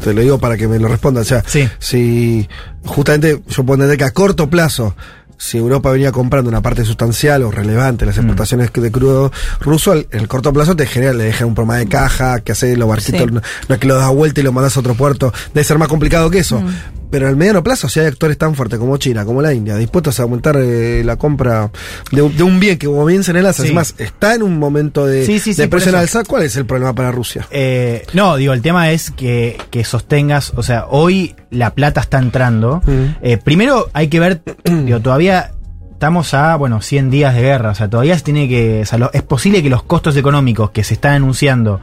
te 0.00 0.14
lo 0.14 0.20
digo 0.20 0.38
para 0.38 0.56
que 0.56 0.68
me 0.68 0.78
lo 0.78 0.88
responda, 0.88 1.20
o 1.20 1.24
sea, 1.24 1.42
Sí. 1.46 1.68
si 1.78 2.48
justamente 2.84 3.40
yo 3.48 3.64
puedo 3.64 3.74
entender 3.76 3.98
que 3.98 4.04
a 4.04 4.10
corto 4.12 4.48
plazo, 4.48 4.94
si 5.36 5.58
Europa 5.58 5.90
venía 5.90 6.12
comprando 6.12 6.48
una 6.48 6.62
parte 6.62 6.84
sustancial 6.84 7.42
o 7.42 7.50
relevante 7.50 8.06
las 8.06 8.16
exportaciones 8.16 8.72
de 8.72 8.90
crudo 8.92 9.32
ruso, 9.60 9.94
en 9.94 10.06
el 10.12 10.28
corto 10.28 10.52
plazo 10.52 10.74
te 10.76 10.86
genera, 10.86 11.12
le 11.12 11.24
deja 11.24 11.44
un 11.44 11.54
problema 11.54 11.76
de 11.78 11.86
caja, 11.86 12.40
que 12.40 12.52
hace 12.52 12.76
los 12.76 12.88
barquitos, 12.88 13.20
Sí. 13.20 13.26
no, 13.30 13.42
no 13.68 13.74
es 13.74 13.80
que 13.80 13.86
lo 13.88 13.96
das 13.96 14.10
vuelta 14.10 14.40
y 14.40 14.44
lo 14.44 14.52
mandas 14.52 14.76
a 14.76 14.80
otro 14.80 14.94
puerto, 14.94 15.32
debe 15.52 15.64
ser 15.64 15.76
más 15.78 15.88
complicado 15.88 16.30
que 16.30 16.38
eso. 16.38 16.62
Pero 17.10 17.28
al 17.28 17.36
mediano 17.36 17.62
plazo, 17.62 17.88
si 17.88 18.00
hay 18.00 18.06
actores 18.06 18.36
tan 18.38 18.56
fuertes 18.56 18.76
como 18.78 18.96
China, 18.96 19.24
como 19.24 19.40
la 19.40 19.52
India, 19.54 19.76
dispuestos 19.76 20.18
a 20.18 20.24
aumentar 20.24 20.56
eh, 20.58 21.02
la 21.04 21.14
compra 21.16 21.70
de, 22.10 22.22
un- 22.22 22.36
de 22.36 22.42
un 22.42 22.58
bien 22.58 22.76
que 22.76 22.86
como 22.88 23.04
bien 23.04 23.22
se 23.22 23.30
enlaza, 23.30 23.62
Sí. 23.62 23.68
además 23.68 23.94
está 23.98 24.34
en 24.34 24.42
un 24.42 24.58
momento 24.58 25.06
de, 25.06 25.24
Sí, 25.24 25.52
de 25.54 25.68
presión 25.68 25.94
alza, 25.94 26.24
¿cuál 26.24 26.42
es 26.42 26.56
el 26.56 26.66
problema 26.66 26.92
para 26.92 27.12
Rusia? 27.12 27.46
Eh, 27.52 28.04
no, 28.14 28.36
digo, 28.36 28.52
el 28.52 28.62
tema 28.62 28.90
es 28.90 29.12
que, 29.12 29.53
que 29.70 29.84
sostengas, 29.84 30.52
o 30.56 30.62
sea, 30.62 30.86
hoy 30.88 31.34
la 31.50 31.70
plata 31.70 32.00
está 32.00 32.18
entrando. 32.18 32.82
Mm. 32.86 33.04
Eh, 33.22 33.36
primero 33.38 33.88
hay 33.92 34.08
que 34.08 34.20
ver, 34.20 34.42
digo, 34.64 35.00
todavía 35.00 35.50
estamos 35.92 36.34
a, 36.34 36.56
bueno, 36.56 36.82
100 36.82 37.10
días 37.10 37.34
de 37.34 37.40
guerra, 37.42 37.70
o 37.70 37.74
sea, 37.74 37.88
todavía 37.88 38.16
se 38.18 38.24
tiene 38.24 38.48
que, 38.48 38.82
o 38.82 38.84
sea, 38.86 38.98
lo- 38.98 39.12
es 39.12 39.22
posible 39.22 39.62
que 39.62 39.70
los 39.70 39.82
costos 39.84 40.16
económicos 40.16 40.70
que 40.70 40.84
se 40.84 40.94
están 40.94 41.12
anunciando 41.14 41.80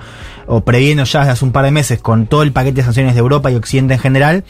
o 0.48 0.62
previendo 0.62 1.04
ya 1.06 1.20
desde 1.20 1.32
hace 1.32 1.46
un 1.46 1.52
par 1.52 1.66
de 1.66 1.72
meses 1.72 2.00
con 2.00 2.28
todo 2.28 2.44
el 2.44 2.52
paquete 2.52 2.78
de 2.78 2.84
sanciones 2.84 3.14
de 3.16 3.20
Europa 3.20 3.50
y 3.52 3.56
Occidente 3.56 3.96
en 3.96 4.00
general, 4.00 4.44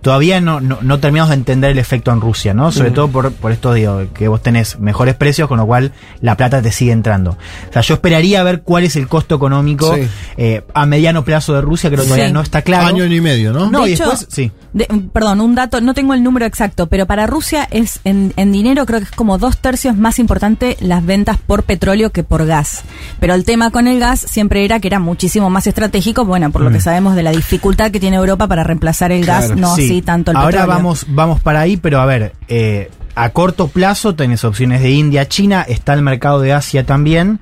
todavía 0.00 0.40
no, 0.40 0.60
no, 0.60 0.78
no 0.82 0.98
terminamos 1.00 1.30
de 1.30 1.36
entender 1.36 1.70
el 1.70 1.78
efecto 1.78 2.10
en 2.12 2.20
Rusia, 2.20 2.54
¿no? 2.54 2.72
Sobre 2.72 2.90
Mm. 2.90 2.94
todo 2.94 3.08
por, 3.08 3.32
por 3.32 3.52
esto, 3.52 3.72
digo, 3.72 4.02
que 4.14 4.28
vos 4.28 4.42
tenés 4.42 4.78
mejores 4.78 5.14
precios, 5.14 5.48
con 5.48 5.58
lo 5.58 5.66
cual 5.66 5.92
la 6.20 6.36
plata 6.36 6.62
te 6.62 6.72
sigue 6.72 6.92
entrando. 6.92 7.32
O 7.68 7.72
sea, 7.72 7.82
yo 7.82 7.94
esperaría 7.94 8.42
ver 8.42 8.62
cuál 8.62 8.84
es 8.84 8.96
el 8.96 9.08
costo 9.08 9.34
económico 9.34 9.94
Sí. 9.94 10.02
eh, 10.36 10.62
a 10.74 10.86
mediano 10.86 11.24
plazo 11.24 11.54
de 11.54 11.60
Rusia, 11.60 11.90
creo 11.90 12.02
que 12.02 12.06
todavía 12.08 12.26
Sí. 12.28 12.32
no 12.32 12.40
está 12.40 12.62
claro. 12.62 12.86
Año 12.86 13.04
y 13.04 13.20
medio, 13.20 13.52
¿no? 13.52 13.70
No, 13.70 13.84
De 13.84 13.90
y 13.90 13.92
hecho, 13.94 14.08
después, 14.10 14.26
sí. 14.30 14.50
de- 14.72 14.86
perdón, 15.12 15.40
un 15.40 15.54
dato, 15.54 15.80
no 15.80 15.94
tengo 15.94 16.14
el 16.14 16.22
número 16.22 16.46
exacto, 16.46 16.86
pero 16.86 17.06
para 17.06 17.26
Rusia 17.26 17.66
es 17.70 18.00
en, 18.04 18.32
en 18.36 18.52
dinero 18.52 18.86
creo 18.86 18.98
que 19.00 19.04
es 19.06 19.10
como 19.10 19.38
dos 19.38 19.58
tercios 19.58 19.96
más 19.96 20.18
importante 20.18 20.76
las 20.80 21.04
ventas 21.04 21.38
por 21.44 21.62
petróleo 21.64 22.10
que 22.10 22.22
por 22.22 22.46
gas. 22.46 22.82
Pero 23.20 23.34
el 23.34 23.44
tema 23.44 23.70
con 23.70 23.86
el 23.88 23.98
gas 23.98 24.20
siempre 24.20 24.64
era 24.64 24.80
que 24.80 24.88
era 24.88 24.98
muchísimo 24.98 25.50
más 25.50 25.66
estratégico, 25.66 26.24
bueno, 26.24 26.50
por 26.50 26.62
lo 26.62 26.70
que 26.70 26.80
sabemos 26.80 27.14
de 27.16 27.22
la 27.22 27.30
dificultad 27.32 27.90
que 27.90 28.00
tiene 28.00 28.16
Europa 28.16 28.46
para 28.46 28.62
reemplazar 28.64 29.12
el 29.12 29.24
gas, 29.24 29.54
no 29.56 29.74
Sí. 29.74 29.87
Así 29.90 30.02
tanto 30.02 30.30
el 30.30 30.36
Ahora 30.36 30.50
petróleo. 30.50 30.74
vamos, 30.76 31.06
vamos 31.08 31.40
para 31.40 31.60
ahí, 31.60 31.76
pero 31.76 32.00
a 32.00 32.06
ver, 32.06 32.32
eh, 32.48 32.90
a 33.14 33.30
corto 33.30 33.68
plazo 33.68 34.14
tenés 34.14 34.44
opciones 34.44 34.80
de 34.82 34.90
India, 34.90 35.26
China, 35.28 35.64
está 35.68 35.94
el 35.94 36.02
mercado 36.02 36.40
de 36.40 36.52
Asia 36.52 36.84
también, 36.86 37.40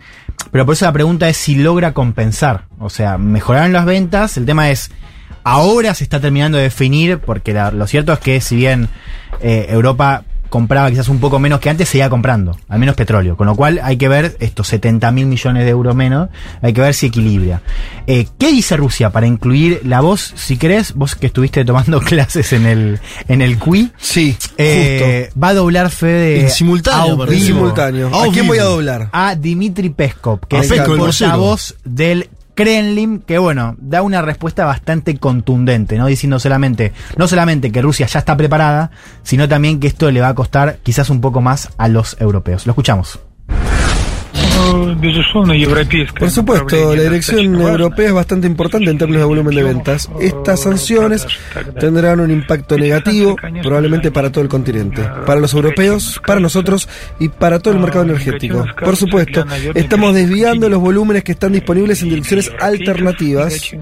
pero 0.51 0.65
por 0.65 0.73
eso 0.75 0.85
la 0.87 0.93
pregunta 0.93 1.29
es 1.29 1.37
si 1.37 1.55
logra 1.57 1.93
compensar. 1.93 2.65
O 2.79 2.89
sea, 2.91 3.19
mejoraron 3.19 3.73
las 3.73 3.85
ventas, 3.85 4.37
el 4.37 4.47
tema 4.47 4.71
es, 4.71 4.91
ahora 5.45 5.95
se 5.95 6.05
está 6.05 6.21
terminando 6.21 6.57
de 6.59 6.65
definir, 6.65 7.19
porque 7.19 7.53
la- 7.53 7.71
lo 7.71 7.87
cierto 7.87 8.13
es 8.13 8.19
que 8.21 8.41
si 8.41 8.57
bien 8.57 8.89
eh, 9.41 9.67
Europa 9.69 10.23
compraba 10.49 10.91
quizás 10.91 11.09
un 11.09 11.19
poco 11.19 11.39
menos 11.39 11.61
que 11.61 11.71
antes, 11.71 11.89
seguía 11.89 12.09
comprando, 12.11 12.57
al 12.69 12.79
menos 12.79 12.97
petróleo. 12.97 13.37
Con 13.37 13.47
lo 13.47 13.55
cual 13.55 13.81
hay 13.83 13.97
que 13.97 14.09
ver 14.09 14.37
estos 14.41 14.69
70 14.69 15.11
mil 15.13 15.27
millones 15.27 15.65
de 15.65 15.71
euros 15.71 15.95
menos, 15.95 16.29
hay 16.63 16.73
que 16.73 16.81
ver 16.81 16.95
si 16.95 17.07
equilibra. 17.07 17.63
Eh, 18.07 18.27
¿Qué 18.39 18.51
dice 18.51 18.77
Rusia 18.77 19.11
para 19.11 19.27
incluir 19.27 19.81
la 19.85 20.01
voz, 20.01 20.33
si 20.37 20.57
querés, 20.57 20.95
vos 20.95 21.15
que 21.15 21.27
estuviste 21.27 21.65
tomando 21.65 22.01
clases 22.03 22.53
en 22.53 22.67
el, 22.67 23.01
en 23.29 23.43
el 23.43 23.59
QI? 23.59 23.93
Sí, 23.99 24.37
eh, 24.59 25.31
va 25.41 25.49
a 25.49 25.55
doblar 25.55 25.91
fe 25.91 26.07
de 26.07 26.41
En 26.43 26.51
simultáneo, 26.51 27.23
a 27.23 27.27
vivo 27.27 27.45
simultáneo. 27.45 28.11
¿A 28.15 28.31
quién 28.33 28.47
voy 28.47 28.59
a 28.59 28.65
doblar? 28.65 29.09
a 29.13 29.35
Dmitry 29.35 29.91
Peskov, 29.91 30.47
que 30.47 30.57
A 30.57 30.61
es 30.61 30.69
Peskov, 30.69 30.95
el 30.95 31.01
portavoz 31.01 31.75
del 31.85 32.29
Kremlin, 32.57 33.21
que 33.21 33.37
bueno, 33.37 33.77
da 33.79 34.01
una 34.01 34.23
respuesta 34.23 34.65
bastante 34.65 35.19
contundente, 35.19 35.99
¿no? 35.99 36.07
Diciendo 36.07 36.41
solamente, 36.41 36.93
no 37.17 37.29
solamente 37.29 37.71
que 37.71 37.83
Rusia 37.83 38.07
ya 38.07 38.19
está 38.19 38.35
preparada, 38.37 38.91
sino 39.23 39.47
también 39.47 39.79
que 39.79 39.87
esto 39.87 40.11
le 40.11 40.23
va 40.23 40.29
a 40.29 40.35
costar 40.35 40.79
quizás 40.83 41.11
un 41.11 41.21
poco 41.21 41.43
más 41.43 41.69
a 41.77 41.89
los 41.89 42.17
europeos. 42.19 42.67
Lo 42.67 42.73
escuchamos. 42.73 43.21
Por 46.19 46.31
supuesto, 46.31 46.95
la 46.95 47.03
dirección 47.03 47.55
europea 47.55 48.09
es 48.09 48.13
bastante 48.15 48.47
importante 48.47 48.91
en 48.91 48.99
términos 48.99 49.23
de 49.23 49.27
volumen 49.27 49.55
de 49.55 49.63
ventas. 49.63 50.09
Estas 50.21 50.61
sanciones 50.61 51.27
tendrán 51.79 52.21
un 52.21 52.31
impacto 52.31 52.77
negativo, 52.79 53.37
probablemente 53.63 54.11
para 54.11 54.31
todo 54.31 54.43
el 54.43 54.49
continente, 54.49 55.03
para 55.27 55.41
los 55.41 55.55
europeos, 55.55 56.21
para 56.27 56.41
nosotros 56.41 56.89
y 57.19 57.29
para 57.29 57.59
todo 57.59 57.75
el 57.75 57.81
mercado 57.81 58.05
energético. 58.05 58.65
Por 58.83 58.97
supuesto, 58.97 59.45
estamos 59.75 60.15
desviando 60.15 60.69
los 60.69 60.81
volúmenes 60.81 61.25
que 61.25 61.33
están 61.33 61.53
disponibles 61.53 62.03
en 62.03 62.11
direcciones 62.11 62.51
alternativas. 62.61 63.75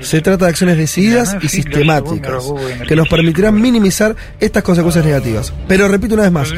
Se 0.00 0.20
trata 0.20 0.46
de 0.46 0.50
acciones 0.50 0.76
decididas 0.76 1.36
y 1.42 1.48
sistemáticas 1.48 2.52
que 2.88 2.96
nos 2.96 3.08
permitirán 3.08 3.60
minimizar 3.60 4.16
estas 4.40 4.62
consecuencias 4.62 5.04
negativas. 5.04 5.52
Pero 5.68 5.88
repito 5.88 6.14
una 6.14 6.24
vez 6.24 6.32
más, 6.32 6.54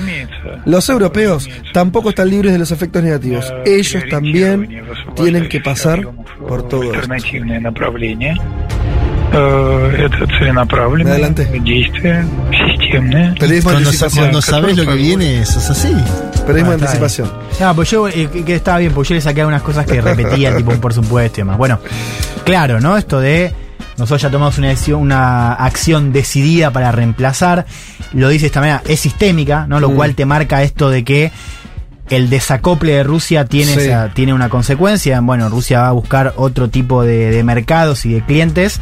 los 0.64 0.88
europeos 0.88 1.48
tampoco 1.72 2.10
están 2.10 2.30
libres 2.30 2.52
de 2.52 2.58
los 2.58 2.70
efectos 2.70 3.02
negativos 3.02 3.52
Ellos 3.65 4.03
también 4.09 4.83
tienen 5.15 5.47
que 5.49 5.59
pasar 5.59 6.01
por 6.47 6.67
todo 6.67 6.83
esto. 6.83 6.95
альтернативное 6.95 7.59
направление. 7.59 8.35
Э, 9.31 10.05
Это 10.09 10.25
целенаправленное 10.39 11.13
Adelante. 11.13 11.45
действие, 11.63 12.23
системное. 12.79 13.35
Periodismo 13.35 13.69
de 13.69 13.75
Cuando, 13.75 13.89
anticipación. 13.89 14.25
cuando 14.25 14.41
sabes 14.41 14.75
lo 14.77 14.85
que 14.87 14.95
viene, 14.95 15.41
eso 15.41 15.59
es 15.59 15.69
así. 15.69 15.93
Periodismo 16.47 16.71
de 16.71 16.75
Ah, 16.75 16.75
está 16.77 16.85
anticipación. 16.87 17.31
No, 17.59 17.75
pues 17.75 17.91
yo, 17.91 18.07
eh, 18.07 18.27
que 18.45 18.55
estaba 18.55 18.79
bien, 18.79 18.91
pues 18.91 19.07
yo 19.09 19.15
le 19.15 19.21
saqué 19.21 19.41
algunas 19.41 19.61
cosas 19.61 19.85
que 19.85 20.01
repetía, 20.01 20.55
tipo 20.55 20.71
un 20.71 20.79
por 20.79 20.93
supuesto 20.93 21.39
y 21.39 21.41
demás. 21.41 21.57
Bueno, 21.59 21.79
claro, 22.43 22.79
¿no? 22.81 22.97
Esto 22.97 23.19
de 23.19 23.53
nosotros 23.97 24.21
ya 24.23 24.31
tomamos 24.31 24.57
una 24.57 24.69
decisión, 24.69 25.01
una 25.01 25.53
acción 25.53 26.11
decidida 26.11 26.71
para 26.71 26.91
reemplazar, 26.91 27.65
lo 28.13 28.29
dice 28.29 28.43
de 28.43 28.47
esta 28.47 28.61
manera, 28.61 28.81
es 28.87 28.99
sistémica, 29.01 29.67
¿no? 29.67 29.79
Lo 29.79 29.89
Mm. 29.91 29.95
cual 29.95 30.15
te 30.15 30.25
marca 30.25 30.63
esto 30.63 30.89
de 30.89 31.03
que 31.03 31.31
el 32.10 32.28
desacople 32.30 32.92
de 32.92 33.02
Rusia 33.02 33.44
tiene, 33.46 33.72
Sí. 33.74 33.80
esa- 33.80 34.10
tiene 34.14 34.34
una 34.34 34.48
consecuencia. 34.48 35.20
Bueno, 35.20 35.48
Rusia 35.48 35.80
va 35.80 35.88
a 35.88 35.92
buscar 35.92 36.34
otro 36.36 36.68
tipo 36.68 37.02
de, 37.02 37.30
de 37.30 37.44
mercados 37.44 38.04
y 38.06 38.12
de 38.14 38.24
clientes. 38.24 38.80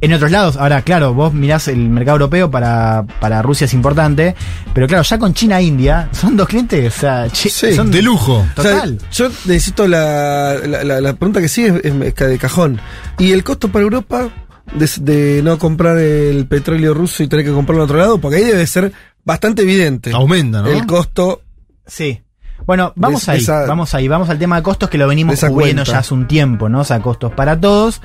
En 0.00 0.12
otros 0.12 0.30
lados, 0.30 0.56
ahora 0.58 0.82
claro, 0.82 1.14
vos 1.14 1.32
mirás 1.32 1.66
el 1.68 1.88
mercado 1.88 2.16
europeo 2.16 2.50
para, 2.50 3.06
para 3.20 3.40
Rusia 3.40 3.64
es 3.64 3.72
importante, 3.72 4.34
pero 4.74 4.86
claro, 4.86 5.02
ya 5.02 5.18
con 5.18 5.32
China 5.32 5.60
e 5.60 5.62
India 5.62 6.10
son 6.12 6.36
dos 6.36 6.46
clientes, 6.46 6.94
o 6.94 7.00
sea, 7.00 7.28
Sí. 7.32 7.48
son 7.48 7.90
De 7.90 8.02
lujo. 8.02 8.44
O 8.56 8.62
sea, 8.62 8.72
Total. 8.72 8.98
yo 9.12 9.28
necesito 9.46 9.88
la, 9.88 10.56
la, 10.66 10.84
la- 10.84 11.00
la 11.00 11.12
pregunta 11.14 11.40
que 11.40 11.48
sigue 11.48 11.80
es, 11.82 11.94
es 11.94 12.14
de 12.14 12.38
cajón. 12.38 12.80
¿Y 13.18 13.32
el 13.32 13.44
costo 13.44 13.68
para 13.68 13.84
Europa 13.84 14.28
de, 14.74 14.90
de 15.00 15.42
no 15.42 15.58
comprar 15.58 15.96
el 15.96 16.46
petróleo 16.48 16.92
ruso 16.92 17.22
y 17.22 17.28
tener 17.28 17.46
que 17.46 17.52
comprarlo 17.52 17.84
en 17.84 17.88
otro 17.88 17.98
lado? 17.98 18.18
Porque 18.18 18.38
ahí 18.38 18.44
debe 18.44 18.66
ser 18.66 18.92
bastante 19.24 19.62
evidente. 19.62 20.10
Aumenta, 20.12 20.60
¿no? 20.60 20.68
El 20.68 20.84
costo. 20.84 21.40
Sí. 21.86 22.20
Bueno, 22.66 22.92
vamos 22.96 23.28
ahí, 23.28 23.38
esa- 23.38 23.66
vamos 23.66 23.94
ahí, 23.94 24.08
vamos 24.08 24.30
al 24.30 24.38
tema 24.38 24.56
de 24.56 24.62
costos 24.62 24.88
que 24.88 24.98
lo 24.98 25.06
venimos 25.08 25.38
cubriendo 25.40 25.80
cuenta. 25.82 25.92
ya 25.92 25.98
hace 25.98 26.14
un 26.14 26.26
tiempo, 26.26 26.68
¿no? 26.68 26.80
O 26.80 26.84
sea, 26.84 27.00
costos 27.00 27.32
para 27.32 27.60
todos, 27.60 28.00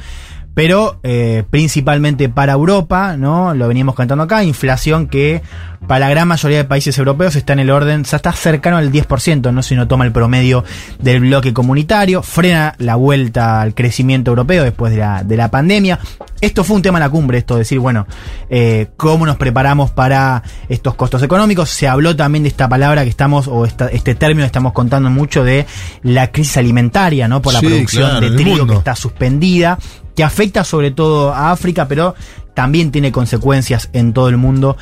pero 0.53 0.99
eh, 1.03 1.43
principalmente 1.49 2.27
para 2.29 2.53
Europa, 2.53 3.15
¿no? 3.17 3.53
Lo 3.53 3.67
veníamos 3.67 3.95
cantando 3.95 4.23
acá, 4.23 4.43
inflación 4.43 5.07
que 5.07 5.41
para 5.87 5.99
la 6.01 6.09
gran 6.09 6.27
mayoría 6.27 6.57
de 6.57 6.63
países 6.65 6.97
europeos 6.97 7.35
está 7.37 7.53
en 7.53 7.59
el 7.59 7.69
orden, 7.69 8.03
ya 8.03 8.17
está 8.17 8.33
cercano 8.33 8.75
al 8.77 8.91
10%, 8.91 9.53
¿no? 9.53 9.63
Si 9.63 9.73
uno 9.73 9.87
toma 9.87 10.03
el 10.05 10.11
promedio 10.11 10.65
del 10.99 11.21
bloque 11.21 11.53
comunitario, 11.53 12.21
frena 12.21 12.75
la 12.79 12.95
vuelta 12.95 13.61
al 13.61 13.73
crecimiento 13.73 14.31
europeo 14.31 14.63
después 14.65 14.91
de 14.91 14.99
la, 14.99 15.23
de 15.23 15.37
la 15.37 15.49
pandemia. 15.49 15.99
Esto 16.41 16.63
fue 16.65 16.75
un 16.75 16.81
tema 16.81 16.97
en 16.97 17.03
la 17.03 17.09
cumbre, 17.09 17.37
esto 17.37 17.55
de 17.55 17.59
decir, 17.59 17.79
bueno, 17.79 18.05
eh, 18.49 18.87
cómo 18.97 19.25
nos 19.25 19.37
preparamos 19.37 19.91
para 19.91 20.43
estos 20.67 20.95
costos 20.95 21.23
económicos. 21.23 21.69
Se 21.69 21.87
habló 21.87 22.15
también 22.15 22.43
de 22.43 22.49
esta 22.49 22.67
palabra 22.67 23.03
que 23.03 23.09
estamos, 23.09 23.47
o 23.47 23.65
esta- 23.65 23.87
este 23.87 24.15
término 24.15 24.41
que 24.41 24.47
estamos 24.47 24.73
contando 24.73 25.09
mucho 25.09 25.45
de 25.45 25.65
la 26.03 26.31
crisis 26.31 26.57
alimentaria, 26.57 27.27
¿no? 27.29 27.41
Por 27.41 27.53
la 27.53 27.61
Sí, 27.61 27.67
producción 27.67 28.09
claro, 28.11 28.29
de 28.29 28.35
trigo 28.37 28.67
que 28.67 28.75
está 28.75 28.95
suspendida, 28.95 29.77
que 30.19 30.25
afecta 30.25 30.65
sobre 30.65 30.91
todo 30.91 31.33
a 31.33 31.49
África, 31.49 31.87
pero 31.87 32.13
también 32.53 32.91
tiene 32.91 33.09
consecuencias 33.09 33.89
en 33.93 34.11
todo 34.11 34.27
el 34.27 34.35
mundo 34.35 34.75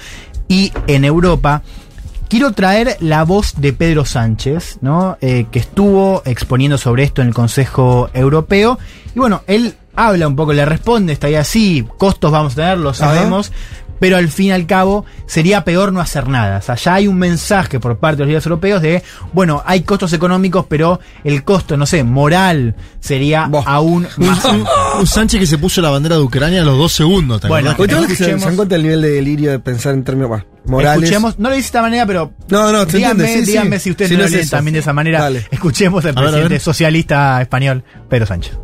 y 0.47 0.71
en 0.87 1.05
Europa. 1.05 1.61
Quiero 2.27 2.53
traer 2.53 2.97
la 3.01 3.23
voz 3.23 3.53
de 3.57 3.71
Pedro 3.71 4.03
Sánchez, 4.03 4.79
¿no? 4.81 5.15
Eh, 5.21 5.45
que 5.51 5.59
estuvo 5.59 6.23
exponiendo 6.25 6.79
sobre 6.79 7.03
esto 7.03 7.21
en 7.21 7.27
el 7.27 7.35
Consejo 7.35 8.09
Europeo. 8.15 8.79
Y 9.15 9.19
bueno, 9.19 9.43
él 9.45 9.75
habla 9.95 10.27
un 10.27 10.35
poco, 10.35 10.53
le 10.53 10.65
responde, 10.65 11.13
está 11.13 11.27
ahí 11.27 11.35
así, 11.35 11.85
costos 11.99 12.31
vamos 12.31 12.53
a 12.53 12.55
tener, 12.55 12.79
lo 12.79 12.95
sabemos. 12.95 13.51
Pero 13.99 14.17
al 14.17 14.29
fin 14.29 14.47
y 14.47 14.51
al 14.51 14.65
cabo 14.67 15.05
sería 15.25 15.63
peor 15.63 15.91
no 15.93 15.99
hacer 16.01 16.27
nada. 16.27 16.57
O 16.59 16.61
sea, 16.61 16.75
ya 16.75 16.95
hay 16.95 17.07
un 17.07 17.17
mensaje 17.17 17.79
por 17.79 17.97
parte 17.97 18.17
de 18.17 18.23
los 18.23 18.27
líderes 18.29 18.45
europeos 18.45 18.81
de, 18.81 19.03
bueno, 19.33 19.63
hay 19.65 19.81
costos 19.81 20.13
económicos, 20.13 20.65
pero 20.69 20.99
el 21.23 21.43
costo, 21.43 21.77
no 21.77 21.85
sé, 21.85 22.03
moral 22.03 22.75
sería 22.99 23.49
aún 23.65 24.07
más. 24.17 24.45
Un, 24.45 24.65
un 24.99 25.07
Sánchez 25.07 25.39
que 25.39 25.47
se 25.47 25.57
puso 25.57 25.81
la 25.81 25.89
bandera 25.89 26.15
de 26.15 26.21
Ucrania 26.21 26.61
a 26.61 26.65
los 26.65 26.77
dos 26.77 26.93
segundos. 26.93 27.41
¿te 27.41 27.47
Bueno, 27.47 27.71
acordás? 27.71 27.99
Ustedes 28.01 28.17
se, 28.17 28.25
se 28.39 28.45
dan 28.45 28.55
cuenta 28.55 28.75
del 28.75 28.83
nivel 28.83 29.01
de 29.01 29.09
delirio 29.11 29.51
de 29.51 29.59
pensar 29.59 29.93
en 29.93 30.03
términos 30.03 30.29
bah, 30.29 30.45
morales. 30.65 31.03
Escuchemos, 31.03 31.39
no 31.39 31.49
lo 31.49 31.55
dice 31.55 31.63
de 31.63 31.67
esta 31.67 31.81
manera, 31.81 32.05
pero 32.05 32.33
No, 32.49 32.71
no, 32.71 32.85
se 32.89 32.97
díganme, 32.97 33.27
sí. 33.27 33.41
díganme 33.45 33.79
si 33.79 33.91
ustedes 33.91 34.09
Si 34.09 34.15
no 34.15 34.19
no 34.19 34.23
lo 34.23 34.27
es 34.27 34.33
leen 34.33 34.49
también 34.49 34.73
de 34.73 34.79
esa 34.79 34.93
manera. 34.93 35.21
Dale. 35.21 35.45
Escuchemos 35.51 36.03
al 36.05 36.11
A 36.11 36.13
ver, 36.13 36.17
a 36.21 36.23
presidente 36.31 36.53
ver. 36.55 36.61
socialista 36.61 37.41
español, 37.41 37.83
Pedro 38.09 38.25
Sánchez. 38.25 38.57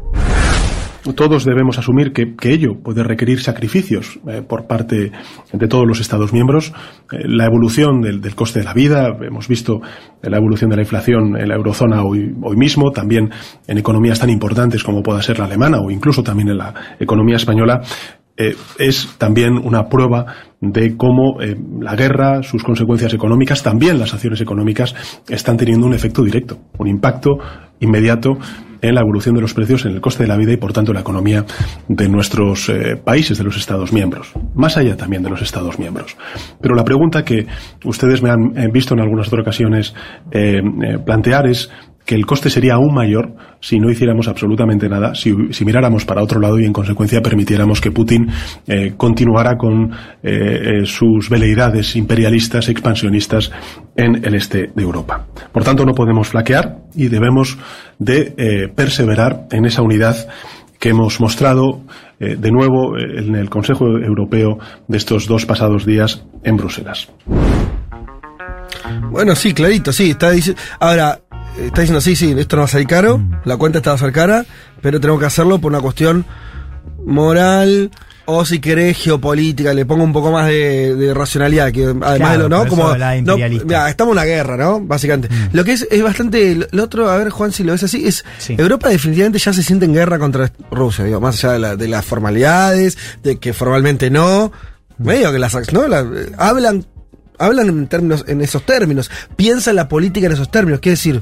Todos 1.11 1.43
debemos 1.43 1.77
asumir 1.77 2.13
que, 2.13 2.33
ello 2.49 2.75
puede 2.81 3.03
requerir 3.03 3.41
sacrificios 3.41 4.19
eh, 4.25 4.41
por 4.41 4.67
parte 4.67 5.11
de 5.51 5.67
todos 5.67 5.85
los 5.85 5.99
Estados 5.99 6.31
miembros. 6.31 6.71
Eh, 7.11 7.27
la 7.27 7.45
evolución 7.45 7.99
del, 7.99 8.21
coste 8.35 8.59
de 8.59 8.65
la 8.65 8.73
vida, 8.73 9.09
hemos 9.21 9.49
visto 9.49 9.81
la 10.21 10.37
evolución 10.37 10.69
de 10.69 10.77
la 10.77 10.83
inflación 10.83 11.35
en 11.37 11.49
la 11.49 11.55
eurozona 11.55 12.03
hoy, 12.03 12.33
mismo, 12.55 12.91
también 12.91 13.29
en 13.67 13.77
economías 13.77 14.19
tan 14.19 14.29
importantes 14.29 14.81
como 14.81 15.03
pueda 15.03 15.21
ser 15.21 15.39
la 15.39 15.45
alemana 15.45 15.79
o 15.81 15.91
incluso 15.91 16.23
también 16.23 16.49
en 16.49 16.57
la 16.57 16.73
economía 16.99 17.35
española. 17.35 17.81
eh, 18.37 18.55
es 18.79 19.15
también 19.17 19.57
una 19.57 19.89
prueba 19.89 20.25
de 20.61 20.95
cómo 20.95 21.37
la 21.81 21.95
guerra, 21.95 22.41
sus 22.41 22.63
consecuencias 22.63 23.13
económicas, 23.13 23.61
también 23.61 23.99
las 23.99 24.13
acciones 24.13 24.39
económicas, 24.39 24.95
están 25.27 25.57
teniendo 25.57 25.85
un 25.85 25.93
efecto 25.93 26.23
directo, 26.23 26.57
un 26.79 26.87
impacto 26.87 27.37
inmediato 27.79 28.37
en 28.83 28.95
la 28.95 29.01
evolución 29.01 29.33
de 29.33 29.41
los 29.41 29.53
precios, 29.53 29.85
en 29.85 29.93
el 29.93 30.01
coste 30.01 30.23
de 30.23 30.27
la 30.27 30.37
vida 30.37 30.51
y, 30.51 30.57
por 30.57 30.73
tanto, 30.73 30.93
la 30.93 30.99
economía 30.99 31.45
de 31.87 32.09
nuestros 32.09 32.69
eh, 32.69 32.97
países, 33.03 33.37
de 33.37 33.43
los 33.43 33.57
Estados 33.57 33.93
miembros, 33.93 34.33
más 34.55 34.77
allá 34.77 34.97
también 34.97 35.23
de 35.23 35.29
los 35.29 35.41
Estados 35.41 35.79
miembros. 35.79 36.17
Pero 36.61 36.75
la 36.75 36.83
pregunta 36.83 37.23
que 37.23 37.47
ustedes 37.85 38.21
me 38.21 38.29
han 38.29 38.57
eh, 38.57 38.67
visto 38.71 38.93
en 38.93 38.99
algunas 38.99 39.27
otras 39.27 39.41
ocasiones 39.41 39.95
eh, 40.31 40.61
plantear 41.05 41.47
es 41.47 41.71
que 42.05 42.15
el 42.15 42.25
coste 42.25 42.49
sería 42.49 42.75
aún 42.75 42.93
mayor 42.93 43.33
si 43.59 43.79
no 43.79 43.89
hiciéramos 43.89 44.27
absolutamente 44.27 44.89
nada, 44.89 45.15
si, 45.15 45.33
miráramos 45.63 46.05
para 46.05 46.21
otro 46.21 46.39
lado 46.39 46.59
y 46.59 46.65
en 46.65 46.73
consecuencia 46.73 47.21
permitiéramos 47.21 47.79
que 47.79 47.91
Putin 47.91 48.27
eh, 48.67 48.93
continuara 48.97 49.55
con 49.57 49.91
eh, 49.91 49.91
eh, 50.23 50.85
sus 50.85 51.29
veleidades 51.29 51.95
imperialistas, 51.95 52.67
expansionistas 52.69 53.51
en 53.95 54.25
el 54.25 54.35
este 54.35 54.71
de 54.75 54.83
Europa. 54.83 55.25
Por 55.51 55.63
tanto, 55.63 55.85
no 55.85 55.93
podemos 55.93 56.29
flaquear 56.29 56.77
y 56.95 57.07
debemos 57.07 57.57
de 57.99 58.71
perseverar 58.75 59.47
en 59.51 59.65
esa 59.65 59.81
unidad 59.81 60.15
que 60.79 60.89
hemos 60.89 61.21
mostrado 61.21 61.83
de 62.19 62.51
nuevo 62.51 62.97
en 62.97 63.35
el 63.35 63.49
Consejo 63.49 63.85
Europeo 63.85 64.57
de 64.87 64.97
estos 64.97 65.27
dos 65.27 65.45
pasados 65.45 65.85
días 65.85 66.25
en 66.43 66.57
Bruselas. 66.57 67.09
Bueno, 69.11 69.35
sí, 69.35 69.53
clarito, 69.53 69.93
sí. 69.93 70.15
Ahora, 70.79 71.19
está 71.57 71.81
diciendo, 71.81 72.01
sí, 72.01 72.15
sí, 72.15 72.33
esto 72.37 72.55
no 72.55 72.61
va 72.61 72.65
a 72.65 72.69
salir 72.69 72.87
caro, 72.87 73.21
la 73.45 73.57
cuenta 73.57 73.79
está 73.79 73.91
va 73.91 73.95
a 73.95 73.99
ser 73.99 74.11
cara, 74.11 74.45
pero 74.81 74.99
tenemos 74.99 75.19
que 75.19 75.25
hacerlo 75.27 75.59
por 75.59 75.71
una 75.71 75.81
cuestión 75.81 76.25
moral 77.05 77.91
o 78.25 78.45
si 78.45 78.59
querés 78.59 78.97
geopolítica, 78.97 79.73
le 79.73 79.85
pongo 79.85 80.03
un 80.05 80.13
poco 80.13 80.31
más 80.31 80.47
de, 80.47 80.95
de 80.95 81.13
racionalidad, 81.13 81.73
que 81.73 81.83
además 81.83 82.15
Claro, 82.15 82.43
de 82.43 82.49
lo, 82.49 82.49
¿no? 82.49 82.67
Como, 82.67 82.95
no, 82.95 83.35
estamos 83.87 84.11
en 84.13 84.17
una 84.17 84.23
guerra, 84.23 84.55
¿no? 84.55 84.79
Básicamente. 84.79 85.27
Lo 85.51 85.65
que 85.65 85.73
es, 85.73 85.85
es 85.91 86.01
bastante, 86.01 86.57
lo 86.71 86.83
otro, 86.83 87.09
a 87.09 87.17
ver, 87.17 87.31
Juan, 87.31 87.51
si 87.51 87.65
lo 87.65 87.73
ves 87.73 87.83
así, 87.83 88.07
es, 88.07 88.23
Europa 88.47 88.87
definitivamente 88.87 89.39
ya 89.39 89.51
se 89.51 89.61
siente 89.61 89.83
en 89.85 89.93
guerra 89.93 90.19
contra 90.19 90.53
Rusia, 90.71 91.03
digo, 91.03 91.19
más 91.19 91.43
allá 91.43 91.53
de, 91.53 91.59
la- 91.59 91.75
de 91.75 91.87
las 91.89 92.05
formalidades, 92.05 92.97
de 93.23 93.39
que 93.39 93.51
formalmente 93.51 94.09
no, 94.09 94.53
medio 94.99 95.29
que 95.33 95.39
las, 95.39 95.73
¿no? 95.73 95.85
La- 95.89 96.05
hablan 96.37 96.85
hablan 97.39 97.69
en 97.69 97.87
términos, 97.87 98.25
en 98.27 98.41
esos 98.41 98.63
términos, 98.63 99.09
piensan 99.35 99.75
la 99.75 99.87
política 99.87 100.27
en 100.27 100.33
esos 100.33 100.49
términos, 100.49 100.79
quiere 100.79 100.93
decir, 100.93 101.21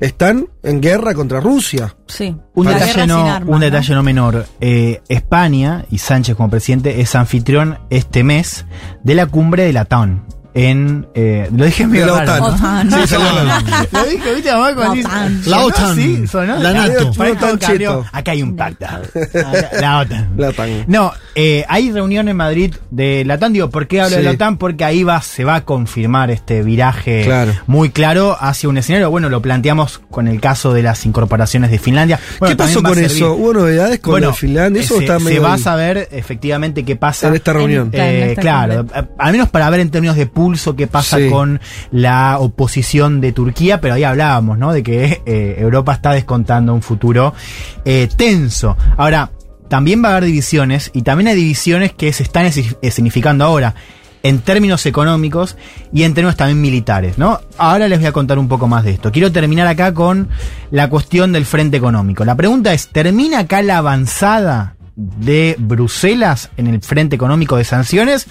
están 0.00 0.48
en 0.62 0.80
guerra 0.80 1.14
contra 1.14 1.40
Rusia. 1.40 1.94
Sí. 2.06 2.34
Un, 2.54 2.66
detalle 2.66 3.06
no, 3.06 3.20
armas, 3.20 3.48
un 3.48 3.60
¿no? 3.60 3.64
detalle 3.64 3.94
no 3.94 4.02
menor. 4.02 4.46
Eh, 4.60 5.02
España 5.08 5.84
y 5.90 5.98
Sánchez 5.98 6.36
como 6.36 6.50
presidente 6.50 7.00
es 7.00 7.14
anfitrión 7.14 7.78
este 7.90 8.24
mes 8.24 8.64
de 9.04 9.14
la 9.14 9.26
cumbre 9.26 9.64
de 9.64 9.72
la 9.72 9.84
TAN. 9.84 10.24
En, 10.52 11.06
eh, 11.14 11.48
lo 11.56 11.64
dije 11.64 11.86
medio 11.86 12.06
la 12.06 12.24
raro, 12.24 12.48
¿no? 12.48 12.54
OTAN. 12.54 12.90
Sí, 12.90 12.96
Sí. 13.06 13.14
Lo 13.92 14.04
dije, 14.04 14.34
viste, 14.34 14.52
mamá, 14.52 14.74
cuando 14.74 14.94
La 14.94 14.94
dice- 14.94 15.08
OTAN. 15.52 15.84
La 15.86 15.90
así, 15.92 16.26
sonó- 16.26 16.56
La 16.58 16.72
NATO. 16.72 17.12
cheto. 17.58 18.04
Acá 18.12 18.32
hay 18.32 18.42
un 18.42 18.56
pacto. 18.56 18.86
La 19.80 19.98
OTAN. 20.00 20.30
La 20.36 20.48
OTAN. 20.48 20.84
No, 20.88 21.12
eh, 21.36 21.64
hay 21.68 21.92
reunión 21.92 22.28
en 22.28 22.36
Madrid 22.36 22.74
de 22.90 23.24
la 23.24 23.34
OTAN. 23.34 23.52
Digo, 23.52 23.70
¿por 23.70 23.86
qué 23.86 24.00
hablo 24.00 24.16
de 24.16 24.22
la 24.24 24.30
Sí. 24.30 24.36
OTAN? 24.36 24.56
Porque 24.58 24.84
ahí 24.84 25.04
va, 25.04 25.22
se 25.22 25.44
va 25.44 25.54
a 25.56 25.64
confirmar 25.64 26.30
este 26.32 26.62
viraje 26.62 27.22
Claro. 27.24 27.52
muy 27.66 27.90
claro 27.90 28.36
hacia 28.40 28.68
un 28.68 28.76
escenario. 28.78 29.08
Bueno, 29.10 29.28
lo 29.28 29.40
planteamos 29.42 30.00
con 30.10 30.26
el 30.26 30.40
caso 30.40 30.72
de 30.72 30.82
las 30.82 31.06
incorporaciones 31.06 31.70
de 31.70 31.78
Finlandia. 31.78 32.18
Bueno, 32.40 32.52
¿Qué 32.54 32.56
pasó 32.56 32.82
con 32.82 32.98
eso? 32.98 33.34
¿Hubo 33.34 33.52
novedades 33.54 34.00
con 34.00 34.12
Bueno, 34.12 34.26
lo 34.28 34.32
de 34.32 34.38
Finlandia? 34.38 34.82
Eso 34.82 34.96
se, 34.96 35.04
está 35.04 35.18
se 35.18 35.24
medio 35.24 35.42
va 35.42 35.54
a 35.54 35.58
saber 35.58 36.08
efectivamente 36.10 36.84
qué 36.84 36.96
pasa 36.96 37.28
En 37.28 37.34
esta 37.34 37.52
reunión. 37.52 37.90
Eh, 37.92 38.22
En 38.24 38.28
esta 38.30 38.42
claro, 38.42 38.86
al 39.18 39.32
menos 39.32 39.48
para 39.48 39.70
ver 39.70 39.80
en 39.80 39.90
términos 39.90 40.16
de 40.16 40.26
pulso 40.40 40.74
qué 40.74 40.86
pasa 40.86 41.18
Sí. 41.18 41.28
con 41.28 41.60
la 41.90 42.38
oposición 42.38 43.20
de 43.20 43.32
Turquía, 43.32 43.80
pero 43.82 43.92
ahí 43.94 44.04
hablábamos, 44.04 44.56
¿no? 44.56 44.72
De 44.72 44.82
que 44.82 45.20
eh, 45.26 45.56
Europa 45.58 45.92
está 45.92 46.12
descontando 46.12 46.72
un 46.72 46.80
futuro 46.80 47.34
eh, 47.84 48.08
tenso. 48.16 48.74
Ahora, 48.96 49.32
también 49.68 50.02
va 50.02 50.08
a 50.08 50.12
haber 50.12 50.24
divisiones 50.24 50.90
y 50.94 51.02
también 51.02 51.28
hay 51.28 51.36
divisiones 51.36 51.92
que 51.92 52.12
se 52.14 52.22
están 52.22 52.46
esi- 52.46 52.76
escenificando 52.80 53.44
ahora 53.44 53.74
en 54.22 54.38
términos 54.40 54.84
económicos 54.86 55.56
y 55.92 56.02
en 56.04 56.14
términos 56.14 56.36
también 56.36 56.60
militares, 56.60 57.18
¿no? 57.18 57.40
Ahora 57.58 57.86
les 57.86 57.98
voy 57.98 58.06
a 58.08 58.12
contar 58.12 58.38
un 58.38 58.48
poco 58.48 58.66
más 58.66 58.82
de 58.84 58.90
esto. 58.92 59.12
Quiero 59.12 59.30
terminar 59.30 59.66
acá 59.66 59.92
con 59.94 60.28
la 60.70 60.88
cuestión 60.88 61.32
del 61.32 61.44
frente 61.44 61.76
económico. 61.76 62.24
La 62.24 62.34
pregunta 62.34 62.72
es, 62.72 62.88
¿termina 62.88 63.40
acá 63.40 63.60
la 63.62 63.76
avanzada 63.78 64.76
de 64.96 65.56
Bruselas 65.58 66.50
en 66.56 66.66
el 66.66 66.80
frente 66.82 67.14
económico 67.16 67.56
de 67.56 67.64
sanciones 67.64 68.26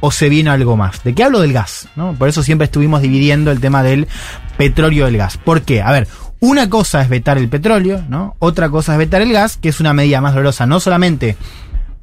o 0.00 0.10
se 0.10 0.28
viene 0.28 0.50
algo 0.50 0.76
más? 0.76 1.02
¿De 1.02 1.14
qué 1.14 1.24
hablo 1.24 1.40
del 1.40 1.52
gas? 1.52 1.88
¿no? 1.96 2.14
Por 2.14 2.28
eso 2.28 2.42
siempre 2.42 2.66
estuvimos 2.66 3.02
dividiendo 3.02 3.50
el 3.50 3.60
tema 3.60 3.82
del 3.82 4.08
petróleo 4.56 5.06
del 5.06 5.16
gas. 5.16 5.38
¿Por 5.38 5.62
qué? 5.62 5.82
A 5.82 5.92
ver, 5.92 6.08
una 6.40 6.68
cosa 6.68 7.00
es 7.00 7.08
vetar 7.08 7.38
el 7.38 7.48
petróleo, 7.48 8.04
¿no? 8.08 8.36
Otra 8.38 8.68
cosa 8.68 8.92
es 8.92 8.98
vetar 8.98 9.22
el 9.22 9.32
gas, 9.32 9.56
que 9.56 9.70
es 9.70 9.80
una 9.80 9.94
medida 9.94 10.20
más 10.20 10.34
dolorosa, 10.34 10.66
no 10.66 10.78
solamente 10.78 11.36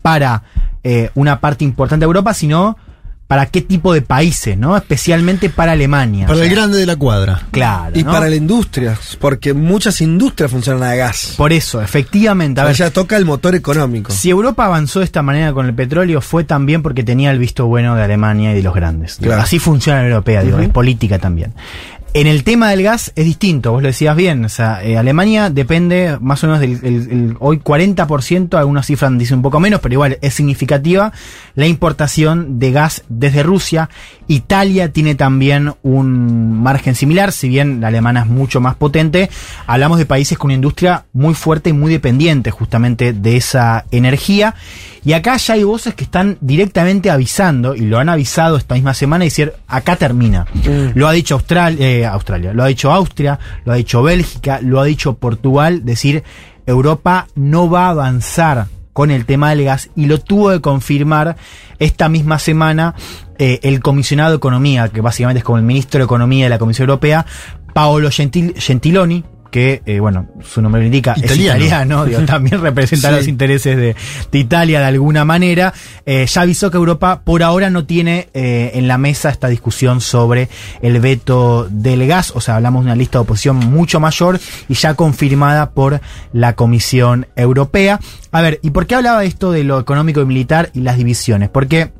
para 0.01 0.43
eh, 0.83 1.11
una 1.13 1.39
parte 1.39 1.63
importante 1.63 2.03
de 2.03 2.07
Europa, 2.07 2.33
sino 2.33 2.75
para 3.31 3.45
qué 3.45 3.61
tipo 3.61 3.93
de 3.93 4.01
países, 4.01 4.57
¿no? 4.57 4.75
Especialmente 4.75 5.49
para 5.49 5.71
Alemania. 5.71 6.27
Para 6.27 6.37
O 6.37 6.43
el 6.43 6.49
grande 6.49 6.77
de 6.77 6.85
la 6.85 6.97
cuadra. 6.97 7.43
Claro. 7.51 7.97
Y 7.97 8.03
¿no? 8.03 8.11
para 8.11 8.27
la 8.27 8.35
industria, 8.35 8.97
porque 9.21 9.53
muchas 9.53 10.01
industrias 10.01 10.51
funcionan 10.51 10.83
a 10.83 10.95
gas. 10.95 11.35
Por 11.37 11.53
eso, 11.53 11.81
efectivamente. 11.81 12.59
A 12.59 12.65
ver, 12.65 12.75
ya 12.75 12.89
toca 12.91 13.15
el 13.15 13.23
motor 13.23 13.55
económico. 13.55 14.11
Si 14.11 14.29
Europa 14.29 14.65
avanzó 14.65 14.99
de 14.99 15.05
esta 15.05 15.21
manera 15.21 15.53
con 15.53 15.65
el 15.65 15.73
petróleo 15.73 16.19
fue 16.19 16.43
también 16.43 16.83
porque 16.83 17.03
tenía 17.05 17.31
el 17.31 17.39
visto 17.39 17.67
bueno 17.67 17.95
de 17.95 18.03
Alemania 18.03 18.51
y 18.51 18.55
de 18.55 18.63
los 18.63 18.73
grandes. 18.75 19.17
Digo, 19.17 19.29
Claro. 19.29 19.43
Así 19.43 19.59
funciona 19.59 20.01
la 20.01 20.09
europea, 20.09 20.43
digo, 20.43 20.57
Ujú. 20.57 20.65
es 20.65 20.69
política 20.69 21.17
también. 21.17 21.53
En 22.13 22.27
el 22.27 22.43
tema 22.43 22.69
del 22.71 22.83
gas 22.83 23.13
es 23.15 23.23
distinto, 23.23 23.71
vos 23.71 23.81
lo 23.81 23.87
decías 23.87 24.17
bien, 24.17 24.43
o 24.43 24.49
sea, 24.49 24.83
eh, 24.83 24.97
Alemania 24.97 25.49
depende 25.49 26.17
más 26.19 26.43
o 26.43 26.47
menos 26.47 26.59
del 26.59 26.71
el- 26.83 27.09
el- 27.09 27.35
hoy 27.39 27.59
40%, 27.59 28.57
algunas 28.57 28.85
cifras 28.85 29.17
dicen 29.17 29.37
un 29.37 29.41
poco 29.43 29.61
menos, 29.61 29.79
pero 29.79 29.93
igual 29.93 30.17
es 30.21 30.33
significativa 30.33 31.13
la 31.55 31.67
importación 31.67 32.59
de 32.59 32.71
gas 32.71 33.03
desde 33.09 33.43
Rusia. 33.43 33.89
Italia 34.27 34.91
tiene 34.91 35.15
también 35.15 35.73
un 35.83 36.61
margen 36.61 36.95
similar, 36.95 37.31
si 37.31 37.49
bien 37.49 37.81
la 37.81 37.87
alemana 37.87 38.21
es 38.21 38.27
mucho 38.27 38.61
más 38.61 38.75
potente, 38.75 39.29
hablamos 39.67 39.97
de 39.97 40.05
países 40.05 40.37
con 40.37 40.47
una 40.49 40.55
industria 40.55 41.05
muy 41.13 41.33
fuerte 41.33 41.71
y 41.71 41.73
muy 41.73 41.91
dependiente 41.91 42.51
justamente 42.51 43.13
de 43.13 43.37
esa 43.37 43.85
energía. 43.91 44.55
Y 45.03 45.13
acá 45.13 45.35
ya 45.37 45.55
hay 45.55 45.63
voces 45.63 45.95
que 45.95 46.03
están 46.03 46.37
directamente 46.41 47.09
avisando, 47.09 47.73
y 47.75 47.81
lo 47.81 47.97
han 47.97 48.07
avisado 48.07 48.55
esta 48.55 48.75
misma 48.75 48.93
semana, 48.93 49.25
y 49.25 49.27
decir, 49.29 49.53
acá 49.67 49.95
termina. 49.95 50.45
Lo 50.93 51.07
ha 51.07 51.11
dicho 51.11 51.35
Austral- 51.35 51.77
eh, 51.79 52.05
Australia, 52.05 52.53
lo 52.53 52.63
ha 52.63 52.67
dicho 52.67 52.91
Austria, 52.91 53.39
lo 53.65 53.73
ha 53.73 53.75
dicho 53.75 54.03
Bélgica, 54.03 54.59
lo 54.61 54.79
ha 54.79 54.85
dicho 54.85 55.15
Portugal, 55.15 55.83
decir, 55.85 56.23
Europa 56.67 57.27
no 57.35 57.67
va 57.69 57.87
a 57.87 57.89
avanzar 57.89 58.67
con 58.93 59.11
el 59.11 59.25
tema 59.25 59.49
del 59.51 59.63
gas 59.63 59.89
y 59.95 60.05
lo 60.05 60.19
tuvo 60.19 60.49
de 60.49 60.59
confirmar 60.61 61.37
esta 61.79 62.09
misma 62.09 62.39
semana 62.39 62.95
eh, 63.37 63.59
el 63.63 63.81
comisionado 63.81 64.31
de 64.31 64.37
Economía, 64.37 64.89
que 64.89 65.01
básicamente 65.01 65.39
es 65.39 65.43
como 65.43 65.57
el 65.57 65.63
ministro 65.63 65.99
de 65.99 66.05
Economía 66.05 66.45
de 66.45 66.49
la 66.49 66.59
Comisión 66.59 66.89
Europea, 66.89 67.25
Paolo 67.73 68.09
Gentil- 68.09 68.53
Gentiloni, 68.57 69.23
que, 69.51 69.81
eh, 69.85 69.99
bueno, 69.99 70.27
su 70.41 70.61
nombre 70.61 70.81
lo 70.81 70.85
indica, 70.87 71.13
Italiano. 71.17 71.59
es 71.59 71.65
italiano, 71.67 72.05
digo, 72.05 72.21
también 72.25 72.61
representa 72.61 73.09
Sí. 73.09 73.15
los 73.15 73.27
intereses 73.27 73.77
de, 73.77 73.95
de 74.31 74.39
Italia 74.39 74.79
de 74.79 74.85
alguna 74.85 75.25
manera, 75.25 75.73
eh, 76.05 76.25
ya 76.25 76.41
avisó 76.41 76.71
que 76.71 76.77
Europa 76.77 77.21
por 77.23 77.43
ahora 77.43 77.69
no 77.69 77.85
tiene 77.85 78.29
eh, 78.33 78.71
en 78.75 78.87
la 78.87 78.97
mesa 78.97 79.29
esta 79.29 79.47
discusión 79.49 80.01
sobre 80.01 80.49
el 80.81 80.99
veto 80.99 81.67
del 81.69 82.07
gas, 82.07 82.31
o 82.35 82.41
sea, 82.41 82.55
hablamos 82.55 82.83
de 82.83 82.87
una 82.87 82.95
lista 82.95 83.19
de 83.19 83.23
oposición 83.23 83.57
mucho 83.57 83.99
mayor 83.99 84.39
y 84.69 84.73
ya 84.73 84.93
confirmada 84.95 85.71
por 85.71 86.01
la 86.33 86.55
Comisión 86.55 87.27
Europea. 87.35 87.99
A 88.31 88.41
ver, 88.41 88.59
¿y 88.63 88.69
por 88.69 88.87
qué 88.87 88.95
hablaba 88.95 89.23
esto 89.25 89.51
de 89.51 89.63
lo 89.65 89.79
económico 89.79 90.21
y 90.21 90.25
militar 90.25 90.71
y 90.73 90.79
las 90.81 90.97
divisiones? 90.97 91.49
Porque 91.49 91.91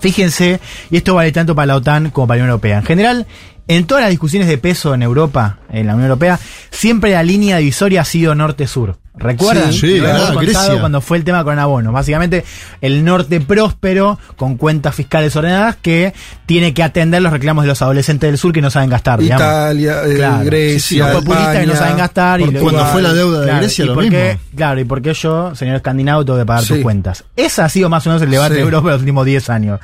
Fíjense, 0.00 0.58
y 0.90 0.96
esto 0.96 1.14
vale 1.14 1.30
tanto 1.30 1.54
para 1.54 1.66
la 1.66 1.76
OTAN 1.76 2.10
como 2.10 2.26
para 2.26 2.38
la 2.38 2.42
Unión 2.44 2.50
Europea. 2.50 2.78
En 2.78 2.84
general, 2.84 3.26
en 3.68 3.86
todas 3.86 4.02
las 4.02 4.10
discusiones 4.10 4.48
de 4.48 4.58
peso 4.58 4.94
en 4.94 5.02
Europa, 5.02 5.58
en 5.70 5.86
la 5.86 5.94
Unión 5.94 6.10
Europea, 6.10 6.38
siempre 6.70 7.12
la 7.12 7.22
línea 7.22 7.56
divisoria 7.58 8.02
ha 8.02 8.04
sido 8.04 8.34
norte-sur. 8.34 8.98
¿Recuerdan? 9.16 9.72
Sí, 9.72 9.78
sí, 9.94 10.00
claro, 10.00 10.36
Grecia. 10.40 10.80
cuando 10.80 11.00
fue 11.00 11.16
el 11.18 11.22
tema 11.22 11.44
con 11.44 11.56
abonos. 11.56 11.92
Básicamente, 11.92 12.44
el 12.80 13.04
norte 13.04 13.40
próspero, 13.40 14.18
con 14.34 14.56
cuentas 14.56 14.92
fiscales 14.96 15.36
ordenadas, 15.36 15.76
que 15.80 16.12
tiene 16.46 16.74
que 16.74 16.82
atender 16.82 17.22
los 17.22 17.32
reclamos 17.32 17.62
de 17.62 17.68
los 17.68 17.80
adolescentes 17.80 18.28
del 18.28 18.38
sur 18.38 18.52
que 18.52 18.60
no 18.60 18.70
saben 18.70 18.90
gastar. 18.90 19.22
Italia, 19.22 20.02
eh, 20.04 20.14
Claro. 20.16 20.44
Grecia, 20.44 21.10
los 21.12 21.22
populistas 21.24 21.58
que 21.58 21.66
no 21.66 21.76
saben 21.76 21.96
gastar. 21.96 22.40
y. 22.40 22.44
Cuando 22.54 22.84
fue 22.86 23.02
la 23.02 23.12
deuda 23.12 23.38
de 23.38 23.44
Claro, 23.46 23.60
Grecia, 23.60 23.84
lo 23.84 23.94
por 23.94 24.08
qué- 24.08 24.24
mismo. 24.34 24.40
Claro, 24.56 24.80
y 24.80 24.84
por 24.84 25.00
qué 25.00 25.14
yo, 25.14 25.54
señor 25.54 25.76
escandinavo, 25.76 26.24
tengo 26.24 26.38
que 26.40 26.46
pagar 26.46 26.64
tus 26.64 26.76
Sí. 26.78 26.82
cuentas. 26.82 27.22
Ese 27.36 27.62
ha 27.62 27.68
sido 27.68 27.88
más 27.88 28.04
o 28.06 28.10
menos 28.10 28.20
el 28.22 28.30
debate 28.32 28.54
Sí. 28.54 28.56
de 28.56 28.62
Europa 28.62 28.88
en 28.88 28.92
los 28.94 29.00
últimos 29.02 29.24
10 29.24 29.48
años. 29.48 29.78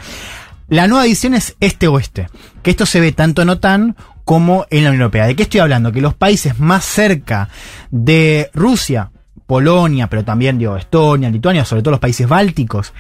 La 0.71 0.87
nueva 0.87 1.05
edición 1.05 1.35
es 1.35 1.57
este-oeste, 1.59 2.29
que 2.63 2.71
esto 2.71 2.87
se 2.87 3.01
ve 3.01 3.11
tanto 3.11 3.43
en 3.43 3.49
OTAN 3.49 3.97
como 4.25 4.67
en 4.71 4.85
la 4.85 4.91
Unión 4.91 5.03
Europea. 5.03 5.27
¿De 5.27 5.35
qué 5.35 5.43
estoy 5.43 5.59
hablando? 5.59 5.91
Que 5.91 6.01
los 6.01 6.15
países 6.15 6.61
más 6.61 6.85
cerca 6.85 7.49
de 7.91 8.51
Rusia, 8.55 9.11
Polonia, 9.49 10.07
pero 10.07 10.25
también 10.25 10.59
digo 10.59 10.77
Estonia, 10.77 11.29
Lituania, 11.29 11.65
sobre 11.65 11.83
todo 11.83 11.91
los 11.91 12.01
países 12.01 12.29
bálticos, 12.29 12.93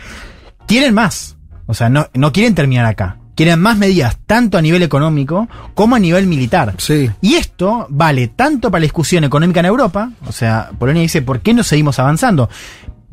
quieren 0.66 0.94
más. 0.94 1.36
O 1.66 1.74
sea, 1.74 1.88
no, 1.88 2.09
no 2.12 2.32
quieren 2.32 2.56
terminar 2.56 2.86
acá. 2.86 3.18
Quieren 3.36 3.60
más 3.60 3.78
medidas, 3.78 4.18
tanto 4.26 4.59
a 4.59 4.62
nivel 4.62 4.82
económico 4.82 5.48
como 5.74 5.94
a 5.94 6.01
nivel 6.01 6.26
militar. 6.26 6.74
Sí. 6.78 7.09
Y 7.20 7.34
esto 7.34 7.86
vale 7.88 8.26
tanto 8.26 8.68
para 8.72 8.80
la 8.80 8.86
discusión 8.86 9.22
económica 9.22 9.60
en 9.60 9.66
Europa, 9.66 10.10
o 10.26 10.32
sea, 10.32 10.72
Polonia 10.76 11.02
dice, 11.02 11.22
¿por 11.22 11.38
qué 11.40 11.55
no 11.55 11.62
seguimos 11.62 12.01
avanzando? 12.01 12.51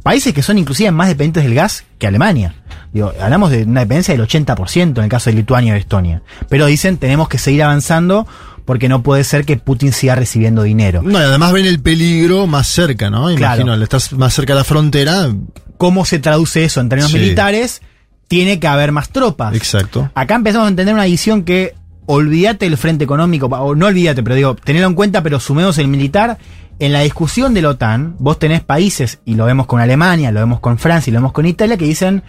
Países 0.07 0.33
que 0.33 0.41
son 0.41 0.57
inclusive 0.57 0.89
más 0.89 1.09
dependientes 1.09 1.43
del 1.43 1.53
gas 1.53 1.83
que 1.99 2.07
Alemania. 2.07 2.55
Digo, 2.93 3.11
hablamos 3.19 3.51
de 3.51 3.63
una 3.63 3.81
dependencia 3.81 4.15
del 4.15 4.25
80% 4.25 4.99
en 4.99 5.03
el 5.03 5.09
caso 5.09 5.29
de 5.29 5.35
Lituania 5.35 5.75
y 5.75 5.79
Estonia. 5.81 6.21
Pero 6.47 6.65
dicen, 6.65 6.95
tenemos 6.95 7.27
que 7.27 7.37
seguir 7.37 7.61
avanzando 7.61 8.25
porque 8.63 8.87
no 8.87 9.03
puede 9.03 9.25
ser 9.25 9.43
que 9.43 9.57
Putin 9.57 9.91
siga 9.91 10.15
recibiendo 10.15 10.63
dinero. 10.63 11.01
No, 11.03 11.19
y 11.19 11.23
además 11.23 11.51
ven 11.51 11.65
el 11.65 11.81
peligro 11.81 12.47
más 12.47 12.67
cerca, 12.67 13.09
¿no? 13.09 13.25
Claro. 13.35 13.55
Imagino, 13.55 13.73
al 13.73 13.83
estás 13.83 14.13
más 14.13 14.33
cerca 14.33 14.53
de 14.53 14.59
la 14.59 14.63
frontera. 14.63 15.29
¿Cómo 15.77 16.05
se 16.05 16.19
traduce 16.19 16.63
eso 16.63 16.79
en 16.79 16.87
términos 16.87 17.11
Sí. 17.11 17.17
militares? 17.17 17.81
Tiene 18.29 18.61
que 18.61 18.67
haber 18.67 18.93
más 18.93 19.09
tropas. 19.09 19.55
Exacto. 19.55 20.09
Acá 20.15 20.35
empezamos 20.35 20.67
a 20.67 20.69
entender 20.69 20.93
una 20.93 21.05
edición 21.05 21.43
que 21.43 21.75
olvídate 22.05 22.65
el 22.65 22.77
frente 22.77 23.03
económico, 23.03 23.47
o 23.47 23.75
no 23.75 23.87
olvídate, 23.87 24.23
pero 24.23 24.35
digo, 24.35 24.55
tenedlo 24.55 24.87
en 24.87 24.93
cuenta, 24.95 25.21
pero 25.21 25.41
sumemos 25.41 25.77
el 25.77 25.89
militar. 25.89 26.37
En 26.79 26.93
la 26.93 27.01
discusión 27.01 27.53
de 27.53 27.61
la 27.61 27.69
OTAN, 27.69 28.15
vos 28.19 28.37
tenés 28.37 28.61
países, 28.61 29.19
y 29.25 29.33
lo 29.35 29.45
vemos 29.45 29.65
con 29.65 29.79
Alemania, 29.79 30.31
lo 30.31 30.39
vemos 30.39 30.59
con 30.59 30.77
Francia 30.77 31.09
y 31.09 31.13
lo 31.13 31.19
vemos 31.19 31.31
con 31.31 31.47
Italia, 31.47 31.75
que 31.75 31.85
dicen, 31.85 32.23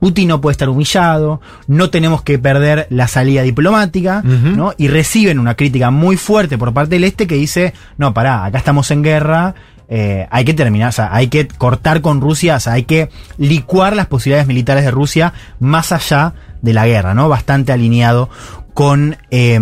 Putin 0.00 0.28
no 0.28 0.40
puede 0.40 0.52
estar 0.52 0.68
humillado, 0.68 1.40
no 1.66 1.90
tenemos 1.90 2.22
que 2.22 2.38
perder 2.38 2.86
la 2.90 3.06
salida 3.06 3.42
diplomática. 3.42 4.22
¿no? 4.22 4.72
Y 4.76 4.88
reciben 4.88 5.38
una 5.38 5.54
crítica 5.54 5.90
muy 5.90 6.16
fuerte 6.16 6.58
por 6.58 6.72
parte 6.72 6.96
del 6.96 7.04
este 7.04 7.26
que 7.26 7.36
dice, 7.36 7.74
no, 7.98 8.12
pará, 8.12 8.44
acá 8.44 8.58
estamos 8.58 8.90
en 8.90 9.02
guerra, 9.02 9.54
eh, 9.88 10.26
hay 10.30 10.44
que 10.44 10.54
terminar, 10.54 10.90
o 10.90 10.92
sea, 10.92 11.12
hay 11.12 11.28
que 11.28 11.48
cortar 11.48 12.00
con 12.00 12.20
Rusia, 12.20 12.56
o 12.56 12.60
sea, 12.60 12.74
hay 12.74 12.84
que 12.84 13.10
licuar 13.38 13.96
las 13.96 14.06
posibilidades 14.06 14.46
militares 14.46 14.84
de 14.84 14.90
Rusia 14.90 15.34
más 15.58 15.92
allá 15.92 16.34
de 16.62 16.72
la 16.72 16.86
guerra, 16.86 17.12
¿no? 17.12 17.28
Bastante 17.28 17.72
alineado 17.72 18.30
con 18.74 19.16
eh, 19.30 19.58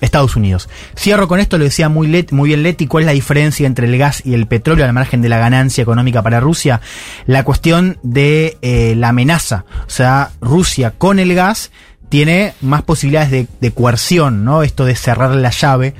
Estados 0.00 0.36
Unidos. 0.36 0.68
Cierro 0.96 1.28
con 1.28 1.40
esto, 1.40 1.58
lo 1.58 1.64
decía 1.64 1.88
muy, 1.88 2.26
muy 2.30 2.48
bien 2.48 2.62
Leti, 2.62 2.86
¿cuál 2.86 3.02
es 3.02 3.06
la 3.06 3.12
diferencia 3.12 3.66
entre 3.66 3.86
el 3.86 3.98
gas 3.98 4.22
y 4.24 4.34
el 4.34 4.46
petróleo 4.46 4.84
al 4.84 4.92
margen 4.92 5.22
de 5.22 5.28
la 5.28 5.38
ganancia 5.38 5.82
económica 5.82 6.22
para 6.22 6.40
Rusia? 6.40 6.80
La 7.26 7.44
cuestión 7.44 7.98
de 8.02 8.58
eh, 8.62 8.94
la 8.96 9.10
amenaza, 9.10 9.64
o 9.86 9.90
sea, 9.90 10.30
Rusia 10.40 10.94
con 10.96 11.18
el 11.18 11.34
gas 11.34 11.70
tiene 12.10 12.54
más 12.60 12.82
posibilidades 12.82 13.48
de, 13.60 13.70
coerción, 13.70 14.44
¿no? 14.44 14.64
Esto 14.64 14.84
de 14.84 14.96
cerrar 14.96 15.34
la 15.36 15.50
llave. 15.50 15.94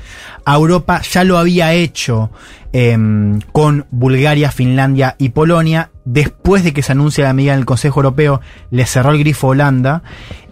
A 0.45 0.57
Europa 0.57 1.01
ya 1.03 1.23
lo 1.23 1.39
había 1.39 1.73
hecho 1.73 2.33
em, 2.73 3.41
con 3.53 3.87
Bulgaria, 3.93 4.51
Finlandia 4.51 5.15
y 5.19 5.29
Polonia. 5.29 5.93
Después 6.05 6.65
de 6.65 6.73
que 6.73 6.83
se 6.83 6.93
anuncia 6.93 7.23
la 7.23 7.33
medida 7.33 7.53
en 7.53 7.61
el 7.61 7.65
Consejo 7.65 8.01
Europeo, 8.01 8.41
le 8.73 8.87
cerró 8.87 9.13
el 9.13 9.21
grifo 9.21 9.47
a 9.47 9.51
Holanda 9.51 10.03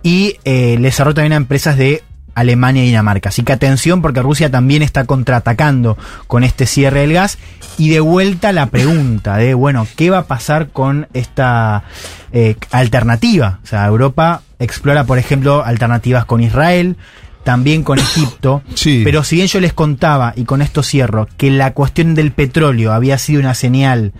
y 0.03 0.37
eh, 0.45 0.77
le 0.79 0.91
cerró 0.93 1.15
también 1.15 1.33
a 1.33 1.37
empresas 1.37 1.77
de 1.77 2.03
Alemania 2.35 2.85
y 2.85 2.87
Dinamarca. 2.87 3.31
Así 3.31 3.43
que 3.43 3.53
atención 3.53 4.01
porque 4.01 4.23
Rusia 4.23 4.51
también 4.51 4.83
está 4.83 5.05
contraatacando 5.05 5.99
con 6.27 6.45
este 6.45 6.67
cierre 6.67 7.01
del 7.01 7.13
gas. 7.15 7.39
Y 7.79 7.91
de 7.91 8.01
vuelta 8.01 8.53
la 8.53 8.67
pregunta 8.67 9.37
de, 9.37 9.55
bueno, 9.55 9.87
¿qué 9.97 10.11
va 10.11 10.19
a 10.19 10.27
pasar 10.27 10.69
con 10.69 11.07
esta 11.15 11.85
eh, 12.33 12.57
alternativa? 12.71 13.61
O 13.63 13.67
sea, 13.67 13.87
Europa 13.87 14.43
explora, 14.59 15.05
por 15.05 15.19
ejemplo, 15.19 15.65
alternativas 15.65 16.25
con 16.25 16.41
Israel, 16.41 16.97
también 17.45 17.83
con 17.83 17.99
Egipto. 17.99 18.63
Sí. 18.75 19.03
Pero 19.05 19.25
si 19.25 19.37
bien 19.37 19.49
yo 19.49 19.61
les 19.61 19.73
contaba, 19.73 20.33
y 20.37 20.45
con 20.45 20.61
esto 20.61 20.83
cierro, 20.83 21.29
que 21.37 21.51
la 21.51 21.73
cuestión 21.73 22.15
del 22.15 22.33
petróleo 22.33 22.93
había 22.93 23.17
sido 23.19 23.41
una 23.41 23.55
señal 23.55 24.13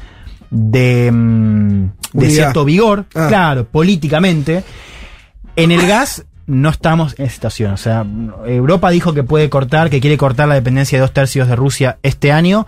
de, 0.51 1.11
mm, 1.13 1.91
de 2.15 2.31
cierto 2.31 2.65
vigor, 2.65 3.07
Ah. 3.15 3.27
claro, 3.29 3.67
políticamente, 3.67 4.63
en 5.59 5.73
el 5.73 5.87
gas 5.87 6.25
no 6.47 6.71
estamos 6.71 7.15
en 7.19 7.29
situación. 7.29 7.73
O 7.73 7.77
sea, 7.77 8.07
Europa 8.47 8.91
dijo 8.91 9.13
que 9.13 9.25
puede 9.25 9.51
cortar, 9.51 9.91
que 9.91 10.01
quiere 10.01 10.17
cortar 10.17 10.49
la 10.49 10.55
dependencia 10.55 10.97
de 10.97 11.03
dos 11.03 11.13
tercios 11.13 11.49
de 11.49 11.57
Rusia 11.57 11.99
este 12.03 12.33
año. 12.33 12.67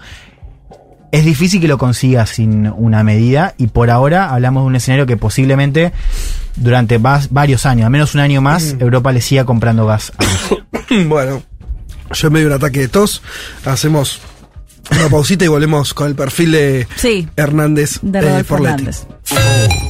Es 1.13 1.25
difícil 1.25 1.61
que 1.61 1.69
lo 1.69 1.79
consiga 1.79 2.27
sin 2.27 2.67
una 2.69 3.03
medida 3.03 3.55
y 3.59 3.69
por 3.69 3.91
ahora 3.91 4.31
hablamos 4.31 4.65
de 4.65 4.67
un 4.67 4.77
escenario 4.77 5.07
que 5.07 5.17
posiblemente 5.17 5.93
durante 6.57 6.99
varios 6.99 7.65
años, 7.65 7.87
al 7.87 7.91
menos 7.91 8.15
un 8.15 8.21
año 8.21 8.41
más, 8.43 8.77
Europa 8.79 9.13
le 9.13 9.21
siga 9.21 9.45
comprando 9.45 9.87
gas 9.87 10.13
a 10.19 10.25
Rusia. 10.25 11.07
bueno, 11.09 11.43
yo 12.13 12.27
en 12.27 12.33
medio 12.33 12.49
de 12.49 12.55
un 12.55 12.61
ataque 12.61 12.81
de 12.81 12.89
tos, 12.89 13.23
hacemos 13.65 14.21
una 14.91 15.09
pausita 15.09 15.45
y 15.45 15.49
volvemos 15.49 15.95
con 15.95 16.09
el 16.09 16.17
perfil 16.17 16.53
de 16.53 16.89
Sí, 16.97 17.29
Hernández 17.37 18.01
de 18.03 18.41
eh. 18.41 19.90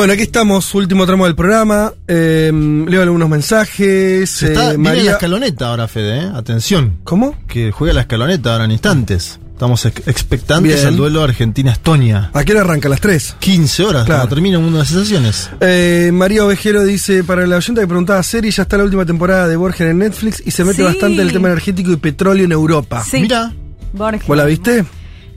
Bueno, 0.00 0.14
aquí 0.14 0.22
estamos, 0.22 0.74
último 0.74 1.04
tramo 1.04 1.26
del 1.26 1.34
programa. 1.34 1.92
eh, 2.08 2.50
leo 2.88 3.02
algunos 3.02 3.28
mensajes. 3.28 4.42
Está, 4.42 4.68
eh, 4.72 4.76
viene 4.76 4.82
la 4.84 4.94
María. 4.94 5.10
escaloneta 5.12 5.68
ahora, 5.68 5.88
Fede, 5.88 6.20
¿eh? 6.22 6.30
Atención. 6.34 7.00
¿Cómo? 7.04 7.36
Que 7.46 7.70
juega 7.70 7.92
la 7.92 8.00
escaloneta 8.00 8.52
ahora 8.52 8.64
en 8.64 8.70
instantes. 8.70 9.38
Estamos 9.52 9.84
ex- 9.84 10.08
expectantes 10.08 10.76
Bien. 10.76 10.86
al 10.86 10.96
duelo 10.96 11.22
Argentina-Estonia. 11.22 12.30
¿A 12.32 12.44
qué 12.44 12.52
hora 12.52 12.62
arranca? 12.62 12.88
¿A 12.88 12.92
las 12.92 13.02
3? 13.02 13.36
15 13.40 13.82
horas, 13.84 14.06
Claro. 14.06 14.20
cuando 14.22 14.34
termina 14.36 14.56
el 14.56 14.62
mundo 14.62 14.78
de 14.78 14.84
las 14.84 14.88
sensaciones. 14.88 15.50
Eh, 15.60 16.08
María 16.14 16.46
Ovejero 16.46 16.82
dice, 16.84 17.22
para 17.22 17.46
la 17.46 17.58
oyente 17.58 17.82
que 17.82 17.86
preguntaba 17.86 18.22
serie, 18.22 18.50
ya 18.50 18.62
está 18.62 18.78
la 18.78 18.84
última 18.84 19.04
temporada 19.04 19.48
de 19.48 19.56
Borgen 19.56 19.86
en 19.88 19.98
Netflix 19.98 20.42
y 20.46 20.50
se 20.50 20.64
mete 20.64 20.78
Sí. 20.78 20.82
bastante 20.82 21.20
en 21.20 21.26
el 21.28 21.32
tema 21.34 21.48
energético 21.48 21.92
y 21.92 21.96
petróleo 21.96 22.46
en 22.46 22.52
Europa. 22.52 23.04
Sí. 23.04 23.20
Mira, 23.20 23.52
Borges. 23.92 24.26
¿Vos 24.26 24.36
la 24.38 24.46
viste? 24.46 24.86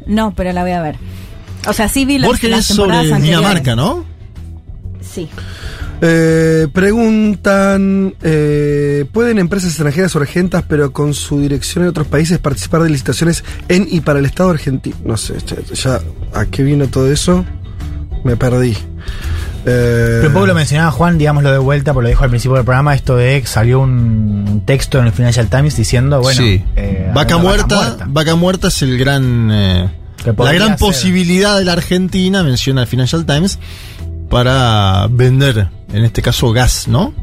No, 0.07 0.33
pero 0.33 0.53
la 0.53 0.61
voy 0.61 0.71
a 0.71 0.81
ver. 0.81 0.95
O 1.67 1.73
sea, 1.73 1.89
sí 1.89 2.05
vi 2.05 2.17
las, 2.17 2.29
Borges 2.29 2.49
las 2.49 2.69
es 2.69 2.75
sobre. 2.77 3.03
Dinamarca, 3.19 3.75
¿no? 3.75 4.12
Sí. 5.03 5.29
Eh, 6.01 6.67
preguntan, 6.73 8.15
eh, 8.21 9.05
¿pueden 9.11 9.39
empresas 9.39 9.69
extranjeras 9.69 10.15
o 10.15 10.19
argentas, 10.19 10.63
pero 10.67 10.91
con 10.91 11.13
su 11.13 11.39
dirección 11.39 11.83
en 11.83 11.89
otros 11.91 12.07
países, 12.07 12.39
participar 12.39 12.83
de 12.83 12.89
licitaciones 12.89 13.43
en 13.69 13.87
y 13.89 14.01
para 14.01 14.19
el 14.19 14.25
Estado 14.25 14.49
argentino? 14.49 14.95
No 15.05 15.15
sé, 15.17 15.35
ya, 15.45 15.73
ya, 15.73 16.01
¿a 16.33 16.45
qué 16.45 16.63
vino 16.63 16.87
todo 16.87 17.11
eso? 17.11 17.45
Me 18.23 18.35
perdí. 18.35 18.75
Eh, 19.65 20.17
Pero 20.19 20.27
un 20.27 20.33
poco 20.33 20.47
lo 20.47 20.55
mencionaba 20.55 20.91
Juan, 20.91 21.17
digámoslo 21.17 21.51
de 21.51 21.57
vuelta, 21.57 21.93
porque 21.93 22.03
lo 22.05 22.09
dijo 22.09 22.23
al 22.23 22.29
principio 22.29 22.55
del 22.55 22.65
programa, 22.65 22.95
esto 22.95 23.15
de 23.15 23.41
que 23.41 23.47
salió 23.47 23.79
un 23.79 24.63
texto 24.65 24.99
en 24.99 25.05
el 25.05 25.13
Financial 25.13 25.47
Times 25.47 25.77
diciendo, 25.77 26.19
bueno, 26.21 26.41
sí. 26.41 26.61
eh, 26.75 27.11
vaca, 27.13 27.37
muerta, 27.37 27.97
vaca 28.07 28.35
muerta. 28.35 28.67
es 28.67 28.81
el 28.81 28.97
gran. 28.97 29.49
eh, 29.51 29.89
la 30.25 30.53
gran 30.53 30.69
ser. 30.69 30.77
posibilidad 30.79 31.57
de 31.57 31.65
la 31.65 31.73
Argentina, 31.73 32.43
menciona 32.43 32.81
el 32.81 32.87
Financial 32.87 33.25
Times, 33.25 33.57
para 34.33 35.05
vender, 35.11 35.69
en 35.93 36.05
este 36.05 36.23
caso, 36.23 36.51
gas, 36.51 36.87
¿no? 36.87 37.13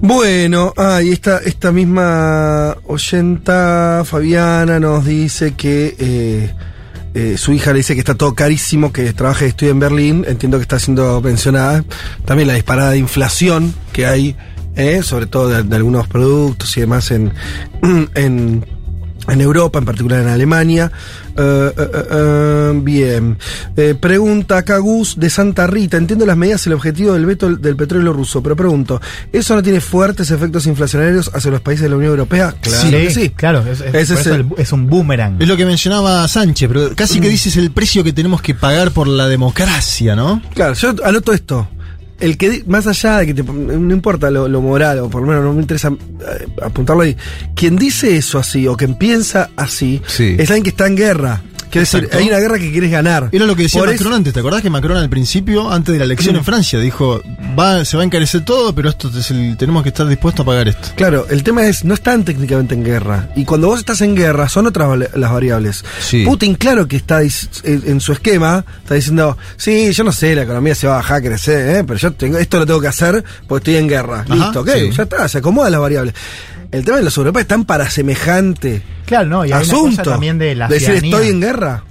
Bueno, 0.00 0.74
ah, 0.76 1.00
esta, 1.00 1.38
esta 1.38 1.70
misma 1.70 2.76
oyenta, 2.86 4.02
Fabiana, 4.04 4.80
nos 4.80 5.04
dice 5.04 5.54
que 5.54 5.94
eh, 5.96 6.54
eh, 7.14 7.36
su 7.38 7.52
hija 7.52 7.70
le 7.70 7.78
dice 7.78 7.94
que 7.94 8.00
está 8.00 8.16
todo 8.16 8.34
carísimo, 8.34 8.92
que 8.92 9.12
trabaja 9.12 9.44
y 9.44 9.50
estudia 9.50 9.70
en 9.70 9.78
Berlín, 9.78 10.24
entiendo 10.26 10.58
que 10.58 10.62
está 10.62 10.80
siendo 10.80 11.22
pensionada. 11.22 11.84
También 12.24 12.48
la 12.48 12.54
disparada 12.54 12.90
de 12.90 12.98
inflación 12.98 13.72
que 13.92 14.06
hay, 14.06 14.34
eh, 14.74 15.04
sobre 15.04 15.26
todo 15.26 15.50
de, 15.50 15.62
de 15.62 15.76
algunos 15.76 16.08
productos 16.08 16.76
y 16.76 16.80
demás 16.80 17.12
en, 17.12 17.32
en, 18.16 18.66
en 19.28 19.40
Europa, 19.40 19.78
en 19.78 19.84
particular 19.84 20.20
en 20.22 20.28
Alemania. 20.28 20.90
Eh, 21.36 21.72
eh, 21.76 21.90
eh, 21.94 22.02
eh, 22.10 22.80
bien. 22.82 23.36
Eh, 23.76 23.94
pregunta 24.00 24.58
acá 24.58 24.78
Gus 24.78 25.18
de 25.18 25.28
Santa 25.30 25.66
Rita. 25.66 25.96
Entiendo 25.96 26.24
las 26.26 26.36
medidas 26.36 26.64
y 26.66 26.70
el 26.70 26.74
objetivo 26.74 27.12
del 27.14 27.26
veto 27.26 27.54
del 27.56 27.76
petróleo 27.76 28.12
ruso, 28.12 28.42
pero 28.42 28.56
pregunto, 28.56 29.00
¿eso 29.32 29.54
no 29.54 29.62
tiene 29.62 29.80
fuertes 29.80 30.30
efectos 30.30 30.66
inflacionarios 30.66 31.30
hacia 31.34 31.50
los 31.50 31.60
países 31.60 31.82
de 31.84 31.88
la 31.90 31.96
Unión 31.96 32.12
Europea? 32.12 32.54
Claro 32.60 32.90
que 32.90 33.10
sí. 33.10 33.30
Claro, 33.30 33.64
es, 33.70 33.80
es- 33.80 33.94
Ese 33.94 34.14
es 34.14 34.26
el- 34.26 34.46
es 34.56 34.72
un 34.72 34.86
boomerang. 34.88 35.40
Es 35.40 35.48
lo 35.48 35.56
que 35.56 35.66
mencionaba 35.66 36.26
Sánchez, 36.28 36.68
pero 36.72 36.94
casi 36.94 37.20
que 37.20 37.28
dices 37.28 37.56
el 37.56 37.70
precio 37.70 38.02
que 38.04 38.12
tenemos 38.12 38.40
que 38.40 38.54
pagar 38.54 38.90
por 38.92 39.06
la 39.08 39.28
democracia, 39.28 40.16
¿no? 40.16 40.40
Claro, 40.54 40.74
yo 40.74 40.94
anoto 41.04 41.32
esto. 41.32 41.68
El 42.18 42.38
que, 42.38 42.62
más 42.66 42.86
allá 42.86 43.18
de 43.18 43.26
que 43.26 43.34
te- 43.34 43.42
no 43.42 43.92
importa 43.94 44.30
lo, 44.30 44.48
lo 44.48 44.62
moral, 44.62 45.00
o 45.00 45.10
por 45.10 45.20
lo 45.22 45.28
menos 45.28 45.44
no 45.44 45.52
me 45.52 45.60
interesa 45.60 45.88
eh, 45.88 46.46
apuntarlo 46.62 47.02
ahí, 47.02 47.14
quien 47.54 47.76
dice 47.76 48.16
eso 48.16 48.38
así, 48.38 48.66
o 48.66 48.76
quien 48.76 48.94
piensa 48.94 49.50
así, 49.56 50.00
Sí. 50.06 50.34
es 50.38 50.48
alguien 50.50 50.62
que 50.64 50.70
está 50.70 50.86
en 50.86 50.96
guerra. 50.96 51.42
Quiere 51.70 51.80
decir, 51.80 52.08
hay 52.12 52.28
una 52.28 52.38
guerra 52.38 52.58
que 52.58 52.70
quieres 52.70 52.90
ganar. 52.90 53.28
Era 53.32 53.44
lo 53.46 53.56
que 53.56 53.64
decía 53.64 53.80
Por 53.80 53.90
Macron 53.90 54.12
antes, 54.14 54.32
¿te 54.32 54.40
acordás 54.40 54.62
que 54.62 54.70
Macron 54.70 54.96
al 54.96 55.08
principio, 55.10 55.70
antes 55.70 55.92
de 55.92 55.98
la 55.98 56.04
elección 56.04 56.36
en 56.36 56.44
Francia, 56.44 56.78
dijo, 56.78 57.20
va, 57.58 57.84
se 57.84 57.96
va 57.96 58.02
a 58.02 58.06
encarecer 58.06 58.44
todo, 58.44 58.74
pero 58.74 58.88
esto 58.88 59.10
es 59.16 59.30
el- 59.30 59.56
tenemos 59.56 59.82
que 59.82 59.88
estar 59.90 60.06
dispuestos 60.06 60.42
a 60.42 60.46
pagar 60.46 60.68
esto? 60.68 60.88
Claro, 60.96 61.26
el 61.28 61.42
tema 61.42 61.66
es, 61.66 61.84
no 61.84 61.94
están 61.94 62.24
técnicamente 62.24 62.74
en 62.74 62.84
guerra. 62.84 63.28
Y 63.36 63.44
cuando 63.44 63.68
vos 63.68 63.78
estás 63.80 64.00
en 64.00 64.14
guerra, 64.14 64.48
son 64.48 64.66
otras 64.66 64.88
las 65.14 65.32
variables. 65.32 65.84
Sí. 66.00 66.24
Putin, 66.24 66.54
claro 66.54 66.86
que 66.88 66.96
está 66.96 67.20
en 67.22 68.00
su 68.00 68.12
esquema, 68.12 68.64
está 68.82 68.94
diciendo, 68.94 69.36
sí, 69.56 69.92
yo 69.92 70.04
no 70.04 70.12
sé, 70.12 70.34
la 70.34 70.42
economía 70.42 70.74
se 70.74 70.86
va 70.86 70.94
a 70.94 70.96
bajar 70.98 71.22
crecer, 71.22 71.76
¿eh? 71.76 71.84
pero 71.84 71.98
yo 71.98 72.12
tengo, 72.12 72.38
esto 72.38 72.58
lo 72.58 72.66
tengo 72.66 72.80
que 72.80 72.88
hacer 72.88 73.24
porque 73.46 73.70
estoy 73.72 73.76
en 73.82 73.88
guerra. 73.88 74.20
Ajá, 74.28 74.34
Listo, 74.34 74.60
ok, 74.60 74.70
sí. 74.74 74.90
ya 74.96 75.02
está, 75.02 75.28
se 75.28 75.38
acomodan 75.38 75.72
las 75.72 75.80
variables. 75.80 76.14
El 76.72 76.84
tema 76.84 76.98
que 76.98 77.04
los 77.04 77.16
europeos 77.16 77.42
están 77.42 77.64
para 77.64 77.88
semejante 77.90 78.82
Claro, 79.06 79.26
no, 79.28 79.44
y 79.44 79.48
hay 79.48 79.52
una 79.54 79.60
asunto. 79.62 79.98
cosa 79.98 80.02
también 80.02 80.38
de 80.38 80.54
la 80.54 80.66
decir, 80.68 80.86
ciudadanía. 80.88 81.10
estoy 81.16 81.28
en 81.30 81.40
guerra. 81.40 81.84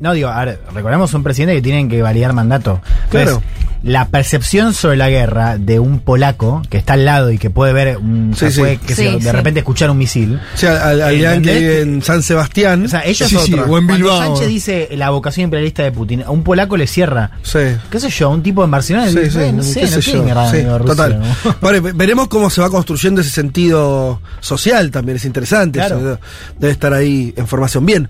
No, 0.00 0.12
digo, 0.12 0.28
a 0.28 0.44
ver, 0.44 0.60
recordemos 0.74 1.12
un 1.14 1.22
presidente 1.22 1.54
que 1.56 1.62
tienen 1.62 1.88
que 1.88 2.00
validar 2.02 2.32
mandato. 2.32 2.80
Entonces, 3.04 3.30
Claro. 3.30 3.42
la 3.82 4.06
percepción 4.06 4.74
sobre 4.74 4.96
la 4.96 5.10
guerra 5.10 5.58
de 5.58 5.80
un 5.80 5.98
polaco 5.98 6.62
que 6.70 6.78
está 6.78 6.92
al 6.92 7.04
lado 7.04 7.32
y 7.32 7.38
que 7.38 7.50
puede 7.50 7.72
ver, 7.72 7.96
un, 7.96 8.30
o 8.32 8.36
sea, 8.36 8.48
Sí, 8.48 8.54
sí. 8.54 8.60
puede, 8.60 8.76
que 8.76 8.94
Sí, 8.94 9.02
se- 9.08 9.18
de 9.18 9.32
repente 9.32 9.58
escuchar 9.60 9.90
un 9.90 9.98
misil. 9.98 10.40
O 10.54 10.56
sea, 10.56 10.88
al, 10.88 11.02
al 11.02 11.40
vive 11.40 11.80
en 11.80 12.00
San 12.00 12.22
Sebastián. 12.22 12.84
O 12.84 12.88
sea, 12.88 13.04
ellos 13.04 13.32
otra. 13.34 13.62
o 13.64 13.64
en 13.64 13.68
Cuando 13.86 13.94
Bilbao. 13.94 14.18
Sánchez 14.36 14.46
dice 14.48 14.88
la 14.92 15.10
vocación 15.10 15.44
imperialista 15.44 15.82
de 15.82 15.90
Putin, 15.90 16.22
a 16.22 16.30
un 16.30 16.44
polaco 16.44 16.76
le 16.76 16.86
cierra. 16.86 17.32
Sí. 17.42 17.58
¿Qué 17.90 17.98
sé 17.98 18.08
yo? 18.08 18.30
Un 18.30 18.42
tipo 18.44 18.62
en 18.62 18.70
Barcelona 18.70 19.08
Sí, 19.08 19.18
dice, 19.18 19.30
sí, 19.32 19.38
"Eh, 19.40 19.52
no 19.52 19.62
sé, 19.64 19.80
qué 19.80 19.86
no 19.86 19.92
sé 19.92 20.02
sé 20.02 20.12
yo. 20.12 20.24
qué 20.26 20.34
raro, 20.34 20.50
Sí, 20.52 20.56
digo, 20.58 20.78
Rusia, 20.78 20.94
total. 20.94 21.20
¿no?". 21.20 21.54
Bueno, 21.60 21.82
ve- 21.82 21.92
veremos 21.92 22.28
cómo 22.28 22.50
se 22.50 22.60
va 22.60 22.70
construyendo 22.70 23.20
ese 23.20 23.30
sentido 23.30 24.20
social 24.38 24.92
también, 24.92 25.16
es 25.16 25.24
interesante. 25.24 25.80
Claro. 25.80 25.98
eso 25.98 26.20
debe 26.56 26.72
estar 26.72 26.92
ahí 26.94 27.34
en 27.36 27.48
formación. 27.48 27.84
Bien, 27.84 28.08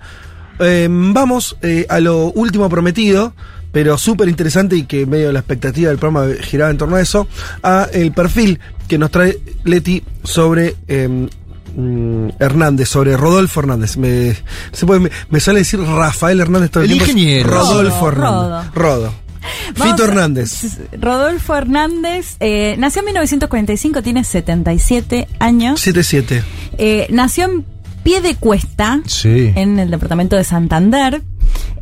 eh, 0.59 0.87
vamos 0.89 1.57
eh, 1.61 1.85
a 1.89 1.99
lo 1.99 2.25
último 2.31 2.69
prometido, 2.69 3.33
pero 3.71 3.97
súper 3.97 4.29
interesante 4.29 4.75
y 4.75 4.83
que 4.83 5.05
medio 5.05 5.27
de 5.27 5.33
la 5.33 5.39
expectativa 5.39 5.89
del 5.89 5.97
programa 5.97 6.33
giraba 6.41 6.71
en 6.71 6.77
torno 6.77 6.95
a 6.95 7.01
eso, 7.01 7.27
a 7.63 7.87
el 7.91 8.11
perfil 8.11 8.59
que 8.87 8.97
nos 8.97 9.11
trae 9.11 9.39
Leti 9.63 10.03
sobre... 10.23 10.75
eh, 10.87 11.07
mm, 11.75 12.29
Hernández, 12.39 12.87
sobre 12.89 13.17
Rodolfo 13.17 13.61
Hernández. 13.61 13.97
Me, 13.97 14.35
se 14.71 14.85
puede- 14.85 14.99
me, 14.99 15.09
me 15.29 15.39
sale 15.39 15.59
decir 15.59 15.79
Rafael 15.79 16.39
Hernández 16.39 16.69
todo 16.71 16.83
el, 16.83 16.91
El 16.91 16.97
tiempo. 16.97 17.05
es 17.05 17.17
ingeniero. 17.17 17.49
Rodolfo 17.49 18.11
Rodo, 18.11 18.45
Hernández. 18.45 18.73
Rodo. 18.75 19.13
Vamos 19.77 19.91
Fito 19.93 20.03
a- 20.03 20.07
Hernández. 20.07 20.77
Rodolfo 21.01 21.55
Hernández 21.55 22.35
eh, 22.39 22.75
nació 22.77 22.99
en 22.99 23.05
1945, 23.07 24.01
tiene 24.03 24.23
77 24.23 25.27
años. 25.39 25.85
7-7. 25.85 26.41
Eh, 26.77 27.07
nació 27.09 27.45
en 27.45 27.65
pie 28.03 28.21
de 28.21 28.35
cuesta 28.35 29.01
Sí. 29.05 29.51
en 29.55 29.79
el 29.79 29.89
departamento 29.91 30.35
de 30.35 30.43
Santander. 30.43 31.21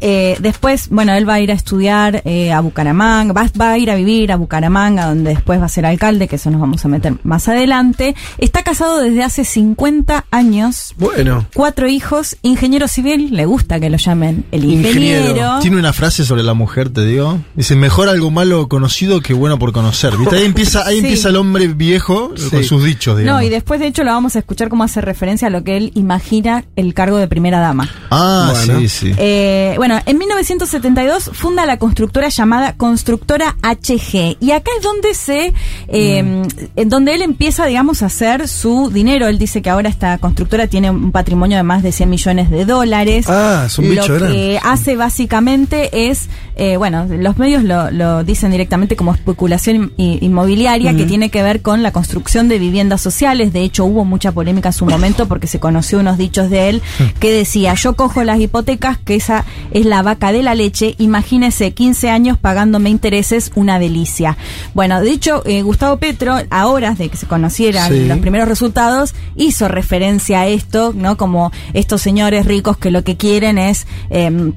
Eh, 0.04 0.36
después, 0.40 0.90
bueno, 0.90 1.14
él 1.14 1.30
va 1.30 1.36
a 1.36 1.40
ir 1.42 1.52
a 1.52 1.54
estudiar 1.54 2.24
eh, 2.26 2.52
a 2.52 2.60
Bucaramanga, 2.62 3.34
va, 3.34 3.46
va 3.60 3.72
a 3.74 3.78
ir 3.78 3.92
a 3.92 3.96
vivir 3.96 4.32
a 4.32 4.36
Bucaramanga, 4.36 5.06
donde 5.06 5.30
después 5.32 5.62
va 5.62 5.66
a 5.66 5.70
ser 5.70 5.86
alcalde, 5.86 6.28
que 6.28 6.38
eso 6.38 6.50
nos 6.50 6.60
vamos 6.60 6.84
a 6.84 6.88
meter 6.88 7.14
más 7.24 7.48
adelante. 7.48 8.16
Está 8.40 8.64
casado 8.64 9.00
desde 9.00 9.24
hace 9.24 9.46
50 9.46 10.26
años, 10.32 10.96
Bueno. 10.98 11.46
cuatro 11.54 11.88
hijos, 11.88 12.36
ingeniero 12.42 12.88
civil, 12.88 13.30
le 13.32 13.46
gusta 13.46 13.80
que 13.80 13.90
lo 13.92 13.98
llamen 13.98 14.44
el 14.52 14.66
ingeniero. 14.66 15.60
Tiene 15.62 15.78
una 15.78 15.94
frase 15.94 16.26
sobre 16.26 16.42
la 16.44 16.54
mujer, 16.56 16.90
te 16.90 17.06
digo. 17.06 17.38
Dice, 17.56 17.76
mejor 17.76 18.10
algo 18.10 18.32
malo 18.32 18.68
conocido 18.68 19.22
que 19.22 19.34
bueno 19.36 19.60
por 19.60 19.72
conocer. 19.72 20.18
¿Viste? 20.18 20.36
Ahí 20.38 20.46
empieza, 20.46 20.86
ahí 20.88 20.96
Sí. 21.02 21.06
empieza 21.06 21.30
el 21.30 21.36
hombre 21.36 21.68
viejo 21.68 22.34
eh, 22.36 22.50
con 22.50 22.64
sus 22.64 22.84
dichos, 22.84 23.18
digamos. 23.20 23.42
No, 23.42 23.46
y 23.46 23.50
después 23.50 23.80
de 23.80 23.88
hecho 23.88 24.04
lo 24.04 24.12
vamos 24.12 24.36
a 24.36 24.40
escuchar 24.40 24.70
cómo 24.70 24.84
hace 24.84 25.00
referencia 25.02 25.48
a 25.48 25.52
lo 25.52 25.64
que 25.64 25.78
él 25.78 25.92
imagina 25.96 26.66
el 26.76 26.94
cargo 26.96 27.18
de 27.18 27.28
primera 27.28 27.60
dama. 27.60 27.88
Ah, 28.10 28.50
Bueno. 28.52 28.80
sí, 28.80 28.90
sí. 28.90 29.12
Eh, 29.18 29.61
bueno, 29.78 30.00
en 30.06 30.18
1972 30.18 31.32
funda 31.34 31.66
la 31.66 31.78
constructora 31.78 32.30
llamada 32.30 32.74
Constructora 32.78 33.56
HG 33.62 34.38
y 34.40 34.52
acá 34.52 34.72
es 34.78 34.84
donde 34.84 35.14
se, 35.14 35.54
eh, 35.88 36.44
en 36.76 36.90
donde 36.90 37.16
él 37.16 37.22
empieza, 37.22 37.66
digamos, 37.66 38.04
a 38.04 38.08
hacer 38.08 38.48
su 38.48 38.90
dinero. 38.92 39.28
Él 39.28 39.38
dice 39.38 39.62
que 39.62 39.70
ahora 39.70 39.90
esta 39.90 40.18
constructora 40.18 40.68
tiene 40.68 40.90
un 40.92 41.12
patrimonio 41.12 41.58
de 41.58 41.64
más 41.64 41.84
de 41.84 41.92
100 41.92 42.10
millones 42.10 42.50
de 42.50 42.66
dólares. 42.66 43.26
Ah, 43.30 43.64
es 43.68 43.78
un 43.78 43.86
Lo 43.96 44.02
bicho 44.02 44.18
que 44.20 44.60
hace 44.64 44.96
básicamente 44.96 46.10
es, 46.10 46.30
eh, 46.56 46.78
bueno, 46.78 47.06
los 47.10 47.38
medios 47.38 47.64
lo, 47.64 47.92
lo 47.92 48.24
dicen 48.24 48.52
directamente 48.52 48.96
como 48.96 49.14
especulación 49.14 49.94
inmobiliaria 49.98 50.92
que 50.92 51.02
Ujú. 51.04 51.08
tiene 51.08 51.30
que 51.30 51.44
ver 51.44 51.62
con 51.62 51.84
la 51.84 51.92
construcción 51.92 52.48
de 52.48 52.60
viviendas 52.60 53.02
sociales. 53.02 53.54
De 53.54 53.62
hecho, 53.62 53.86
hubo 53.86 54.06
mucha 54.06 54.32
polémica 54.32 54.70
en 54.70 54.74
su 54.74 54.86
momento 54.86 55.28
porque 55.28 55.48
se 55.48 55.60
conoció 55.60 56.00
unos 56.00 56.18
dichos 56.18 56.50
de 56.50 56.70
él 56.70 56.82
que 57.20 57.32
decía, 57.34 57.74
yo 57.76 57.96
cojo 57.96 58.24
las 58.24 58.40
hipotecas, 58.40 58.98
que 58.98 59.16
esa 59.16 59.41
es 59.72 59.86
la 59.86 60.02
vaca 60.02 60.32
de 60.32 60.44
la 60.44 60.56
leche, 60.56 60.96
imagínese 60.98 61.72
15 61.72 62.10
años 62.10 62.38
pagándome 62.38 62.90
intereses, 62.90 63.52
una 63.56 63.80
delicia. 63.80 64.38
Bueno, 64.74 65.02
de 65.02 65.12
hecho, 65.12 65.44
eh, 65.46 65.62
Gustavo 65.62 65.98
Petro, 65.98 66.36
a 66.50 66.68
horas 66.68 66.98
de 66.98 67.10
que 67.10 67.18
se 67.18 67.28
conocieran 67.28 67.92
Sí. 67.92 68.06
los 68.06 68.20
primeros 68.20 68.48
resultados, 68.48 69.14
hizo 69.36 69.68
referencia 69.68 70.42
a 70.42 70.48
esto, 70.48 70.94
¿no? 70.96 71.18
Como 71.18 71.52
estos 71.74 72.02
señores 72.02 72.46
ricos 72.46 72.78
que 72.78 72.92
lo 72.92 73.04
que 73.04 73.18
quieren 73.18 73.58
es... 73.58 73.88
em, 74.10 74.54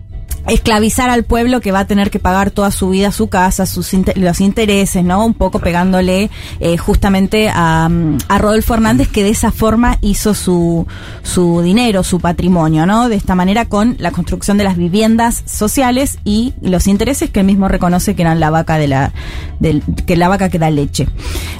esclavizar 0.48 1.10
al 1.10 1.24
pueblo 1.24 1.60
que 1.60 1.72
va 1.72 1.80
a 1.80 1.86
tener 1.86 2.10
que 2.10 2.18
pagar 2.18 2.50
toda 2.50 2.70
su 2.70 2.90
vida 2.90 3.12
su 3.12 3.28
casa, 3.28 3.66
sus 3.66 3.92
los 4.16 4.40
intereses, 4.40 5.04
¿no? 5.04 5.24
Un 5.24 5.34
poco 5.34 5.58
pegándole 5.58 6.30
eh, 6.60 6.76
justamente 6.76 7.50
a, 7.52 7.88
mm, 7.88 8.18
a 8.28 8.38
Rodolfo 8.38 8.74
Hernández 8.74 9.08
que 9.08 9.22
de 9.22 9.30
esa 9.30 9.52
forma 9.52 9.98
hizo 10.00 10.34
su, 10.34 10.86
su 11.22 11.62
dinero, 11.62 12.02
su 12.02 12.20
patrimonio, 12.20 12.86
¿no? 12.86 13.08
De 13.08 13.16
esta 13.16 13.34
manera 13.34 13.66
con 13.66 13.96
la 13.98 14.10
construcción 14.10 14.58
de 14.58 14.64
las 14.64 14.76
viviendas 14.76 15.42
sociales 15.46 16.18
y 16.24 16.54
los 16.60 16.86
intereses 16.86 17.30
que 17.30 17.40
él 17.40 17.46
mismo 17.46 17.68
reconoce 17.68 18.14
que 18.14 18.22
eran 18.22 18.40
la 18.40 18.50
vaca 18.50 18.78
de 18.78 18.88
la, 18.88 19.12
del, 19.60 19.82
que 20.06 20.16
la 20.16 20.28
vaca 20.28 20.48
que 20.48 20.58
da 20.58 20.70
leche. 20.70 21.08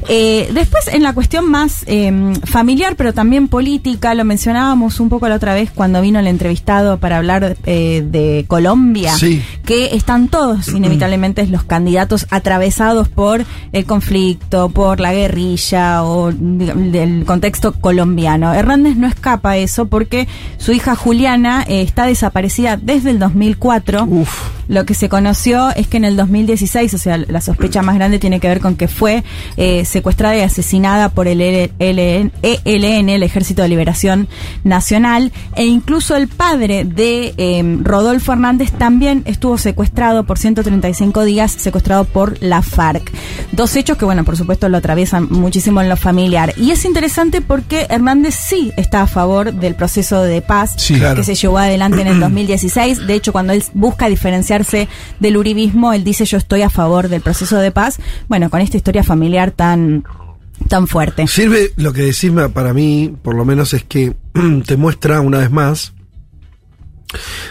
Eh, 0.09 0.51
después 0.53 0.89
en 0.89 1.03
la 1.03 1.15
cuestión 1.15 1.51
más 1.51 1.85
eh, 1.87 2.13
familiar, 2.45 2.97
pero 2.97 3.15
también 3.15 3.49
política, 3.49 4.15
lo 4.15 4.25
mencionábamos 4.25 5.01
un 5.01 5.09
poco 5.09 5.29
la 5.29 5.37
otra 5.37 5.55
vez 5.55 5.71
cuando 5.71 6.01
vino 6.03 6.19
el 6.19 6.27
entrevistado 6.27 6.99
para 6.99 7.19
hablar 7.19 7.57
eh, 7.65 8.05
de 8.07 8.45
Colombia, 8.49 8.74
Sí. 9.17 9.43
que 9.65 9.95
están 9.95 10.29
todos 10.29 10.69
inevitablemente 10.69 11.47
los 11.47 11.65
candidatos 11.65 12.27
atravesados 12.31 13.09
por 13.09 13.45
el 13.73 13.85
conflicto, 13.85 14.69
por 14.69 15.01
la 15.01 15.13
guerrilla 15.13 16.05
o 16.05 16.33
del 16.33 17.25
contexto 17.25 17.73
colombiano. 17.73 18.53
Hernández 18.55 18.97
no 18.97 19.07
escapa 19.07 19.51
a 19.51 19.57
eso 19.57 19.87
porque 19.87 20.29
su 20.59 20.73
hija 20.73 20.95
Juliana 20.95 21.65
eh, 21.69 21.83
está 21.83 22.07
desaparecida 22.07 22.77
desde 22.77 23.11
el 23.11 23.19
2004. 23.19 24.09
Lo 24.67 24.87
que 24.87 24.95
se 24.95 25.09
conoció 25.09 25.71
es 25.77 25.89
que 25.89 25.99
en 25.99 26.05
el 26.05 26.17
2016, 26.17 26.95
o 26.95 26.99
sea, 26.99 27.19
la 27.19 27.41
sospecha 27.41 27.83
más 27.83 27.97
grande 27.97 28.19
tiene 28.19 28.41
que 28.41 28.49
ver 28.49 28.61
con 28.61 28.77
que 28.77 28.89
fue 28.89 29.23
eh, 29.57 29.85
secuestrada 29.85 30.37
y 30.39 30.41
asesinada 30.41 31.11
por 31.11 31.29
el 31.29 31.41
ELN, 31.41 32.33
ELN, 32.43 33.09
el 33.11 33.23
Ejército 33.23 33.63
de 33.63 33.69
Liberación 33.69 34.29
Nacional, 34.63 35.33
e 35.55 35.67
incluso 35.67 36.17
el 36.17 36.29
padre 36.29 36.85
de 36.85 37.35
eh, 37.37 37.79
Rodolfo 37.83 38.33
Hernández 38.33 38.64
también 38.73 39.23
estuvo 39.27 39.59
secuestrado 39.59 40.25
por 40.25 40.39
135 40.39 41.25
días, 41.25 41.53
secuestrado 41.53 42.05
por 42.05 42.43
la 42.43 42.63
FARC. 42.63 43.11
Dos 43.53 43.77
hechos 43.77 43.97
que, 43.97 44.05
bueno, 44.05 44.25
por 44.25 44.37
supuesto 44.37 44.69
lo 44.69 44.79
atraviesan 44.79 45.29
muchísimo 45.31 45.81
en 45.81 45.89
lo 45.89 45.97
familiar. 45.97 46.55
Y 46.57 46.71
es 46.71 46.85
interesante 46.85 47.41
porque 47.41 47.87
Hernández 47.89 48.35
sí 48.35 48.73
está 48.77 49.03
a 49.03 49.07
favor 49.07 49.53
del 49.53 49.75
proceso 49.75 50.23
de 50.23 50.43
paz 50.43 50.75
Sí, 50.77 50.95
claro. 50.99 51.17
que 51.17 51.25
se 51.25 51.35
llevó 51.35 51.59
adelante 51.59 52.01
en 52.03 52.09
el 52.09 52.21
2016. 52.21 53.07
De 53.07 53.15
hecho, 53.15 53.33
cuando 53.33 53.53
él 53.53 53.65
busca 53.75 54.09
diferenciarse 54.09 54.89
del 55.21 55.37
uribismo, 55.37 55.93
él 55.93 56.05
dice 56.05 56.25
yo 56.25 56.39
estoy 56.39 56.63
a 56.63 56.71
favor 56.71 57.09
del 57.09 57.21
proceso 57.23 57.59
de 57.59 57.71
paz. 57.71 57.99
Bueno, 58.29 58.51
con 58.51 58.61
esta 58.61 58.77
historia 58.77 59.03
familiar 59.03 59.51
tan 59.51 60.05
tan 60.69 60.87
fuerte. 60.87 61.27
Sirve 61.27 61.73
lo 61.77 61.93
que 61.93 62.03
decís 62.03 62.31
para 62.53 62.73
mí, 62.73 63.13
por 63.23 63.35
lo 63.35 63.45
menos, 63.45 63.75
es 63.75 63.85
que 63.85 64.15
te 64.67 64.77
muestra 64.77 65.21
una 65.21 65.39
vez 65.39 65.51
más 65.51 65.94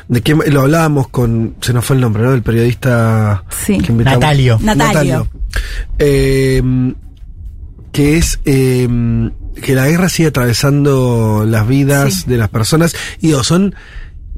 de 0.07 0.21
que 0.21 0.33
lo 0.35 0.61
hablábamos 0.61 1.07
con, 1.09 1.55
se 1.61 1.73
nos 1.73 1.85
fue 1.85 1.95
el 1.95 2.01
nombre, 2.01 2.23
¿no? 2.23 2.33
El 2.33 2.43
periodista 2.43 3.43
Sí. 3.65 3.77
que 3.79 3.91
invitamos. 3.91 4.19
Natalio. 4.19 4.59
Natalio. 4.61 5.27
Eh, 5.99 6.61
que 7.91 8.17
es 8.17 8.39
eh, 8.45 8.87
que 9.61 9.75
la 9.75 9.87
guerra 9.87 10.09
sigue 10.09 10.29
atravesando 10.29 11.45
las 11.47 11.67
vidas 11.67 12.13
Sí. 12.13 12.23
de 12.27 12.37
las 12.37 12.49
personas 12.49 12.95
y 13.21 13.33
o 13.33 13.43
son 13.43 13.75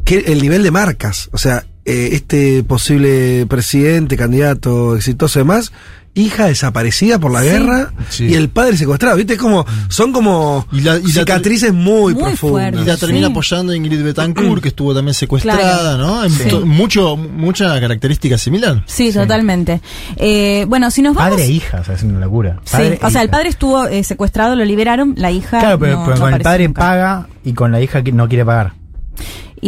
que 0.03 0.19
el 0.27 0.41
nivel 0.41 0.61
de 0.63 0.71
marcas, 0.71 1.29
o 1.31 1.37
sea, 1.37 1.65
eh, 1.85 2.09
este 2.13 2.63
posible 2.63 3.45
presidente, 3.47 4.17
candidato 4.17 4.95
exitoso 4.95 5.39
y 5.39 5.41
demás, 5.41 5.71
hija 6.17 6.45
desaparecida 6.47 7.19
por 7.19 7.29
la 7.33 7.41
Sí. 7.41 7.47
guerra 7.49 7.93
Sí. 8.09 8.23
y 8.27 8.33
el 8.35 8.47
padre 8.47 8.77
secuestrado, 8.77 9.17
¿viste? 9.17 9.33
Es 9.33 9.39
como, 9.39 9.65
son 9.89 10.13
como 10.13 10.65
Y 10.71 10.79
la- 10.79 10.97
y 10.97 11.01
la- 11.03 11.09
cicatrices 11.09 11.73
muy, 11.73 12.13
Muy 12.13 12.23
profundas. 12.23 12.73
Y 12.81 12.85
la 12.85 12.95
termina 12.95 13.27
Sí. 13.27 13.31
apoyando 13.33 13.75
Ingrid 13.75 14.01
Betancourt, 14.01 14.61
que 14.63 14.69
estuvo 14.69 14.95
también 14.95 15.13
secuestrada, 15.13 15.61
Claro. 15.61 15.97
¿no? 15.97 16.23
En 16.23 16.31
Sí. 16.31 16.47
to- 16.49 16.65
mucho, 16.65 17.17
mucha 17.17 17.77
característica 17.81 18.37
similar. 18.37 18.81
Sí, 18.85 19.11
totalmente. 19.11 19.81
Eh, 20.15 20.65
bueno, 20.69 20.89
si 20.89 21.01
nos 21.01 21.13
vamos... 21.15 21.31
Padre 21.31 21.45
e 21.47 21.51
hija, 21.51 21.81
o 21.81 21.83
sea, 21.83 21.95
es 21.95 22.03
una 22.03 22.19
locura. 22.21 22.61
Sí, 22.63 22.71
Padre 22.71 22.99
o 23.03 23.07
e 23.07 23.11
sea, 23.11 23.21
el 23.21 23.29
padre 23.29 23.49
estuvo 23.49 23.85
eh, 23.85 24.01
secuestrado, 24.05 24.55
lo 24.55 24.63
liberaron, 24.63 25.15
la 25.17 25.31
hija. 25.31 25.59
Claro, 25.59 25.77
pero, 25.79 25.95
no- 25.99 26.05
pero 26.05 26.15
no 26.15 26.21
con 26.23 26.33
el 26.33 26.41
padre 26.41 26.67
nunca. 26.69 26.81
paga 26.81 27.27
y 27.43 27.51
con 27.51 27.71
la 27.73 27.81
hija 27.81 28.03
que 28.03 28.13
no 28.13 28.29
quiere 28.29 28.45
pagar. 28.45 28.71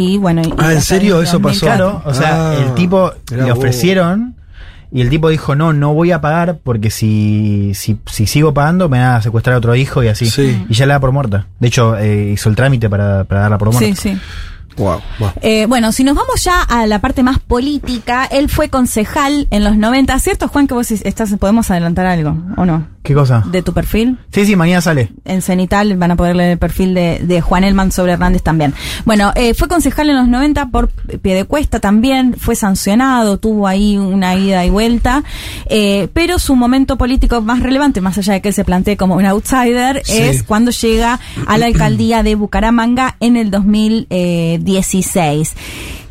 Y 0.00 0.16
bueno. 0.18 0.42
y- 0.42 0.54
Ah, 0.58 0.72
¿en 0.72 0.82
serio 0.82 1.20
eso 1.20 1.40
pasó? 1.40 1.66
2004. 1.66 1.76
Claro, 1.76 2.02
o 2.04 2.14
sea, 2.14 2.50
Ah, 2.52 2.54
el 2.64 2.74
tipo 2.74 3.12
le 3.30 3.50
ofrecieron 3.50 4.36
y 4.92 5.00
el 5.00 5.10
tipo 5.10 5.28
dijo, 5.28 5.54
no, 5.56 5.72
no 5.72 5.92
voy 5.92 6.12
a 6.12 6.20
pagar 6.20 6.58
porque 6.62 6.90
si, 6.90 7.72
si, 7.74 7.98
si 8.06 8.26
sigo 8.26 8.54
pagando 8.54 8.88
me 8.88 9.00
van 9.00 9.16
a 9.16 9.22
secuestrar 9.22 9.54
a 9.54 9.58
otro 9.58 9.74
hijo 9.74 10.02
y 10.04 10.08
así. 10.08 10.26
Sí. 10.26 10.64
Y 10.68 10.74
ya 10.74 10.86
la 10.86 10.94
da 10.94 11.00
por 11.00 11.10
muerta. 11.12 11.46
De 11.58 11.66
hecho, 11.68 11.96
eh, 11.96 12.30
hizo 12.34 12.48
el 12.48 12.54
trámite 12.56 12.88
para, 12.88 13.24
para 13.24 13.40
darla 13.42 13.58
por 13.58 13.72
muerta. 13.72 13.86
Sí, 14.00 14.10
sí. 14.14 14.18
Wow, 14.76 15.00
wow. 15.18 15.30
Eh, 15.42 15.66
bueno, 15.66 15.90
si 15.90 16.04
nos 16.04 16.14
vamos 16.14 16.44
ya 16.44 16.62
a 16.62 16.86
la 16.86 17.00
parte 17.00 17.24
más 17.24 17.40
política, 17.40 18.24
él 18.26 18.48
fue 18.48 18.68
concejal 18.68 19.48
en 19.50 19.64
los 19.64 19.76
90. 19.76 20.16
¿Cierto, 20.20 20.46
Juan, 20.46 20.68
que 20.68 20.74
vos 20.74 20.88
estás, 20.92 21.34
podemos 21.40 21.68
adelantar 21.72 22.06
algo 22.06 22.36
o 22.56 22.64
no? 22.64 22.86
¿Qué 23.08 23.14
cosa? 23.14 23.42
De 23.50 23.62
tu 23.62 23.72
perfil. 23.72 24.18
Sí, 24.30 24.44
sí, 24.44 24.54
mañana 24.54 24.82
sale. 24.82 25.10
En 25.24 25.40
Cenital 25.40 25.96
van 25.96 26.10
a 26.10 26.16
poder 26.16 26.36
leer 26.36 26.50
el 26.50 26.58
perfil 26.58 26.92
de, 26.92 27.20
de 27.22 27.40
Juan 27.40 27.64
Elman 27.64 27.90
sobre 27.90 28.12
Hernández 28.12 28.42
también. 28.42 28.74
Bueno, 29.06 29.32
eh, 29.34 29.54
fue 29.54 29.66
concejal 29.66 30.10
en 30.10 30.16
los 30.16 30.28
90 30.28 30.66
por 30.66 30.90
Piedecuesta 30.90 31.80
también, 31.80 32.34
fue 32.38 32.54
sancionado, 32.54 33.38
tuvo 33.38 33.66
ahí 33.66 33.96
una 33.96 34.34
ida 34.36 34.62
y 34.66 34.68
vuelta, 34.68 35.24
eh, 35.70 36.08
pero 36.12 36.38
su 36.38 36.54
momento 36.54 36.98
político 36.98 37.40
más 37.40 37.60
relevante, 37.60 38.02
más 38.02 38.18
allá 38.18 38.34
de 38.34 38.42
que 38.42 38.48
él 38.48 38.54
se 38.54 38.66
plantee 38.66 38.98
como 38.98 39.14
un 39.14 39.24
outsider, 39.24 40.02
Sí. 40.04 40.18
es 40.18 40.42
cuando 40.42 40.70
llega 40.70 41.18
a 41.46 41.56
la 41.56 41.64
alcaldía 41.64 42.22
de 42.22 42.34
Bucaramanga 42.34 43.16
en 43.20 43.38
el 43.38 43.50
2016. 43.50 45.54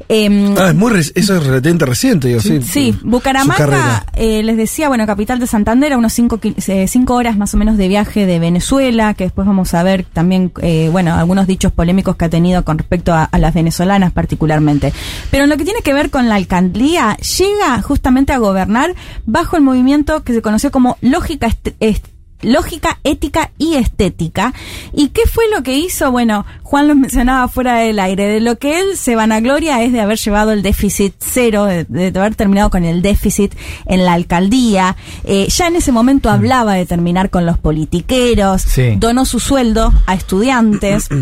Em, 0.09 0.55
Ah, 0.57 0.69
es 0.69 0.75
muy, 0.75 0.91
eso 0.97 1.11
es 1.15 1.45
relativamente 1.45 1.85
reciente, 1.85 2.27
digo, 2.29 2.39
sí. 2.39 2.61
Bucaramanga, 3.03 4.05
eh, 4.15 4.41
les 4.43 4.55
decía, 4.55 4.87
bueno, 4.87 5.05
capital 5.05 5.39
de 5.39 5.47
Santander, 5.47 5.91
a 5.93 5.97
unos 5.97 6.13
cinco, 6.13 6.39
qui- 6.39 6.55
eh, 6.67 6.87
cinco 6.87 7.15
horas 7.15 7.37
más 7.37 7.53
o 7.53 7.57
menos 7.57 7.77
de 7.77 7.87
viaje 7.89 8.25
de 8.25 8.39
Venezuela, 8.39 9.13
que 9.15 9.25
después 9.25 9.45
vamos 9.45 9.73
a 9.73 9.83
ver 9.83 10.05
también, 10.13 10.51
eh, 10.61 10.87
bueno, 10.91 11.13
algunos 11.13 11.45
dichos 11.45 11.71
polémicos 11.73 12.15
que 12.15 12.25
ha 12.25 12.29
tenido 12.29 12.63
con 12.63 12.77
respecto 12.77 13.13
a, 13.13 13.25
a 13.25 13.37
las 13.37 13.53
venezolanas 13.53 14.13
particularmente. 14.13 14.93
Pero 15.29 15.43
en 15.43 15.49
lo 15.49 15.57
que 15.57 15.65
tiene 15.65 15.81
que 15.81 15.93
ver 15.93 16.09
con 16.09 16.29
la 16.29 16.35
alcaldía, 16.35 17.17
llega 17.17 17.81
justamente 17.81 18.31
a 18.31 18.37
gobernar 18.37 18.95
bajo 19.25 19.57
el 19.57 19.63
movimiento 19.63 20.23
que 20.23 20.33
se 20.33 20.41
conoció 20.41 20.71
como 20.71 20.97
lógica 21.01 21.47
est- 21.47 21.69
est- 21.81 22.07
lógica, 22.41 22.99
ética 23.03 23.51
y 23.57 23.75
estética. 23.75 24.53
¿Y 24.93 25.09
qué 25.09 25.21
fue 25.31 25.45
lo 25.55 25.63
que 25.63 25.77
hizo? 25.77 26.11
Bueno, 26.11 26.45
Juan 26.63 26.87
lo 26.87 26.95
mencionaba 26.95 27.47
fuera 27.47 27.75
del 27.77 27.99
aire. 27.99 28.27
De 28.27 28.39
lo 28.39 28.57
que 28.57 28.79
él 28.79 28.97
se 28.97 29.15
vanagloria 29.15 29.81
es 29.83 29.91
de 29.91 30.01
haber 30.01 30.17
llevado 30.17 30.51
el 30.51 30.61
déficit 30.61 31.13
cero, 31.19 31.65
de, 31.65 31.85
de 31.85 32.07
haber 32.19 32.35
terminado 32.35 32.69
con 32.69 32.83
el 32.83 33.01
déficit 33.01 33.53
en 33.85 34.05
la 34.05 34.13
alcaldía. 34.13 34.95
Eh, 35.23 35.47
ya 35.49 35.67
en 35.67 35.75
ese 35.77 35.91
momento 35.91 36.29
hablaba 36.29 36.73
de 36.73 36.85
terminar 36.85 37.29
con 37.29 37.45
los 37.45 37.57
politiqueros, 37.57 38.61
Sí. 38.61 38.95
donó 38.97 39.25
su 39.25 39.39
sueldo 39.39 39.93
a 40.05 40.13
estudiantes. 40.13 41.07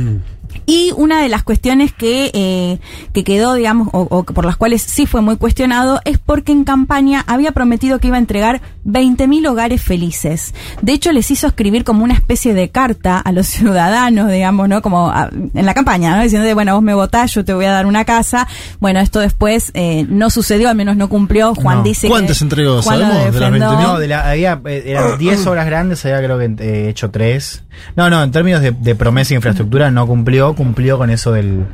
Y 0.65 0.91
una 0.97 1.21
de 1.21 1.29
las 1.29 1.43
cuestiones 1.43 1.93
que, 1.93 2.31
eh, 2.33 2.79
que 3.13 3.23
quedó, 3.23 3.53
digamos, 3.53 3.89
o, 3.93 4.01
o 4.09 4.23
por 4.23 4.45
las 4.45 4.57
cuales 4.57 4.81
sí 4.81 5.05
fue 5.05 5.21
muy 5.21 5.37
cuestionado, 5.37 5.99
es 6.05 6.17
porque 6.17 6.51
en 6.51 6.63
campaña 6.63 7.23
había 7.27 7.51
prometido 7.51 7.99
que 7.99 8.07
iba 8.07 8.15
a 8.15 8.19
entregar 8.19 8.61
20.000 8.85 9.47
hogares 9.49 9.81
felices. 9.81 10.53
De 10.81 10.93
hecho, 10.93 11.11
les 11.11 11.29
hizo 11.31 11.47
escribir 11.47 11.83
como 11.83 12.03
una 12.03 12.13
especie 12.13 12.53
de 12.53 12.69
carta 12.69 13.19
a 13.19 13.31
los 13.31 13.47
ciudadanos, 13.75 14.31
digamos, 14.31 14.67
¿no? 14.69 14.81
Como 14.81 15.09
a- 15.09 15.29
en 15.31 15.65
la 15.65 15.73
campaña, 15.73 16.15
¿no? 16.15 16.23
Diciendo, 16.23 16.51
bueno, 16.55 16.73
vos 16.75 16.83
me 16.83 16.93
votás, 16.93 17.33
yo 17.33 17.45
te 17.45 17.53
voy 17.53 17.65
a 17.65 17.71
dar 17.71 17.85
una 17.85 18.05
casa. 18.05 18.47
Bueno, 18.79 18.99
esto 18.99 19.19
después 19.19 19.71
eh, 19.75 20.05
no 20.09 20.29
sucedió, 20.29 20.69
al 20.69 20.75
menos 20.75 20.95
no 20.97 21.09
cumplió. 21.09 21.53
Juan 21.55 21.77
No. 21.79 21.83
dice 21.83 22.07
¿Cuántas 22.07 22.41
entregó? 22.41 22.81
¿Sabemos 22.81 23.13
de 23.15 23.23
las 23.25 23.33
defendó. 23.33 23.71
20.000? 23.71 23.83
No, 23.83 23.99
de 23.99 24.07
la, 24.07 24.29
había, 24.29 24.59
eh, 24.65 24.83
eran 24.87 25.17
10 25.19 25.45
obras 25.47 25.65
grandes, 25.65 26.03
había 26.05 26.17
creo 26.23 26.37
que 26.39 26.55
eh, 26.59 26.89
hecho 26.89 27.11
3. 27.11 27.63
No, 27.95 28.09
no, 28.09 28.23
en 28.23 28.31
términos 28.31 28.61
de, 28.61 28.71
de 28.71 28.95
promesa 28.95 29.33
e 29.33 29.35
infraestructura 29.35 29.91
no 29.91 30.07
cumplió, 30.07 30.54
cumplió 30.55 30.97
con 30.97 31.09
eso 31.09 31.31
del, 31.31 31.65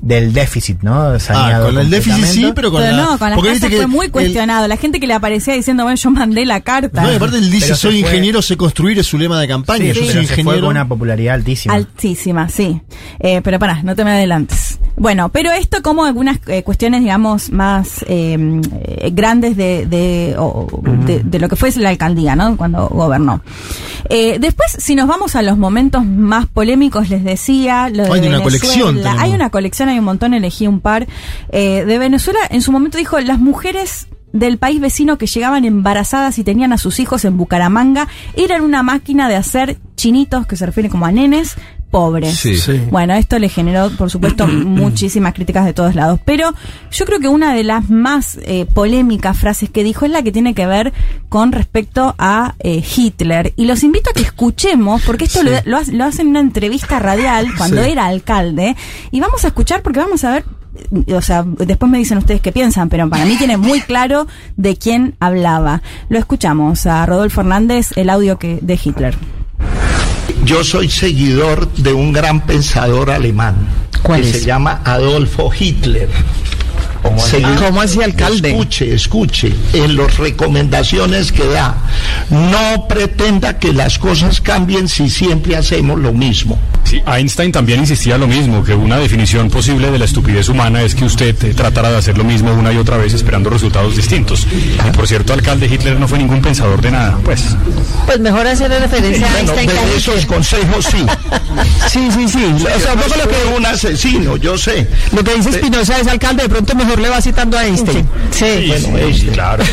del 0.00 0.32
déficit, 0.34 0.82
¿no? 0.82 1.18
Saneado 1.18 1.64
Ah, 1.66 1.70
con 1.70 1.78
el 1.78 1.88
déficit 1.88 2.24
sí, 2.26 2.52
pero 2.54 2.70
con 2.70 2.82
Pero 2.82 2.96
la, 2.96 3.02
no, 3.04 3.18
con 3.18 3.30
las 3.30 3.36
porque 3.36 3.50
casas 3.50 3.62
viste 3.62 3.68
que 3.70 3.76
fue 3.76 3.86
muy 3.86 4.06
el- 4.06 4.12
cuestionado. 4.12 4.68
La 4.68 4.76
gente 4.76 5.00
que 5.00 5.06
le 5.06 5.14
aparecía 5.14 5.54
diciendo, 5.54 5.84
bueno, 5.84 5.96
yo 5.96 6.10
mandé 6.10 6.44
la 6.44 6.60
carta. 6.60 7.02
No, 7.02 7.12
y 7.12 7.16
aparte 7.16 7.38
él 7.38 7.50
dice, 7.50 7.74
soy 7.74 8.00
fue- 8.02 8.10
ingeniero, 8.10 8.42
sé 8.42 8.56
construir, 8.56 8.98
es 8.98 9.06
su 9.06 9.16
lema 9.18 9.40
de 9.40 9.48
campaña. 9.48 9.78
Sí, 9.84 9.88
yo 9.88 10.00
pero 10.00 10.04
soy 10.12 10.12
se 10.26 10.34
fue 10.34 10.42
ingeniero. 10.42 10.60
con 10.66 10.70
una 10.76 10.86
popularidad 10.88 11.34
altísima. 11.36 11.74
Altísima, 11.74 12.48
sí. 12.48 12.80
Eh, 13.18 13.40
pero 13.42 13.58
pará, 13.58 13.82
no 13.82 13.94
te 13.96 14.04
me 14.04 14.10
adelantes. 14.10 14.73
Bueno, 14.96 15.28
pero 15.28 15.50
esto 15.50 15.82
como 15.82 16.04
algunas 16.04 16.38
eh, 16.46 16.62
cuestiones, 16.62 17.00
digamos, 17.00 17.50
más 17.50 18.04
eh, 18.06 18.38
eh, 18.80 19.10
grandes 19.12 19.56
de, 19.56 19.86
de, 19.86 20.36
o- 20.38 20.68
de, 21.06 21.20
de 21.24 21.38
lo 21.40 21.48
que 21.48 21.56
fue 21.56 21.70
la 21.76 21.88
alcaldía, 21.88 22.36
¿no? 22.36 22.56
Cuando 22.56 22.88
gobernó. 22.88 23.42
Eh, 24.08 24.38
después, 24.38 24.70
si 24.78 24.94
nos 24.94 25.08
vamos 25.08 25.34
a 25.34 25.42
los 25.42 25.58
momentos 25.58 26.04
más 26.06 26.46
polémicos, 26.46 27.08
les 27.10 27.24
decía, 27.24 27.88
lo 27.88 28.04
de 28.04 28.12
Hay 28.12 28.20
una 28.20 28.38
Venezuela. 28.38 28.42
colección 28.44 28.96
tenemos. 28.98 29.22
Hay 29.22 29.32
una 29.32 29.50
colección, 29.50 29.88
hay 29.88 29.98
un 29.98 30.04
montón, 30.04 30.32
elegí 30.34 30.66
un 30.68 30.80
par. 30.80 31.06
Eh, 31.50 31.84
de 31.84 31.98
Venezuela, 31.98 32.38
en 32.50 32.62
su 32.62 32.70
momento 32.70 32.96
dijo, 32.98 33.18
las 33.20 33.40
mujeres 33.40 34.06
del 34.32 34.58
país 34.58 34.80
vecino 34.80 35.16
que 35.18 35.26
llegaban 35.26 35.64
embarazadas 35.64 36.38
y 36.38 36.44
tenían 36.44 36.72
a 36.72 36.78
sus 36.78 36.98
hijos 36.98 37.24
en 37.24 37.36
Bucaramanga 37.36 38.08
eran 38.36 38.62
una 38.62 38.82
máquina 38.82 39.28
de 39.28 39.36
hacer 39.36 39.78
chinitos, 39.96 40.46
que 40.46 40.56
se 40.56 40.66
refiere 40.66 40.88
como 40.88 41.06
a 41.06 41.12
nenes, 41.12 41.54
pobres. 41.94 42.34
Sí. 42.36 42.56
Sí. 42.56 42.80
Bueno, 42.90 43.14
esto 43.14 43.38
le 43.38 43.48
generó, 43.48 43.88
por 43.90 44.10
supuesto, 44.10 44.46
muchísimas 44.48 45.32
críticas 45.32 45.64
de 45.64 45.72
todos 45.72 45.94
lados. 45.94 46.18
Pero 46.24 46.52
yo 46.90 47.04
creo 47.04 47.20
que 47.20 47.28
una 47.28 47.54
de 47.54 47.62
las 47.62 47.88
más 47.88 48.36
eh, 48.42 48.66
polémicas 48.74 49.38
frases 49.38 49.70
que 49.70 49.84
dijo 49.84 50.04
es 50.04 50.10
la 50.10 50.22
que 50.22 50.32
tiene 50.32 50.54
que 50.54 50.66
ver 50.66 50.92
con 51.28 51.52
respecto 51.52 52.16
a 52.18 52.56
eh, 52.58 52.82
Hitler. 52.96 53.52
Y 53.56 53.66
los 53.66 53.84
invito 53.84 54.10
a 54.10 54.12
que 54.12 54.22
escuchemos, 54.22 55.02
porque 55.06 55.24
esto 55.26 55.40
Sí. 55.40 55.46
lo, 55.46 55.52
lo 55.70 55.76
hace- 55.76 55.92
lo 55.92 56.04
hace 56.04 56.22
en 56.22 56.28
una 56.28 56.40
entrevista 56.40 56.98
radial 56.98 57.46
cuando 57.56 57.84
Sí. 57.84 57.90
era 57.92 58.06
alcalde. 58.06 58.74
Y 59.12 59.20
vamos 59.20 59.44
a 59.44 59.48
escuchar 59.48 59.82
porque 59.82 60.00
vamos 60.00 60.24
a 60.24 60.32
ver. 60.32 60.44
O 61.14 61.22
sea, 61.22 61.44
después 61.46 61.88
me 61.92 61.98
dicen 61.98 62.18
ustedes 62.18 62.40
qué 62.40 62.50
piensan, 62.50 62.88
pero 62.88 63.08
para 63.08 63.24
mí 63.24 63.36
tiene 63.36 63.56
muy 63.56 63.80
claro 63.80 64.26
de 64.56 64.76
quién 64.76 65.14
hablaba. 65.20 65.82
Lo 66.08 66.18
escuchamos 66.18 66.86
a 66.86 67.06
Rodolfo 67.06 67.42
Hernández, 67.42 67.92
el 67.96 68.10
audio 68.10 68.36
que, 68.40 68.58
de 68.60 68.74
Hitler. 68.82 69.14
Yo 70.44 70.62
soy 70.62 70.90
seguidor 70.90 71.72
de 71.74 71.92
un 71.92 72.12
gran 72.12 72.44
pensador 72.44 73.10
alemán 73.10 73.54
¿Cuál 74.02 74.20
que 74.20 74.28
es? 74.28 74.40
se 74.40 74.44
llama 74.44 74.82
Adolfo 74.84 75.50
Hitler. 75.58 76.08
¿Cómo 77.58 77.80
así, 77.82 78.02
alcalde? 78.02 78.50
Escuche, 78.50 78.94
escuche, 78.94 79.52
en 79.74 79.96
las 79.96 80.16
recomendaciones 80.16 81.32
que 81.32 81.44
da, 81.44 81.76
no 82.30 82.88
pretenda 82.88 83.58
que 83.58 83.72
las 83.72 83.98
cosas 83.98 84.40
cambien 84.40 84.88
si 84.88 85.10
siempre 85.10 85.54
hacemos 85.54 86.00
lo 86.00 86.12
mismo. 86.12 86.58
Sí, 86.84 87.02
Einstein 87.06 87.52
también 87.52 87.80
insistía 87.80 88.18
lo 88.18 88.26
mismo, 88.26 88.64
que 88.64 88.74
una 88.74 88.98
definición 88.98 89.50
posible 89.50 89.90
de 89.90 89.98
la 89.98 90.04
estupidez 90.06 90.48
humana 90.48 90.82
es 90.82 90.94
que 90.94 91.04
usted 91.04 91.34
eh, 91.44 91.54
tratara 91.54 91.90
de 91.90 91.98
hacer 91.98 92.16
lo 92.16 92.24
mismo 92.24 92.52
una 92.52 92.72
y 92.72 92.76
otra 92.76 92.96
vez 92.96 93.14
esperando 93.14 93.50
resultados 93.50 93.96
distintos. 93.96 94.46
Y 94.86 94.90
por 94.90 95.06
cierto, 95.06 95.32
alcalde 95.32 95.66
Hitler 95.66 95.98
no 95.98 96.08
fue 96.08 96.18
ningún 96.18 96.40
pensador 96.42 96.80
de 96.80 96.90
nada, 96.90 97.18
pues. 97.24 97.56
Pues 98.06 98.20
mejor 98.20 98.46
hacerle 98.46 98.78
referencia 98.80 99.26
a 99.26 99.38
Einstein 99.38 99.68
de 99.68 99.96
esos 99.96 100.26
consejos 100.26 100.86
sí. 100.86 101.04
Sí, 101.88 102.08
sí, 102.10 102.28
sí. 102.28 102.44
O 102.44 102.80
sea, 102.80 102.94
no 102.94 103.02
lo 103.02 103.28
que, 103.28 103.56
un 103.56 103.66
asesino, 103.66 104.36
yo 104.36 104.58
sé. 104.58 104.88
lo 105.12 105.22
que 105.22 105.34
dice 105.36 105.50
Espinosa 105.50 106.00
es 106.00 106.06
alcalde, 106.08 106.42
de 106.44 106.48
pronto 106.48 106.74
mejor 106.74 106.93
le 107.00 107.08
va 107.10 107.20
citando 107.20 107.56
a 107.58 107.66
Einstein. 107.66 108.08
Sí. 108.30 108.44
Bueno, 108.68 108.98
este. 108.98 109.26
claro. 109.28 109.64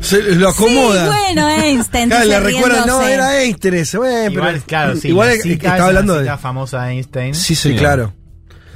Se 0.00 0.22
lo 0.22 0.48
acomoda. 0.48 1.04
Sí, 1.04 1.16
bueno, 1.34 1.48
Einstein. 1.50 2.08
Claro, 2.08 2.24
le 2.28 2.40
recuerda, 2.40 2.86
no, 2.86 3.02
era 3.02 3.42
Einstein 3.42 3.74
ese. 3.74 3.98
Bueno, 3.98 4.30
Igual, 4.32 4.52
pero, 4.54 4.64
claro, 4.66 4.96
sí. 4.96 5.08
igual 5.08 5.28
la 5.28 5.34
cita 5.42 5.52
estaba 5.54 5.76
es 5.76 5.82
hablando 5.82 6.14
la 6.14 6.18
de. 6.20 6.24
cita 6.26 6.38
famosa 6.38 6.82
de 6.84 6.92
Einstein. 6.92 7.34
Sí, 7.34 7.54
Sí, 7.54 7.74
claro. 7.74 8.14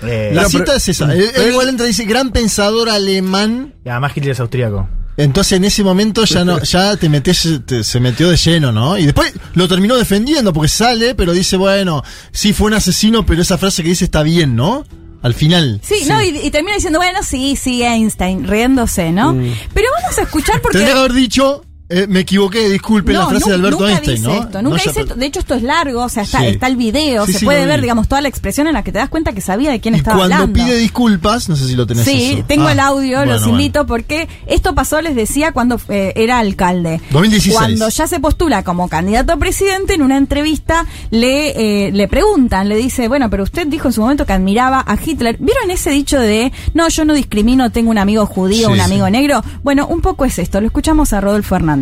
Eh, 0.03 0.33
La 0.35 0.43
No, 0.43 0.49
cita 0.49 0.65
pero- 0.65 0.77
es 0.79 0.89
esa. 0.89 1.15
Él, 1.15 1.31
él 1.35 1.49
igual 1.51 1.69
entra 1.69 1.87
y 1.87 1.91
dice, 1.91 2.05
gran 2.05 2.33
pensador 2.33 2.89
alemán. 2.91 3.75
y 3.85 3.89
además 3.89 4.13
Hitler 4.17 4.33
es 4.33 4.41
austríaco. 4.41 4.89
Entonces 5.17 5.53
en 5.53 5.65
ese 5.65 5.85
momento 5.85 6.25
ya 6.25 6.45
no, 6.45 6.61
ya 6.63 6.97
te 6.97 7.09
metes, 7.09 7.47
te- 7.67 7.85
se 7.85 8.01
metió 8.01 8.29
de 8.31 8.37
lleno, 8.37 8.73
¿no? 8.73 8.99
Y 8.99 9.05
después 9.05 9.33
lo 9.55 9.69
terminó 9.69 9.97
defendiendo 9.97 10.53
porque 10.55 10.69
sale, 10.69 11.15
pero 11.15 11.33
dice, 11.33 11.57
bueno, 11.57 12.03
sí 12.33 12.53
fue 12.55 12.69
un 12.69 12.75
asesino, 12.75 13.25
pero 13.25 13.43
esa 13.43 13.59
frase 13.59 13.83
que 13.83 13.91
dice 13.91 14.07
está 14.07 14.23
bien, 14.23 14.57
¿no? 14.57 14.85
Al 15.23 15.35
final. 15.35 15.81
Sí, 15.83 16.05
no, 16.09 16.21
y, 16.21 16.37
y 16.43 16.51
termina 16.51 16.75
diciendo, 16.75 16.99
bueno, 16.99 17.23
sí, 17.23 17.57
sí, 17.57 17.83
Einstein, 17.83 18.47
riéndose, 18.47 19.13
¿no? 19.13 19.35
Mm. 19.35 19.53
Pero 19.73 19.89
vamos 20.01 20.19
a 20.19 20.23
escuchar 20.23 20.61
porque... 20.61 20.79
Tendría 20.79 20.95
que 20.95 21.01
haber 21.01 21.13
dicho, 21.13 21.65
eh, 21.89 22.07
me 22.09 22.21
equivoqué, 22.21 22.69
disculpe 22.71 23.13
la 23.13 23.27
frase 23.27 23.51
de 23.51 23.55
Alberto 23.57 23.81
nunca 23.81 23.93
Einstein, 23.93 24.17
dice 24.17 24.29
¿no? 24.29 24.35
esto, 24.35 24.63
nunca 24.63 24.77
No, 24.79 24.83
dice 24.85 25.01
esto. 25.03 25.15
De 25.15 25.27
hecho, 25.27 25.41
esto 25.41 25.55
es 25.55 25.63
largo, 25.63 26.03
o 26.05 26.09
sea, 26.09 26.23
está, 26.23 26.39
Sí. 26.41 26.47
está 26.47 26.67
el 26.67 26.77
video, 26.77 27.27
Sí, 27.27 27.33
se 27.35 27.39
sí, 27.41 27.45
puede 27.45 27.67
ver, 27.67 27.77
vi. 27.81 27.83
digamos, 27.83 28.09
toda 28.09 28.21
la 28.23 28.29
expresión 28.29 28.67
en 28.67 28.73
la 28.75 28.83
que 28.83 28.93
te 28.93 28.99
das 28.99 29.11
cuenta 29.11 29.33
que 29.33 29.43
sabía 29.43 29.71
de 29.71 29.81
quién 29.81 29.95
Y 29.95 29.99
estaba 29.99 30.17
cuando 30.19 30.35
hablando. 30.37 30.55
pide 30.65 30.79
disculpas, 30.79 31.49
no 31.51 31.57
sé 31.57 31.67
si 31.69 31.75
lo 31.77 31.87
tenés 31.87 32.05
Sí, 32.07 32.33
eso. 32.37 32.45
tengo 32.47 32.67
Ah, 32.69 32.73
el 32.73 32.81
audio, 32.81 33.19
bueno, 33.19 33.33
los 33.35 33.43
bueno. 33.43 33.59
invito 33.59 33.85
porque 33.87 34.27
esto 34.47 34.75
pasó, 34.75 35.03
les 35.03 35.15
decía, 35.15 35.53
cuando 35.53 35.79
eh, 35.91 36.13
era 36.17 36.39
alcalde. 36.39 37.01
2016. 37.11 37.55
Cuando 37.57 37.89
ya 37.91 38.07
se 38.07 38.21
postula 38.21 38.65
como 38.65 38.89
candidato 38.89 39.35
a 39.35 39.37
presidente, 39.37 39.93
en 39.95 40.01
una 40.03 40.17
entrevista 40.17 40.87
le, 41.11 41.89
eh, 41.89 41.93
le 41.93 42.09
preguntan, 42.09 42.69
le 42.71 42.77
dice, 42.77 43.09
bueno, 43.09 43.29
pero 43.29 43.43
usted 43.43 43.67
dijo 43.67 43.89
en 43.89 43.93
su 43.93 44.01
momento 44.01 44.25
que 44.25 44.33
admiraba 44.33 44.83
a 44.87 44.97
Hitler. 45.05 45.37
¿Vieron 45.41 45.71
ese 45.71 45.91
dicho 45.91 46.19
de, 46.19 46.53
no, 46.73 46.89
yo 46.89 47.05
no 47.05 47.13
discrimino, 47.13 47.71
tengo 47.71 47.91
un 47.91 47.99
amigo 47.99 48.25
judío, 48.25 48.71
un 48.71 48.81
amigo 48.81 49.11
negro? 49.11 49.43
Bueno, 49.63 49.87
un 49.89 50.01
poco 50.01 50.25
es 50.25 50.39
esto, 50.39 50.59
lo 50.61 50.67
escuchamos 50.69 51.13
a 51.13 51.21
Rodolfo 51.21 51.55
Hernández. 51.57 51.82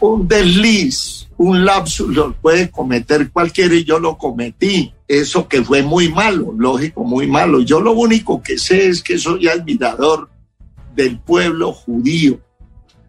Un 0.00 0.28
desliz, 0.28 1.28
un 1.36 1.64
lapsus 1.64 2.14
lo 2.14 2.34
puede 2.34 2.70
cometer 2.70 3.30
cualquiera 3.30 3.74
y 3.74 3.84
yo 3.84 3.98
lo 3.98 4.16
cometí. 4.16 4.92
Eso 5.06 5.48
que 5.48 5.62
fue 5.62 5.82
muy 5.82 6.08
malo, 6.08 6.54
lógico, 6.56 7.04
muy 7.04 7.26
malo. 7.26 7.60
Yo 7.60 7.80
lo 7.80 7.92
único 7.92 8.42
que 8.42 8.58
sé 8.58 8.88
es 8.88 9.02
que 9.02 9.18
soy 9.18 9.48
admirador 9.48 10.30
del 10.94 11.18
pueblo 11.18 11.72
judío. 11.72 12.40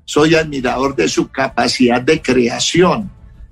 Soy 0.04 0.36
admirador 0.36 0.96
de 0.96 1.08
su 1.08 1.30
capacidad 1.30 2.02
de 2.02 2.22
creación, 2.22 3.10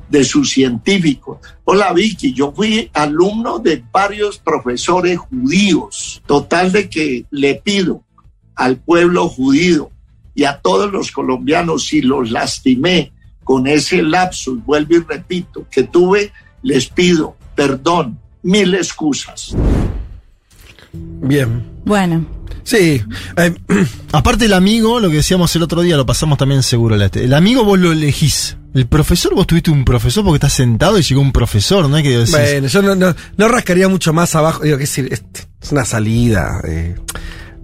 de 0.09 0.23
sus 0.23 0.51
científicos. 0.51 1.39
Hola 1.63 1.93
Vicky, 1.93 2.33
yo 2.33 2.51
fui 2.51 2.89
alumno 2.93 3.59
de 3.59 3.83
varios 3.91 4.39
profesores 4.39 5.17
judíos. 5.17 6.21
Total 6.25 6.71
de 6.71 6.89
que 6.89 7.25
le 7.31 7.55
pido 7.55 8.03
al 8.55 8.77
pueblo 8.77 9.29
judío 9.29 9.92
y 10.35 10.43
a 10.45 10.59
todos 10.59 10.91
los 10.91 11.11
colombianos 11.11 11.85
si 11.85 12.01
los 12.01 12.31
lastimé 12.31 13.11
con 13.43 13.67
ese 13.67 14.01
lapsus, 14.01 14.63
vuelvo 14.65 14.95
y 14.95 14.99
repito, 14.99 15.65
que 15.69 15.83
tuve, 15.83 16.31
les 16.61 16.87
pido 16.87 17.35
perdón, 17.55 18.17
mil 18.41 18.73
excusas. 18.75 19.55
Bien. 20.91 21.63
Bueno. 21.85 22.25
Sí. 22.63 23.01
Eh, 23.37 23.55
Aparte 24.11 24.45
el 24.45 24.53
amigo, 24.53 24.99
lo 24.99 25.09
que 25.09 25.17
decíamos 25.17 25.55
el 25.55 25.63
otro 25.63 25.81
día, 25.81 25.97
lo 25.97 26.05
pasamos 26.05 26.37
también 26.37 26.63
seguro. 26.63 26.95
El 26.95 27.33
amigo 27.33 27.63
vos 27.63 27.79
lo 27.79 27.91
elegís. 27.91 28.57
El 28.73 28.87
profesor, 28.87 29.35
vos 29.35 29.45
tuviste 29.45 29.69
un 29.69 29.85
profesor 29.85 30.23
porque 30.23 30.37
estás 30.37 30.53
sentado 30.53 30.97
y 30.97 31.03
llegó 31.03 31.21
un 31.21 31.31
profesor, 31.31 31.87
¿no? 31.87 31.95
hay 31.95 32.03
que 32.03 32.17
decir. 32.17 32.35
bueno, 32.35 32.67
yo 32.67 32.81
no, 32.81 32.95
no, 32.95 33.15
no 33.37 33.47
rascaría 33.47 33.87
mucho 33.87 34.13
más 34.13 34.33
abajo. 34.35 34.63
Digo, 34.63 34.77
que 34.77 34.85
es, 34.85 34.97
es 34.97 35.23
es 35.61 35.71
una 35.71 35.85
salida. 35.85 36.59
eh. 36.67 36.95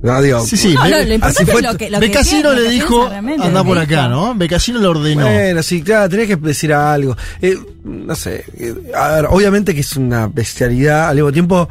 No, 0.02 0.22
digo, 0.22 0.46
Sí, 0.46 0.56
sí. 0.56 0.74
No, 0.76 0.84
Be- 0.84 0.90
no, 0.92 0.98
lo 0.98 1.14
importante 1.14 1.44
así 1.44 1.52
fue- 1.52 1.62
lo 1.62 1.78
que- 1.78 1.90
lo 1.90 2.00
que 2.00 2.08
Becasino 2.08 2.42
piensa- 2.42 2.50
lo 2.56 2.62
le 2.62 2.64
que 2.68 2.74
dijo, 2.74 3.08
anda 3.08 3.64
por 3.66 3.78
acá. 3.78 4.08
¿no? 4.08 4.34
Becasino 4.36 4.80
le 4.80 4.88
ordenó. 4.88 5.26
Bueno, 5.26 5.62
sí, 5.64 5.82
claro, 5.82 6.08
tenés 6.10 6.28
que 6.28 6.36
decir 6.38 6.72
algo. 6.74 7.18
Eh, 7.42 7.58
no 7.84 8.16
sé, 8.16 8.46
eh, 8.58 8.74
a 8.96 9.10
ver, 9.16 9.26
obviamente 9.30 9.74
que 9.76 9.82
es 9.82 9.96
una 9.98 10.28
bestialidad, 10.28 11.10
al 11.10 11.16
mismo 11.16 11.32
tiempo... 11.34 11.68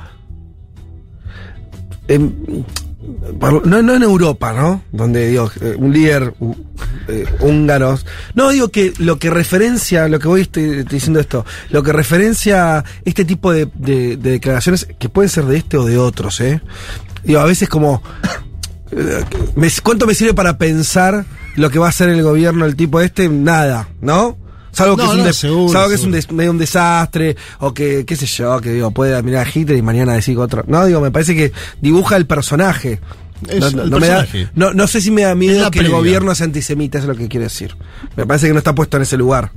em, 2.09 2.33
no, 3.65 3.83
no 3.83 3.95
en 3.95 4.03
Europa, 4.03 4.53
¿no? 4.53 4.83
Donde, 4.93 5.29
digo, 5.29 5.51
eh, 5.63 5.75
un 5.79 5.93
líder 5.93 6.35
húngaro. 7.41 7.99
No, 8.35 8.51
digo 8.51 8.69
que 8.69 8.93
lo 8.99 9.19
que 9.19 9.31
referencia, 9.31 10.09
lo 10.09 10.19
que 10.19 10.29
voy 10.29 10.43
estoy, 10.43 10.65
estoy 10.81 10.85
diciendo 10.97 11.19
esto, 11.21 11.45
lo 11.71 11.83
que 11.83 11.93
referencia 11.93 12.85
este 13.05 13.25
tipo 13.25 13.51
de, 13.53 13.67
de- 13.75 14.17
de 14.19 14.31
declaraciones, 14.33 14.87
que 14.99 15.09
pueden 15.09 15.31
ser 15.31 15.45
de 15.45 15.57
este 15.57 15.79
o 15.79 15.85
de 15.87 15.97
otros, 15.97 16.41
¿eh? 16.43 16.61
Digo, 17.25 17.41
a 17.41 17.45
veces 17.45 17.69
como. 17.69 18.03
eh, 18.93 19.25
¿Cuánto 19.83 20.07
me 20.07 20.15
sirve 20.15 20.35
para 20.35 20.59
pensar 20.59 21.25
lo 21.57 21.71
que 21.71 21.79
va 21.79 21.87
a 21.87 21.91
hacer 21.91 22.09
el 22.09 22.23
gobierno 22.23 22.65
el 22.65 22.77
tipo 22.77 23.01
este? 23.01 23.29
Nada, 23.29 23.89
¿no? 24.01 24.37
Salvo 24.73 24.97
que 24.97 25.03
No, 25.03 25.09
es 25.09 25.13
un, 25.15 25.19
no, 25.19 25.25
des- 25.27 25.37
seguro, 25.37 25.73
salvo 25.73 25.89
que 25.89 25.95
es 25.95 26.01
un 26.01 26.05
seguro. 26.13 26.17
des- 26.17 26.33
medio 26.33 26.51
un 26.53 26.59
desastre, 26.59 27.37
o 27.59 27.75
que, 27.75 28.05
qué 28.07 28.17
sé 28.17 28.27
yo, 28.27 28.61
que 28.61 28.71
digo, 28.71 28.91
puede 28.93 29.21
mirar 29.23 29.47
a 29.47 29.51
Hitler 29.53 29.77
y 29.79 29.83
mañana 29.83 30.13
decir 30.15 30.39
otro. 30.39 30.65
No, 30.69 30.85
digo, 30.87 31.01
me 31.01 31.11
parece 31.11 31.35
que 31.35 31.53
dibuja 31.81 32.17
el 32.17 32.27
personaje. 32.27 33.01
Es 33.49 33.61
no, 33.75 33.85
no- 33.87 33.99
me 33.99 34.07
da- 34.09 34.27
no- 34.55 34.75
no 34.75 34.87
sé 34.87 35.01
si 35.01 35.11
me 35.11 35.23
da 35.23 35.35
miedo 35.35 35.71
que 35.71 35.79
el 35.81 35.87
gobierno 35.91 36.35
sea 36.35 36.45
antisemita, 36.47 36.99
eso 36.99 37.11
es 37.11 37.17
lo 37.17 37.21
que 37.21 37.29
quiere 37.29 37.45
decir. 37.45 37.75
Me 38.17 38.27
parece 38.27 38.47
que 38.49 38.53
no 38.53 38.59
está 38.59 38.75
puesto 38.75 38.97
en 38.99 39.05
ese 39.05 39.17
lugar. 39.17 39.53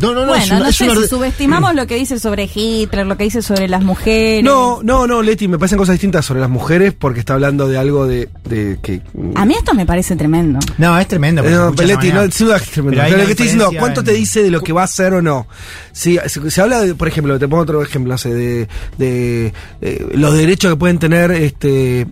No, 0.00 0.12
no, 0.12 0.26
bueno, 0.26 0.58
no 0.58 0.72
sé, 0.72 0.90
si 0.90 1.06
subestimamos 1.06 1.74
lo 1.74 1.86
que 1.86 1.94
dice 1.94 2.18
sobre 2.18 2.50
Hitler, 2.52 3.06
lo 3.06 3.16
que 3.16 3.24
dice 3.24 3.42
sobre 3.42 3.68
las 3.68 3.82
mujeres. 3.84 4.42
No, 4.42 4.80
no, 4.82 5.06
no, 5.06 5.22
Leti, 5.22 5.46
me 5.46 5.58
parecen 5.58 5.78
cosas 5.78 5.94
distintas 5.94 6.24
sobre 6.24 6.40
las 6.40 6.50
mujeres 6.50 6.94
porque 6.98 7.20
está 7.20 7.34
hablando 7.34 7.68
de 7.68 7.78
algo 7.78 8.06
de, 8.06 8.28
de 8.48 8.78
que. 8.82 9.02
A 9.34 9.44
mí 9.44 9.54
esto 9.54 9.74
me 9.74 9.86
parece 9.86 10.16
tremendo. 10.16 10.58
No, 10.78 10.98
es 10.98 11.06
tremendo. 11.06 11.44
Eh, 11.44 11.50
no, 11.50 11.70
de 11.70 11.84
esa 11.84 11.94
Leti, 11.94 12.12
no, 12.12 12.30
sin 12.30 12.46
duda 12.46 12.58
que 12.58 12.64
es 12.64 12.70
tremendo. 12.70 13.02
Pero 13.04 13.18
lo 13.18 13.24
que 13.26 13.30
estoy 13.32 13.46
diciendo, 13.46 13.70
¿cuánto 13.78 14.00
en- 14.00 14.06
te 14.06 14.12
dice 14.14 14.42
de 14.42 14.50
lo 14.50 14.62
que 14.62 14.72
va 14.72 14.80
a 14.80 14.84
hacer 14.84 15.12
o 15.14 15.22
no? 15.22 15.46
Si 15.92 16.18
se, 16.48 16.60
habla, 16.60 16.80
de, 16.80 16.94
por 16.94 17.06
ejemplo, 17.06 17.38
te 17.38 17.46
pongo 17.46 17.62
otro 17.62 17.82
ejemplo, 17.82 18.12
no 18.14 18.18
sé, 18.18 18.34
de, 18.34 18.68
de 18.98 19.52
eh, 19.80 20.06
los 20.14 20.34
derechos 20.34 20.72
que 20.72 20.76
pueden 20.76 20.98
tener 20.98 21.30
este 21.30 22.06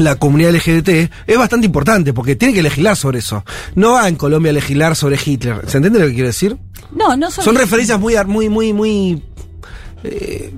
la 0.00 0.16
comunidad 0.16 0.54
LGBT 0.54 0.88
es 1.26 1.38
bastante 1.38 1.66
importante 1.66 2.12
porque 2.12 2.36
tiene 2.36 2.54
que 2.54 2.62
legislar 2.62 2.96
sobre 2.96 3.18
eso. 3.18 3.44
No 3.74 3.92
va 3.92 4.08
en 4.08 4.16
Colombia 4.16 4.50
a 4.50 4.54
legislar 4.54 4.96
sobre 4.96 5.18
Hitler. 5.24 5.62
¿Se 5.66 5.78
entiende 5.78 5.98
lo 6.00 6.06
que 6.06 6.12
quiero 6.14 6.28
decir? 6.28 6.56
No, 6.94 7.16
no 7.16 7.30
sobre- 7.30 7.44
Son 7.44 7.56
referencias 7.56 7.98
muy, 8.00 8.14
muy, 8.26 8.48
muy, 8.48 8.72
muy. 8.72 9.22
eh, 10.04 10.52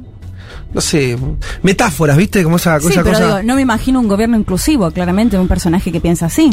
no 0.72 0.80
sé, 0.80 1.16
metáforas, 1.62 2.16
¿viste? 2.16 2.44
Como 2.44 2.56
esa, 2.56 2.78
Sí, 2.78 2.88
esa 2.88 3.02
pero 3.02 3.14
cosa. 3.14 3.26
digo, 3.26 3.42
no 3.42 3.56
me 3.56 3.62
imagino 3.62 3.98
un 3.98 4.06
gobierno 4.06 4.36
inclusivo, 4.36 4.90
claramente, 4.92 5.36
un 5.36 5.48
personaje 5.48 5.90
que 5.90 6.00
piensa 6.00 6.26
así. 6.26 6.50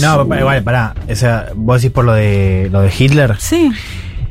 No, 0.00 0.22
igual, 0.38 0.62
pará. 0.62 0.94
O 1.10 1.14
sea, 1.14 1.48
vos 1.54 1.80
decís 1.80 1.92
por 1.94 2.04
lo 2.04 2.14
de, 2.14 2.68
lo 2.72 2.80
de 2.82 2.92
Hitler. 2.96 3.36
Sí. 3.38 3.70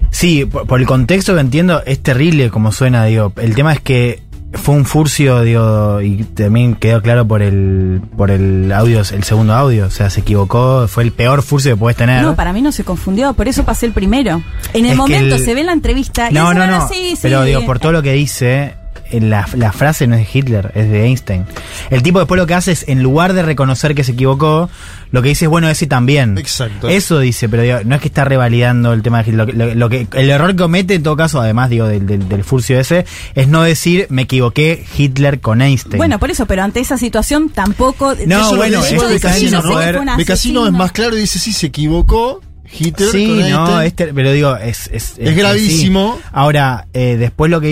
Sí, 0.10 0.46
por, 0.46 0.68
por 0.68 0.80
el 0.80 0.86
contexto 0.86 1.34
que 1.36 1.40
entiendo, 1.42 1.82
es 1.86 2.00
terrible 2.04 2.50
como 2.50 2.72
suena, 2.72 3.06
digo. 3.06 3.32
El 3.38 3.56
tema 3.56 3.74
es 3.74 3.80
que 3.80 4.22
fue 4.54 4.76
un 4.76 4.86
furcio, 4.86 5.42
digo, 5.42 6.02
y 6.02 6.24
también 6.24 6.76
quedó 6.76 7.02
claro 7.02 7.28
por 7.28 7.42
el, 7.42 8.02
por 8.18 8.32
el 8.32 8.72
audio, 8.72 9.00
el 9.00 9.24
segundo 9.24 9.54
audio. 9.54 9.86
O 9.86 9.90
sea, 9.90 10.10
se 10.10 10.22
equivocó, 10.22 10.88
fue 10.88 11.04
el 11.04 11.12
peor 11.12 11.42
furcio 11.42 11.72
que 11.74 11.78
puedes 11.80 11.98
tener. 11.98 12.22
No, 12.24 12.36
para 12.36 12.52
mí 12.54 12.62
no 12.62 12.72
se 12.72 12.84
confundió, 12.84 13.34
por 13.34 13.48
eso 13.48 13.64
pasé 13.64 13.86
el 13.86 13.94
primero. 13.94 14.44
En 14.74 14.86
el 14.86 14.92
Es 14.92 14.98
momento 14.98 15.36
el- 15.36 15.44
se 15.46 15.54
ve 15.54 15.62
en 15.62 15.68
la 15.68 15.74
entrevista 15.74 16.30
y 16.30 16.34
No, 16.34 16.54
no, 16.54 16.60
"Bueno, 16.60 16.80
no. 16.80 16.88
sí, 16.88 17.12
sí". 17.12 17.20
Pero 17.22 17.44
digo, 17.44 17.66
por 17.66 17.80
todo 17.80 17.92
lo 17.92 18.02
que 18.02 18.14
dice, 18.14 18.76
la, 19.20 19.48
la 19.56 19.72
frase 19.72 20.08
no 20.08 20.16
es 20.16 20.26
de 20.32 20.40
Hitler, 20.40 20.72
es 20.76 20.90
de 20.90 21.06
Einstein. 21.06 21.46
El 21.90 22.04
tipo 22.04 22.20
después 22.20 22.38
lo 22.40 22.48
que 22.48 22.54
hace 22.54 22.72
es, 22.72 22.86
en 22.88 23.04
lugar 23.04 23.34
de 23.34 23.44
reconocer 23.44 23.96
que 23.96 24.04
se 24.04 24.14
equivocó, 24.14 24.70
lo 25.12 25.22
que 25.22 25.30
dice 25.30 25.46
es, 25.46 25.50
bueno, 25.50 25.70
ese 25.70 25.88
también. 25.88 26.38
Exacto. 26.38 26.88
Eso 26.88 27.20
dice, 27.20 27.50
pero 27.50 27.64
digo, 27.64 27.80
no 27.84 27.96
es 27.96 28.02
que 28.02 28.08
está 28.08 28.24
revalidando 28.24 28.94
el 28.94 29.02
tema 29.02 29.24
de 29.24 29.30
Hitler. 29.32 29.38
Lo, 29.38 29.46
que- 29.46 29.54
lo- 29.54 29.76
lo 29.76 29.90
que, 29.90 30.08
el 30.14 30.30
error 30.30 30.52
que 30.52 30.62
comete, 30.62 30.96
en 30.96 31.04
todo 31.04 31.16
caso, 31.18 31.42
además 31.42 31.70
digo 31.70 31.88
del, 31.88 32.06
del, 32.08 32.30
del 32.30 32.44
furcio 32.44 32.80
ese, 32.80 33.06
es 33.36 33.48
no 33.48 33.64
decir, 33.64 34.08
me 34.10 34.22
equivoqué 34.24 34.86
Hitler 34.98 35.40
con 35.42 35.62
Einstein. 35.62 35.98
Bueno, 35.98 36.20
por 36.20 36.32
eso, 36.32 36.46
pero 36.46 36.64
ante 36.64 36.80
esa 36.80 36.98
situación 36.98 37.50
tampoco. 37.50 38.14
No, 38.26 38.56
bueno, 38.56 38.82
de 38.82 38.90
está 39.16 39.30
Casino, 39.30 39.34
diciendo 39.34 39.62
¿no? 39.64 39.74
poder- 39.74 40.18
De 40.18 40.26
Casino 40.26 40.66
es 40.68 40.74
más 40.74 40.92
claro 40.92 41.18
y 41.18 41.22
dice, 41.22 41.40
sí, 41.40 41.52
se 41.54 41.68
equivocó 41.68 42.42
Hitler 42.78 43.10
Sí, 43.10 43.44
no, 43.50 43.82
este, 43.82 44.14
pero 44.14 44.32
digo, 44.32 44.56
es, 44.56 44.90
es, 44.92 45.16
Es 45.18 45.36
gravísimo. 45.36 46.18
sí. 46.18 46.30
Ahora, 46.32 46.88
eh, 46.94 47.18
después 47.18 47.52
lo 47.52 47.62
que 47.62 47.68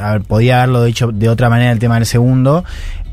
a 0.00 0.12
ver, 0.12 0.22
podía 0.22 0.58
haberlo 0.62 0.84
dicho 0.84 1.10
de 1.12 1.28
otra 1.28 1.48
manera 1.50 1.70
el 1.72 1.78
tema 1.78 1.96
del 1.96 2.06
segundo. 2.06 2.64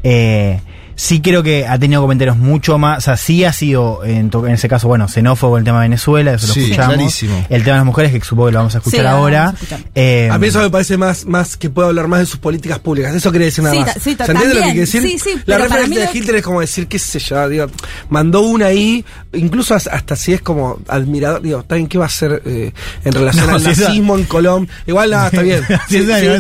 Eh, 0.04 0.60
sí 0.96 1.22
creo 1.22 1.44
que 1.44 1.68
ha 1.68 1.78
tenido 1.78 2.02
comentarios 2.02 2.38
mucho 2.38 2.78
más, 2.78 3.00
o 3.00 3.02
sea, 3.02 3.18
sí 3.18 3.44
ha 3.44 3.52
sido, 3.54 4.04
en, 4.06 4.30
to- 4.30 4.48
en 4.48 4.54
ese 4.54 4.68
caso, 4.70 4.88
bueno, 4.88 5.08
xenófobo 5.08 5.58
el 5.58 5.64
tema 5.64 5.80
de 5.82 5.86
Venezuela, 5.90 6.34
eso 6.34 6.48
Sí, 6.54 6.60
lo 6.62 6.66
escuchamos. 6.68 6.96
clarísimo. 6.96 7.46
El 7.50 7.64
tema 7.64 7.74
de 7.74 7.80
las 7.80 7.86
mujeres, 7.86 8.12
que 8.14 8.22
supongo 8.22 8.48
que 8.48 8.52
lo 8.54 8.60
vamos 8.60 8.76
a 8.76 8.78
escuchar 8.80 9.00
Sí, 9.00 9.04
lo 9.04 9.10
vamos 9.10 9.22
ahora. 9.24 9.50
a 9.50 9.54
escuchar. 9.54 9.80
Eh, 9.94 10.30
A 10.32 10.38
mí 10.38 10.48
eso 10.48 10.60
me 10.62 10.70
parece 10.70 10.98
más, 10.98 11.26
más 11.26 11.58
que 11.58 11.70
puedo 11.70 11.88
hablar 11.90 12.08
más 12.08 12.22
de 12.22 12.26
sus 12.26 12.40
políticas 12.40 12.80
públicas. 12.80 13.14
Eso 13.14 13.32
quería 13.32 13.46
decir 13.46 13.64
nada 13.64 13.76
Sí, 13.76 13.82
más. 13.82 13.94
sí, 13.96 14.00
¿Se 14.16 14.32
entiende 14.32 14.46
lo 14.48 14.54
que 14.54 14.62
quiere 14.62 14.80
decir? 14.80 15.02
Sí, 15.02 15.20
sí, 15.20 15.30
la 15.46 15.58
referencia 15.58 16.10
de 16.10 16.18
Hitler 16.18 16.36
es 16.38 16.44
como 16.44 16.62
decir, 16.62 16.88
qué 16.88 17.00
sé 17.00 17.20
yo, 17.20 17.50
digo, 17.50 17.68
mandó 18.10 18.42
una 18.42 18.68
ahí, 18.68 19.04
incluso 19.34 19.74
as- 19.76 19.88
hasta 19.88 20.16
si 20.16 20.34
es 20.34 20.42
como 20.42 20.80
admirador, 20.88 21.42
digo, 21.42 21.60
está 21.60 21.76
bien, 21.76 21.88
¿qué 21.88 21.98
va 21.98 22.06
a 22.06 22.08
hacer 22.08 22.42
eh, 22.46 22.72
en 23.04 23.12
relación 23.14 23.48
No, 23.48 23.56
al 23.56 23.64
nazismo 23.64 24.18
en 24.18 24.24
Colombia? 24.26 24.74
Igual 24.88 25.10
nada, 25.12 25.28
está 25.30 25.42
bien. 25.42 25.64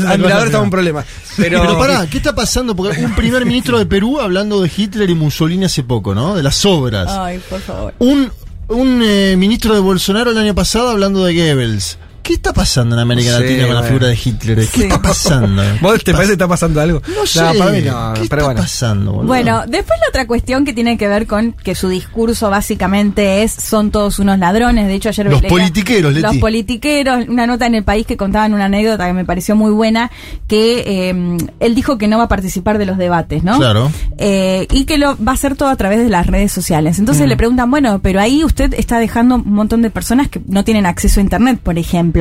Admirador 0.08 0.48
está 0.48 0.62
un 0.62 0.70
problema. 0.70 1.04
Pero, 1.38 1.62
Pero, 1.62 1.78
pará, 1.78 2.08
¿qué 2.10 2.18
está 2.18 2.34
pasando? 2.34 2.76
Porque 2.76 3.04
un 3.04 3.14
primer 3.16 3.46
ministro 3.46 3.78
de 3.78 3.86
Perú 3.86 4.20
hablando 4.22 4.45
de 4.50 4.72
Hitler 4.76 5.10
y 5.10 5.16
Mussolini 5.16 5.66
hace 5.66 5.84
poco, 5.84 6.14
¿no? 6.16 6.36
De 6.36 6.44
las 6.44 6.66
obras. 6.66 7.12
Ay, 7.12 7.40
por 7.50 7.60
favor. 7.62 7.94
Un, 8.00 8.32
un 8.70 9.02
eh, 9.04 9.36
ministro 9.38 9.74
de 9.74 9.80
Bolsonaro 9.82 10.32
el 10.32 10.38
año 10.38 10.56
pasado 10.56 10.90
hablando 10.90 11.24
de 11.26 11.34
Goebbels. 11.36 11.98
¿Qué 12.26 12.34
está 12.34 12.54
pasando 12.54 12.96
en 12.96 13.02
América 13.02 13.32
No 13.32 13.38
sé, 13.38 13.44
Latina 13.44 13.68
con 13.68 13.76
la 13.76 13.84
figura 13.84 14.08
de 14.08 14.20
Hitler? 14.26 14.58
¿Qué 14.58 14.66
Sí. 14.66 14.84
está 14.84 15.00
pasando? 15.02 15.62
¿Vos 15.82 16.04
te 16.04 16.12
parece 16.12 16.30
que 16.30 16.34
está 16.34 16.48
pasando 16.48 16.82
algo? 16.82 17.02
No 17.16 17.26
sé. 17.28 17.40
para 17.40 17.72
mí 17.72 17.82
no, 17.84 18.14
¿Qué 18.16 18.22
pero 18.28 18.42
está 18.42 18.46
bueno. 18.46 18.62
pasando, 18.62 19.12
boludo? 19.12 19.28
Bueno, 19.28 19.64
después 19.68 20.00
la 20.02 20.10
otra 20.10 20.26
cuestión 20.26 20.66
que 20.66 20.74
tiene 20.74 20.98
que 20.98 21.08
ver 21.08 21.28
con 21.28 21.54
que 21.54 21.76
su 21.76 21.88
discurso 21.88 22.50
básicamente 22.50 23.44
es 23.44 23.52
son 23.52 23.92
todos 23.92 24.18
unos 24.18 24.40
ladrones. 24.40 24.88
De 24.88 24.96
hecho, 24.96 25.10
ayer 25.10 25.28
Los 25.28 25.42
leía- 25.42 25.50
politiqueros, 25.50 26.14
Leti. 26.14 26.24
Los 26.26 26.38
politiqueros, 26.38 27.28
una 27.28 27.46
nota 27.46 27.68
en 27.68 27.76
el 27.76 27.84
país 27.84 28.08
que 28.08 28.18
contaban 28.18 28.56
una 28.56 28.66
anécdota 28.66 29.06
que 29.06 29.14
me 29.14 29.24
pareció 29.26 29.56
muy 29.56 29.70
buena, 29.72 30.10
que 30.48 31.10
eh, 31.10 31.38
él 31.60 31.76
dijo 31.76 32.00
que 32.00 32.08
no 32.08 32.18
va 32.18 32.24
a 32.24 32.28
participar 32.28 32.80
de 32.80 32.88
los 32.88 32.98
debates, 32.98 33.44
¿no? 33.44 33.58
Claro. 33.60 33.92
Eh, 34.18 34.66
y 34.72 34.86
que 34.86 34.98
lo 34.98 35.16
va 35.24 35.34
a 35.34 35.36
hacer 35.36 35.56
todo 35.56 35.70
a 35.70 35.76
través 35.76 36.00
de 36.00 36.10
las 36.10 36.26
redes 36.26 36.52
sociales. 36.52 36.98
Mm. 36.98 37.02
Entonces 37.04 37.28
le 37.28 37.38
preguntan, 37.38 37.70
bueno, 37.70 38.00
pero 38.02 38.20
ahí 38.20 38.44
usted 38.44 38.74
está 38.74 38.98
dejando 38.98 39.36
un 39.36 39.54
montón 39.54 39.84
de 39.84 39.92
personas 39.92 40.28
que 40.28 40.42
no 40.48 40.64
tienen 40.64 40.88
acceso 40.88 41.20
a 41.20 41.24
Internet, 41.24 41.60
por 41.62 41.78
ejemplo. 41.78 42.15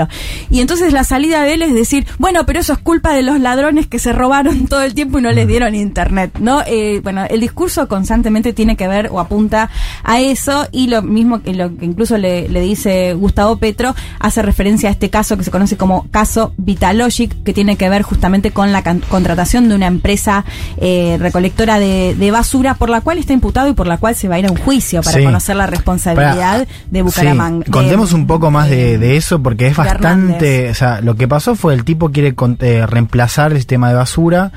Y 0.50 0.60
entonces 0.60 0.92
la 0.92 1.04
salida 1.04 1.42
de 1.42 1.54
él 1.54 1.62
es 1.62 1.74
decir, 1.74 2.06
bueno, 2.18 2.44
pero 2.46 2.60
eso 2.60 2.72
es 2.72 2.78
culpa 2.78 3.12
de 3.12 3.22
los 3.22 3.40
ladrones 3.40 3.86
que 3.86 3.98
se 3.98 4.12
robaron 4.12 4.66
todo 4.68 4.82
el 4.82 4.94
tiempo 4.94 5.18
y 5.18 5.22
no 5.22 5.32
les 5.32 5.46
dieron 5.46 5.74
Internet, 5.74 6.32
¿no? 6.40 6.62
Eh, 6.66 7.00
bueno, 7.02 7.24
el 7.28 7.40
discurso 7.40 7.88
constantemente 7.88 8.52
tiene 8.52 8.76
que 8.76 8.88
ver 8.88 9.08
o 9.10 9.20
apunta 9.20 9.70
a 10.02 10.20
eso 10.20 10.66
y 10.72 10.88
lo 10.88 11.02
mismo 11.02 11.42
que 11.42 11.54
lo 11.54 11.76
que 11.76 11.84
incluso 11.84 12.18
le, 12.18 12.48
le 12.48 12.60
dice 12.60 13.14
Gustavo 13.14 13.56
Petro 13.58 13.94
hace 14.18 14.42
referencia 14.42 14.88
a 14.88 14.92
este 14.92 15.10
caso 15.10 15.36
que 15.36 15.44
se 15.44 15.50
conoce 15.50 15.76
como 15.76 16.06
caso 16.10 16.52
Vitalogic, 16.56 17.42
que 17.44 17.52
tiene 17.52 17.76
que 17.76 17.88
ver 17.88 18.02
justamente 18.02 18.50
con 18.50 18.72
la 18.72 18.82
contratación 18.82 19.68
de 19.68 19.74
una 19.74 19.86
empresa 19.86 20.44
eh, 20.78 21.16
recolectora 21.20 21.78
de, 21.78 22.14
de 22.14 22.30
basura 22.30 22.74
por 22.74 22.90
la 22.90 23.00
cual 23.00 23.18
está 23.18 23.32
imputado 23.32 23.68
y 23.68 23.74
por 23.74 23.86
la 23.86 23.98
cual 23.98 24.14
se 24.14 24.28
va 24.28 24.36
a 24.36 24.38
ir 24.38 24.46
a 24.46 24.50
un 24.50 24.56
juicio 24.58 25.02
para 25.02 25.18
Sí. 25.18 25.24
conocer 25.24 25.56
la 25.56 25.66
responsabilidad 25.66 26.66
de 26.90 27.02
Bucaramanga. 27.02 27.64
Sí, 27.66 27.70
contemos 27.70 28.12
un 28.12 28.26
poco 28.26 28.50
más 28.50 28.68
de, 28.68 28.98
de 28.98 29.16
eso 29.16 29.42
porque 29.42 29.66
es 29.68 29.76
de 29.76 29.83
bastante, 29.84 30.34
Hernández. 30.66 30.70
o 30.70 30.74
sea, 30.74 31.00
lo 31.00 31.14
que 31.16 31.28
pasó 31.28 31.54
fue 31.54 31.74
el 31.74 31.84
tipo 31.84 32.10
quiere 32.10 32.34
con- 32.34 32.58
eh, 32.60 32.86
reemplazar 32.86 33.52
el 33.52 33.58
sistema 33.58 33.88
de 33.88 33.94
basura, 33.94 34.52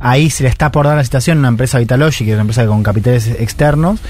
ahí 0.00 0.30
se 0.30 0.42
le 0.44 0.48
está 0.48 0.70
por 0.72 0.86
dar 0.86 0.94
la 0.96 1.02
licitación 1.02 1.38
a 1.38 1.40
una 1.40 1.48
empresa 1.48 1.78
Vitalogic, 1.78 2.26
que 2.26 2.30
es 2.32 2.34
una 2.34 2.42
empresa 2.42 2.66
con 2.66 2.82
capitales 2.82 3.26
externos, 3.28 4.00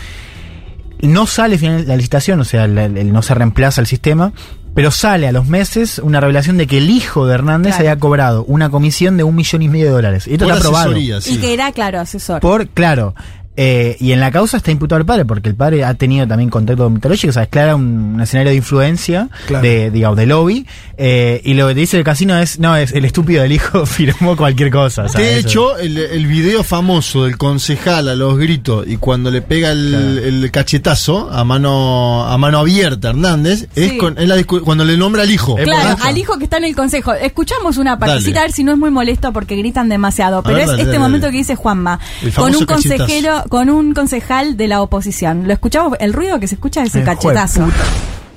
no 1.00 1.26
sale 1.26 1.58
final 1.58 1.86
la 1.86 1.96
licitación, 1.96 2.40
o 2.40 2.44
sea, 2.44 2.64
el- 2.64 2.76
el- 2.78 3.12
no 3.12 3.22
se 3.22 3.34
reemplaza 3.34 3.80
el 3.80 3.86
sistema, 3.86 4.32
pero 4.74 4.90
sale 4.90 5.26
a 5.28 5.32
los 5.32 5.46
meses 5.46 5.98
una 5.98 6.20
revelación 6.20 6.56
de 6.56 6.66
que 6.66 6.78
el 6.78 6.90
hijo 6.90 7.26
de 7.26 7.34
Hernández 7.34 7.74
Claro. 7.76 7.90
había 7.90 8.00
cobrado 8.00 8.44
una 8.44 8.68
comisión 8.70 9.16
de 9.16 9.24
un 9.24 9.34
millón 9.34 9.62
y 9.62 9.68
medio 9.68 9.86
de 9.86 9.92
dólares. 9.92 10.26
Y 10.26 10.34
esto 10.34 10.44
Por 10.46 10.54
está 10.56 10.68
aprobado. 10.68 10.94
sí. 11.20 11.34
Y 11.34 11.38
que 11.38 11.54
era, 11.54 11.72
claro, 11.72 12.00
asesor. 12.00 12.40
Por, 12.40 12.68
claro. 12.68 13.14
Eh, 13.60 13.96
y 13.98 14.12
en 14.12 14.20
la 14.20 14.30
causa 14.30 14.56
está 14.58 14.70
imputado 14.70 15.00
el 15.00 15.04
padre, 15.04 15.24
porque 15.24 15.48
el 15.48 15.56
padre 15.56 15.84
ha 15.84 15.92
tenido 15.94 16.28
también 16.28 16.48
contacto 16.48 16.84
con 16.84 16.92
mitológico, 16.92 17.30
o 17.30 17.32
sea, 17.32 17.42
es 17.42 17.48
clara 17.48 17.74
un, 17.74 18.12
un 18.14 18.20
escenario 18.20 18.50
de 18.50 18.56
influencia, 18.56 19.28
Claro. 19.48 19.64
de, 19.64 19.90
digamos, 19.90 20.16
de 20.16 20.26
lobby. 20.26 20.64
eh, 20.96 21.40
y 21.44 21.54
lo 21.54 21.66
que 21.66 21.74
te 21.74 21.80
dice 21.80 21.98
el 21.98 22.04
casino 22.04 22.38
es, 22.38 22.60
no, 22.60 22.76
es 22.76 22.92
el 22.92 23.04
estúpido 23.04 23.42
del 23.42 23.50
hijo 23.50 23.84
firmó 23.86 24.36
cualquier 24.36 24.70
cosa. 24.70 25.08
sea, 25.08 25.20
De 25.20 25.38
hecho, 25.38 25.76
el, 25.76 25.98
el 25.98 26.26
video 26.28 26.62
famoso 26.62 27.24
del 27.24 27.36
concejal 27.36 28.08
a 28.08 28.14
los 28.14 28.38
gritos 28.38 28.86
y 28.86 28.96
cuando 28.96 29.30
le 29.32 29.42
pega 29.42 29.72
el, 29.72 29.94
el 30.22 30.50
cachetazo 30.52 31.28
a 31.32 31.42
mano 31.44 32.24
a 32.24 32.38
mano 32.38 32.58
abierta 32.58 33.08
Hernández 33.08 33.66
es, 33.74 33.94
con, 33.94 34.16
es 34.18 34.28
la 34.28 34.36
discu- 34.36 34.60
cuando 34.62 34.84
le 34.84 34.96
nombra 34.96 35.22
al 35.22 35.30
hijo. 35.32 35.56
Claro, 35.56 35.96
al 36.02 36.16
hijo 36.16 36.38
que 36.38 36.44
está 36.44 36.58
en 36.58 36.64
el 36.64 36.76
consejo. 36.76 37.12
Escuchamos 37.12 37.76
una 37.78 37.98
partecita 37.98 38.40
a 38.40 38.42
ver 38.42 38.52
si 38.52 38.62
no 38.62 38.72
es 38.72 38.78
muy 38.78 38.90
molesto 38.90 39.32
porque 39.32 39.56
gritan 39.56 39.88
demasiado. 39.88 40.42
Pero 40.42 40.54
ver, 40.54 40.62
es 40.64 40.70
dale, 40.70 40.82
este 40.82 40.92
dale, 40.92 40.98
momento 41.00 41.26
dale. 41.26 41.32
que 41.32 41.38
dice 41.38 41.56
Juanma. 41.56 41.98
Con 42.36 42.54
un 42.54 42.64
consejero. 42.66 43.44
Con 43.48 43.70
un 43.70 43.94
concejal 43.94 44.56
de 44.56 44.68
la 44.68 44.82
oposición. 44.82 45.46
Lo 45.46 45.52
escuchamos, 45.52 45.96
el 46.00 46.12
ruido 46.12 46.38
que 46.40 46.48
se 46.48 46.54
escucha 46.56 46.82
es 46.82 46.94
el 46.94 47.02
Eh, 47.02 47.04
cachetazo. 47.04 47.68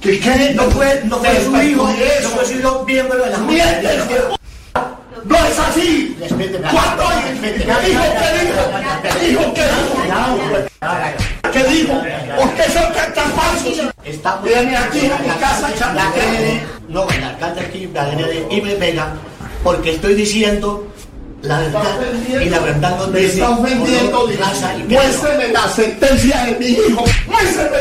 Que, 0.01 0.19
que 0.19 0.53
no 0.55 0.63
fue, 0.71 1.01
no 1.05 1.17
fue 1.17 1.43
su 1.43 1.61
hijo, 1.61 1.87
no 1.87 2.29
fue 2.29 2.45
su 2.45 2.59
hijo 2.59 2.83
miembro 2.87 3.23
de 3.23 3.29
la 3.29 3.37
mierda. 3.39 3.89
No 5.25 5.35
es 5.37 5.59
así. 5.59 6.17
¿Cuánto 6.19 7.03
¿Qué 7.41 7.51
dijo? 7.87 8.03
¿Qué 8.21 8.39
dijo? 8.39 8.53
¿Qué 9.03 9.29
dijo? 9.29 9.53
¿Qué 11.51 11.63
dijo? 11.65 11.93
Ustedes 12.43 12.73
son 12.73 12.93
tan, 13.13 13.31
falsos. 13.33 14.43
Viene 14.43 14.77
aquí 14.77 15.05
a 15.05 15.17
mi 15.19 15.27
casa, 15.39 15.69
La 15.93 16.07
agrede, 16.09 16.61
no, 16.89 17.07
el 17.09 17.23
alcalde 17.23 17.61
aquí 17.61 17.87
me 17.87 17.99
agrede 17.99 18.47
y 18.49 18.61
me 18.61 18.71
pega 18.75 19.13
porque 19.63 19.91
estoy 19.91 20.15
diciendo 20.15 20.87
la 21.43 21.59
verdad 21.59 21.83
y 22.43 22.49
la 22.49 22.59
verdad 22.59 22.97
no 22.97 23.07
Me 23.07 23.19
dice 23.19 23.33
está 23.33 23.49
ofendiendo. 23.49 24.27
Muéstreme 24.89 25.47
la 25.53 25.67
sentencia 25.69 26.45
de 26.45 26.55
mi 26.59 26.65
hijo. 26.67 27.03
Muéstreme 27.27 27.77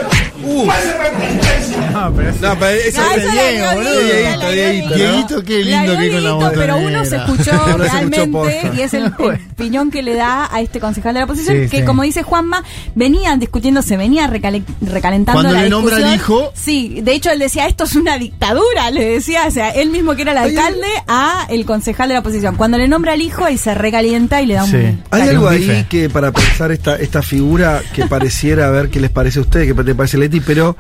la 0.66 0.80
sentencia. 0.80 1.90
No, 1.90 2.12
pero, 2.14 2.32
no, 2.40 2.58
pero 2.58 2.66
eso 2.80 3.00
No, 3.02 3.10
es 3.12 3.32
Diego, 3.32 3.66
boludo. 3.74 4.00
Dieguito, 4.00 4.50
Dieguito, 4.50 4.94
Dieguito. 4.94 5.44
qué 5.44 5.64
lindo 5.64 5.98
que 5.98 6.10
con 6.12 6.24
la 6.24 6.30
Dieguito, 6.30 6.52
pero 6.54 6.76
uno 6.78 7.04
se 7.04 7.16
escuchó 7.16 7.52
realmente 7.76 8.70
y 8.76 8.80
es 8.80 8.94
el, 8.94 9.04
el 9.18 9.38
piñón 9.56 9.90
que 9.90 10.02
le 10.02 10.14
da 10.14 10.48
a 10.52 10.60
este 10.60 10.80
concejal 10.80 11.14
de 11.14 11.20
la 11.20 11.24
oposición 11.24 11.56
Sí, 11.64 11.68
que 11.68 11.78
sí. 11.80 11.84
como 11.84 12.02
dice 12.02 12.22
Juanma 12.22 12.62
venían 12.94 13.38
discutiendo 13.40 13.82
se 13.82 13.96
venía 13.96 14.26
recale- 14.28 14.62
recalentando 14.80 15.40
Cuando 15.42 15.52
la 15.52 15.64
le 15.64 15.70
nombra 15.70 15.96
al 15.96 16.14
hijo- 16.14 16.52
sí 16.54 17.00
de 17.02 17.12
hecho 17.12 17.30
él 17.30 17.38
decía 17.38 17.66
esto 17.66 17.84
es 17.84 17.96
una 17.96 18.16
dictadura 18.18 18.90
le 18.90 19.04
decía 19.04 19.46
o 19.46 19.50
sea 19.50 19.70
él 19.70 19.90
mismo 19.90 20.14
que 20.14 20.22
era 20.22 20.32
el 20.32 20.38
alcalde 20.38 20.86
a 21.08 21.46
el 21.50 21.66
concejal 21.66 22.08
de 22.08 22.14
la 22.14 22.20
oposición 22.20 22.56
cuando 22.56 22.78
le 22.78 22.88
nombra 22.88 23.12
al 23.12 23.20
hijo 23.20 23.46
ahí 23.50 23.58
se 23.58 23.74
recalienta 23.74 24.40
y 24.42 24.46
le 24.46 24.54
da 24.54 24.64
un 24.64 24.70
Sí. 24.70 24.76
Hay 24.78 25.22
Hay 25.22 25.28
algo 25.28 25.46
un 25.46 25.52
ahí 25.52 25.58
bife. 25.60 25.86
que 25.88 26.08
para 26.10 26.32
pensar 26.32 26.72
esta, 26.72 26.96
esta 26.96 27.22
figura 27.22 27.82
que 27.94 28.06
pareciera, 28.06 28.66
a 28.68 28.70
ver 28.70 28.88
qué 28.88 29.00
les 29.00 29.10
parece 29.10 29.38
a 29.38 29.42
ustedes, 29.42 29.66
qué 29.72 29.84
te 29.84 29.94
parece 29.94 30.18
Leti, 30.18 30.40
pero 30.40 30.76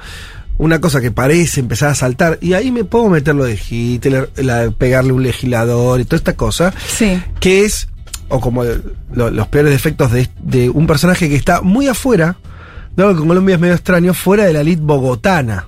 una 0.58 0.80
cosa 0.80 1.00
que 1.00 1.10
parece 1.10 1.60
empezar 1.60 1.88
a 1.90 1.94
saltar, 1.94 2.38
y 2.42 2.52
ahí 2.52 2.70
me 2.70 2.84
puedo 2.84 3.08
meter 3.08 3.34
lo 3.34 3.44
de 3.44 3.58
Hitler, 3.68 4.30
la- 4.36 4.70
pegarle 4.70 5.12
un 5.12 5.22
legislador 5.22 6.00
y 6.00 6.04
toda 6.04 6.16
esta 6.18 6.34
cosa, 6.36 6.72
sí 6.86 7.20
que 7.40 7.64
es, 7.64 7.88
o 8.28 8.40
como 8.40 8.64
lo- 8.64 9.30
los 9.30 9.48
peores 9.48 9.72
defectos 9.72 10.12
de, 10.12 10.28
de 10.42 10.68
un 10.68 10.86
personaje 10.86 11.28
que 11.30 11.36
está 11.36 11.62
muy 11.62 11.88
afuera, 11.88 12.36
de 12.94 13.02
algo 13.04 13.14
que 13.16 13.22
en 13.22 13.28
Colombia 13.28 13.54
es 13.54 13.60
medio 13.60 13.74
extraño, 13.74 14.12
fuera 14.12 14.44
de 14.44 14.52
la 14.52 14.60
elite 14.60 14.82
bogotana. 14.82 15.66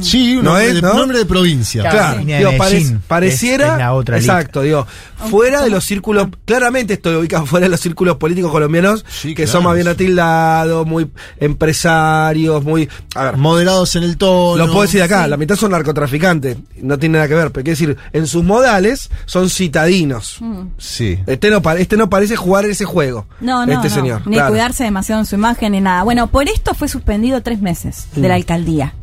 Sí, 0.00 0.36
un 0.36 0.44
No 0.44 0.50
nombre, 0.52 0.68
es, 0.68 0.74
de, 0.74 0.82
¿no? 0.82 0.94
nombre 0.94 1.18
de 1.18 1.26
provincia. 1.26 1.82
Claro, 1.88 2.20
digo, 2.24 2.50
pare- 2.58 2.96
pareciera. 3.08 3.66
Es- 3.66 3.72
es 3.72 3.78
la 3.78 3.92
otra 3.94 4.16
elite. 4.18 4.32
exacto, 4.32 4.62
digo, 4.62 4.86
fuera 5.30 5.62
de 5.62 5.70
los 5.70 5.84
círculos. 5.84 6.28
Claramente 6.44 6.94
estoy 6.94 7.14
ubicado 7.16 7.46
fuera 7.46 7.64
de 7.66 7.70
los 7.70 7.80
círculos 7.80 8.16
políticos 8.16 8.50
colombianos, 8.50 9.04
Sí, 9.08 9.28
que 9.28 9.44
claro, 9.44 9.52
son 9.52 9.64
más 9.64 9.74
bien 9.74 9.88
atildados, 9.88 10.86
muy 10.86 11.10
empresarios, 11.74 12.64
muy. 12.64 12.88
A 13.14 13.24
ver, 13.24 13.36
Moderados 13.36 13.96
en 13.96 14.02
el 14.02 14.16
tono. 14.16 14.56
lo 14.56 14.66
puedo 14.72 14.82
decir 14.82 15.02
acá, 15.02 15.24
Sí. 15.24 15.30
la 15.30 15.36
mitad 15.36 15.56
son 15.56 15.70
narcotraficantes, 15.72 16.56
no 16.80 16.98
tiene 16.98 17.18
nada 17.18 17.28
que 17.28 17.34
ver, 17.34 17.50
pero 17.52 17.64
quiero 17.64 17.78
decir, 17.78 17.96
en 18.12 18.26
sus 18.26 18.44
modales 18.44 19.10
son 19.26 19.50
citadinos. 19.50 20.36
Mm. 20.40 20.60
Sí. 20.78 21.18
Este 21.26 21.50
no, 21.50 21.62
este 21.78 21.96
no 21.96 22.08
parece 22.10 22.36
jugar 22.36 22.64
ese 22.64 22.84
juego. 22.84 23.26
No, 23.40 23.66
no, 23.66 23.72
este 23.72 23.88
no. 23.88 23.94
señor. 23.94 24.22
Ni 24.26 24.34
claro. 24.36 24.50
cuidarse 24.50 24.84
demasiado 24.84 25.20
en 25.20 25.26
su 25.26 25.34
imagen 25.34 25.72
ni 25.72 25.80
nada. 25.80 26.02
Bueno, 26.02 26.26
por 26.28 26.48
esto 26.48 26.74
fue 26.74 26.88
suspendido 26.88 27.42
tres 27.42 27.60
meses 27.60 28.06
de 28.14 28.28
la 28.28 28.34
alcaldía. 28.34 28.94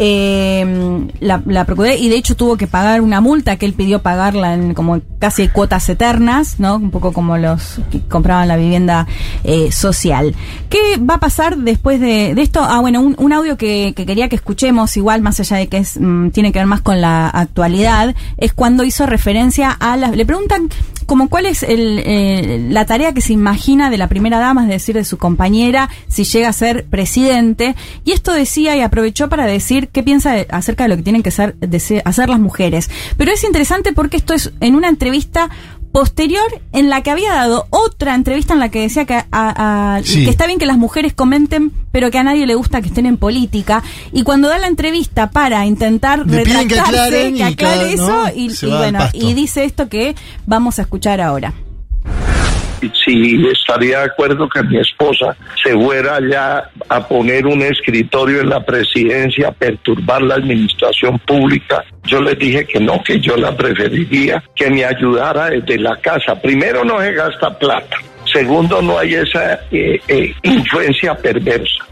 Eh, 0.00 1.08
la, 1.18 1.42
la 1.44 1.66
y 1.98 2.08
de 2.08 2.16
hecho 2.16 2.36
tuvo 2.36 2.56
que 2.56 2.68
pagar 2.68 3.00
una 3.00 3.20
multa 3.20 3.56
que 3.56 3.66
él 3.66 3.72
pidió 3.72 4.00
pagarla 4.00 4.54
en 4.54 4.72
como 4.74 5.00
casi 5.18 5.48
cuotas 5.48 5.88
eternas, 5.88 6.60
¿no? 6.60 6.76
Un 6.76 6.92
poco 6.92 7.12
como 7.12 7.36
los 7.36 7.80
que 7.90 8.00
compraban 8.02 8.46
la 8.46 8.56
vivienda 8.56 9.08
eh, 9.42 9.72
social. 9.72 10.36
¿Qué 10.68 10.98
va 10.98 11.14
a 11.14 11.20
pasar 11.20 11.56
después 11.56 12.00
de, 12.00 12.30
esto? 12.40 12.60
Ah, 12.62 12.80
bueno, 12.80 13.00
un, 13.00 13.32
audio 13.32 13.56
que, 13.56 13.92
que 13.96 14.06
quería 14.06 14.28
que 14.28 14.36
escuchemos, 14.36 14.96
igual 14.96 15.20
más 15.20 15.40
allá 15.40 15.56
de 15.56 15.66
que 15.66 15.78
es, 15.78 15.98
mm, 16.00 16.30
tiene 16.30 16.52
que 16.52 16.60
ver 16.60 16.66
más 16.66 16.80
con 16.80 17.00
la 17.00 17.28
actualidad, 17.28 18.14
es 18.36 18.52
cuando 18.52 18.84
hizo 18.84 19.04
referencia 19.06 19.70
a 19.70 19.96
las... 19.96 20.16
Le 20.16 20.24
preguntan 20.24 20.68
como 21.08 21.28
cuál 21.28 21.46
es 21.46 21.62
el, 21.62 22.02
eh, 22.04 22.66
la 22.70 22.84
tarea 22.84 23.14
que 23.14 23.22
se 23.22 23.32
imagina 23.32 23.88
de 23.88 23.96
la 23.96 24.08
primera 24.08 24.38
dama, 24.38 24.62
es 24.64 24.68
decir, 24.68 24.94
de 24.94 25.04
su 25.04 25.16
compañera, 25.16 25.88
si 26.06 26.24
llega 26.24 26.48
a 26.50 26.52
ser 26.52 26.84
presidente. 26.84 27.74
Y 28.04 28.12
esto 28.12 28.32
decía 28.34 28.76
y 28.76 28.82
aprovechó 28.82 29.28
para 29.30 29.46
decir 29.46 29.88
qué 29.88 30.02
piensa 30.02 30.34
acerca 30.50 30.84
de 30.84 30.90
lo 30.90 30.96
que 30.96 31.02
tienen 31.02 31.22
que 31.22 31.30
ser- 31.30 31.56
hacer 32.04 32.28
las 32.28 32.38
mujeres. 32.40 32.90
Pero 33.16 33.32
es 33.32 33.42
interesante 33.42 33.94
porque 33.94 34.18
esto 34.18 34.34
es 34.34 34.52
en 34.60 34.74
una 34.74 34.88
entrevista 34.90 35.48
posterior 35.92 36.44
en 36.72 36.90
la 36.90 37.02
que 37.02 37.10
había 37.10 37.32
dado 37.34 37.66
otra 37.70 38.14
entrevista 38.14 38.52
en 38.54 38.60
la 38.60 38.68
que 38.70 38.80
decía 38.80 39.04
que, 39.04 39.14
a- 39.14 39.26
a- 39.32 40.02
Sí. 40.02 40.24
que 40.24 40.30
está 40.30 40.46
bien 40.46 40.58
que 40.58 40.66
las 40.66 40.78
mujeres 40.78 41.12
comenten, 41.14 41.72
pero 41.92 42.10
que 42.10 42.18
a 42.18 42.22
nadie 42.22 42.46
le 42.46 42.54
gusta 42.54 42.80
que 42.80 42.88
estén 42.88 43.06
en 43.06 43.16
política. 43.16 43.82
Y 44.12 44.22
cuando 44.22 44.48
da 44.48 44.58
la 44.58 44.66
entrevista 44.68 45.30
para 45.30 45.64
intentar 45.66 46.26
Le 46.26 46.42
que 46.42 46.52
retractarse, 46.52 46.90
aclaren 46.90 47.36
que 47.36 47.44
aclare 47.44 47.76
cada- 47.78 47.88
eso, 47.90 48.08
¿no? 48.08 48.28
y, 48.34 48.76
bueno, 48.76 48.98
y 49.12 49.34
dice 49.34 49.64
esto 49.64 49.88
que 49.88 50.14
vamos 50.46 50.78
a 50.78 50.82
escuchar 50.82 51.20
ahora. 51.20 51.54
Si 53.04 53.46
estaría 53.48 53.98
de 53.98 54.04
acuerdo 54.04 54.48
que 54.48 54.62
mi 54.62 54.78
esposa 54.78 55.36
se 55.62 55.72
fuera 55.74 56.16
allá 56.16 56.70
a 56.88 57.06
poner 57.06 57.46
un 57.46 57.62
escritorio 57.62 58.40
en 58.40 58.48
la 58.48 58.64
presidencia, 58.64 59.48
a 59.48 59.52
perturbar 59.52 60.22
la 60.22 60.36
administración 60.36 61.18
pública. 61.20 61.84
Yo 62.04 62.20
les 62.20 62.38
dije 62.38 62.64
que 62.66 62.80
no, 62.80 63.02
que 63.02 63.20
yo 63.20 63.36
la 63.36 63.56
preferiría, 63.56 64.42
que 64.54 64.70
me 64.70 64.84
ayudara 64.84 65.50
desde 65.50 65.78
la 65.78 65.96
casa. 65.96 66.40
Primero, 66.40 66.84
no 66.84 67.00
se 67.00 67.12
gasta 67.12 67.58
plata. 67.58 67.96
Segundo, 68.32 68.82
no 68.82 68.98
hay 68.98 69.14
esa 69.14 69.60
eh, 69.70 69.98
eh, 70.08 70.34
influencia 70.42 71.14
perversa. 71.14 71.84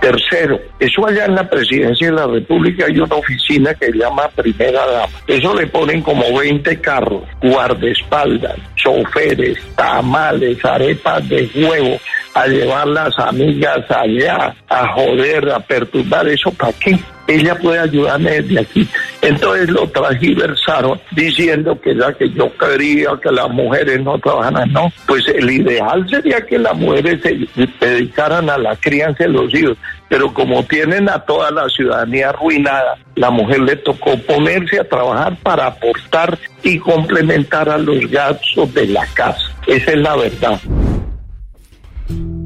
Tercero, 0.00 0.60
eso 0.78 1.06
allá 1.06 1.24
en 1.24 1.34
la 1.34 1.48
presidencia 1.48 2.06
de 2.06 2.12
la 2.12 2.26
República 2.26 2.86
hay 2.86 2.98
una 2.98 3.16
oficina 3.16 3.74
que 3.74 3.86
se 3.86 3.98
llama 3.98 4.28
Primera 4.28 4.86
Dama. 4.86 5.12
Eso 5.26 5.54
le 5.54 5.66
ponen 5.66 6.02
como 6.02 6.38
20 6.38 6.80
carros, 6.80 7.24
guardaespaldas, 7.42 8.56
choferes, 8.76 9.58
tamales, 9.74 10.64
arepas 10.64 11.28
de 11.28 11.50
huevo, 11.54 11.98
a 12.34 12.46
llevar 12.46 12.86
las 12.86 13.18
amigas 13.18 13.84
allá, 13.90 14.54
a 14.68 14.92
joder, 14.92 15.50
a 15.50 15.58
perturbar. 15.58 16.28
¿Eso 16.28 16.52
para 16.52 16.72
qué? 16.74 16.96
Ella 17.28 17.54
puede 17.56 17.78
ayudarme 17.78 18.40
desde 18.40 18.60
aquí. 18.60 18.88
Entonces 19.20 19.68
lo 19.68 19.86
transversaron 19.88 20.98
diciendo 21.12 21.78
que 21.78 21.94
ya 21.94 22.12
que 22.14 22.30
yo 22.30 22.50
quería 22.56 23.10
que 23.22 23.30
las 23.30 23.50
mujeres 23.50 24.02
no 24.02 24.18
trabajaran. 24.18 24.72
No, 24.72 24.90
pues 25.06 25.28
el 25.28 25.50
ideal 25.50 26.08
sería 26.08 26.40
que 26.40 26.58
las 26.58 26.74
mujeres 26.74 27.20
se 27.22 27.68
dedicaran 27.80 28.48
a 28.48 28.56
la 28.56 28.74
crianza 28.76 29.24
de 29.24 29.30
los 29.30 29.54
hijos. 29.54 29.76
Pero 30.08 30.32
como 30.32 30.62
tienen 30.64 31.06
a 31.10 31.20
toda 31.20 31.50
la 31.50 31.68
ciudadanía 31.68 32.30
arruinada, 32.30 32.96
la 33.14 33.30
mujer 33.30 33.60
le 33.60 33.76
tocó 33.76 34.16
ponerse 34.20 34.80
a 34.80 34.84
trabajar 34.84 35.36
para 35.42 35.66
aportar 35.66 36.38
y 36.62 36.78
complementar 36.78 37.68
a 37.68 37.76
los 37.76 38.10
gastos 38.10 38.72
de 38.72 38.86
la 38.86 39.06
casa. 39.08 39.52
Esa 39.66 39.90
es 39.90 39.98
la 39.98 40.16
verdad. 40.16 40.58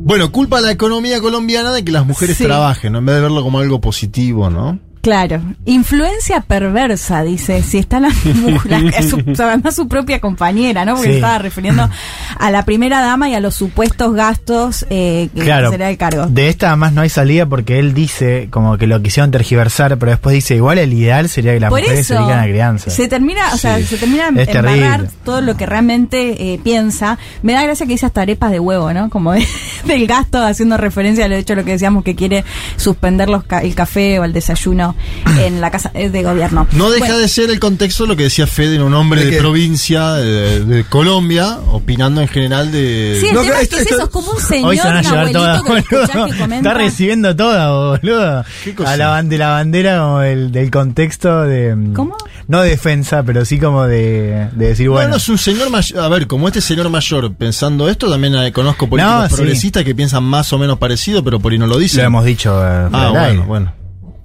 Bueno, 0.05 0.33
culpa 0.33 0.59
a 0.59 0.61
la 0.61 0.73
economía 0.73 1.21
colombiana 1.21 1.73
de 1.73 1.85
que 1.85 1.93
las 1.93 2.05
mujeres 2.07 2.37
Sí. 2.37 2.45
trabajen, 2.45 2.93
¿no? 2.93 2.99
en 2.99 3.07
vez 3.07 3.15
de 3.17 3.23
verlo 3.23 3.43
como 3.43 3.61
algo 3.61 3.81
positivo, 3.81 4.51
¿no? 4.51 4.79
Claro, 5.03 5.43
influencia 5.67 6.43
perversa, 6.43 7.25
dice, 7.25 7.61
si 7.65 7.79
está 7.79 7.99
la 7.99 8.09
mujer, 8.37 9.03
su, 9.03 9.21
además 9.43 9.75
su 9.75 9.89
propia 9.89 10.21
compañera, 10.21 10.85
¿no? 10.85 10.95
Porque 10.95 11.09
Sí. 11.11 11.15
estaba 11.17 11.39
refiriendo 11.39 11.91
a 12.39 12.51
la 12.53 12.65
primera 12.65 13.01
dama 13.01 13.29
y 13.29 13.35
a 13.35 13.41
los 13.41 13.57
supuestos 13.57 14.15
gastos 14.15 14.87
eh, 14.91 15.29
que 15.35 15.41
Claro, 15.43 15.71
será 15.71 15.91
el 15.91 15.97
cargo. 15.97 16.27
de 16.27 16.49
esta 16.49 16.69
además 16.69 16.93
no 16.93 17.01
hay 17.01 17.09
salida 17.09 17.47
porque 17.47 17.81
él 17.81 17.95
dice 17.95 18.47
como 18.51 18.79
que 18.79 18.87
lo 18.87 19.03
quisieron 19.03 19.33
tergiversar, 19.33 19.99
pero 19.99 20.13
después 20.13 20.35
dice 20.35 20.55
igual 20.55 20.79
el 20.79 20.93
ideal 20.93 21.29
sería 21.29 21.53
que 21.55 21.59
las 21.61 21.71
Por 21.71 21.81
mujeres 21.81 22.07
se 22.07 22.15
dedican 22.15 22.39
a 22.39 22.45
crianza. 22.45 22.91
se 22.91 23.09
termina, 23.09 23.53
o 23.53 23.57
sea, 23.57 23.83
se 23.83 23.97
termina 23.97 24.29
embarrar 24.29 25.09
todo 25.25 25.41
lo 25.41 25.57
que 25.57 25.67
realmente 25.67 26.53
eh, 26.55 26.61
piensa. 26.63 27.19
Me 27.43 27.55
da 27.55 27.65
gracia 27.65 27.87
que 27.87 27.93
dice 27.95 28.07
hasta 28.07 28.21
arepas 28.23 28.53
de 28.53 28.61
huevo, 28.61 28.93
¿no? 28.93 29.11
Como 29.11 29.33
de- 29.33 29.45
del 29.85 30.07
gasto, 30.07 30.41
haciendo 30.41 30.77
referencia 30.77 31.25
a 31.25 31.29
lo 31.29 31.35
hecho 31.35 31.57
lo 31.57 31.65
que 31.65 31.73
decíamos 31.73 32.05
que 32.05 32.15
quiere 32.15 32.45
suspender 32.77 33.29
los 33.29 33.43
ca- 33.43 33.63
el 33.63 33.75
café 33.75 34.21
o 34.21 34.25
el 34.25 34.33
desayuno 34.33 34.92
en 35.41 35.61
la 35.61 35.71
casa 35.71 35.91
eh, 35.95 36.09
de 36.11 36.23
gobierno. 36.23 36.67
No 36.73 36.91
deja 36.91 37.05
Bueno, 37.07 37.19
de 37.19 37.29
ser 37.29 37.51
el 37.51 37.61
contexto 37.61 38.07
lo 38.07 38.17
que 38.17 38.25
decía 38.25 38.47
Fede, 38.47 38.83
un 38.83 38.95
hombre 38.95 39.25
¿De 39.25 39.39
provincia 39.39 40.13
de, 40.15 40.65
de 40.65 40.85
Colombia, 40.85 41.59
opinando 41.71 42.21
en 42.21 42.29
general 42.29 42.71
de... 42.73 43.19
Sí, 43.21 43.29
el 43.29 43.35
No, 43.35 43.43
tema 43.43 43.61
es 43.61 43.69
que 43.69 43.77
es 43.77 43.87
eso, 43.93 44.03
es 44.05 44.09
como 44.11 44.31
un 44.33 44.41
señor, 44.41 44.71
Hoy 44.71 44.77
se 44.79 44.85
van 44.87 44.97
a 44.97 44.99
un 44.99 45.05
llevar 45.05 45.19
abuelito 45.19 45.39
todas, 45.41 45.63
que 45.63 45.69
lo 45.71 45.77
escuchás 45.79 46.09
boludo. 46.15 46.27
que 46.33 46.39
comenta. 46.39 46.69
Está 46.71 46.75
recibiendo 46.83 47.37
toda, 47.37 47.71
boludo. 47.99 48.45
¿Qué 48.65 48.75
cosa? 48.75 48.93
A 48.93 48.97
la, 48.97 49.23
de 49.23 49.39
la 49.39 49.49
bandera 49.51 49.99
como 49.99 50.19
del, 50.21 50.53
del 50.53 50.71
contexto 50.71 51.43
de... 51.43 51.77
¿Cómo? 51.95 52.17
No 52.49 52.61
de 52.63 52.71
defensa, 52.71 53.23
pero 53.23 53.45
sí 53.45 53.59
como 53.59 53.87
de, 53.87 54.49
de 54.53 54.69
decir, 54.69 54.87
No, 54.87 54.93
bueno... 54.93 55.11
no, 55.11 55.17
es 55.17 55.29
un 55.29 55.39
señor 55.39 55.71
mayor. 55.71 56.01
A 56.01 56.09
ver, 56.09 56.27
como 56.27 56.49
este 56.49 56.61
señor 56.61 56.91
mayor 56.91 57.33
pensando 57.35 57.89
esto, 57.89 58.11
también 58.11 58.35
eh, 58.35 58.53
conozco 58.53 58.89
políticos 58.89 59.23
No, 59.23 59.29
sí. 59.29 59.35
progresistas 59.37 59.85
que 59.85 59.95
piensan 59.95 60.25
más 60.25 60.53
o 60.53 60.59
menos 60.59 60.79
parecido, 60.79 61.23
pero 61.25 61.39
por 61.41 61.53
ahí 61.53 61.59
no 61.59 61.67
lo 61.67 61.79
dicen. 61.79 62.01
Lo 62.01 62.07
hemos 62.07 62.25
dicho. 62.25 62.53
eh, 62.63 62.89
Ah, 62.93 63.11
bueno, 63.11 63.45
bueno. 63.45 63.73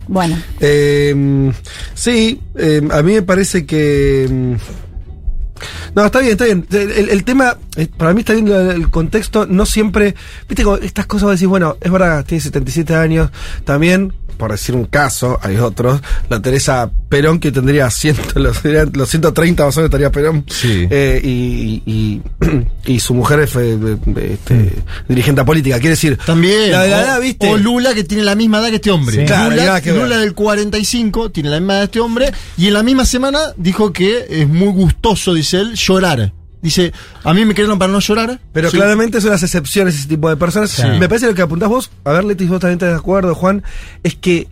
Bueno, 0.08 0.38
Eh, 0.60 1.52
sí, 1.94 2.42
eh, 2.56 2.82
a 2.92 3.02
mí 3.02 3.14
me 3.14 3.22
parece 3.22 3.66
que. 3.66 4.27
mm, 4.30 4.53
No, 5.95 6.06
está 6.06 6.19
bien, 6.19 6.34
está 6.34 6.45
bien. 6.45 6.68
El, 6.72 7.24
tema, 7.24 7.58
eh, 7.76 7.88
para 7.98 8.14
mí 8.14 8.19
está 8.19 8.34
bien 8.34 8.48
el, 8.48 8.90
contexto, 8.90 9.48
no 9.48 9.66
siempre. 9.66 10.16
Viste, 10.48 10.64
estas 10.84 11.08
cosas 11.08 11.32
decís, 11.32 11.48
bueno, 11.48 11.77
es 11.82 11.92
verdad, 11.92 12.24
tiene 12.26 12.42
77 12.42 12.95
años, 12.95 13.32
también 13.66 14.14
por 14.38 14.51
decir 14.51 14.75
un 14.75 14.85
caso, 14.85 15.40
hay 15.41 15.57
otros, 15.57 16.01
la 16.30 16.41
Teresa 16.41 16.90
Perón 17.09 17.40
que 17.40 17.51
tendría 17.51 17.90
100, 17.90 18.16
los, 18.35 18.64
los 18.93 19.09
130 19.09 19.66
más 19.66 19.77
o 19.77 19.80
menos 19.80 19.88
estaría 19.90 20.11
Perón, 20.11 20.45
eh, 20.64 21.22
y, 21.24 21.83
y, 21.85 22.22
y 22.85 22.99
su 22.99 23.14
mujer 23.14 23.48
fue 23.48 23.72
eh, 23.74 23.98
este, 24.33 24.74
dirigente 25.07 25.43
política, 25.43 25.77
quiere 25.77 25.91
decir, 25.91 26.17
También. 26.25 26.72
la 26.72 26.83
de 26.83 26.90
la 26.90 26.98
o, 26.98 27.01
edad, 27.01 27.22
¿viste? 27.22 27.48
o 27.49 27.57
Lula, 27.57 27.93
que 27.93 28.03
tiene 28.03 28.24
la 28.24 28.35
misma 28.35 28.59
edad 28.59 28.69
que 28.69 28.75
este 28.75 28.91
hombre. 28.91 29.17
Sí. 29.17 29.25
Claro, 29.25 29.56
Lula, 29.56 29.82
que. 29.82 29.91
Lula 29.93 30.17
del 30.17 30.33
45 30.33 31.32
tiene 31.32 31.49
la 31.49 31.59
misma 31.59 31.74
edad 31.74 31.82
que 31.82 31.85
este 31.85 31.99
hombre. 31.99 32.32
Y 32.57 32.67
en 32.67 32.74
la 32.74 32.83
misma 32.83 33.06
semana 33.06 33.40
dijo 33.57 33.91
que 33.91 34.25
es 34.30 34.48
muy 34.48 34.69
gustoso, 34.69 35.33
dice 35.33 35.59
él, 35.59 35.74
llorar. 35.75 36.33
Dice, 36.61 36.92
a 37.24 37.34
mí 37.34 37.45
me 37.45 37.53
crearon 37.53 37.77
para 37.80 37.92
no 37.92 38.00
llorar. 38.00 38.40
Pero 38.52 38.69
Sí. 38.72 38.77
claramente 38.77 39.22
son 39.22 39.30
las 39.32 39.44
excepciones 39.44 39.95
ese 39.95 40.08
tipo 40.08 40.27
de 40.30 40.38
personas. 40.38 40.72
Sí. 40.72 40.84
Me 41.00 41.08
parece 41.08 41.26
que 41.26 41.32
lo 41.32 41.36
que 41.36 41.42
apuntás 41.44 41.69
vos, 41.69 41.92
a 42.03 42.11
ver, 42.11 42.24
Leti, 42.26 42.45
vos 42.45 42.60
también 42.60 42.77
estás 42.77 42.90
de 42.90 42.95
acuerdo, 42.95 43.36
Juan, 43.36 43.64
es 44.03 44.16
que 44.16 44.48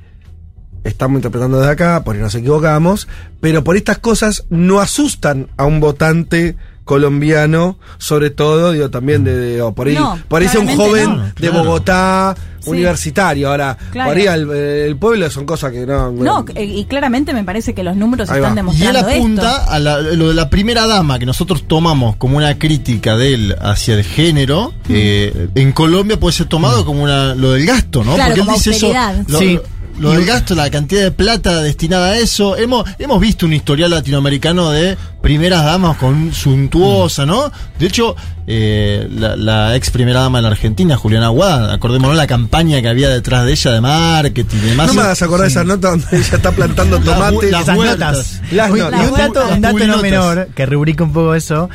estamos 0.84 1.18
interpretando 1.18 1.58
desde 1.60 1.72
acá, 1.72 2.04
por 2.04 2.16
ahí 2.16 2.22
nos 2.22 2.36
equivocamos, 2.36 3.08
pero 3.42 3.64
por 3.64 3.76
estas 3.76 3.98
cosas 3.98 4.46
no 4.52 4.80
asustan 4.82 5.48
a 5.58 5.66
un 5.66 5.80
votante 5.80 6.56
colombiano, 6.84 7.80
sobre 7.98 8.30
todo, 8.30 8.72
digo, 8.72 8.92
también 8.92 9.24
de, 9.24 9.36
de- 9.36 9.62
o 9.64 9.74
por 9.74 9.88
ahí, 9.88 9.96
No, 9.96 10.20
por 10.28 10.44
ahí 10.44 10.48
sea 10.48 10.60
un 10.62 10.68
joven 10.76 11.10
no. 11.18 11.24
de 11.26 11.34
Claro. 11.34 11.64
Bogotá, 11.64 12.36
Sí. 12.66 12.72
universitario. 12.72 13.50
Ahora, 13.50 13.78
Claro. 13.92 14.10
por 14.12 14.18
ahí 14.18 14.26
el, 14.28 14.50
el 14.52 14.96
pueblo 14.98 15.30
son 15.30 15.46
cosas 15.46 15.72
que 15.72 15.86
no. 15.86 16.12
No, 16.12 16.46
eh, 16.56 16.64
y 16.66 16.86
claramente 16.86 17.34
me 17.34 17.44
parece 17.44 17.74
que 17.74 17.84
los 17.84 17.96
números 17.96 18.30
Ahí 18.30 18.38
están 18.42 18.52
va. 18.56 18.74
Y 18.74 18.84
él 18.84 18.94
demostrando 18.94 19.00
apunta 19.00 19.58
esto. 19.60 19.72
a 19.72 19.80
la- 19.80 20.02
lo 20.02 20.28
de 20.30 20.34
la 20.34 20.50
primera 20.50 20.86
dama 20.88 21.18
que 21.20 21.26
nosotros 21.26 21.64
tomamos 21.68 22.16
como 22.18 22.38
una 22.38 22.58
crítica 22.58 23.16
de 23.18 23.34
él 23.34 23.56
hacia 23.62 23.96
el 23.96 24.04
género. 24.04 24.74
eh, 24.90 25.48
en 25.56 25.72
Colombia 25.72 26.20
puede 26.20 26.34
ser 26.34 26.48
tomado 26.48 26.86
como 26.86 27.04
una, 27.04 27.34
lo 27.36 27.52
del 27.54 27.66
gasto, 27.66 28.04
¿no? 28.04 28.16
Claro, 28.16 28.30
Porque 28.36 28.40
él 28.42 28.46
como 28.46 28.58
dice 28.58 28.70
eso. 28.72 28.94
Lo, 29.28 29.40
Sí. 29.40 29.60
Lo- 30.00 30.12
del 30.12 30.26
gasto, 30.26 30.56
la 30.56 30.70
cantidad 30.70 31.02
de 31.04 31.12
plata 31.12 31.62
destinada 31.62 32.08
a 32.12 32.18
eso. 32.18 32.58
Hemos, 32.58 32.86
hemos 33.00 33.20
visto 33.20 33.46
un 33.46 33.54
historial 33.54 33.92
latinoamericano 33.92 34.70
de 34.72 34.98
primeras 35.22 35.64
damas 35.66 35.98
con 35.98 36.34
suntuosa, 36.34 37.26
¿no? 37.26 37.52
De 37.80 37.88
hecho, 37.88 38.16
eh, 38.48 39.08
la, 39.12 39.36
la 39.36 39.76
ex 39.76 39.90
primera 39.90 40.20
dama 40.22 40.38
de 40.38 40.44
la 40.44 40.50
Argentina, 40.50 40.96
Juliana 40.98 41.28
Aguada, 41.28 41.74
acordémonos 41.74 42.16
la 42.16 42.28
campaña 42.28 42.82
que 42.82 42.88
había 42.90 43.10
detrás 43.10 43.46
de 43.46 43.52
ella 43.54 43.72
de 43.72 43.82
marketing 43.82 44.58
y 44.58 44.70
demás. 44.70 44.88
No 44.88 44.94
me 44.94 45.02
hagas 45.02 45.22
acordar 45.22 45.48
de 45.48 45.52
esa 45.52 45.64
nota 45.64 45.90
donde 45.90 46.06
ella 46.12 46.36
está 46.36 46.52
plantando 46.52 46.98
Las 47.04 47.06
tomate. 47.06 47.36
bu- 47.38 47.50
las 47.52 47.62
Esas 47.64 47.76
vueltas. 47.76 48.00
notas. 48.18 48.42
Las 48.52 48.70
notas. 48.70 49.02
y 49.02 49.06
un 49.06 49.12
Las 49.12 49.18
dato, 49.34 49.48
un 49.54 49.62
dato 49.62 49.78
no 49.80 49.88
Las 49.88 50.02
menor 50.02 50.48
que 50.56 50.66
rubrica 50.68 51.04
un 51.04 51.14
poco 51.14 51.34
eso, 51.36 51.70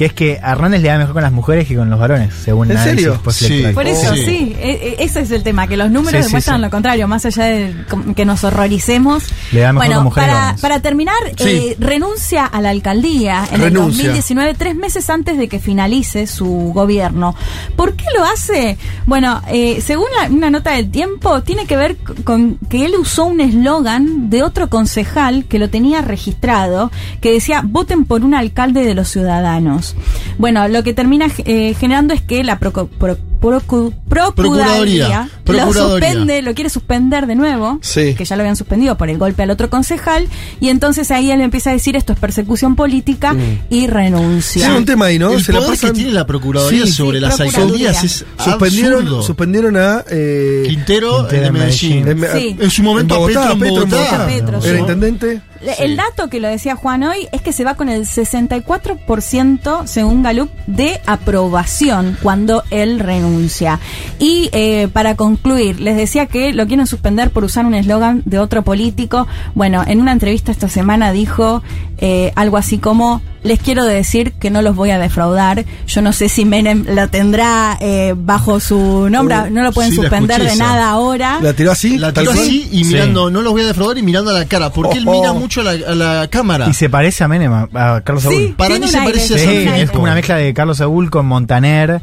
que 0.00 0.06
es 0.06 0.14
que 0.14 0.40
a 0.42 0.52
Hernández 0.52 0.80
le 0.80 0.88
da 0.88 0.96
mejor 0.96 1.12
con 1.12 1.22
las 1.22 1.30
mujeres 1.32 1.68
que 1.68 1.76
con 1.76 1.90
los 1.90 1.98
varones, 2.00 2.32
según 2.32 2.70
¿En 2.70 2.78
serio? 2.78 3.20
postelectoral. 3.22 3.74
Por 3.74 3.86
eso, 3.86 4.12
Oh. 4.12 4.14
Sí. 4.16 4.24
sí, 4.24 4.56
e- 4.58 4.96
e- 4.98 5.04
ese 5.04 5.20
es 5.20 5.30
el 5.30 5.42
tema, 5.42 5.66
que 5.68 5.76
los 5.76 5.90
números 5.90 6.12
Sí, 6.12 6.22
sí, 6.22 6.28
demuestran 6.28 6.56
sí. 6.56 6.62
lo 6.62 6.70
contrario, 6.70 7.06
más 7.06 7.26
allá 7.26 7.44
de 7.44 7.74
que 8.16 8.24
nos 8.24 8.42
horroricemos. 8.42 9.24
Le 9.52 9.60
da 9.60 9.74
mejor 9.74 9.86
bueno, 9.86 9.96
con 9.96 10.04
mujeres 10.04 10.30
para, 10.34 10.56
para 10.56 10.80
terminar, 10.80 11.14
Sí. 11.36 11.48
eh, 11.50 11.76
renuncia 11.78 12.46
a 12.46 12.62
la 12.62 12.70
alcaldía 12.70 13.44
en 13.52 13.60
Renuncia. 13.60 14.04
el 14.04 14.08
2019, 14.08 14.54
tres 14.54 14.74
meses 14.74 15.10
antes 15.10 15.36
de 15.36 15.48
que 15.48 15.58
finalice 15.58 16.26
su 16.26 16.46
gobierno. 16.74 17.34
¿Por 17.76 17.92
qué 17.92 18.06
lo 18.16 18.24
hace? 18.24 18.78
Bueno, 19.04 19.42
eh, 19.48 19.82
según 19.84 20.06
la- 20.18 20.30
una 20.34 20.48
nota 20.48 20.70
del 20.72 20.90
tiempo, 20.90 21.42
tiene 21.42 21.66
que 21.66 21.76
ver 21.76 21.98
con 22.24 22.56
que 22.70 22.86
él 22.86 22.94
usó 22.98 23.26
un 23.26 23.42
eslogan 23.42 24.30
de 24.30 24.42
otro 24.44 24.70
concejal 24.70 25.44
que 25.44 25.58
lo 25.58 25.68
tenía 25.68 26.00
registrado, 26.00 26.90
que 27.20 27.32
decía, 27.32 27.60
voten 27.62 28.06
por 28.06 28.24
un 28.24 28.34
alcalde 28.34 28.82
de 28.86 28.94
los 28.94 29.08
ciudadanos. 29.10 29.89
Bueno, 30.38 30.66
lo 30.68 30.82
que 30.82 30.92
termina 30.94 31.26
eh, 31.44 31.74
generando 31.78 32.14
es 32.14 32.20
que 32.22 32.42
la 32.44 32.58
procu- 32.58 32.88
pro- 32.88 33.18
procu- 33.40 33.94
Procuraduría, 34.08 35.28
Procuraduría. 35.44 35.64
lo 35.66 35.72
suspende, 35.72 36.42
lo 36.42 36.54
quiere 36.54 36.68
suspender 36.70 37.26
de 37.26 37.34
nuevo, 37.36 37.78
Sí. 37.82 38.14
que 38.14 38.24
ya 38.24 38.36
lo 38.36 38.42
habían 38.42 38.56
suspendido 38.56 38.96
por 38.96 39.08
el 39.08 39.18
golpe 39.18 39.42
al 39.42 39.50
otro 39.50 39.70
concejal, 39.70 40.28
y 40.60 40.68
entonces 40.68 41.10
ahí 41.10 41.30
él 41.30 41.40
empieza 41.40 41.70
a 41.70 41.72
decir 41.72 41.96
esto 41.96 42.12
es 42.12 42.18
persecución 42.18 42.76
política 42.76 43.34
y 43.70 43.86
renuncia. 43.86 44.66
Sí, 44.66 44.72
un 44.72 44.84
tema 44.84 45.06
ahí, 45.06 45.18
¿no? 45.18 45.32
El 45.32 45.42
Se 45.44 45.52
la 45.52 45.58
poder 45.60 45.72
pasan- 45.72 45.90
que 45.92 45.96
tiene 45.96 46.12
la 46.12 46.26
Procuraduría 46.26 46.86
Sí, 46.86 46.92
sobre 46.92 47.18
sí, 47.18 47.22
las 47.24 47.40
alcaldías 47.40 48.04
es 48.04 48.24
Suspendieron, 48.38 49.00
absurdo. 49.02 49.22
suspendieron 49.22 49.76
a 49.76 50.04
eh, 50.10 50.64
Quintero, 50.68 51.18
Quintero 51.28 51.46
en 51.46 51.52
Medellín. 51.52 52.08
En, 52.08 52.20
Sí. 52.32 52.56
En 52.60 52.70
su 52.70 52.82
momento 52.82 53.14
a 53.14 53.26
Petro 53.26 53.52
en 53.52 53.58
Bogotá. 53.58 53.96
Bogotá. 53.96 54.26
Petro, 54.26 54.58
Era 54.62 54.74
sí. 54.74 54.80
intendente. 54.80 55.40
El 55.78 55.96
dato 55.96 56.28
que 56.30 56.40
lo 56.40 56.48
decía 56.48 56.74
Juan 56.74 57.02
hoy 57.02 57.28
es 57.32 57.42
que 57.42 57.52
se 57.52 57.64
va 57.64 57.74
con 57.74 57.88
el 57.90 58.06
64% 58.06 59.86
según 59.86 60.22
Galup 60.22 60.50
de 60.66 61.00
aprobación 61.06 62.16
cuando 62.22 62.62
él 62.70 62.98
renuncia. 62.98 63.78
Y 64.18 64.48
eh, 64.52 64.88
para 64.92 65.16
concluir, 65.16 65.80
les 65.80 65.96
decía 65.96 66.26
que 66.26 66.52
lo 66.52 66.66
quieren 66.66 66.86
suspender 66.86 67.30
por 67.30 67.44
usar 67.44 67.66
un 67.66 67.74
eslogan 67.74 68.22
de 68.24 68.38
otro 68.38 68.62
político. 68.62 69.26
Bueno, 69.54 69.84
en 69.86 70.00
una 70.00 70.12
entrevista 70.12 70.50
esta 70.52 70.68
semana 70.68 71.12
dijo 71.12 71.62
eh, 71.98 72.32
algo 72.36 72.56
así 72.56 72.78
como 72.78 73.20
les 73.42 73.58
quiero 73.58 73.84
decir 73.86 74.32
que 74.34 74.50
no 74.50 74.60
los 74.60 74.76
voy 74.76 74.90
a 74.90 74.98
defraudar. 74.98 75.64
Yo 75.86 76.02
no 76.02 76.12
sé 76.12 76.28
si 76.28 76.44
Menem 76.44 76.84
lo 76.88 77.08
tendrá 77.08 77.76
eh, 77.80 78.14
bajo 78.16 78.60
su 78.60 79.08
nombre, 79.10 79.30
Uh, 79.30 79.50
no 79.50 79.62
lo 79.62 79.72
pueden 79.72 79.92
sí, 79.92 79.96
la 79.96 80.02
suspender 80.10 80.42
de 80.42 80.56
nada 80.56 80.90
ahora. 80.90 81.38
La 81.40 81.54
tiró 81.54 81.70
así. 81.72 81.96
La 81.96 82.12
tiró 82.12 82.32
así 82.32 82.68
y 82.70 82.84
Sí. 82.84 82.92
mirando, 82.92 83.30
no 83.30 83.40
los 83.40 83.52
voy 83.52 83.62
a 83.62 83.66
defraudar 83.66 83.96
y 83.96 84.02
mirando 84.02 84.30
a 84.30 84.34
la 84.34 84.44
cara, 84.44 84.70
porque 84.70 84.98
él 84.98 85.06
mira 85.06 85.32
mucho 85.32 85.49
a 85.58 85.62
la, 85.64 85.70
a 85.70 85.94
la 85.94 86.28
cámara. 86.28 86.66
Y 86.68 86.74
se 86.74 86.88
parece 86.88 87.24
a 87.24 87.28
Menem, 87.28 87.52
a, 87.52 87.62
a 87.96 88.00
Carlos 88.02 88.22
Sí, 88.22 88.28
Saúl. 88.28 88.54
Para 88.56 88.78
mí 88.78 88.86
se 88.88 88.98
aire, 88.98 89.12
parece 89.12 89.34
a 89.34 89.38
Sí, 89.38 89.46
aire. 89.48 89.82
es 89.82 89.90
como 89.90 90.04
una 90.04 90.14
mezcla 90.14 90.36
de 90.36 90.54
Carlos 90.54 90.78
Saúl 90.78 91.10
con 91.10 91.26
Montaner, 91.26 92.00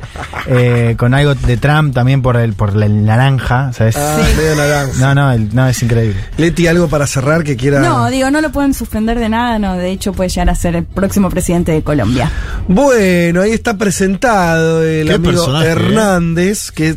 eh, 0.47 0.95
con 0.97 1.13
algo 1.13 1.33
de 1.35 1.55
Trump 1.57 1.93
también 1.93 2.21
por 2.21 2.35
el 2.37 2.53
por 2.53 2.71
el 2.83 3.05
naranja, 3.05 3.71
¿sabes? 3.73 3.95
Ah, 3.95 4.17
medio 4.35 4.55
naranja. 4.55 4.91
No, 4.99 5.15
no, 5.15 5.31
el- 5.31 5.55
no, 5.55 5.67
es 5.67 5.81
increíble. 5.81 6.19
Leti, 6.37 6.67
algo 6.67 6.87
para 6.89 7.07
cerrar 7.07 7.43
que 7.43 7.55
quiera. 7.55 7.79
No, 7.79 8.09
digo, 8.09 8.29
no 8.31 8.41
lo 8.41 8.51
pueden 8.51 8.73
suspender 8.73 9.17
de 9.19 9.29
nada, 9.29 9.57
no, 9.59 9.75
de 9.75 9.91
hecho 9.91 10.11
puede 10.13 10.29
llegar 10.29 10.49
a 10.49 10.55
ser 10.55 10.75
el 10.75 10.83
próximo 10.83 11.29
presidente 11.29 11.71
de 11.71 11.81
Colombia. 11.83 12.29
Bueno, 12.67 13.41
ahí 13.41 13.51
está 13.53 13.77
presentado 13.77 14.83
el 14.83 15.07
Qué 15.07 15.13
amigo 15.13 15.31
personaje, 15.33 15.67
Hernández, 15.67 16.71
que 16.71 16.95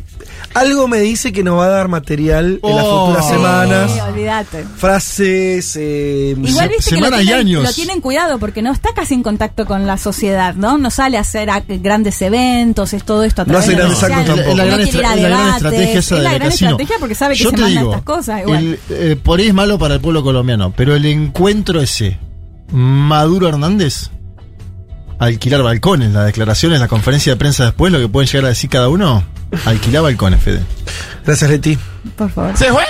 algo 0.52 0.88
me 0.88 0.98
dice 0.98 1.32
que 1.32 1.44
nos 1.44 1.58
va 1.58 1.66
a 1.66 1.68
dar 1.68 1.88
material 1.88 2.58
en 2.62 2.76
las 2.76 2.84
Oh. 2.84 3.06
futuras 3.06 3.26
Sí, 3.26 3.32
semanas. 3.32 3.92
Sí, 3.92 4.00
olvídate. 4.00 4.64
Frases. 4.76 5.76
eh, 5.76 6.34
Igual 6.36 6.68
viste 6.70 6.90
que 6.90 6.96
lo 7.00 7.06
semanas 7.06 7.24
y 7.24 7.32
años. 7.32 7.62
lo 7.62 7.72
tienen 7.72 8.00
cuidado 8.00 8.38
porque 8.38 8.60
no 8.62 8.72
está 8.72 8.90
casi 8.94 9.14
en 9.14 9.22
contacto 9.22 9.64
con 9.66 9.86
la 9.86 9.96
sociedad, 9.96 10.54
¿no? 10.54 10.76
No 10.78 10.90
sale 10.90 11.18
a 11.18 11.20
hacer 11.20 11.50
a- 11.50 11.62
grandes 11.66 12.20
eventos, 12.22 12.92
es 12.92 13.04
todo 13.04 13.22
esto 13.24 13.42
a 13.42 13.44
No 13.44 13.52
través 13.52 13.64
hace 13.68 13.70
de 13.76 13.76
grandes 13.82 14.02
actos. 14.02 14.38
Es 14.40 14.56
la, 14.56 14.64
gran, 14.64 14.80
estra- 14.80 15.16
la 15.16 15.56
estrategia 15.56 15.98
esa 16.00 16.16
es 16.16 16.22
la 16.22 16.34
gran 16.34 16.48
casino. 16.48 16.70
estrategia 16.70 16.96
porque 16.98 17.14
sabe 17.14 17.34
que 17.36 17.42
Yo 17.44 17.50
se 17.50 17.56
te 17.56 17.62
manda 17.62 17.80
digo, 17.80 17.90
estas 17.92 18.04
cosas. 18.04 18.40
igual. 18.42 18.58
el, 18.64 18.78
eh, 18.90 19.16
por 19.22 19.38
ahí 19.40 19.46
es 19.48 19.54
malo 19.54 19.78
para 19.78 19.94
el 19.94 20.00
pueblo 20.00 20.22
colombiano, 20.22 20.72
pero 20.76 20.94
el 20.94 21.06
encuentro 21.06 21.80
ese, 21.80 22.18
Maduro 22.72 23.48
Hernández, 23.48 24.10
alquilar 25.18 25.62
balcones, 25.62 26.12
las 26.12 26.26
declaraciones, 26.26 26.80
la 26.80 26.88
conferencia 26.88 27.32
de 27.32 27.36
prensa 27.36 27.64
después, 27.66 27.92
lo 27.92 27.98
que 27.98 28.08
pueden 28.08 28.26
llegar 28.28 28.46
a 28.46 28.48
decir 28.48 28.70
cada 28.70 28.88
uno, 28.88 29.22
alquilar 29.64 30.02
balcones, 30.02 30.42
Fede. 30.42 30.62
Gracias, 31.24 31.50
Leti. 31.50 31.78
Por 32.16 32.30
favor. 32.30 32.56
¡Se 32.56 32.70
fue! 32.70 32.84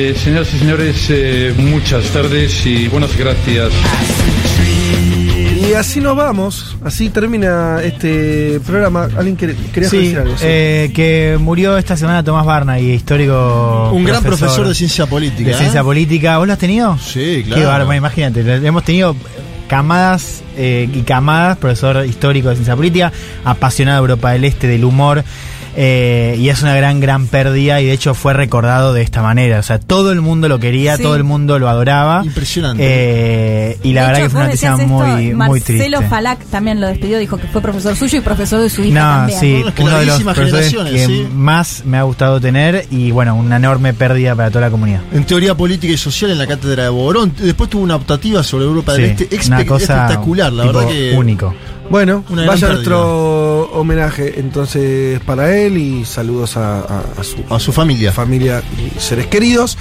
Eh, 0.00 0.14
señoras 0.14 0.54
y 0.54 0.58
señores, 0.60 1.06
eh, 1.08 1.52
muchas 1.56 2.04
tardes 2.10 2.64
y 2.66 2.86
buenas 2.86 3.16
gracias. 3.16 3.72
Y 5.68 5.74
así 5.74 6.00
nos 6.00 6.16
vamos. 6.16 6.76
Así 6.82 7.10
termina 7.10 7.82
este 7.82 8.58
programa. 8.66 9.08
¿Alguien 9.16 9.36
quiere, 9.36 9.54
quería 9.72 9.88
Sí, 9.90 9.98
decir 9.98 10.18
algo? 10.18 10.38
Sí. 10.38 10.44
eh, 10.46 10.90
que 10.94 11.36
murió 11.38 11.76
esta 11.76 11.94
semana 11.96 12.24
Tomás 12.24 12.46
Barna 12.46 12.80
y 12.80 12.92
histórico. 12.92 13.90
Un 13.92 14.04
gran 14.04 14.22
profesor 14.22 14.66
de 14.66 14.74
ciencia 14.74 15.04
política. 15.06 15.50
de 15.50 15.54
¿eh? 15.54 15.58
ciencia 15.58 15.82
política. 15.82 16.38
¿Vos 16.38 16.46
lo 16.46 16.54
has 16.54 16.58
tenido? 16.58 16.96
Sí, 16.98 17.42
Qué 17.44 17.50
claro. 17.52 17.66
bárbaro, 17.68 17.94
imagínate. 17.98 18.42
le- 18.42 18.66
Hemos 18.66 18.82
tenido 18.84 19.14
camadas 19.68 20.42
eh, 20.56 20.88
y 20.92 21.00
camadas, 21.02 21.58
profesor 21.58 22.06
histórico 22.06 22.48
de 22.48 22.54
ciencia 22.54 22.74
política, 22.74 23.12
apasionado 23.44 23.98
de 23.98 24.10
Europa 24.12 24.30
del 24.32 24.44
Este, 24.44 24.66
del 24.68 24.84
humor. 24.84 25.22
Eh, 25.80 26.34
y 26.40 26.48
es 26.48 26.60
una 26.62 26.74
gran, 26.74 26.98
gran 26.98 27.28
pérdida 27.28 27.80
y 27.80 27.86
de 27.86 27.92
hecho 27.92 28.12
fue 28.14 28.32
recordado 28.34 28.92
de 28.92 29.02
esta 29.02 29.22
manera. 29.22 29.60
O 29.60 29.62
sea, 29.62 29.78
todo 29.78 30.10
el 30.10 30.20
mundo 30.20 30.48
lo 30.48 30.58
quería, 30.58 30.96
Sí. 30.96 31.04
todo 31.04 31.14
el 31.14 31.22
mundo 31.22 31.60
lo 31.60 31.68
adoraba. 31.68 32.22
Impresionante. 32.24 32.82
Eh, 32.84 33.78
y 33.84 33.92
la 33.92 34.00
De 34.00 34.06
verdad 34.08 34.18
hecho, 34.18 34.26
que 34.26 34.30
fue 34.30 34.40
una 34.40 34.46
noticia 34.48 34.76
muy, 34.76 35.34
muy 35.34 35.60
triste. 35.60 35.88
Marcelo 35.88 36.08
Falac 36.10 36.44
también 36.46 36.80
lo 36.80 36.88
despidió, 36.88 37.18
dijo 37.20 37.36
que 37.36 37.46
fue 37.46 37.60
profesor 37.62 37.94
suyo 37.94 38.18
y 38.18 38.20
profesor 38.22 38.60
de 38.60 38.70
su 38.70 38.82
hija 38.82 38.94
No, 38.94 39.16
también. 39.28 39.40
sí, 39.40 39.64
uno 39.78 39.98
de 40.00 40.06
los 40.06 40.22
profesores 40.24 40.74
que 40.90 41.06
sí. 41.06 41.26
más 41.32 41.84
me 41.84 41.96
ha 41.98 42.02
gustado 42.02 42.40
tener 42.40 42.86
y 42.90 43.12
bueno, 43.12 43.36
una 43.36 43.56
enorme 43.56 43.94
pérdida 43.94 44.34
para 44.34 44.48
toda 44.50 44.62
la 44.62 44.70
comunidad. 44.70 45.00
En 45.12 45.22
teoría 45.26 45.54
política 45.54 45.92
y 45.92 45.96
social 45.96 46.32
en 46.32 46.38
la 46.38 46.46
cátedra 46.48 46.82
de 46.82 46.88
Boborón. 46.88 47.32
Después 47.38 47.70
tuvo 47.70 47.82
una 47.84 47.94
optativa 47.94 48.42
sobre 48.42 48.64
Europa 48.64 48.94
del 48.94 49.16
Sí, 49.16 49.28
Este 49.30 49.46
una 49.46 49.60
espe- 49.60 49.66
cosa 49.66 49.94
espectacular, 50.06 50.52
la 50.52 50.64
tipo 50.64 50.78
verdad 50.78 50.90
que. 50.92 51.14
único. 51.16 51.54
Bueno, 51.90 52.22
Una 52.28 52.46
vaya 52.46 52.68
pérdida. 52.68 52.74
nuestro 52.74 53.62
homenaje 53.72 54.38
entonces 54.40 55.20
para 55.20 55.56
él 55.56 55.78
y 55.78 56.04
saludos 56.04 56.56
a, 56.56 56.80
a- 56.80 57.04
a 57.18 57.24
su, 57.24 57.36
A 57.48 57.58
su 57.58 57.72
familia. 57.72 58.12
familia 58.12 58.62
y 58.76 59.00
seres 59.00 59.26
queridos. 59.28 59.78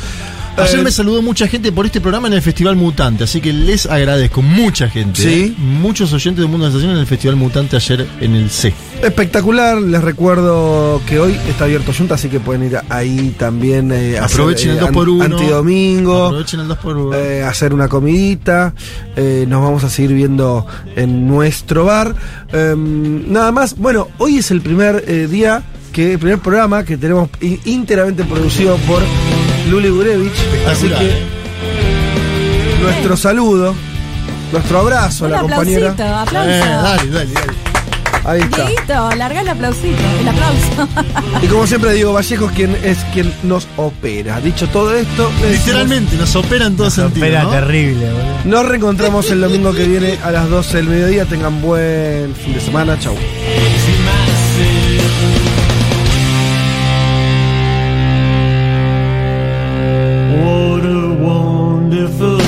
Ayer 0.57 0.79
Eh, 0.79 0.83
me 0.83 0.91
saludó 0.91 1.21
mucha 1.21 1.47
gente 1.47 1.71
por 1.71 1.85
este 1.85 2.01
programa 2.01 2.27
en 2.27 2.33
el 2.33 2.41
Festival 2.41 2.75
Mutante, 2.75 3.23
así 3.25 3.41
que 3.41 3.53
les 3.53 3.85
agradezco. 3.85 4.41
Mucha 4.41 4.89
gente. 4.89 5.21
Sí. 5.21 5.53
¿eh? 5.57 5.61
Muchos 5.61 6.11
oyentes 6.13 6.41
del 6.41 6.49
mundo 6.49 6.65
de 6.65 6.69
la 6.69 6.73
sensación 6.73 6.95
en 6.95 7.01
el 7.01 7.05
Festival 7.07 7.35
Mutante 7.35 7.75
ayer 7.75 8.07
en 8.21 8.33
el 8.35 8.49
C. 8.49 8.73
Espectacular, 9.03 9.79
les 9.79 10.01
recuerdo 10.03 10.99
que 11.05 11.19
hoy 11.19 11.37
está 11.47 11.65
abierto 11.65 11.93
Junta, 11.95 12.15
así 12.15 12.29
que 12.29 12.39
pueden 12.39 12.63
ir 12.63 12.79
ahí 12.89 13.35
también 13.37 13.91
a 13.91 14.25
Aprovechen 14.25 14.71
hacer, 14.71 14.83
el 14.83 14.93
2x1. 14.95 15.23
Antidomingo, 15.25 16.25
Aprovechen 16.25 16.59
el 16.61 16.67
2x1. 16.69 17.15
eh, 17.15 17.43
hacer 17.43 17.73
una 17.73 17.87
comidita. 17.87 18.73
eh, 19.15 19.45
nos 19.47 19.61
vamos 19.61 19.83
a 19.83 19.89
seguir 19.89 20.13
viendo 20.13 20.65
en 20.95 21.27
nuestro 21.27 21.85
bar. 21.85 22.15
Em, 22.51 23.31
nada 23.31 23.51
más, 23.51 23.77
bueno, 23.77 24.07
hoy 24.17 24.37
es 24.37 24.49
el 24.51 24.61
primer 24.61 25.03
eh, 25.07 25.27
día, 25.27 25.61
que 25.93 26.13
el 26.13 26.19
primer 26.19 26.39
programa 26.39 26.83
que 26.83 26.97
tenemos 26.97 27.29
íntegramente 27.65 28.23
producido 28.23 28.75
por 28.87 29.01
Luli 29.69 29.89
Gurevich. 29.89 30.33
Así 30.67 30.87
que 30.89 31.23
nuestro 32.81 33.17
saludo, 33.17 33.75
nuestro 34.51 34.79
abrazo 34.79 35.25
a 35.25 35.29
la 35.29 35.39
compañera. 35.41 35.91
aplausito, 35.91 36.15
aplauso. 36.15 36.49
Eh, 36.49 36.59
dale, 36.59 37.09
dale, 37.11 37.33
dale. 37.33 37.53
Ahí 38.23 38.41
está. 38.41 38.65
Dieguito, 38.65 39.15
larga 39.15 39.41
el 39.41 39.47
aplausito, 39.49 40.03
el 40.19 40.27
aplauso. 40.27 40.87
Y 41.41 41.47
como 41.47 41.65
siempre 41.65 41.93
digo, 41.93 42.11
Vallejo 42.13 42.47
quien 42.53 42.75
es 42.83 42.97
quien 43.13 43.33
nos 43.43 43.67
opera. 43.77 44.41
Dicho 44.41 44.67
todo 44.67 44.93
esto, 44.93 45.31
Literalmente, 45.49 46.17
nos 46.17 46.35
opera 46.35 46.65
en 46.65 46.75
todo 46.75 46.89
sentido. 46.89 47.25
Espera, 47.25 47.43
¿no? 47.43 47.51
terrible, 47.51 48.11
boludo. 48.11 48.25
nos 48.45 48.65
reencontramos 48.65 49.31
el 49.31 49.39
domingo 49.41 49.73
que 49.73 49.85
viene 49.85 50.17
a 50.23 50.31
las 50.31 50.49
12 50.49 50.77
del 50.77 50.87
mediodía. 50.87 51.25
Tengan 51.25 51.61
buen 51.61 52.35
fin 52.35 52.53
de 52.53 52.59
semana. 52.59 52.99
Chau. 52.99 53.15
beautiful 62.07 62.46